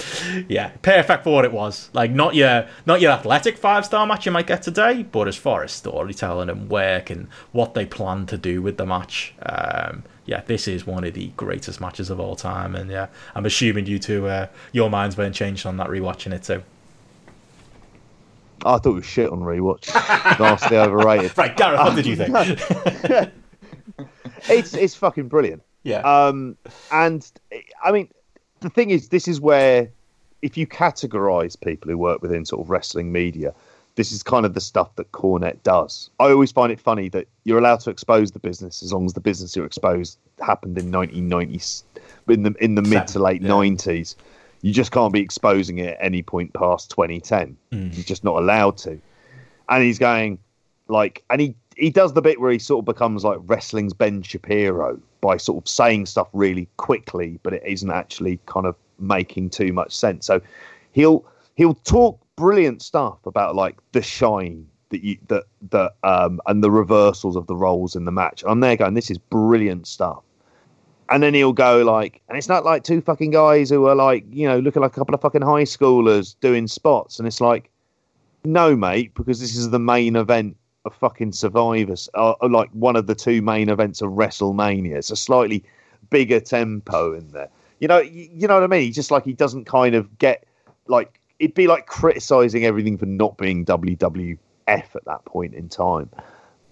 yeah, 0.49 0.71
perfect 0.81 1.25
for 1.25 1.35
what 1.35 1.45
it 1.45 1.53
was. 1.53 1.91
Like 1.93 2.11
not 2.11 2.35
your 2.35 2.67
not 2.87 3.03
your 3.03 3.13
athletic 3.13 3.59
five 3.59 3.85
star 3.85 4.07
match 4.07 4.25
you 4.25 4.33
might 4.33 4.47
get 4.47 4.63
today, 4.63 5.03
but 5.03 5.29
as 5.29 5.37
far 5.37 5.63
as 5.63 5.73
storytelling 5.73 6.49
and 6.49 6.71
work 6.71 7.11
and 7.11 7.29
what 7.53 7.75
they 7.75 7.85
plan 7.85 8.25
to 8.27 8.39
do 8.39 8.63
with 8.63 8.79
the 8.79 8.87
match, 8.87 9.35
um, 9.43 10.05
yeah, 10.25 10.41
this 10.47 10.67
is 10.67 10.87
one 10.87 11.05
of 11.05 11.13
the 11.13 11.29
greatest 11.37 11.83
matches 11.83 12.09
of 12.09 12.19
all 12.19 12.35
time. 12.35 12.75
And 12.75 12.91
yeah, 12.91 13.09
I'm 13.35 13.45
assuming 13.45 13.85
you 13.85 13.99
two, 13.99 14.27
uh, 14.27 14.47
your 14.73 14.89
minds 14.89 15.19
weren't 15.19 15.35
changed 15.35 15.67
on 15.67 15.77
that 15.77 15.89
rewatching 15.89 16.33
it 16.33 16.45
too. 16.45 16.63
I 18.65 18.79
thought 18.79 18.87
it 18.87 18.93
was 18.93 19.05
shit 19.05 19.31
on 19.31 19.41
rewatch. 19.41 19.85
Vastly 20.39 20.79
overrated. 20.79 21.37
Right, 21.37 21.55
Gareth, 21.55 21.81
what 21.81 21.95
did 21.95 22.07
you 22.07 22.17
think? 22.17 22.35
it's 24.49 24.73
it's 24.73 24.95
fucking 24.95 25.29
brilliant. 25.29 25.63
Yeah. 25.83 26.01
Um, 26.01 26.57
and 26.93 27.31
I 27.83 27.93
mean, 27.93 28.09
the 28.61 28.71
thing 28.71 28.91
is, 28.91 29.09
this 29.09 29.29
is 29.29 29.41
where 29.41 29.91
if 30.43 30.57
you 30.57 30.67
categorize 30.67 31.59
people 31.61 31.91
who 31.91 31.99
work 31.99 32.23
within 32.23 32.45
sort 32.45 32.63
of 32.63 32.71
wrestling 32.71 33.13
media, 33.13 33.55
this 33.97 34.13
is 34.13 34.23
kind 34.23 34.47
of 34.47 34.55
the 34.55 34.61
stuff 34.61 34.95
that 34.97 35.13
Cornette 35.13 35.63
does. 35.63 36.11
I 36.21 36.31
always 36.31 36.53
find 36.53 36.73
it 36.73 36.81
funny 36.81 37.09
that 37.11 37.27
you're 37.45 37.59
allowed 37.59 37.81
to 37.81 37.91
expose 37.91 38.31
the 38.31 38.39
business 38.39 38.83
as 38.83 38.93
long 38.93 39.05
as 39.05 39.13
the 39.13 39.21
business 39.21 39.57
you're 39.57 39.67
exposed 39.67 40.19
happened 40.41 40.79
in 40.79 40.91
1990s, 40.91 41.83
in 42.29 42.43
the 42.45 42.55
in 42.61 42.75
the 42.75 42.83
mid 42.83 43.09
to 43.09 43.19
late 43.19 43.43
yeah. 43.43 43.51
90s. 43.51 44.17
You 44.63 44.73
just 44.73 44.93
can't 44.93 45.13
be 45.13 45.21
exposing 45.21 45.79
it 45.79 45.95
at 45.95 45.99
any 46.01 46.23
point 46.23 46.53
past 46.53 46.91
2010. 46.91 47.57
You're 47.71 48.05
just 48.05 48.25
not 48.25 48.37
allowed 48.37 48.77
to. 48.79 49.01
And 49.71 49.83
he's 49.83 49.99
going 49.99 50.39
like, 50.87 51.25
and 51.31 51.41
he 51.41 51.55
he 51.81 51.91
does 51.91 52.13
the 52.13 52.21
bit 52.21 52.41
where 52.41 52.53
he 52.53 52.59
sort 52.59 52.83
of 52.83 52.85
becomes 52.85 53.25
like 53.25 53.39
wrestling's 53.47 53.95
Ben 53.95 54.23
Shapiro 54.23 55.01
by 55.23 55.39
sort 55.39 55.65
of 55.65 55.69
saying 55.69 56.07
stuff 56.07 56.29
really 56.33 56.69
quickly, 56.77 57.41
but 57.43 57.55
it 57.55 57.63
isn't 57.65 57.91
actually 57.91 58.39
kind 58.47 58.67
of 58.67 58.77
making 58.99 59.51
too 59.51 59.73
much 59.73 59.97
sense. 59.97 60.27
So 60.27 60.41
he'll 60.93 61.25
he'll 61.57 61.75
talk 61.75 62.21
brilliant 62.37 62.83
stuff 62.83 63.19
about 63.25 63.57
like 63.57 63.79
the 63.93 64.03
shine 64.03 64.67
that 64.91 65.03
you 65.03 65.17
that 65.29 65.45
that 65.71 65.95
um 66.03 66.41
and 66.47 66.63
the 66.63 66.71
reversals 66.71 67.35
of 67.35 67.47
the 67.47 67.57
roles 67.57 67.97
in 67.97 68.05
the 68.05 68.13
match. 68.13 68.45
I'm 68.47 68.61
there 68.61 68.77
going, 68.77 68.95
this 68.95 69.11
is 69.11 69.19
brilliant 69.19 69.87
stuff. 69.87 70.23
And 71.09 71.25
then 71.25 71.35
he'll 71.35 71.53
go 71.53 71.83
like, 71.83 72.21
and 72.29 72.39
it's 72.39 72.49
not 72.49 72.65
like 72.65 72.85
two 72.85 73.01
fucking 73.01 73.33
guys 73.33 73.69
who 73.69 73.87
are 73.87 73.97
like, 73.97 74.25
you 74.31 74.47
know, 74.47 74.61
looking 74.61 74.81
like 74.81 74.93
a 74.93 74.95
couple 74.95 75.15
of 75.15 75.21
fucking 75.21 75.43
high 75.43 75.65
schoolers 75.65 76.37
doing 76.41 76.69
spots. 76.69 77.19
And 77.19 77.27
it's 77.27 77.41
like, 77.41 77.69
no, 78.45 78.77
mate, 78.77 79.13
because 79.15 79.41
this 79.41 79.57
is 79.57 79.71
the 79.71 79.81
main 79.81 80.15
event 80.15 80.57
of 80.85 80.95
fucking 80.95 81.33
Survivors, 81.33 82.09
uh, 82.15 82.35
like 82.49 82.71
one 82.71 82.97
of 82.97 83.07
the 83.07 83.15
two 83.15 83.43
main 83.43 83.69
events 83.69 84.01
of 84.01 84.11
WrestleMania. 84.11 84.97
It's 84.97 85.11
a 85.11 85.17
slightly 85.17 85.65
bigger 86.09 86.41
tempo 86.41 87.15
in 87.15 87.29
there. 87.31 87.49
You 87.81 87.89
know, 87.89 87.99
you, 87.99 88.29
you 88.33 88.49
know 88.49 88.55
what 88.55 88.65
I 88.65 88.67
mean? 88.67 88.83
He's 88.83 88.95
just 88.95 89.11
like 89.11 89.25
he 89.25 89.33
doesn't 89.33 89.65
kind 89.65 89.95
of 89.95 90.19
get 90.19 90.45
like 90.87 91.21
it'd 91.39 91.55
be 91.55 91.67
like 91.67 91.87
criticizing 91.87 92.65
everything 92.65 92.99
for 92.99 93.07
not 93.07 93.37
being 93.39 93.65
WWF 93.65 94.39
at 94.69 95.05
that 95.07 95.25
point 95.25 95.55
in 95.55 95.69
time. 95.69 96.11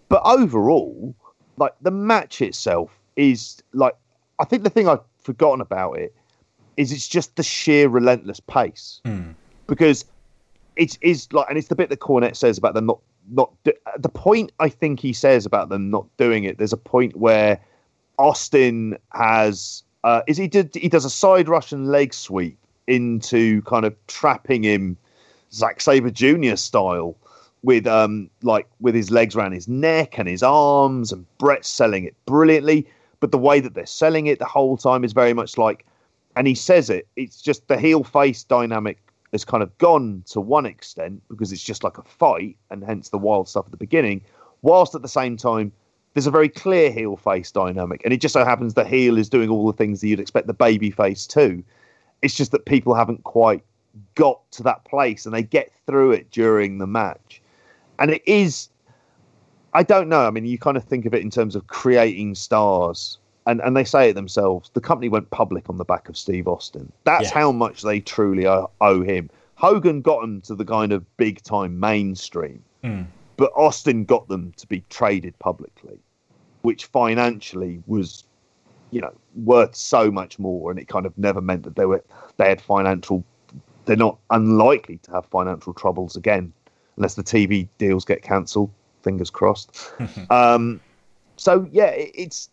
But 0.08 0.22
overall, 0.24 1.14
like 1.56 1.74
the 1.82 1.90
match 1.90 2.40
itself 2.40 2.90
is 3.16 3.62
like 3.72 3.96
I 4.38 4.44
think 4.44 4.62
the 4.64 4.70
thing 4.70 4.88
I've 4.88 5.04
forgotten 5.18 5.60
about 5.60 5.98
it 5.98 6.14
is 6.76 6.92
it's 6.92 7.08
just 7.08 7.36
the 7.36 7.42
sheer 7.42 7.88
relentless 7.88 8.40
pace 8.40 9.00
because 9.66 10.04
it's 10.78 10.96
is 11.02 11.30
like 11.32 11.46
and 11.48 11.58
it's 11.58 11.68
the 11.68 11.74
bit 11.74 11.90
that 11.90 12.00
Cornette 12.00 12.36
says 12.36 12.56
about 12.56 12.74
them 12.74 12.86
not 12.86 13.00
not 13.30 13.52
do, 13.64 13.72
the 13.98 14.08
point 14.08 14.52
I 14.58 14.70
think 14.70 15.00
he 15.00 15.12
says 15.12 15.44
about 15.44 15.68
them 15.68 15.90
not 15.90 16.06
doing 16.16 16.44
it. 16.44 16.56
There's 16.56 16.72
a 16.72 16.78
point 16.78 17.16
where 17.16 17.60
Austin 18.18 18.96
has 19.12 19.82
uh, 20.04 20.22
is 20.26 20.38
he 20.38 20.48
did 20.48 20.74
he 20.74 20.88
does 20.88 21.04
a 21.04 21.10
side 21.10 21.48
Russian 21.48 21.86
leg 21.86 22.14
sweep 22.14 22.56
into 22.86 23.60
kind 23.62 23.84
of 23.84 23.94
trapping 24.06 24.62
him 24.62 24.96
Zack 25.52 25.80
Sabre 25.80 26.10
Jr. 26.10 26.56
style 26.56 27.16
with 27.62 27.86
um 27.86 28.30
like 28.42 28.68
with 28.80 28.94
his 28.94 29.10
legs 29.10 29.34
around 29.34 29.52
his 29.52 29.68
neck 29.68 30.16
and 30.18 30.28
his 30.28 30.42
arms 30.42 31.12
and 31.12 31.26
Brett's 31.38 31.68
selling 31.68 32.04
it 32.04 32.14
brilliantly 32.24 32.86
but 33.20 33.32
the 33.32 33.38
way 33.38 33.58
that 33.58 33.74
they're 33.74 33.84
selling 33.84 34.28
it 34.28 34.38
the 34.38 34.44
whole 34.44 34.76
time 34.76 35.02
is 35.02 35.12
very 35.12 35.34
much 35.34 35.58
like 35.58 35.84
and 36.36 36.46
he 36.46 36.54
says 36.54 36.88
it 36.88 37.08
it's 37.16 37.42
just 37.42 37.66
the 37.66 37.76
heel 37.76 38.04
face 38.04 38.44
dynamic 38.44 38.98
has 39.32 39.44
kind 39.44 39.62
of 39.62 39.76
gone 39.78 40.22
to 40.26 40.40
one 40.40 40.66
extent 40.66 41.22
because 41.28 41.52
it's 41.52 41.62
just 41.62 41.84
like 41.84 41.98
a 41.98 42.02
fight 42.02 42.56
and 42.70 42.82
hence 42.84 43.10
the 43.10 43.18
wild 43.18 43.48
stuff 43.48 43.66
at 43.66 43.70
the 43.70 43.76
beginning 43.76 44.22
whilst 44.62 44.94
at 44.94 45.02
the 45.02 45.08
same 45.08 45.36
time 45.36 45.72
there's 46.14 46.26
a 46.26 46.30
very 46.30 46.48
clear 46.48 46.90
heel 46.90 47.16
face 47.16 47.52
dynamic. 47.52 48.00
And 48.04 48.12
it 48.12 48.20
just 48.20 48.32
so 48.32 48.44
happens 48.44 48.74
the 48.74 48.84
heel 48.84 49.18
is 49.18 49.28
doing 49.28 49.50
all 49.50 49.66
the 49.66 49.76
things 49.76 50.00
that 50.00 50.08
you'd 50.08 50.20
expect 50.20 50.46
the 50.46 50.54
baby 50.54 50.90
face 50.90 51.26
to. 51.28 51.62
It's 52.22 52.34
just 52.34 52.50
that 52.52 52.64
people 52.64 52.94
haven't 52.94 53.22
quite 53.24 53.62
got 54.14 54.50
to 54.52 54.62
that 54.64 54.84
place 54.84 55.26
and 55.26 55.34
they 55.34 55.42
get 55.42 55.72
through 55.86 56.12
it 56.12 56.30
during 56.30 56.78
the 56.78 56.86
match. 56.86 57.40
And 57.98 58.10
it 58.10 58.22
is 58.26 58.68
i 59.74 59.82
don't 59.82 60.08
know 60.08 60.26
i 60.26 60.30
mean 60.30 60.46
you 60.46 60.58
kind 60.58 60.76
of 60.76 60.84
think 60.84 61.04
of 61.04 61.12
it 61.14 61.20
in 61.20 61.30
terms 61.30 61.54
of 61.54 61.66
creating 61.66 62.34
stars 62.34 63.18
and, 63.48 63.60
and 63.62 63.76
they 63.76 63.84
say 63.84 64.10
it 64.10 64.14
themselves 64.14 64.70
the 64.74 64.80
company 64.80 65.08
went 65.08 65.28
public 65.30 65.68
on 65.68 65.76
the 65.78 65.84
back 65.84 66.08
of 66.08 66.16
steve 66.16 66.46
austin. 66.46 66.92
That's 67.04 67.24
Yeah. 67.30 67.34
how 67.40 67.52
much 67.52 67.82
they 67.82 68.00
truly 68.00 68.46
owe, 68.46 68.70
him. 69.02 69.30
Hogan 69.56 70.02
got 70.02 70.20
them 70.20 70.40
to 70.42 70.54
the 70.54 70.64
kind 70.64 70.92
of 70.92 71.04
big 71.16 71.42
time 71.42 71.80
mainstream 71.80 72.62
but 73.36 73.50
austin 73.56 74.04
got 74.04 74.28
them 74.28 74.52
to 74.56 74.66
be 74.68 74.84
traded 74.90 75.36
publicly 75.40 75.98
which 76.62 76.84
financially 76.86 77.82
was 77.86 78.24
you 78.92 79.00
know 79.00 79.12
worth 79.34 79.74
so 79.74 80.10
much 80.10 80.38
more 80.38 80.70
and 80.70 80.78
it 80.78 80.86
kind 80.88 81.06
of 81.06 81.16
never 81.18 81.40
meant 81.40 81.62
that 81.64 81.74
they 81.76 81.86
were 81.86 82.04
they 82.36 82.48
had 82.48 82.60
financial 82.60 83.24
they're 83.84 83.96
not 83.96 84.18
unlikely 84.30 84.98
to 84.98 85.10
have 85.10 85.26
financial 85.26 85.72
troubles 85.74 86.14
again 86.16 86.52
unless 86.96 87.14
the 87.14 87.22
tv 87.24 87.68
deals 87.78 88.04
get 88.04 88.22
cancelled 88.22 88.70
fingers 89.02 89.30
crossed. 89.30 89.70
Um 90.30 90.80
so 91.36 91.68
yeah 91.72 91.90
it, 91.90 92.10
it's 92.14 92.48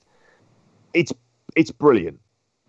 it's 0.96 1.14
it's 1.56 1.72
brilliant 1.72 2.20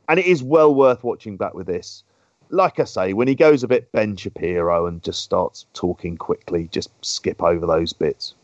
and 0.08 0.20
it 0.20 0.26
is 0.26 0.42
well 0.42 0.74
worth 0.74 1.02
watching 1.02 1.36
back 1.36 1.54
with 1.54 1.66
this 1.66 2.02
like 2.50 2.78
i 2.78 2.84
say 2.84 3.12
when 3.12 3.26
he 3.26 3.34
goes 3.34 3.62
a 3.62 3.68
bit 3.68 3.90
ben 3.92 4.14
shapiro 4.16 4.86
and 4.86 5.02
just 5.02 5.22
starts 5.22 5.66
talking 5.72 6.16
quickly 6.16 6.68
just 6.70 6.90
skip 7.02 7.42
over 7.42 7.66
those 7.66 7.92
bits 7.92 8.34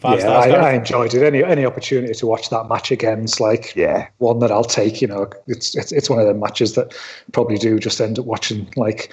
Five 0.00 0.20
yeah. 0.20 0.30
I, 0.30 0.48
I 0.48 0.72
enjoyed 0.72 1.12
it. 1.12 1.22
Any 1.22 1.44
any 1.44 1.66
opportunity 1.66 2.14
to 2.14 2.26
watch 2.26 2.48
that 2.48 2.70
match 2.70 2.90
again 2.90 3.20
is 3.20 3.38
like 3.38 3.76
Yeah. 3.76 4.08
one 4.16 4.38
that 4.38 4.50
I'll 4.50 4.64
take. 4.64 5.02
You 5.02 5.08
know, 5.08 5.28
it's 5.46 5.76
it's 5.76 5.92
it's 5.92 6.08
one 6.08 6.18
of 6.18 6.26
the 6.26 6.32
matches 6.32 6.74
that 6.74 6.94
probably 7.32 7.58
do 7.58 7.78
just 7.78 8.00
end 8.00 8.18
up 8.18 8.24
watching 8.24 8.66
like 8.76 9.12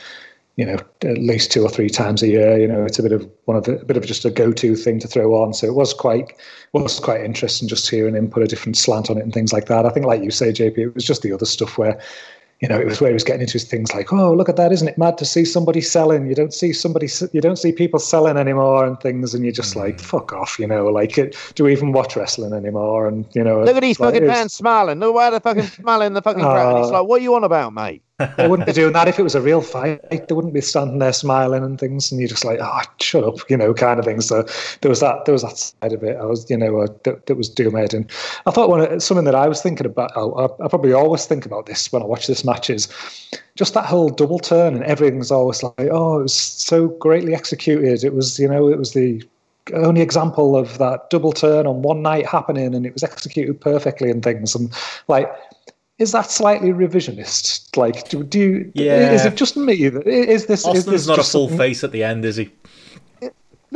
you 0.57 0.65
know 0.65 0.77
at 1.05 1.17
least 1.19 1.51
two 1.51 1.63
or 1.63 1.69
three 1.69 1.89
times 1.89 2.21
a 2.21 2.27
year. 2.27 2.59
You 2.59 2.67
know, 2.67 2.83
it's 2.83 2.99
a 2.99 3.03
bit 3.03 3.13
of 3.13 3.27
one 3.45 3.55
of 3.55 3.63
the 3.63 3.79
a 3.79 3.85
bit 3.85 3.95
of 3.95 4.05
just 4.05 4.25
a 4.25 4.29
go 4.29 4.51
to 4.51 4.75
thing 4.75 4.99
to 4.99 5.07
throw 5.07 5.33
on. 5.41 5.53
So 5.53 5.67
it 5.67 5.75
was 5.75 5.93
quite 5.93 6.33
was 6.73 6.99
quite 6.99 7.21
interesting 7.21 7.67
just 7.67 7.89
hearing 7.89 8.15
him 8.15 8.29
put 8.29 8.43
a 8.43 8.47
different 8.47 8.75
slant 8.75 9.09
on 9.09 9.17
it 9.17 9.23
and 9.23 9.33
things 9.33 9.53
like 9.53 9.67
that. 9.67 9.85
I 9.85 9.89
think, 9.89 10.05
like 10.05 10.21
you 10.23 10.31
say, 10.31 10.51
JP, 10.51 10.77
it 10.77 10.95
was 10.95 11.05
just 11.05 11.21
the 11.21 11.31
other 11.31 11.45
stuff 11.45 11.77
where 11.77 11.99
you 12.59 12.67
know, 12.67 12.79
it 12.79 12.87
was 12.87 12.99
where 12.99 13.11
he 13.11 13.13
was 13.13 13.23
getting 13.23 13.41
into 13.41 13.59
things 13.59 13.93
like, 13.93 14.11
"Oh, 14.11 14.33
look 14.33 14.49
at 14.49 14.55
that! 14.55 14.71
Isn't 14.71 14.87
it 14.87 14.97
mad 14.97 15.19
to 15.19 15.25
see 15.25 15.45
somebody 15.45 15.79
selling? 15.79 16.25
You 16.25 16.33
don't 16.33 16.51
see 16.53 16.73
somebody, 16.73 17.07
you 17.31 17.39
don't 17.39 17.57
see 17.57 17.71
people 17.71 17.99
selling 17.99 18.35
anymore, 18.35 18.83
and 18.83 18.99
things." 18.99 19.35
And 19.35 19.43
you're 19.45 19.51
just 19.53 19.75
like, 19.75 19.99
"Fuck 19.99 20.33
off!" 20.33 20.57
You 20.57 20.65
know, 20.65 20.87
like, 20.87 21.19
it, 21.19 21.35
do 21.53 21.65
we 21.65 21.71
even 21.71 21.91
watch 21.91 22.15
wrestling 22.15 22.53
anymore? 22.53 23.07
And 23.07 23.27
you 23.35 23.43
know, 23.43 23.61
Look 23.63 23.75
at 23.75 23.81
these 23.83 23.99
like, 23.99 24.15
fucking 24.15 24.23
it 24.23 24.27
was- 24.27 24.35
fans 24.35 24.53
smiling. 24.55 24.99
Look 24.99 25.13
why 25.13 25.29
they're 25.29 25.39
fucking 25.39 25.67
smiling 25.67 26.07
in 26.07 26.13
the 26.13 26.21
fucking 26.23 26.41
crowd. 26.41 26.79
It's 26.79 26.87
Uh, 26.89 26.93
like, 26.93 27.07
what 27.07 27.21
are 27.21 27.23
you 27.23 27.35
on 27.35 27.43
about, 27.43 27.73
mate? 27.75 28.01
They 28.19 28.47
wouldn't 28.47 28.65
be 28.65 28.73
doing 28.73 28.93
that 28.93 29.07
if 29.07 29.19
it 29.19 29.23
was 29.23 29.35
a 29.35 29.41
real 29.41 29.61
fight. 29.61 30.01
They 30.09 30.33
wouldn't 30.33 30.53
be 30.53 30.61
standing 30.61 30.97
there 30.97 31.13
smiling 31.13 31.63
and 31.63 31.79
things, 31.79 32.11
and 32.11 32.19
you're 32.19 32.27
just 32.27 32.43
like, 32.43 32.57
"Oh, 32.59 32.81
shut 32.99 33.23
up," 33.23 33.47
you 33.47 33.55
know, 33.55 33.75
kind 33.75 33.99
of 33.99 34.05
thing. 34.05 34.21
So 34.21 34.43
there 34.81 34.89
was 34.89 35.01
that. 35.01 35.25
There 35.25 35.33
was 35.33 35.43
that 35.43 35.57
side 35.57 35.93
of 35.93 36.03
it. 36.03 36.17
I 36.17 36.25
was, 36.25 36.49
you 36.49 36.57
know, 36.57 36.79
uh, 36.79 36.87
that, 37.03 37.27
that 37.27 37.35
was 37.35 37.47
Doomed, 37.47 37.93
and 37.93 38.09
I 38.47 38.51
thought 38.51 38.69
one 38.69 38.99
something 38.99 39.25
that 39.25 39.35
I 39.35 39.47
was 39.47 39.61
thinking 39.61 39.85
about. 39.85 40.17
I, 40.17 40.45
I 40.63 40.67
probably 40.67 40.93
always 40.93 41.27
think 41.27 41.45
about 41.45 41.67
this 41.67 41.91
when 41.91 42.01
I 42.01 42.05
watch 42.05 42.25
this 42.25 42.43
match 42.43 42.71
is 42.71 42.87
just 43.55 43.75
that 43.75 43.85
whole 43.85 44.09
double 44.09 44.39
turn, 44.39 44.73
and 44.73 44.83
everything's 44.85 45.29
always 45.29 45.61
like, 45.61 45.89
"Oh, 45.91 46.19
it 46.19 46.23
was 46.23 46.33
so 46.33 46.87
greatly 46.87 47.35
executed." 47.35 48.03
It 48.03 48.15
was, 48.15 48.39
you 48.39 48.47
know, 48.47 48.67
it 48.67 48.79
was 48.79 48.93
the 48.93 49.23
only 49.73 50.01
example 50.01 50.57
of 50.57 50.79
that 50.79 51.11
double 51.11 51.33
turn 51.33 51.67
on 51.67 51.83
one 51.83 52.01
night 52.01 52.25
happening, 52.25 52.73
and 52.73 52.83
it 52.83 52.93
was 52.93 53.03
executed 53.03 53.61
perfectly 53.61 54.09
and 54.09 54.23
things, 54.23 54.55
and 54.55 54.73
like 55.07 55.31
is 55.99 56.11
that 56.11 56.29
slightly 56.29 56.69
revisionist? 56.69 57.75
Like, 57.75 58.09
do, 58.09 58.23
do 58.23 58.39
you? 58.39 58.71
Yeah. 58.75 59.11
Is 59.11 59.25
it 59.25 59.35
just 59.35 59.57
me? 59.57 59.89
that- 59.89 60.07
Is 60.07 60.45
this? 60.45 60.61
is 60.61 60.65
Austin's 60.65 60.85
this 60.85 61.07
not 61.07 61.19
a 61.19 61.23
full 61.23 61.47
something- 61.47 61.57
face 61.57 61.83
at 61.83 61.91
the 61.91 62.03
end, 62.03 62.25
is 62.25 62.35
he? 62.37 62.51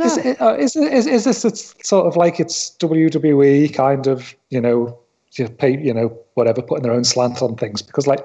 Is, 0.02 0.16
it, 0.18 0.40
uh, 0.40 0.54
is, 0.54 0.74
it- 0.74 0.92
is, 0.92 1.06
is 1.06 1.24
this 1.24 1.44
it's 1.44 1.74
sort 1.86 2.06
of 2.06 2.16
like 2.16 2.40
it's 2.40 2.76
WWE 2.80 3.72
kind 3.74 4.06
of 4.06 4.34
you 4.50 4.60
know 4.60 4.98
you 5.34 5.48
pay 5.48 5.78
you 5.78 5.92
know 5.94 6.16
whatever 6.34 6.62
putting 6.62 6.82
their 6.82 6.92
own 6.92 7.04
slant 7.04 7.42
on 7.42 7.56
things 7.56 7.82
because 7.82 8.06
like 8.06 8.24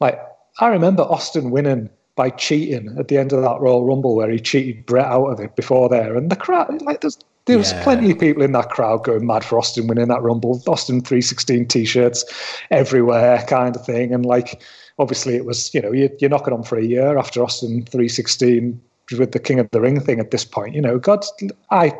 like 0.00 0.20
I 0.60 0.68
remember 0.68 1.02
Austin 1.04 1.50
winning 1.50 1.88
by 2.14 2.28
cheating 2.30 2.94
at 2.98 3.08
the 3.08 3.16
end 3.18 3.32
of 3.32 3.40
that 3.42 3.58
Royal 3.60 3.84
Rumble 3.86 4.14
where 4.14 4.30
he 4.30 4.38
cheated 4.38 4.84
Bret 4.86 5.06
out 5.06 5.26
of 5.26 5.40
it 5.40 5.56
before 5.56 5.88
there 5.88 6.14
and 6.16 6.30
the 6.30 6.36
crowd 6.36 6.82
like 6.82 7.00
there's 7.00 7.18
there 7.46 7.58
was 7.58 7.72
Yeah. 7.72 7.82
plenty 7.82 8.10
of 8.10 8.18
people 8.18 8.42
in 8.42 8.52
that 8.52 8.70
crowd 8.70 9.04
going 9.04 9.26
mad 9.26 9.44
for 9.44 9.58
Austin 9.58 9.86
winning 9.86 10.08
that 10.08 10.22
Rumble 10.22 10.62
Austin 10.66 11.00
316 11.00 11.66
t-shirts 11.66 12.24
everywhere 12.70 13.44
kind 13.48 13.74
of 13.76 13.84
thing 13.84 14.12
and 14.14 14.24
like 14.24 14.62
obviously 14.98 15.34
it 15.36 15.44
was 15.44 15.72
you 15.74 15.80
know 15.80 15.92
you, 15.92 16.08
you're 16.20 16.30
knocking 16.30 16.54
on 16.54 16.62
for 16.62 16.78
a 16.78 16.84
year 16.84 17.18
after 17.18 17.42
Austin 17.42 17.84
316 17.84 18.80
with 19.18 19.32
the 19.32 19.38
King 19.40 19.58
of 19.58 19.68
the 19.72 19.80
Ring 19.80 20.00
thing 20.00 20.20
at 20.20 20.30
this 20.30 20.44
point. 20.44 20.74
You 20.74 20.80
know, 20.80 20.98
God, 20.98 21.24
I 21.70 21.92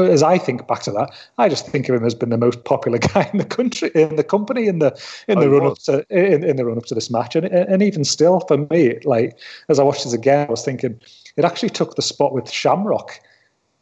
as 0.00 0.22
I 0.22 0.38
think 0.38 0.68
back 0.68 0.82
to 0.82 0.92
that, 0.92 1.10
I 1.38 1.48
just 1.48 1.66
think 1.66 1.88
of 1.88 1.96
him 1.96 2.04
as 2.04 2.14
being 2.14 2.30
the 2.30 2.38
most 2.38 2.62
popular 2.64 2.98
guy 3.14 3.28
in 3.32 3.38
the 3.38 3.44
country, 3.44 3.90
in 3.96 4.14
the 4.14 4.22
company, 4.22 4.68
in 4.68 4.78
the 4.78 4.92
in 5.26 5.38
Oh, 5.38 5.40
the 5.40 5.46
he 5.48 5.52
run 5.52 5.66
up 5.66 5.78
to 5.78 6.06
in, 6.10 6.44
in 6.44 6.56
the 6.56 6.64
run 6.64 6.78
up 6.78 6.84
to 6.86 6.94
this 6.94 7.10
match, 7.10 7.34
and 7.34 7.46
and 7.46 7.82
even 7.82 8.04
still 8.04 8.40
for 8.40 8.58
me, 8.58 8.98
like 9.04 9.36
as 9.68 9.80
I 9.80 9.82
watched 9.82 10.04
this 10.04 10.12
again, 10.12 10.46
I 10.46 10.50
was 10.50 10.64
thinking 10.64 11.00
it 11.36 11.44
actually 11.44 11.70
took 11.70 11.96
the 11.96 12.02
spot 12.02 12.32
with 12.32 12.48
Shamrock 12.50 13.18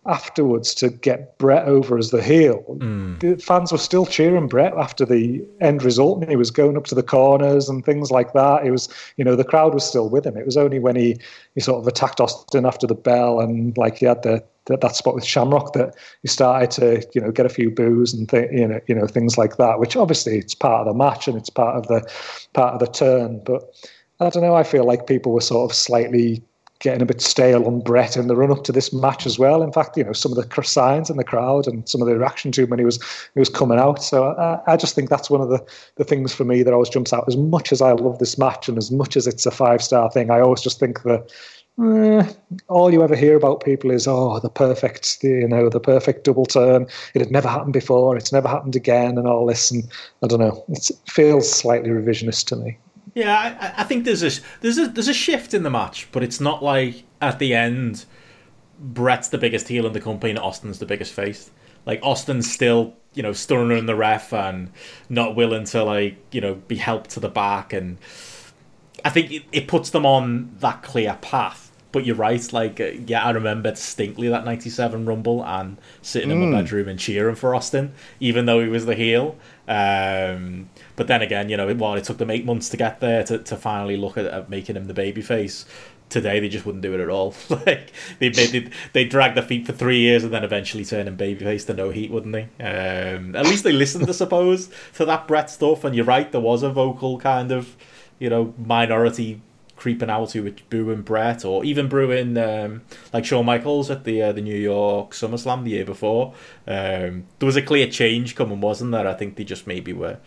afterwards 0.06 0.74
to 0.76 0.88
get 0.88 1.36
Bret 1.38 1.66
over 1.68 1.98
as 1.98 2.10
the 2.10 2.22
heel, 2.22 2.64
Mm. 2.78 3.20
the 3.20 3.36
fans 3.36 3.70
were 3.70 3.78
still 3.78 4.06
cheering 4.06 4.48
Bret 4.48 4.72
after 4.74 5.04
the 5.04 5.44
end 5.60 5.82
result, 5.84 6.22
and 6.22 6.30
he 6.30 6.36
was 6.36 6.50
going 6.50 6.76
up 6.76 6.84
to 6.86 6.94
the 6.94 7.02
corners 7.02 7.68
and 7.68 7.84
things 7.84 8.10
like 8.10 8.32
that. 8.32 8.64
It 8.64 8.70
was, 8.70 8.88
you 9.16 9.24
know, 9.24 9.36
the 9.36 9.44
crowd 9.44 9.74
was 9.74 9.84
still 9.84 10.08
with 10.08 10.24
him. 10.24 10.36
It 10.36 10.46
was 10.46 10.56
only 10.56 10.78
when 10.78 10.96
he 10.96 11.18
he 11.54 11.60
sort 11.60 11.80
of 11.80 11.86
attacked 11.86 12.20
Austin 12.20 12.64
after 12.64 12.86
the 12.86 12.94
bell 12.94 13.40
and 13.40 13.76
like 13.76 13.98
he 13.98 14.06
had 14.06 14.22
the 14.22 14.42
that, 14.66 14.82
that 14.82 14.94
spot 14.94 15.14
with 15.14 15.24
Shamrock 15.24 15.72
that 15.72 15.94
he 16.22 16.28
started 16.28 16.70
to 16.72 17.06
you 17.14 17.20
know 17.20 17.30
get 17.32 17.46
a 17.46 17.50
few 17.50 17.70
boos 17.70 18.14
and 18.14 18.28
th- 18.28 18.50
you 18.52 18.66
know 18.66 18.80
you 18.86 18.94
know 18.94 19.06
things 19.06 19.36
like 19.36 19.56
that. 19.58 19.80
Which 19.80 19.96
obviously 19.96 20.38
it's 20.38 20.54
part 20.54 20.86
of 20.86 20.92
the 20.92 20.98
match 20.98 21.28
and 21.28 21.36
it's 21.36 21.50
part 21.50 21.76
of 21.76 21.88
the 21.88 22.00
part 22.54 22.74
of 22.74 22.80
the 22.80 22.86
turn, 22.86 23.42
but. 23.44 23.62
I 24.22 24.28
don't 24.28 24.42
know. 24.42 24.54
I 24.54 24.64
feel 24.64 24.84
like 24.84 25.06
people 25.06 25.32
were 25.32 25.40
sort 25.40 25.70
of 25.70 25.74
slightly 25.74 26.42
getting 26.80 27.02
a 27.02 27.06
bit 27.06 27.20
stale 27.20 27.66
on 27.66 27.80
Bret 27.80 28.16
in 28.16 28.26
the 28.26 28.34
run 28.34 28.50
up 28.50 28.64
to 28.64 28.72
this 28.72 28.92
match 28.92 29.26
as 29.26 29.38
well. 29.38 29.62
In 29.62 29.70
fact, 29.70 29.96
you 29.96 30.04
know, 30.04 30.14
some 30.14 30.32
of 30.32 30.38
the 30.38 30.62
signs 30.62 31.10
in 31.10 31.18
the 31.18 31.24
crowd 31.24 31.66
and 31.66 31.86
some 31.88 32.00
of 32.00 32.08
the 32.08 32.18
reaction 32.18 32.50
to 32.52 32.62
him 32.62 32.70
when 32.70 32.78
he 32.78 32.84
was 32.84 33.00
he 33.34 33.38
was 33.38 33.50
coming 33.50 33.78
out. 33.78 34.02
So 34.02 34.28
I, 34.32 34.72
I 34.72 34.76
just 34.76 34.94
think 34.94 35.10
that's 35.10 35.30
one 35.30 35.42
of 35.42 35.50
the, 35.50 35.64
the 35.96 36.04
things 36.04 36.34
for 36.34 36.44
me 36.44 36.62
that 36.62 36.72
always 36.72 36.88
jumps 36.88 37.12
out. 37.12 37.24
As 37.28 37.36
much 37.36 37.70
as 37.70 37.82
I 37.82 37.92
love 37.92 38.18
this 38.18 38.38
match 38.38 38.68
and 38.68 38.78
as 38.78 38.90
much 38.90 39.16
as 39.16 39.26
it's 39.26 39.46
a 39.46 39.50
five 39.50 39.82
star 39.82 40.10
thing, 40.10 40.30
I 40.30 40.40
always 40.40 40.62
just 40.62 40.80
think 40.80 41.02
that. 41.02 41.30
eh, 41.80 42.32
all 42.68 42.92
you 42.92 43.02
ever 43.02 43.16
hear 43.16 43.36
about 43.36 43.64
people 43.64 43.90
is 43.90 44.06
oh 44.06 44.38
the 44.40 44.50
perfect 44.50 45.18
you 45.22 45.48
know 45.48 45.68
the 45.70 45.80
perfect 45.80 46.24
double 46.24 46.44
turn 46.44 46.86
it 47.14 47.20
had 47.20 47.30
never 47.30 47.48
happened 47.48 47.72
before 47.72 48.16
it's 48.16 48.32
never 48.32 48.48
happened 48.48 48.76
again 48.76 49.16
and 49.16 49.26
all 49.26 49.46
this 49.46 49.70
and 49.70 49.84
I 50.22 50.26
don't 50.26 50.40
know 50.40 50.64
it 50.68 50.90
feels 51.08 51.50
slightly 51.50 51.88
revisionist 51.90 52.46
to 52.48 52.56
me 52.56 52.76
Yeah, 53.14 53.36
I, 53.36 53.82
I 53.82 53.84
think 53.84 54.04
there's 54.04 54.22
a 54.22 54.40
there's 54.60 54.78
a 54.78 54.88
there's 54.88 55.08
a 55.08 55.14
shift 55.14 55.54
in 55.54 55.62
the 55.62 55.70
match, 55.70 56.08
but 56.12 56.22
it's 56.22 56.40
not 56.40 56.62
like 56.62 57.04
at 57.20 57.38
the 57.38 57.54
end, 57.54 58.04
Bret's 58.78 59.28
the 59.28 59.38
biggest 59.38 59.68
heel 59.68 59.86
in 59.86 59.92
the 59.92 60.00
company 60.00 60.30
and 60.30 60.38
Austin's 60.38 60.78
the 60.78 60.86
biggest 60.86 61.12
face. 61.12 61.50
Like 61.86 62.00
Austin's 62.02 62.50
still 62.50 62.94
you 63.14 63.22
know 63.22 63.32
stunning 63.32 63.86
the 63.86 63.96
ref 63.96 64.32
and 64.32 64.70
not 65.08 65.34
willing 65.34 65.64
to 65.64 65.82
like 65.82 66.16
you 66.32 66.40
know 66.40 66.54
be 66.54 66.76
helped 66.76 67.10
to 67.10 67.20
the 67.20 67.28
back, 67.28 67.72
and 67.72 67.98
I 69.04 69.10
think 69.10 69.32
it, 69.32 69.42
it 69.52 69.68
puts 69.68 69.90
them 69.90 70.06
on 70.06 70.54
that 70.60 70.82
clear 70.82 71.18
path. 71.20 71.66
But 71.92 72.06
you're 72.06 72.14
right, 72.14 72.52
like 72.52 72.80
uh, 72.80 72.92
yeah, 73.06 73.24
I 73.24 73.30
remember 73.30 73.70
distinctly 73.70 74.28
that 74.28 74.44
'97 74.44 75.06
Rumble 75.06 75.44
and 75.44 75.76
sitting 76.02 76.30
in 76.30 76.50
my 76.50 76.60
bedroom 76.60 76.86
and 76.86 77.00
cheering 77.00 77.34
for 77.34 77.52
Austin, 77.52 77.92
even 78.20 78.46
though 78.46 78.60
he 78.60 78.68
was 78.68 78.86
the 78.86 78.94
heel. 78.94 79.36
Um, 79.66 80.70
but 80.96 81.06
then 81.06 81.22
again, 81.22 81.48
you 81.48 81.56
know, 81.56 81.72
well, 81.74 81.94
it 81.94 82.04
took 82.04 82.18
them 82.18 82.30
eight 82.30 82.44
months 82.44 82.68
to 82.70 82.76
get 82.76 83.00
there 83.00 83.24
to, 83.24 83.38
to 83.38 83.56
finally 83.56 83.96
look 83.96 84.16
at, 84.16 84.26
at 84.26 84.50
making 84.50 84.76
him 84.76 84.86
the 84.86 84.94
babyface. 84.94 85.64
Today, 86.08 86.40
they 86.40 86.48
just 86.48 86.66
wouldn't 86.66 86.82
do 86.82 86.92
it 86.92 87.00
at 87.00 87.08
all. 87.08 87.34
like 87.48 87.92
they 88.18 88.30
they, 88.30 88.68
they 88.92 89.04
dragged 89.04 89.36
their 89.36 89.44
feet 89.44 89.64
for 89.64 89.72
three 89.72 90.00
years 90.00 90.24
and 90.24 90.32
then 90.32 90.42
eventually 90.42 90.84
turn 90.84 91.06
him 91.06 91.16
babyface 91.16 91.66
to 91.66 91.74
no 91.74 91.90
heat, 91.90 92.10
wouldn't 92.10 92.32
they? 92.32 92.48
Um, 92.64 93.36
at 93.36 93.46
least 93.46 93.62
they 93.62 93.72
listened, 93.72 94.08
I 94.08 94.12
suppose, 94.24 94.70
to 94.94 95.04
that 95.04 95.28
Bret 95.28 95.50
stuff. 95.50 95.84
And 95.84 95.94
you're 95.94 96.04
right, 96.04 96.30
there 96.30 96.40
was 96.40 96.64
a 96.64 96.70
vocal 96.70 97.18
kind 97.18 97.52
of, 97.52 97.76
you 98.18 98.28
know, 98.28 98.54
minority 98.58 99.40
creeping 99.80 100.10
out 100.10 100.32
who 100.32 100.42
were 100.42 100.52
booing 100.68 101.00
Bret 101.00 101.42
or 101.42 101.64
even 101.64 101.88
booing 101.88 102.36
um, 102.36 102.82
like 103.14 103.24
Shawn 103.24 103.46
Michaels 103.46 103.90
at 103.90 104.04
the 104.04 104.22
uh, 104.22 104.32
the 104.32 104.42
New 104.42 104.56
York 104.56 105.12
SummerSlam 105.12 105.64
the 105.64 105.70
year 105.70 105.86
before. 105.86 106.34
Um, 106.66 107.24
there 107.38 107.46
was 107.46 107.56
a 107.56 107.62
clear 107.62 107.88
change 107.88 108.36
coming, 108.36 108.60
wasn't 108.60 108.92
there? 108.92 109.08
I 109.08 109.14
think 109.14 109.36
they 109.36 109.44
just 109.44 109.66
maybe 109.66 109.92
were 109.94 110.18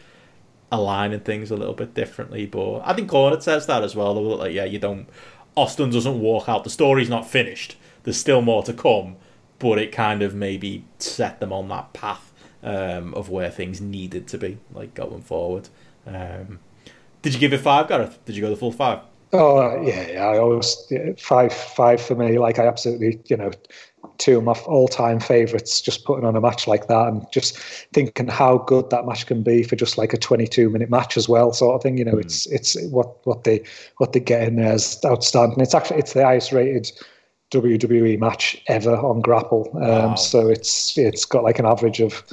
aligning 0.73 1.19
things 1.19 1.51
a 1.51 1.55
little 1.55 1.75
bit 1.75 1.93
differently. 1.93 2.45
But 2.45 2.79
I 2.79 2.93
think 2.93 3.09
Cornette 3.09 3.43
says 3.43 3.67
that 3.67 3.83
as 3.83 3.95
well. 3.95 4.15
Like, 4.37 4.53
yeah, 4.53 4.65
you 4.65 4.79
don't. 4.79 5.07
Austin 5.55 5.91
doesn't 5.91 6.19
walk 6.19 6.49
out. 6.49 6.63
The 6.63 6.69
story's 6.69 7.09
not 7.09 7.29
finished. 7.29 7.77
There's 8.03 8.17
still 8.17 8.41
more 8.41 8.63
to 8.63 8.73
come, 8.73 9.15
but 9.59 9.77
it 9.77 9.91
kind 9.91 10.23
of 10.23 10.33
maybe 10.33 10.83
set 10.97 11.39
them 11.39 11.53
on 11.53 11.69
that 11.69 11.93
path 11.93 12.33
um, 12.63 13.13
of 13.13 13.29
where 13.29 13.51
things 13.51 13.79
needed 13.79 14.27
to 14.29 14.37
be, 14.37 14.57
like 14.73 14.95
going 14.95 15.21
forward. 15.21 15.69
Um, 16.07 16.59
did 17.21 17.33
you 17.33 17.39
give 17.39 17.53
it 17.53 17.59
five, 17.59 17.87
Gareth? 17.87 18.17
Did 18.25 18.35
you 18.35 18.41
go 18.41 18.49
the 18.49 18.57
full 18.57 18.71
five? 18.71 18.99
Oh 19.31 19.81
yeah, 19.81 20.11
yeah. 20.11 20.25
I 20.25 20.37
always 20.39 20.75
yeah, 20.89 21.13
five 21.17 21.53
five 21.53 22.01
for 22.01 22.15
me. 22.15 22.37
Like 22.39 22.59
I 22.59 22.67
absolutely, 22.67 23.21
you 23.27 23.37
know, 23.37 23.51
two 24.17 24.37
of 24.37 24.43
my 24.43 24.53
all 24.65 24.87
time 24.87 25.19
favourites. 25.19 25.81
Just 25.81 26.05
putting 26.05 26.25
on 26.25 26.35
a 26.35 26.41
match 26.41 26.67
like 26.67 26.87
that 26.87 27.07
and 27.07 27.25
just 27.31 27.57
thinking 27.93 28.27
how 28.27 28.59
good 28.59 28.89
that 28.89 29.05
match 29.05 29.25
can 29.25 29.43
be 29.43 29.63
for 29.63 29.75
just 29.75 29.97
like 29.97 30.13
a 30.13 30.17
twenty 30.17 30.47
two 30.47 30.69
minute 30.69 30.89
match 30.89 31.17
as 31.17 31.27
well, 31.29 31.53
sort 31.53 31.75
of 31.75 31.81
thing. 31.81 31.97
You 31.97 32.05
know, 32.05 32.17
it's 32.17 32.45
it's 32.47 32.81
what 32.89 33.25
what 33.25 33.43
they 33.43 33.63
what 33.97 34.13
they 34.13 34.19
get 34.19 34.47
in 34.47 34.55
there 34.55 34.73
is 34.73 34.99
outstanding. 35.05 35.59
It's 35.59 35.75
actually 35.75 35.99
it's 35.99 36.13
the 36.13 36.23
highest 36.23 36.51
rated 36.51 36.91
WWE 37.51 38.19
match 38.19 38.61
ever 38.67 38.95
on 38.95 39.21
Grapple. 39.21 39.69
Um, 39.75 39.81
Wow. 39.81 40.15
So 40.15 40.49
it's 40.49 40.97
it's 40.97 41.25
got 41.25 41.43
like 41.43 41.59
an 41.59 41.65
average 41.65 41.99
of 41.99 42.23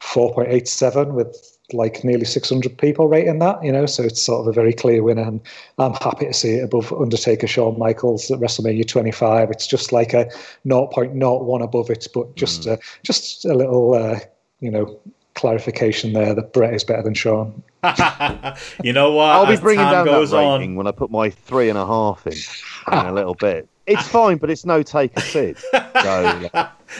four 0.00 0.32
point 0.34 0.48
eight 0.48 0.68
seven 0.68 1.14
with 1.14 1.49
like 1.72 2.04
nearly 2.04 2.24
600 2.24 2.76
people 2.78 3.08
rating 3.08 3.38
that, 3.38 3.62
you 3.64 3.72
know, 3.72 3.86
so 3.86 4.02
it's 4.02 4.22
sort 4.22 4.40
of 4.40 4.48
a 4.48 4.52
very 4.52 4.72
clear 4.72 5.02
winner. 5.02 5.22
And 5.22 5.40
I'm 5.78 5.94
happy 5.94 6.26
to 6.26 6.34
see 6.34 6.54
it 6.54 6.64
above 6.64 6.92
Undertaker 6.92 7.46
Shawn 7.46 7.78
Michaels 7.78 8.30
at 8.30 8.40
WrestleMania 8.40 8.86
25. 8.86 9.50
It's 9.50 9.66
just 9.66 9.92
like 9.92 10.12
a 10.12 10.26
0.01 10.66 11.62
above 11.62 11.90
it, 11.90 12.08
but 12.12 12.34
just 12.36 12.66
uh, 12.66 12.76
just 13.02 13.44
a 13.44 13.54
little, 13.54 13.94
uh, 13.94 14.20
you 14.60 14.70
know, 14.70 15.00
clarification 15.34 16.12
there 16.12 16.34
that 16.34 16.52
Bret 16.52 16.74
is 16.74 16.84
better 16.84 17.02
than 17.02 17.14
Shawn. 17.14 17.62
you 18.84 18.92
know 18.92 19.12
what? 19.12 19.30
I'll 19.30 19.46
be 19.46 19.54
As 19.54 19.60
bringing 19.60 19.86
down 19.86 20.04
that 20.04 20.10
goes 20.10 20.32
rating 20.34 20.72
on, 20.72 20.74
when 20.74 20.86
I 20.86 20.92
put 20.92 21.10
my 21.10 21.30
three 21.30 21.70
and 21.70 21.78
a 21.78 21.86
half 21.86 22.26
in 22.26 22.34
in 22.92 23.06
a 23.06 23.12
little 23.12 23.34
bit. 23.34 23.69
It's 23.86 24.06
fine, 24.06 24.36
but 24.36 24.50
it's 24.50 24.64
no 24.64 24.82
take 24.82 25.16
a 25.16 25.20
Sid. 25.20 25.56
So, 26.00 26.50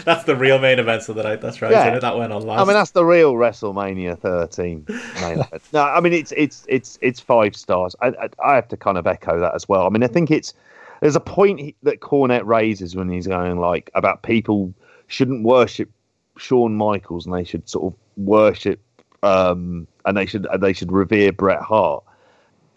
that's 0.05 0.25
the 0.25 0.37
real 0.37 0.59
main 0.59 0.79
event 0.79 1.09
of 1.09 1.17
the 1.17 1.23
night. 1.23 1.41
That's 1.41 1.63
right. 1.63 1.73
Yeah. 1.73 1.99
That 1.99 2.19
went 2.19 2.33
on 2.33 2.43
last. 2.47 2.61
I 2.61 2.65
mean, 2.65 2.75
that's 2.75 2.91
the 2.91 3.05
real 3.05 3.33
WrestleMania 3.33 4.19
13 4.19 4.85
main 4.89 4.99
event. 5.41 5.63
No, 5.73 5.83
I 5.83 6.01
mean 6.01 6.13
it's 6.13 6.33
it's 6.37 6.65
it's 6.69 6.99
it's 7.01 7.19
five 7.19 7.57
stars. 7.57 7.97
I, 8.01 8.09
I 8.09 8.29
I 8.45 8.55
have 8.55 8.69
to 8.69 8.77
kind 8.77 8.99
of 8.99 9.07
echo 9.07 9.41
that 9.41 9.55
as 9.55 9.69
well. 9.69 9.87
I 9.87 9.89
mean, 9.89 10.03
I 10.03 10.07
think 10.07 10.31
it's 10.31 10.53
there's 11.01 11.17
a 11.17 11.21
point 11.21 11.75
that 11.83 12.01
Cornette 12.01 12.45
raises 12.45 12.95
when 12.95 13.09
he's 13.09 13.27
going 13.27 13.59
like 13.59 13.91
about 13.95 14.23
people 14.23 14.75
shouldn't 15.07 15.45
worship 15.45 15.91
Shawn 16.37 16.77
Michaels 16.77 17.27
and 17.27 17.35
they 17.35 17.45
should 17.45 17.69
sort 17.69 17.93
of 17.93 17.99
worship 18.17 18.81
um 19.23 19.87
and 20.05 20.17
they 20.17 20.27
should 20.27 20.47
they 20.59 20.73
should 20.73 20.93
revere 20.93 21.33
Bret 21.33 21.63
Hart. 21.63 22.05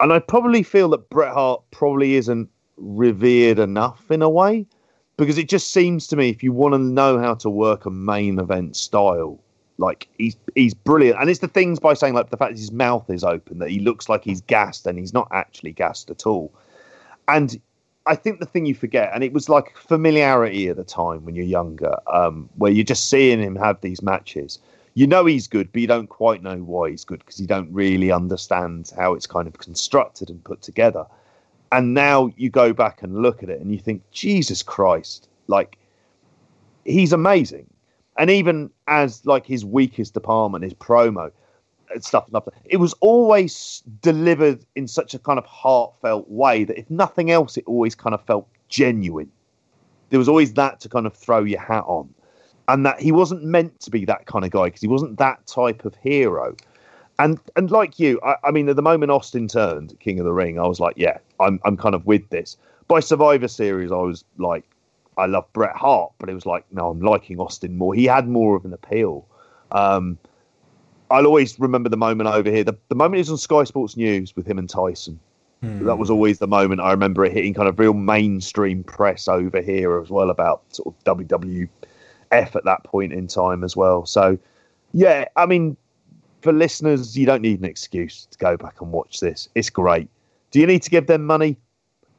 And 0.00 0.12
I 0.12 0.18
probably 0.18 0.62
feel 0.62 0.88
that 0.90 1.08
Bret 1.10 1.32
Hart 1.32 1.62
probably 1.70 2.14
isn't 2.16 2.48
revered 2.76 3.58
enough 3.58 4.10
in 4.10 4.22
a 4.22 4.28
way? 4.28 4.66
Because 5.16 5.38
it 5.38 5.48
just 5.48 5.70
seems 5.70 6.06
to 6.08 6.16
me 6.16 6.28
if 6.30 6.42
you 6.42 6.52
want 6.52 6.74
to 6.74 6.78
know 6.78 7.18
how 7.18 7.34
to 7.36 7.50
work 7.50 7.86
a 7.86 7.90
main 7.90 8.38
event 8.38 8.76
style 8.76 9.38
like 9.78 10.08
he's 10.18 10.36
he's 10.54 10.74
brilliant. 10.74 11.18
And 11.20 11.28
it's 11.28 11.40
the 11.40 11.48
things 11.48 11.78
by 11.80 11.94
saying 11.94 12.14
like 12.14 12.30
the 12.30 12.36
fact 12.36 12.52
his 12.52 12.72
mouth 12.72 13.08
is 13.10 13.24
open 13.24 13.58
that 13.58 13.70
he 13.70 13.80
looks 13.80 14.08
like 14.08 14.24
he's 14.24 14.40
gassed 14.40 14.86
and 14.86 14.98
he's 14.98 15.12
not 15.12 15.28
actually 15.32 15.72
gassed 15.72 16.10
at 16.10 16.26
all. 16.26 16.52
And 17.28 17.60
i 18.06 18.14
think 18.14 18.38
the 18.38 18.44
thing 18.44 18.66
you 18.66 18.74
forget 18.74 19.10
and 19.14 19.24
it 19.24 19.32
was 19.32 19.48
like 19.48 19.74
familiarity 19.78 20.68
at 20.68 20.76
the 20.76 20.84
time 20.84 21.24
when 21.24 21.34
you're 21.34 21.42
younger 21.46 21.96
um, 22.12 22.50
where 22.56 22.70
you're 22.70 22.84
just 22.84 23.08
seeing 23.08 23.40
him 23.40 23.56
have 23.56 23.80
these 23.80 24.02
matches. 24.02 24.58
You 24.96 25.06
know 25.06 25.24
he's 25.24 25.48
good 25.48 25.72
but 25.72 25.80
you 25.80 25.88
don't 25.88 26.08
quite 26.08 26.42
know 26.42 26.58
why 26.58 26.90
he's 26.90 27.04
good 27.04 27.20
because 27.20 27.40
you 27.40 27.46
don't 27.46 27.72
really 27.72 28.12
understand 28.12 28.92
how 28.96 29.14
it's 29.14 29.26
kind 29.26 29.48
of 29.48 29.58
constructed 29.58 30.30
and 30.30 30.44
put 30.44 30.60
together 30.60 31.06
and 31.72 31.94
now 31.94 32.30
you 32.36 32.50
go 32.50 32.72
back 32.72 33.02
and 33.02 33.22
look 33.22 33.42
at 33.42 33.48
it 33.48 33.60
and 33.60 33.72
you 33.72 33.78
think 33.78 34.02
jesus 34.10 34.62
christ 34.62 35.28
like 35.46 35.78
he's 36.84 37.12
amazing. 37.12 37.66
And 38.16 38.30
even 38.30 38.70
as 38.86 39.26
like 39.26 39.44
his 39.46 39.64
weakest 39.64 40.14
department 40.14 40.64
his 40.64 40.74
promo 40.74 41.30
and 41.92 42.04
stuff 42.04 42.28
it 42.64 42.76
was 42.76 42.94
always 43.00 43.82
delivered 44.00 44.64
in 44.76 44.86
such 44.86 45.14
a 45.14 45.18
kind 45.18 45.38
of 45.38 45.44
heartfelt 45.46 46.28
way 46.28 46.64
that 46.64 46.78
if 46.78 46.88
nothing 46.90 47.30
else 47.30 47.56
it 47.56 47.64
always 47.66 47.94
kind 47.94 48.14
of 48.14 48.24
felt 48.24 48.48
genuine. 48.68 49.30
There 50.10 50.18
was 50.18 50.28
always 50.28 50.52
that 50.54 50.80
to 50.80 50.88
kind 50.88 51.06
of 51.06 51.14
throw 51.14 51.42
your 51.42 51.60
hat 51.60 51.84
on. 51.86 52.12
And 52.68 52.86
that 52.86 53.00
he 53.00 53.12
wasn't 53.12 53.42
meant 53.44 53.80
to 53.80 53.90
be 53.90 54.04
that 54.06 54.26
kind 54.26 54.44
of 54.44 54.50
guy 54.50 54.64
because 54.64 54.80
he 54.80 54.88
wasn't 54.88 55.18
that 55.18 55.46
type 55.46 55.84
of 55.84 55.94
hero 55.96 56.56
and 57.18 57.38
and 57.56 57.70
like 57.70 57.98
you, 57.98 58.20
I, 58.24 58.36
I 58.44 58.50
mean, 58.50 58.68
at 58.68 58.76
the 58.76 58.82
moment 58.82 59.12
Austin 59.12 59.48
turned 59.48 59.98
King 60.00 60.18
of 60.18 60.24
the 60.24 60.32
Ring, 60.32 60.58
I 60.58 60.66
was 60.66 60.80
like, 60.80 60.94
yeah, 60.96 61.18
I'm 61.40 61.60
I'm 61.64 61.76
kind 61.76 61.94
of 61.94 62.06
with 62.06 62.28
this. 62.30 62.56
By 62.88 63.00
Survivor 63.00 63.48
Series, 63.48 63.90
I 63.92 63.96
was 63.96 64.24
like, 64.38 64.64
I 65.16 65.26
love 65.26 65.50
Bret 65.52 65.76
Hart, 65.76 66.12
but 66.18 66.28
it 66.28 66.34
was 66.34 66.46
like, 66.46 66.64
no, 66.72 66.90
I'm 66.90 67.00
liking 67.00 67.40
Austin 67.40 67.78
more. 67.78 67.94
He 67.94 68.04
had 68.04 68.28
more 68.28 68.56
of 68.56 68.64
an 68.64 68.72
appeal. 68.72 69.26
Um, 69.72 70.18
I'll 71.10 71.26
always 71.26 71.58
remember 71.58 71.88
the 71.88 71.96
moment 71.96 72.28
over 72.28 72.50
here. 72.50 72.64
The, 72.64 72.76
the 72.88 72.94
moment 72.94 73.16
he 73.16 73.20
was 73.20 73.30
on 73.30 73.38
Sky 73.38 73.64
Sports 73.64 73.96
News 73.96 74.34
with 74.36 74.46
him 74.46 74.58
and 74.58 74.68
Tyson. 74.68 75.18
That 75.86 75.96
was 75.96 76.10
always 76.10 76.40
the 76.40 76.46
moment 76.46 76.82
I 76.82 76.90
remember 76.90 77.24
it 77.24 77.32
hitting 77.32 77.54
kind 77.54 77.68
of 77.68 77.78
real 77.78 77.94
mainstream 77.94 78.84
press 78.84 79.28
over 79.28 79.62
here 79.62 79.98
as 79.98 80.10
well 80.10 80.28
about 80.28 80.62
sort 80.74 80.94
of 80.94 81.18
WWF 81.18 81.68
at 82.30 82.64
that 82.64 82.84
point 82.84 83.14
in 83.14 83.26
time 83.28 83.64
as 83.64 83.74
well. 83.74 84.04
So, 84.04 84.38
yeah, 84.92 85.26
I 85.36 85.46
mean, 85.46 85.76
for 86.44 86.52
listeners, 86.52 87.16
you 87.16 87.24
don't 87.24 87.40
need 87.40 87.58
an 87.58 87.64
excuse 87.64 88.26
to 88.26 88.36
go 88.36 88.56
back 88.56 88.82
and 88.82 88.92
watch 88.92 89.18
this. 89.18 89.48
It's 89.54 89.70
great. 89.70 90.08
Do 90.50 90.60
you 90.60 90.66
need 90.66 90.82
to 90.82 90.90
give 90.90 91.06
them 91.06 91.24
money? 91.24 91.56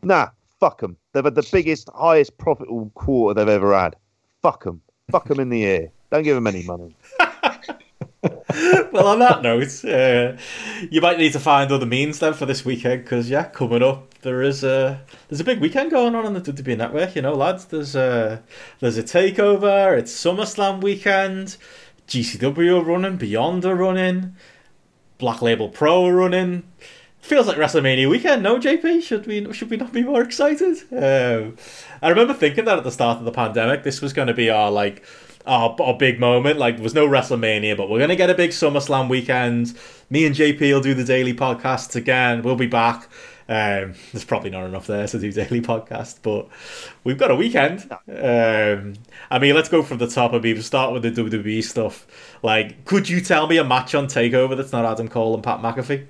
Nah, 0.01 0.29
fuck 0.59 0.81
them. 0.81 0.97
They've 1.13 1.23
had 1.23 1.35
the 1.35 1.47
biggest, 1.51 1.89
highest 1.95 2.35
profitable 2.39 2.91
quarter 2.95 3.39
they've 3.39 3.53
ever 3.53 3.77
had. 3.77 3.95
Fuck 4.41 4.63
them. 4.63 4.81
fuck 5.11 5.27
them 5.27 5.39
in 5.39 5.49
the 5.49 5.61
ear. 5.61 5.91
Don't 6.11 6.23
give 6.23 6.35
them 6.35 6.47
any 6.47 6.63
money. 6.63 6.95
well, 8.91 9.07
on 9.07 9.19
that 9.19 9.43
note, 9.43 9.85
uh, 9.85 10.35
you 10.89 11.01
might 11.01 11.19
need 11.19 11.33
to 11.33 11.39
find 11.39 11.71
other 11.71 11.85
means 11.85 12.17
then 12.17 12.33
for 12.33 12.47
this 12.47 12.65
weekend 12.65 13.03
because 13.03 13.29
yeah, 13.29 13.43
coming 13.43 13.83
up 13.83 14.15
there 14.21 14.41
is 14.41 14.63
a 14.63 15.01
there's 15.29 15.39
a 15.39 15.43
big 15.43 15.59
weekend 15.59 15.91
going 15.91 16.15
on 16.15 16.25
on 16.25 16.33
the 16.33 16.41
WWE 16.41 16.77
Network. 16.77 17.15
You 17.15 17.21
know, 17.21 17.33
lads, 17.33 17.65
there's 17.65 17.95
a 17.95 18.41
there's 18.79 18.97
a 18.97 19.03
takeover. 19.03 19.97
It's 19.97 20.13
SummerSlam 20.13 20.81
weekend. 20.81 21.57
GCW 22.07 22.81
are 22.81 22.83
running, 22.83 23.17
Beyond 23.17 23.65
are 23.65 23.75
running, 23.75 24.35
Black 25.17 25.41
Label 25.41 25.69
Pro 25.69 26.05
are 26.05 26.15
running. 26.15 26.63
Feels 27.19 27.47
like 27.47 27.57
WrestleMania 27.57 28.07
weekend, 28.07 28.43
no, 28.43 28.59
JP? 28.59 29.01
Should 29.01 29.25
we 29.25 29.51
should 29.51 29.71
we 29.71 29.77
not 29.77 29.91
be 29.91 30.03
more 30.03 30.21
excited? 30.21 30.77
Um, 30.91 31.57
I 32.01 32.09
remember 32.09 32.35
thinking 32.35 32.65
that 32.65 32.77
at 32.77 32.83
the 32.83 32.91
start 32.91 33.17
of 33.17 33.25
the 33.25 33.31
pandemic, 33.31 33.81
this 33.81 33.99
was 33.99 34.13
going 34.13 34.27
to 34.27 34.33
be 34.33 34.49
our 34.51 34.69
like 34.69 35.03
our, 35.47 35.75
our 35.79 35.97
big 35.97 36.19
moment. 36.19 36.59
Like, 36.59 36.75
there 36.75 36.83
was 36.83 36.93
no 36.93 37.07
WrestleMania, 37.07 37.77
but 37.77 37.89
we're 37.89 37.99
going 37.99 38.09
to 38.09 38.15
get 38.15 38.29
a 38.29 38.35
big 38.35 38.51
SummerSlam 38.51 39.09
weekend. 39.09 39.77
Me 40.09 40.25
and 40.25 40.35
JP 40.35 40.59
will 40.59 40.81
do 40.81 40.93
the 40.93 41.03
daily 41.03 41.33
podcasts 41.33 41.95
again. 41.95 42.41
We'll 42.41 42.55
be 42.55 42.67
back. 42.67 43.07
Um, 43.47 43.93
there's 44.11 44.25
probably 44.25 44.49
not 44.49 44.65
enough 44.65 44.87
there 44.87 45.07
to 45.07 45.19
do 45.19 45.31
daily 45.31 45.61
podcast, 45.61 46.19
but 46.23 46.47
we've 47.03 47.17
got 47.17 47.29
a 47.29 47.35
weekend. 47.35 47.87
Um, 48.09 48.93
I 49.29 49.37
mean, 49.39 49.53
let's 49.53 49.69
go 49.69 49.83
from 49.83 49.99
the 49.99 50.07
top 50.07 50.33
I 50.33 50.37
and 50.37 50.45
even 50.45 50.63
start 50.63 50.91
with 50.93 51.03
the 51.03 51.11
WWE 51.11 51.63
stuff. 51.63 52.07
Like, 52.41 52.85
could 52.85 53.07
you 53.07 53.21
tell 53.21 53.45
me 53.47 53.57
a 53.57 53.63
match 53.63 53.93
on 53.93 54.07
Takeover 54.07 54.57
that's 54.57 54.71
not 54.71 54.83
Adam 54.85 55.07
Cole 55.07 55.35
and 55.35 55.43
Pat 55.43 55.59
McAfee? 55.59 56.07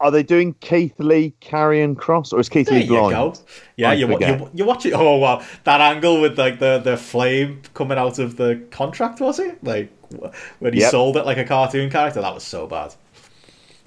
Are 0.00 0.10
they 0.10 0.22
doing 0.22 0.54
Keith 0.60 0.94
Lee 0.98 1.34
Karrion 1.42 1.94
Kross 1.94 2.32
or 2.32 2.40
is 2.40 2.48
Keith 2.48 2.70
There 2.70 2.78
Lee 2.78 2.84
you 2.84 2.86
blind? 2.86 3.10
go. 3.10 3.34
Yeah, 3.76 3.92
you, 3.92 4.08
you 4.18 4.50
you 4.54 4.64
watch 4.64 4.86
it. 4.86 4.94
Oh 4.94 5.16
wow, 5.16 5.42
that 5.64 5.80
angle 5.82 6.20
with 6.22 6.38
like 6.38 6.58
the 6.58 6.78
the 6.78 6.96
flame 6.96 7.60
coming 7.74 7.98
out 7.98 8.18
of 8.18 8.36
the 8.36 8.62
contract 8.70 9.20
was 9.20 9.38
it? 9.38 9.62
Like 9.62 9.92
when 10.58 10.72
he 10.72 10.80
Yep. 10.80 10.90
sold 10.90 11.16
it 11.18 11.26
like 11.26 11.36
a 11.36 11.44
cartoon 11.44 11.90
character. 11.90 12.22
That 12.22 12.32
was 12.34 12.44
so 12.44 12.66
bad. 12.66 12.94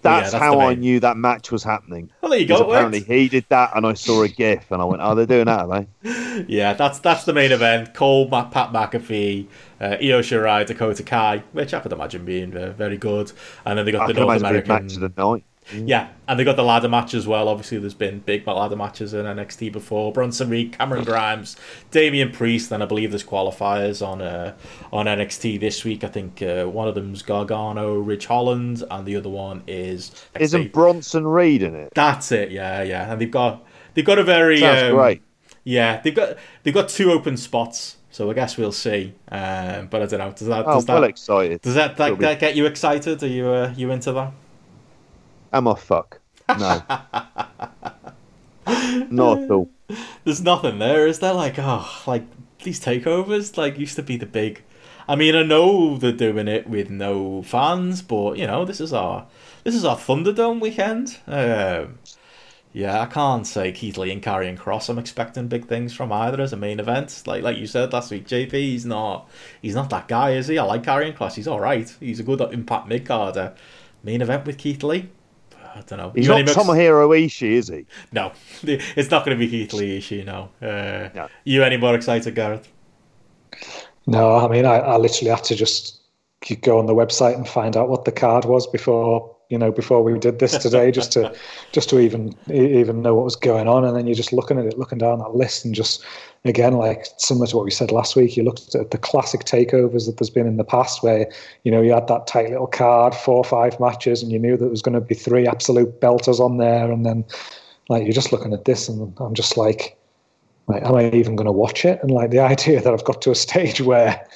That's, 0.04 0.28
yeah, 0.34 0.40
that's 0.40 0.44
how 0.44 0.60
I 0.60 0.76
knew 0.76 1.00
that 1.00 1.18
match 1.18 1.52
was 1.52 1.64
happening. 1.64 2.12
Well, 2.22 2.30
there 2.32 2.40
you 2.40 2.46
go. 2.46 2.58
apparently 2.70 3.00
worked. 3.00 3.12
he 3.12 3.30
did 3.30 3.46
that, 3.50 3.72
and 3.76 3.86
I 3.86 3.94
saw 3.94 4.24
a 4.24 4.28
GIF, 4.28 4.70
and 4.72 4.82
I 4.82 4.86
went, 4.86 5.02
"Oh, 5.02 5.16
they're 5.16 5.26
doing 5.26 5.46
that, 5.46 5.62
are 5.62 5.88
they?" 6.04 6.46
Yeah, 6.48 6.74
that's 6.74 7.00
that's 7.00 7.26
the 7.26 7.34
main 7.34 7.52
event. 7.52 7.94
Cole, 7.94 8.28
Matt, 8.28 8.52
Pat 8.52 8.72
McAfee, 8.74 9.48
uh, 9.80 9.98
Io 10.02 10.22
Shirai, 10.22 10.66
Dakota 10.66 11.04
Kai, 11.04 11.44
which 11.54 11.74
I 11.74 11.80
could 11.80 11.94
imagine 11.94 12.26
being 12.26 12.56
uh, 12.58 12.72
very 12.74 12.98
good. 12.98 13.32
And 13.66 13.78
then 13.78 13.86
they 13.86 13.92
got 13.92 14.04
I 14.04 14.08
the 14.08 14.14
North 14.16 14.38
imagine 14.42 14.56
it'd 14.56 14.66
be 14.66 14.70
American. 14.72 14.86
match 14.88 14.96
of 14.96 15.02
the 15.16 15.22
night. 15.22 15.44
Yeah, 15.74 16.10
and 16.28 16.40
they 16.40 16.44
got 16.44 16.56
the 16.56 16.64
ladder 16.64 16.90
match 16.90 17.14
as 17.14 17.26
well. 17.28 17.48
Obviously, 17.48 17.78
there's 17.78 17.94
been 17.94 18.20
big 18.20 18.46
ladder 18.48 18.76
matches 18.76 19.14
in 19.14 19.26
NXT 19.26 19.72
before. 19.72 20.12
Bronson 20.12 20.50
Reed, 20.50 20.78
Cameron 20.78 21.04
Grimes, 21.04 21.56
Damian 21.92 22.32
Priest, 22.32 22.72
and 22.72 22.84
I 22.84 22.86
believe 22.86 23.12
there's 23.12 23.24
qualifiers 23.24 24.06
on 24.06 24.22
uh, 24.22 24.56
on 24.92 25.06
NXT 25.06 25.60
this 25.60 25.84
week. 25.86 26.04
I 26.04 26.08
think 26.08 26.42
uh, 26.42 26.66
one 26.66 26.88
of 26.88 26.96
them's 26.96 27.22
Gargano, 27.22 27.98
Ridge 28.00 28.26
Holland, 28.26 28.84
and 28.92 29.06
the 29.06 29.16
other 29.16 29.30
one 29.30 29.64
is 29.68 30.12
Isn't 30.40 30.74
Bronson 30.74 31.26
Reed 31.26 31.64
in 31.64 31.76
it? 31.76 31.92
that's 31.96 32.32
it? 32.32 32.52
Yeah, 32.52 32.82
yeah. 32.84 33.12
And 33.12 33.22
they've 33.22 33.32
got 33.32 33.66
they've 33.94 34.06
got 34.06 34.20
a 34.20 34.24
very 34.24 34.60
Sounds 34.60 34.84
um, 34.84 34.96
great. 34.96 35.22
Yeah, 35.64 36.02
they've 36.02 36.14
got 36.16 36.38
they've 36.64 36.74
got 36.74 36.90
two 36.90 37.12
open 37.12 37.38
spots, 37.38 37.96
so 38.12 38.30
I 38.30 38.34
guess 38.34 38.58
we'll 38.58 38.74
see. 38.74 39.14
Um, 39.32 39.88
but 39.88 40.02
I 40.02 40.06
don't 40.08 40.20
know. 40.20 40.32
Does 40.32 40.48
that 40.48 40.66
Oh, 40.68 40.76
does 40.76 40.86
well 40.88 41.04
excited. 41.06 41.62
does 41.62 41.76
that, 41.76 41.96
that, 41.98 42.20
that 42.20 42.40
get 42.40 42.56
you 42.58 42.66
excited? 42.66 43.24
Are 43.24 43.28
you 43.28 43.48
uh, 43.48 43.74
you 43.78 43.90
into 43.92 44.12
that? 44.12 44.34
Am 45.54 45.68
I 45.68 45.76
fuck? 45.76 46.20
No. 46.50 46.82
Not 49.10 49.40
at 49.40 49.52
all. 49.52 49.70
There's 50.24 50.42
nothing 50.42 50.80
there, 50.80 51.06
is 51.06 51.20
there? 51.20 51.34
Like, 51.34 51.60
oh, 51.60 51.88
like 52.08 52.24
these 52.64 52.80
takeovers, 52.80 53.56
like 53.56 53.78
used 53.78 53.96
to 53.98 54.04
be 54.04 54.18
the 54.18 54.26
big. 54.26 54.64
I 55.08 55.16
mean, 55.16 55.36
I 55.36 55.44
know 55.44 55.98
they're 55.98 56.12
doing 56.12 56.48
it 56.48 56.68
with 56.68 56.90
no 56.90 57.44
fans, 57.44 58.02
but 58.02 58.38
you 58.38 58.48
know, 58.48 58.66
this 58.66 58.82
is 58.82 58.94
our 58.94 59.28
this 59.64 59.76
is 59.76 59.86
our 59.86 59.96
Thunderdome 59.96 60.60
weekend. 60.60 61.18
Um, 61.28 62.00
yeah, 62.72 63.02
I 63.02 63.06
can't 63.06 63.46
say 63.46 63.72
Keith 63.72 63.98
Lee 63.98 64.12
and 64.12 64.24
Karrion 64.24 64.58
Kross. 64.58 64.90
I'm 64.90 64.98
expecting 64.98 65.48
big 65.48 65.68
things 65.68 65.94
from 65.94 66.12
either 66.12 66.42
as 66.42 66.54
a 66.54 66.58
main 66.58 66.80
event. 66.80 67.24
Like 67.28 67.44
like 67.44 67.58
you 67.58 67.68
said 67.68 67.94
last 67.94 68.10
week, 68.10 68.28
JP, 68.28 68.54
he's 68.54 68.86
not 68.86 69.30
he's 69.62 69.76
not 69.76 69.92
that 69.92 70.08
guy, 70.08 70.32
is 70.32 70.48
he? 70.48 70.58
I 70.58 70.64
like 70.64 70.84
Karrion 70.84 71.16
Kross. 71.16 71.36
He's 71.36 71.48
all 71.48 71.60
right. 71.60 71.94
He's 72.00 72.20
a 72.20 72.24
good 72.24 72.42
impact 72.42 72.88
mid 72.88 73.06
carder. 73.06 73.54
Main 74.04 74.22
event 74.22 74.46
with 74.46 74.58
Keith 74.58 74.84
Lee. 74.84 75.10
I 75.76 75.82
don't 75.82 75.98
know. 75.98 76.12
He's 76.16 76.28
You 76.28 76.34
not 76.44 76.46
Tomohiro 76.46 77.10
Ishii, 77.26 77.52
is 77.54 77.68
he? 77.68 77.86
no, 78.12 78.32
it's 78.64 79.10
not 79.12 79.26
going 79.26 79.38
to 79.38 79.40
be 79.44 79.50
Keith 79.50 79.74
Lee, 79.74 79.98
is 79.98 80.04
she? 80.04 80.24
No. 80.24 80.50
Uh, 80.62 81.10
No. 81.16 81.28
You 81.44 81.64
any 81.64 81.78
more 81.78 81.96
excited, 81.96 82.36
Gareth? 82.36 82.68
No, 84.06 84.36
I 84.36 84.48
mean, 84.50 84.66
I, 84.66 84.76
I 84.80 84.98
literally 84.98 85.32
had 85.32 85.44
to 85.46 85.56
just 85.56 86.02
go 86.62 86.78
on 86.78 86.86
the 86.86 86.94
website 86.94 87.36
and 87.36 87.48
find 87.48 87.78
out 87.78 87.90
what 87.90 88.06
the 88.06 88.12
card 88.12 88.46
was 88.46 88.68
before 88.68 89.33
you 89.54 89.60
know 89.60 89.72
before 89.72 90.02
we 90.04 90.18
did 90.18 90.40
this 90.40 90.58
today, 90.58 90.90
just 90.90 91.12
to 91.12 91.32
just 91.72 91.88
to 91.90 92.00
even 92.00 92.36
even 92.52 93.04
know 93.04 93.14
what 93.14 93.24
was 93.24 93.36
going 93.36 93.68
on. 93.68 93.86
And 93.86 93.96
then 93.96 94.08
you're 94.08 94.16
just 94.16 94.34
looking 94.34 94.58
at 94.58 94.66
it, 94.66 94.80
looking 94.80 94.98
down 94.98 95.20
that 95.20 95.36
list, 95.36 95.64
and 95.64 95.76
just 95.76 96.04
again, 96.44 96.74
like 96.74 97.06
similar 97.18 97.46
to 97.46 97.56
what 97.56 97.66
we 97.66 97.70
said 97.70 97.92
last 97.92 98.16
week, 98.16 98.36
you 98.36 98.42
looked 98.42 98.74
at 98.74 98.90
the 98.90 98.98
classic 98.98 99.42
takeovers 99.42 100.08
that 100.08 100.18
there's 100.18 100.32
been 100.32 100.48
in 100.48 100.58
the 100.58 100.64
past, 100.64 101.04
where 101.04 101.32
you 101.64 101.72
know 101.72 101.84
you 101.84 101.94
had 101.94 102.08
that 102.08 102.26
tight 102.26 102.50
little 102.50 102.66
card, 102.66 103.14
four 103.14 103.38
or 103.38 103.44
five 103.44 103.80
matches, 103.80 104.24
and 104.24 104.32
you 104.32 104.40
knew 104.40 104.58
that 104.58 104.66
there 104.66 104.70
was 104.70 104.82
going 104.82 104.96
to 104.96 105.02
be 105.02 105.14
three 105.14 105.48
absolute 105.48 106.02
belters 106.02 106.40
on 106.40 106.58
there, 106.58 106.92
and 106.92 107.06
then 107.06 107.24
like 107.90 108.06
you're 108.06 108.12
just 108.12 108.32
looking 108.32 108.54
at 108.54 108.66
this, 108.66 108.90
and 108.90 109.14
I'm 109.20 109.36
just 109.36 109.56
like 109.56 109.96
like, 110.66 110.82
am 110.84 110.96
I 110.96 111.12
even 111.12 111.36
going 111.36 111.46
to 111.46 111.52
watch 111.52 111.86
it? 111.86 112.00
And 112.02 112.10
like 112.10 112.32
the 112.32 112.40
idea 112.54 112.82
that 112.82 112.92
I've 112.92 113.04
got 113.04 113.22
to 113.22 113.32
a 113.32 113.36
stage 113.36 113.82
where 113.82 114.28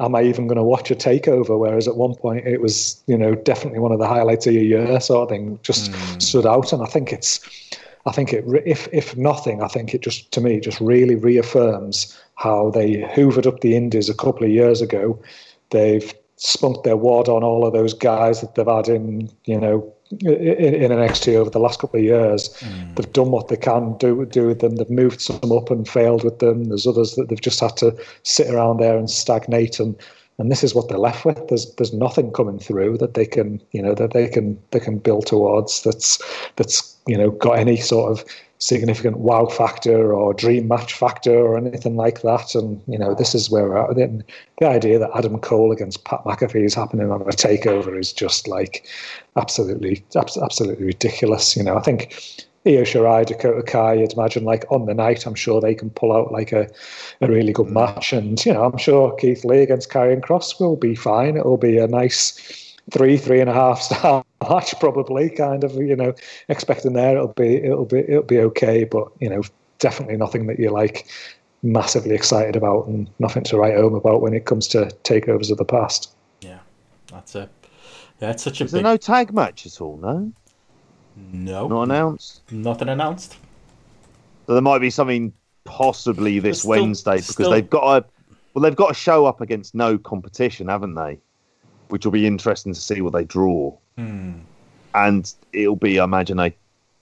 am 0.00 0.14
I 0.14 0.22
even 0.22 0.46
going 0.46 0.56
to 0.56 0.62
watch 0.62 0.90
a 0.90 0.94
takeover? 0.94 1.58
Whereas 1.58 1.88
at 1.88 1.96
one 1.96 2.14
point 2.14 2.46
it 2.46 2.60
was, 2.60 3.02
you 3.06 3.16
know, 3.16 3.34
definitely 3.34 3.78
one 3.78 3.92
of 3.92 3.98
the 3.98 4.06
highlights 4.06 4.46
of 4.46 4.52
your 4.52 4.62
year 4.62 5.00
sort 5.00 5.22
of 5.22 5.28
thing 5.28 5.58
just 5.62 5.94
hmm. 5.94 6.18
stood 6.18 6.46
out. 6.46 6.72
And 6.72 6.82
I 6.82 6.86
think 6.86 7.12
it's, 7.12 7.40
I 8.04 8.12
think 8.12 8.32
it, 8.32 8.44
if, 8.64 8.88
if 8.92 9.16
nothing, 9.16 9.62
I 9.62 9.68
think 9.68 9.94
it 9.94 10.02
just, 10.02 10.30
to 10.32 10.40
me, 10.40 10.60
just 10.60 10.80
really 10.80 11.14
reaffirms 11.14 12.16
how 12.34 12.70
they 12.70 13.02
hoovered 13.14 13.46
up 13.46 13.60
the 13.60 13.76
indies 13.76 14.08
a 14.08 14.14
couple 14.14 14.44
of 14.44 14.50
years 14.50 14.80
ago. 14.80 15.20
They've 15.70 16.14
spunked 16.36 16.84
their 16.84 16.96
wad 16.96 17.28
on 17.28 17.42
all 17.42 17.66
of 17.66 17.72
those 17.72 17.94
guys 17.94 18.40
that 18.42 18.54
they've 18.54 18.66
had 18.66 18.88
in, 18.88 19.30
you 19.46 19.58
know, 19.58 19.92
in, 20.10 20.74
in 20.74 20.90
NXT 20.90 21.34
over 21.34 21.50
the 21.50 21.58
last 21.58 21.80
couple 21.80 21.98
of 21.98 22.04
years. 22.04 22.48
Mm. 22.60 22.96
They've 22.96 23.12
done 23.12 23.30
what 23.30 23.48
they 23.48 23.56
can 23.56 23.96
do 23.98 24.24
do 24.26 24.46
with 24.46 24.60
them. 24.60 24.76
They've 24.76 24.90
moved 24.90 25.20
some 25.20 25.52
up 25.52 25.70
and 25.70 25.88
failed 25.88 26.24
with 26.24 26.38
them. 26.38 26.64
There's 26.64 26.86
others 26.86 27.14
that 27.14 27.28
they've 27.28 27.40
just 27.40 27.60
had 27.60 27.76
to 27.78 27.96
sit 28.22 28.48
around 28.48 28.78
there 28.78 28.96
and 28.96 29.10
stagnate 29.10 29.80
and 29.80 29.96
and 30.38 30.50
this 30.50 30.62
is 30.62 30.74
what 30.74 30.88
they're 30.88 30.98
left 30.98 31.24
with. 31.24 31.48
There's 31.48 31.74
there's 31.74 31.92
nothing 31.92 32.30
coming 32.32 32.58
through 32.58 32.98
that 32.98 33.14
they 33.14 33.26
can 33.26 33.60
you 33.72 33.82
know 33.82 33.94
that 33.94 34.12
they 34.12 34.28
can 34.28 34.58
they 34.70 34.80
can 34.80 34.98
build 34.98 35.26
towards 35.26 35.82
that's 35.82 36.22
that's 36.56 36.96
you 37.06 37.16
know 37.16 37.30
got 37.30 37.58
any 37.58 37.76
sort 37.76 38.12
of 38.12 38.24
significant 38.58 39.18
wow 39.18 39.46
factor 39.46 40.14
or 40.14 40.32
dream 40.32 40.66
match 40.68 40.94
factor 40.94 41.36
or 41.36 41.58
anything 41.58 41.96
like 41.96 42.22
that. 42.22 42.54
And 42.54 42.82
you 42.86 42.98
know 42.98 43.14
this 43.14 43.34
is 43.34 43.50
where 43.50 43.68
we're 43.68 43.78
at. 43.78 43.96
And 43.96 44.24
the 44.58 44.68
idea 44.68 44.98
that 44.98 45.10
Adam 45.14 45.38
Cole 45.38 45.72
against 45.72 46.04
Pat 46.04 46.24
McAfee 46.24 46.64
is 46.64 46.74
happening 46.74 47.10
on 47.10 47.22
a 47.22 47.26
takeover 47.26 47.98
is 47.98 48.12
just 48.12 48.48
like 48.48 48.86
absolutely 49.36 50.04
absolutely 50.14 50.86
ridiculous. 50.86 51.56
You 51.56 51.64
know 51.64 51.76
I 51.76 51.82
think 51.82 52.14
Io 52.66 52.82
Shirai, 52.82 53.24
Dakota 53.24 53.62
Kai, 53.62 53.94
you'd 53.94 54.14
imagine 54.14 54.44
like 54.44 54.64
on 54.70 54.86
the 54.86 54.94
night, 54.94 55.24
I'm 55.24 55.36
sure 55.36 55.60
they 55.60 55.74
can 55.74 55.90
pull 55.90 56.12
out 56.12 56.32
like 56.32 56.50
a, 56.50 56.68
a 57.20 57.28
really 57.28 57.52
good 57.52 57.68
match. 57.68 58.12
And, 58.12 58.44
you 58.44 58.52
know, 58.52 58.64
I'm 58.64 58.76
sure 58.76 59.14
Keith 59.14 59.44
Lee 59.44 59.62
against 59.62 59.88
Karrion 59.88 60.20
Kross 60.20 60.58
will 60.58 60.74
be 60.74 60.96
fine. 60.96 61.36
It'll 61.36 61.58
be 61.58 61.78
a 61.78 61.86
nice 61.86 62.65
three, 62.92 63.16
three 63.16 63.40
and 63.40 63.50
a 63.50 63.52
half 63.52 63.82
star 63.82 64.24
match, 64.48 64.74
probably 64.80 65.30
kind 65.30 65.64
of, 65.64 65.74
you 65.74 65.96
know, 65.96 66.14
expecting 66.48 66.92
there. 66.92 67.16
It'll 67.16 67.28
be, 67.28 67.56
it'll 67.56 67.84
be, 67.84 67.98
it'll 68.00 68.22
be 68.22 68.38
okay. 68.40 68.84
But, 68.84 69.08
you 69.20 69.28
know, 69.28 69.42
definitely 69.78 70.16
nothing 70.16 70.46
that 70.46 70.58
you're 70.58 70.72
like 70.72 71.08
massively 71.62 72.14
excited 72.14 72.56
about 72.56 72.86
and 72.86 73.10
nothing 73.18 73.42
to 73.44 73.56
write 73.56 73.76
home 73.76 73.94
about 73.94 74.22
when 74.22 74.34
it 74.34 74.44
comes 74.44 74.68
to 74.68 74.86
takeovers 75.04 75.50
of 75.50 75.58
the 75.58 75.64
past. 75.64 76.12
Yeah, 76.40 76.58
that's 77.10 77.34
it. 77.34 77.50
Yeah, 78.20 78.30
it's 78.30 78.42
such 78.42 78.60
a 78.60 78.64
Is 78.64 78.72
there 78.72 78.80
big... 78.80 78.84
no 78.84 78.96
tag 78.96 79.32
match 79.32 79.66
at 79.66 79.80
all? 79.80 79.96
No, 79.98 80.32
no, 81.32 81.68
not 81.68 81.82
announced. 81.82 82.42
nothing 82.50 82.88
announced. 82.88 83.36
So 84.46 84.52
there 84.52 84.62
might 84.62 84.78
be 84.78 84.90
something 84.90 85.32
possibly 85.64 86.38
this 86.38 86.60
still- 86.60 86.70
Wednesday 86.70 87.16
because 87.16 87.28
still- 87.34 87.50
they've 87.50 87.68
got 87.68 88.02
a 88.02 88.06
well, 88.54 88.62
they've 88.62 88.76
got 88.76 88.88
to 88.88 88.94
show 88.94 89.26
up 89.26 89.42
against 89.42 89.74
no 89.74 89.98
competition, 89.98 90.68
haven't 90.68 90.94
they? 90.94 91.18
Which 91.88 92.04
will 92.04 92.12
be 92.12 92.26
interesting 92.26 92.74
to 92.74 92.80
see 92.80 93.00
what 93.00 93.12
they 93.12 93.24
draw. 93.24 93.76
Hmm. 93.96 94.34
And 94.94 95.32
it'll 95.52 95.76
be, 95.76 96.00
I 96.00 96.04
imagine, 96.04 96.36
they 96.36 96.56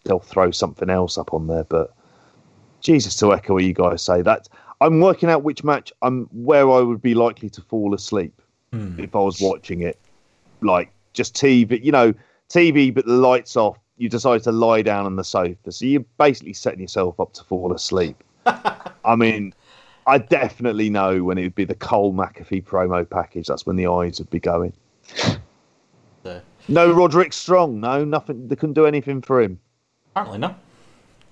they'll 0.04 0.18
throw 0.18 0.50
something 0.50 0.90
else 0.90 1.16
up 1.16 1.32
on 1.32 1.46
there. 1.46 1.64
But 1.64 1.94
Jesus, 2.80 3.16
to 3.16 3.32
echo 3.32 3.54
what 3.54 3.64
you 3.64 3.72
guys 3.72 4.02
say, 4.02 4.20
that 4.22 4.48
I'm 4.80 5.00
working 5.00 5.30
out 5.30 5.42
which 5.42 5.64
match 5.64 5.92
I'm 6.02 6.24
where 6.32 6.70
I 6.70 6.80
would 6.80 7.00
be 7.00 7.14
likely 7.14 7.48
to 7.50 7.60
fall 7.62 7.94
asleep 7.94 8.40
Hmm. 8.72 8.98
if 8.98 9.14
I 9.14 9.20
was 9.20 9.40
watching 9.40 9.82
it, 9.82 9.98
like 10.60 10.90
just 11.12 11.36
TV, 11.36 11.82
you 11.82 11.92
know, 11.92 12.12
TV, 12.48 12.92
but 12.92 13.06
the 13.06 13.12
lights 13.12 13.56
off. 13.56 13.78
You 13.96 14.08
decide 14.08 14.42
to 14.42 14.50
lie 14.50 14.82
down 14.82 15.06
on 15.06 15.14
the 15.14 15.22
sofa, 15.22 15.70
so 15.70 15.84
you're 15.86 16.04
basically 16.18 16.54
setting 16.54 16.80
yourself 16.80 17.20
up 17.20 17.32
to 17.34 17.44
fall 17.44 17.72
asleep. 17.72 18.16
I 18.46 19.14
mean, 19.16 19.54
I 20.06 20.18
definitely 20.18 20.90
know 20.90 21.24
when 21.24 21.38
it 21.38 21.42
would 21.42 21.54
be 21.54 21.64
the 21.64 21.74
Cole 21.74 22.12
McAfee 22.12 22.64
promo 22.64 23.08
package. 23.08 23.46
That's 23.46 23.64
when 23.66 23.76
the 23.76 23.86
eyes 23.86 24.18
would 24.18 24.30
be 24.30 24.40
going. 24.40 24.72
No 26.68 26.92
Roderick 26.92 27.32
Strong. 27.32 27.80
No, 27.80 28.04
nothing. 28.04 28.48
They 28.48 28.56
couldn't 28.56 28.74
do 28.74 28.86
anything 28.86 29.20
for 29.22 29.42
him. 29.42 29.60
apparently 30.12 30.38
not. 30.38 30.58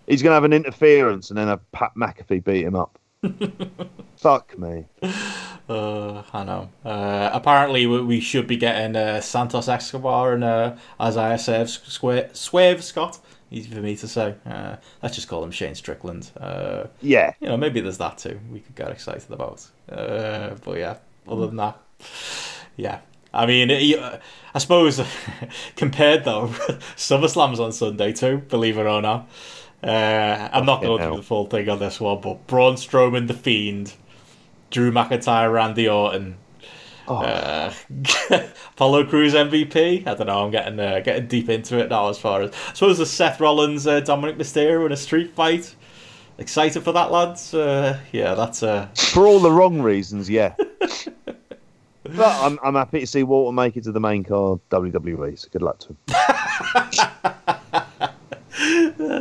He's 0.06 0.22
going 0.22 0.30
to 0.30 0.34
have 0.34 0.44
an 0.44 0.52
interference 0.52 1.30
and 1.30 1.38
then 1.38 1.48
have 1.48 1.72
Pat 1.72 1.92
McAfee 1.96 2.44
beat 2.44 2.64
him 2.64 2.74
up. 2.74 2.98
Fuck 4.16 4.58
me. 4.58 4.86
Uh, 5.68 6.22
I 6.32 6.44
know. 6.44 6.68
Uh, 6.84 7.30
apparently, 7.32 7.86
we, 7.86 8.20
should 8.20 8.46
be 8.46 8.56
getting 8.56 8.96
uh, 8.96 9.20
Santos 9.20 9.68
Escobar 9.68 10.34
and 10.34 10.44
uh, 10.44 10.74
Isaiah 11.00 11.38
Swerve, 11.38 12.36
Swerve 12.36 12.84
Scott. 12.84 13.20
Easy 13.52 13.70
for 13.70 13.80
me 13.80 13.94
to 13.96 14.08
say. 14.08 14.34
Uh, 14.46 14.76
let's 15.02 15.14
just 15.14 15.28
call 15.28 15.44
him 15.44 15.50
Shane 15.50 15.74
Strickland. 15.74 16.30
Uh, 16.40 16.84
Yeah. 17.02 17.34
you 17.40 17.48
know, 17.48 17.56
maybe 17.56 17.80
there's 17.80 17.98
that 17.98 18.16
too. 18.18 18.40
We 18.50 18.60
could 18.60 18.74
get 18.74 18.90
excited 18.90 19.30
about. 19.30 19.66
Uh, 19.90 20.54
but 20.64 20.78
yeah, 20.78 20.96
other 21.28 21.46
than 21.46 21.56
that, 21.56 21.78
yeah. 22.76 23.00
I 23.34 23.46
mean, 23.46 23.70
it, 23.70 23.98
uh, 23.98 24.18
I 24.54 24.58
suppose 24.58 25.00
compared 25.76 26.24
though, 26.24 26.48
SummerSlam's 26.96 27.60
on 27.60 27.72
Sunday 27.72 28.12
too. 28.12 28.38
Believe 28.38 28.78
it 28.78 28.86
or 28.86 29.02
not. 29.02 29.28
Uh, 29.82 30.48
I'm 30.52 30.64
not 30.64 30.80
going 30.80 30.98
to 31.00 31.10
do 31.10 31.16
the 31.16 31.22
full 31.22 31.46
thing 31.46 31.68
on 31.68 31.78
this 31.80 32.00
one, 32.00 32.20
but 32.20 32.46
Braun 32.46 32.74
Strowman, 32.76 33.26
the 33.26 33.34
Fiend, 33.34 33.92
Drew 34.70 34.92
McIntyre, 34.92 35.52
Randy 35.52 35.88
Orton, 35.88 36.36
Oh, 37.08 37.16
uh, 37.16 37.72
Apollo 38.74 39.06
Crews 39.06 39.34
MVP. 39.34 40.06
I 40.06 40.14
don't 40.14 40.26
know. 40.26 40.44
I'm 40.44 40.50
getting 40.50 40.78
uh, 40.78 41.00
getting 41.00 41.26
deep 41.26 41.48
into 41.48 41.78
it 41.78 41.90
now. 41.90 42.08
As 42.08 42.18
far 42.18 42.42
as 42.42 42.50
I 42.50 42.72
suppose 42.74 42.98
the 42.98 43.06
Seth 43.06 43.40
Rollins, 43.40 43.86
uh, 43.86 44.00
Dominik 44.00 44.36
Mysterio 44.36 44.86
in 44.86 44.92
a 44.92 44.96
street 44.96 45.32
fight. 45.32 45.74
Excited 46.38 46.82
for 46.82 46.92
that, 46.92 47.10
lads? 47.10 47.52
Uh, 47.54 48.00
yeah, 48.10 48.34
that's 48.34 48.62
uh, 48.62 48.88
for 48.94 49.26
all 49.26 49.38
the 49.38 49.50
wrong 49.50 49.82
reasons, 49.82 50.30
yeah. 50.30 50.54
but 50.78 52.18
I'm, 52.18 52.58
I'm 52.64 52.74
happy 52.74 53.00
to 53.00 53.06
see 53.06 53.22
Walter 53.22 53.54
make 53.54 53.76
it 53.76 53.84
to 53.84 53.92
the 53.92 54.00
main 54.00 54.24
card 54.24 54.60
WWE. 54.70 55.38
So 55.38 55.48
good 55.52 55.62
luck 55.62 55.78
to 55.80 55.88
him. 55.88 55.98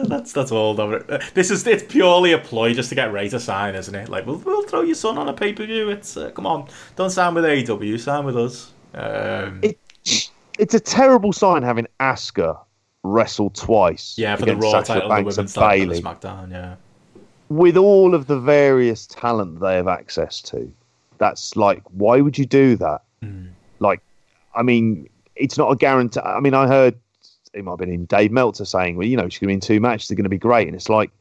that's 0.06 0.32
that's 0.34 0.51
all. 0.51 0.80
Uh, 0.80 1.19
This 1.34 1.51
is 1.51 1.66
it's 1.68 1.84
purely 1.84 2.32
a 2.34 2.38
ploy 2.38 2.74
just 2.74 2.90
to 2.90 2.95
get 2.95 3.11
Ray 3.11 3.30
to 3.30 3.40
sign, 3.40 3.76
isn't 3.76 3.93
it? 3.95 4.10
Like 4.10 4.26
we'll, 4.26 4.38
we'll 4.38 4.64
throw 4.64 4.82
your 4.82 4.95
son 4.95 5.18
on 5.18 5.27
a 5.27 5.34
pay 5.34 5.53
per 5.53 5.66
view. 5.66 5.90
It's 5.90 6.18
uh, 6.18 6.32
come 6.32 6.45
on, 6.45 6.68
don't 6.95 7.10
sign 7.10 7.34
with 7.34 7.43
AEW, 7.45 8.00
sign 8.00 8.26
with 8.26 8.38
us. 8.38 8.72
Um, 8.93 9.60
It- 9.64 9.77
It's 10.60 10.74
a 10.74 10.80
terrible 10.80 11.34
sign 11.34 11.64
having 11.64 11.88
Asuka 12.00 12.60
wrestle 13.03 13.50
twice. 13.51 14.16
yeah, 14.18 14.35
for 14.35 14.45
the 14.45 14.56
Raw 14.56 14.72
Sasha 14.72 14.85
title, 14.93 15.10
the 15.10 15.16
Banks 15.16 15.38
women's 15.38 15.56
and 15.58 15.64
title, 15.64 15.95
the 15.95 16.01
SmackDown. 16.01 16.51
Yeah. 16.51 16.76
with 17.50 17.77
all 17.77 18.14
of 18.14 18.27
the 18.27 18.40
various 18.40 19.08
talent 19.08 19.60
they 19.60 19.76
have 19.76 19.88
access 19.88 20.42
to, 20.43 20.72
that's 21.18 21.56
like, 21.56 21.82
why 21.92 22.22
would 22.22 22.38
you 22.38 22.45
do 22.45 22.76
that? 22.77 23.01
Like, 23.80 24.01
I 24.56 24.61
mean, 24.61 25.08
it's 25.35 25.58
not 25.58 25.72
a 25.72 25.76
guarantee. 25.76 26.19
I 26.19 26.40
mean, 26.40 26.53
I 26.53 26.68
heard 26.68 26.95
it 27.53 27.63
might 27.63 27.71
have 27.71 27.80
been 27.80 27.91
in 27.91 28.05
Dave 28.05 28.31
Meltzer 28.31 28.65
saying, 28.65 28.97
well, 28.97 29.07
you 29.07 29.17
know, 29.17 29.27
she's 29.30 29.39
going 29.39 29.47
to 29.47 29.51
be 29.51 29.53
in 29.53 29.59
two 29.59 29.80
matches, 29.80 30.07
they're 30.07 30.15
going 30.15 30.23
to 30.23 30.30
be 30.30 30.38
great. 30.38 30.67
And 30.67 30.75
it's 30.75 30.89
like, 30.89 31.11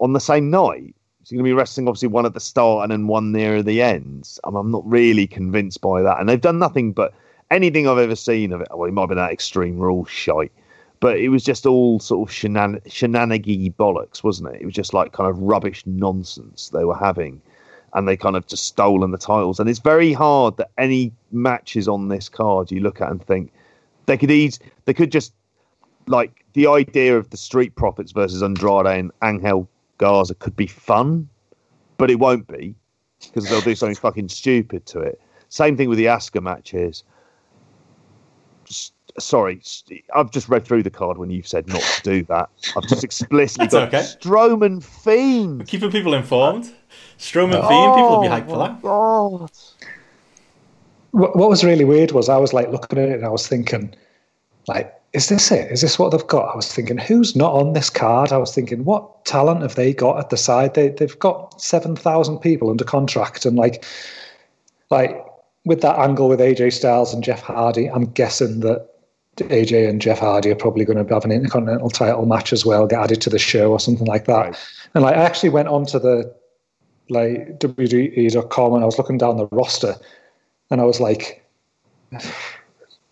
on 0.00 0.12
the 0.12 0.20
same 0.20 0.50
night, 0.50 0.94
she's 1.22 1.32
going 1.32 1.44
to 1.44 1.48
be 1.48 1.52
wrestling 1.52 1.88
obviously 1.88 2.08
one 2.08 2.26
at 2.26 2.34
the 2.34 2.40
start 2.40 2.84
and 2.84 2.92
then 2.92 3.06
one 3.06 3.32
near 3.32 3.62
the 3.62 3.82
end. 3.82 4.38
I'm, 4.44 4.56
I'm 4.56 4.70
not 4.70 4.86
really 4.86 5.26
convinced 5.26 5.80
by 5.80 6.02
that. 6.02 6.20
And 6.20 6.28
they've 6.28 6.40
done 6.40 6.58
nothing 6.58 6.92
but 6.92 7.12
anything 7.50 7.86
I've 7.86 7.98
ever 7.98 8.16
seen 8.16 8.52
of 8.52 8.60
it. 8.60 8.68
Well, 8.70 8.88
it 8.88 8.92
might 8.92 9.02
have 9.02 9.08
been 9.10 9.18
that 9.18 9.32
Extreme 9.32 9.78
Rules 9.78 10.08
shite 10.08 10.52
but 11.00 11.18
it 11.18 11.30
was 11.30 11.42
just 11.42 11.66
all 11.66 11.98
sort 11.98 12.28
of 12.28 12.34
shenan- 12.34 12.82
shenanigy 12.84 13.74
bollocks, 13.74 14.22
wasn't 14.22 14.54
it? 14.54 14.60
It 14.60 14.66
was 14.66 14.74
just 14.74 14.94
like 14.94 15.12
kind 15.12 15.28
of 15.28 15.38
rubbish 15.38 15.82
nonsense 15.86 16.68
they 16.68 16.84
were 16.84 16.96
having, 16.96 17.40
and 17.94 18.06
they 18.06 18.16
kind 18.16 18.36
of 18.36 18.46
just 18.46 18.66
stolen 18.66 19.10
the 19.10 19.18
titles. 19.18 19.58
And 19.58 19.68
it's 19.68 19.78
very 19.78 20.12
hard 20.12 20.58
that 20.58 20.70
any 20.76 21.12
matches 21.32 21.88
on 21.88 22.08
this 22.08 22.28
card 22.28 22.70
you 22.70 22.80
look 22.80 23.00
at 23.00 23.10
and 23.10 23.24
think 23.24 23.50
they 24.06 24.16
could 24.16 24.30
ease, 24.30 24.58
they 24.84 24.94
could 24.94 25.12
just 25.12 25.32
like 26.06 26.44
the 26.54 26.66
idea 26.66 27.16
of 27.16 27.30
the 27.30 27.36
Street 27.36 27.74
Profits 27.76 28.12
versus 28.12 28.42
Andrade 28.42 28.86
and 28.86 29.12
Angel 29.22 29.68
Garza 29.98 30.34
could 30.34 30.56
be 30.56 30.66
fun, 30.66 31.28
but 31.98 32.10
it 32.10 32.18
won't 32.18 32.46
be 32.46 32.74
because 33.20 33.48
they'll 33.48 33.60
do 33.60 33.74
something 33.74 33.96
fucking 33.96 34.28
stupid 34.28 34.86
to 34.86 35.00
it. 35.00 35.20
Same 35.48 35.76
thing 35.76 35.88
with 35.88 35.98
the 35.98 36.06
Asuka 36.06 36.42
matches 36.42 37.04
sorry, 39.18 39.62
I've 40.14 40.30
just 40.30 40.48
read 40.48 40.64
through 40.64 40.82
the 40.82 40.90
card 40.90 41.18
when 41.18 41.30
you've 41.30 41.46
said 41.48 41.66
not 41.68 41.80
to 41.80 42.02
do 42.02 42.22
that. 42.24 42.48
I've 42.76 42.86
just 42.86 43.04
explicitly 43.04 43.68
got 43.68 43.88
okay. 43.88 43.98
Strowman 43.98 44.82
Fiend. 44.82 45.66
Keeping 45.66 45.90
people 45.90 46.14
informed. 46.14 46.72
Strowman 47.18 47.60
oh 47.62 47.68
Fiend, 47.68 47.94
people 47.94 48.10
will 48.10 48.22
be 48.22 48.28
hyped 48.28 48.48
for 48.48 48.58
that. 48.58 48.82
God. 48.82 49.50
What, 51.12 51.36
what 51.36 51.48
was 51.48 51.64
really 51.64 51.84
weird 51.84 52.12
was 52.12 52.28
I 52.28 52.36
was 52.36 52.52
like 52.52 52.70
looking 52.70 52.98
at 52.98 53.08
it 53.08 53.14
and 53.14 53.26
I 53.26 53.30
was 53.30 53.46
thinking, 53.46 53.94
like, 54.68 54.94
is 55.12 55.28
this 55.28 55.50
it? 55.50 55.70
Is 55.72 55.80
this 55.80 55.98
what 55.98 56.10
they've 56.10 56.26
got? 56.26 56.52
I 56.52 56.56
was 56.56 56.72
thinking, 56.72 56.98
who's 56.98 57.34
not 57.34 57.52
on 57.52 57.72
this 57.72 57.90
card? 57.90 58.32
I 58.32 58.36
was 58.36 58.54
thinking, 58.54 58.84
what 58.84 59.24
talent 59.24 59.62
have 59.62 59.74
they 59.74 59.92
got 59.92 60.18
at 60.18 60.30
the 60.30 60.36
side? 60.36 60.74
They 60.74 60.88
they've 60.88 61.18
got 61.18 61.60
seven 61.60 61.96
thousand 61.96 62.38
people 62.38 62.70
under 62.70 62.84
contract, 62.84 63.44
and 63.44 63.56
like, 63.56 63.84
like 64.90 65.24
with 65.64 65.80
that 65.80 65.98
angle 65.98 66.28
with 66.28 66.38
AJ 66.38 66.74
Styles 66.74 67.12
and 67.12 67.24
Jeff 67.24 67.40
Hardy, 67.40 67.90
I'm 67.90 68.06
guessing 68.12 68.60
that 68.60 68.88
AJ 69.36 69.88
and 69.88 70.00
Jeff 70.00 70.18
Hardy 70.18 70.50
are 70.50 70.56
probably 70.56 70.84
going 70.84 71.04
to 71.04 71.14
have 71.14 71.24
an 71.24 71.32
intercontinental 71.32 71.90
title 71.90 72.26
match 72.26 72.52
as 72.52 72.64
well, 72.64 72.86
get 72.86 73.00
added 73.00 73.20
to 73.22 73.30
the 73.30 73.38
show 73.38 73.72
or 73.72 73.80
something 73.80 74.06
like 74.06 74.26
that. 74.26 74.46
Right. 74.46 74.56
And 74.94 75.04
like, 75.04 75.16
I 75.16 75.22
actually 75.22 75.50
went 75.50 75.68
onto 75.68 75.98
the 75.98 76.34
like 77.08 77.58
WWE.com 77.58 78.74
and 78.74 78.82
I 78.82 78.86
was 78.86 78.98
looking 78.98 79.18
down 79.18 79.36
the 79.36 79.48
roster, 79.50 79.96
and 80.70 80.80
I 80.80 80.84
was 80.84 81.00
like, 81.00 81.44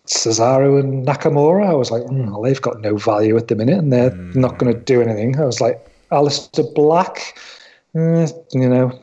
Cesaro 0.07 0.79
and 0.79 1.05
Nakamura. 1.05 1.67
I 1.67 1.73
was 1.73 1.91
like, 1.91 2.03
mm, 2.03 2.31
well, 2.31 2.41
they've 2.41 2.61
got 2.61 2.81
no 2.81 2.97
value 2.97 3.37
at 3.37 3.47
the 3.47 3.55
minute, 3.55 3.77
and 3.77 3.93
they're 3.93 4.15
not 4.33 4.57
going 4.57 4.73
to 4.73 4.79
do 4.79 5.01
anything. 5.01 5.39
I 5.39 5.45
was 5.45 5.61
like, 5.61 5.85
Aleister 6.11 6.73
Black, 6.73 7.37
eh, 7.95 8.27
you 8.53 8.69
know, 8.69 8.99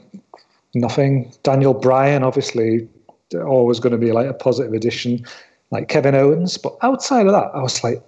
nothing. 0.74 1.32
Daniel 1.42 1.74
Bryan, 1.74 2.24
obviously, 2.24 2.88
always 3.34 3.80
going 3.80 3.92
to 3.92 3.98
be 3.98 4.12
like 4.12 4.28
a 4.28 4.34
positive 4.34 4.72
addition, 4.72 5.24
like 5.70 5.88
Kevin 5.88 6.14
Owens. 6.14 6.58
But 6.58 6.76
outside 6.82 7.26
of 7.26 7.32
that, 7.32 7.50
I 7.54 7.62
was 7.62 7.82
like, 7.84 8.02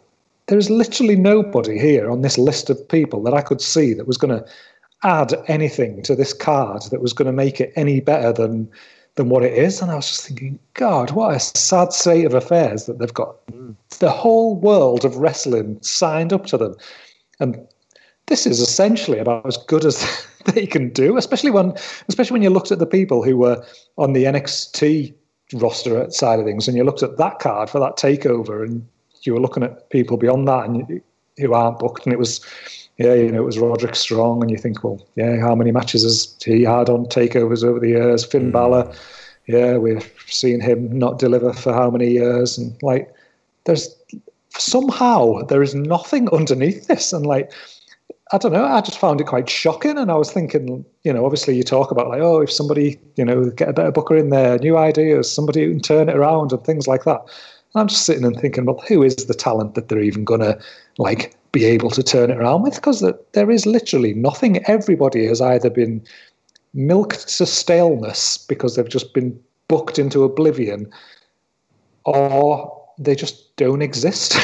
there's 0.46 0.70
literally 0.70 1.16
nobody 1.16 1.78
here 1.78 2.10
on 2.10 2.22
this 2.22 2.38
list 2.38 2.70
of 2.70 2.88
people 2.88 3.22
that 3.24 3.34
I 3.34 3.42
could 3.42 3.60
see 3.60 3.92
that 3.94 4.06
was 4.06 4.16
going 4.16 4.36
to 4.36 4.44
add 5.04 5.34
anything 5.46 6.02
to 6.02 6.16
this 6.16 6.32
card 6.32 6.82
that 6.90 7.00
was 7.00 7.12
going 7.12 7.26
to 7.26 7.32
make 7.32 7.60
it 7.60 7.72
any 7.76 8.00
better 8.00 8.32
than 8.32 8.68
than 9.18 9.28
what 9.28 9.44
it 9.44 9.52
is. 9.52 9.82
And 9.82 9.90
I 9.90 9.96
was 9.96 10.08
just 10.08 10.26
thinking, 10.26 10.58
God, 10.74 11.10
what 11.10 11.34
a 11.34 11.40
sad 11.40 11.92
state 11.92 12.24
of 12.24 12.32
affairs 12.32 12.86
that 12.86 12.98
they've 12.98 13.12
got 13.12 13.36
the 13.98 14.10
whole 14.10 14.54
world 14.54 15.04
of 15.04 15.16
wrestling 15.16 15.78
signed 15.82 16.32
up 16.32 16.46
to 16.46 16.56
them. 16.56 16.76
And 17.40 17.66
this 18.26 18.46
is 18.46 18.60
essentially 18.60 19.18
about 19.18 19.44
as 19.44 19.56
good 19.56 19.84
as 19.84 20.26
they 20.46 20.66
can 20.66 20.90
do, 20.90 21.16
especially 21.16 21.50
when 21.50 21.74
especially 22.08 22.34
when 22.34 22.42
you 22.42 22.50
looked 22.50 22.70
at 22.70 22.78
the 22.78 22.86
people 22.86 23.22
who 23.22 23.36
were 23.36 23.62
on 23.98 24.12
the 24.12 24.24
NXT 24.24 25.12
roster 25.54 26.10
side 26.10 26.38
of 26.38 26.46
things 26.46 26.68
and 26.68 26.76
you 26.76 26.84
looked 26.84 27.02
at 27.02 27.16
that 27.16 27.38
card 27.38 27.70
for 27.70 27.80
that 27.80 27.96
takeover 27.96 28.62
and 28.62 28.86
you 29.22 29.32
were 29.32 29.40
looking 29.40 29.62
at 29.62 29.90
people 29.90 30.16
beyond 30.16 30.46
that 30.46 30.66
and 30.66 30.76
you, 30.76 31.02
who 31.38 31.54
aren't 31.54 31.78
booked 31.78 32.04
and 32.04 32.12
it 32.12 32.18
was 32.18 32.40
yeah, 32.98 33.14
you 33.14 33.30
know, 33.30 33.42
it 33.42 33.46
was 33.46 33.58
Roderick 33.58 33.94
Strong, 33.94 34.42
and 34.42 34.50
you 34.50 34.58
think, 34.58 34.82
well, 34.82 35.00
yeah, 35.14 35.38
how 35.40 35.54
many 35.54 35.70
matches 35.70 36.02
has 36.02 36.36
he 36.44 36.64
had 36.64 36.90
on 36.90 37.06
takeovers 37.06 37.64
over 37.64 37.78
the 37.78 37.90
years? 37.90 38.24
Finn 38.24 38.46
hmm. 38.46 38.50
Balor, 38.50 38.92
yeah, 39.46 39.76
we've 39.76 40.12
seen 40.26 40.60
him 40.60 40.98
not 40.98 41.18
deliver 41.18 41.52
for 41.52 41.72
how 41.72 41.90
many 41.90 42.10
years, 42.10 42.58
and 42.58 42.76
like, 42.82 43.12
there's 43.64 43.94
somehow 44.50 45.42
there 45.42 45.62
is 45.62 45.74
nothing 45.76 46.28
underneath 46.32 46.88
this, 46.88 47.12
and 47.12 47.24
like, 47.24 47.52
I 48.32 48.38
don't 48.38 48.52
know, 48.52 48.64
I 48.64 48.80
just 48.80 48.98
found 48.98 49.20
it 49.20 49.28
quite 49.28 49.48
shocking, 49.48 49.96
and 49.96 50.10
I 50.10 50.16
was 50.16 50.32
thinking, 50.32 50.84
you 51.04 51.12
know, 51.12 51.24
obviously 51.24 51.56
you 51.56 51.62
talk 51.62 51.92
about 51.92 52.08
like, 52.08 52.20
oh, 52.20 52.40
if 52.40 52.50
somebody, 52.50 52.98
you 53.14 53.24
know, 53.24 53.48
get 53.50 53.68
a 53.68 53.72
better 53.72 53.92
booker 53.92 54.16
in 54.16 54.30
there, 54.30 54.58
new 54.58 54.76
ideas, 54.76 55.30
somebody 55.30 55.64
who 55.64 55.70
can 55.70 55.80
turn 55.80 56.08
it 56.08 56.16
around, 56.16 56.50
and 56.50 56.64
things 56.64 56.88
like 56.88 57.04
that. 57.04 57.20
And 57.74 57.82
I'm 57.82 57.86
just 57.86 58.06
sitting 58.06 58.24
and 58.24 58.38
thinking, 58.38 58.64
well, 58.64 58.82
who 58.88 59.04
is 59.04 59.14
the 59.14 59.34
talent 59.34 59.76
that 59.76 59.88
they're 59.88 60.00
even 60.00 60.24
gonna 60.24 60.58
like 60.98 61.37
be 61.52 61.64
able 61.64 61.90
to 61.90 62.02
turn 62.02 62.30
it 62.30 62.38
around 62.38 62.62
with? 62.62 62.74
Because 62.74 63.04
there 63.32 63.50
is 63.50 63.66
literally 63.66 64.14
nothing. 64.14 64.62
Everybody 64.66 65.26
has 65.26 65.40
either 65.40 65.70
been 65.70 66.02
milked 66.74 67.28
to 67.38 67.46
staleness 67.46 68.38
because 68.38 68.76
they've 68.76 68.88
just 68.88 69.14
been 69.14 69.38
booked 69.68 69.98
into 69.98 70.24
oblivion, 70.24 70.90
or 72.04 72.77
they 72.98 73.14
just 73.14 73.56
don't 73.56 73.82
exist, 73.82 74.36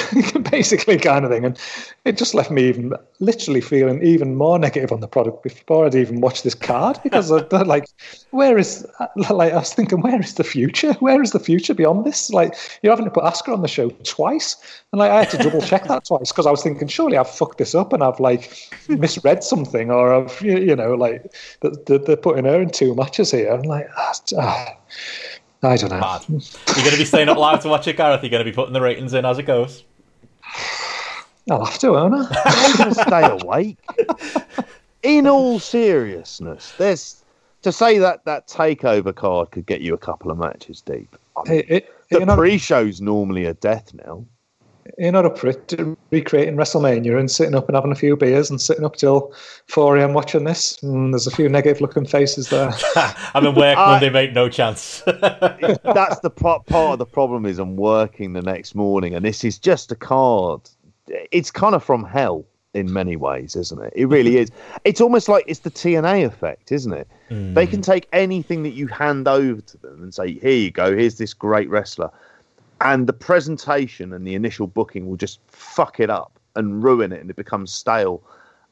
basically, 0.50 0.96
kind 0.98 1.24
of 1.24 1.30
thing. 1.30 1.44
And 1.44 1.58
it 2.04 2.16
just 2.16 2.34
left 2.34 2.50
me 2.50 2.68
even 2.68 2.92
literally 3.20 3.60
feeling 3.60 4.02
even 4.02 4.36
more 4.36 4.58
negative 4.58 4.92
on 4.92 5.00
the 5.00 5.08
product 5.08 5.42
before 5.42 5.86
I'd 5.86 5.94
even 5.94 6.20
watched 6.20 6.44
this 6.44 6.54
card 6.54 6.98
because 7.02 7.32
I, 7.32 7.38
like, 7.62 7.86
where 8.30 8.58
is 8.58 8.86
like 9.30 9.52
I 9.52 9.56
was 9.56 9.72
thinking, 9.72 10.00
where 10.00 10.20
is 10.20 10.34
the 10.34 10.44
future? 10.44 10.92
Where 10.94 11.22
is 11.22 11.32
the 11.32 11.40
future 11.40 11.74
beyond 11.74 12.04
this? 12.04 12.30
Like, 12.30 12.54
you're 12.82 12.92
having 12.92 13.06
to 13.06 13.10
put 13.10 13.24
Asuka 13.24 13.52
on 13.52 13.62
the 13.62 13.68
show 13.68 13.90
twice, 14.04 14.56
and 14.92 14.98
like 14.98 15.10
I 15.10 15.24
had 15.24 15.30
to 15.30 15.38
double 15.38 15.60
check 15.60 15.84
that 15.84 16.04
twice 16.04 16.30
because 16.30 16.46
I 16.46 16.50
was 16.50 16.62
thinking, 16.62 16.88
surely 16.88 17.16
I've 17.16 17.30
fucked 17.30 17.58
this 17.58 17.74
up 17.74 17.92
and 17.92 18.02
I've 18.02 18.20
like 18.20 18.70
misread 18.88 19.42
something, 19.42 19.90
or 19.90 20.14
I've 20.14 20.40
you 20.40 20.76
know 20.76 20.94
like 20.94 21.34
they're 21.60 22.16
putting 22.16 22.44
her 22.44 22.60
in 22.62 22.70
two 22.70 22.94
matches 22.94 23.30
here. 23.30 23.50
I'm 23.50 23.62
like, 23.62 23.88
ah, 23.96 24.76
I 25.64 25.76
don't 25.76 25.90
know. 25.90 26.00
Mad. 26.00 26.24
You're 26.28 26.38
going 26.76 26.90
to 26.90 26.98
be 26.98 27.04
staying 27.04 27.28
up 27.28 27.38
live 27.38 27.60
to 27.62 27.68
watch 27.68 27.86
it, 27.88 27.96
Gareth. 27.96 28.22
You're 28.22 28.30
going 28.30 28.44
to 28.44 28.50
be 28.50 28.54
putting 28.54 28.72
the 28.74 28.80
ratings 28.80 29.14
in 29.14 29.24
as 29.24 29.38
it 29.38 29.44
goes. 29.44 29.84
I'll 31.50 31.64
have 31.64 31.78
to, 31.78 31.92
won't 31.92 32.14
I? 32.14 32.42
I'm 32.44 32.76
going 32.76 32.94
to 32.94 33.02
stay 33.02 33.46
awake. 33.46 33.78
In 35.02 35.26
all 35.26 35.58
seriousness, 35.58 36.72
there's 36.78 37.22
to 37.62 37.72
say 37.72 37.98
that 37.98 38.24
that 38.26 38.46
takeover 38.46 39.14
card 39.14 39.50
could 39.50 39.66
get 39.66 39.80
you 39.80 39.94
a 39.94 39.98
couple 39.98 40.30
of 40.30 40.38
matches 40.38 40.82
deep. 40.82 41.16
it, 41.46 41.70
it, 41.70 41.94
the 42.10 42.34
pre-show's 42.34 43.00
normally 43.00 43.46
a 43.46 43.54
death 43.54 43.92
knell 43.94 44.26
you're 44.98 45.12
not 45.12 45.24
up 45.24 45.38
for 45.38 45.48
it 45.48 45.74
recreating 46.10 46.56
WrestleMania 46.56 47.18
and 47.18 47.30
sitting 47.30 47.54
up 47.54 47.68
and 47.68 47.74
having 47.74 47.92
a 47.92 47.96
few 47.96 48.16
beers 48.16 48.50
and 48.50 48.60
sitting 48.60 48.84
up 48.84 48.96
till 48.96 49.32
4 49.68 49.96
a.m. 49.98 50.12
watching 50.12 50.44
this. 50.44 50.78
Mm, 50.78 51.12
there's 51.12 51.26
a 51.26 51.30
few 51.30 51.48
negative 51.48 51.80
looking 51.80 52.04
faces 52.04 52.50
there. 52.50 52.72
I'm 53.34 53.46
in 53.46 53.54
work 53.54 53.76
Monday, 53.76 54.10
mate. 54.10 54.32
No 54.32 54.48
chance. 54.48 55.02
that's 55.06 56.20
the 56.20 56.30
part 56.30 56.70
of 56.70 56.98
the 56.98 57.06
problem 57.06 57.46
is 57.46 57.58
I'm 57.58 57.76
working 57.76 58.32
the 58.34 58.42
next 58.42 58.74
morning, 58.74 59.14
and 59.14 59.24
this 59.24 59.44
is 59.44 59.58
just 59.58 59.90
a 59.92 59.96
card. 59.96 60.60
It's 61.08 61.50
kind 61.50 61.74
of 61.74 61.82
from 61.82 62.04
hell 62.04 62.44
in 62.74 62.92
many 62.92 63.16
ways, 63.16 63.56
isn't 63.56 63.80
it? 63.82 63.92
It 63.94 64.06
really 64.06 64.36
is. 64.36 64.50
It's 64.84 65.00
almost 65.00 65.28
like 65.28 65.44
it's 65.46 65.60
the 65.60 65.70
TNA 65.70 66.26
effect, 66.26 66.72
isn't 66.72 66.92
it? 66.92 67.08
Mm. 67.30 67.54
They 67.54 67.66
can 67.66 67.80
take 67.80 68.08
anything 68.12 68.64
that 68.64 68.72
you 68.72 68.88
hand 68.88 69.28
over 69.28 69.60
to 69.60 69.78
them 69.78 70.02
and 70.02 70.12
say, 70.12 70.34
"Here 70.34 70.50
you 70.52 70.70
go. 70.70 70.94
Here's 70.96 71.16
this 71.16 71.32
great 71.32 71.70
wrestler." 71.70 72.10
And 72.80 73.06
the 73.06 73.12
presentation 73.12 74.12
and 74.12 74.26
the 74.26 74.34
initial 74.34 74.66
booking 74.66 75.08
will 75.08 75.16
just 75.16 75.40
fuck 75.48 76.00
it 76.00 76.10
up 76.10 76.38
and 76.56 76.82
ruin 76.82 77.12
it 77.12 77.20
and 77.20 77.30
it 77.30 77.36
becomes 77.36 77.72
stale. 77.72 78.22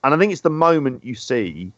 And 0.05 0.14
i 0.14 0.18
think 0.18 0.32
it's 0.32 0.42
the 0.42 0.50
moment 0.50 1.05
you 1.05 1.14
see 1.14 1.72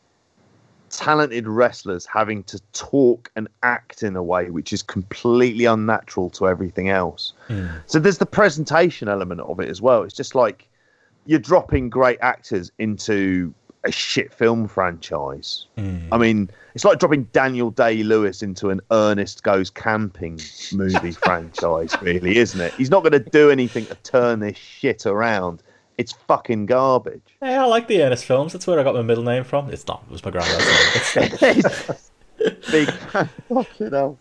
talented 0.90 1.48
wrestlers 1.48 2.06
having 2.06 2.44
to 2.44 2.60
talk 2.72 3.30
and 3.34 3.48
act 3.62 4.02
in 4.02 4.14
a 4.14 4.22
way 4.22 4.50
which 4.50 4.72
is 4.72 4.82
completely 4.82 5.64
unnatural 5.64 6.30
to 6.30 6.46
everything 6.46 6.88
else. 6.88 7.32
Mm. 7.48 7.82
so 7.86 7.98
there's 7.98 8.18
the 8.18 8.26
presentation 8.26 9.08
element 9.08 9.40
of 9.40 9.60
it 9.60 9.68
as 9.68 9.82
well. 9.82 10.02
It's 10.02 10.14
just 10.14 10.34
like 10.34 10.68
you're 11.26 11.40
dropping 11.40 11.90
great 11.90 12.18
actors 12.20 12.70
into 12.78 13.52
a 13.84 13.92
shit 13.92 14.32
film 14.32 14.66
franchise. 14.66 15.66
Mm. 15.76 16.08
I 16.10 16.18
mean, 16.18 16.50
it's 16.74 16.84
like 16.84 16.98
dropping 16.98 17.24
Daniel 17.24 17.70
Day 17.70 18.02
Lewis 18.02 18.42
into 18.42 18.70
an 18.70 18.80
Ernest 18.90 19.42
Goes 19.42 19.70
Camping 19.70 20.40
movie 20.72 21.12
franchise, 21.22 21.94
really, 22.00 22.38
isn't 22.38 22.60
it? 22.60 22.72
He's 22.74 22.90
not 22.90 23.02
going 23.02 23.12
to 23.12 23.30
do 23.30 23.50
anything 23.50 23.86
to 23.86 23.94
turn 23.96 24.40
this 24.40 24.56
shit 24.56 25.06
around. 25.06 25.62
It's 25.98 26.12
fucking 26.12 26.66
garbage. 26.66 27.36
Hey, 27.40 27.54
I 27.54 27.64
like 27.66 27.86
the 27.86 28.02
Ernest 28.02 28.24
films. 28.24 28.52
That's 28.52 28.66
where 28.66 28.80
I 28.80 28.82
got 28.82 28.94
my 28.94 29.02
middle 29.02 29.22
name 29.22 29.44
from. 29.44 29.70
It's 29.70 29.86
not. 29.86 30.02
It 30.08 30.12
was 30.12 30.24
my 30.24 30.30
granddad's 30.30 31.16
name. 31.16 31.96
Big 32.70 32.90
fucking 33.48 33.90
hell. 33.90 34.18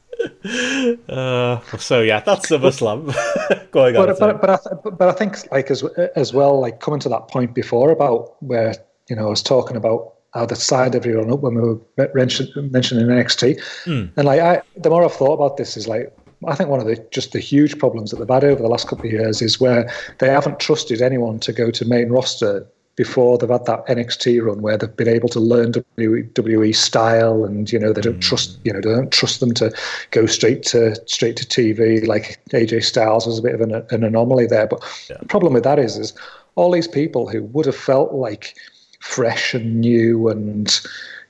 Uh, 1.10 1.60
so 1.78 2.02
yeah, 2.02 2.20
that's 2.20 2.48
SummerSlam. 2.48 3.72
Going 3.72 3.98
on. 3.98 4.06
But, 4.06 4.20
but, 4.20 4.42
but, 4.42 4.50
I 4.50 4.58
th- 4.58 4.98
but 4.98 5.10
I 5.10 5.12
think 5.14 5.52
like 5.52 5.72
as 5.72 5.84
as 6.16 6.34
well, 6.34 6.60
like 6.60 6.80
coming 6.80 7.00
to 7.02 7.10
that 7.10 7.28
point 7.28 7.56
before 7.56 7.90
about 7.90 8.42
where 8.42 8.76
you 9.10 9.16
know, 9.16 9.28
I 9.28 9.30
was 9.30 9.44
talking 9.44 9.78
about 9.78 10.14
how 10.34 10.46
the 10.46 10.56
side 10.56 10.96
of 10.96 11.06
everyone 11.06 11.32
up 11.32 11.42
when 11.42 11.56
we 11.56 11.62
were 11.62 11.80
mentioning 12.14 12.54
NXT, 12.54 13.62
mm. 13.86 14.12
and 14.16 14.26
like 14.26 14.40
I, 14.40 14.62
the 14.78 14.90
more 14.90 15.04
I've 15.04 15.14
thought 15.14 15.34
about 15.34 15.58
this, 15.58 15.78
is 15.78 15.88
like 15.88 16.16
I 16.48 16.56
think 16.56 16.70
one 16.70 16.80
of 16.80 16.88
the 16.88 17.06
just 17.12 17.32
the 17.32 17.40
huge 17.40 17.78
problems 17.78 18.12
that 18.12 18.18
they've 18.18 18.30
had 18.30 18.44
over 18.44 18.62
the 18.62 18.68
last 18.68 18.88
couple 18.88 19.06
of 19.06 19.12
years 19.12 19.42
is 19.42 19.60
where 19.60 19.92
they 20.20 20.30
haven't 20.30 20.60
trusted 20.60 21.02
anyone 21.02 21.40
to 21.40 21.54
go 21.54 21.72
to 21.72 21.86
main 21.86 22.10
roster 22.10 22.66
before 22.96 23.38
they've 23.38 23.50
had 23.50 23.66
that 23.66 23.86
NXT 23.88 24.46
run 24.46 24.62
where 24.62 24.78
they've 24.78 24.96
been 24.96 25.08
able 25.08 25.30
to 25.30 25.40
learn 25.40 25.72
WWE 25.72 26.76
style 26.76 27.44
and 27.44 27.72
you 27.72 27.80
know 27.80 27.92
they 27.92 28.02
don't 28.02 28.18
mm. 28.18 28.22
trust 28.22 28.60
you 28.64 28.74
know 28.74 28.82
they 28.82 28.94
don't 28.94 29.12
trust 29.12 29.40
them 29.40 29.54
to 29.56 29.74
go 30.12 30.26
straight 30.26 30.64
to 30.64 30.96
straight 31.08 31.36
to 31.38 31.46
TV 31.46 32.06
like 32.06 32.40
AJ 32.52 32.84
Styles 32.84 33.26
was 33.26 33.40
a 33.40 33.42
bit 33.42 33.56
of 33.56 33.62
an, 33.62 33.84
an 33.90 34.04
anomaly 34.04 34.46
there 34.46 34.68
but 34.68 34.84
yeah. 35.10 35.18
the 35.20 35.26
problem 35.26 35.54
with 35.54 35.64
that 35.64 35.80
is 35.80 35.98
is 35.98 36.14
all 36.56 36.70
these 36.70 36.88
people 36.88 37.28
who 37.28 37.44
would 37.46 37.66
have 37.66 37.76
felt 37.76 38.14
like 38.14 38.56
fresh 39.04 39.54
and 39.54 39.82
new 39.82 40.30
and 40.30 40.80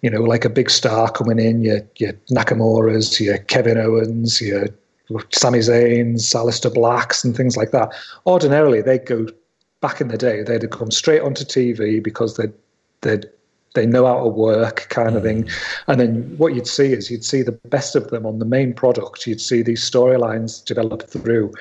you 0.04 0.10
know 0.10 0.22
like 0.22 0.46
a 0.46 0.50
big 0.50 0.70
star 0.70 1.10
coming 1.10 1.40
in 1.40 1.64
your 1.64 1.82
your 1.98 2.14
Nakamura's 2.32 3.20
your 3.20 3.40
Kevin 3.40 3.80
Owens 3.80 4.40
your 4.40 4.68
Sami 5.32 5.60
Zayn's 5.60 6.32
Aleister 6.34 6.72
Blacks 6.72 7.24
and 7.24 7.36
things 7.36 7.58
like 7.58 7.72
that. 7.72 7.92
Ordinarily 8.28 8.84
they'd 8.84 9.08
go 9.08 9.28
back 9.82 10.00
in 10.00 10.10
the 10.10 10.20
day 10.20 10.44
they'd 10.44 10.62
have 10.62 10.72
come 10.72 10.92
straight 10.92 11.22
onto 11.24 11.44
TV 11.44 12.02
because 12.02 12.38
they 12.38 12.46
they 13.02 13.22
they 13.74 13.88
know 13.88 14.06
how 14.06 14.22
to 14.22 14.30
work 14.30 14.88
kind 14.90 15.16
of 15.16 15.24
thing. 15.24 15.46
Mm. 15.46 15.52
and 15.88 16.00
then 16.00 16.38
what 16.38 16.54
you'd 16.54 16.68
see 16.68 16.94
is 16.94 17.10
you'd 17.10 17.26
see 17.26 17.42
the 17.42 17.54
best 17.70 17.96
of 17.96 18.12
them 18.12 18.24
on 18.28 18.38
the 18.38 18.46
main 18.46 18.76
product. 18.76 19.26
You'd 19.26 19.42
see 19.42 19.64
these 19.64 19.84
storylines 19.90 20.64
develop 20.64 21.10
through 21.10 21.52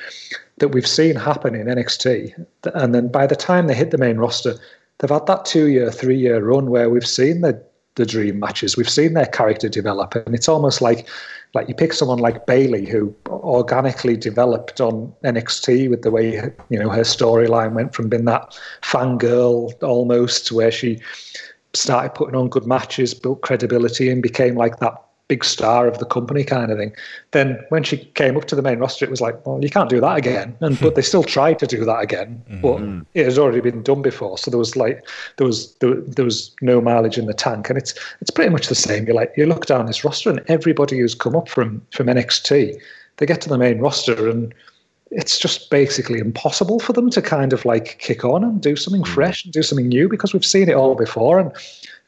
that 0.59 0.69
we've 0.69 0.87
seen 0.87 1.17
happen 1.17 1.55
in 1.55 1.69
NXT 1.69 2.47
and 2.75 2.95
then 2.95 3.09
by 3.09 3.27
the 3.27 3.35
time 3.35 3.67
they 3.67 3.75
hit 3.75 3.93
the 3.93 3.99
main 3.99 4.19
roster 4.19 4.57
they've 5.03 5.11
had 5.11 5.27
that 5.27 5.45
two 5.45 5.67
year, 5.67 5.91
three 5.91 6.17
year 6.17 6.43
run 6.43 6.71
where 6.71 6.89
we've 6.89 7.07
seen 7.07 7.43
the 7.43 7.63
the 7.97 8.07
dream 8.07 8.39
matches, 8.39 8.75
we've 8.75 8.89
seen 8.89 9.13
their 9.13 9.27
character 9.27 9.69
develop, 9.69 10.15
and 10.15 10.35
it's 10.35 10.49
almost 10.49 10.81
like 10.81 11.07
like 11.55 11.69
you 11.69 11.75
pick 11.75 11.93
someone 11.93 12.19
like 12.19 12.47
Bayley 12.47 12.87
who 12.87 13.15
organically 13.29 14.17
developed 14.17 14.81
on 14.81 15.13
NXT 15.25 15.91
with 15.91 16.01
the 16.01 16.11
way 16.11 16.37
you 16.71 16.79
know 16.79 16.89
her 16.89 17.03
storyline 17.03 17.75
went 17.75 17.95
from 17.95 18.09
being 18.09 18.25
that 18.25 18.59
fangirl 18.83 19.75
almost 19.83 20.47
to 20.47 20.55
where 20.55 20.71
she 20.71 20.99
started 21.75 22.15
putting 22.15 22.35
on 22.35 22.49
good 22.49 22.67
matches, 22.67 23.13
built 23.13 23.43
credibility, 23.43 24.09
and 24.09 24.23
became 24.23 24.55
like 24.55 24.79
that 24.79 24.95
big 25.29 25.45
star 25.45 25.87
of 25.87 25.99
the 25.99 26.05
company 26.05 26.45
kind 26.45 26.71
of 26.71 26.79
thing. 26.79 26.95
Then 27.31 27.59
when 27.71 27.83
she 27.83 27.99
came 28.15 28.37
up 28.37 28.45
to 28.47 28.55
the 28.55 28.63
main 28.63 28.79
roster, 28.79 29.05
it 29.05 29.11
was 29.11 29.21
like, 29.21 29.47
well, 29.47 29.63
you 29.63 29.71
can't 29.71 29.89
do 29.89 30.01
that 30.01 30.17
again. 30.17 30.57
And 30.61 30.79
but 30.81 30.95
they 30.95 31.03
still 31.03 31.23
tried 31.23 31.59
to 31.61 31.67
do 31.67 31.85
that 31.85 32.01
again, 32.01 32.43
mm-hmm. 32.51 32.61
but 32.61 33.07
it 33.15 33.25
has 33.25 33.39
already 33.39 33.61
been 33.61 33.83
done 33.83 34.03
before. 34.03 34.37
So 34.39 34.51
there 34.51 34.59
was 34.59 34.77
like 34.77 35.07
there 35.37 35.47
was 35.47 35.75
there, 35.77 35.95
there 35.95 36.25
was 36.25 36.55
no 36.61 36.81
mileage 36.81 37.19
in 37.19 37.27
the 37.27 37.35
tank, 37.35 37.69
and 37.69 37.79
it's 37.79 37.95
it's 38.21 38.31
pretty 38.31 38.51
much 38.51 38.69
the 38.69 38.75
same. 38.75 39.07
You're 39.07 39.17
like 39.17 39.33
you 39.37 39.47
look 39.47 39.67
down 39.67 39.87
this 39.87 40.05
roster, 40.05 40.31
and 40.31 40.43
everybody 40.49 40.99
who's 40.99 41.15
come 41.15 41.37
up 41.37 41.49
from 41.49 41.83
from 41.93 42.07
NXT, 42.07 42.79
they 43.17 43.27
get 43.27 43.41
to 43.43 43.49
the 43.49 43.59
main 43.59 43.79
roster 43.79 44.29
and 44.29 44.55
it's 45.13 45.39
just 45.39 45.69
basically 45.71 46.19
impossible 46.19 46.81
for 46.81 46.95
them 46.95 47.11
to 47.11 47.21
kind 47.21 47.53
of 47.53 47.65
like 47.65 47.99
kick 47.99 48.25
on 48.25 48.43
and 48.43 48.63
do 48.63 48.75
something 48.75 49.03
mm. 49.03 49.15
fresh 49.15 49.45
and 49.45 49.53
do 49.53 49.63
something 49.63 49.89
new 49.89 50.09
because 50.09 50.33
we've 50.33 50.45
seen 50.45 50.69
it 50.69 50.75
all 50.75 50.95
before. 50.95 51.39
And 51.39 51.53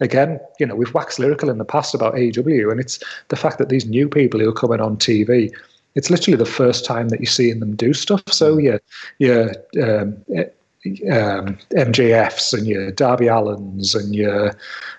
again, 0.00 0.40
you 0.58 0.66
know, 0.66 0.74
we've 0.74 0.94
waxed 0.94 1.18
lyrical 1.18 1.50
in 1.50 1.58
the 1.58 1.64
past 1.64 1.94
about 1.94 2.14
AEW, 2.14 2.70
and 2.70 2.80
it's 2.80 2.98
the 3.28 3.36
fact 3.36 3.58
that 3.58 3.68
these 3.68 3.86
new 3.86 4.08
people 4.08 4.40
who 4.40 4.48
are 4.48 4.52
coming 4.52 4.80
on 4.80 4.96
TV, 4.96 5.52
it's 5.94 6.10
literally 6.10 6.36
the 6.36 6.44
first 6.44 6.84
time 6.84 7.08
that 7.08 7.20
you're 7.20 7.26
seeing 7.26 7.60
them 7.60 7.76
do 7.76 7.92
stuff. 7.92 8.22
So 8.28 8.58
yeah, 8.58 8.78
yeah. 9.18 9.52
Um, 9.82 10.16
um, 11.10 11.56
MJFs 11.70 12.52
and 12.52 12.66
your 12.66 12.90
Darby 12.90 13.24
Allins 13.26 13.94
and 13.94 14.14
your 14.14 14.54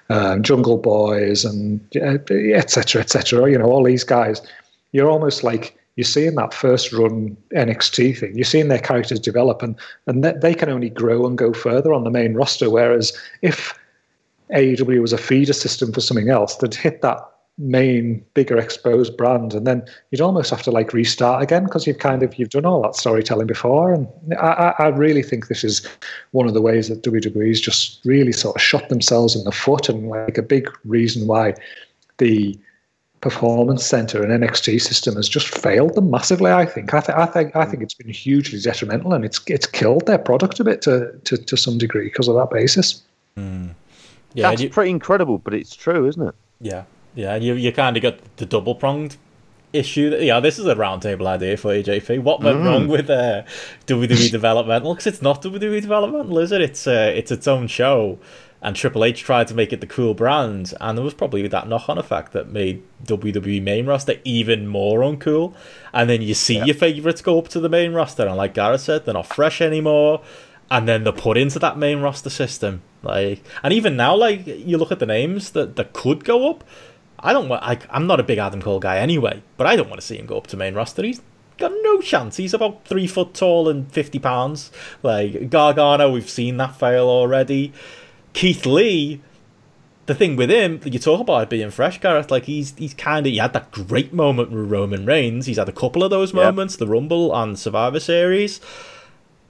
um, 0.10 0.42
Jungle 0.42 0.78
Boys 0.78 1.46
and 1.46 1.80
etc. 1.96 3.02
etc. 3.02 3.52
You 3.52 3.60
know, 3.60 3.66
all 3.66 3.84
these 3.84 4.04
guys. 4.04 4.42
You're 4.94 5.10
almost 5.10 5.44
like 5.44 5.78
you're 5.96 6.06
seeing 6.06 6.36
that 6.36 6.54
first 6.54 6.92
run 6.92 7.38
NXT 7.54 8.18
thing. 8.18 8.36
You're 8.36 8.46
seeing 8.46 8.68
their 8.68 8.80
characters 8.80 9.20
develop, 9.20 9.62
and 9.62 9.76
and 10.08 10.24
they 10.24 10.54
can 10.54 10.70
only 10.70 10.90
grow 10.90 11.26
and 11.26 11.38
go 11.38 11.54
further 11.54 11.94
on 11.94 12.04
the 12.04 12.10
main 12.10 12.34
roster. 12.34 12.70
Whereas 12.70 13.14
if 13.42 13.78
AEW 14.52 15.02
was 15.02 15.14
a 15.14 15.18
feeder 15.18 15.54
system 15.54 15.92
for 15.92 16.02
something 16.02 16.30
else 16.30 16.56
that 16.58 16.76
hit 16.76 17.02
that 17.02 17.20
main 17.58 18.24
bigger 18.34 18.58
exposed 18.58 19.16
brand 19.16 19.54
and 19.54 19.66
then 19.66 19.82
you'd 20.12 20.20
almost 20.20 20.50
have 20.50 20.62
to 20.62 20.72
like 20.72 20.92
restart 20.92 21.42
again 21.42 21.64
because 21.64 21.88
you've 21.88 22.00
kind 22.00 22.22
of 22.22 22.38
you've 22.38 22.50
done 22.50 22.66
all 22.66 22.82
that 22.82 22.96
storytelling 22.96 23.48
before 23.48 23.94
and 23.94 24.08
I, 24.38 24.74
I 24.78 24.88
really 24.88 25.24
think 25.24 25.48
this 25.48 25.64
is 25.64 25.88
one 26.32 26.48
of 26.48 26.54
the 26.54 26.62
ways 26.62 26.90
that 26.90 27.02
WWE's 27.02 27.62
just 27.62 28.02
really 28.04 28.34
sort 28.34 28.58
of 28.58 28.62
shot 28.62 28.90
themselves 28.90 29.38
in 29.38 29.46
the 29.46 29.54
foot 29.54 29.88
and 29.88 30.10
like 30.10 30.38
a 30.38 30.42
big 30.42 30.70
reason 30.84 31.28
why 31.28 31.54
the 32.18 32.60
performance 33.22 33.84
center 33.84 34.22
and 34.22 34.44
NXT 34.44 34.80
system 34.82 35.16
has 35.16 35.28
just 35.28 35.48
failed 35.48 35.96
them 35.96 36.12
massively. 36.12 36.52
I 36.52 36.66
think. 36.66 36.94
I, 36.94 37.00
th- 37.00 37.18
I 37.18 37.26
think. 37.26 37.56
I 37.56 37.66
think 37.66 37.82
it's 37.82 37.96
been 37.96 38.10
hugely 38.10 38.60
detrimental, 38.60 39.14
and 39.14 39.26
it's 39.26 39.42
it's 39.48 39.66
killed 39.66 40.06
their 40.06 40.20
product 40.20 40.60
a 40.60 40.64
bit 40.64 40.84
to 40.84 41.12
to, 41.24 41.36
to 41.36 41.58
some 41.58 41.80
degree 41.80 42.04
because 42.04 42.28
of 42.28 42.36
that 42.36 42.52
basis. 42.52 43.02
Mm. 43.36 43.74
Yeah, 44.36 44.50
that's 44.50 44.62
you, 44.62 44.70
pretty 44.70 44.92
incredible, 44.92 45.40
but 45.40 45.54
it's 45.54 45.76
true, 45.76 46.08
isn't 46.08 46.22
it? 46.28 46.36
Yeah, 46.62 46.84
yeah. 47.16 47.36
You 47.36 47.56
you 47.56 47.72
kind 47.72 47.98
of 47.98 48.04
got 48.04 48.20
the 48.38 48.46
double 48.46 48.76
pronged 48.76 49.18
issue. 49.74 50.10
That, 50.12 50.22
yeah, 50.24 50.40
this 50.40 50.60
is 50.60 50.66
a 50.66 50.76
roundtable 50.76 51.26
idea 51.28 51.58
for 51.58 51.72
AJP. 51.74 52.20
What 52.22 52.42
went 52.44 52.58
Mm. 52.60 52.66
wrong 52.66 52.88
with 52.88 53.10
uh, 53.10 53.44
WWE 53.88 54.32
developmental? 54.32 54.94
Because 54.94 55.08
it's 55.08 55.22
not 55.22 55.42
WWE 55.42 55.82
developmental, 55.82 56.38
is 56.40 56.52
it? 56.52 56.62
It's 56.62 56.86
uh, 56.88 57.12
it's 57.16 57.32
its 57.32 57.48
own 57.48 57.68
show. 57.68 58.20
And 58.62 58.76
Triple 58.76 59.04
H 59.04 59.22
tried 59.22 59.48
to 59.50 59.54
make 59.54 59.72
it 59.72 59.80
the 59.80 59.86
cool 59.86 60.16
brand, 60.16 60.74
and 60.82 60.98
there 60.98 61.04
was 61.06 61.14
probably 61.14 61.48
that 61.48 61.68
knock-on 61.68 62.00
effect 62.00 62.32
that 62.32 62.50
made 62.52 62.82
WWE 63.06 63.62
main 63.62 63.86
roster 63.86 64.16
even 64.24 64.66
more 64.66 65.02
uncool. 65.02 65.54
And 65.94 66.10
then 66.10 66.24
you 66.24 66.34
see 66.34 66.58
your 66.66 66.74
favourites 66.74 67.22
go 67.22 67.38
up 67.38 67.48
to 67.50 67.60
the 67.60 67.70
main 67.70 67.94
roster, 67.94 68.26
and 68.26 68.38
like 68.38 68.56
Gareth 68.56 68.82
said, 68.82 69.06
they're 69.06 69.14
not 69.14 69.28
fresh 69.28 69.62
anymore. 69.62 70.22
And 70.72 70.88
then 70.88 71.04
they're 71.04 71.14
put 71.14 71.38
into 71.38 71.60
that 71.60 71.78
main 71.78 72.00
roster 72.00 72.32
system, 72.32 72.82
like, 73.06 73.42
and 73.64 73.72
even 73.74 73.96
now, 73.96 74.16
like 74.16 74.46
you 74.46 74.78
look 74.78 74.92
at 74.92 75.00
the 75.00 75.06
names 75.06 75.52
that 75.52 75.76
that 75.78 75.94
could 75.94 76.24
go 76.26 76.50
up. 76.50 76.64
I 77.20 77.34
don't 77.34 77.48
want. 77.50 77.64
I, 77.64 77.80
I'm 77.90 78.06
not 78.08 78.20
a 78.20 78.24
big 78.24 78.38
Adam 78.38 78.62
Cole 78.62 78.80
guy 78.80 78.98
anyway, 78.98 79.42
but 79.58 79.66
I 79.66 79.76
don't 79.76 79.90
want 79.90 80.02
to 80.02 80.06
see 80.06 80.18
him 80.18 80.26
go 80.26 80.38
up 80.38 80.48
to 80.48 80.58
main 80.58 80.76
roster. 80.76 81.02
He's 81.04 81.22
got 81.58 81.72
no 81.82 82.02
chance. 82.02 82.38
He's 82.38 82.54
about 82.54 82.86
three 82.86 83.08
foot 83.08 83.34
tall 83.34 83.70
and 83.70 83.90
fifty 83.92 84.20
pounds. 84.20 84.72
Like 85.02 85.50
Gargano, 85.50 86.12
we've 86.12 86.30
seen 86.30 86.58
that 86.58 86.78
fail 86.78 87.08
already. 87.08 87.72
Keith 88.34 88.66
Lee, 88.66 89.22
the 90.08 90.14
thing 90.14 90.36
with 90.36 90.52
him, 90.52 90.82
you 90.84 91.00
talk 91.00 91.22
about 91.22 91.44
it 91.44 91.50
being 91.50 91.72
fresh, 91.72 92.00
Gareth. 92.02 92.30
Like 92.30 92.44
he's 92.46 92.76
he's 92.78 92.94
kind 92.94 93.26
of 93.26 93.32
he 93.32 93.38
had 93.38 93.54
that 93.54 93.72
great 93.72 94.14
moment 94.14 94.52
with 94.52 94.70
Roman 94.70 95.06
Reigns. 95.06 95.46
He's 95.48 95.58
had 95.58 95.70
a 95.70 95.72
couple 95.72 96.04
of 96.04 96.10
those 96.12 96.34
Yep. 96.34 96.44
moments, 96.44 96.76
the 96.76 96.86
Rumble 96.88 97.34
and 97.36 97.58
Survivor 97.58 98.00
Series. 98.02 98.60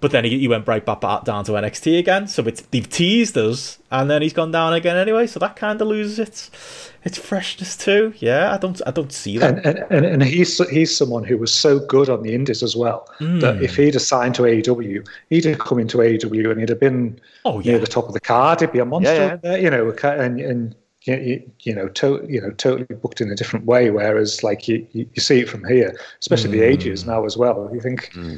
But 0.06 0.12
then 0.12 0.24
he, 0.24 0.38
he 0.38 0.48
went 0.48 0.68
right 0.68 0.86
back, 0.86 1.02
back 1.02 1.24
down 1.24 1.46
to 1.46 1.54
NXT 1.54 1.98
again. 1.98 2.28
So 2.28 2.44
it's 2.44 2.62
they've 2.62 2.88
teased 2.88 3.36
us, 3.40 3.80
and 3.90 4.08
then 4.08 4.22
he's 4.22 4.34
gone 4.34 4.52
down 4.52 4.72
again 4.76 4.98
anyway. 4.98 5.26
So 5.26 5.40
that 5.40 5.56
kind 5.56 5.82
of 5.82 5.88
loses 5.88 6.20
its 6.20 6.92
its 7.04 7.18
freshness 7.18 7.76
too. 7.76 8.14
Yeah, 8.18 8.54
I 8.54 8.60
don't 8.60 8.80
I 8.86 8.92
don't 8.92 9.12
see 9.12 9.40
that. 9.40 9.66
And, 9.66 9.66
and, 9.66 9.92
and, 9.92 10.06
and 10.06 10.24
he's 10.24 10.60
he's 10.70 10.96
someone 10.96 11.24
who 11.24 11.40
was 11.40 11.52
so 11.52 11.80
good 11.80 12.08
on 12.08 12.22
the 12.22 12.36
Indies 12.36 12.62
as 12.62 12.76
well 12.76 13.10
hmm. 13.18 13.40
that 13.40 13.64
if 13.64 13.78
he'd 13.78 13.96
have 13.96 14.04
signed 14.04 14.36
to 14.36 14.44
AEW, 14.44 15.08
he'd 15.32 15.46
have 15.46 15.58
come 15.58 15.80
into 15.80 15.98
AEW 15.98 16.52
and 16.52 16.60
he'd 16.60 16.70
have 16.70 16.80
been 16.80 17.20
Oh, 17.44 17.62
near 17.62 17.80
the 17.80 17.88
top 17.88 18.08
of 18.08 18.14
the 18.14 18.20
card. 18.20 18.62
He'd 18.62 18.74
be 18.74 18.78
a 18.78 18.86
monster, 18.86 19.12
Yeah, 19.12 19.26
yeah. 19.26 19.36
there, 19.38 19.58
you 19.58 19.72
know, 19.72 19.90
and 20.04 20.40
and 20.40 20.76
you, 21.02 21.16
you, 21.16 21.52
you 21.62 21.74
know, 21.74 21.88
to, 21.88 22.24
you 22.30 22.42
know, 22.42 22.52
totally 22.52 22.86
booked 23.02 23.22
in 23.22 23.32
a 23.32 23.36
different 23.36 23.66
way. 23.66 23.90
Whereas, 23.90 24.44
like 24.44 24.68
you, 24.68 24.86
you 24.92 25.10
you 25.16 25.22
see 25.24 25.40
it 25.40 25.50
from 25.50 25.66
here, 25.66 25.98
especially 26.20 26.52
hmm. 26.52 26.60
the 26.60 26.64
ages 26.64 27.08
now 27.08 27.26
as 27.26 27.38
well. 27.38 27.72
You 27.74 27.82
think, 27.82 28.12
hmm. 28.14 28.36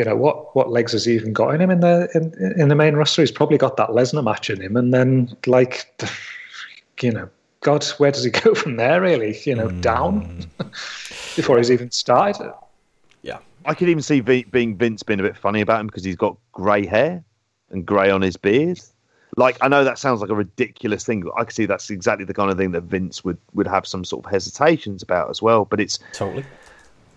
You 0.00 0.06
know, 0.06 0.16
what 0.16 0.56
what 0.56 0.70
legs 0.70 0.92
has 0.92 1.04
he 1.04 1.12
even 1.12 1.34
got 1.34 1.54
in 1.54 1.60
him 1.60 1.70
in 1.70 1.80
the 1.80 2.08
in, 2.14 2.58
in 2.58 2.68
the 2.68 2.74
main 2.74 2.94
roster? 2.94 3.20
He's 3.20 3.30
probably 3.30 3.58
got 3.58 3.76
that 3.76 3.90
Lesnar 3.90 4.24
match 4.24 4.48
in 4.48 4.58
him, 4.58 4.74
and 4.74 4.94
then 4.94 5.36
like, 5.44 5.92
you 7.02 7.12
know, 7.12 7.28
God, 7.60 7.84
where 7.98 8.10
does 8.10 8.24
he 8.24 8.30
go 8.30 8.54
from 8.62 8.76
there? 8.76 9.02
Really, 9.02 9.38
you 9.44 9.54
know, 9.54 9.68
hmm. 9.68 9.82
down 9.82 10.46
before 11.36 11.58
he's 11.58 11.70
even 11.70 11.90
started. 11.90 12.50
yeah. 13.20 13.40
I 13.66 13.74
could 13.74 13.90
even 13.90 14.02
see 14.02 14.20
v- 14.20 14.44
being 14.44 14.74
Vince 14.74 15.02
being 15.02 15.20
a 15.20 15.22
bit 15.22 15.36
funny 15.36 15.60
about 15.60 15.80
him 15.80 15.88
because 15.88 16.02
he's 16.02 16.16
got 16.16 16.34
grey 16.52 16.86
hair 16.86 17.22
and 17.68 17.84
grey 17.84 18.10
on 18.10 18.22
his 18.22 18.38
beard. 18.38 18.80
Like 19.36 19.58
I 19.60 19.68
know 19.68 19.84
that 19.84 19.98
sounds 19.98 20.22
like 20.22 20.30
a 20.30 20.34
ridiculous 20.34 21.04
thing, 21.04 21.20
but 21.20 21.34
I 21.36 21.44
can 21.44 21.52
see 21.52 21.66
that's 21.66 21.90
exactly 21.90 22.24
the 22.24 22.32
kind 22.32 22.50
of 22.50 22.56
thing 22.56 22.72
that 22.72 22.84
Vince 22.84 23.22
would 23.22 23.36
would 23.52 23.66
have 23.66 23.86
some 23.86 24.06
sort 24.06 24.24
of 24.24 24.30
hesitations 24.30 25.02
about 25.02 25.28
as 25.28 25.42
well. 25.42 25.66
But 25.66 25.78
it's 25.78 25.98
Totally. 26.14 26.46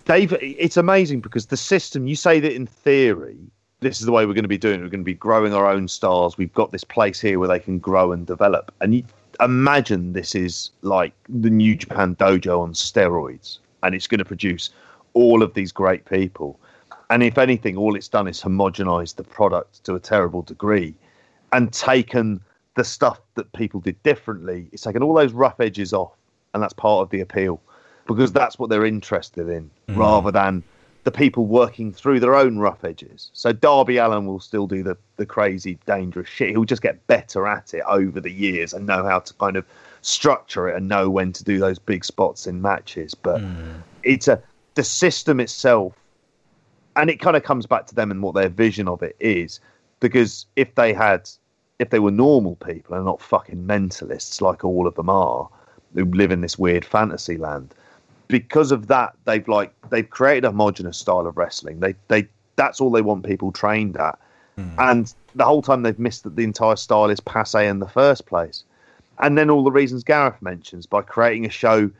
Dave, 0.05 0.33
it's 0.41 0.75
amazing 0.75 1.21
because 1.21 1.45
the 1.45 1.57
system, 1.57 2.07
you 2.07 2.15
say 2.15 2.41
that 2.41 2.53
in 2.53 2.67
theory, 2.67 3.37
this 3.79 4.01
is 4.01 4.05
the 4.05 4.11
way 4.11 4.25
we're 4.25 4.33
going 4.33 4.43
to 4.43 4.49
be 4.49 4.57
doing 4.57 4.79
it. 4.79 4.83
We're 4.83 4.89
going 4.89 4.99
to 5.01 5.05
be 5.05 5.13
growing 5.13 5.53
our 5.53 5.69
own 5.69 5.87
stars. 5.87 6.37
We've 6.37 6.53
got 6.53 6.71
this 6.71 6.83
place 6.83 7.21
here 7.21 7.39
where 7.39 7.47
they 7.47 7.59
can 7.59 7.79
grow 7.79 8.11
and 8.11 8.27
develop. 8.27 8.73
And 8.81 8.95
you 8.95 9.03
imagine 9.39 10.11
this 10.11 10.35
is 10.35 10.71
like 10.81 11.13
the 11.29 11.49
New 11.49 11.75
Japan 11.75 12.15
dojo 12.17 12.59
on 12.59 12.73
steroids, 12.73 13.59
and 13.81 13.95
it's 13.95 14.07
going 14.07 14.19
to 14.19 14.25
produce 14.25 14.71
all 15.13 15.41
of 15.41 15.53
these 15.53 15.71
great 15.71 16.03
people. 16.05 16.59
And 17.09 17.23
if 17.23 17.37
anything, 17.37 17.77
all 17.77 17.95
it's 17.95 18.09
done 18.09 18.27
is 18.27 18.41
homogenized 18.41 19.15
the 19.15 19.23
product 19.23 19.85
to 19.85 19.95
a 19.95 19.99
terrible 19.99 20.41
degree 20.41 20.95
and 21.53 21.71
taken 21.71 22.41
the 22.75 22.83
stuff 22.83 23.21
that 23.35 23.53
people 23.53 23.79
did 23.79 24.01
differently. 24.03 24.67
It's 24.73 24.81
taken 24.81 25.01
all 25.01 25.13
those 25.13 25.31
rough 25.31 25.61
edges 25.61 25.93
off, 25.93 26.11
and 26.53 26.61
that's 26.61 26.73
part 26.73 27.03
of 27.03 27.09
the 27.09 27.21
appeal 27.21 27.61
because 28.07 28.31
that's 28.31 28.59
what 28.59 28.69
they're 28.69 28.85
interested 28.85 29.49
in 29.49 29.69
mm. 29.87 29.97
rather 29.97 30.31
than 30.31 30.63
the 31.03 31.11
people 31.11 31.45
working 31.45 31.91
through 31.91 32.19
their 32.19 32.35
own 32.35 32.57
rough 32.57 32.83
edges. 32.83 33.29
So 33.33 33.51
Darby 33.51 33.97
Allin 33.97 34.25
will 34.25 34.39
still 34.39 34.67
do 34.67 34.83
the, 34.83 34.97
the 35.17 35.25
crazy, 35.25 35.77
dangerous 35.85 36.29
shit. 36.29 36.51
He'll 36.51 36.63
just 36.63 36.81
get 36.81 37.05
better 37.07 37.45
at 37.45 37.73
it 37.73 37.83
over 37.87 38.21
the 38.21 38.31
years 38.31 38.73
and 38.73 38.85
know 38.85 39.03
how 39.03 39.19
to 39.19 39.33
kind 39.33 39.57
of 39.57 39.65
structure 40.01 40.69
it 40.69 40.77
and 40.77 40.87
know 40.87 41.09
when 41.09 41.33
to 41.33 41.43
do 41.43 41.59
those 41.59 41.77
big 41.77 42.05
spots 42.05 42.47
in 42.47 42.61
matches. 42.61 43.13
But 43.13 43.41
mm. 43.41 43.81
it's 44.03 44.27
a 44.27 44.41
the 44.75 44.83
system 44.83 45.39
itself, 45.39 45.93
and 46.95 47.09
it 47.09 47.19
kind 47.19 47.37
of 47.37 47.43
comes 47.43 47.65
back 47.65 47.87
to 47.87 47.95
them 47.95 48.11
and 48.11 48.21
what 48.21 48.33
their 48.33 48.49
vision 48.49 48.87
of 48.87 49.03
it 49.03 49.15
is. 49.19 49.59
Because 49.99 50.45
if 50.55 50.75
they 50.75 50.93
had, 50.93 51.29
if 51.79 51.89
they 51.89 51.99
were 51.99 52.11
normal 52.11 52.55
people 52.55 52.95
and 52.95 53.05
not 53.05 53.21
fucking 53.21 53.65
mentalists 53.65 54.41
like 54.41 54.63
all 54.63 54.87
of 54.87 54.95
them 54.95 55.09
are, 55.09 55.49
who 55.93 56.05
live 56.05 56.31
in 56.31 56.41
this 56.41 56.57
weird 56.57 56.83
fantasy 56.83 57.37
land, 57.37 57.73
because 58.27 58.71
of 58.71 58.87
that, 58.87 59.15
they've 59.25 59.47
like 59.47 59.73
they've 59.89 60.09
created 60.09 60.45
a 60.45 60.51
homogenous 60.51 60.97
style 60.97 61.27
of 61.27 61.37
wrestling. 61.37 61.79
They 61.79 61.95
they 62.07 62.27
that's 62.55 62.81
all 62.81 62.91
they 62.91 63.01
want 63.01 63.25
people 63.25 63.51
trained 63.51 63.97
at, 63.97 64.19
hmm. 64.55 64.69
and 64.77 65.13
the 65.35 65.45
whole 65.45 65.61
time 65.61 65.81
they've 65.81 65.99
missed 65.99 66.23
that 66.23 66.35
the 66.35 66.43
entire 66.43 66.75
style 66.75 67.09
is 67.09 67.19
passe 67.19 67.67
in 67.67 67.79
the 67.79 67.87
first 67.87 68.25
place. 68.25 68.63
And 69.19 69.37
then 69.37 69.49
all 69.49 69.63
the 69.63 69.71
reasons 69.71 70.03
Gareth 70.03 70.41
mentions 70.41 70.85
by 70.85 71.01
creating 71.01 71.45
a 71.45 71.49
show 71.49 71.91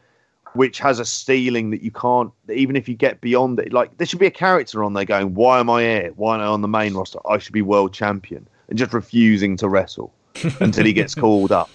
which 0.53 0.79
has 0.79 0.99
a 0.99 1.05
stealing 1.05 1.71
that 1.71 1.81
you 1.81 1.91
can't 1.91 2.31
even 2.51 2.75
if 2.75 2.87
you 2.87 2.95
get 2.95 3.21
beyond 3.21 3.59
it. 3.59 3.73
Like 3.73 3.97
there 3.97 4.07
should 4.07 4.19
be 4.19 4.27
a 4.27 4.31
character 4.31 4.83
on 4.83 4.93
there 4.93 5.05
going, 5.05 5.33
"Why 5.33 5.59
am 5.59 5.69
I 5.69 5.81
here? 5.81 6.11
Why 6.15 6.35
am 6.35 6.41
I 6.41 6.45
on 6.45 6.61
the 6.61 6.67
main 6.67 6.93
roster? 6.93 7.19
I 7.27 7.37
should 7.37 7.53
be 7.53 7.61
world 7.61 7.93
champion," 7.93 8.47
and 8.69 8.77
just 8.77 8.93
refusing 8.93 9.57
to 9.57 9.69
wrestle 9.69 10.13
until 10.59 10.85
he 10.85 10.93
gets 10.93 11.15
called 11.23 11.51
up. 11.51 11.69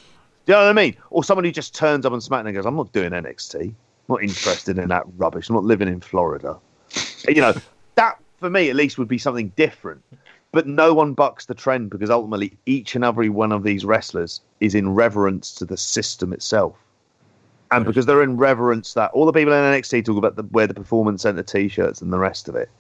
Do 0.46 0.52
you 0.52 0.58
know 0.58 0.64
what 0.64 0.70
I 0.70 0.72
mean? 0.72 0.96
Or 1.10 1.22
somebody 1.24 1.50
just 1.50 1.74
turns 1.74 2.06
up 2.06 2.12
on 2.12 2.20
SmackDown 2.20 2.46
and 2.46 2.54
goes, 2.54 2.66
"I'm 2.66 2.76
not 2.76 2.92
doing 2.92 3.10
NXT. 3.10 3.74
Not 4.08 4.22
interested 4.22 4.78
in 4.78 4.88
that 4.88 5.04
rubbish. 5.16 5.48
I'm 5.48 5.54
not 5.54 5.64
living 5.64 5.88
in 5.88 6.00
Florida." 6.00 6.56
You 7.28 7.40
know, 7.40 7.54
that 7.96 8.18
for 8.38 8.50
me 8.50 8.70
at 8.70 8.76
least 8.76 8.98
would 8.98 9.08
be 9.08 9.18
something 9.18 9.52
different. 9.56 10.02
But 10.50 10.66
no 10.66 10.94
one 10.94 11.12
bucks 11.12 11.46
the 11.46 11.54
trend 11.54 11.90
because 11.90 12.08
ultimately 12.08 12.56
each 12.64 12.94
and 12.94 13.04
every 13.04 13.28
one 13.28 13.52
of 13.52 13.64
these 13.64 13.84
wrestlers 13.84 14.40
is 14.60 14.74
in 14.74 14.94
reverence 14.94 15.54
to 15.56 15.66
the 15.66 15.76
system 15.76 16.32
itself. 16.32 16.76
And 17.70 17.84
because 17.84 18.06
they're 18.06 18.22
in 18.22 18.38
reverence 18.38 18.94
that 18.94 19.10
all 19.10 19.26
the 19.26 19.32
people 19.32 19.52
in 19.52 19.62
NXT 19.62 20.06
talk 20.06 20.16
about 20.16 20.36
the, 20.36 20.66
the 20.66 20.72
performance 20.72 21.22
center 21.22 21.42
t-shirts 21.42 22.00
and 22.00 22.10
the 22.10 22.18
rest 22.18 22.48
of 22.48 22.56
it. 22.56 22.70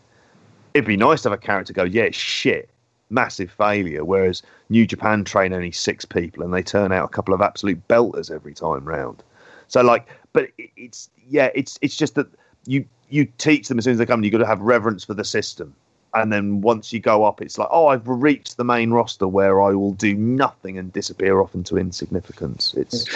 It'd 0.72 0.86
be 0.86 0.96
nice 0.96 1.22
to 1.22 1.30
have 1.30 1.38
a 1.38 1.42
character 1.42 1.74
go, 1.74 1.84
yeah, 1.84 2.08
shit, 2.10 2.70
massive 3.10 3.50
failure. 3.50 4.02
Whereas 4.02 4.42
New 4.70 4.86
Japan 4.86 5.24
train 5.24 5.52
only 5.52 5.72
six 5.72 6.06
people 6.06 6.42
and 6.42 6.54
they 6.54 6.62
turn 6.62 6.90
out 6.90 7.04
a 7.04 7.08
couple 7.08 7.34
of 7.34 7.42
absolute 7.42 7.86
belters 7.88 8.30
every 8.30 8.54
time 8.54 8.86
round. 8.86 9.22
So 9.68 9.82
like, 9.82 10.08
but 10.32 10.48
it's 10.76 11.10
yeah, 11.28 11.50
it's 11.54 11.78
it's 11.82 11.96
just 11.96 12.14
that 12.16 12.26
you 12.66 12.84
you 13.10 13.26
teach 13.38 13.68
them 13.68 13.78
as 13.78 13.84
soon 13.84 13.92
as 13.92 13.98
they 13.98 14.06
come, 14.06 14.22
you've 14.24 14.32
got 14.32 14.38
to 14.38 14.46
have 14.46 14.60
reverence 14.60 15.04
for 15.04 15.14
the 15.14 15.24
system. 15.24 15.74
And 16.14 16.32
then 16.32 16.62
once 16.62 16.92
you 16.92 17.00
go 17.00 17.24
up, 17.24 17.42
it's 17.42 17.58
like, 17.58 17.68
oh, 17.70 17.88
I've 17.88 18.08
reached 18.08 18.56
the 18.56 18.64
main 18.64 18.90
roster 18.90 19.28
where 19.28 19.62
I 19.62 19.72
will 19.74 19.92
do 19.92 20.14
nothing 20.14 20.78
and 20.78 20.92
disappear 20.92 21.40
off 21.40 21.54
into 21.54 21.76
insignificance. 21.76 22.74
It's 22.74 23.06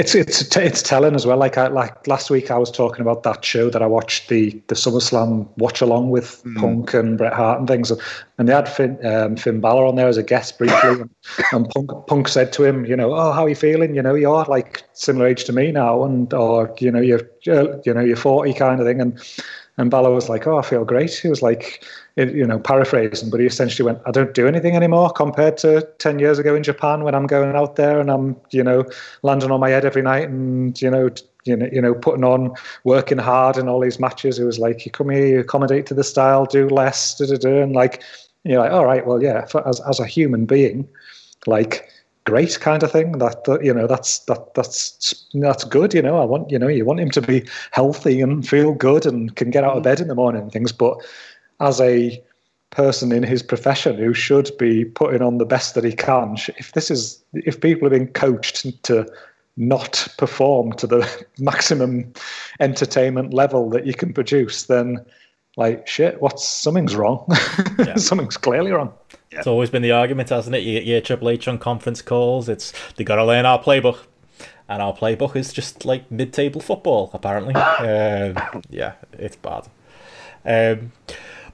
It's 0.00 0.14
it's 0.14 0.56
it's 0.56 0.80
telling 0.80 1.14
as 1.14 1.26
well. 1.26 1.36
Like 1.36 1.58
I 1.58 1.66
like 1.66 2.06
last 2.06 2.30
week, 2.30 2.50
I 2.50 2.56
was 2.56 2.70
talking 2.70 3.02
about 3.02 3.22
that 3.24 3.44
show 3.44 3.68
that 3.68 3.82
I 3.82 3.86
watched 3.86 4.30
the 4.30 4.58
the 4.68 4.74
SummerSlam 4.74 5.46
watch 5.58 5.82
along 5.82 6.08
with 6.08 6.42
Punk 6.56 6.94
and 6.94 7.18
Bret 7.18 7.34
Hart 7.34 7.58
and 7.58 7.68
things, 7.68 7.92
and 8.38 8.48
they 8.48 8.54
had 8.54 8.66
Finn, 8.66 8.98
um, 9.04 9.36
Finn 9.36 9.60
Balor 9.60 9.84
on 9.84 9.96
there 9.96 10.08
as 10.08 10.16
a 10.16 10.22
guest 10.22 10.56
briefly, 10.56 11.02
and, 11.02 11.10
and 11.52 11.68
Punk 11.68 11.90
Punk 12.06 12.28
said 12.28 12.50
to 12.54 12.64
him, 12.64 12.86
you 12.86 12.96
know, 12.96 13.12
oh, 13.12 13.32
how 13.32 13.44
are 13.44 13.50
you 13.50 13.54
feeling? 13.54 13.94
You 13.94 14.00
know, 14.00 14.14
you're 14.14 14.44
like 14.44 14.84
similar 14.94 15.26
age 15.26 15.44
to 15.44 15.52
me 15.52 15.70
now, 15.70 16.02
and 16.02 16.32
or 16.32 16.74
you 16.80 16.90
know, 16.90 17.00
you're 17.02 17.28
you 17.42 17.92
know, 17.92 18.00
you're 18.00 18.16
forty 18.16 18.54
kind 18.54 18.80
of 18.80 18.86
thing, 18.86 19.02
and 19.02 19.20
and 19.80 19.90
Balor 19.90 20.12
was 20.12 20.28
like, 20.28 20.46
oh, 20.46 20.58
I 20.58 20.62
feel 20.62 20.84
great. 20.84 21.14
He 21.14 21.28
was 21.28 21.40
like, 21.40 21.82
you 22.16 22.46
know, 22.46 22.58
paraphrasing, 22.58 23.30
but 23.30 23.40
he 23.40 23.46
essentially 23.46 23.86
went, 23.86 23.98
I 24.04 24.10
don't 24.10 24.34
do 24.34 24.46
anything 24.46 24.76
anymore 24.76 25.08
compared 25.10 25.56
to 25.58 25.88
10 25.96 26.18
years 26.18 26.38
ago 26.38 26.54
in 26.54 26.62
Japan 26.62 27.02
when 27.02 27.14
I'm 27.14 27.26
going 27.26 27.56
out 27.56 27.76
there 27.76 27.98
and 27.98 28.10
I'm, 28.10 28.36
you 28.50 28.62
know, 28.62 28.84
landing 29.22 29.50
on 29.50 29.58
my 29.58 29.70
head 29.70 29.86
every 29.86 30.02
night 30.02 30.28
and, 30.28 30.80
you 30.82 30.90
know, 30.90 31.08
you 31.46 31.56
know, 31.56 31.66
you 31.72 31.80
know, 31.80 31.94
putting 31.94 32.24
on, 32.24 32.54
working 32.84 33.16
hard 33.16 33.56
in 33.56 33.70
all 33.70 33.80
these 33.80 33.98
matches. 33.98 34.38
It 34.38 34.44
was 34.44 34.58
like, 34.58 34.84
you 34.84 34.92
come 34.92 35.08
here, 35.08 35.26
you 35.26 35.40
accommodate 35.40 35.86
to 35.86 35.94
the 35.94 36.04
style, 36.04 36.44
do 36.44 36.68
less, 36.68 37.16
da, 37.16 37.24
da, 37.24 37.36
da, 37.36 37.62
and 37.62 37.72
like, 37.72 38.02
you're 38.44 38.60
like, 38.60 38.72
all 38.72 38.84
right, 38.84 39.06
well, 39.06 39.22
yeah, 39.22 39.46
for, 39.46 39.66
as, 39.66 39.80
as 39.88 39.98
a 39.98 40.04
human 40.04 40.44
being, 40.44 40.86
like, 41.46 41.88
great 42.24 42.58
kind 42.60 42.82
of 42.82 42.92
thing 42.92 43.12
that, 43.12 43.44
that 43.44 43.64
you 43.64 43.72
know 43.72 43.86
that's 43.86 44.20
that 44.20 44.54
that's 44.54 45.26
that's 45.34 45.64
good 45.64 45.94
you 45.94 46.02
know 46.02 46.18
i 46.18 46.24
want 46.24 46.50
you 46.50 46.58
know 46.58 46.68
you 46.68 46.84
want 46.84 47.00
him 47.00 47.10
to 47.10 47.22
be 47.22 47.46
healthy 47.72 48.20
and 48.20 48.46
feel 48.46 48.74
good 48.74 49.06
and 49.06 49.36
can 49.36 49.50
get 49.50 49.64
out 49.64 49.76
of 49.76 49.80
mm. 49.80 49.84
bed 49.84 50.00
in 50.00 50.08
the 50.08 50.14
morning 50.14 50.42
and 50.42 50.52
things 50.52 50.72
but 50.72 50.96
as 51.60 51.80
a 51.80 52.22
person 52.70 53.10
in 53.10 53.22
his 53.22 53.42
profession 53.42 53.96
who 53.96 54.14
should 54.14 54.50
be 54.58 54.84
putting 54.84 55.22
on 55.22 55.38
the 55.38 55.46
best 55.46 55.74
that 55.74 55.82
he 55.82 55.92
can 55.92 56.36
if 56.58 56.72
this 56.72 56.90
is 56.90 57.22
if 57.32 57.60
people 57.60 57.86
are 57.86 57.90
being 57.90 58.06
coached 58.08 58.82
to 58.84 59.06
not 59.60 60.08
perform 60.16 60.72
to 60.72 60.86
the 60.86 61.26
maximum 61.38 62.12
entertainment 62.58 63.32
level 63.34 63.70
that 63.70 63.86
you 63.86 63.94
can 63.94 64.12
produce, 64.12 64.64
then 64.64 65.04
like 65.56 65.86
shit, 65.86 66.20
what's 66.20 66.46
something's 66.46 66.96
wrong. 66.96 67.26
Yeah. 67.78 67.96
something's 67.96 68.36
clearly 68.36 68.72
wrong. 68.72 68.92
It's 69.30 69.46
always 69.46 69.70
been 69.70 69.82
the 69.82 69.92
argument, 69.92 70.30
hasn't 70.30 70.56
it? 70.56 70.64
You 70.64 70.74
get 70.74 70.86
your 70.86 71.00
Triple 71.00 71.30
H 71.30 71.46
on 71.46 71.58
conference 71.58 72.02
calls. 72.02 72.48
It's 72.48 72.72
they 72.96 73.04
got 73.04 73.16
to 73.16 73.24
learn 73.24 73.46
our 73.46 73.62
playbook, 73.62 73.98
and 74.68 74.82
our 74.82 74.92
playbook 74.92 75.36
is 75.36 75.52
just 75.52 75.84
like 75.84 76.10
mid-table 76.10 76.60
football. 76.60 77.10
Apparently, 77.14 77.54
um, 77.54 78.62
yeah, 78.68 78.94
it's 79.12 79.36
bad. 79.36 79.68
Um, 80.44 80.92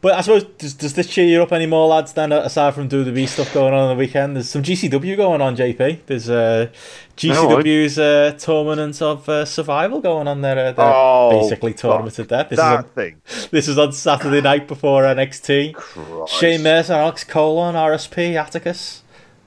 but 0.00 0.14
I 0.14 0.20
suppose 0.20 0.44
does, 0.58 0.74
does 0.74 0.94
this 0.94 1.06
cheer 1.06 1.26
you 1.26 1.42
up 1.42 1.52
any 1.52 1.66
more, 1.66 1.86
lads? 1.88 2.12
Then 2.12 2.32
aside 2.32 2.74
from 2.74 2.88
do 2.88 3.04
the 3.04 3.12
B 3.12 3.26
stuff 3.26 3.52
going 3.52 3.72
on 3.74 3.80
on 3.80 3.88
the 3.96 3.98
weekend, 3.98 4.36
there's 4.36 4.48
some 4.50 4.62
GCW 4.62 5.16
going 5.16 5.40
on. 5.40 5.56
JP, 5.56 6.00
there's 6.06 6.28
uh, 6.30 6.68
GCW's 7.16 7.98
uh, 7.98 8.36
tournament 8.38 9.00
of 9.02 9.28
uh, 9.28 9.44
survival 9.44 10.00
going 10.00 10.28
on 10.28 10.40
there. 10.42 10.58
Uh, 10.58 10.72
they're 10.72 10.86
Oh, 10.86 11.40
basically 11.42 11.74
tournament 11.74 12.18
of 12.18 12.28
death. 12.28 12.48
This 12.50 12.58
is 12.58 12.64
on, 12.64 12.84
thing. 12.84 13.20
this 13.50 13.68
is 13.68 13.78
on 13.78 13.92
Saturday 13.92 14.40
night 14.40 14.68
before 14.68 15.02
NXT. 15.02 15.74
Christ. 15.74 16.32
Shane 16.34 16.62
Mercer, 16.62 16.92
Alex 16.94 17.24
Colon, 17.24 17.74
RSP, 17.74 18.34
Atticus. 18.34 19.02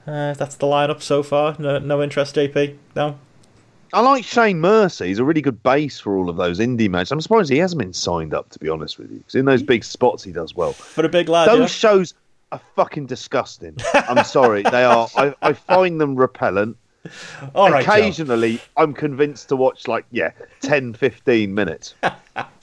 Uh, 0.06 0.34
that's 0.34 0.56
the 0.56 0.66
lineup 0.66 1.02
so 1.02 1.22
far. 1.22 1.56
No, 1.58 1.78
no 1.78 2.02
interest, 2.02 2.34
JP. 2.36 2.76
No. 2.96 3.18
I 3.92 4.00
like 4.00 4.24
Shane 4.24 4.60
Mercer. 4.60 5.04
He's 5.04 5.18
a 5.18 5.24
really 5.24 5.42
good 5.42 5.62
base 5.62 5.98
for 5.98 6.16
all 6.16 6.28
of 6.28 6.36
those 6.36 6.58
indie 6.58 6.88
matches. 6.88 7.12
I'm 7.12 7.20
surprised 7.20 7.50
he 7.50 7.58
hasn't 7.58 7.80
been 7.80 7.92
signed 7.92 8.34
up, 8.34 8.48
to 8.50 8.58
be 8.58 8.68
honest 8.68 8.98
with 8.98 9.10
you. 9.10 9.18
Because 9.18 9.34
in 9.34 9.44
those 9.44 9.62
big 9.62 9.84
spots, 9.84 10.22
he 10.22 10.32
does 10.32 10.54
well. 10.54 10.72
For 10.72 11.04
a 11.04 11.08
big 11.08 11.28
lad, 11.28 11.48
Those 11.48 11.60
yeah. 11.60 11.66
shows 11.66 12.14
are 12.52 12.60
fucking 12.76 13.06
disgusting. 13.06 13.76
I'm 13.94 14.24
sorry. 14.24 14.62
They 14.62 14.84
are. 14.84 15.08
I, 15.16 15.34
I 15.42 15.52
find 15.52 16.00
them 16.00 16.16
repellent. 16.16 16.76
All 17.54 17.70
right, 17.70 17.84
Joe. 17.84 17.92
Occasionally, 17.92 18.60
I'm 18.76 18.92
convinced 18.92 19.48
to 19.48 19.56
watch, 19.56 19.88
like, 19.88 20.04
yeah, 20.10 20.32
10, 20.60 20.94
15 20.94 21.54
minutes. 21.54 21.94
and 22.02 22.12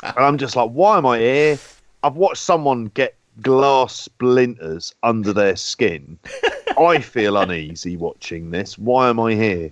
I'm 0.04 0.38
just 0.38 0.56
like, 0.56 0.70
why 0.70 0.98
am 0.98 1.06
I 1.06 1.20
here? 1.20 1.60
I've 2.04 2.16
watched 2.16 2.42
someone 2.42 2.86
get 2.94 3.16
glass 3.42 3.96
splinters 3.96 4.94
under 5.04 5.34
their 5.34 5.56
skin. 5.56 6.20
I 6.78 7.00
feel 7.00 7.38
uneasy 7.38 7.98
watching 7.98 8.52
this. 8.52 8.78
Why 8.78 9.10
am 9.10 9.20
I 9.20 9.34
here? 9.34 9.72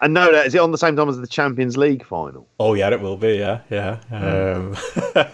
And 0.00 0.12
no, 0.14 0.30
that 0.32 0.46
is 0.46 0.54
it 0.54 0.60
on 0.60 0.72
the 0.72 0.78
same 0.78 0.96
time 0.96 1.08
as 1.08 1.18
the 1.18 1.26
Champions 1.26 1.76
League 1.76 2.04
final? 2.04 2.46
Oh 2.60 2.74
yeah, 2.74 2.90
it 2.90 3.00
will 3.00 3.16
be. 3.16 3.34
Yeah, 3.36 3.60
yeah. 3.70 3.98
Um, 4.10 4.74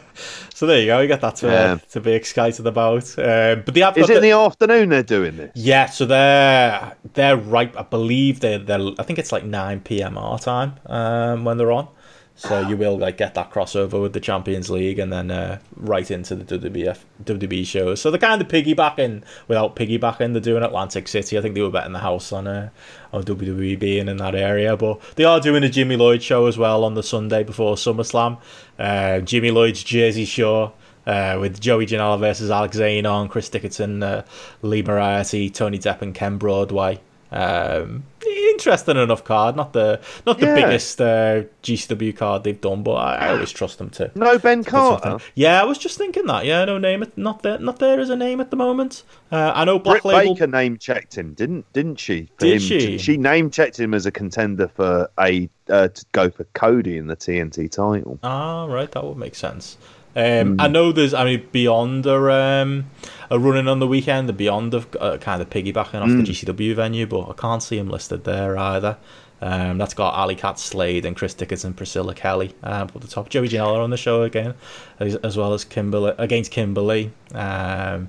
so 0.55 0.67
there 0.67 0.81
you 0.81 0.87
go. 0.87 1.01
You 1.01 1.09
got 1.09 1.21
that 1.23 1.37
to, 1.37 1.47
Yeah. 1.49 1.79
to 1.91 2.01
be 2.01 2.13
excited 2.13 2.67
about. 2.67 3.05
Um, 3.19 3.63
but 3.65 3.75
they 3.75 3.81
have 3.81 3.97
Is 3.99 4.09
it 4.09 4.17
in 4.17 4.23
the- 4.23 4.29
the 4.31 4.37
afternoon 4.37 4.89
they're 4.91 5.03
doing 5.03 5.37
this? 5.37 5.53
Yeah, 5.55 5.87
so 5.87 6.07
they're 6.07 6.97
they're 7.15 7.37
right. 7.37 7.75
I 7.77 7.83
believe 7.83 8.41
they're 8.41 8.59
they're. 8.59 8.81
I 8.99 9.03
think 9.03 9.19
it's 9.19 9.33
like 9.33 9.45
nine 9.45 9.81
p.m. 9.81 10.17
our 10.19 10.39
time 10.39 10.75
um, 10.87 11.45
when 11.45 11.59
they're 11.59 11.73
on. 11.73 11.89
So 12.35 12.61
you 12.67 12.77
will 12.77 12.99
like 12.99 13.19
get 13.19 13.35
that 13.35 13.51
crossover 13.51 14.01
with 14.01 14.15
the 14.15 14.21
Champions 14.21 14.71
League 14.71 14.99
and 14.99 15.13
then 15.13 15.31
uh, 15.31 15.59
right 15.77 16.11
into 16.11 16.35
the 16.35 16.59
WWF 16.59 16.99
WWE 17.25 17.67
shows. 17.67 18.01
So 18.01 18.11
they're 18.11 18.19
kind 18.19 18.41
of 18.41 18.49
piggybacking 18.49 19.23
without 19.49 19.77
piggybacking. 19.77 20.33
They're 20.33 20.41
doing 20.41 20.63
Atlantic 20.63 21.09
City. 21.09 21.39
I 21.39 21.43
think 21.43 21.55
they 21.55 21.61
were 21.61 21.71
betting 21.71 21.93
the 21.93 21.99
house 21.99 22.33
on 22.33 22.47
uh, 22.47 22.71
on 23.13 23.25
WWE 23.25 23.79
being 23.79 24.09
in 24.09 24.17
that 24.17 24.35
area, 24.35 24.77
but 24.77 25.01
they 25.17 25.25
are 25.25 25.41
doing 25.41 25.63
a 25.63 25.69
Jimmy 25.69 25.97
Lloyd 25.97 26.23
show 26.23 26.47
as 26.47 26.57
well 26.57 26.85
on 26.85 26.95
the 26.95 27.03
Sunday 27.03 27.45
before 27.45 27.77
SummerSlam. 27.77 28.39
Uh, 28.79 29.21
Jimmy 29.21 29.51
Lloyd's 29.51 29.83
Jersey 29.83 30.25
Shore. 30.25 30.73
Uh, 31.05 31.37
with 31.41 31.61
Joey 31.61 31.85
Janela 31.85 32.17
versus 32.17 32.49
Alex 32.49 32.77
Zayne 32.77 33.07
on, 33.07 33.29
Chris 33.29 33.49
Dickinson, 33.49 34.05
uh, 34.05 34.25
Lee 34.63 34.83
Moriarty, 34.83 35.51
Tony 35.51 35.77
Depp, 35.77 36.01
and 36.01 36.15
Ken 36.15 36.39
Broadway. 36.39 37.01
Um, 37.33 38.05
interesting 38.51 38.97
enough 38.99 39.25
card, 39.25 39.57
not 39.57 39.73
the 39.73 40.01
not 40.27 40.39
the 40.39 40.47
Yeah. 40.47 40.55
biggest 40.55 41.01
uh, 41.01 41.43
GCW 41.63 42.15
card 42.15 42.45
they've 42.45 42.61
done, 42.61 42.83
but 42.83 42.93
I, 42.95 43.15
I 43.17 43.29
always 43.33 43.51
trust 43.51 43.79
them 43.79 43.89
to. 43.91 44.11
No 44.15 44.39
Ben 44.39 44.63
put 44.65 44.71
Carter. 44.71 45.17
Yeah, 45.35 45.61
I 45.61 45.65
was 45.65 45.79
just 45.79 45.97
thinking 45.97 46.27
that. 46.27 46.45
Yeah, 46.45 46.65
no 46.67 46.77
name 46.79 47.03
it, 47.03 47.17
not 47.17 47.43
there, 47.43 47.59
not 47.59 47.79
there 47.79 47.99
is 48.01 48.11
a 48.11 48.17
name 48.17 48.41
at 48.41 48.51
the 48.51 48.57
moment. 48.57 49.03
Uh, 49.31 49.53
I 49.55 49.65
know 49.65 49.79
Black 49.79 50.03
Britt 50.03 50.15
Label. 50.15 50.35
Baker 50.35 50.47
name 50.47 50.77
checked 50.77 51.17
him, 51.17 51.33
didn't 51.33 51.73
didn't 51.73 51.97
she? 51.97 52.29
Did 52.39 52.55
him 52.55 52.59
she? 52.61 52.99
she 52.99 53.17
name 53.17 53.51
checked 53.51 53.81
him 53.81 53.95
as 53.95 54.05
a 54.05 54.11
contender 54.11 54.69
for 54.69 55.09
a 55.19 55.49
uh, 55.71 55.89
to 55.89 56.05
go 56.13 56.29
for 56.29 56.45
Cody 56.53 56.99
in 56.99 57.07
the 57.07 57.17
TNT 57.17 57.71
title. 57.71 58.19
Ah, 58.23 58.67
right, 58.67 58.91
that 58.93 59.05
would 59.05 59.17
make 59.17 59.35
sense. 59.35 59.79
Um, 60.15 60.57
I 60.61 60.69
know 60.69 60.93
there's, 60.93 61.15
I 61.15 61.25
mean, 61.25 61.49
Beyond 61.53 62.07
are, 62.07 62.31
um, 62.31 62.85
are 63.31 63.39
running 63.39 63.69
on 63.69 63.79
the 63.79 63.87
weekend. 63.87 64.29
The 64.29 64.33
Beyond 64.33 64.75
of 64.75 64.97
uh, 65.01 65.19
kind 65.19 65.41
of 65.41 65.51
piggybacking 65.51 66.01
off 66.01 66.09
the 66.09 66.23
GCW 66.23 66.75
venue, 66.75 67.07
but 67.07 67.29
I 67.29 67.33
can't 67.35 67.63
see 67.63 67.79
him 67.79 67.89
listed 67.89 68.25
there 68.25 68.57
either. 68.57 68.97
Um, 69.41 69.77
that's 69.77 69.93
got 69.93 70.15
Ali 70.15 70.37
Cat 70.37 70.61
Slade 70.61 71.05
and 71.05 71.17
Chris 71.17 71.35
Dickinson, 71.35 71.75
Priscilla 71.75 72.15
Kelly 72.15 72.55
up 72.63 72.95
at 72.95 73.03
the 73.03 73.09
top. 73.09 73.29
Joey 73.29 73.49
Janela 73.49 73.83
on 73.83 73.91
the 73.91 73.97
show 73.97 74.23
again, 74.23 74.55
as, 75.01 75.17
as 75.17 75.37
well 75.37 75.53
as 75.53 75.65
Kimberly 75.65 76.15
against 76.19 76.53
Kimberly. 76.53 77.11
Um, 77.35 78.09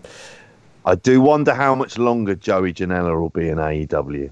I 0.86 0.94
do 0.94 1.22
wonder 1.22 1.54
how 1.56 1.74
much 1.74 1.98
longer 1.98 2.36
Joey 2.36 2.72
Janela 2.72 3.20
will 3.20 3.30
be 3.30 3.50
in 3.50 3.58
AEW. 3.58 4.30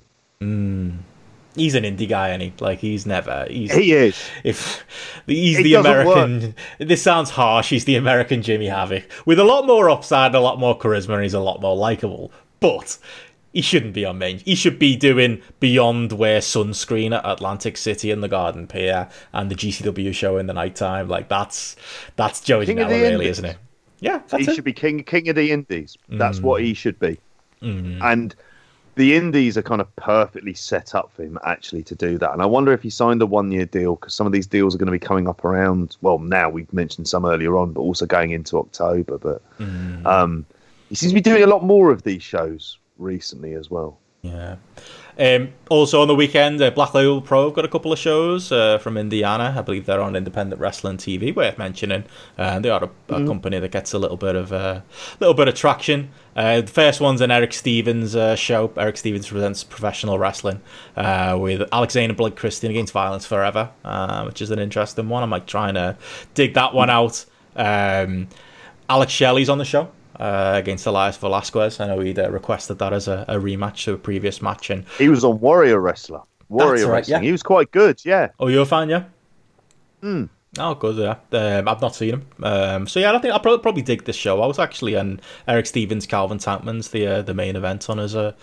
He's 1.56 1.76
an 1.76 1.84
indie 1.84 2.08
guy, 2.08 2.30
and 2.30 2.42
he 2.42 2.54
like 2.60 2.80
he's 2.80 3.06
never 3.06 3.46
he's 3.50 3.74
He 3.74 3.94
is. 3.94 4.18
if 4.44 4.84
he's 5.28 5.60
It 5.60 5.64
the 5.64 5.74
American. 5.76 6.56
This 6.80 7.02
sounds 7.02 7.30
harsh. 7.32 7.70
He's 7.70 7.86
the 7.86 7.96
American 7.96 8.42
Jimmy 8.42 8.68
Havoc 8.68 9.04
with 9.26 9.40
a 9.40 9.44
lot 9.44 9.66
more 9.66 9.90
upside, 9.90 10.34
a 10.36 10.40
lot 10.40 10.60
more 10.60 10.78
charisma, 10.78 11.16
and 11.16 11.24
he's 11.24 11.34
a 11.34 11.40
lot 11.40 11.62
more 11.62 11.76
likable. 11.76 12.32
But 12.60 12.98
he 13.54 13.62
shouldn't 13.62 13.94
be 13.94 14.06
on 14.06 14.18
main. 14.18 14.40
He 14.40 14.56
should 14.56 14.80
be 14.80 14.96
doing 14.96 15.42
beyond 15.60 16.14
wear 16.14 16.40
sunscreen 16.40 17.14
at 17.16 17.26
Atlantic 17.26 17.76
City 17.76 18.10
and 18.12 18.24
the 18.24 18.28
Garden 18.30 18.66
Pier 18.68 19.10
and 19.34 19.52
the 19.52 19.56
GCW 19.56 20.14
show 20.14 20.38
in 20.38 20.46
the 20.48 20.54
nighttime. 20.54 21.08
Like 21.10 21.28
that's 21.28 21.76
that's 22.16 22.40
Joey 22.42 22.66
Janela, 22.68 22.90
really, 22.90 23.14
Indies. 23.14 23.28
isn't 23.32 23.46
it? 23.46 23.58
Yeah, 24.00 24.22
he 24.38 24.44
it. 24.50 24.56
should 24.56 24.64
be 24.64 24.74
king 24.74 25.04
king 25.04 25.28
of 25.30 25.36
the 25.36 25.52
Indies. 25.52 25.98
That's 26.10 26.40
Mm. 26.40 26.44
what 26.44 26.62
he 26.62 26.74
should 26.74 26.98
be. 27.00 27.20
And 27.62 28.34
the 28.95 29.16
Indies 29.16 29.58
are 29.58 29.61
kind 29.61 29.80
of 29.80 29.95
perfectly 29.95 30.53
set 30.53 30.94
up 30.95 31.11
for 31.14 31.24
him 31.24 31.40
actually 31.45 31.84
to 31.84 31.95
do 31.95 32.18
that. 32.18 32.34
And 32.34 32.42
I 32.42 32.45
wonder 32.45 32.74
if 32.74 32.84
he 32.84 32.90
signed 32.90 33.22
a 33.22 33.26
one 33.26 33.52
year 33.52 33.66
deal 33.66 33.95
because 33.95 34.14
some 34.14 34.28
of 34.28 34.34
these 34.34 34.48
deals 34.48 34.76
are 34.76 34.78
going 34.78 34.88
to 34.88 34.92
be 34.92 35.00
coming 35.00 35.28
up 35.28 35.45
around. 35.45 35.95
Well, 36.02 36.20
now 36.20 36.50
we've 36.50 36.72
mentioned 36.74 37.08
some 37.08 37.26
earlier 37.26 37.58
on, 37.58 37.72
but 37.72 37.82
also 37.82 38.06
going 38.06 38.32
into 38.32 38.58
October. 38.60 39.18
But 39.18 39.42
Mm. 39.60 40.06
um, 40.06 40.45
he 40.90 40.95
seems 40.95 41.11
to 41.11 41.16
be 41.16 41.22
doing 41.22 41.44
a 41.44 41.48
lot 41.48 41.64
more 41.64 41.92
of 41.92 42.03
these 42.03 42.22
shows 42.24 42.78
recently 42.98 43.53
as 43.53 43.72
well. 43.72 43.98
Yeah. 44.22 44.58
Um, 45.17 45.53
also 45.69 46.01
on 46.01 46.08
the 46.08 46.16
weekend, 46.16 46.61
uh, 46.61 46.72
Black 46.72 46.93
Label 46.93 47.22
Pro 47.22 47.45
have 47.45 47.53
got 47.53 47.66
a 47.66 47.67
couple 47.67 47.91
of 47.91 48.00
shows 48.00 48.51
uh, 48.51 48.77
from 48.77 48.98
Indiana. 48.98 49.53
I 49.58 49.61
believe 49.61 49.85
they're 49.85 50.01
on 50.01 50.16
Independent 50.16 50.59
Wrestling 50.61 50.98
TV. 50.98 51.35
Worth 51.35 51.58
mentioning. 51.58 52.06
Uh, 52.38 52.59
they 52.59 52.69
are 52.69 52.83
a, 52.83 53.14
a 53.14 53.25
company 53.25 53.59
that 53.59 53.72
gets 53.72 53.93
a 53.93 54.00
little 54.00 54.17
bit 54.17 54.35
of 54.35 54.51
a 54.51 54.83
little 55.19 55.33
bit 55.33 55.48
of 55.48 55.56
traction. 55.56 56.09
Uh, 56.35 56.61
the 56.61 56.67
first 56.67 57.01
one's 57.01 57.22
an 57.22 57.30
Erick 57.30 57.53
Stevens 57.53 58.16
uh, 58.16 58.35
show. 58.35 58.72
Erick 58.77 58.98
Stevens 58.98 59.27
presents 59.27 59.64
professional 59.64 60.17
wrestling 60.17 60.61
uh, 60.95 61.38
with 61.40 61.67
Alexander 61.72 62.16
Blake 62.16 62.35
Christian 62.35 62.72
against 62.72 62.93
Violence 62.93 63.25
Forever, 63.25 63.69
uh, 63.83 64.24
which 64.24 64.41
is 64.41 64.50
an 64.50 64.59
interesting 64.59 65.09
one. 65.09 65.24
I'm 65.24 65.30
like 65.30 65.45
trying 65.45 65.74
to 65.75 65.98
dig 66.33 66.53
that 66.53 66.74
one 66.74 66.90
out. 66.90 67.25
Um, 67.56 68.30
Alex 68.90 69.11
Shelley's 69.11 69.50
on 69.50 69.58
the 69.58 69.66
show 69.66 69.91
uh, 70.22 70.53
against 70.56 70.85
Elias 70.85 71.17
Velasquez. 71.17 71.80
I 71.80 71.88
know 71.88 72.00
he'd 72.00 72.19
uh, 72.19 72.30
requested 72.32 72.80
that 72.80 72.93
as 72.93 73.08
a, 73.08 73.25
a 73.27 73.35
rematch 73.35 73.83
to 73.85 73.93
a 73.93 73.98
previous 73.98 74.41
match. 74.41 74.69
And 74.69 74.85
He 74.98 75.09
was 75.09 75.24
on 75.24 75.40
Warrior 75.40 75.80
Wrestler. 75.80 76.22
Warrior 76.50 76.88
right, 76.88 76.98
Wrestling. 76.98 77.24
yeah. 77.24 77.25
He 77.25 77.32
was 77.32 77.43
quite 77.43 77.72
good, 77.72 78.03
yeah. 78.06 78.30
oh, 78.40 78.48
you're 78.48 78.64
a 78.64 78.66
fan, 78.66 78.90
yeah? 78.90 79.06
Hmm. 80.01 80.25
Oh, 80.59 80.75
good. 80.75 80.98
Yeah, 80.98 81.16
um, 81.40 81.69
I've 81.69 81.80
not 81.80 81.95
seen 81.95 82.16
him. 82.16 82.27
Um, 82.43 82.85
so 82.85 83.00
yeah, 83.00 83.14
I 83.14 83.19
think 83.19 83.33
I'll 83.33 83.40
probably, 83.40 83.61
probably 83.61 83.83
dig 83.83 84.03
this 84.03 84.17
show 84.17 84.41
I 84.41 84.48
was 84.48 84.59
actually. 84.59 84.95
And 84.95 85.22
Erick 85.48 85.66
Stevens, 85.66 86.06
Calvin 86.06 86.40
Tankman's 86.40 86.90
the 86.90 87.08
uh, 87.08 87.22
the 87.22 87.33
main 87.33 87.56
event 87.56 87.90
on 87.90 88.00
his 88.00 88.17
uh, 88.17 88.33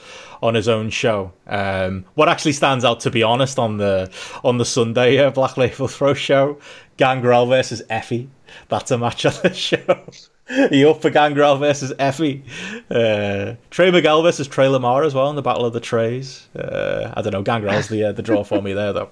on 0.42 0.54
his 0.54 0.68
own 0.68 0.88
show. 0.88 1.32
Um, 1.46 2.06
what 2.14 2.30
actually 2.30 2.52
stands 2.52 2.82
out, 2.82 3.00
to 3.00 3.10
be 3.10 3.22
honest, 3.22 3.58
on 3.58 3.76
the 3.76 4.10
on 4.42 4.56
the 4.56 4.64
Sunday 4.64 5.18
uh, 5.18 5.30
Black 5.30 5.58
Label 5.58 5.86
Pro 5.86 6.14
show, 6.14 6.58
Gangrel 6.96 7.44
versus 7.44 7.82
Effie. 7.90 8.30
That's 8.68 8.90
a 8.90 8.96
match 8.96 9.26
on 9.26 9.34
the 9.42 9.52
show. 9.68 10.02
you 10.70 10.90
up 10.90 11.02
for 11.02 11.10
Gangrel 11.10 11.56
versus 11.56 11.92
Effie? 11.98 12.42
Uh, 12.90 13.54
Trey 13.70 13.90
Miguel 13.90 14.22
versus 14.22 14.46
Trey 14.46 14.68
Lamar 14.68 15.02
as 15.02 15.14
well 15.14 15.28
in 15.30 15.36
the 15.36 15.42
Battle 15.42 15.64
of 15.64 15.72
the 15.72 15.80
Trays. 15.80 16.48
Uh, 16.56 17.12
I 17.16 17.22
don't 17.22 17.32
know. 17.32 17.42
Gangrel's 17.42 17.88
the 17.88 18.04
uh, 18.04 18.12
the 18.12 18.22
draw 18.22 18.44
for 18.44 18.62
me 18.62 18.72
there 18.72 18.92
though. 18.92 19.10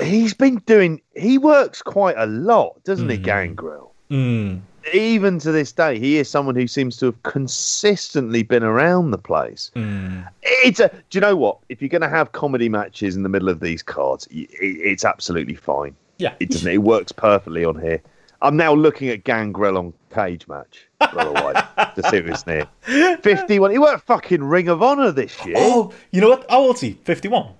He's 0.00 0.32
been 0.32 0.56
doing, 0.66 1.02
he 1.14 1.36
works 1.36 1.82
quite 1.82 2.16
a 2.16 2.26
lot, 2.26 2.82
doesn't 2.84 3.10
he, 3.10 3.18
Gangrel? 3.18 3.92
Mm. 4.10 4.60
even 4.92 5.38
to 5.38 5.52
this 5.52 5.72
day, 5.72 5.98
he 5.98 6.18
is 6.18 6.28
someone 6.28 6.54
who 6.54 6.66
seems 6.66 6.98
to 6.98 7.06
have 7.06 7.22
consistently 7.22 8.42
been 8.42 8.62
around 8.62 9.10
the 9.10 9.18
place. 9.18 9.70
Mm. 9.74 10.28
It's 10.42 10.80
a. 10.80 10.88
Do 10.88 11.16
you 11.16 11.20
know 11.20 11.36
what? 11.36 11.58
If 11.70 11.80
you're 11.80 11.88
going 11.88 12.02
to 12.02 12.08
have 12.08 12.32
comedy 12.32 12.68
matches 12.68 13.16
in 13.16 13.22
the 13.22 13.28
middle 13.30 13.48
of 13.48 13.60
these 13.60 13.82
cards, 13.82 14.28
it's 14.30 15.04
absolutely 15.04 15.54
fine. 15.54 15.94
Yeah. 16.18 16.34
It 16.40 16.50
doesn't. 16.50 16.70
It 16.70 16.82
works 16.82 17.12
perfectly 17.12 17.64
on 17.64 17.80
here. 17.80 18.02
I'm 18.42 18.56
now 18.56 18.74
looking 18.74 19.08
at 19.08 19.22
Gangrel 19.22 19.78
on 19.78 19.94
Cage 20.12 20.48
Match, 20.48 20.88
the 20.98 21.64
to 21.94 22.10
see 22.10 22.16
if 22.16 22.46
near. 22.46 22.66
51. 23.22 23.70
He 23.70 23.78
worked 23.78 24.04
fucking 24.04 24.42
Ring 24.42 24.68
of 24.68 24.82
Honor 24.82 25.12
this 25.12 25.44
year. 25.46 25.54
Oh, 25.58 25.92
you 26.10 26.20
know 26.20 26.30
what? 26.30 26.50
How 26.50 26.58
old's 26.58 26.80
he? 26.80 26.98
51. 27.04 27.54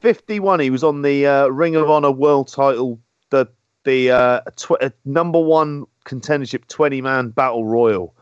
51. 0.00 0.60
He 0.60 0.70
was 0.70 0.82
on 0.82 1.02
the 1.02 1.26
uh, 1.26 1.46
Ring 1.46 1.76
of 1.76 1.88
Honor 1.88 2.10
World 2.10 2.48
Title, 2.48 2.98
the 3.30 3.46
the 3.84 4.10
uh, 4.10 4.40
tw- 4.56 4.82
uh, 4.82 4.90
number 5.04 5.38
one 5.40 5.86
contendership 6.04 6.66
20 6.68 7.00
man 7.00 7.28
battle 7.30 7.64
royal. 7.64 8.14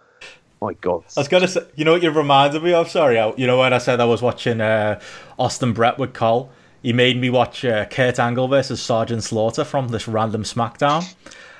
My 0.60 0.75
God. 0.75 1.05
I 1.17 1.20
was 1.20 1.28
gonna 1.28 1.49
say, 1.49 1.62
you 1.75 1.86
know 1.86 1.93
what 1.93 2.02
you 2.02 2.10
reminded 2.10 2.62
me 2.62 2.75
of? 2.75 2.91
Sorry, 2.91 3.19
I, 3.19 3.33
you 3.36 3.47
know 3.47 3.59
when 3.59 3.73
I 3.73 3.78
said 3.78 3.99
I 3.99 4.05
was 4.05 4.20
watching 4.20 4.60
uh, 4.60 5.01
Austin 5.39 5.73
Brett 5.73 5.99
with 5.99 6.12
Cole, 6.12 6.51
he 6.83 6.92
made 6.92 7.20
me 7.20 7.31
watch 7.31 7.65
uh, 7.65 7.84
Kurt 7.86 8.18
Angle 8.18 8.49
versus 8.49 8.81
Sergeant 8.81 9.23
Slaughter 9.23 9.65
from 9.65 9.89
this 9.89 10.09
random 10.09 10.44
SmackDown. 10.44 11.15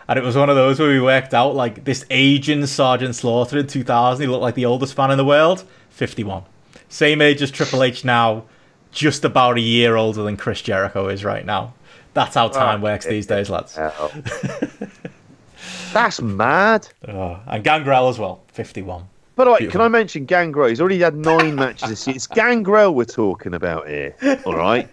And 0.09 0.19
it 0.19 0.23
was 0.23 0.37
one 0.37 0.51
of 0.51 0.57
those 0.57 0.81
where 0.81 0.89
we 0.89 1.01
worked 1.01 1.35
out 1.35 1.55
like 1.55 1.85
this 1.85 2.05
aging 2.11 2.67
Sergeant 2.67 3.15
Slaughter 3.15 3.59
in 3.59 3.67
2000. 3.67 4.23
He 4.23 4.27
looked 4.27 4.43
like 4.43 4.57
the 4.57 4.65
oldest 4.65 4.97
man 4.99 5.11
in 5.11 5.19
the 5.19 5.25
world, 5.25 5.65
51. 5.91 6.43
Same 6.89 7.21
age 7.21 7.43
as 7.43 7.51
Triple 7.51 7.85
H 7.85 8.05
now, 8.05 8.45
just 8.91 9.25
about 9.25 9.57
a 9.57 9.61
year 9.61 9.97
older 9.97 10.23
than 10.23 10.37
Chris 10.37 10.63
Jericho 10.63 11.09
is 11.09 11.25
right 11.25 11.47
now. 11.47 11.75
That's 12.13 12.35
how 12.35 12.49
time 12.49 12.83
works 12.83 13.07
these 13.07 13.27
days, 13.27 13.49
lads. 13.49 13.77
That's 15.93 16.21
mad. 16.21 16.89
Oh, 17.07 17.39
and 17.47 17.63
Gangrel 17.63 18.09
as 18.09 18.19
well, 18.19 18.43
51. 18.53 19.05
By 19.41 19.45
the 19.45 19.53
way, 19.53 19.59
Beautiful. 19.61 19.79
can 19.79 19.87
I 19.87 19.89
mention 19.89 20.27
Gangrel? 20.27 20.69
He's 20.69 20.83
already 20.83 20.99
had 20.99 21.17
nine 21.17 21.55
matches 21.55 21.89
this 21.89 22.07
year. 22.07 22.15
It's 22.15 22.27
Gangrel 22.27 22.95
we're 22.95 23.07
talking 23.07 23.55
about 23.55 23.89
here. 23.89 24.15
All 24.45 24.55
right. 24.55 24.87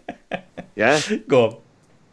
Yeah. 0.77 1.01
Go 1.27 1.45
on. 1.47 1.57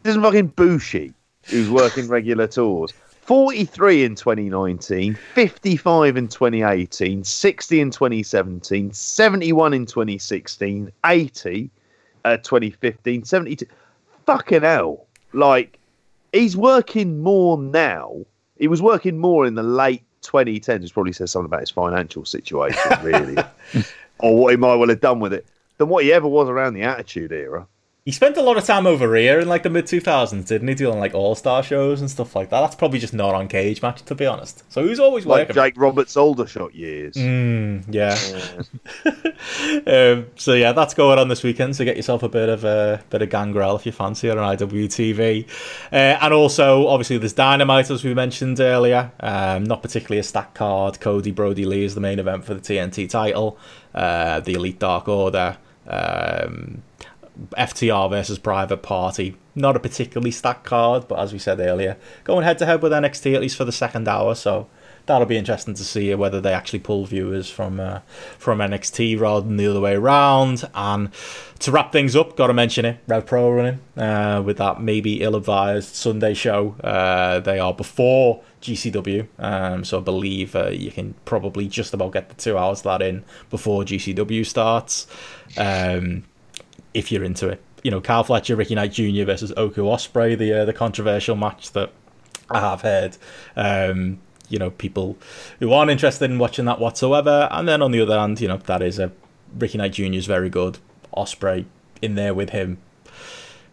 This 0.03 0.09
isn't 0.09 0.21
fucking 0.21 0.47
Bushi, 0.47 1.13
who's 1.45 1.69
working 1.69 2.09
regular 2.09 2.45
tours. 2.45 2.91
43 2.91 4.03
in 4.03 4.15
2019, 4.15 5.13
55 5.15 6.17
in 6.17 6.27
2018, 6.27 7.23
60 7.23 7.79
in 7.79 7.89
2017, 7.89 8.91
71 8.91 9.73
in 9.73 9.85
2016, 9.85 10.91
80 11.05 11.69
uh, 12.25 12.35
2015, 12.35 13.23
72. 13.23 13.65
Fucking 14.25 14.61
hell. 14.61 15.07
Like, 15.31 15.79
he's 16.33 16.57
working 16.57 17.23
more 17.23 17.57
now. 17.57 18.25
He 18.59 18.67
was 18.67 18.81
working 18.81 19.19
more 19.19 19.45
in 19.45 19.55
the 19.55 19.63
late 19.63 20.03
2010s, 20.27 20.81
which 20.81 20.93
probably 20.93 21.13
says 21.13 21.31
something 21.31 21.45
about 21.45 21.61
his 21.61 21.71
financial 21.71 22.25
situation, 22.25 22.91
really, 23.03 23.37
or 24.19 24.37
what 24.37 24.51
he 24.51 24.57
might 24.57 24.75
well 24.75 24.89
have 24.89 25.01
done 25.01 25.19
with 25.19 25.33
it, 25.33 25.45
than 25.77 25.89
what 25.89 26.03
he 26.03 26.13
ever 26.13 26.27
was 26.27 26.49
around 26.49 26.73
the 26.73 26.83
Attitude 26.83 27.31
Era. 27.31 27.67
He 28.05 28.11
spent 28.11 28.37
a 28.37 28.41
lot 28.43 28.55
of 28.55 28.63
time 28.65 28.85
over 28.85 29.15
here 29.15 29.39
in 29.39 29.47
like 29.47 29.63
the 29.63 29.69
mid 29.71 29.85
2000s, 29.85 30.45
didn't 30.45 30.67
he? 30.67 30.75
Doing 30.75 30.99
like 30.99 31.15
all 31.15 31.33
star 31.33 31.63
shows 31.63 32.01
and 32.01 32.11
stuff 32.11 32.35
like 32.35 32.51
that. 32.51 32.61
That's 32.61 32.75
probably 32.75 32.99
just 32.99 33.15
not 33.15 33.33
on 33.33 33.47
cage 33.47 33.81
match, 33.81 34.03
to 34.03 34.13
be 34.13 34.27
honest. 34.27 34.63
So 34.71 34.83
he 34.83 34.89
was 34.91 34.99
always 34.99 35.25
Like 35.25 35.47
working. 35.49 35.55
Jake 35.55 35.73
Roberts' 35.75 36.15
Aldershot 36.15 36.75
years. 36.75 37.15
Mm, 37.15 37.85
yeah. 37.89 38.15
Yeah. 39.05 40.11
um, 40.13 40.27
so 40.35 40.53
yeah, 40.53 40.71
that's 40.71 40.93
going 40.93 41.17
on 41.17 41.29
this 41.29 41.41
weekend. 41.41 41.75
So 41.75 41.83
get 41.83 41.95
yourself 41.95 42.21
a 42.21 42.29
bit 42.29 42.47
of 42.47 42.63
a 42.63 43.03
bit 43.09 43.23
of 43.23 43.29
gangrel 43.31 43.75
if 43.75 43.87
you 43.87 43.91
fancy 43.91 44.27
it 44.27 44.37
on 44.37 44.55
IWTV, 44.55 45.47
uh, 45.91 45.95
and 45.95 46.31
also 46.33 46.87
obviously 46.87 47.17
there's 47.17 47.33
Dynamite 47.33 47.89
as 47.89 48.03
we 48.03 48.13
mentioned 48.13 48.59
earlier. 48.59 49.11
Um, 49.19 49.63
not 49.63 49.81
particularly 49.81 50.19
a 50.19 50.23
stacked 50.23 50.53
card. 50.53 50.99
Cody 50.99 51.31
Brody 51.31 51.65
Lee 51.65 51.83
is 51.85 51.95
the 51.95 52.01
main 52.01 52.19
event 52.19 52.45
for 52.45 52.53
the 52.53 52.61
TNT 52.61 53.09
title. 53.09 53.57
Uh, 53.95 54.41
the 54.41 54.53
Elite 54.53 54.77
Dark 54.77 55.07
Order. 55.07 55.57
Um, 55.87 56.83
FTR 57.57 58.09
versus 58.09 58.39
Private 58.39 58.81
Party. 58.83 59.37
Not 59.53 59.75
a 59.75 59.79
particularly 59.79 60.31
stacked 60.31 60.65
card, 60.65 61.07
but 61.07 61.19
as 61.19 61.33
we 61.33 61.39
said 61.39 61.59
earlier, 61.59 61.97
going 62.23 62.43
head 62.43 62.57
to 62.59 62.65
head 62.65 62.81
with 62.81 62.91
NXT 62.91 63.35
at 63.35 63.41
least 63.41 63.57
for 63.57 63.65
the 63.65 63.71
second 63.71 64.07
hour. 64.07 64.35
So 64.35 64.67
that'll 65.05 65.27
be 65.27 65.37
interesting 65.37 65.73
to 65.75 65.83
see 65.83 66.13
whether 66.15 66.41
they 66.41 66.53
actually 66.53 66.79
pull 66.79 67.05
viewers 67.05 67.49
from 67.49 67.79
uh, 67.79 67.99
from 68.37 68.59
NXT 68.59 69.19
rather 69.19 69.45
than 69.45 69.57
the 69.57 69.67
other 69.67 69.79
way 69.79 69.93
around. 69.93 70.67
And 70.73 71.09
to 71.59 71.71
wrap 71.71 71.91
things 71.91 72.15
up, 72.15 72.35
got 72.35 72.47
to 72.47 72.53
mention 72.53 72.85
it: 72.85 72.99
Rev 73.07 73.25
Pro 73.25 73.51
running 73.51 73.79
uh, 73.97 74.41
with 74.45 74.57
that 74.57 74.81
maybe 74.81 75.21
ill-advised 75.21 75.95
Sunday 75.95 76.33
show. 76.33 76.75
Uh, 76.83 77.39
they 77.39 77.59
are 77.59 77.73
before 77.73 78.43
GCW, 78.61 79.27
um, 79.39 79.83
so 79.83 79.99
I 79.99 80.01
believe 80.01 80.55
uh, 80.55 80.69
you 80.69 80.91
can 80.91 81.15
probably 81.25 81.67
just 81.67 81.93
about 81.93 82.13
get 82.13 82.29
the 82.29 82.35
two 82.35 82.57
hours 82.57 82.79
of 82.79 82.83
that 82.85 83.01
in 83.01 83.23
before 83.49 83.83
GCW 83.83 84.45
starts. 84.45 85.07
Um, 85.57 86.23
if 86.95 87.11
you're 87.11 87.23
into 87.23 87.47
it. 87.49 87.61
You 87.83 87.91
know, 87.91 88.01
Carl 88.01 88.23
Fletcher, 88.23 88.55
Ricky 88.55 88.73
Knight 88.73 88.93
Jr. 88.93 89.25
versus 89.25 89.53
Oku 89.55 89.83
Ospreay, 89.83 90.35
the 90.35 90.61
uh, 90.61 90.65
the 90.65 90.73
controversial 90.73 91.35
match 91.35 91.71
that 91.73 91.91
I 92.49 92.59
have 92.59 92.81
heard. 92.81 93.17
Um, 93.55 94.19
you 94.49 94.57
know, 94.57 94.71
people 94.71 95.17
who 95.59 95.71
aren't 95.71 95.91
interested 95.91 96.29
in 96.31 96.39
watching 96.39 96.65
that 96.65 96.79
whatsoever. 96.79 97.47
And 97.51 97.67
then 97.67 97.81
on 97.81 97.91
the 97.91 98.01
other 98.01 98.17
hand, 98.17 98.39
you 98.39 98.47
know, 98.47 98.57
that 98.57 98.81
is 98.81 98.99
a 98.99 99.11
Ricky 99.57 99.77
Knight 99.77 99.93
Jr. 99.93 100.13
is 100.13 100.25
very 100.25 100.49
good. 100.49 100.79
Ospreay 101.15 101.65
in 102.01 102.15
there 102.15 102.33
with 102.33 102.51
him. 102.51 102.77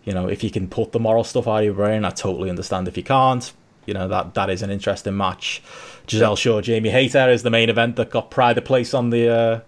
You 0.04 0.12
know, 0.12 0.28
if 0.28 0.42
you 0.42 0.50
can 0.50 0.68
put 0.68 0.92
the 0.92 1.00
moral 1.00 1.24
stuff 1.24 1.46
out 1.46 1.58
of 1.58 1.64
your 1.64 1.74
brain, 1.74 2.04
I 2.04 2.10
totally 2.10 2.50
understand 2.50 2.88
if 2.88 2.96
you 2.96 3.02
can't. 3.02 3.52
You 3.86 3.94
know, 3.94 4.08
that 4.08 4.34
that 4.34 4.50
is 4.50 4.62
an 4.62 4.70
interesting 4.70 5.16
match. 5.16 5.62
Giselle 6.08 6.36
Shaw, 6.36 6.60
Jamie 6.60 6.90
Hayter 6.90 7.30
is 7.30 7.42
the 7.42 7.50
main 7.50 7.68
event 7.68 7.96
that 7.96 8.10
got 8.10 8.30
pride 8.30 8.58
of 8.58 8.64
place 8.64 8.94
on 8.94 9.10
the 9.10 9.28
uh, 9.28 9.60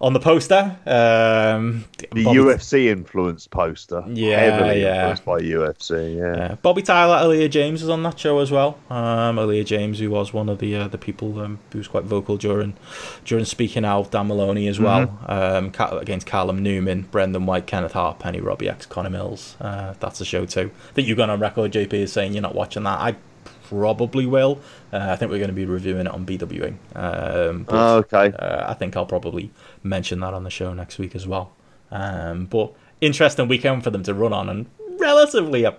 on 0.00 0.12
the 0.12 0.20
poster. 0.20 0.76
Um, 0.86 1.84
The 2.12 2.24
Bobby- 2.24 2.38
UFC 2.38 2.88
influenced 2.88 3.50
poster. 3.50 4.04
Yeah, 4.08 4.38
Heavily 4.38 4.82
yeah. 4.82 5.10
influenced 5.10 5.24
by 5.24 5.40
UFC, 5.40 6.16
yeah. 6.16 6.36
Yeah. 6.36 6.54
Bobby 6.62 6.82
Tyler, 6.82 7.16
Aaliyah 7.26 7.50
James 7.50 7.80
was 7.82 7.90
on 7.90 8.02
that 8.04 8.18
show 8.18 8.38
as 8.40 8.50
well. 8.50 8.78
Um, 8.90 9.36
Aaliyah 9.36 9.64
James, 9.66 9.98
who 9.98 10.10
was 10.10 10.32
one 10.32 10.48
of 10.48 10.58
the 10.58 10.76
uh, 10.76 10.88
the 10.88 10.98
people 10.98 11.38
um, 11.40 11.58
who 11.72 11.78
was 11.78 11.88
quite 11.88 12.04
vocal 12.04 12.36
during 12.36 12.74
during 13.24 13.44
speaking 13.44 13.84
out. 13.84 14.10
Dan 14.10 14.28
Moloney 14.28 14.68
as 14.68 14.78
well 14.80 15.18
um, 15.26 15.72
against 15.98 16.26
Callum 16.26 16.62
Newman, 16.62 17.02
Brendan 17.10 17.46
White, 17.46 17.66
Kenneth 17.66 17.92
Hart, 17.92 18.18
Penny 18.18 18.40
Robbie 18.40 18.68
X, 18.68 18.86
Connor 18.86 19.10
Mills. 19.10 19.56
Uh, 19.60 19.94
that's 20.00 20.20
a 20.20 20.24
show 20.24 20.44
too. 20.46 20.70
I 20.90 20.92
think 20.92 21.08
you've 21.08 21.16
gone 21.18 21.30
on 21.30 21.40
record, 21.40 21.72
JP, 21.72 21.92
is 21.94 22.12
saying 22.12 22.32
you're 22.32 22.42
not 22.42 22.54
watching 22.54 22.82
that. 22.84 22.98
I 23.00 23.16
probably 23.68 24.26
will. 24.26 24.60
Uh, 24.92 24.98
I 25.10 25.16
think 25.16 25.30
we're 25.30 25.38
going 25.38 25.48
to 25.48 25.54
be 25.54 25.64
reviewing 25.64 26.06
it 26.06 26.12
on 26.12 26.24
BWing. 26.26 26.76
Um, 26.94 27.64
but, 27.64 27.74
Oh, 27.74 27.96
okay. 27.98 28.32
uh, 28.36 28.70
I 28.70 28.74
think 28.74 28.96
I'll 28.96 29.06
probably 29.06 29.50
mention 29.84 30.20
that 30.20 30.34
on 30.34 30.42
the 30.42 30.50
show 30.50 30.74
next 30.74 30.98
week 30.98 31.14
as 31.14 31.28
well. 31.28 31.52
Um, 31.90 32.46
but 32.46 32.72
interesting 33.00 33.46
weekend 33.46 33.84
for 33.84 33.90
them 33.90 34.02
to 34.02 34.14
run 34.14 34.32
on, 34.32 34.48
and 34.48 34.66
relatively 34.98 35.64
a, 35.64 35.76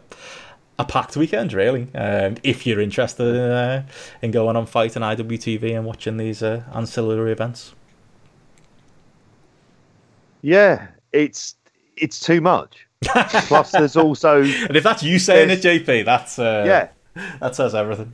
a 0.79 0.85
packed 0.85 1.17
weekend, 1.17 1.51
really. 1.51 1.87
Um, 1.93 2.35
if 2.43 2.65
you're 2.65 2.79
interested 2.79 3.27
in, 3.27 3.51
uh, 3.51 3.85
in 4.21 4.31
going 4.31 4.55
on 4.55 4.65
FITE 4.65 4.95
and 4.95 5.03
IWTV 5.03 5.75
and 5.75 5.85
watching 5.85 6.17
these 6.17 6.41
uh, 6.41 6.63
ancillary 6.73 7.31
events. 7.31 7.73
Yeah, 10.41 10.87
it's 11.11 11.55
it's 11.97 12.19
too 12.19 12.39
much. 12.39 12.87
Plus, 13.03 13.71
there's 13.71 13.97
also 13.97 14.41
And 14.43 14.77
if 14.77 14.83
that's 14.83 15.03
you 15.03 15.19
saying 15.19 15.49
it, 15.49 15.61
JP, 15.61 16.05
that's 16.05 16.39
uh, 16.39 16.63
yeah, 16.65 16.89
that 17.39 17.55
says 17.55 17.73
everything. 17.73 18.13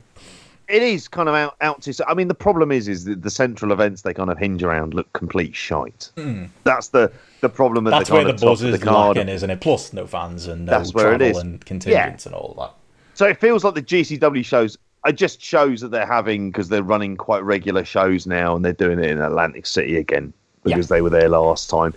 It 0.68 0.82
is 0.82 1.08
kind 1.08 1.28
of 1.28 1.34
out 1.34 1.56
out 1.60 1.82
to. 1.82 2.04
I 2.08 2.14
mean, 2.14 2.28
the 2.28 2.34
problem 2.34 2.72
is, 2.72 2.88
is 2.88 3.04
that 3.04 3.22
the 3.22 3.30
central 3.30 3.72
events 3.72 4.02
they 4.02 4.14
kind 4.14 4.30
of 4.30 4.38
hinge 4.38 4.62
around 4.62 4.94
look 4.94 5.12
complete 5.12 5.54
shite. 5.54 6.10
Hmm. 6.16 6.46
That's 6.64 6.88
the 6.88 7.12
the 7.40 7.48
problem 7.48 7.86
at. 7.86 7.90
That's 7.90 8.08
the 8.08 8.14
where 8.14 8.24
the 8.24 8.32
buzz 8.34 8.60
the 8.60 8.68
is 8.68 8.82
card. 8.82 9.16
lacking, 9.16 9.32
isn't 9.32 9.50
it? 9.50 9.60
Plus, 9.60 9.92
no 9.92 10.06
fans 10.06 10.46
and 10.46 10.66
no 10.66 10.72
That's 10.72 10.94
where 10.94 11.12
it 11.14 11.18
travel 11.18 11.38
and 11.40 11.64
contingents 11.64 12.26
and 12.26 12.34
all 12.34 12.54
that. 12.58 12.72
So 13.14 13.26
it 13.26 13.38
feels 13.38 13.64
like 13.64 13.74
the 13.74 13.82
GCW 13.82 14.44
shows 14.44 14.78
are 15.04 15.12
just 15.12 15.42
shows 15.42 15.80
that 15.80 15.90
they're 15.90 16.06
having 16.06 16.50
because 16.50 16.68
they're 16.68 16.82
running 16.82 17.16
quite 17.16 17.42
regular 17.42 17.84
shows 17.84 18.26
now 18.26 18.54
and 18.54 18.64
they're 18.64 18.72
doing 18.72 18.98
it 18.98 19.10
in 19.10 19.20
Atlantic 19.20 19.66
City 19.66 19.96
again 19.96 20.32
because 20.64 20.88
they 20.88 21.02
were 21.02 21.10
there 21.10 21.28
last 21.28 21.68
time. 21.68 21.92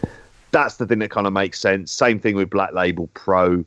That's 0.51 0.77
the 0.77 0.87
thing 0.87 0.99
that 0.99 1.11
kind 1.11 1.27
of 1.27 1.33
makes 1.33 1.59
sense. 1.59 1.91
Same 1.91 2.19
thing 2.19 2.35
with 2.35 2.49
Black 2.49 2.73
Label 2.73 3.07
Pro. 3.13 3.63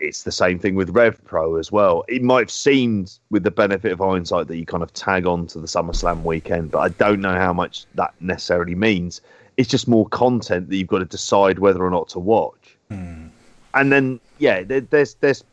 It's 0.00 0.22
the 0.22 0.32
same 0.32 0.58
thing 0.58 0.74
with 0.74 0.90
Rev 0.90 1.22
Pro 1.24 1.56
as 1.56 1.72
well. 1.72 2.04
It 2.08 2.22
might 2.22 2.40
have 2.40 2.50
seemed, 2.50 3.18
with 3.30 3.42
the 3.42 3.50
benefit 3.50 3.92
of 3.92 3.98
hindsight, 3.98 4.48
that 4.48 4.56
you 4.56 4.66
kind 4.66 4.82
of 4.82 4.92
tag 4.92 5.26
on 5.26 5.46
to 5.48 5.58
the 5.58 5.66
SummerSlam 5.66 6.22
weekend, 6.22 6.70
but 6.70 6.78
I 6.78 6.88
don't 6.88 7.20
know 7.20 7.34
how 7.34 7.52
much 7.52 7.86
that 7.94 8.14
necessarily 8.20 8.74
means. 8.74 9.20
It's 9.56 9.68
just 9.68 9.88
more 9.88 10.06
content 10.08 10.68
that 10.68 10.76
you've 10.76 10.88
got 10.88 10.98
to 11.00 11.04
decide 11.04 11.58
whether 11.58 11.84
or 11.84 11.90
not 11.90 12.08
to 12.10 12.18
watch. 12.18 12.76
And 13.74 13.92
then, 13.92 14.20
yeah, 14.38 14.62
there, 14.62 14.80
there's 14.80 15.14
there's 15.14 15.44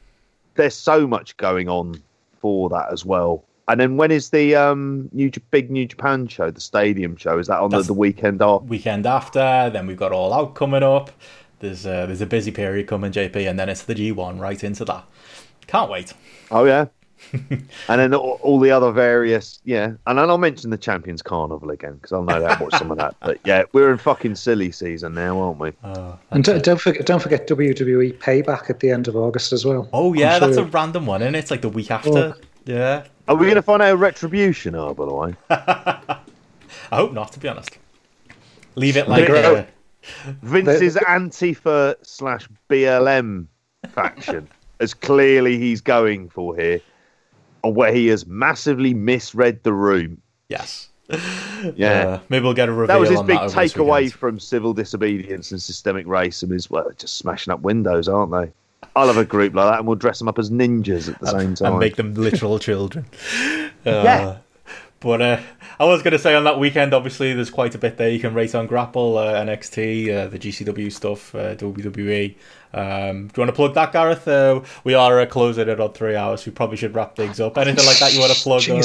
there's 0.55 0.75
so 0.75 1.05
much 1.05 1.35
going 1.37 1.67
on 1.69 2.01
for 2.39 2.69
that 2.69 2.91
as 2.91 3.03
well. 3.03 3.43
And 3.67 3.79
then 3.79 3.97
when 3.97 4.11
is 4.11 4.29
the 4.29 4.55
um 4.55 5.09
new 5.11 5.31
big 5.51 5.71
New 5.71 5.85
Japan 5.85 6.27
show, 6.27 6.51
the 6.51 6.61
stadium 6.61 7.15
show? 7.17 7.39
Is 7.39 7.47
that 7.47 7.59
on 7.59 7.71
the, 7.71 7.81
the 7.81 7.93
weekend 7.93 8.41
after? 8.41 8.65
weekend 8.65 9.05
after. 9.05 9.69
Then 9.73 9.87
we've 9.87 9.97
got 9.97 10.11
All 10.11 10.33
Out 10.33 10.55
coming 10.55 10.83
up. 10.83 11.11
There's 11.65 11.85
uh, 11.85 12.05
there's 12.05 12.21
a 12.21 12.25
busy 12.25 12.51
period 12.51 12.87
coming, 12.87 13.11
JP, 13.11 13.49
and 13.49 13.59
then 13.59 13.69
it's 13.69 13.83
the 13.83 13.95
G1 13.95 14.39
right 14.39 14.63
into 14.63 14.85
that. 14.85 15.03
Can't 15.67 15.89
wait. 15.89 16.13
Oh 16.51 16.65
yeah. 16.65 16.85
and 17.33 17.65
then 17.87 18.13
all, 18.13 18.39
all 18.43 18.59
the 18.59 18.69
other 18.69 18.91
various, 18.91 19.59
yeah. 19.63 19.93
And 20.05 20.19
then 20.19 20.29
I'll 20.29 20.37
mention 20.37 20.69
the 20.69 20.77
Champions 20.77 21.21
Carnival 21.23 21.71
again 21.71 21.93
because 21.95 22.11
I'll 22.11 22.23
no 22.23 22.39
doubt 22.39 22.59
watch 22.59 22.73
some 22.75 22.91
of 22.91 22.97
that. 22.97 23.15
But 23.19 23.39
yeah, 23.45 23.63
we're 23.73 23.91
in 23.91 23.97
fucking 23.97 24.35
silly 24.35 24.71
season 24.71 25.13
now, 25.15 25.39
aren't 25.39 25.57
we? 25.59 25.71
Uh, 25.83 26.17
And 26.31 26.43
don't, 26.43 26.63
don't 26.63 26.79
forget, 26.79 27.05
don't 27.05 27.21
forget 27.21 27.47
WWE 27.47 28.19
Payback 28.19 28.69
at 28.69 28.79
the 28.81 28.91
end 28.91 29.07
of 29.07 29.15
August 29.15 29.53
as 29.53 29.65
well. 29.65 29.89
oh 29.93 30.13
yeah, 30.13 30.37
sure- 30.37 30.47
that's 30.47 30.57
a 30.57 30.65
random 30.65 31.05
one, 31.07 31.21
and 31.23 31.35
it? 31.35 31.39
it's 31.39 31.49
like 31.51 31.61
the 31.61 31.69
week 31.69 31.89
after. 31.89 32.35
Yeah, 32.65 33.05
Are 33.27 33.35
we 33.35 33.45
going 33.45 33.55
to 33.55 33.61
find 33.61 33.81
out 33.81 33.97
Retribution 33.97 34.75
are, 34.75 34.93
by 34.93 35.05
the 35.05 35.13
way? 35.13 35.35
I 35.49 36.17
hope 36.91 37.13
not. 37.13 37.31
To 37.31 37.39
be 37.39 37.47
honest, 37.47 37.77
leave 38.75 38.97
it 38.97 39.07
like 39.07 39.29
uh, 39.29 39.63
Vince's 40.41 40.95
Antifa 40.95 41.95
slash 42.01 42.47
BLM 42.69 43.47
faction, 43.89 44.47
as 44.79 44.93
clearly 44.93 45.57
he's 45.57 45.81
going 45.81 46.29
for 46.29 46.55
here, 46.55 46.81
where 47.63 47.93
he 47.93 48.07
has 48.07 48.25
massively 48.27 48.93
misread 48.93 49.63
the 49.63 49.73
room. 49.73 50.21
Yes. 50.49 50.89
Yeah. 51.75 51.89
Uh, 52.07 52.19
maybe 52.29 52.43
we'll 52.43 52.53
get 52.53 52.69
a 52.69 52.71
reveal. 52.71 52.87
That 52.95 52.99
was 52.99 53.09
his 53.09 53.21
big 53.21 53.37
that 53.37 53.43
over 53.43 53.61
this 53.61 53.73
takeaway 53.73 54.11
from 54.11 54.39
civil 54.39 54.73
disobedience 54.73 55.51
and 55.51 55.61
systemic 55.61 56.05
racism 56.07 56.51
is 56.53 56.69
well, 56.69 56.89
just 56.97 57.17
smashing 57.17 57.53
up 57.53 57.61
windows, 57.61 58.07
aren't 58.07 58.31
they? 58.31 58.51
I'll 58.95 59.07
have 59.07 59.17
a 59.17 59.25
group 59.25 59.53
like 59.53 59.71
that 59.71 59.79
and 59.79 59.87
we'll 59.87 59.95
dress 59.97 60.19
them 60.19 60.27
up 60.27 60.39
as 60.39 60.49
ninjas 60.51 61.11
at 61.11 61.19
the 61.19 61.27
same 61.27 61.55
time. 61.55 61.71
and 61.73 61.79
make 61.79 61.95
them 61.95 62.13
literal 62.13 62.59
children. 62.59 63.05
Uh, 63.13 63.69
Yeah. 63.85 64.37
But 65.01 65.21
uh, 65.21 65.39
I 65.79 65.85
was 65.85 66.01
going 66.01 66.13
to 66.13 66.19
say 66.19 66.33
on 66.35 66.45
that 66.45 66.57
weekend, 66.59 66.93
obviously, 66.93 67.33
there's 67.33 67.49
quite 67.51 67.75
a 67.75 67.77
bit 67.77 67.97
there 67.97 68.09
you 68.09 68.19
can 68.19 68.33
rate 68.33 68.55
on 68.55 68.65
Grapple, 68.65 69.17
uh, 69.17 69.33
NXT, 69.33 70.09
uh, 70.09 70.27
the 70.27 70.39
GCW 70.39 70.91
stuff, 70.91 71.35
uh, 71.35 71.55
WWE. 71.55 72.35
Um, 72.73 73.27
do 73.27 73.33
you 73.35 73.41
want 73.41 73.49
to 73.49 73.53
plug 73.53 73.73
that, 73.75 73.93
Gareth? 73.93 74.27
Uh, 74.27 74.61
we 74.83 74.93
are 74.95 75.19
uh, 75.21 75.25
closing 75.25 75.69
it 75.69 75.79
on 75.79 75.93
three 75.93 76.15
hours. 76.15 76.45
We 76.45 76.51
probably 76.53 76.77
should 76.77 76.93
wrap 76.95 77.15
things 77.15 77.39
up. 77.39 77.57
Anything 77.57 77.85
like 77.85 77.99
that 77.99 78.13
you 78.13 78.19
want 78.19 78.33
to 78.33 78.41
plug? 78.41 78.67
or, 78.67 78.81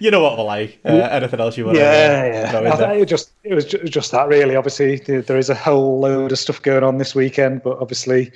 you 0.00 0.10
know 0.10 0.22
what 0.22 0.38
we're 0.38 0.44
like. 0.44 0.78
Uh, 0.84 0.90
anything 0.92 1.40
else 1.40 1.56
you 1.58 1.66
want 1.66 1.76
Yeah, 1.76 2.22
to 2.52 2.62
yeah. 2.62 2.72
I 2.72 2.76
think 2.76 3.02
it 3.02 3.06
just 3.06 3.32
it 3.42 3.54
was 3.54 3.64
ju- 3.66 3.84
just 3.84 4.12
that 4.12 4.28
really. 4.28 4.54
Obviously, 4.56 4.96
there 4.96 5.22
there 5.22 5.38
is 5.38 5.50
a 5.50 5.54
whole 5.54 5.98
load 6.00 6.32
of 6.32 6.38
stuff 6.38 6.62
going 6.62 6.84
on 6.84 6.98
this 6.98 7.14
weekend, 7.14 7.62
but 7.62 7.78
obviously, 7.80 8.32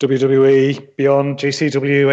WWE, 0.00 0.96
Beyond, 0.96 1.38
GCW, 1.38 2.06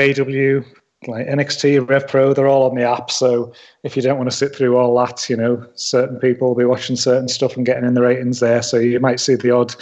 AW, 0.61 0.65
like 1.07 1.27
NXT, 1.27 1.87
Rev 1.87 2.07
Pro, 2.07 2.33
they're 2.33 2.47
all 2.47 2.69
on 2.69 2.75
the 2.75 2.83
app. 2.83 3.11
So 3.11 3.53
if 3.83 3.95
you 3.95 4.01
don't 4.01 4.17
want 4.17 4.29
to 4.29 4.35
sit 4.35 4.55
through 4.55 4.77
all 4.77 4.97
that, 5.05 5.29
you 5.29 5.35
know, 5.35 5.65
certain 5.75 6.19
people 6.19 6.49
will 6.49 6.55
be 6.55 6.65
watching 6.65 6.95
certain 6.95 7.27
stuff 7.27 7.55
and 7.55 7.65
getting 7.65 7.85
in 7.85 7.93
the 7.93 8.01
ratings 8.01 8.39
there. 8.39 8.61
So 8.61 8.77
you 8.77 8.99
might 8.99 9.19
see 9.19 9.35
the 9.35 9.51
odd 9.51 9.75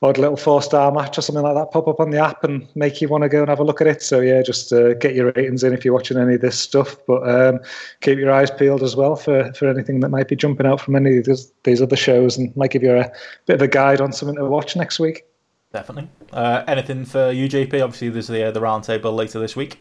odd 0.00 0.16
little 0.16 0.36
four 0.36 0.62
star 0.62 0.92
match 0.92 1.18
or 1.18 1.22
something 1.22 1.42
like 1.42 1.56
that 1.56 1.72
pop 1.72 1.88
up 1.88 1.98
on 1.98 2.10
the 2.10 2.18
app 2.18 2.44
and 2.44 2.66
make 2.76 3.00
you 3.00 3.08
want 3.08 3.22
to 3.22 3.28
go 3.28 3.40
and 3.40 3.48
have 3.48 3.58
a 3.58 3.64
look 3.64 3.80
at 3.80 3.86
it. 3.86 4.02
So 4.02 4.20
yeah, 4.20 4.42
just 4.42 4.72
uh, 4.72 4.94
get 4.94 5.14
your 5.14 5.32
ratings 5.32 5.64
in 5.64 5.72
if 5.72 5.84
you're 5.84 5.94
watching 5.94 6.18
any 6.18 6.34
of 6.34 6.40
this 6.40 6.58
stuff, 6.58 6.96
but 7.06 7.28
um, 7.28 7.58
keep 8.00 8.18
your 8.18 8.30
eyes 8.30 8.50
peeled 8.50 8.82
as 8.82 8.94
well 8.94 9.16
for, 9.16 9.52
for 9.54 9.68
anything 9.68 10.00
that 10.00 10.10
might 10.10 10.28
be 10.28 10.36
jumping 10.36 10.66
out 10.66 10.80
from 10.80 10.94
any 10.94 11.18
of 11.18 11.24
these, 11.24 11.50
these 11.64 11.82
other 11.82 11.96
shows 11.96 12.38
and 12.38 12.56
might 12.56 12.70
give 12.70 12.82
you 12.82 12.96
a 12.96 13.10
bit 13.46 13.54
of 13.54 13.62
a 13.62 13.68
guide 13.68 14.00
on 14.00 14.12
something 14.12 14.36
to 14.36 14.44
watch 14.44 14.76
next 14.76 15.00
week. 15.00 15.24
Definitely. 15.72 16.08
Uh, 16.32 16.64
anything 16.66 17.04
for 17.04 17.30
you, 17.30 17.48
JP? 17.48 17.82
Obviously, 17.82 18.08
there's 18.08 18.28
the, 18.28 18.44
uh, 18.44 18.50
the 18.50 18.60
roundtable 18.60 19.14
later 19.14 19.38
this 19.38 19.54
week. 19.56 19.80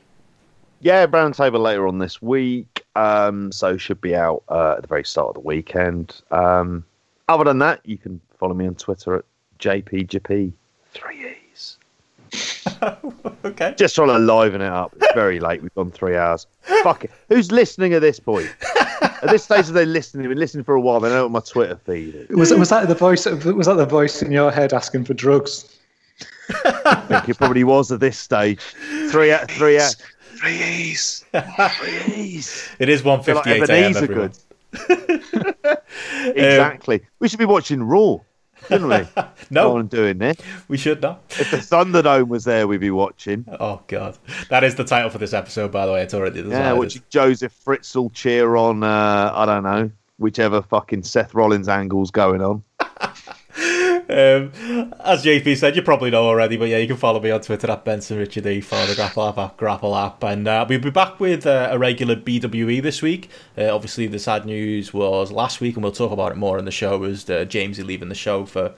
Yeah, 0.79 1.05
brown 1.05 1.33
table 1.33 1.59
later 1.59 1.87
on 1.87 1.97
this 1.97 2.21
week. 2.21 2.85
Um, 2.95 3.51
so 3.51 3.77
should 3.77 4.01
be 4.01 4.15
out 4.15 4.43
uh, 4.49 4.75
at 4.77 4.81
the 4.81 4.87
very 4.87 5.03
start 5.03 5.29
of 5.29 5.33
the 5.35 5.39
weekend. 5.41 6.21
Um, 6.31 6.85
other 7.27 7.43
than 7.43 7.59
that, 7.59 7.81
you 7.83 7.97
can 7.97 8.21
follow 8.39 8.53
me 8.53 8.67
on 8.67 8.75
Twitter 8.75 9.15
at 9.15 9.25
JPGP. 9.59 10.53
Three 10.93 11.37
E's. 11.51 11.77
Okay. 13.45 13.73
Just 13.77 13.95
trying 13.95 14.09
to 14.09 14.19
liven 14.19 14.61
it 14.61 14.71
up. 14.71 14.93
It's 14.97 15.13
very 15.13 15.39
late. 15.39 15.61
We've 15.61 15.73
gone 15.73 15.89
three 15.89 16.17
hours. 16.17 16.47
Fuck 16.83 17.05
it. 17.05 17.11
Who's 17.29 17.51
listening 17.51 17.93
at 17.93 18.01
this 18.01 18.19
point? 18.19 18.53
at 19.01 19.29
this 19.29 19.45
stage, 19.45 19.67
of 19.67 19.73
they 19.73 19.85
listening? 19.85 20.23
They've 20.23 20.29
been 20.29 20.39
listening 20.39 20.63
for 20.63 20.75
a 20.75 20.81
while. 20.81 20.99
They 20.99 21.09
know 21.09 21.23
what 21.23 21.31
my 21.31 21.39
Twitter 21.39 21.77
feed 21.85 22.15
is. 22.15 22.29
Was 22.29 22.53
was 22.53 22.69
that 22.69 22.87
the 22.87 22.95
voice? 22.95 23.25
Was 23.25 23.67
that 23.67 23.75
the 23.75 23.85
voice 23.85 24.21
in 24.21 24.31
your 24.31 24.51
head 24.51 24.73
asking 24.73 25.05
for 25.05 25.13
drugs? 25.13 25.77
I 26.65 27.05
think 27.07 27.29
it 27.29 27.37
probably 27.37 27.63
was 27.63 27.91
at 27.91 27.99
this 27.99 28.17
stage. 28.17 28.61
Three 29.09 29.31
out. 29.31 29.49
Three 29.49 29.79
out. 30.37 31.71
Three 31.71 32.13
E's. 32.15 32.69
It 32.79 32.89
is 32.89 33.05
I 33.05 33.21
feel 33.21 33.35
like 33.35 33.45
1.58 33.45 33.47
a.m. 33.47 33.61
Ebenezer 33.63 34.03
everyone. 34.03 34.31
could. 34.31 34.37
exactly. 36.35 37.01
we 37.19 37.27
should 37.27 37.39
be 37.39 37.45
watching 37.45 37.83
Raw, 37.83 38.17
shouldn't 38.67 38.89
we? 38.89 39.23
No. 39.49 39.69
While 39.69 39.81
I'm 39.81 39.87
doing 39.87 40.17
this. 40.17 40.37
We 40.67 40.77
should 40.77 41.01
not. 41.01 41.23
If 41.29 41.51
the 41.51 41.57
Thunderdome 41.57 42.27
was 42.27 42.43
there, 42.43 42.67
we'd 42.67 42.81
be 42.81 42.91
watching. 42.91 43.45
Oh, 43.59 43.81
God. 43.87 44.17
That 44.49 44.65
is 44.65 44.75
the 44.75 44.83
title 44.83 45.09
for 45.09 45.19
this 45.19 45.33
episode, 45.33 45.71
by 45.71 45.85
the 45.85 45.93
way. 45.93 46.01
It's 46.01 46.13
already 46.13 46.41
decided. 46.41 46.65
Yeah, 46.65 46.73
watching 46.73 47.03
Josef 47.09 47.53
Fritzl 47.65 48.11
cheer 48.13 48.57
on, 48.57 48.83
uh, 48.83 49.31
I 49.33 49.45
don't 49.45 49.63
know, 49.63 49.89
whichever 50.17 50.61
fucking 50.61 51.03
Seth 51.03 51.33
Rollins 51.33 51.69
angle's 51.69 52.11
going 52.11 52.41
on. 52.41 52.63
Um, 54.09 54.51
as 55.03 55.25
JP 55.25 55.57
said, 55.57 55.75
you 55.75 55.81
probably 55.81 56.09
know 56.11 56.25
already, 56.25 56.55
but 56.55 56.69
yeah, 56.69 56.77
you 56.77 56.87
can 56.87 56.95
follow 56.95 57.19
me 57.19 57.29
on 57.31 57.41
Twitter 57.41 57.69
at 57.69 57.83
Benson 57.83 58.17
Richard 58.17 58.45
E. 58.45 58.61
Follow 58.61 58.85
the 58.85 58.95
Grapple 58.95 59.27
app 59.27 59.57
Grapple 59.57 59.95
app, 59.95 60.23
and 60.23 60.47
uh, 60.47 60.65
we'll 60.67 60.79
be 60.79 60.89
back 60.89 61.19
with 61.19 61.45
uh, 61.45 61.69
a 61.71 61.77
regular 61.77 62.15
BWE 62.15 62.81
this 62.81 63.01
week. 63.01 63.29
Uh, 63.57 63.73
obviously, 63.73 64.07
the 64.07 64.19
sad 64.19 64.45
news 64.45 64.93
was 64.93 65.31
last 65.31 65.59
week, 65.59 65.75
and 65.75 65.83
we'll 65.83 65.91
talk 65.91 66.11
about 66.11 66.31
it 66.31 66.35
more 66.35 66.57
in 66.57 66.65
the 66.65 66.71
show. 66.71 66.97
Was 66.97 67.29
uh, 67.29 67.45
Jamesy 67.45 67.85
leaving 67.85 68.07
the 68.07 68.15
show 68.15 68.45
for 68.45 68.73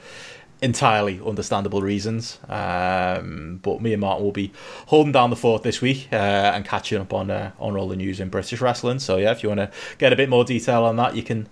entirely 0.62 1.22
understandable 1.24 1.82
reasons? 1.82 2.40
Um, 2.50 3.60
but 3.62 3.82
me 3.82 3.94
and 3.94 4.02
Martin 4.02 4.26
will 4.26 4.32
be 4.32 4.52
holding 4.88 5.12
down 5.12 5.30
the 5.30 5.36
fort 5.36 5.62
this 5.62 5.80
week 5.80 6.08
uh, 6.12 6.16
and 6.56 6.66
catching 6.66 7.00
up 7.00 7.14
on 7.14 7.30
uh, 7.30 7.52
on 7.60 7.78
all 7.78 7.88
the 7.88 7.96
news 7.96 8.20
in 8.20 8.30
British 8.30 8.62
wrestling. 8.62 8.98
So 8.98 9.18
yeah, 9.18 9.32
if 9.32 9.44
you 9.44 9.50
want 9.50 9.60
to 9.60 9.72
get 10.00 10.12
a 10.12 10.16
bit 10.16 10.30
more 10.30 10.44
detail 10.44 10.86
on 10.86 10.96
that, 10.96 11.16
you 11.16 11.22
can 11.22 11.48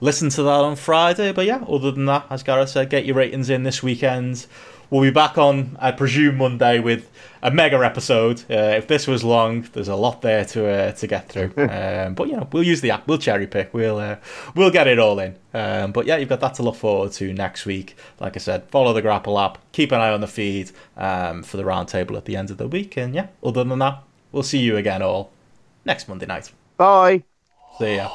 listen 0.00 0.28
to 0.30 0.42
that 0.42 0.48
on 0.48 0.76
Friday. 0.76 1.32
But 1.32 1.46
yeah, 1.46 1.64
other 1.68 1.90
than 1.90 2.06
that, 2.06 2.26
as 2.30 2.42
Gareth 2.42 2.70
said, 2.70 2.90
get 2.90 3.04
your 3.04 3.16
ratings 3.16 3.50
in 3.50 3.62
this 3.62 3.82
weekend. 3.82 4.46
We'll 4.90 5.02
be 5.02 5.10
back 5.10 5.38
on, 5.38 5.76
I 5.78 5.92
presume, 5.92 6.38
Monday 6.38 6.80
with 6.80 7.08
a 7.42 7.50
mega 7.52 7.76
episode. 7.78 8.42
Uh, 8.50 8.74
if 8.76 8.88
this 8.88 9.06
was 9.06 9.22
long, 9.22 9.62
there's 9.72 9.86
a 9.86 9.94
lot 9.94 10.20
there 10.20 10.44
to 10.46 10.66
uh, 10.66 10.92
to 10.92 11.06
get 11.06 11.28
through. 11.28 11.52
um, 11.56 12.14
but 12.14 12.26
you 12.26 12.36
know, 12.36 12.48
we'll 12.50 12.64
use 12.64 12.80
the 12.80 12.90
app. 12.90 13.06
We'll 13.06 13.18
cherry 13.18 13.46
pick. 13.46 13.72
We'll 13.72 13.98
uh, 13.98 14.16
we'll 14.56 14.72
get 14.72 14.88
it 14.88 14.98
all 14.98 15.20
in. 15.20 15.36
Um, 15.54 15.92
but 15.92 16.06
yeah, 16.06 16.16
you've 16.16 16.28
got 16.28 16.40
that 16.40 16.54
to 16.54 16.64
look 16.64 16.74
forward 16.74 17.12
to 17.12 17.32
next 17.32 17.66
week. 17.66 17.96
Like 18.18 18.36
I 18.36 18.40
said, 18.40 18.64
follow 18.64 18.92
the 18.92 19.02
Grapple 19.02 19.38
app. 19.38 19.58
Keep 19.70 19.92
an 19.92 20.00
eye 20.00 20.10
on 20.10 20.20
the 20.20 20.26
feed 20.26 20.72
um, 20.96 21.44
for 21.44 21.56
the 21.56 21.62
roundtable 21.62 22.16
at 22.16 22.24
the 22.24 22.34
end 22.34 22.50
of 22.50 22.56
the 22.56 22.66
week. 22.66 22.96
And 22.96 23.14
yeah, 23.14 23.28
other 23.44 23.62
than 23.62 23.78
that, 23.78 24.02
we'll 24.32 24.42
see 24.42 24.58
you 24.58 24.76
again 24.76 25.02
all 25.02 25.30
next 25.84 26.08
Monday 26.08 26.26
night. 26.26 26.50
Bye. 26.76 27.22
See 27.78 27.94
ya. 27.94 28.10